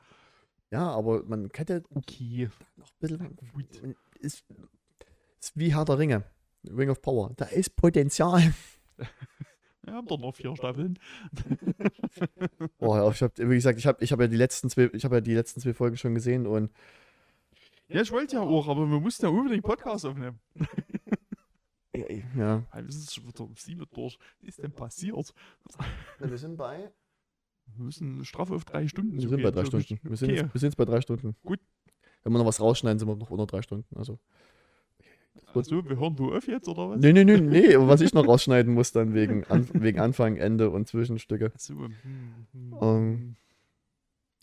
Ja, 0.73 0.89
aber 0.89 1.23
man 1.25 1.51
hätte 1.53 1.83
Okay. 1.93 2.49
noch 2.77 2.87
ein 2.87 2.93
bisschen. 2.99 3.37
Gut. 3.53 3.65
Ist, 4.19 4.43
ist 5.39 5.55
wie 5.55 5.71
Herr 5.75 5.85
der 5.85 5.99
Ringe. 5.99 6.23
Ring 6.65 6.89
of 6.89 6.99
Power. 6.99 7.31
Da 7.37 7.45
ist 7.45 7.75
Potenzial. 7.75 8.41
Wir 9.83 9.93
haben 9.93 10.07
doch 10.07 10.17
noch 10.17 10.33
vier 10.33 10.55
Staffeln. 10.55 10.97
Boah, 12.79 13.11
ich 13.11 13.21
hab, 13.21 13.37
wie 13.37 13.53
gesagt, 13.53 13.77
ich 13.77 13.85
habe 13.85 14.03
ich 14.03 14.11
hab 14.11 14.19
ja 14.19 14.27
die 14.27 14.37
letzten 14.37 14.69
zwei, 14.71 14.89
ich 14.93 15.05
habe 15.05 15.15
ja 15.17 15.21
die 15.21 15.35
letzten 15.35 15.59
zwei 15.61 15.73
Folgen 15.75 15.97
schon 15.97 16.15
gesehen 16.15 16.47
und 16.47 16.71
Ja, 17.89 18.01
ich 18.01 18.11
wollte 18.11 18.37
ja 18.37 18.41
auch, 18.41 18.67
aber 18.67 18.87
wir 18.89 18.99
mussten 18.99 19.25
ja 19.25 19.29
unbedingt 19.31 19.63
Podcast 19.63 20.05
aufnehmen. 20.05 20.39
ja. 22.35 22.63
Wir 22.73 22.91
sind 22.91 23.11
schon 23.11 23.27
wieder 23.27 23.43
um 23.43 23.55
sieben 23.55 23.85
durch. 23.93 24.17
Was 24.39 24.47
ist 24.49 24.63
denn 24.63 24.71
passiert? 24.71 25.33
Wir 26.17 26.37
sind 26.37 26.57
bei. 26.57 26.91
Wir 27.75 27.85
müssen 27.85 28.23
straff 28.25 28.51
auf 28.51 28.65
drei 28.65 28.87
Stunden 28.87 29.13
Wir 29.13 29.21
sind 29.21 29.31
bei 29.31 29.35
gehen, 29.37 29.53
drei 29.53 29.63
glaub 29.63 29.73
ich. 29.81 29.85
Stunden. 29.87 30.09
Wir 30.09 30.17
sind, 30.17 30.29
Okay. 30.31 30.41
jetzt, 30.41 30.53
wir 30.53 30.59
sind 30.59 30.67
jetzt 30.67 30.77
bei 30.77 30.85
drei 30.85 31.01
Stunden. 31.01 31.35
Gut. 31.43 31.59
Wenn 32.23 32.31
wir 32.33 32.39
noch 32.39 32.45
was 32.45 32.61
rausschneiden, 32.61 32.99
sind 32.99 33.07
wir 33.07 33.15
noch 33.15 33.29
unter 33.31 33.45
drei 33.47 33.61
Stunden. 33.61 33.95
Also. 33.97 34.19
Achso, 35.55 35.87
wir 35.87 35.97
hören 35.99 36.17
wo 36.17 36.31
auf 36.31 36.47
jetzt, 36.47 36.67
oder 36.67 36.89
was? 36.91 36.99
Nee, 37.01 37.11
nee, 37.13 37.23
nee, 37.23 37.37
nee. 37.39 37.75
Was 37.77 38.01
ich 38.01 38.13
noch 38.13 38.27
rausschneiden 38.27 38.73
muss, 38.73 38.91
dann 38.91 39.13
wegen, 39.13 39.43
An 39.45 39.67
wegen 39.73 39.99
Anfang, 39.99 40.37
Ende 40.37 40.69
und 40.69 40.87
Zwischenstücke. 40.87 41.51
Achso, 41.53 41.73
hm, 41.75 41.93
hm, 42.51 42.73
Ähm, 42.81 42.81
hm. 42.81 43.35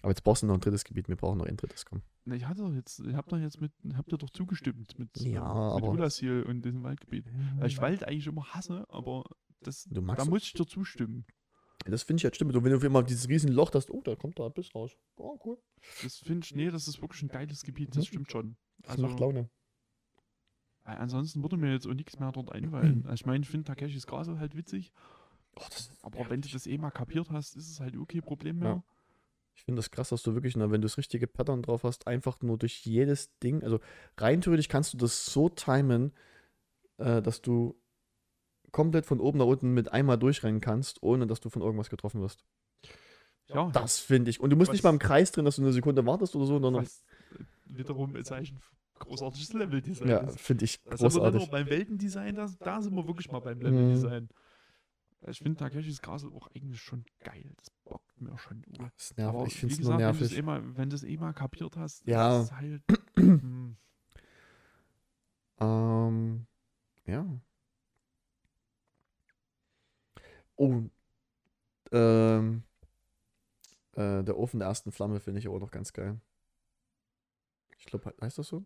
Aber 0.02 0.10
jetzt 0.10 0.23
brauchst 0.24 0.42
du 0.42 0.47
noch 0.47 0.55
ein 0.55 0.60
drittes 0.60 0.84
Gebiet. 0.84 1.08
Wir 1.08 1.16
brauchen 1.16 1.39
noch 1.39 1.47
ein 1.47 1.57
drittes. 1.57 1.84
Komm. 1.84 2.00
Na, 2.24 2.34
ich 2.34 2.47
hatte 2.47 2.62
doch 2.62 2.73
jetzt, 2.73 3.00
ich 3.00 3.15
hab 3.15 3.28
doch 3.28 3.39
jetzt 3.39 3.60
mit, 3.60 3.73
habt 3.94 4.10
ihr 4.12 4.18
doch 4.18 4.31
zugestimmt 4.31 4.99
mit, 4.99 5.10
Ja, 5.20 5.73
äh, 5.73 5.74
mit 5.74 5.84
aber- 5.84 5.92
Ulasil 5.92 6.42
und 6.42 6.65
diesem 6.65 6.82
Waldgebiet. 6.82 7.24
Weil 7.58 7.66
ich 7.68 7.81
Wald 7.81 8.05
eigentlich 8.05 8.26
immer 8.26 8.44
hasse, 8.55 8.86
aber 8.89 9.24
das, 9.62 9.89
da 9.90 10.00
muss 10.24 10.44
ich 10.44 10.52
dir 10.55 10.66
zustimmen. 10.66 11.24
Das 11.86 12.02
finde 12.02 12.20
ich 12.20 12.25
halt 12.25 12.36
stimmt. 12.36 12.55
Und 12.55 12.65
wenn 12.65 12.78
du 12.78 12.86
immer 12.86 13.02
dieses 13.02 13.28
riesen 13.28 13.50
Loch 13.52 13.73
hast, 13.75 13.91
oh, 13.91 14.02
da 14.02 14.15
kommt 14.15 14.39
da 14.39 14.47
ein 14.47 14.52
Biss 14.52 14.75
raus. 14.75 14.97
Oh, 15.17 15.39
cool. 15.44 15.59
Das 16.02 16.18
finde 16.18 16.44
ich, 16.44 16.55
nee, 16.55 16.70
das 16.70 16.86
ist 16.89 17.00
wirklich 17.00 17.23
ein 17.23 17.28
geiles 17.28 17.62
Gebiet, 17.62 17.91
das 17.97 18.05
Mhm. 18.05 18.09
stimmt 18.09 18.31
schon. 18.31 18.57
Das 18.78 18.91
Also, 18.92 19.07
macht 19.09 19.18
Laune. 19.20 19.49
weil 20.84 20.97
ansonsten 20.99 21.42
würde 21.42 21.57
mir 21.57 21.73
jetzt 21.73 21.86
auch 21.86 21.94
nichts 21.94 22.18
mehr 22.18 22.33
dort 22.33 22.52
einfallen. 22.52 22.99
Mhm. 22.99 23.05
Also 23.07 23.15
ich 23.15 23.26
meine, 23.26 23.42
ich 23.42 23.49
finde 23.50 23.65
Takeshis 23.65 24.07
Castle 24.07 24.39
halt 24.39 24.57
witzig, 24.57 24.92
Oh, 25.57 25.62
aber 26.02 26.31
wenn 26.31 26.41
du 26.42 26.49
das 26.49 26.67
eh 26.68 26.78
mal 26.78 26.91
kapiert 26.92 27.28
hast, 27.31 27.57
ist 27.57 27.68
es 27.68 27.81
halt 27.81 27.97
okay 27.97 28.20
Problem 28.20 28.60
mehr. 28.60 28.68
Ja. 28.68 28.84
Ich 29.57 29.65
finde 29.65 29.81
das 29.81 29.91
krass, 29.91 30.10
dass 30.10 30.23
du 30.23 30.33
wirklich, 30.34 30.57
na, 30.57 30.70
wenn 30.70 30.81
du 30.81 30.86
das 30.86 30.97
richtige 30.97 31.26
Pattern 31.26 31.60
drauf 31.62 31.83
hast, 31.83 32.07
einfach 32.07 32.41
nur 32.41 32.57
durch 32.57 32.86
jedes 32.86 33.36
Ding, 33.41 33.62
also 33.65 33.81
rein 34.17 34.41
theoretisch 34.41 34.68
kannst 34.68 34.94
du 34.94 34.97
das 34.97 35.26
so 35.26 35.49
timen, 35.49 36.12
äh, 36.99 37.20
dass 37.20 37.42
du 37.42 37.75
komplett 38.73 39.07
von 39.07 39.20
oben 39.20 39.39
nach 39.39 39.47
unten 39.47 39.73
mit 39.74 39.92
einmal 39.92 40.18
durchrennen 40.18 40.60
kannst, 40.60 41.02
ohne 41.02 41.26
dass 41.26 41.40
du 41.40 41.49
von 41.50 41.62
irgendwas 41.62 41.90
getroffen 41.90 42.20
wirst. 42.20 42.44
Ja, 43.47 43.68
Das 43.70 43.99
finde 43.99 44.31
ich. 44.31 44.40
Und 44.40 44.50
du 44.50 44.57
musst 44.57 44.70
nicht 44.73 44.84
mal 44.84 44.90
im 44.90 44.99
Kreis 45.00 45.32
drin, 45.32 45.44
dass 45.44 45.57
du 45.57 45.62
eine 45.62 45.73
Sekunde 45.73 46.07
wartest 46.07 46.36
oder 46.36 46.47
so, 46.47 46.58
sondern. 46.60 46.82
was 46.84 47.02
wiederum 47.66 48.15
ein 48.16 48.24
Zeichen 48.24 48.60
großartiges 49.00 49.52
Leveldesign 49.55 50.08
Ja, 50.08 50.18
ist. 50.18 50.39
finde 50.40 50.65
ich 50.66 50.82
Da 50.84 50.97
sind 50.97 51.15
wir 51.15 51.20
großartig. 51.23 51.50
beim 51.50 51.70
Weltendesign, 51.70 52.34
da, 52.34 52.47
da 52.60 52.82
sind 52.82 52.94
wir 52.94 53.07
wirklich 53.07 53.31
mal 53.32 53.40
beim 53.40 53.58
Mhm. 53.58 53.65
Leveldesign. 53.65 54.28
Ich 55.26 55.39
finde 55.39 55.57
Takeshis 55.58 56.00
Castle 56.00 56.31
auch 56.32 56.49
eigentlich 56.55 56.81
schon 56.81 57.05
geil. 57.24 57.50
Das 57.57 57.70
bockt 57.84 58.20
mir 58.20 58.36
schon. 58.39 58.62
Uhr. 58.78 58.90
Das 58.97 59.16
nervt. 59.16 59.34
Aber 59.36 59.47
ich 59.47 59.55
finde 59.55 59.74
wie 59.76 59.81
es 59.81 59.89
nur 59.89 59.97
gesagt, 59.97 60.15
wenn 60.15 60.18
du's 60.20 60.31
nervig. 60.31 60.39
eh 60.39 60.42
mal, 60.42 60.76
wenn 60.76 60.90
du 60.90 60.97
es 60.97 61.02
eh 61.05 61.16
mal 61.16 61.32
kapiert 61.32 61.76
hast, 61.76 62.07
Ja. 62.07 62.40
ist 62.42 62.52
halt. 62.52 62.82
hm, 63.16 63.76
Ähm, 65.60 66.47
ja. 67.07 67.26
Oh. 70.60 70.82
Ähm, 71.90 72.64
äh, 73.94 74.22
der 74.22 74.36
Ofen 74.36 74.60
der 74.60 74.68
ersten 74.68 74.92
Flamme 74.92 75.18
finde 75.18 75.39
ich 75.40 75.48
aber 75.48 75.58
noch 75.58 75.70
ganz 75.70 75.94
geil. 75.94 76.20
Ich 77.78 77.86
glaube, 77.86 78.12
heißt 78.20 78.36
das 78.36 78.48
so? 78.48 78.62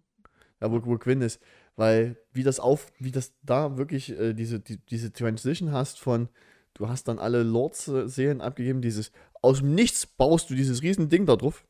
Ja, 0.60 0.72
wo, 0.72 0.84
wo 0.84 0.98
Quinn 0.98 1.22
ist. 1.22 1.40
Weil, 1.76 2.16
wie 2.32 2.42
das 2.42 2.58
auf, 2.58 2.92
wie 2.98 3.12
das 3.12 3.32
da 3.42 3.76
wirklich 3.76 4.10
äh, 4.10 4.34
diese, 4.34 4.58
die, 4.58 4.78
diese 4.78 5.12
Transition 5.12 5.70
hast 5.70 6.00
von, 6.00 6.28
du 6.74 6.88
hast 6.88 7.06
dann 7.06 7.20
alle 7.20 7.44
Lords-Seelen 7.44 8.40
abgegeben, 8.40 8.82
dieses, 8.82 9.12
aus 9.40 9.58
dem 9.58 9.76
Nichts 9.76 10.04
baust 10.04 10.50
du 10.50 10.56
dieses 10.56 10.82
riesen 10.82 11.08
Ding 11.08 11.26
da 11.26 11.36
drauf. 11.36 11.64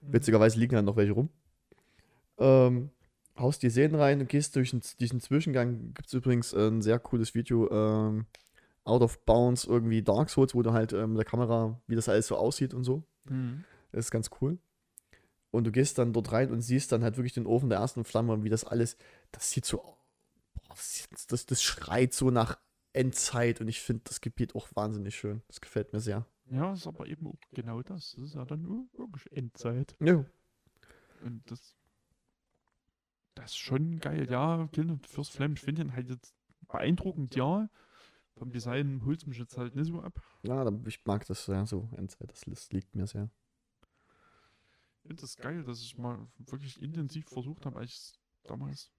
Witzigerweise 0.00 0.58
liegen 0.58 0.76
dann 0.76 0.86
noch 0.86 0.96
welche 0.96 1.12
rum. 1.12 1.28
Ähm, 2.38 2.88
haust 3.36 3.62
die 3.62 3.70
Seen 3.70 3.94
rein 3.94 4.20
und 4.20 4.30
gehst 4.30 4.56
durch 4.56 4.74
diesen 4.98 5.20
Zwischengang. 5.20 5.92
Gibt 5.92 6.06
es 6.06 6.14
übrigens 6.14 6.54
äh, 6.54 6.68
ein 6.68 6.80
sehr 6.80 6.98
cooles 6.98 7.34
Video, 7.34 7.70
ähm, 7.70 8.24
Out 8.86 9.02
of 9.02 9.24
Bounds, 9.24 9.64
irgendwie 9.64 10.02
Dark 10.02 10.30
Souls, 10.30 10.54
wo 10.54 10.62
du 10.62 10.72
halt 10.72 10.92
ähm, 10.92 11.10
mit 11.10 11.18
der 11.18 11.24
Kamera, 11.24 11.80
wie 11.86 11.96
das 11.96 12.08
alles 12.08 12.28
so 12.28 12.36
aussieht 12.36 12.72
und 12.72 12.84
so. 12.84 13.02
Mhm. 13.28 13.64
Das 13.92 14.06
ist 14.06 14.10
ganz 14.10 14.30
cool. 14.40 14.58
Und 15.50 15.64
du 15.64 15.72
gehst 15.72 15.98
dann 15.98 16.12
dort 16.12 16.32
rein 16.32 16.50
und 16.50 16.60
siehst 16.60 16.92
dann 16.92 17.02
halt 17.02 17.16
wirklich 17.16 17.32
den 17.32 17.46
Ofen 17.46 17.68
der 17.68 17.78
ersten 17.78 18.04
Flamme 18.04 18.32
und 18.32 18.44
wie 18.44 18.48
das 18.48 18.64
alles, 18.64 18.96
das 19.32 19.50
sieht 19.50 19.64
so, 19.64 19.78
boah, 19.78 20.76
das, 21.10 21.26
das, 21.28 21.46
das 21.46 21.62
schreit 21.62 22.12
so 22.12 22.30
nach 22.30 22.58
Endzeit 22.92 23.60
und 23.60 23.68
ich 23.68 23.80
finde 23.80 24.02
das 24.04 24.20
Gebiet 24.20 24.54
auch 24.54 24.68
wahnsinnig 24.74 25.16
schön. 25.16 25.42
Das 25.48 25.60
gefällt 25.60 25.92
mir 25.92 26.00
sehr. 26.00 26.26
Ja, 26.50 26.72
ist 26.72 26.86
aber 26.86 27.06
eben 27.06 27.26
auch 27.26 27.38
genau 27.52 27.82
das. 27.82 28.12
Das 28.12 28.24
ist 28.24 28.34
ja 28.34 28.44
dann 28.44 28.62
nur 28.62 28.86
wirklich 28.96 29.32
Endzeit. 29.32 29.96
Ja. 30.00 30.24
Und 31.22 31.42
das. 31.50 31.74
Das 33.34 33.50
ist 33.50 33.58
schon 33.58 33.98
geil. 33.98 34.28
Ja, 34.30 34.68
the 34.74 34.96
First 35.06 35.32
Flame, 35.32 35.54
ich 35.54 35.60
finde 35.60 35.84
den 35.84 35.92
halt 35.94 36.08
jetzt 36.08 36.34
beeindruckend, 36.68 37.34
ja. 37.36 37.68
Vom 38.36 38.50
Design 38.50 39.02
holt 39.04 39.20
es 39.20 39.26
mich 39.26 39.38
jetzt 39.38 39.56
halt 39.56 39.74
nicht 39.74 39.86
so 39.86 40.00
ab. 40.00 40.20
Ja, 40.42 40.70
ich 40.86 41.04
mag 41.06 41.26
das 41.26 41.46
sehr 41.46 41.64
so, 41.66 41.88
Endzeit, 41.96 42.30
das, 42.30 42.70
liegt 42.70 42.94
mir 42.94 43.06
sehr. 43.06 43.30
Ich 45.02 45.08
finde 45.08 45.22
das 45.22 45.36
geil, 45.36 45.64
dass 45.64 45.80
ich 45.80 45.96
mal 45.96 46.28
wirklich 46.36 46.80
intensiv 46.82 47.26
versucht 47.28 47.64
habe, 47.64 47.78
als 47.78 47.90
ich 47.90 48.20
damals, 48.48 48.92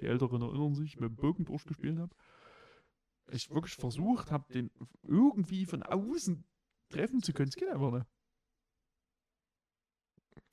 die 0.00 0.06
Älteren 0.06 0.40
erinnern 0.40 0.74
sich, 0.74 0.98
mit 0.98 1.10
dem 1.10 1.16
Bogen 1.16 1.44
durchgespielt 1.44 1.98
habe. 1.98 2.14
Ich 3.30 3.50
wirklich 3.50 3.76
versucht 3.76 4.30
habe, 4.30 4.50
den 4.52 4.70
irgendwie 5.02 5.66
von 5.66 5.82
außen 5.82 6.44
treffen 6.88 7.22
zu 7.22 7.32
können. 7.32 7.48
Es 7.48 7.56
geht 7.56 7.68
einfach 7.68 7.92
nicht. 7.92 8.06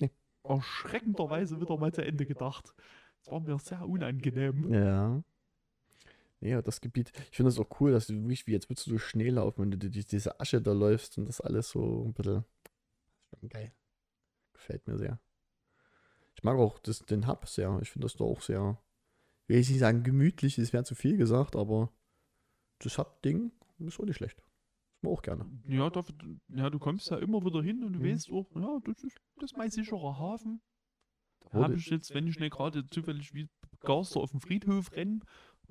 Nee. 0.02 0.12
Erschreckenderweise 0.44 1.62
wieder 1.62 1.78
mal 1.78 1.94
zu 1.94 2.04
Ende 2.04 2.26
gedacht. 2.26 2.74
Das 3.20 3.32
war 3.32 3.40
mir 3.40 3.58
sehr 3.60 3.88
unangenehm. 3.88 4.74
Ja. 4.74 5.24
Ja, 6.42 6.62
das 6.62 6.80
Gebiet. 6.80 7.12
Ich 7.32 7.36
finde 7.38 7.52
das 7.52 7.60
auch 7.60 7.82
cool, 7.82 7.92
dass 7.92 8.08
du 8.08 8.14
wirklich, 8.14 8.48
wie 8.48 8.54
jetzt 8.54 8.70
würdest 8.70 8.88
du 8.88 8.92
durch 8.92 9.04
Schnee 9.04 9.30
laufen, 9.30 9.62
wenn 9.62 9.72
du 9.72 9.78
durch 9.90 10.06
diese 10.06 10.40
Asche 10.40 10.62
da 10.62 10.72
läufst 10.72 11.18
und 11.18 11.26
das 11.26 11.42
alles 11.42 11.70
so 11.70 12.06
ein 12.06 12.14
bisschen. 12.14 12.46
Geil. 13.50 13.74
Gefällt 14.54 14.88
mir 14.88 14.98
sehr. 14.98 15.20
Ich 16.36 16.44
mag 16.44 16.58
auch 16.58 16.80
das, 16.80 17.00
den 17.00 17.28
Hub 17.28 17.48
sehr. 17.48 17.78
Ich 17.82 17.92
finde 17.92 18.06
das 18.06 18.16
da 18.16 18.24
auch 18.24 18.42
sehr. 18.42 18.78
Ich 19.44 19.50
will 19.50 19.58
jetzt 19.58 19.70
nicht 19.70 19.80
sagen 19.80 20.04
gemütlich, 20.04 20.56
das 20.56 20.72
wäre 20.74 20.84
zu 20.86 20.96
viel 20.96 21.18
gesagt, 21.18 21.56
aber 21.56 21.92
das 22.80 22.98
Hub-Ding 22.98 23.52
ist 23.80 24.00
auch 24.00 24.06
nicht 24.06 24.16
schlecht. 24.18 24.38
Das 24.38 25.04
mag 25.04 25.12
ich 25.12 25.18
auch 25.18 25.22
gerne. 25.22 25.46
Ja, 25.68 25.90
dafür, 25.90 26.16
ja, 26.50 26.70
du 26.70 26.80
kommst 26.80 27.10
ja 27.10 27.18
immer 27.18 27.44
wieder 27.44 27.62
hin 27.62 27.84
und 27.84 27.94
du 27.94 28.00
Mhm. 28.00 28.06
weißt 28.06 28.32
auch, 28.32 28.50
ja, 28.56 28.80
das 28.86 29.04
ist, 29.04 29.18
das 29.36 29.52
ist 29.52 29.58
mein 29.58 29.72
sicherer 29.72 30.18
Hafen. 30.18 30.62
Da 31.52 31.64
habe 31.64 31.76
ich 31.76 31.88
jetzt, 31.88 32.14
wenn 32.14 32.28
ich 32.28 32.40
nicht 32.40 32.54
gerade 32.54 32.86
zufällig 32.88 33.34
wie 33.34 33.50
Garster 33.82 34.20
auf 34.20 34.32
dem 34.32 34.40
Friedhof 34.42 34.92
renne, 34.92 35.22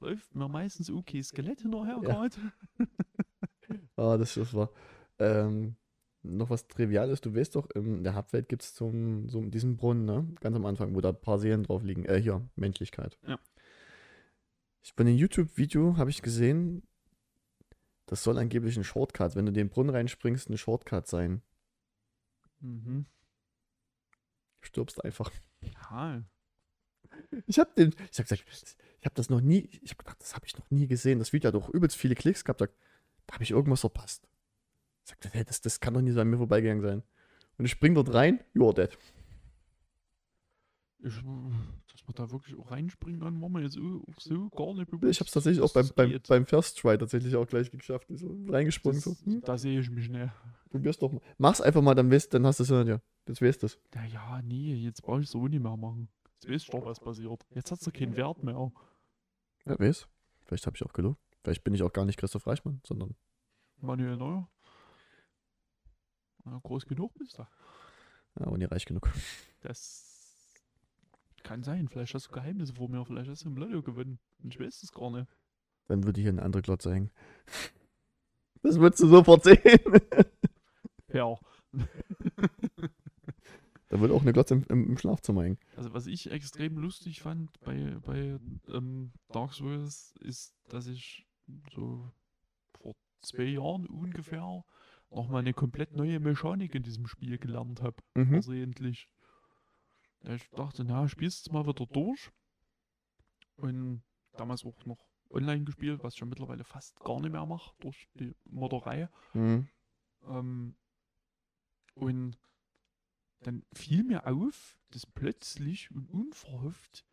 läuft 0.00 0.34
mir 0.34 0.48
meistens 0.48 0.90
okay 0.90 1.22
Skelett 1.22 1.60
hinterher 1.62 1.94
Ja. 1.94 2.00
gerade. 2.00 2.36
Ah, 3.96 4.16
das, 4.16 4.32
das 4.34 4.54
war. 4.54 4.70
Ähm, 5.18 5.76
noch 6.22 6.48
was 6.48 6.66
Triviales, 6.68 7.20
du 7.20 7.34
weißt 7.34 7.54
doch, 7.54 7.68
in 7.72 8.02
der 8.02 8.14
Hauptwelt 8.14 8.48
gibt 8.48 8.62
es 8.62 8.74
zum, 8.74 9.28
so 9.28 9.42
diesen 9.42 9.76
Brunnen, 9.76 10.04
ne? 10.06 10.26
Ganz 10.40 10.56
am 10.56 10.64
Anfang, 10.64 10.94
wo 10.94 11.00
da 11.02 11.10
ein 11.10 11.20
paar 11.20 11.38
Seelen 11.38 11.64
drauf 11.64 11.82
liegen. 11.82 12.04
Äh, 12.06 12.20
hier, 12.20 12.48
Menschlichkeit. 12.56 13.18
Ja. 13.26 13.38
Ich 14.82 14.94
bei 14.94 15.02
einem 15.02 15.16
YouTube-Video 15.16 15.96
habe 15.98 16.08
ich 16.10 16.22
gesehen, 16.22 16.82
das 18.06 18.22
soll 18.22 18.38
angeblich 18.38 18.76
ein 18.78 18.84
Shortcut, 18.84 19.36
wenn 19.36 19.44
du 19.46 19.52
den 19.52 19.68
Brunnen 19.68 19.94
reinspringst, 19.94 20.48
ein 20.48 20.56
Shortcut 20.56 21.06
sein. 21.06 21.42
Mhm. 22.60 23.04
Stirbst 24.62 25.04
einfach. 25.04 25.30
Ja, 25.90 26.22
Ich 27.46 27.58
habe 27.58 27.70
den, 27.76 27.94
ich 28.10 28.18
habe 28.18 28.28
gesagt, 28.28 28.44
ich 29.00 29.06
habe 29.06 29.14
das 29.14 29.30
noch 29.30 29.40
nie, 29.40 29.68
ich 29.82 29.90
habe 29.90 29.98
gedacht, 29.98 30.20
das 30.20 30.34
habe 30.34 30.46
ich 30.46 30.56
noch 30.58 30.70
nie 30.70 30.88
gesehen. 30.88 31.18
Das 31.18 31.32
Video 31.32 31.48
hat 31.48 31.54
auch 31.54 31.68
übelst 31.70 31.96
viele 31.96 32.14
Klicks 32.14 32.44
gehabt. 32.44 32.60
Da, 32.60 32.66
da 33.26 33.34
habe 33.34 33.44
ich 33.44 33.52
irgendwas 33.52 33.80
verpasst. 33.80 34.28
Ich 35.04 35.10
sagte, 35.10 35.30
hey, 35.32 35.44
das, 35.44 35.60
das 35.60 35.80
kann 35.80 35.94
doch 35.94 36.00
nicht 36.00 36.14
so 36.14 36.20
an 36.20 36.28
mir 36.28 36.36
vorbeigegangen 36.36 36.82
sein. 36.82 37.02
Und 37.58 37.64
ich 37.64 37.70
spring 37.72 37.94
dort 37.94 38.12
rein, 38.12 38.40
you're 38.54 38.74
dead. 38.74 38.96
ich, 41.00 41.14
dass 41.14 42.06
man 42.06 42.14
da 42.14 42.30
wirklich 42.30 42.58
auch 42.58 42.70
reinspringen 42.70 43.20
kann, 43.20 43.40
war 43.40 43.48
mir 43.48 43.62
jetzt 43.62 43.78
auch 43.78 44.02
auch 44.08 44.20
so 44.20 44.48
gar 44.50 44.74
nicht 44.74 44.90
bewusst. 44.90 45.10
Ich 45.10 45.20
habe 45.20 45.26
es 45.26 45.32
tatsächlich 45.32 45.62
auch 45.62 45.72
beim, 45.72 45.88
beim, 45.94 46.20
beim 46.26 46.46
First 46.46 46.78
Try 46.78 46.98
tatsächlich 46.98 47.36
auch 47.36 47.46
gleich 47.46 47.70
geschafft. 47.70 48.08
So 48.10 48.36
reingesprungen. 48.48 49.00
das, 49.00 49.04
so, 49.04 49.16
hm, 49.24 49.40
Da 49.42 49.58
sehe 49.58 49.80
ich 49.80 49.90
mich 49.90 50.08
nicht. 50.08 50.30
probier's 50.70 50.98
doch 50.98 51.12
mal. 51.12 51.20
Mach's 51.38 51.60
einfach 51.60 51.82
mal, 51.82 51.94
dann 51.94 52.10
weißt, 52.10 52.34
dann 52.34 52.46
hast 52.46 52.60
du 52.60 52.64
es 52.64 52.88
ja. 52.88 53.00
Jetzt 53.28 53.42
weißt 53.42 53.62
du 53.62 53.66
es. 53.66 53.78
Na 53.94 54.06
ja, 54.06 54.42
nee, 54.42 54.74
jetzt 54.74 55.02
brauche 55.02 55.20
ich 55.20 55.28
so 55.28 55.46
nicht 55.46 55.62
mehr 55.62 55.76
machen. 55.76 56.08
Jetzt 56.40 56.52
weißt 56.52 56.68
du 56.68 56.78
doch, 56.78 56.86
was 56.86 57.00
passiert. 57.00 57.46
Jetzt 57.50 57.72
hat 57.72 57.80
es 57.80 57.92
keinen 57.92 58.16
Wert 58.16 58.44
mehr. 58.44 58.70
Ja, 59.64 59.78
weiß. 59.78 60.06
Vielleicht 60.42 60.66
habe 60.66 60.76
ich 60.76 60.84
auch 60.84 60.92
gelogen. 60.92 61.18
Vielleicht 61.42 61.64
bin 61.64 61.74
ich 61.74 61.82
auch 61.82 61.92
gar 61.92 62.04
nicht 62.04 62.18
Christoph 62.18 62.46
Reichmann, 62.46 62.80
sondern. 62.86 63.16
Manuel 63.80 64.16
Neuer. 64.16 64.48
Na, 66.44 66.60
groß 66.62 66.86
genug 66.86 67.12
bist 67.14 67.38
du. 67.38 67.42
Ja, 67.42 68.46
aber 68.46 68.56
nie 68.56 68.64
reich 68.64 68.84
genug. 68.84 69.10
Das 69.62 70.54
kann 71.42 71.62
sein. 71.64 71.88
Vielleicht 71.88 72.14
hast 72.14 72.28
du 72.28 72.32
Geheimnisse 72.32 72.74
vor 72.74 72.88
mir. 72.88 73.04
Vielleicht 73.04 73.28
hast 73.28 73.44
du 73.44 73.48
im 73.48 73.56
Lotto 73.56 73.82
gewonnen. 73.82 74.20
Und 74.42 74.54
ich 74.54 74.60
weiß 74.60 74.82
es 74.82 74.92
gar 74.92 75.10
nicht. 75.10 75.28
Dann 75.88 76.04
würde 76.04 76.20
hier 76.20 76.30
eine 76.30 76.42
andere 76.42 76.62
Glotze 76.62 76.92
hängen. 76.92 77.10
Das 78.62 78.78
würdest 78.78 79.02
du 79.02 79.08
sofort 79.08 79.44
sehen. 79.44 79.80
Ja. 81.12 81.36
Da 83.88 84.00
würde 84.00 84.14
auch 84.14 84.22
eine 84.22 84.32
Glotze 84.32 84.54
im, 84.54 84.64
im, 84.68 84.90
im 84.90 84.98
Schlafzimmer 84.98 85.44
hängen. 85.44 85.58
Also 85.76 85.92
was 85.94 86.06
ich 86.06 86.30
extrem 86.30 86.76
lustig 86.76 87.22
fand 87.22 87.58
bei, 87.60 87.96
bei 88.04 88.38
ähm, 88.68 89.12
Dark 89.28 89.54
Souls 89.54 90.14
ist, 90.20 90.54
dass 90.68 90.86
ich 90.86 91.26
so 91.74 92.12
vor 92.80 92.94
zwei 93.22 93.44
Jahren 93.44 93.86
ungefähr 93.86 94.62
nochmal 95.10 95.40
eine 95.40 95.54
komplett 95.54 95.96
neue 95.96 96.20
Mechanik 96.20 96.74
in 96.74 96.82
diesem 96.82 97.06
Spiel 97.06 97.38
gelernt 97.38 97.80
habe. 97.80 97.96
Mhm. 98.14 98.30
Versehentlich. 98.30 99.08
Ich 100.24 100.50
dachte, 100.50 100.84
na, 100.84 101.08
spielst 101.08 101.48
du 101.48 101.52
mal 101.52 101.66
wieder 101.66 101.86
durch. 101.86 102.30
Und 103.56 104.02
damals 104.32 104.64
auch 104.64 104.84
noch 104.84 105.08
online 105.30 105.64
gespielt, 105.64 106.02
was 106.02 106.14
ich 106.14 106.20
ja 106.20 106.26
mittlerweile 106.26 106.64
fast 106.64 106.98
gar 107.00 107.20
nicht 107.20 107.32
mehr 107.32 107.46
mache, 107.46 107.74
durch 107.80 108.08
die 108.14 108.34
Modderei. 108.44 109.08
Mhm. 109.32 109.68
Ähm, 110.26 110.74
und 111.94 112.38
dann 113.40 113.64
fiel 113.72 114.04
mir 114.04 114.26
auf, 114.26 114.78
dass 114.90 115.06
plötzlich 115.06 115.90
und 115.90 116.08
unverhofft 116.10 117.04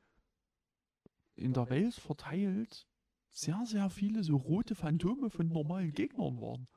in 1.35 1.53
der 1.53 1.69
Welt 1.69 1.93
verteilt 1.95 2.87
sehr, 3.29 3.65
sehr 3.65 3.89
viele 3.89 4.23
so 4.23 4.37
rote 4.37 4.75
Phantome 4.75 5.29
von 5.29 5.47
normalen 5.47 5.91
Gegnern 5.91 6.39
waren. 6.39 6.67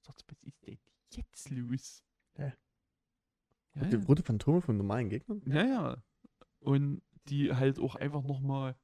Ich 0.00 0.06
dachte, 0.06 0.24
was 0.28 0.42
ist 0.42 0.66
denn 0.66 0.78
jetzt 1.10 1.50
los? 1.50 2.02
Hä? 2.34 2.52
Ja, 3.74 3.84
Die 3.84 3.96
rote 3.96 4.22
Phantome 4.22 4.62
von 4.62 4.76
normalen 4.78 5.10
Gegnern? 5.10 5.42
ja, 5.46 5.64
ja. 5.66 6.02
Und 6.60 7.02
die 7.28 7.52
halt 7.52 7.78
auch 7.78 7.96
einfach 7.96 8.22
nochmal 8.22 8.76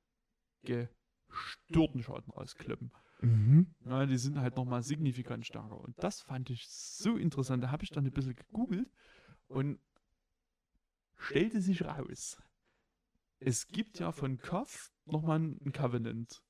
gestörten 0.63 2.03
Schaden 2.03 2.33
auskloppen. 2.33 2.93
Mhm. 3.23 3.75
Ja, 3.87 4.05
die 4.05 4.19
sind 4.19 4.39
halt 4.39 4.57
nochmal 4.57 4.83
signifikant 4.83 5.47
stärker. 5.47 5.81
Und 5.81 5.95
das 6.03 6.21
fand 6.21 6.51
ich 6.51 6.69
so 6.69 7.17
interessant. 7.17 7.63
Da 7.65 7.71
habe 7.71 7.85
ich 7.85 7.91
dann 7.91 8.05
ein 8.05 8.13
bisschen 8.13 8.35
gegoogelt 8.37 8.91
und 9.47 9.81
stellte 11.23 11.61
sich 11.61 11.83
raus. 11.85 12.37
Es 13.39 13.67
gibt 13.69 13.99
ja 13.99 14.13
von 14.13 14.39
KOF 14.39 14.93
nochmal 15.07 15.37
einen 15.37 15.73
Covenant. 15.73 16.43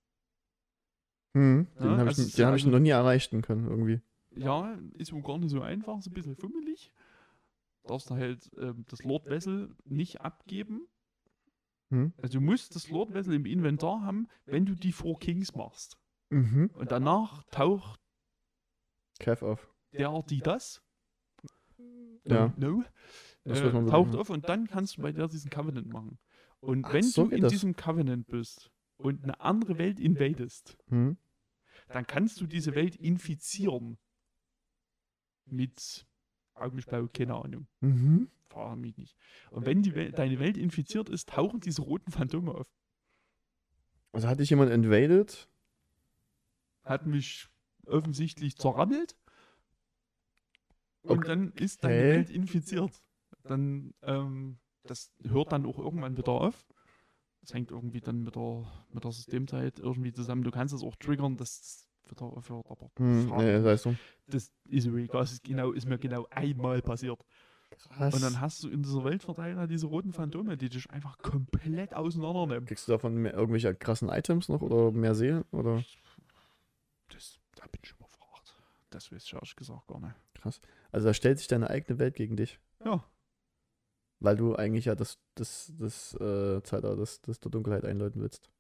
Mhm. 1.35 1.67
Den 1.79 1.85
Ja, 1.91 1.97
habe 1.99 2.11
ich, 2.11 2.17
den 2.17 2.47
hab 2.47 2.55
ich 2.57 2.63
also- 2.65 2.71
noch 2.71 2.79
nie 2.81 2.91
erreichen 2.91 3.41
können, 3.43 3.67
irgendwie. 3.69 4.03
ja, 4.37 4.79
ist 4.95 5.13
wohl 5.13 5.23
gar 5.23 5.39
nicht 5.39 5.51
so 5.51 5.63
einfach, 5.63 5.99
ist 5.99 6.07
ein 6.09 6.13
bisschen 6.13 6.37
fummelig. 6.37 6.93
Darfst 7.85 8.11
du 8.11 8.15
halt 8.15 8.51
ähm, 8.59 8.85
das 8.89 9.03
Lord 9.03 9.27
Vessel 9.27 9.75
nicht 9.85 10.21
abgeben. 10.21 10.87
Hm? 11.91 12.13
Also 12.23 12.39
du 12.39 12.41
musst 12.45 12.77
das 12.77 12.89
Lord 12.91 13.13
Vessel 13.13 13.35
im 13.35 13.45
Inventar 13.47 14.03
haben, 14.03 14.29
wenn 14.45 14.67
du 14.67 14.75
die 14.75 14.93
Four 14.93 15.19
Kings 15.19 15.55
machst. 15.55 15.99
Mhm. 16.31 16.71
Und 16.75 16.93
danach 16.93 17.43
taucht 17.51 18.01
Kev 19.19 19.45
auf. 19.45 19.69
der, 19.93 20.23
die 20.29 20.41
das. 20.41 20.83
Ja. 22.25 22.53
No. 22.57 22.85
Äh, 23.45 23.71
taucht 23.87 24.15
auf 24.15 24.31
und 24.31 24.49
dann 24.49 24.67
kannst 24.69 24.97
du 24.97 25.03
bei 25.03 25.13
der 25.13 25.29
diesen 25.29 25.51
Covenant 25.51 25.89
machen. 25.93 26.19
Und 26.61 26.85
Ach, 26.85 26.93
wenn 26.93 27.03
so 27.03 27.25
du 27.25 27.35
in 27.35 27.41
das. 27.43 27.53
diesem 27.53 27.75
Covenant 27.75 28.27
bist 28.29 28.71
und 28.99 29.25
eine 29.25 29.41
andere 29.41 29.79
Welt 29.79 29.99
invadest, 29.99 30.79
Hm? 30.89 31.17
dann 31.89 32.07
kannst 32.07 32.41
du 32.41 32.47
diese 32.47 32.75
Welt 32.75 32.95
infizieren. 32.97 33.99
Mit 35.47 36.07
Augenblau, 36.55 37.09
keine 37.09 37.35
Ahnung. 37.35 37.67
Mhm. 37.81 38.31
Frage 38.49 38.77
mich 38.77 38.97
nicht. 38.97 39.17
Und 39.51 39.67
wenn 39.67 39.83
die 39.83 39.95
Wel 39.95 40.13
deine 40.13 40.39
Welt 40.39 40.57
infiziert 40.57 41.09
ist, 41.09 41.29
tauchen 41.31 41.61
diese 41.61 41.83
roten 41.83 42.13
Phantome 42.13 42.55
auf. 42.55 42.67
Also 44.13 44.29
hat 44.29 44.39
dich 44.39 44.51
jemand 44.51 44.71
invaded? 44.71 45.49
Hat 46.85 47.07
mich 47.07 47.49
offensichtlich 47.87 48.57
zerrammelt. 48.57 49.17
Und 51.03 51.19
Okay. 51.19 51.29
dann 51.29 51.53
ist 51.53 51.83
deine. 51.83 52.03
Welt 52.03 52.31
infiziert. 52.31 53.03
Dann, 53.45 53.95
ähm, 54.03 54.59
das 54.85 55.13
hört 55.25 55.53
dann 55.53 55.67
auch 55.67 55.79
irgendwann 55.79 56.17
wieder 56.17 56.33
auf. 56.33 56.65
Das 57.41 57.55
hängt 57.55 57.71
irgendwie 57.71 58.01
dann 58.01 58.23
mit 58.23 58.37
der, 58.37 58.65
mit 58.93 59.03
der 59.05 59.13
Systemzeit 59.13 59.79
irgendwie 59.79 60.13
zusammen. 60.13 60.45
Du 60.45 60.51
kannst 60.51 60.75
es 60.75 60.83
auch 60.83 60.95
triggern, 60.97 61.37
dass 61.37 61.61
es 61.61 61.89
wieder 62.09 62.23
aufhört, 62.27 62.67
aber 62.71 62.91
Hm, 62.99 63.33
nee, 63.37 63.53
das 63.53 63.65
heißt 63.65 63.83
so. 63.85 63.97
das 64.27 64.53
ist. 64.67 64.91
Das 65.13 65.33
ist, 65.33 65.45
genau, 65.45 65.73
ist 65.73 65.89
mir 65.89 65.99
genau 65.99 66.27
einmal 66.31 66.83
passiert. 66.83 67.25
Krass. 67.79 68.15
Und 68.15 68.23
dann 68.23 68.41
hast 68.41 68.63
du 68.63 68.69
in 68.69 68.83
dieser 68.83 69.03
Weltverteiler 69.03 69.67
diese 69.67 69.87
roten 69.87 70.13
Phantome, 70.13 70.57
die 70.57 70.69
dich 70.69 70.89
einfach 70.91 71.19
komplett 71.19 71.95
auseinandernehmen. 71.95 72.67
Kriegst 72.67 72.87
du 72.87 72.93
davon 72.93 73.15
mehr, 73.17 73.35
irgendwelche 73.35 73.75
krassen 73.75 74.09
Items 74.09 74.49
noch 74.49 74.61
oder 74.63 74.93
mehr 74.93 75.15
Seelen? 75.15 75.45
Oder? 75.53 75.83
Das, 77.09 77.39
da 77.57 77.65
bin 77.67 77.81
ich 77.83 77.93
überfragt. 77.93 78.57
Das 78.91 79.11
weiß 79.11 79.25
ich 79.25 79.33
ehrlich 79.33 79.57
gesagt 79.57 79.87
gar 79.89 80.01
nicht. 80.01 80.15
Also 80.91 81.07
da 81.09 81.15
stellt 81.15 81.39
sich 81.39 81.49
deine 81.49 81.71
eigene 81.71 81.99
Welt 81.99 82.15
gegen 82.15 82.37
dich. 82.37 82.59
Ja, 82.85 83.05
Weil 84.23 84.37
du 84.37 84.55
eigentlich 84.55 84.85
ja 84.85 84.95
das, 84.95 85.19
das, 85.35 85.73
das 85.79 86.15
äh, 86.15 86.63
Zeitalter 86.63 86.97
das, 86.97 87.21
das 87.23 87.41
der 87.41 87.51
Dunkelheit 87.51 87.85
einläuten 87.85 88.23
willst. 88.23 88.51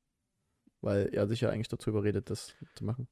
Weil 0.80 1.08
er 1.12 1.28
sich 1.28 1.40
ja 1.40 1.50
eigentlich 1.50 1.68
dazu 1.68 1.90
überredet, 1.90 2.30
das 2.30 2.54
zu 2.74 2.84
machen. 2.84 3.06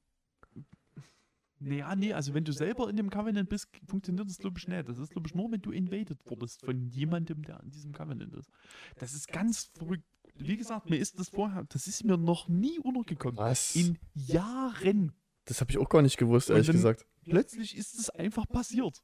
naja, 1.61 1.95
nee, 1.95 2.13
also 2.13 2.35
wenn 2.35 2.43
du 2.43 2.53
selber 2.53 2.91
in 2.91 2.97
dem 2.97 3.09
Covenant 3.09 3.49
bist, 3.49 3.69
funktioniert 3.87 4.29
das, 4.29 4.39
glaube 4.39 4.59
ich, 4.59 4.67
nicht. 4.67 4.89
Das 4.89 4.99
ist, 4.99 5.13
glaube 5.13 5.29
ich, 5.29 5.35
nur, 5.37 5.53
wenn 5.53 5.63
du 5.63 5.71
invaded 5.71 6.19
wurdest 6.29 6.65
von 6.65 6.89
jemandem, 6.89 7.45
der 7.45 7.61
an 7.61 7.71
diesem 7.71 7.93
Covenant 7.93 8.35
ist. 8.35 8.51
Das 8.99 9.15
ist 9.15 9.29
ganz 9.29 9.71
verrückt. 9.77 10.05
Wie 10.35 10.57
gesagt, 10.57 10.91
mir 10.91 10.97
ist 10.97 11.21
das 11.21 11.29
vorher, 11.29 11.65
das 11.69 11.87
ist 11.87 12.05
mir 12.05 12.17
noch 12.17 12.49
nie 12.49 12.81
untergekommen. 12.81 13.37
Was? 13.37 13.77
In 13.77 13.97
Jahren. 14.15 15.13
das 15.45 15.61
habe 15.61 15.71
ich 15.71 15.79
auch 15.79 15.89
gar 15.89 16.03
nicht 16.03 16.17
gewusst, 16.17 16.51
ehrlich 16.51 16.67
gesagt. 16.67 17.07
Plötzlich 17.25 17.77
ist 17.77 17.97
es 17.97 18.11
einfach 18.11 18.49
passiert. 18.49 19.01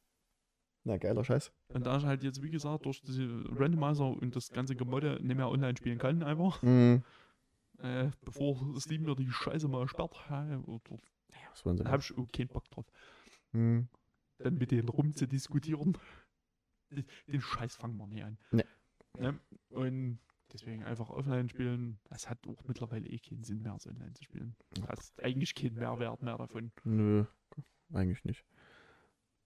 Na, 0.87 0.99
geiler 0.99 1.25
Scheiß. 1.25 1.51
Und 1.75 1.85
da 1.85 1.97
ich 1.99 2.05
halt 2.05 2.23
jetzt, 2.23 2.43
wie 2.45 2.51
gesagt, 2.51 2.87
durch 2.87 3.01
diese 3.03 3.27
Randomizer 3.59 4.07
und 4.07 4.37
das 4.37 4.51
ganze 4.51 4.77
Gemodde 4.77 5.19
nicht 5.21 5.37
mehr 5.37 5.49
online 5.49 5.77
spielen 5.77 5.99
kann, 5.99 6.23
einfach, 6.23 6.63
Mhm. 6.63 7.03
äh, 7.79 8.11
bevor 8.25 8.79
Steam 8.81 9.03
mir 9.03 9.17
die 9.17 9.29
Scheiße 9.29 9.67
mal 9.67 9.89
sperrt, 9.89 10.15
äh, 10.31 10.55
oder, 10.55 10.81
da 11.75 11.91
habe 11.91 12.03
ich 12.03 12.17
auch 12.17 12.29
keinen 12.31 12.47
Bock 12.49 12.71
drauf, 12.71 12.87
Mhm. 13.53 13.89
dann 14.39 14.55
mit 14.59 14.71
denen 14.71 14.89
rumzudiskutieren. 14.89 15.99
Den- 16.93 17.05
Den 17.27 17.41
Scheiß 17.41 17.75
fangen 17.75 17.97
wir 17.97 18.07
nicht 18.07 18.23
an. 18.23 18.39
Nee. 18.53 18.65
Ne? 19.19 19.41
Und 19.71 20.21
deswegen 20.53 20.85
einfach 20.85 21.11
offline 21.11 21.49
spielen, 21.49 21.99
das 22.05 22.31
hat 22.31 22.39
auch 22.47 22.63
mittlerweile 22.69 23.09
eh 23.09 23.19
keinen 23.19 23.43
Sinn 23.43 23.61
mehr, 23.63 23.77
so 23.81 23.91
online 23.91 24.13
zu 24.15 24.23
spielen. 24.23 24.55
Du 24.75 24.87
hast 24.87 25.21
eigentlich 25.21 25.53
keinen 25.57 25.75
Mehrwert 25.75 26.23
mehr 26.23 26.39
davon. 26.39 26.71
Nö, 26.85 27.25
eigentlich 27.93 28.23
nicht. 28.25 28.45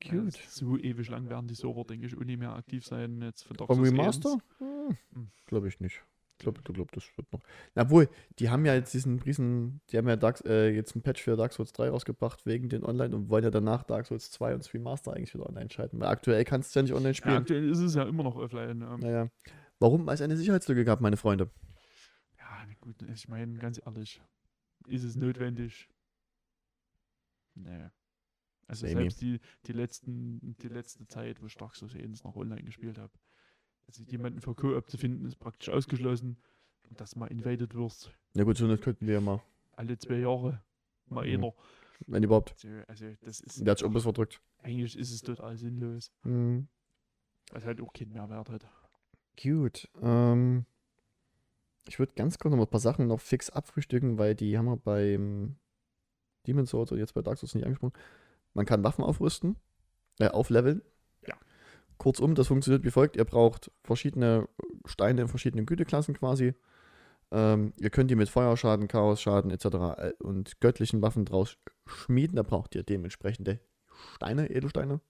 Ja, 0.02 0.12
Gut. 0.14 0.34
so 0.48 0.78
ewig 0.78 1.08
lang 1.10 1.28
werden 1.28 1.46
die 1.46 1.54
Server, 1.54 1.84
denke 1.84 2.06
ich, 2.06 2.16
auch 2.16 2.20
nicht 2.24 2.38
mehr 2.38 2.54
aktiv 2.54 2.84
sein. 2.86 3.20
Jetzt 3.22 3.42
für 3.42 3.54
Souls 3.54 3.78
Remaster? 3.78 4.32
1. 4.32 4.42
Hm, 4.58 4.96
Hm. 5.12 5.30
glaube 5.46 5.68
ich 5.68 5.78
nicht. 5.80 6.02
Ich 6.38 6.42
glaube, 6.44 6.62
du 6.62 6.72
glaubst, 6.72 6.96
das 6.96 7.04
wird 7.18 7.30
noch. 7.34 7.40
Na, 7.74 7.82
Obwohl, 7.82 8.08
die 8.38 8.48
haben 8.48 8.64
ja 8.64 8.74
jetzt 8.74 8.94
diesen 8.94 9.18
riesen, 9.20 9.82
die 9.90 9.98
haben 9.98 10.08
ja 10.08 10.16
Dark, 10.16 10.42
äh, 10.46 10.70
jetzt 10.74 10.96
ein 10.96 11.02
Patch 11.02 11.22
für 11.22 11.36
Dark 11.36 11.52
Souls 11.52 11.74
3 11.74 11.90
rausgebracht 11.90 12.46
wegen 12.46 12.70
den 12.70 12.82
Online 12.82 13.14
und 13.14 13.28
wollen 13.28 13.44
ja 13.44 13.50
danach 13.50 13.82
Dark 13.82 14.06
Souls 14.06 14.30
2 14.30 14.54
und 14.54 14.60
das 14.60 14.72
Remaster 14.72 15.12
eigentlich 15.12 15.34
wieder 15.34 15.46
online 15.46 15.68
schalten. 15.68 16.00
Weil 16.00 16.08
aktuell 16.08 16.42
kannst 16.46 16.74
du 16.74 16.78
ja 16.78 16.82
nicht 16.84 16.92
online 16.94 17.10
Ja, 17.10 17.14
spielen. 17.14 17.36
aktuell 17.36 17.68
ist 17.68 17.80
es 17.80 17.94
ja 17.94 18.04
immer 18.04 18.22
noch 18.22 18.36
offline. 18.36 18.80
Ähm, 18.80 19.00
naja. 19.00 19.28
Warum? 19.80 20.06
Weil 20.06 20.14
es 20.14 20.22
eine 20.22 20.38
Sicherheitslücke 20.38 20.86
gab, 20.86 21.02
meine 21.02 21.18
Freunde. 21.18 21.50
Ja, 22.38 22.64
gut, 22.80 23.02
ich 23.02 23.28
meine, 23.28 23.58
ganz 23.58 23.78
ehrlich, 23.84 24.22
ist 24.88 25.04
es 25.04 25.16
notwendig? 25.16 25.90
Nee. 27.54 27.88
Also 28.70 28.86
Nee, 28.86 28.92
selbst 28.92 29.20
die, 29.20 29.40
die, 29.66 29.72
letzten, 29.72 30.56
die 30.62 30.68
letzte 30.68 31.06
Zeit, 31.08 31.42
wo 31.42 31.46
ich 31.46 31.56
Dark 31.56 31.74
Souls 31.74 31.94
1 31.94 32.22
noch 32.24 32.36
online 32.36 32.62
gespielt 32.62 32.98
habe, 32.98 33.12
also 33.88 34.02
jemanden 34.04 34.40
für 34.40 34.54
Co-op 34.54 34.88
zu 34.88 34.96
finden, 34.96 35.24
ist 35.26 35.36
praktisch 35.36 35.68
ausgeschlossen. 35.70 36.36
Und 36.88 37.00
dass 37.00 37.16
mal 37.16 37.26
invaded 37.26 37.74
wirst, 37.74 38.10
Ja 38.34 38.44
gut, 38.44 38.56
so 38.56 38.66
das 38.68 38.80
könnten 38.80 39.06
wir 39.06 39.14
ja 39.14 39.20
mal, 39.20 39.42
alle 39.72 39.96
zwei 39.98 40.18
Jahre, 40.18 40.62
mal 41.06 41.26
Mhm. 41.26 41.32
einer. 41.44 41.52
wenn 42.06 42.22
überhaupt. 42.22 42.52
Also, 42.52 42.68
also 42.88 43.14
das 43.22 43.40
ist, 43.40 43.66
Der 43.66 43.72
hat 43.72 43.92
bis 43.92 44.02
verdrückt. 44.04 44.40
eigentlich 44.58 44.96
ist 44.96 45.10
es 45.12 45.20
total 45.22 45.56
sinnlos, 45.56 46.12
Mhm. 46.22 46.68
es 47.52 47.64
halt 47.64 47.80
auch 47.80 47.92
keinen 47.92 48.12
Mehrwert 48.12 48.48
hat. 48.50 48.66
Gut. 49.40 49.88
Ähm, 50.00 50.64
ich 51.88 51.98
würde 51.98 52.12
ganz 52.14 52.38
kurz 52.38 52.50
noch 52.50 52.58
mal 52.58 52.64
ein 52.64 52.70
paar 52.70 52.80
Sachen 52.80 53.06
noch 53.08 53.20
fix 53.20 53.50
abfrühstücken, 53.50 54.18
weil 54.18 54.34
die 54.34 54.56
haben 54.56 54.66
wir 54.66 54.76
beim 54.76 55.56
Demon's 56.46 56.70
Souls 56.70 56.90
und 56.92 56.98
jetzt 56.98 57.14
bei 57.14 57.22
Dark 57.22 57.38
Souls 57.38 57.54
nicht 57.54 57.64
angesprochen. 57.64 57.92
Man 58.54 58.66
kann 58.66 58.82
Waffen 58.84 59.04
aufrüsten, 59.04 59.56
äh, 60.18 60.28
aufleveln. 60.28 60.82
Ja. 61.26 61.34
Kurzum, 61.98 62.34
das 62.34 62.48
funktioniert 62.48 62.84
wie 62.84 62.90
folgt. 62.90 63.16
Ihr 63.16 63.24
braucht 63.24 63.70
verschiedene 63.84 64.48
Steine 64.86 65.22
in 65.22 65.28
verschiedenen 65.28 65.66
Güteklassen 65.66 66.14
quasi. 66.14 66.54
Ähm, 67.32 67.72
ihr 67.78 67.90
könnt 67.90 68.10
die 68.10 68.16
mit 68.16 68.28
Feuerschaden, 68.28 68.88
Chaosschaden 68.88 69.50
etc. 69.52 69.64
äh, 69.66 70.12
und 70.18 70.60
göttlichen 70.60 71.00
Waffen 71.02 71.24
draus 71.24 71.56
schmieden. 71.86 72.36
Da 72.36 72.42
braucht 72.42 72.74
ihr 72.74 72.82
dementsprechende 72.82 73.60
Steine, 74.16 74.50
Edelsteine. 74.50 75.00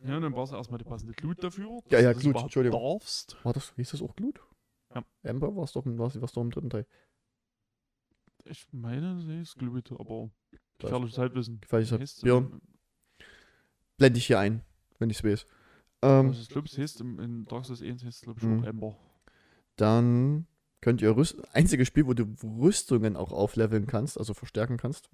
Ja, 0.00 0.16
und 0.16 0.22
dann 0.22 0.32
brauchst 0.32 0.52
du 0.52 0.56
erstmal 0.56 0.78
die 0.78 0.84
passende 0.84 1.14
Glut 1.14 1.42
dafür. 1.42 1.80
Ja, 1.90 1.98
ja, 2.00 2.12
Glut, 2.12 2.36
Entschuldigung. 2.36 2.80
Darfst. 2.80 3.36
War 3.44 3.54
das, 3.54 3.72
hieß 3.76 3.90
das 3.92 4.02
auch 4.02 4.14
Glut? 4.14 4.40
Ja. 4.94 5.02
Ember 5.22 5.56
war 5.56 5.64
es 5.64 5.72
doch, 5.72 5.84
im- 5.86 5.98
war's, 5.98 6.20
war's 6.20 6.32
doch 6.32 6.42
im 6.42 6.50
dritten 6.50 6.70
Teil. 6.70 6.86
Ich 8.44 8.68
meine, 8.72 9.18
sie 9.20 9.40
ist 9.40 9.56
Glut, 9.58 9.90
aber. 9.98 10.30
Gefährliches 10.78 11.18
Halbwissen. 11.18 11.60
Gefährliches 11.60 12.00
Heißt, 12.00 12.22
Björn. 12.22 12.44
ähm, 12.52 12.60
blende 13.96 14.18
ich 14.18 14.26
hier 14.26 14.38
ein, 14.38 14.62
wenn 14.98 15.10
ich 15.10 15.18
es 15.18 15.24
weiß. 15.24 15.46
Ähm, 16.02 16.28
Also 16.28 16.40
ich 16.42 16.72
es 16.72 16.78
heißt 16.78 17.00
im, 17.00 17.18
in 17.20 17.44
Dark 17.46 17.64
Souls 17.64 17.82
1 17.82 18.04
heißt 18.04 18.18
es 18.18 18.22
glaube 18.22 18.40
ich 18.40 18.46
Mhm. 18.46 18.60
auch 18.60 18.66
Ember. 18.66 18.96
dann 19.76 20.46
könnt 20.80 21.02
ihr 21.02 21.16
Rüst 21.16 21.36
einziges 21.54 21.88
Spiel, 21.88 22.06
wo 22.06 22.14
du 22.14 22.24
Rüstungen 22.42 23.16
auch 23.16 23.32
aufleveln 23.32 23.86
kannst, 23.86 24.18
also 24.18 24.34
verstärken 24.34 24.76
kannst, 24.76 25.10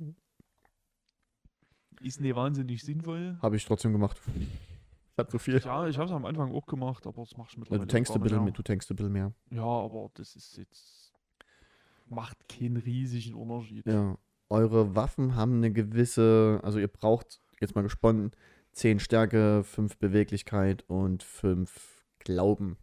Ist 2.00 2.20
nicht 2.20 2.34
wahnsinnig 2.34 2.82
sinnvoll. 2.82 3.39
habe 3.41 3.57
ich 3.57 3.65
trotzdem 3.65 3.92
gemacht. 3.92 4.20
Hat 5.16 5.31
so 5.31 5.39
viel. 5.39 5.58
Ja, 5.60 5.86
ich 5.86 5.97
habe 5.99 6.07
es 6.07 6.12
am 6.12 6.24
Anfang 6.24 6.52
auch 6.52 6.66
gemacht, 6.66 7.07
aber 7.07 7.23
das 7.23 7.36
machst 7.36 7.52
du 7.55 7.57
Ja, 7.57 7.60
mittlerweile 7.60 7.86
du 7.86 7.92
tankst 7.92 8.12
ein 8.15 8.20
bisschen 8.23 8.44
mehr. 8.44 8.52
du 8.52 8.62
tankst 8.62 8.91
ein 8.91 8.97
bisschen 8.97 9.12
mehr. 9.12 9.32
Ja, 9.50 9.62
aber 9.65 10.10
das 10.15 10.34
ist 10.36 10.57
jetzt 10.57 11.12
macht 12.07 12.49
keinen 12.49 12.76
riesigen 12.78 13.34
Unterschied. 13.34 13.86
Ja. 13.86 14.18
Eure 14.52 14.94
Waffen 14.94 15.34
haben 15.34 15.56
eine 15.56 15.72
gewisse, 15.72 16.60
also 16.62 16.78
ihr 16.78 16.89
braucht, 16.89 17.40
jetzt 17.58 17.74
mal 17.74 17.81
gesponnen, 17.81 18.32
10 18.72 19.00
Stärke, 19.00 19.64
5 19.64 19.97
Beweglichkeit 19.97 20.84
und 20.89 21.22
5 21.22 22.05
Glauben. 22.18 22.76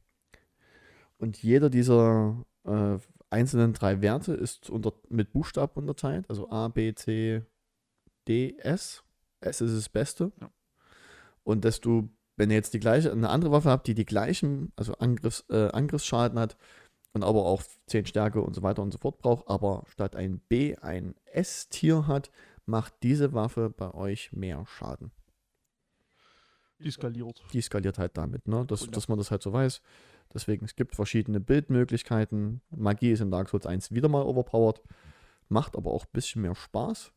Und 1.20 1.44
jeder 1.44 1.70
dieser 1.70 2.44
äh, 2.64 2.98
einzelnen 3.30 3.74
drei 3.74 4.02
Werte 4.02 4.34
ist 4.34 4.72
unter, 4.72 4.94
mit 5.10 5.32
Buchstaben 5.32 5.74
unterteilt, 5.76 6.26
also 6.28 6.50
A, 6.50 6.70
B, 6.70 6.96
C, 6.96 7.44
D, 8.28 8.58
S. 8.58 9.04
S 9.40 9.62
ist 9.62 9.78
das 9.78 9.90
Beste. 9.90 10.32
Ja. 10.42 10.50
Und 11.44 11.66
desto, 11.66 12.10
wenn 12.36 12.50
ihr 12.50 12.56
jetzt 12.56 12.74
die 12.74 12.80
gleiche, 12.80 13.12
eine 13.12 13.30
andere 13.30 13.52
Waffe 13.52 13.70
habt, 13.70 13.86
die 13.86 13.94
die 13.94 14.06
gleichen, 14.06 14.74
also 14.76 14.94
Angriffs, 14.94 15.46
äh, 15.52 15.70
Angriffsschaden 15.70 16.40
hat, 16.40 16.58
und 17.14 17.24
aber 17.24 17.46
auch 17.46 17.64
10 17.88 18.06
Stärke 18.06 18.42
und 18.42 18.54
so 18.54 18.62
weiter 18.64 18.82
und 18.82 18.92
so 18.92 18.98
fort 18.98 19.18
braucht, 19.20 19.48
aber 19.48 19.84
statt 19.88 20.16
ein 20.16 20.40
B 20.40 20.76
ein 20.78 21.16
S-Tier 21.26 22.08
hat, 22.08 22.30
macht 22.66 22.94
diese 23.04 23.34
Waffe 23.34 23.70
bei 23.70 23.94
euch 23.94 24.32
mehr 24.32 24.66
Schaden. 24.68 25.12
Die 26.80 26.92
skaliert. 26.92 27.44
Die 27.52 27.62
skaliert 27.62 27.98
halt 27.98 28.16
damit, 28.18 28.48
ne? 28.48 28.66
dass, 28.66 28.82
Wunderbar. 28.82 28.96
dass 28.96 29.08
man 29.10 29.18
das 29.18 29.32
halt 29.32 29.42
so 29.42 29.52
weiß. 29.52 29.82
Deswegen, 30.34 30.64
es 30.66 30.76
gibt 30.76 30.96
verschiedene 30.96 31.40
Bildmöglichkeiten. 31.40 32.62
Magie 32.70 33.12
ist 33.12 33.20
in 33.22 33.32
Dark 33.32 33.50
Souls 33.50 33.66
1 33.66 33.92
wieder 33.92 34.08
mal 34.08 34.22
overpowered, 34.24 34.82
macht 35.50 35.76
aber 35.76 35.92
auch 35.92 36.06
ein 36.06 36.12
bisschen 36.14 36.44
mehr 36.44 36.56
Spaß. 36.56 37.12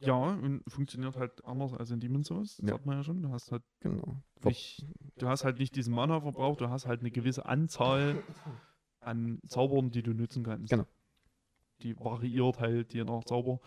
Ja, 0.00 0.14
und 0.14 0.62
funktioniert 0.68 1.16
halt 1.16 1.44
anders 1.44 1.72
als 1.74 1.90
in 1.90 2.00
Demon's 2.00 2.28
Souls. 2.28 2.56
Das 2.56 2.66
Ja. 2.68 2.74
sagt 2.76 2.86
man 2.86 2.96
ja 2.96 3.04
schon. 3.04 3.20
Du 3.22 3.30
hast 3.30 3.50
halt 3.52 3.62
Genau. 3.80 4.16
Nicht, 4.44 4.86
du 5.18 5.28
hast 5.28 5.44
halt 5.44 5.58
nicht 5.58 5.74
diesen 5.76 5.92
Mana-Verbrauch, 5.94 6.56
du 6.56 6.68
hast 6.70 6.86
halt 6.86 7.00
eine 7.00 7.10
gewisse 7.10 7.44
Anzahl 7.46 8.22
an 9.08 9.38
Zaubern, 9.46 9.90
die 9.90 10.02
du 10.02 10.12
nutzen 10.12 10.44
kannst. 10.44 10.70
Genau. 10.70 10.86
Die 11.82 11.98
variiert 11.98 12.58
halt 12.60 12.92
je 12.94 13.04
nach 13.04 13.24
Zauber. 13.24 13.60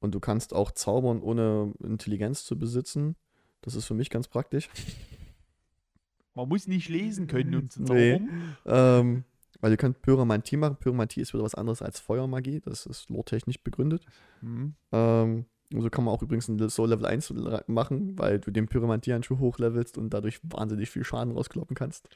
Und 0.00 0.14
du 0.14 0.20
kannst 0.20 0.52
auch 0.54 0.70
zaubern, 0.70 1.20
ohne 1.22 1.72
Intelligenz 1.82 2.44
zu 2.44 2.58
besitzen. 2.58 3.16
Das 3.62 3.74
ist 3.74 3.86
für 3.86 3.94
mich 3.94 4.10
ganz 4.10 4.28
praktisch. 4.28 4.68
Man 6.34 6.48
muss 6.48 6.66
nicht 6.66 6.88
lesen 6.88 7.26
können, 7.26 7.54
um 7.54 7.70
zu 7.70 7.82
Nee. 7.82 8.18
zaubern. 8.18 8.56
Ähm, 8.66 9.24
weil 9.60 9.70
ihr 9.70 9.76
könnt 9.76 10.02
Pyromantie 10.02 10.56
machen. 10.56 10.76
Pyromantie 10.76 11.20
ist 11.20 11.32
wieder 11.32 11.44
was 11.44 11.54
anderes 11.54 11.80
als 11.80 12.00
Feuermagie. 12.00 12.60
Das 12.60 12.86
ist 12.86 13.08
lore-technisch 13.08 13.62
begründet. 13.62 14.04
Hm. 14.40 14.74
Ähm, 14.92 15.46
und 15.72 15.80
so 15.80 15.88
kann 15.90 16.04
man 16.04 16.12
auch 16.14 16.22
übrigens 16.22 16.48
ein 16.48 16.68
Soul 16.68 16.90
Level 16.90 17.06
1 17.06 17.30
le- 17.30 17.64
machen, 17.66 18.18
weil 18.18 18.40
du 18.40 18.50
den 18.50 18.66
Pyromantie-Handschuh 18.66 19.38
hochlevelst 19.38 19.96
und 19.96 20.10
dadurch 20.10 20.40
wahnsinnig 20.42 20.90
viel 20.90 21.04
Schaden 21.04 21.32
rauskloppen 21.32 21.74
kannst. 21.76 22.08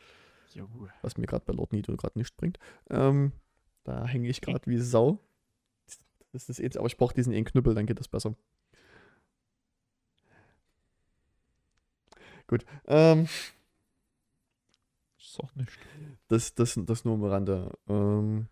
Jo. 0.54 0.68
Was 1.02 1.16
mir 1.16 1.26
gerade 1.26 1.44
bei 1.44 1.52
Lord 1.52 1.72
Nito 1.72 1.96
gerade 1.96 2.18
nicht 2.18 2.36
bringt. 2.36 2.58
Ähm, 2.90 3.32
da 3.84 4.06
hänge 4.06 4.28
ich 4.28 4.40
gerade 4.40 4.66
wie 4.66 4.78
Sau. 4.78 5.18
Das 6.32 6.48
ist 6.48 6.58
jetzt, 6.58 6.76
aber 6.76 6.86
ich 6.86 6.96
brauche 6.96 7.14
diesen 7.14 7.32
einen 7.34 7.44
Knüppel, 7.44 7.74
dann 7.74 7.86
geht 7.86 7.98
das 8.00 8.08
besser. 8.08 8.34
Gut. 12.46 12.64
Ähm, 12.86 13.28
Sag 15.18 15.54
nicht. 15.56 15.70
das, 16.28 16.54
das, 16.54 16.78
das 16.82 17.04
nur 17.04 17.14
am 17.14 17.24
Rande. 17.24 17.70
Ähm, 17.88 18.48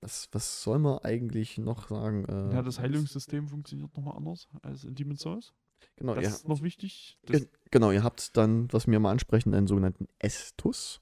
was, 0.00 0.28
was 0.32 0.62
soll 0.62 0.80
man 0.80 0.98
eigentlich 0.98 1.58
noch 1.58 1.88
sagen? 1.88 2.24
Äh, 2.24 2.54
Ja, 2.54 2.62
das 2.62 2.80
Heilungssystem 2.80 3.46
funktioniert 3.48 3.96
nochmal 3.96 4.16
anders 4.16 4.48
als 4.62 4.84
in 4.84 4.94
Demon's 4.96 5.20
Souls. 5.20 5.52
Genau, 5.96 6.14
Das 6.14 6.24
ihr, 6.24 6.28
ist 6.30 6.48
noch 6.48 6.62
wichtig. 6.62 7.18
Das, 7.26 7.40
Ge- 7.42 7.48
Genau, 7.70 7.90
ihr 7.90 8.02
habt 8.02 8.36
dann, 8.36 8.70
was 8.72 8.86
wir 8.86 8.98
mal 9.00 9.10
ansprechen, 9.12 9.54
einen 9.54 9.66
sogenannten 9.66 10.06
Estus. 10.18 11.00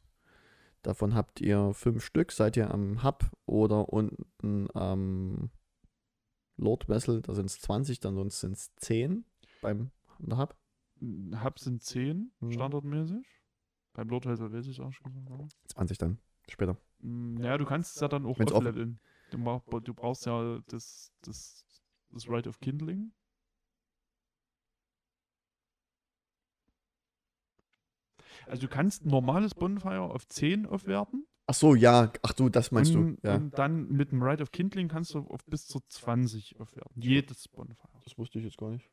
Davon 0.83 1.15
habt 1.15 1.41
ihr 1.41 1.73
fünf 1.75 2.05
Stück, 2.05 2.33
seid 2.33 2.57
ihr 2.57 2.71
am 2.73 3.03
Hub 3.03 3.31
oder 3.47 3.89
unten 3.93 4.69
am 4.75 5.51
Lord 6.57 6.89
Vessel, 6.89 7.23
da 7.23 7.35
sind 7.35 7.47
es 7.47 7.61
20, 7.61 8.01
dann 8.01 8.15
sonst 8.15 8.41
sind 8.41 8.53
es 8.53 8.75
10 8.77 9.25
beim 9.63 9.91
Hub. 10.31 10.57
Hub 11.43 11.59
sind 11.59 11.83
10 11.83 12.33
Mhm. 12.41 12.53
standardmäßig. 12.53 13.27
Beim 13.95 14.09
Lord 14.09 14.27
Vessel 14.27 14.53
weiß 14.53 14.67
ich 14.67 14.81
auch 14.81 14.93
schon. 14.93 15.27
Ja. 15.29 15.49
20 15.69 15.99
dann, 15.99 16.19
später. 16.49 16.77
Mm, 17.01 17.43
Ja, 17.43 17.59
du 17.59 17.65
kannst 17.65 17.97
es 17.97 18.01
ja 18.01 18.09
dann 18.09 18.25
auch 18.27 18.39
aufleveln. 18.39 19.01
Du, 19.31 19.81
du 19.81 19.95
brauchst 19.95 20.27
ja 20.27 20.61
das, 20.69 21.13
das, 21.23 21.65
das 22.11 22.29
Right 22.29 22.47
of 22.47 22.61
Kindling. 22.61 23.13
Also 28.47 28.63
du 28.63 28.69
kannst 28.69 29.05
ein 29.05 29.09
normales 29.09 29.55
Bonfire 29.55 30.03
auf 30.03 30.27
10 30.27 30.67
aufwerten. 30.67 31.27
Ach 31.47 31.55
so, 31.55 31.75
ja, 31.75 32.13
ach 32.23 32.33
du, 32.33 32.49
das 32.49 32.71
meinst 32.71 32.95
und, 32.95 33.17
du. 33.17 33.29
Ja, 33.29 33.35
und 33.35 33.59
dann 33.59 33.89
mit 33.91 34.13
dem 34.13 34.23
Right 34.23 34.41
of 34.41 34.53
Kindling 34.53 34.89
kannst 34.89 35.15
du 35.15 35.21
auf 35.21 35.45
bis 35.47 35.67
zu 35.67 35.81
20 35.89 36.61
aufwerten. 36.61 37.03
Jedes 37.03 37.49
Bonfire. 37.49 37.89
das 38.05 38.17
wusste 38.19 38.39
ich 38.39 38.45
jetzt 38.45 38.59
gar 38.59 38.71
nicht. 38.71 38.89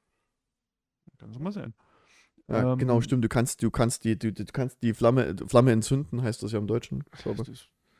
Kannst 1.20 1.36
du 1.36 1.40
mal 1.40 1.52
sehen. 1.52 1.74
Ja, 2.48 2.74
Ähm, 2.74 2.80
genau, 2.80 3.02
stimmt, 3.02 3.24
du 3.24 3.30
kannst, 3.30 3.62
du 3.62 3.70
kannst 3.70 4.04
die, 4.06 4.18
du, 4.18 4.32
du 4.32 4.46
kannst 4.46 4.82
die 4.82 4.94
Flamme, 4.94 5.36
Flamme 5.48 5.72
entzünden, 5.72 6.22
heißt 6.22 6.42
das 6.44 6.52
ja 6.52 6.60
im 6.60 6.68
Deutschen. 6.68 7.04
glaube 7.12 7.44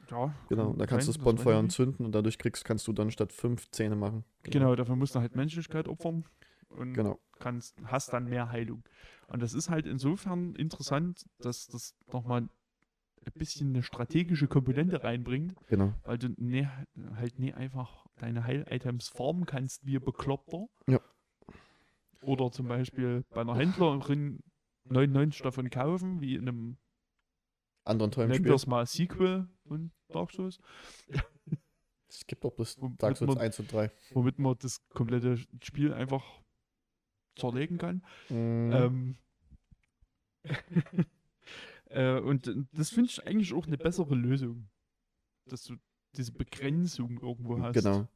ja, 0.10 0.34
Genau, 0.50 0.74
da 0.74 0.86
kannst 0.86 1.08
du 1.08 1.12
das 1.12 1.22
Bonfire 1.22 1.58
entzünden 1.58 2.06
und 2.06 2.14
dadurch 2.14 2.38
kriegst, 2.38 2.64
kannst 2.64 2.88
du 2.88 2.94
dann 2.94 3.12
statt 3.12 3.34
fünf 3.34 3.70
Zähne 3.72 3.96
machen. 3.96 4.24
Genau, 4.44 4.74
dafür 4.76 4.96
musst 4.96 5.16
du 5.16 5.20
halt 5.20 5.36
Menschlichkeit 5.36 5.88
opfern. 5.88 6.24
Und 6.70 6.94
Genau. 6.94 7.20
kannst, 7.40 7.76
hast 7.86 8.14
dann 8.14 8.26
mehr 8.26 8.50
Heilung. 8.52 8.84
Und 9.28 9.42
das 9.42 9.54
ist 9.54 9.70
halt 9.70 9.86
insofern 9.88 10.54
interessant, 10.56 11.26
dass 11.40 11.68
das 11.68 11.96
nochmal 12.12 12.42
ein 12.42 13.32
bisschen 13.34 13.70
eine 13.70 13.84
strategische 13.84 14.48
Komponente 14.48 15.04
reinbringt, 15.04 15.56
Genau. 15.68 15.94
weil 16.04 16.18
du 16.18 16.30
ne, 16.38 16.72
halt 17.16 17.40
nie 17.40 17.54
einfach 17.54 18.06
deine 18.18 18.44
Heil-Items 18.46 19.10
farmen 19.10 19.46
kannst 19.46 19.86
wie 19.86 19.98
ein 19.98 20.04
Bekloppter. 20.04 20.68
Ja. 20.88 21.00
Oder 22.22 22.52
zum 22.52 22.68
Beispiel 22.68 23.24
bei 23.30 23.42
einer 23.42 23.56
Händlerin 23.56 24.40
99 24.86 25.42
davon 25.42 25.70
kaufen, 25.70 26.22
wie 26.22 26.36
in 26.36 26.48
einem, 26.48 26.78
Anderen 27.84 28.12
tollen 28.12 28.30
nennen 28.30 28.44
wir 28.46 28.54
es 28.56 28.68
mal 28.68 28.86
Sequel 28.86 29.48
von 29.68 29.92
Dark 30.10 30.32
Souls, 30.32 30.60
Es 32.10 32.26
gibt 32.26 32.44
doch 32.44 32.52
bloß 32.52 32.78
Dark 32.98 33.18
Souls 33.18 33.36
man- 33.36 33.38
1 33.40 33.60
und 33.60 33.72
3. 33.72 33.92
womit 34.12 34.40
man 34.40 34.56
das 34.60 34.86
komplette 34.90 35.38
Spiel 35.62 35.94
einfach 35.94 36.24
zerlegen 37.38 37.78
kann. 37.78 38.04
Mhm. 38.30 38.72
Ähm, 38.74 39.18
äh, 41.90 42.20
und 42.20 42.52
das 42.74 42.90
finde 42.90 43.10
ich 43.10 43.26
eigentlich 43.26 43.54
auch 43.54 43.68
eine 43.68 43.78
bessere 43.78 44.16
Lösung. 44.16 44.70
Dass 45.46 45.64
du 45.64 45.76
diese 46.16 46.32
Begrenzung 46.32 47.20
irgendwo 47.22 47.60
hast. 47.60 47.74
Genau. 47.74 48.08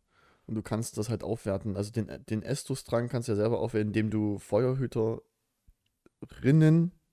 Und 0.47 0.55
du 0.55 0.61
kannst 0.61 0.97
das 0.97 1.09
halt 1.09 1.23
aufwerten. 1.23 1.77
Also 1.77 1.91
den, 1.91 2.09
den 2.29 2.41
Estus-Drang 2.43 3.07
kannst 3.09 3.27
du 3.27 3.33
ja 3.33 3.37
selber 3.37 3.59
aufwerten, 3.59 3.89
indem 3.89 4.09
du 4.09 4.37
Feuerhüterinnen, 4.39 5.21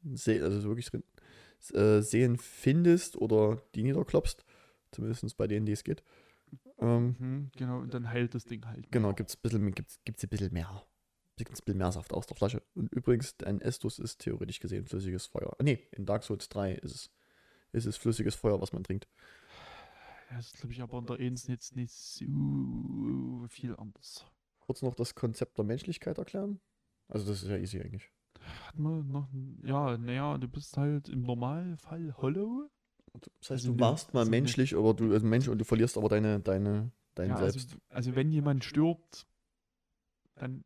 also 0.05 0.65
wirklich 0.65 0.87
drin, 0.87 1.05
äh, 1.73 2.01
sehen 2.01 2.37
findest 2.37 3.17
oder 3.17 3.62
die 3.75 3.83
niederklopfst. 3.83 4.45
Zumindest 4.91 5.37
bei 5.37 5.47
denen, 5.47 5.67
die 5.67 5.73
es 5.73 5.85
geht. 5.85 6.03
Ähm, 6.78 7.17
Mhm, 7.19 7.51
genau, 7.57 7.81
und 7.81 7.93
dann 7.93 8.09
heilt 8.09 8.35
das 8.35 8.45
Ding 8.45 8.65
halt. 8.65 8.91
genau, 8.91 9.12
gibt 9.12 9.31
es 9.31 9.41
gibt's, 9.41 10.01
gibt's 10.05 10.25
ein 10.25 10.28
bisschen 10.28 10.53
mehr. 10.53 10.83
Ein 11.47 11.50
bisschen 11.52 11.78
mehr 11.78 11.92
Saft 11.92 12.12
aus 12.12 12.26
der 12.26 12.36
Flasche. 12.36 12.62
Und 12.75 12.92
übrigens, 12.92 13.34
ein 13.44 13.60
Estus 13.60 13.99
ist 13.99 14.18
theoretisch 14.20 14.60
gesehen 14.60 14.86
flüssiges 14.86 15.26
Feuer. 15.26 15.55
Nee, 15.62 15.86
in 15.92 16.07
Dark 16.07 16.25
Souls 16.25 16.49
3 16.49 16.75
ist 16.75 16.94
es, 16.94 17.10
ist 17.73 17.86
es 17.86 17.97
flüssiges 17.97 18.34
Feuer, 18.34 18.60
was 18.60 18.73
man 18.73 18.84
trinkt. 18.84 19.08
Ja, 20.31 20.36
Das 20.36 20.47
ist, 20.47 20.58
glaube 20.58 20.73
ich, 20.73 20.81
aber 20.83 20.99
in 20.99 21.07
der 21.07 21.20
Ends 21.20 21.47
jetzt 21.47 21.76
nicht 21.76 21.92
so 21.92 23.47
viel 23.49 23.75
anders. 23.76 24.26
Kurz 24.60 24.83
noch 24.83 24.94
das 24.94 25.15
Konzept 25.15 25.57
der 25.57 25.65
Menschlichkeit 25.65 26.18
erklären. 26.18 26.60
Also 27.08 27.26
das 27.31 27.42
ist 27.42 27.49
ja 27.49 27.57
easy 27.57 27.81
eigentlich. 27.81 28.10
Hat 28.67 28.78
man 28.78 29.08
noch. 29.08 29.28
Ja, 29.62 29.97
naja, 29.97 30.36
du 30.39 30.47
bist 30.49 30.76
halt 30.76 31.08
im 31.08 31.23
Normalfall 31.23 32.15
Hollow. 32.18 32.70
Das 33.15 33.23
heißt, 33.50 33.50
Also 33.50 33.73
du 33.73 33.81
warst 33.81 34.12
mal 34.15 34.20
also 34.20 34.31
menschlich, 34.31 34.76
aber 34.76 34.94
du 34.94 35.12
also 35.12 35.26
Mensch 35.26 35.49
und 35.49 35.58
du 35.58 35.65
verlierst 35.65 35.97
aber 35.97 36.08
deine, 36.08 36.41
deine, 36.41 36.92
dein 37.15 37.31
Ja, 37.31 37.39
Selbst. 37.39 37.70
also, 37.70 37.78
also 37.89 38.15
wenn 38.15 38.31
jemand 38.31 38.65
stirbt, 38.65 39.26
dann 40.34 40.65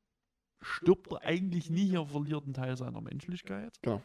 stirbt 0.63 1.13
er 1.13 1.23
eigentlich 1.23 1.71
nie, 1.71 1.95
er 1.95 2.07
verliert 2.07 2.45
einen 2.45 2.55
Teil 2.55 2.77
seiner 2.77 3.01
Menschlichkeit. 3.01 3.75
Genau. 3.83 4.03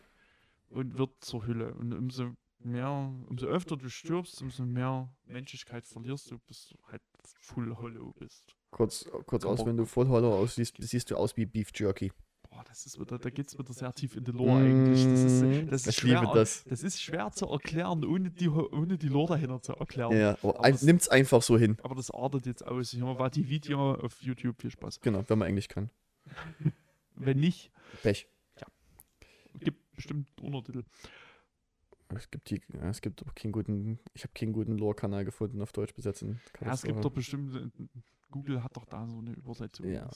Und 0.70 0.98
wird 0.98 1.12
zur 1.22 1.46
Hülle. 1.48 1.74
Und 1.76 1.94
umso 1.94 2.32
mehr, 2.60 3.14
umso 3.30 3.46
öfter 3.48 3.78
du 3.78 3.90
stirbst, 3.90 4.42
umso 4.42 4.64
mehr 4.66 5.10
Menschlichkeit 5.26 5.86
verlierst 5.88 6.30
du, 6.32 6.40
bis 6.40 6.68
du 6.70 6.76
halt 6.92 7.02
full 7.40 7.76
hollow 7.78 8.14
bist. 8.20 8.56
kurz 8.72 9.06
kurz 9.28 9.44
Aber- 9.46 9.54
aus, 9.54 9.66
wenn 9.66 9.78
du 9.78 9.86
voll 9.86 10.08
Hollow 10.08 10.34
aussiehst, 10.36 10.76
siehst 10.80 11.10
du 11.12 11.16
aus 11.16 11.38
wie 11.38 11.46
Beef 11.46 11.70
Jerky. 11.74 12.12
Boah, 12.50 12.64
das 12.68 12.86
ist 12.86 13.00
wieder, 13.00 13.18
da 13.20 13.30
geht's 13.30 13.58
wieder 13.58 13.74
sehr 13.74 13.94
tief 13.94 14.16
in 14.16 14.24
die 14.24 14.32
Lore 14.32 14.58
eigentlich. 14.60 15.04
Das 15.06 15.20
ist, 15.24 15.42
Mm, 15.44 15.70
das 15.70 15.82
ist 15.82 15.88
ich 15.90 15.96
schwer, 15.98 16.22
liebe 16.22 16.34
das. 16.34 16.64
Das 16.64 16.82
ist 16.84 17.02
schwer 17.02 17.30
zu 17.32 17.46
erklären, 17.48 18.04
ohne 18.06 18.32
die, 18.32 18.50
ohne 18.50 18.98
die 18.98 19.08
Lore 19.10 19.34
dahinter 19.34 19.62
zu 19.62 19.74
erklären. 19.74 20.12
Ja, 20.18 20.32
aber 20.42 20.56
Aber 20.56 20.64
ein, 20.66 20.72
das- 20.74 20.82
nimmt's 20.84 21.08
einfach 21.10 21.42
so 21.42 21.58
hin. 21.58 21.78
Aber 21.84 21.96
das 21.96 22.10
artet 22.12 22.46
jetzt 22.46 22.66
aus. 22.66 22.92
Ich 22.94 23.02
war 23.02 23.30
die 23.30 23.48
Video 23.48 23.94
auf 23.96 24.22
YouTube, 24.22 24.60
viel 24.62 24.72
Spaß. 24.72 25.00
Genau, 25.02 25.24
wenn 25.28 25.38
man 25.40 25.48
Englisch 25.50 25.68
kann. 25.68 25.90
Wenn 27.16 27.40
nicht, 27.40 27.72
Pech. 28.04 28.28
gibt 29.60 29.92
bestimmt 29.96 30.30
Untertitel. 30.42 30.84
Es 32.16 32.32
gibt, 32.32 32.50
die, 32.50 32.62
ja, 32.74 32.90
es 32.90 33.02
gibt 33.02 33.26
auch 33.26 33.36
keinen 33.36 33.52
guten, 33.52 34.00
ich 34.14 34.24
habe 34.24 34.34
keinen 34.34 34.54
guten 34.54 34.78
Lore-Kanal 34.78 35.26
gefunden 35.26 35.62
auf 35.62 35.74
Deutsch 35.74 35.94
besetzen. 35.94 36.40
Ja, 36.62 36.74
es 36.74 36.84
gibt 36.84 37.04
doch 37.04 37.12
bestimmt, 37.12 37.72
Google 38.32 38.64
hat 38.64 38.78
doch 38.78 38.86
da 38.86 39.06
so 39.08 39.18
eine 39.18 39.34
Übersetzung. 39.34 39.88
Ja. 39.88 40.10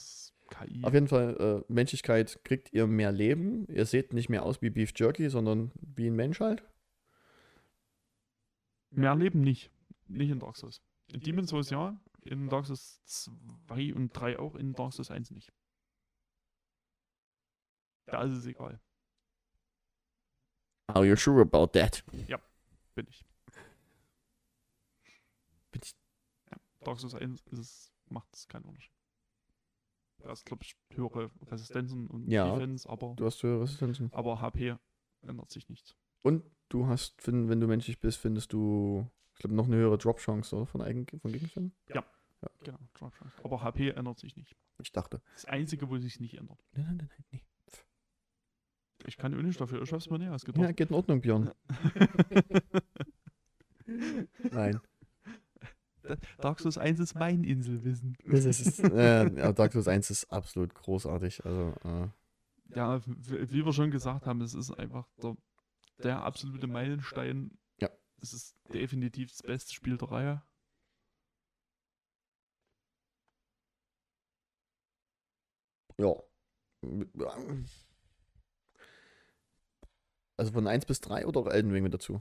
KI. 0.50 0.82
Auf 0.82 0.92
jeden 0.92 1.08
Fall, 1.08 1.64
äh, 1.68 1.72
Menschlichkeit 1.72 2.40
kriegt 2.44 2.72
ihr 2.72 2.86
mehr 2.86 3.12
Leben. 3.12 3.66
Ihr 3.68 3.86
seht 3.86 4.12
nicht 4.12 4.28
mehr 4.28 4.44
aus 4.44 4.60
wie 4.62 4.70
Beef 4.70 4.92
Jerky, 4.94 5.28
sondern 5.30 5.72
wie 5.80 6.06
ein 6.06 6.14
Mensch 6.14 6.40
halt. 6.40 6.62
Mehr 8.90 9.14
Leben 9.16 9.40
nicht. 9.40 9.70
Nicht 10.08 10.30
in 10.30 10.38
Dark 10.38 10.56
Souls. 10.56 10.82
In 11.12 11.20
Demon's 11.20 11.50
Souls 11.50 11.70
ja, 11.70 11.98
in 12.24 12.48
Dark 12.48 12.66
Souls 12.66 13.00
2 13.04 13.94
und 13.94 14.12
3 14.12 14.38
auch, 14.38 14.54
in 14.54 14.74
Dark 14.74 14.92
Souls 14.92 15.10
1 15.10 15.30
nicht. 15.30 15.52
Da 18.06 18.22
ist 18.22 18.32
es 18.32 18.46
egal. 18.46 18.80
Are 20.88 21.06
you 21.06 21.16
sure 21.16 21.40
about 21.40 21.68
that? 21.78 22.04
Bin 22.06 22.20
ich. 23.08 23.24
Bin 25.70 25.80
ich- 25.82 25.94
Ja, 26.50 26.58
Dark 26.80 26.98
Souls 27.00 27.14
1 27.14 27.40
ist 27.50 27.58
es, 27.58 27.92
macht 28.10 28.28
es 28.34 28.46
keinen 28.48 28.64
Unterschied. 28.64 28.92
Da 30.18 30.32
ist, 30.32 30.44
glaube 30.44 30.62
ich, 30.64 30.76
höhere 30.90 31.30
Resistenzen 31.50 32.06
und 32.08 32.28
Ja. 32.30 32.52
Defense, 32.54 32.88
aber, 32.88 33.14
Du 33.16 33.24
hast 33.24 33.42
höhere 33.42 33.62
Resistenzen. 33.62 34.12
aber 34.12 34.40
HP 34.40 34.76
ändert 35.22 35.50
sich 35.50 35.68
nichts. 35.68 35.96
Und 36.22 36.44
du 36.68 36.86
hast, 36.86 37.20
find- 37.22 37.48
wenn 37.48 37.60
du 37.60 37.66
menschlich 37.66 37.98
bist, 37.98 38.18
findest 38.18 38.52
du, 38.52 39.10
ich 39.34 39.38
glaube, 39.38 39.54
noch 39.56 39.66
eine 39.66 39.76
höhere 39.76 39.98
Drop-Chance, 39.98 40.54
oder? 40.56 40.66
Von, 40.66 40.82
Eigen 40.82 41.06
von 41.06 41.32
Gegenständen? 41.32 41.74
Ja. 41.88 42.04
Genau, 42.64 42.78
Charge 42.98 43.20
Race. 43.24 43.32
Aber 43.44 43.62
HP 43.62 43.90
ändert 43.90 44.18
sich 44.18 44.36
nicht. 44.36 44.56
Ich 44.80 44.90
dachte. 44.92 45.22
Das 45.34 45.44
Einzige, 45.44 45.88
wo 45.88 45.96
sich 45.98 46.18
nicht 46.20 46.34
ändert. 46.34 46.58
Nein, 46.72 46.96
nein, 46.96 47.08
nein, 47.08 47.24
nein. 47.30 47.40
Ich 49.06 49.16
kann 49.16 49.32
nicht 49.32 49.60
dafür, 49.60 49.82
ich 49.82 49.92
hab's 49.92 50.08
mir 50.10 50.18
näher 50.18 50.28
Ja, 50.28 50.34
ausgedacht. 50.34 50.76
geht 50.76 50.90
in 50.90 50.96
Ordnung, 50.96 51.20
Björn. 51.20 51.50
Nein. 54.50 54.80
Dark 56.38 56.60
Souls 56.60 56.78
1 56.78 57.00
ist 57.00 57.14
mein 57.14 57.44
Inselwissen. 57.44 58.16
Das 58.26 58.44
ist, 58.44 58.80
äh, 58.80 59.32
ja, 59.36 59.52
Dark 59.52 59.72
Souls 59.72 59.88
1 59.88 60.10
ist 60.10 60.32
absolut 60.32 60.74
großartig. 60.74 61.44
Also, 61.44 61.74
äh, 61.84 62.08
Ja, 62.76 63.00
wie 63.06 63.64
wir 63.64 63.72
schon 63.72 63.90
gesagt 63.90 64.26
haben, 64.26 64.40
es 64.40 64.54
ist 64.54 64.70
einfach 64.72 65.08
der, 65.22 65.36
der 66.02 66.22
absolute 66.24 66.66
Meilenstein. 66.66 67.56
Ja. 67.80 67.88
Es 68.20 68.32
ist 68.32 68.56
definitiv 68.72 69.30
das 69.30 69.42
beste 69.42 69.72
Spiel 69.72 69.96
der 69.96 70.10
Reihe. 70.10 70.42
ja. 75.98 76.14
Also 80.42 80.54
von 80.54 80.66
1 80.66 80.86
bis 80.86 81.00
3 81.00 81.24
oder 81.28 81.52
Elden 81.54 81.70
Ring 81.70 81.84
mit 81.84 81.94
dazu? 81.94 82.20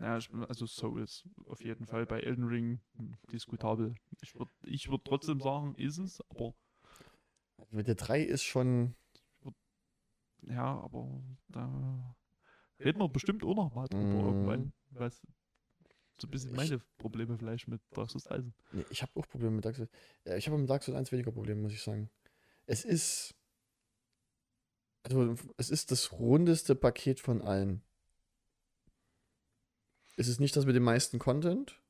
Ja, 0.00 0.14
also 0.48 0.66
Souls 0.66 1.24
auf 1.46 1.62
jeden 1.62 1.86
Fall 1.86 2.04
bei 2.04 2.18
Elden 2.18 2.48
Ring 2.48 2.80
diskutabel. 3.32 3.94
Ich 4.22 4.34
würde 4.34 4.50
ich 4.64 4.90
würd 4.90 5.04
trotzdem 5.04 5.40
sagen, 5.40 5.76
ist 5.76 5.98
es, 5.98 6.20
aber 6.30 6.52
Mit 7.70 7.86
der 7.86 7.94
3 7.94 8.22
ist 8.22 8.42
schon. 8.42 8.96
ja, 10.42 10.80
aber 10.80 11.22
da 11.48 12.16
reden 12.80 12.98
wir 12.98 13.08
bestimmt 13.08 13.44
auch 13.44 13.54
noch 13.54 13.72
mal 13.72 13.86
drüber 13.86 14.04
Mm. 14.04 14.26
irgendwann. 14.26 14.72
Was 14.90 15.22
so 16.20 16.26
ein 16.26 16.30
bisschen 16.32 16.50
Ich- 16.50 16.56
meine 16.56 16.80
Probleme 16.98 17.38
vielleicht 17.38 17.68
mit 17.68 17.80
Dark 17.92 18.10
Souls 18.10 18.24
3 18.24 18.40
sind. 18.40 18.54
Nee, 18.72 18.84
ich 18.90 19.02
habe 19.02 19.12
auch 19.14 19.28
Probleme 19.28 19.52
mit 19.54 19.64
Dark 19.64 19.76
Souls. 19.76 19.90
Ja, 20.24 20.34
ich 20.36 20.48
habe 20.48 20.58
mit 20.58 20.68
Dark 20.68 20.82
Souls 20.82 20.98
1 20.98 21.12
weniger 21.12 21.30
Probleme, 21.30 21.60
muss 21.62 21.72
ich 21.72 21.82
sagen. 21.82 22.10
Es 22.66 22.84
ist. 22.84 23.36
Also, 25.02 25.34
es 25.56 25.70
ist 25.70 25.90
das 25.90 26.12
rundeste 26.12 26.74
Paket 26.74 27.20
von 27.20 27.40
allen. 27.42 27.82
Es 30.16 30.28
ist 30.28 30.40
nicht 30.40 30.54
das 30.56 30.66
mit 30.66 30.76
dem 30.76 30.82
meisten 30.82 31.18
Content, 31.18 31.80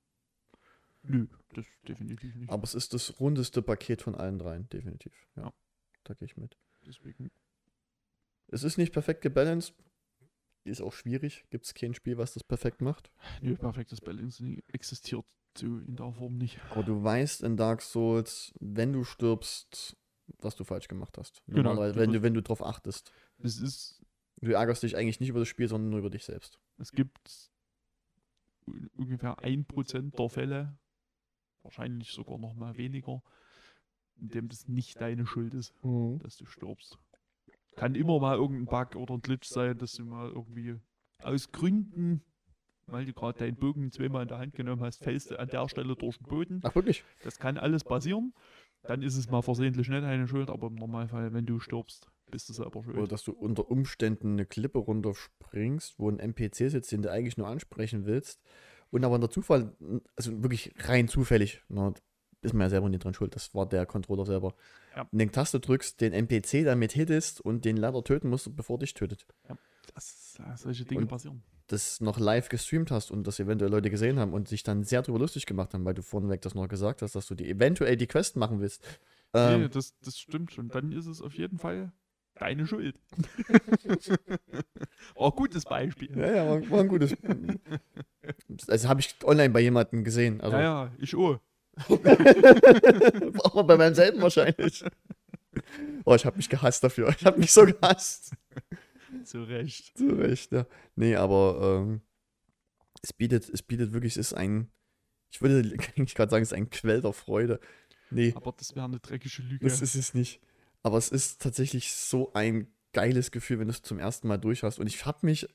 Nö, 1.02 1.26
das 1.54 1.66
definitiv 1.88 2.34
nicht. 2.36 2.50
aber 2.50 2.62
es 2.62 2.74
ist 2.74 2.94
das 2.94 3.18
rundeste 3.18 3.62
Paket 3.62 4.02
von 4.02 4.14
allen 4.14 4.38
dreien, 4.38 4.68
definitiv. 4.68 5.12
Ja, 5.34 5.44
Ja. 5.44 5.52
da 6.04 6.14
gehe 6.14 6.26
ich 6.26 6.36
mit. 6.36 6.56
Deswegen, 6.86 7.30
Es 8.48 8.62
ist 8.64 8.78
nicht 8.78 8.92
perfekt 8.92 9.22
gebalanced. 9.22 9.74
Ist 10.64 10.82
auch 10.82 10.92
schwierig. 10.92 11.46
Gibt 11.50 11.64
es 11.64 11.72
kein 11.74 11.94
Spiel, 11.94 12.18
was 12.18 12.34
das 12.34 12.44
perfekt 12.44 12.80
macht. 12.82 13.10
nö, 13.40 13.56
perfektes 13.56 14.00
Balancing 14.00 14.62
existiert 14.68 15.24
so 15.56 15.66
in 15.66 15.96
der 15.96 16.12
Form 16.12 16.36
nicht. 16.36 16.60
Aber 16.70 16.82
du 16.84 17.02
weißt 17.02 17.42
in 17.42 17.56
Dark 17.56 17.80
Souls, 17.82 18.52
wenn 18.60 18.92
du 18.92 19.04
stirbst, 19.04 19.96
was 20.38 20.56
du 20.56 20.64
falsch 20.64 20.88
gemacht 20.88 21.18
hast. 21.18 21.42
Genau, 21.46 21.62
Normalerweise, 21.70 21.98
wenn, 21.98 22.12
du, 22.12 22.22
wenn 22.22 22.34
du 22.34 22.42
drauf 22.42 22.64
achtest. 22.64 23.12
Es 23.38 23.58
ist, 23.60 24.02
Du 24.42 24.52
ärgerst 24.52 24.82
dich 24.82 24.96
eigentlich 24.96 25.20
nicht 25.20 25.28
über 25.28 25.38
das 25.40 25.48
Spiel, 25.48 25.68
sondern 25.68 25.90
nur 25.90 25.98
über 25.98 26.10
dich 26.10 26.24
selbst. 26.24 26.58
es 26.78 26.92
gibt 26.92 27.50
ungefähr 28.96 29.36
1% 29.38 30.16
der 30.16 30.28
Fälle, 30.30 30.78
wahrscheinlich 31.62 32.10
sogar 32.12 32.38
noch 32.38 32.54
mal 32.54 32.76
weniger, 32.78 33.22
in 34.16 34.28
dem 34.28 34.48
das 34.48 34.66
nicht 34.68 35.00
deine 35.00 35.26
Schuld 35.26 35.54
ist, 35.54 35.74
dass 35.82 36.36
du 36.36 36.46
stirbst. 36.46 36.98
Kann 37.76 37.94
immer 37.94 38.18
mal 38.18 38.36
irgendein 38.36 38.66
Bug 38.66 38.96
oder 38.96 39.14
ein 39.14 39.20
Glitch 39.22 39.48
sein, 39.48 39.76
dass 39.76 39.92
du 39.92 40.04
mal 40.04 40.30
irgendwie 40.30 40.76
aus 41.22 41.52
Gründen, 41.52 42.22
weil 42.86 43.04
du 43.04 43.12
gerade 43.12 43.38
deinen 43.38 43.56
Bogen 43.56 43.92
zweimal 43.92 44.22
in 44.22 44.28
der 44.28 44.38
Hand 44.38 44.54
genommen 44.54 44.82
hast, 44.82 45.02
fällst 45.02 45.30
du 45.30 45.38
an 45.38 45.48
der 45.48 45.68
Stelle 45.68 45.96
durch 45.96 46.16
den 46.16 46.26
Boden. 46.26 46.60
Ach, 46.64 46.74
wirklich? 46.74 47.04
Das 47.24 47.38
kann 47.38 47.58
alles 47.58 47.84
passieren. 47.84 48.32
Dann 48.82 49.02
ist 49.02 49.16
es 49.16 49.30
mal 49.30 49.42
versehentlich 49.42 49.88
nicht 49.88 50.02
deine 50.02 50.26
Schuld, 50.26 50.50
aber 50.50 50.68
im 50.68 50.74
Normalfall, 50.76 51.32
wenn 51.32 51.46
du 51.46 51.60
stirbst, 51.60 52.10
bist 52.30 52.48
du 52.48 52.52
selber 52.52 52.82
schuld. 52.82 52.96
Oder 52.96 53.08
dass 53.08 53.24
du 53.24 53.32
unter 53.32 53.70
Umständen 53.70 54.32
eine 54.32 54.46
Klippe 54.46 54.78
runterspringst, 54.78 55.98
wo 55.98 56.10
ein 56.10 56.18
NPC 56.18 56.70
sitzt, 56.70 56.92
den 56.92 57.02
du 57.02 57.10
eigentlich 57.10 57.36
nur 57.36 57.46
ansprechen 57.48 58.06
willst. 58.06 58.40
Und 58.90 59.04
aber 59.04 59.16
in 59.16 59.20
der 59.20 59.30
Zufall, 59.30 59.72
also 60.16 60.42
wirklich 60.42 60.72
rein 60.78 61.08
zufällig, 61.08 61.62
na, 61.68 61.92
ist 62.42 62.54
man 62.54 62.62
ja 62.62 62.70
selber 62.70 62.88
nicht 62.88 63.04
dran 63.04 63.14
schuld. 63.14 63.34
Das 63.34 63.54
war 63.54 63.68
der 63.68 63.84
Controller 63.86 64.24
selber. 64.24 64.54
Ja. 64.96 65.02
Und 65.02 65.18
den 65.18 65.30
Taste 65.30 65.60
drückst, 65.60 66.00
den 66.00 66.12
NPC 66.12 66.64
damit 66.64 66.92
hittest 66.92 67.40
und 67.40 67.64
den 67.64 67.76
leider 67.76 68.02
töten 68.02 68.30
musst, 68.30 68.54
bevor 68.56 68.78
dich 68.78 68.94
tötet. 68.94 69.26
Das, 69.94 70.38
äh, 70.38 70.56
solche 70.56 70.84
Dinge 70.84 71.02
Und- 71.02 71.08
passieren. 71.08 71.42
Das 71.72 72.00
noch 72.00 72.18
live 72.18 72.48
gestreamt 72.48 72.90
hast 72.90 73.10
und 73.10 73.26
das 73.26 73.38
eventuell 73.38 73.70
Leute 73.70 73.90
gesehen 73.90 74.18
haben 74.18 74.32
und 74.32 74.48
sich 74.48 74.62
dann 74.62 74.84
sehr 74.84 75.02
drüber 75.02 75.18
lustig 75.18 75.46
gemacht 75.46 75.74
haben, 75.74 75.84
weil 75.84 75.94
du 75.94 76.02
vorneweg 76.02 76.40
das 76.42 76.54
noch 76.54 76.68
gesagt 76.68 77.02
hast, 77.02 77.14
dass 77.14 77.26
du 77.26 77.34
die 77.34 77.48
eventuell 77.48 77.96
die 77.96 78.06
Quest 78.06 78.36
machen 78.36 78.60
willst. 78.60 78.82
nee, 79.32 79.40
Ähm, 79.40 79.70
das, 79.70 79.98
das 80.00 80.18
stimmt 80.18 80.52
schon. 80.52 80.68
Dann 80.68 80.92
ist 80.92 81.06
es 81.06 81.22
auf 81.22 81.34
jeden 81.34 81.58
Fall 81.58 81.92
deine 82.34 82.66
Schuld. 82.66 82.96
oh, 85.14 85.30
gutes 85.30 85.64
Beispiel. 85.64 86.16
ja, 86.18 86.34
ja, 86.36 86.48
war, 86.48 86.70
war 86.70 86.80
ein 86.80 86.88
gutes. 86.88 87.16
Also 88.66 88.88
habe 88.88 89.00
ich 89.00 89.14
online 89.24 89.50
bei 89.50 89.60
jemandem 89.60 90.04
gesehen. 90.04 90.40
Also 90.40 90.56
ja, 90.56 90.62
ja, 90.62 90.92
ich 90.98 91.16
oh. 91.16 91.38
auch 93.38 93.62
bei 93.66 93.76
meinem 93.76 93.94
selben 93.94 94.20
wahrscheinlich. 94.20 94.84
Oh, 96.04 96.14
ich 96.14 96.24
habe 96.26 96.36
mich 96.36 96.48
gehasst 96.48 96.82
dafür. 96.82 97.14
Ich 97.18 97.24
habe 97.24 97.38
mich 97.38 97.52
so 97.52 97.64
gehasst. 97.64 98.32
Zu 99.24 99.44
Recht. 99.44 99.96
Zu 99.96 100.08
Recht, 100.10 100.52
ja. 100.52 100.66
Nee, 100.96 101.16
aber 101.16 101.80
ähm, 101.82 102.00
es 103.02 103.12
bietet, 103.12 103.48
es 103.48 103.62
bietet 103.62 103.92
wirklich, 103.92 104.12
es 104.16 104.28
ist 104.28 104.34
ein, 104.34 104.70
ich 105.30 105.40
würde 105.40 105.60
eigentlich 105.96 106.14
gerade 106.14 106.30
sagen, 106.30 106.42
es 106.42 106.50
ist 106.52 106.56
ein 106.56 106.70
Quell 106.70 107.00
der 107.00 107.12
Freude. 107.12 107.60
Nee, 108.10 108.32
Aber 108.34 108.52
das 108.52 108.74
wäre 108.74 108.84
eine 108.86 108.98
dreckige 108.98 109.42
Lüge. 109.42 109.64
Das 109.64 109.80
ist 109.80 109.94
es 109.94 110.14
nicht. 110.14 110.40
Aber 110.82 110.98
es 110.98 111.10
ist 111.10 111.40
tatsächlich 111.40 111.92
so 111.92 112.32
ein 112.32 112.66
geiles 112.92 113.30
Gefühl, 113.30 113.60
wenn 113.60 113.68
du 113.68 113.72
es 113.72 113.82
zum 113.82 113.98
ersten 114.00 114.26
Mal 114.26 114.38
durch 114.38 114.62
hast. 114.64 114.80
Und 114.80 114.88
ich 114.88 115.04
habe 115.06 115.24
mich, 115.26 115.46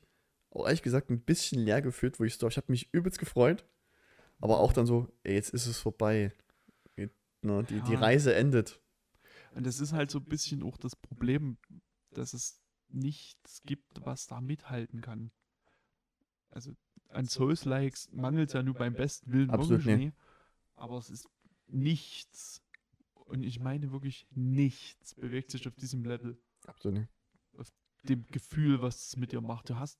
auch 0.50 0.64
ehrlich 0.64 0.82
gesagt, 0.82 1.10
ein 1.10 1.20
bisschen 1.20 1.60
leer 1.60 1.82
gefühlt, 1.82 2.18
wo 2.18 2.24
ich 2.24 2.36
so, 2.36 2.48
ich 2.48 2.56
habe 2.56 2.72
mich 2.72 2.88
übelst 2.92 3.18
gefreut. 3.18 3.66
Aber 4.40 4.60
auch 4.60 4.72
dann 4.72 4.86
so, 4.86 5.08
ey, 5.22 5.34
jetzt 5.34 5.50
ist 5.50 5.66
es 5.66 5.78
vorbei. 5.78 6.32
Ne, 7.42 7.62
die, 7.64 7.80
die 7.82 7.92
Ja. 7.92 7.98
Reise 8.00 8.34
endet. 8.34 8.80
Und 9.54 9.66
das 9.66 9.78
ist 9.80 9.92
halt 9.92 10.10
so 10.10 10.18
ein 10.18 10.24
bisschen 10.24 10.62
auch 10.62 10.76
das 10.78 10.96
Problem, 10.96 11.58
dass 12.10 12.32
es 12.34 12.60
nichts 12.96 13.62
gibt, 13.64 14.04
was 14.04 14.26
da 14.26 14.40
mithalten 14.40 15.00
kann. 15.00 15.30
Also 16.50 16.74
an 17.08 17.26
Souls-Likes 17.26 18.10
mangelt 18.12 18.48
es 18.48 18.54
ja 18.54 18.62
nur 18.62 18.74
beim 18.74 18.94
besten 18.94 19.32
Willen 19.32 19.50
Absolut 19.50 19.84
wirklich 19.84 20.06
nie. 20.06 20.12
Aber 20.74 20.98
es 20.98 21.10
ist 21.10 21.28
nichts, 21.68 22.62
und 23.14 23.42
ich 23.42 23.60
meine 23.60 23.92
wirklich 23.92 24.26
nichts, 24.30 25.14
bewegt 25.14 25.50
sich 25.50 25.66
auf 25.68 25.74
diesem 25.76 26.04
Level. 26.04 26.38
Absolut. 26.66 27.06
Dem 28.04 28.24
Gefühl, 28.28 28.82
was 28.82 29.08
es 29.08 29.16
mit 29.16 29.32
dir 29.32 29.40
macht. 29.40 29.68
Du 29.68 29.76
hast. 29.76 29.98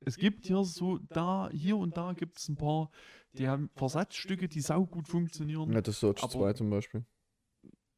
Es 0.00 0.16
gibt 0.16 0.46
hier 0.46 0.64
so, 0.64 0.98
da, 0.98 1.50
hier 1.50 1.76
und 1.76 1.96
da 1.96 2.12
gibt 2.14 2.38
es 2.38 2.48
ein 2.48 2.56
paar, 2.56 2.90
die 3.32 3.48
haben 3.48 3.68
Versatzstücke, 3.74 4.48
die 4.48 4.60
saugut 4.60 5.08
funktionieren. 5.08 5.72
Ja, 5.72 5.82
das 5.82 6.00
Search 6.00 6.22
Aber- 6.22 6.32
2 6.32 6.52
zum 6.54 6.70
Beispiel. 6.70 7.04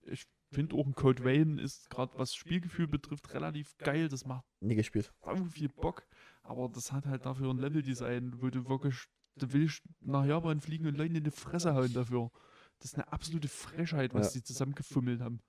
ich 0.03 0.27
finde 0.51 0.77
auch 0.77 0.87
ein 0.87 0.95
Code 0.95 1.25
Vein 1.25 1.59
ist 1.59 1.91
gerade 1.91 2.17
was 2.19 2.35
Spielgefühl 2.35 2.87
betrifft 2.89 3.33
relativ 3.35 3.77
geil. 3.79 4.09
Das 4.09 4.25
macht 4.25 4.45
Nie 4.61 4.75
gespielt. 4.77 5.13
viel 5.51 5.69
Bock. 5.69 6.07
Aber 6.43 6.69
das 6.69 6.93
hat 6.93 7.07
halt 7.07 7.27
dafür 7.27 7.51
ein 7.51 7.59
Leveldesign, 7.59 8.41
wo 8.41 8.49
du 8.49 8.67
wirklich, 8.69 9.05
du 9.37 9.53
willst 9.53 9.83
nach 10.01 10.25
Japan 10.25 10.61
fliegen 10.61 10.87
und 10.87 10.97
Leute 10.97 11.17
in 11.19 11.25
die 11.25 11.31
Fresse 11.31 11.75
hauen 11.75 11.93
dafür. 11.93 12.31
Das 12.79 12.93
ist 12.93 12.95
eine 12.95 13.13
absolute 13.13 13.49
Frechheit, 13.49 14.15
was 14.15 14.35
Ja. 14.35 14.41
die 14.41 14.45
zusammengefummelt 14.45 15.21
haben. 15.21 15.41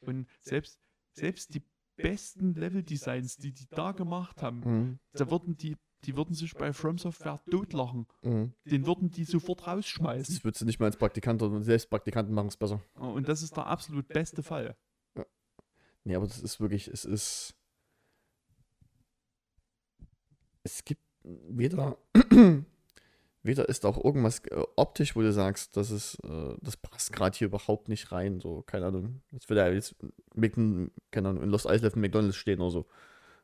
Und 0.00 0.26
selbst, 0.40 0.78
selbst 1.12 1.54
die 1.54 1.62
besten 1.96 2.54
Leveldesigns, 2.54 3.36
die 3.36 3.52
die 3.52 3.66
da 3.68 3.92
gemacht 3.92 4.42
haben, 4.42 4.60
Mhm. 4.60 4.98
da 5.12 5.30
würden 5.30 5.56
die, 5.56 5.76
die 6.04 6.16
würden 6.16 6.34
sich 6.34 6.54
bei 6.54 6.72
From 6.72 6.98
Software 6.98 7.40
totlachen. 7.50 8.06
Mhm. 8.22 8.52
Den 8.64 8.86
würden 8.86 9.10
die 9.10 9.24
sofort 9.24 9.66
rausschmeißen. 9.66 10.34
Das 10.34 10.44
würdest 10.44 10.62
du 10.62 10.66
nicht 10.66 10.80
mal 10.80 10.86
als 10.86 10.96
Praktikant 10.96 11.42
oder 11.42 11.62
selbst 11.62 11.90
Praktikanten 11.90 12.34
machen 12.34 12.48
es 12.48 12.56
besser. 12.56 12.80
Und 12.94 13.28
das 13.28 13.42
ist 13.42 13.56
der 13.56 13.66
absolut 13.66 14.08
beste 14.08 14.42
Fall. 14.42 14.76
Nee, 16.04 16.14
aber 16.14 16.26
das 16.26 16.40
ist 16.40 16.60
wirklich, 16.60 16.88
es 16.88 17.04
ist. 17.04 17.54
Es 20.62 20.84
gibt 20.84 21.02
weder. 21.22 21.98
weder 23.42 23.68
ist 23.68 23.86
auch 23.86 24.02
irgendwas 24.02 24.40
äh, 24.46 24.62
optisch, 24.76 25.16
wo 25.16 25.20
du 25.20 25.32
sagst, 25.32 25.76
das 25.76 25.90
ist, 25.90 26.18
äh, 26.24 26.54
das 26.60 26.76
passt 26.76 27.12
gerade 27.12 27.36
hier 27.36 27.48
überhaupt 27.48 27.88
nicht 27.88 28.12
rein. 28.12 28.40
So, 28.40 28.62
keine 28.62 28.86
Ahnung. 28.86 29.22
Jetzt 29.30 29.48
würde 29.48 29.62
er 29.62 29.72
jetzt 29.72 29.96
keine 31.10 31.28
Ahnung, 31.28 31.42
in 31.42 31.50
Lost 31.50 31.66
Island 31.68 31.96
McDonalds 31.96 32.36
stehen 32.36 32.60
oder 32.60 32.70
so. 32.70 32.86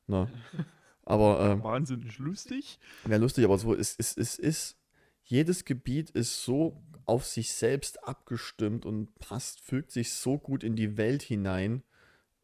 Na. 0.07 0.28
Aber 1.07 1.41
ähm, 1.41 1.62
Wahnsinnig 1.62 2.18
lustig. 2.18 2.78
Wäre 3.05 3.20
lustig, 3.20 3.44
aber 3.44 3.59
so, 3.59 3.75
es, 3.75 3.94
es, 3.99 4.17
es 4.17 4.39
ist, 4.39 4.76
jedes 5.25 5.65
Gebiet 5.65 6.10
ist 6.10 6.43
so 6.44 6.83
auf 7.07 7.25
sich 7.25 7.52
selbst 7.52 8.02
abgestimmt 8.05 8.85
und 8.85 9.15
passt, 9.18 9.60
fügt 9.60 9.93
sich 9.93 10.12
so 10.12 10.39
gut 10.39 10.65
in 10.65 10.76
die 10.76 10.97
Welt 10.97 11.23
hinein, 11.23 11.83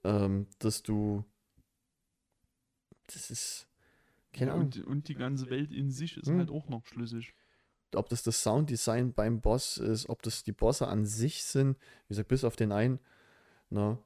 ähm, 0.05 0.49
dass 0.61 0.83
du, 0.83 1.25
das 3.07 3.31
ist, 3.31 3.69
keine 4.33 4.53
Ja, 4.53 4.55
Ahnung, 4.55 4.67
und, 4.67 4.85
und 4.87 5.09
die 5.09 5.15
ganze 5.15 5.49
Welt 5.51 5.73
in 5.73 5.91
sich 5.91 6.17
ist 6.19 6.29
Hm. 6.29 6.39
halt 6.39 6.51
auch 6.51 6.69
noch 6.69 6.85
schlüssig. 6.87 7.35
ob 7.95 8.09
das 8.09 8.23
das 8.23 8.43
Sounddesign 8.43 9.13
beim 9.13 9.41
Boss 9.41 9.77
ist, 9.77 10.09
ob 10.09 10.23
das 10.23 10.45
die 10.45 10.53
Bosse 10.53 10.89
an 10.89 11.05
sich 11.05 11.45
sind, 11.45 11.77
wie 12.07 12.09
gesagt, 12.11 12.29
bis 12.29 12.45
auf 12.45 12.57
den 12.57 12.73
einen, 12.73 12.99
ne? 13.71 13.99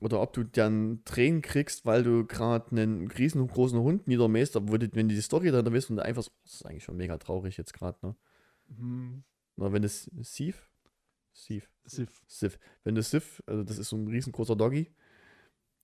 Oder 0.00 0.20
ob 0.20 0.32
du 0.32 0.44
dann 0.44 1.02
Tränen 1.04 1.42
kriegst, 1.42 1.84
weil 1.84 2.04
du 2.04 2.24
gerade 2.24 2.70
einen 2.70 3.10
riesengroßen 3.10 3.78
Hund 3.80 4.06
niedermähst, 4.06 4.54
obwohl 4.54 4.78
du, 4.78 4.88
wenn 4.92 5.08
du 5.08 5.14
die 5.14 5.20
Story 5.20 5.50
da 5.50 5.60
bist 5.62 5.90
und 5.90 5.96
du 5.96 6.04
einfach 6.04 6.22
so, 6.22 6.30
das 6.44 6.54
ist 6.54 6.66
eigentlich 6.66 6.84
schon 6.84 6.96
mega 6.96 7.18
traurig 7.18 7.56
jetzt 7.56 7.72
gerade, 7.72 7.98
ne? 8.06 8.14
Hm, 8.76 9.24
Na, 9.56 9.72
wenn 9.72 9.82
es 9.82 10.10
Sif? 10.20 10.70
Sif. 11.32 11.68
Sif. 11.84 12.22
Sif. 12.26 12.58
Wenn 12.84 12.94
du 12.94 13.02
Sif, 13.02 13.42
also 13.46 13.64
das 13.64 13.78
ist 13.78 13.88
so 13.88 13.96
ein 13.96 14.06
riesengroßer 14.06 14.56
Doggy, 14.56 14.92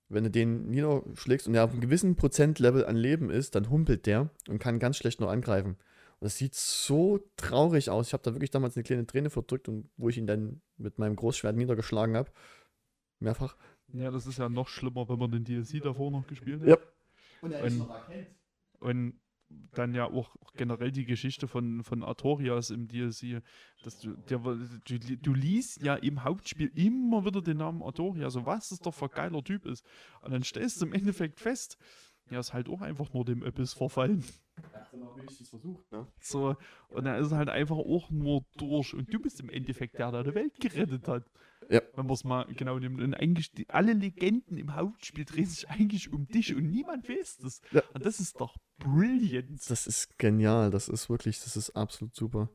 wenn 0.09 0.25
du 0.25 0.31
den 0.31 0.70
niederschlägst 0.70 1.49
und 1.49 1.55
er 1.55 1.65
auf 1.65 1.73
einem 1.73 1.81
gewissen 1.81 2.17
Prozentlevel 2.17 2.84
an 2.84 2.97
Leben 2.97 3.31
ist, 3.31 3.55
dann 3.55 3.70
humpelt 3.70 4.07
der 4.07 4.31
und 4.49 4.59
kann 4.59 4.78
ganz 4.78 4.97
schlecht 4.97 5.20
nur 5.20 5.31
angreifen. 5.31 5.76
Und 6.20 6.26
das 6.26 6.36
sieht 6.39 6.55
so 6.55 7.20
traurig 7.36 7.91
aus. 7.91 8.09
Ich 8.09 8.12
habe 8.12 8.23
da 8.23 8.34
wirklich 8.34 8.51
damals 8.51 8.76
eine 8.76 8.84
kleine 8.84 9.07
Träne 9.07 9.31
verdrückt 9.31 9.68
und 9.68 9.91
wo 9.97 10.09
ich 10.09 10.18
ihn 10.18 10.26
dann 10.26 10.60
mit 10.76 10.99
meinem 10.99 11.17
Großschwert 11.17 11.57
niedergeschlagen 11.57 12.17
habe. 12.17 12.31
Mehrfach. 13.18 13.57
Ja, 13.93 14.11
das 14.11 14.27
ist 14.27 14.39
ja 14.39 14.49
noch 14.49 14.69
schlimmer, 14.69 15.09
wenn 15.09 15.19
man 15.19 15.31
den 15.31 15.45
DLC 15.45 15.83
davor 15.83 16.11
noch 16.11 16.27
gespielt 16.27 16.63
hat. 16.63 16.69
Ja. 16.69 16.77
Und 17.43 17.53
er 17.53 17.65
ist 17.65 17.79
noch 17.79 18.09
Und 18.81 19.21
dann 19.73 19.95
ja 19.95 20.07
auch 20.07 20.37
generell 20.57 20.91
die 20.91 21.05
Geschichte 21.05 21.47
von, 21.47 21.83
von 21.83 22.03
Artorias 22.03 22.71
im 22.71 22.89
DLC. 22.89 23.43
Dass 23.83 24.01
du, 24.01 24.15
der, 24.29 24.39
du, 24.39 24.99
du 24.99 25.35
liest 25.35 25.83
ja 25.83 25.95
im 25.95 26.25
Hauptspiel 26.25 26.73
immer 26.75 27.25
wieder 27.25 27.43
den 27.43 27.59
Namen 27.59 27.83
Artoria, 27.83 28.31
so 28.31 28.47
was 28.47 28.71
das 28.71 28.81
doch 28.81 28.95
für 28.95 29.07
ein 29.07 29.15
geiler 29.15 29.45
Typ 29.45 29.67
ist. 29.67 29.85
Und 30.23 30.33
dann 30.33 30.43
stellst 30.43 30.81
du 30.81 30.87
im 30.87 30.93
Endeffekt 30.93 31.41
fest, 31.41 31.79
er 32.31 32.41
ist 32.41 32.53
halt 32.53 32.69
auch 32.69 32.81
einfach 32.81 33.13
nur 33.13 33.25
dem 33.25 33.43
Abyss 33.43 33.75
verfallen. 33.75 34.25
Er 34.73 34.81
hat 34.81 34.92
dann 34.92 35.02
auch 35.02 35.16
wenigstens 35.16 35.49
versucht, 35.49 35.91
ne? 35.91 36.07
So, 36.20 36.57
und 36.89 37.07
er 37.07 37.18
ist 37.18 37.33
halt 37.33 37.49
einfach 37.49 37.76
auch 37.76 38.10
nur 38.10 38.44
durch. 38.57 38.94
Und 38.94 39.12
du 39.12 39.18
bist 39.18 39.41
im 39.41 39.50
Endeffekt 39.50 39.99
der, 39.99 40.12
der 40.12 40.24
die 40.24 40.34
Welt 40.34 40.58
gerettet 40.60 41.08
hat. 41.08 41.24
Ja. 41.70 41.81
Wenn 41.94 42.07
man 42.07 42.15
es 42.15 42.24
mal 42.24 42.44
genau 42.55 42.78
nimmt. 42.78 43.00
Und 43.00 43.15
eigentlich, 43.15 43.50
die, 43.52 43.68
alle 43.70 43.94
Legenden 43.94 44.58
im 44.58 44.74
Hauptspiel 44.74 45.24
drehen 45.24 45.47
sich 45.47 45.68
eigentlich 45.68 46.12
um 46.12 46.26
dich 46.26 46.55
und 46.55 46.70
niemand 46.70 47.08
weiß 47.08 47.39
das. 47.39 47.60
Ja. 47.73 47.83
Und 47.94 48.05
das 48.05 48.20
ist 48.20 48.41
doch 48.41 48.57
brilliant. 48.78 49.70
Das 49.70 49.86
ist 49.86 50.18
genial. 50.18 50.70
Das 50.70 50.89
ist 50.89 51.08
wirklich, 51.08 51.41
das 51.41 51.57
ist 51.57 51.70
absolut 51.70 52.15
super. 52.15 52.50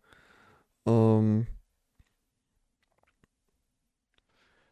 Ähm, 0.85 1.47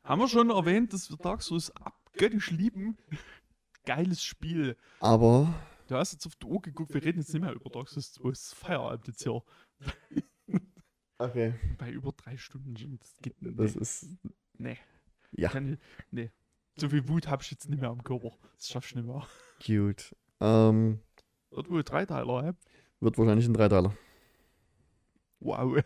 Haben 0.04 0.22
wir 0.22 0.28
schon 0.30 0.50
erwähnt, 0.52 0.94
dass 0.94 1.10
wir 1.10 1.18
Dark 1.18 1.42
Souls 1.42 1.76
abgöttisch 1.76 2.52
lieben? 2.52 2.98
Geiles 3.86 4.24
Spiel. 4.24 4.78
aber 5.00 5.54
Du 5.88 5.96
hast 5.96 6.12
jetzt 6.12 6.26
auf 6.26 6.36
die 6.36 6.46
Uhr 6.46 6.62
geguckt, 6.62 6.94
wir 6.94 7.04
reden 7.04 7.20
jetzt 7.20 7.34
nicht 7.34 7.42
mehr 7.42 7.54
über 7.54 7.70
Dark 7.70 7.88
Souls 7.88 8.12
2. 8.14 8.30
Es 8.30 8.42
ist 8.42 8.56
Feierabend 8.56 9.08
jetzt 9.08 9.24
hier. 9.24 9.42
okay. 11.18 11.54
Bei 11.78 11.90
über 11.90 12.12
drei 12.12 12.36
Stunden 12.36 12.76
schon. 12.76 13.00
Das 13.00 13.16
geht 13.22 13.42
nicht. 13.42 13.58
Das 13.58 13.76
ist 13.76 14.08
nee. 14.58 14.78
ja 15.32 15.50
Kann 15.50 15.74
ich, 15.74 15.80
nee. 16.12 16.32
So 16.78 16.90
viel 16.90 17.08
Wut 17.08 17.28
habe 17.28 17.42
ich 17.42 17.52
jetzt 17.52 17.70
nicht 17.70 17.80
mehr 17.80 17.90
am 17.90 18.04
Körper. 18.04 18.32
Das 18.56 18.68
schaffst 18.68 18.92
du 18.92 18.98
nicht 18.98 19.08
mehr. 19.08 19.26
cute. 19.66 20.14
Ähm, 20.42 21.00
Wird 21.52 21.70
wohl 21.70 21.84
Dreiteiler, 21.84 22.44
hä? 22.44 22.52
wird 23.00 23.18
wahrscheinlich 23.18 23.48
ein 23.48 23.54
Dreiteiler. 23.54 23.96
Wow. 25.40 25.82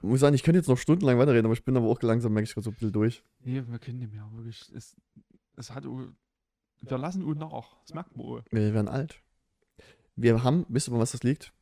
Muss 0.00 0.20
sagen, 0.20 0.34
ich 0.34 0.42
könnte 0.42 0.58
jetzt 0.58 0.68
noch 0.68 0.78
stundenlang 0.78 1.18
weiterreden, 1.18 1.46
aber 1.46 1.54
ich 1.54 1.64
bin 1.64 1.76
aber 1.76 1.86
auch 1.86 2.00
langsam, 2.02 2.32
merke 2.32 2.48
ich 2.48 2.54
gerade 2.54 2.64
so 2.64 2.70
ein 2.70 2.74
bisschen 2.74 2.92
durch. 2.92 3.22
Nee, 3.40 3.62
wir 3.66 3.78
können 3.78 3.98
nicht 3.98 4.12
mehr, 4.12 4.28
wirklich. 4.32 4.70
Es, 4.74 4.96
es 5.56 5.70
hat. 5.70 5.84
Wir 6.82 6.98
lassen 6.98 7.22
Uhr 7.22 7.34
nach. 7.34 7.76
Das 7.82 7.94
merkt 7.94 8.16
man. 8.16 8.26
auch. 8.26 8.44
Wir 8.50 8.74
werden 8.74 8.88
alt. 8.88 9.22
Wir 10.16 10.42
haben, 10.42 10.66
wisst 10.68 10.88
ihr, 10.88 10.98
was 10.98 11.12
das 11.12 11.22
liegt? 11.22 11.52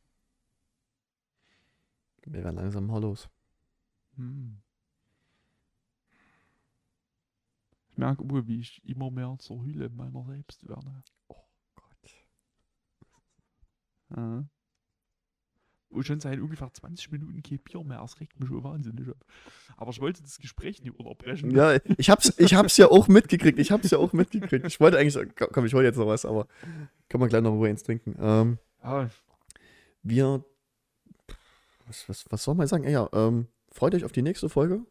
Wir 2.23 2.43
werden 2.43 2.55
langsam 2.55 2.87
mal 2.87 3.01
los. 3.01 3.29
Hm. 4.15 4.61
Ich 7.89 7.97
merke, 7.97 8.23
auch, 8.23 8.47
wie 8.47 8.59
ich 8.59 8.83
immer 8.85 9.11
mehr 9.11 9.35
zur 9.39 9.63
Hülle 9.63 9.89
meiner 9.89 10.23
selbst 10.25 10.67
werde. 10.67 11.03
Gott. 11.27 11.45
Ja. 14.15 14.45
Und 15.91 16.05
schon 16.05 16.19
seit 16.19 16.39
ungefähr 16.39 16.71
20 16.73 17.11
Minuten 17.11 17.43
kein 17.43 17.59
Bier 17.59 17.83
mehr. 17.83 17.99
Das 17.99 18.19
regt 18.19 18.39
mich 18.39 18.47
schon 18.49 18.63
wahnsinnig 18.63 19.09
ab. 19.09 19.25
Aber 19.77 19.91
ich 19.91 19.99
wollte 19.99 20.21
das 20.23 20.37
Gespräch 20.39 20.81
nicht 20.81 20.97
unterbrechen. 20.97 21.51
Ja, 21.51 21.77
ich 21.97 22.09
hab's, 22.09 22.33
ich 22.37 22.53
hab's 22.53 22.77
ja 22.77 22.87
auch 22.89 23.07
mitgekriegt. 23.07 23.59
Ich 23.59 23.71
hab's 23.71 23.91
ja 23.91 23.97
auch 23.97 24.13
mitgekriegt. 24.13 24.65
Ich 24.65 24.79
wollte 24.79 24.97
eigentlich, 24.97 25.13
sagen, 25.13 25.33
komm, 25.35 25.65
ich 25.65 25.73
hol 25.73 25.83
jetzt 25.83 25.97
noch 25.97 26.07
was, 26.07 26.25
aber 26.25 26.47
kann 27.09 27.19
man 27.19 27.27
gleich 27.29 27.41
noch 27.41 27.51
Ruhe 27.51 27.69
ins 27.69 27.83
Trinken. 27.83 28.15
Ähm, 28.19 28.57
Ah, 28.81 29.09
wir, 30.01 30.43
was, 31.85 32.07
was, 32.09 32.25
was 32.29 32.43
soll 32.43 32.55
man 32.55 32.67
sagen? 32.67 32.87
Ja, 32.89 33.07
ähm, 33.13 33.47
freut 33.71 33.93
euch 33.93 34.05
auf 34.05 34.11
die 34.11 34.21
nächste 34.23 34.49
Folge 34.49 34.85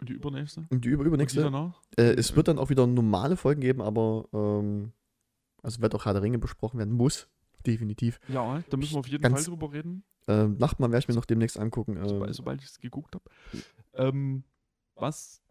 und 0.00 0.08
die 0.08 0.14
übernächste? 0.14 0.66
und 0.70 0.84
die 0.84 0.88
über, 0.88 1.00
Und 1.00 1.04
die 1.04 1.08
übernächste. 1.08 1.72
Äh, 1.96 2.14
es 2.14 2.34
wird 2.34 2.48
dann 2.48 2.58
auch 2.58 2.70
wieder 2.70 2.86
normale 2.86 3.36
Folgen 3.36 3.60
geben, 3.60 3.82
aber 3.82 4.28
ähm, 4.32 4.92
also 5.62 5.80
wird 5.80 5.94
auch 5.94 6.04
Herr 6.04 6.12
der 6.12 6.22
Ringe 6.22 6.38
besprochen 6.38 6.78
werden 6.78 6.94
muss. 6.94 7.28
Definitiv. 7.66 8.20
Ja, 8.28 8.62
da 8.70 8.76
müssen 8.76 8.94
wir 8.94 9.00
auf 9.00 9.08
jeden 9.08 9.22
Ganz- 9.22 9.44
Fall 9.44 9.44
drüber 9.56 9.72
reden, 9.72 10.04
Ähm, 10.28 10.56
Nachtmann 10.58 10.90
werde 10.90 11.04
ich 11.04 11.08
mir 11.08 11.14
noch 11.14 11.24
demnächst 11.24 11.58
angucken. 11.58 11.96
sobald, 12.06 12.30
Ähm, 12.30 12.34
sobald 12.34 12.60
ich 12.62 12.68
es 12.68 12.78
geguckt 12.80 13.14
habe. 13.14 13.24
Ähm, 13.94 14.42
was 14.96 15.42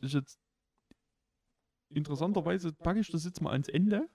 ich 0.00 0.12
jetzt 0.12 0.38
interessanterweise 1.90 2.72
packe 2.72 3.00
ich 3.00 3.10
das 3.10 3.24
jetzt 3.24 3.40
mal 3.40 3.50
ans 3.52 3.68
Ende, 3.68 4.08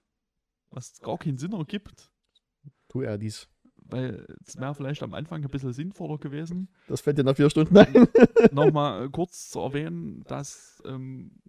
was 0.71 0.99
gar 1.01 1.17
keinen 1.17 1.37
Sinn 1.37 1.53
ergibt, 1.53 2.11
tu 2.87 3.01
er 3.01 3.17
dies. 3.17 3.47
weil 3.75 4.25
es 4.45 4.57
wäre 4.59 4.73
vielleicht 4.75 5.03
am 5.03 5.13
Anfang 5.13 5.43
ein 5.43 5.49
bisschen 5.49 5.71
sinnvoller 5.73 6.17
gewesen, 6.17 6.69
Das 6.87 7.01
fällt 7.01 7.17
dir 7.19 7.23
nach 7.23 7.35
vier 7.35 7.49
Stunden 7.49 7.77
ein. 7.77 8.07
nochmal 8.51 9.09
kurz 9.11 9.49
zu 9.49 9.59
erwähnen, 9.59 10.23
dass 10.25 10.81
ähm, 10.85 11.39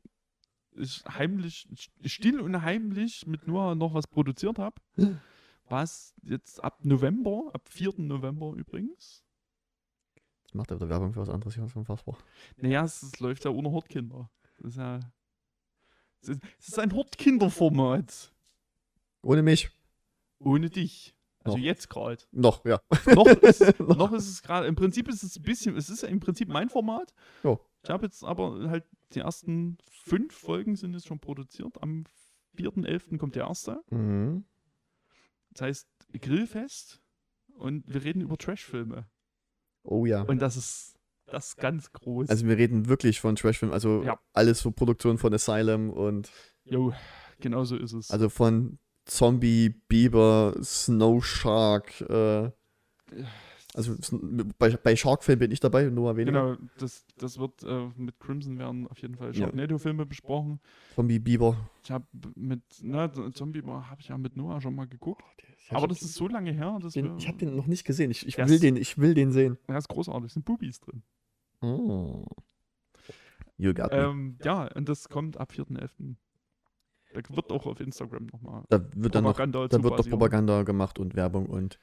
ich 0.72 1.02
heimlich, 1.08 1.68
still 2.04 2.40
und 2.40 2.62
heimlich 2.62 3.26
mit 3.26 3.48
Noah 3.48 3.74
noch 3.74 3.94
was 3.94 4.06
produziert 4.06 4.58
habe, 4.58 4.80
was 5.70 6.14
jetzt 6.22 6.62
ab 6.62 6.84
November, 6.84 7.50
ab 7.52 7.68
4. 7.68 7.94
November 7.98 8.52
übrigens, 8.54 9.24
Jetzt 10.44 10.54
macht 10.54 10.70
er 10.70 10.76
wieder 10.78 10.88
Werbung 10.88 11.12
für 11.12 11.20
was 11.20 11.28
anderes. 11.28 11.56
Das 11.56 11.64
ist 11.70 11.76
unfassbar. 11.76 12.16
naja, 12.56 12.82
es, 12.84 13.02
es 13.02 13.20
läuft 13.20 13.44
ja 13.44 13.50
ohne 13.50 13.70
Hortkinder. 13.70 14.30
Das 14.56 14.72
ist 14.72 14.76
ja, 14.78 14.98
es 16.22 16.28
ist, 16.30 16.40
es 16.58 16.68
ist 16.68 16.78
ein 16.78 16.94
Hortkinderformat. 16.94 18.32
Ohne 19.22 19.42
mich. 19.42 19.70
Ohne 20.38 20.70
dich. 20.70 21.14
Also 21.44 21.58
Noch. 21.58 21.64
jetzt 21.64 21.88
gerade. 21.90 22.22
Noch, 22.32 22.64
ja. 22.64 22.80
noch 23.14 23.26
ist, 23.26 23.60
es- 23.60 23.78
noch 23.78 24.12
ist 24.12 24.28
es 24.28 24.42
gerade, 24.42 24.66
im 24.66 24.74
Prinzip 24.74 25.08
ist 25.08 25.22
es 25.22 25.36
ein 25.36 25.42
bisschen, 25.42 25.76
es 25.76 25.90
ist 25.90 26.02
ja 26.02 26.08
im 26.08 26.20
Prinzip 26.20 26.48
mein 26.48 26.68
Format. 26.70 27.12
Jo. 27.44 27.60
Ich 27.84 27.90
habe 27.90 28.06
jetzt 28.06 28.24
aber 28.24 28.68
halt 28.70 28.84
die 29.12 29.20
ersten 29.20 29.76
fünf 29.90 30.34
Folgen 30.34 30.76
sind 30.76 30.94
jetzt 30.94 31.06
schon 31.06 31.20
produziert. 31.20 31.80
Am 31.82 32.04
4.11. 32.56 33.18
kommt 33.18 33.36
der 33.36 33.46
erste. 33.48 33.82
Mhm. 33.90 34.44
Das 35.50 35.62
heißt 35.62 35.88
Grillfest 36.20 37.00
und 37.54 37.84
wir 37.92 38.04
reden 38.04 38.20
über 38.20 38.36
Trashfilme. 38.36 39.08
Oh 39.82 40.06
ja. 40.06 40.22
Und 40.22 40.40
das 40.40 40.56
ist 40.56 40.94
das 41.26 41.48
ist 41.48 41.56
ganz 41.58 41.92
groß. 41.92 42.30
Also 42.30 42.46
wir 42.46 42.56
reden 42.56 42.88
wirklich 42.88 43.20
von 43.20 43.36
Trashfilm, 43.36 43.72
also 43.72 44.02
Ja. 44.02 44.18
alles 44.32 44.60
so 44.60 44.70
Produktion 44.70 45.18
von 45.18 45.32
Asylum 45.34 45.90
und 45.90 46.30
Jo, 46.64 46.94
genau 47.38 47.64
so 47.64 47.76
ist 47.76 47.92
es. 47.92 48.10
also 48.10 48.28
von 48.30 48.78
Zombie, 49.04 49.70
Biber, 49.88 50.54
Snow 50.62 51.22
Shark, 51.24 52.00
äh, 52.02 52.50
also 53.78 53.94
bei, 54.58 54.76
bei 54.76 54.96
Shark-Film 54.96 55.38
bin 55.38 55.52
ich 55.52 55.60
dabei, 55.60 55.84
Noah 55.84 56.16
weniger. 56.16 56.56
genau, 56.56 56.68
das, 56.78 57.06
das 57.16 57.38
wird 57.38 57.62
äh, 57.62 57.88
mit 57.96 58.18
Crimson 58.18 58.58
werden 58.58 58.88
auf 58.88 58.98
jeden 58.98 59.14
Fall. 59.14 59.32
Sharknado-Filme 59.32 60.04
besprochen. 60.04 60.58
Zombie, 60.96 61.20
Biber. 61.20 61.70
Ich 61.84 61.90
habe 61.92 62.04
mit, 62.34 62.60
na, 62.82 63.10
Zombie 63.32 63.62
habe 63.62 64.00
ich 64.00 64.08
ja 64.08 64.18
mit 64.18 64.36
Noah 64.36 64.60
schon 64.60 64.74
mal 64.74 64.88
geguckt. 64.88 65.22
Hab 65.70 65.78
Aber 65.78 65.86
das 65.86 66.02
ist 66.02 66.14
so 66.14 66.26
lange 66.26 66.50
her, 66.50 66.78
dass 66.82 66.94
den, 66.94 67.16
ich 67.18 67.28
habe 67.28 67.38
den 67.38 67.54
noch 67.54 67.66
nicht 67.66 67.84
gesehen. 67.84 68.10
Ich, 68.10 68.26
ich 68.26 68.36
will 68.36 68.50
ist- 68.50 68.62
den, 68.62 68.76
ich 68.76 68.98
will 68.98 69.14
den 69.14 69.30
sehen. 69.30 69.58
Ja, 69.68 69.78
ist 69.78 69.88
großartig, 69.88 70.32
sind 70.32 70.44
Bubis 70.44 70.80
drin. 70.80 71.02
Oh. 71.60 72.26
You 73.58 73.74
got 73.74 73.92
me. 73.92 73.98
Ähm, 73.98 74.38
ja, 74.42 74.68
und 74.74 74.88
das 74.88 75.08
kommt 75.08 75.36
ab 75.36 75.52
4.11. 75.52 76.16
Da 77.14 77.20
wird 77.36 77.50
auch 77.52 77.66
auf 77.66 77.80
Instagram 77.80 78.26
nochmal 78.26 78.64
da 78.68 78.80
wird 78.94 79.14
dann 79.14 79.24
noch, 79.24 79.30
Propaganda 79.30 79.68
da 79.68 79.82
wird 79.82 79.84
doch 79.92 79.96
basieren. 79.98 80.18
Propaganda 80.18 80.62
gemacht 80.64 80.98
und 80.98 81.14
Werbung 81.14 81.46
und 81.46 81.78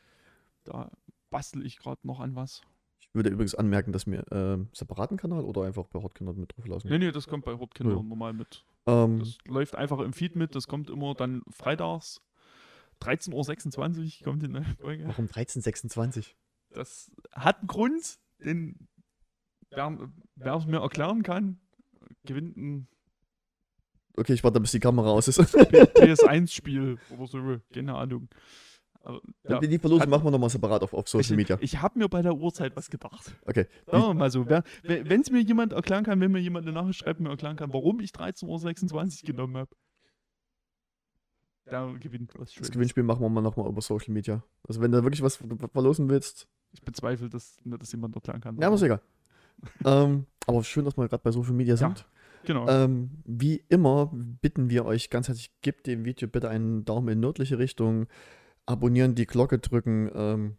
Da 0.65 0.91
bastel 1.35 1.65
ich 1.65 1.77
gerade 1.79 1.99
noch 2.07 2.19
an 2.21 2.33
was. 2.35 2.61
ich 2.99 3.13
würde 3.13 3.29
übrigens 3.29 3.55
anmerken, 3.55 3.91
dass 3.91 4.07
wir 4.07 4.23
ähm, 4.31 4.69
separaten 4.73 5.17
Kanal 5.17 5.43
oder 5.43 5.63
einfach 5.63 5.87
bei 5.87 6.01
Hotkinder 6.01 6.33
mit 6.33 6.55
drauf 6.55 6.65
lassen. 6.67 6.87
Nee, 6.87 6.97
nee, 6.97 7.11
das 7.11 7.27
kommt 7.27 7.43
bei 7.45 7.57
Hortkinder 7.57 7.95
Ja. 7.95 8.01
normal 8.03 8.33
mit. 8.33 8.65
Ähm, 8.85 9.19
Das 9.19 9.37
läuft 9.47 9.75
einfach 9.75 9.99
im 9.99 10.13
Feed 10.13 10.35
mit. 10.35 10.55
Das 10.55 10.67
kommt 10.67 10.89
immer 10.89 11.13
dann 11.13 11.41
freitags. 11.49 12.21
13.26 13.01 14.19
Uhr 14.21 14.23
kommt 14.23 14.43
die 14.43 14.47
neue 14.47 14.63
Folge. 14.79 15.03
warum 15.07 15.25
1326? 15.25 16.37
Das 16.69 17.11
hat 17.33 17.59
einen 17.59 17.67
Grund, 17.67 18.17
den 18.39 18.87
wer 19.71 19.97
wer 20.35 20.55
es 20.55 20.65
mir 20.65 20.79
erklären 20.79 21.21
kann, 21.23 21.59
gewinnt 22.23 22.55
ein 22.55 22.87
Okay, 24.17 24.31
ich 24.31 24.45
warte, 24.45 24.61
bis 24.61 24.71
die 24.71 24.79
Kamera 24.79 25.09
aus 25.09 25.27
ist. 25.27 25.39
PS1-Spiel 25.41 26.97
oder 27.09 27.27
so, 27.27 27.59
keine 27.73 27.95
Ahnung. 27.95 28.29
Aber, 29.05 29.21
Ja. 29.43 29.51
ja, 29.51 29.59
Die 29.59 29.77
Verlosung 29.79 30.01
hat- 30.01 30.09
machen 30.09 30.23
wir 30.25 30.31
nochmal 30.31 30.49
separat 30.49 30.81
auf, 30.81 30.93
auf 30.93 31.07
Social 31.07 31.31
ich, 31.33 31.37
Media. 31.37 31.57
Ich 31.61 31.79
habe 31.81 31.99
mir 31.99 32.09
bei 32.09 32.21
der 32.23 32.33
Uhrzeit 32.35 32.75
was 32.75 32.89
gedacht. 32.89 33.35
Okay. 33.45 33.67
Sagen 33.85 34.03
wir 34.03 34.13
mal 34.15 34.31
so, 34.31 34.45
wenn 34.47 35.21
es 35.21 35.29
mir 35.31 35.41
jemand 35.41 35.73
erklären 35.73 36.03
kann, 36.03 36.19
wenn 36.19 36.31
mir 36.31 36.39
jemand 36.39 36.65
eine 36.67 36.73
Nachricht 36.73 36.99
schreibt, 36.99 37.19
mir 37.19 37.29
erklären 37.29 37.55
kann, 37.55 37.71
warum 37.71 37.99
ich 37.99 38.11
13.26 38.11 39.23
Uhr 39.23 39.27
genommen 39.27 39.57
habe, 39.57 39.69
da 41.65 41.91
gewinnt 41.99 42.31
was 42.35 42.49
Das 42.49 42.53
Schönes. 42.53 42.71
Gewinnspiel 42.71 43.03
machen 43.03 43.21
wir 43.21 43.29
mal 43.29 43.41
nochmal 43.41 43.67
über 43.69 43.81
Social 43.81 44.13
Media. 44.13 44.43
Also 44.67 44.81
wenn 44.81 44.91
du 44.91 45.01
wirklich 45.03 45.21
was 45.21 45.35
ver- 45.37 45.69
verlosen 45.71 46.09
willst, 46.09 46.47
Ich 46.73 46.81
bezweifle, 46.81 47.29
dass 47.29 47.57
mir 47.63 47.77
das 47.77 47.91
jemand 47.91 48.15
erklären 48.15 48.41
kann. 48.41 48.57
ja, 48.59 48.67
aber 48.67 48.75
ist 48.75 48.81
egal. 48.83 49.01
ähm, 49.85 50.25
aber 50.47 50.63
schön, 50.63 50.85
dass 50.85 50.97
wir 50.97 51.07
gerade 51.07 51.23
bei 51.23 51.31
Social 51.31 51.53
Media 51.53 51.73
Ja. 51.75 51.77
sind. 51.77 52.05
Genau. 52.43 52.67
Ähm, 52.67 53.09
wie 53.25 53.63
immer 53.69 54.11
bitten 54.13 54.69
wir 54.69 54.85
euch 54.85 55.09
ganz 55.09 55.27
herzlich, 55.27 55.51
gebt 55.61 55.87
dem 55.87 56.05
Video 56.05 56.27
bitte 56.27 56.49
einen 56.49 56.85
Daumen 56.85 57.07
in 57.09 57.19
nördliche 57.19 57.57
Richtung, 57.57 58.05
abonnieren, 58.65 59.15
die 59.15 59.25
Glocke 59.25 59.59
drücken. 59.59 60.09
Ähm, 60.13 60.57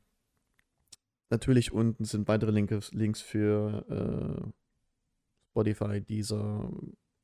natürlich 1.30 1.72
unten 1.72 2.04
sind 2.04 2.28
weitere 2.28 2.50
Links, 2.50 2.92
Links 2.92 3.20
für 3.20 3.84
äh, 3.88 4.50
Spotify, 5.50 6.00
Deezer 6.00 6.70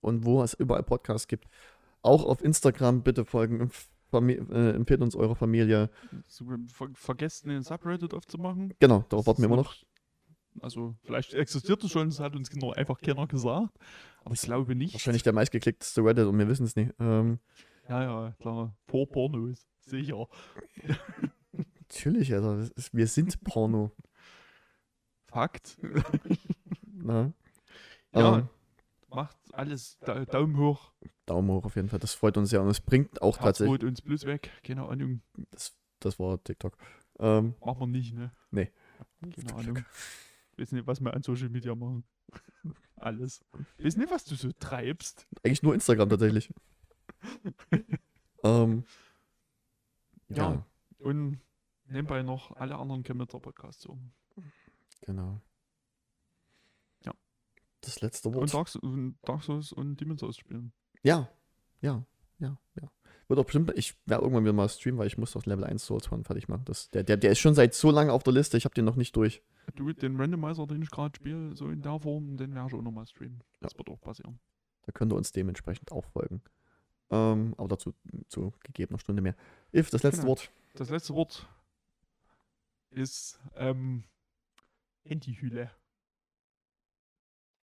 und 0.00 0.24
wo 0.24 0.42
es 0.42 0.54
überall 0.54 0.82
Podcasts 0.82 1.28
gibt. 1.28 1.46
Auch 2.02 2.24
auf 2.24 2.42
Instagram 2.42 3.02
bitte 3.02 3.24
folgen, 3.24 3.70
Famili- 4.10 4.50
äh, 4.52 4.72
empfehlt 4.74 5.00
uns 5.02 5.14
eure 5.14 5.36
Familie. 5.36 5.90
so, 6.26 6.44
ver 6.66 6.88
vergesst 6.94 7.46
den 7.46 7.62
Subreddit 7.62 8.12
aufzumachen. 8.12 8.74
Genau, 8.80 9.04
darauf 9.08 9.26
warten 9.26 9.40
wir 9.42 9.46
immer 9.46 9.56
noch. 9.56 9.74
Also, 10.60 10.96
vielleicht 11.04 11.32
existiert 11.32 11.82
es 11.82 11.90
schon, 11.90 12.10
das 12.10 12.20
hat 12.20 12.36
uns 12.36 12.52
nur 12.54 12.76
einfach 12.76 13.00
keiner 13.00 13.26
gesagt. 13.26 13.72
Aber 14.24 14.34
ich 14.34 14.42
glaube 14.42 14.74
nicht. 14.74 14.92
Wahrscheinlich 14.92 15.22
der 15.22 15.32
meistgeklickteste 15.32 16.04
Reddit 16.04 16.26
und 16.26 16.38
wir 16.38 16.46
wissen 16.48 16.66
es 16.66 16.76
nicht. 16.76 16.92
Ähm, 16.98 17.38
Ja, 17.88 18.02
ja, 18.02 18.32
klar. 18.38 18.76
Vor 18.86 19.08
Pornos. 19.08 19.66
Sicher. 19.86 20.28
natürlich, 21.80 22.30
ist, 22.30 22.94
wir 22.94 23.06
sind 23.06 23.42
Porno. 23.44 23.92
Fakt. 25.26 25.78
Ne? 27.04 27.32
Ja. 28.14 28.38
Ähm, 28.38 28.48
Macht 29.08 29.36
alles 29.52 29.98
da 30.00 30.24
Daumen 30.24 30.56
hoch. 30.56 30.92
Daumen 31.26 31.50
hoch 31.50 31.64
auf 31.64 31.76
jeden 31.76 31.88
Fall. 31.88 31.98
Das 31.98 32.14
freut 32.14 32.36
uns 32.36 32.50
sehr 32.50 32.62
und 32.62 32.68
es 32.68 32.80
bringt 32.80 33.20
auch 33.20 33.36
tatsächlich. 33.36 33.72
Herzrot 33.72 33.88
uns 33.88 34.00
Plus 34.00 34.24
weg. 34.24 34.50
Keine 34.62 34.86
Ahnung. 34.88 35.20
Das, 35.50 35.76
das 36.00 36.18
war 36.18 36.42
TikTok. 36.42 36.76
Ähm, 37.18 37.54
Machen 37.60 37.80
wir 37.80 37.86
nicht, 37.88 38.14
ne? 38.14 38.30
Nee. 38.50 38.70
Keine 39.20 39.54
Ahnung. 39.54 39.84
Weiß 40.56 40.72
nicht, 40.72 40.86
was 40.86 41.00
wir 41.00 41.12
an 41.12 41.22
Social 41.22 41.48
Media 41.48 41.74
machen. 41.74 42.04
Alles. 42.96 43.44
Weiß 43.78 43.96
nicht, 43.96 44.10
was 44.10 44.24
du 44.24 44.34
so 44.34 44.50
treibst. 44.52 45.26
eigentlich 45.44 45.62
nur 45.62 45.74
Instagram 45.74 46.08
tatsächlich. 46.08 46.52
ähm, 48.44 48.84
ja, 50.36 50.52
Ja. 50.54 50.66
Und 50.98 51.40
nebenbei 51.86 52.22
noch 52.22 52.56
alle 52.56 52.76
anderen 52.76 53.02
Chemnitzer-Podcasts 53.02 53.82
so. 53.82 53.98
genau. 55.00 55.40
Ja. 57.04 57.12
Das 57.80 58.00
letzte 58.00 58.28
Und 58.28 58.34
Wort. 58.36 58.54
Dark, 58.54 58.68
Souls- 58.68 58.82
und 58.82 59.16
Dark 59.22 59.42
Souls 59.42 59.72
und 59.72 60.00
Demon's 60.00 60.20
Souls 60.20 60.36
spielen. 60.36 60.72
Ja, 61.02 61.28
ja, 61.80 62.04
ja, 62.38 62.56
ja. 62.80 62.90
Wird 63.28 63.40
auch 63.40 63.44
bestimmt, 63.44 63.72
ich 63.76 63.96
werde 64.06 64.22
irgendwann 64.24 64.44
wieder 64.44 64.52
mal 64.52 64.68
streamen, 64.68 64.98
weil 64.98 65.06
ich 65.06 65.16
muss 65.18 65.32
doch 65.32 65.46
Level 65.46 65.64
1 65.64 65.84
Souls 65.84 66.10
One 66.12 66.24
fertig 66.24 66.48
machen. 66.48 66.64
Das, 66.66 66.90
der, 66.90 67.02
der, 67.02 67.16
der 67.16 67.32
ist 67.32 67.38
schon 67.38 67.54
seit 67.54 67.74
so 67.74 67.90
lange 67.90 68.12
auf 68.12 68.22
der 68.22 68.32
Liste, 68.32 68.56
ich 68.56 68.64
habe 68.64 68.74
den 68.74 68.84
noch 68.84 68.96
nicht 68.96 69.16
durch. 69.16 69.42
Du, 69.74 69.92
den 69.92 70.20
Randomizer, 70.20 70.66
den 70.66 70.82
ich 70.82 70.90
gerade 70.90 71.16
spiele, 71.16 71.54
so 71.56 71.68
in 71.68 71.82
der 71.82 71.98
Form, 71.98 72.36
den 72.36 72.54
werde 72.54 72.68
ich 72.68 72.74
auch 72.74 72.82
nochmal 72.82 73.06
streamen. 73.06 73.42
Das 73.60 73.76
wird 73.78 73.88
auch 73.90 74.00
passieren. 74.00 74.38
Da 74.82 74.92
könnt 74.92 75.12
ihr 75.12 75.16
uns 75.16 75.32
dementsprechend 75.32 75.92
auch 75.92 76.04
folgen. 76.04 76.42
Ähm, 77.12 77.54
aber 77.58 77.68
dazu 77.68 77.92
zu 78.28 78.52
gegebener 78.64 78.98
Stunde 78.98 79.20
mehr. 79.22 79.36
If, 79.74 79.90
das 79.90 80.02
letzte 80.02 80.22
Genau. 80.22 80.30
Wort. 80.30 80.50
Das 80.74 80.88
letzte 80.88 81.14
Wort 81.14 81.46
ist 82.90 83.38
ähm, 83.54 84.04
Handyhülle. 85.04 85.70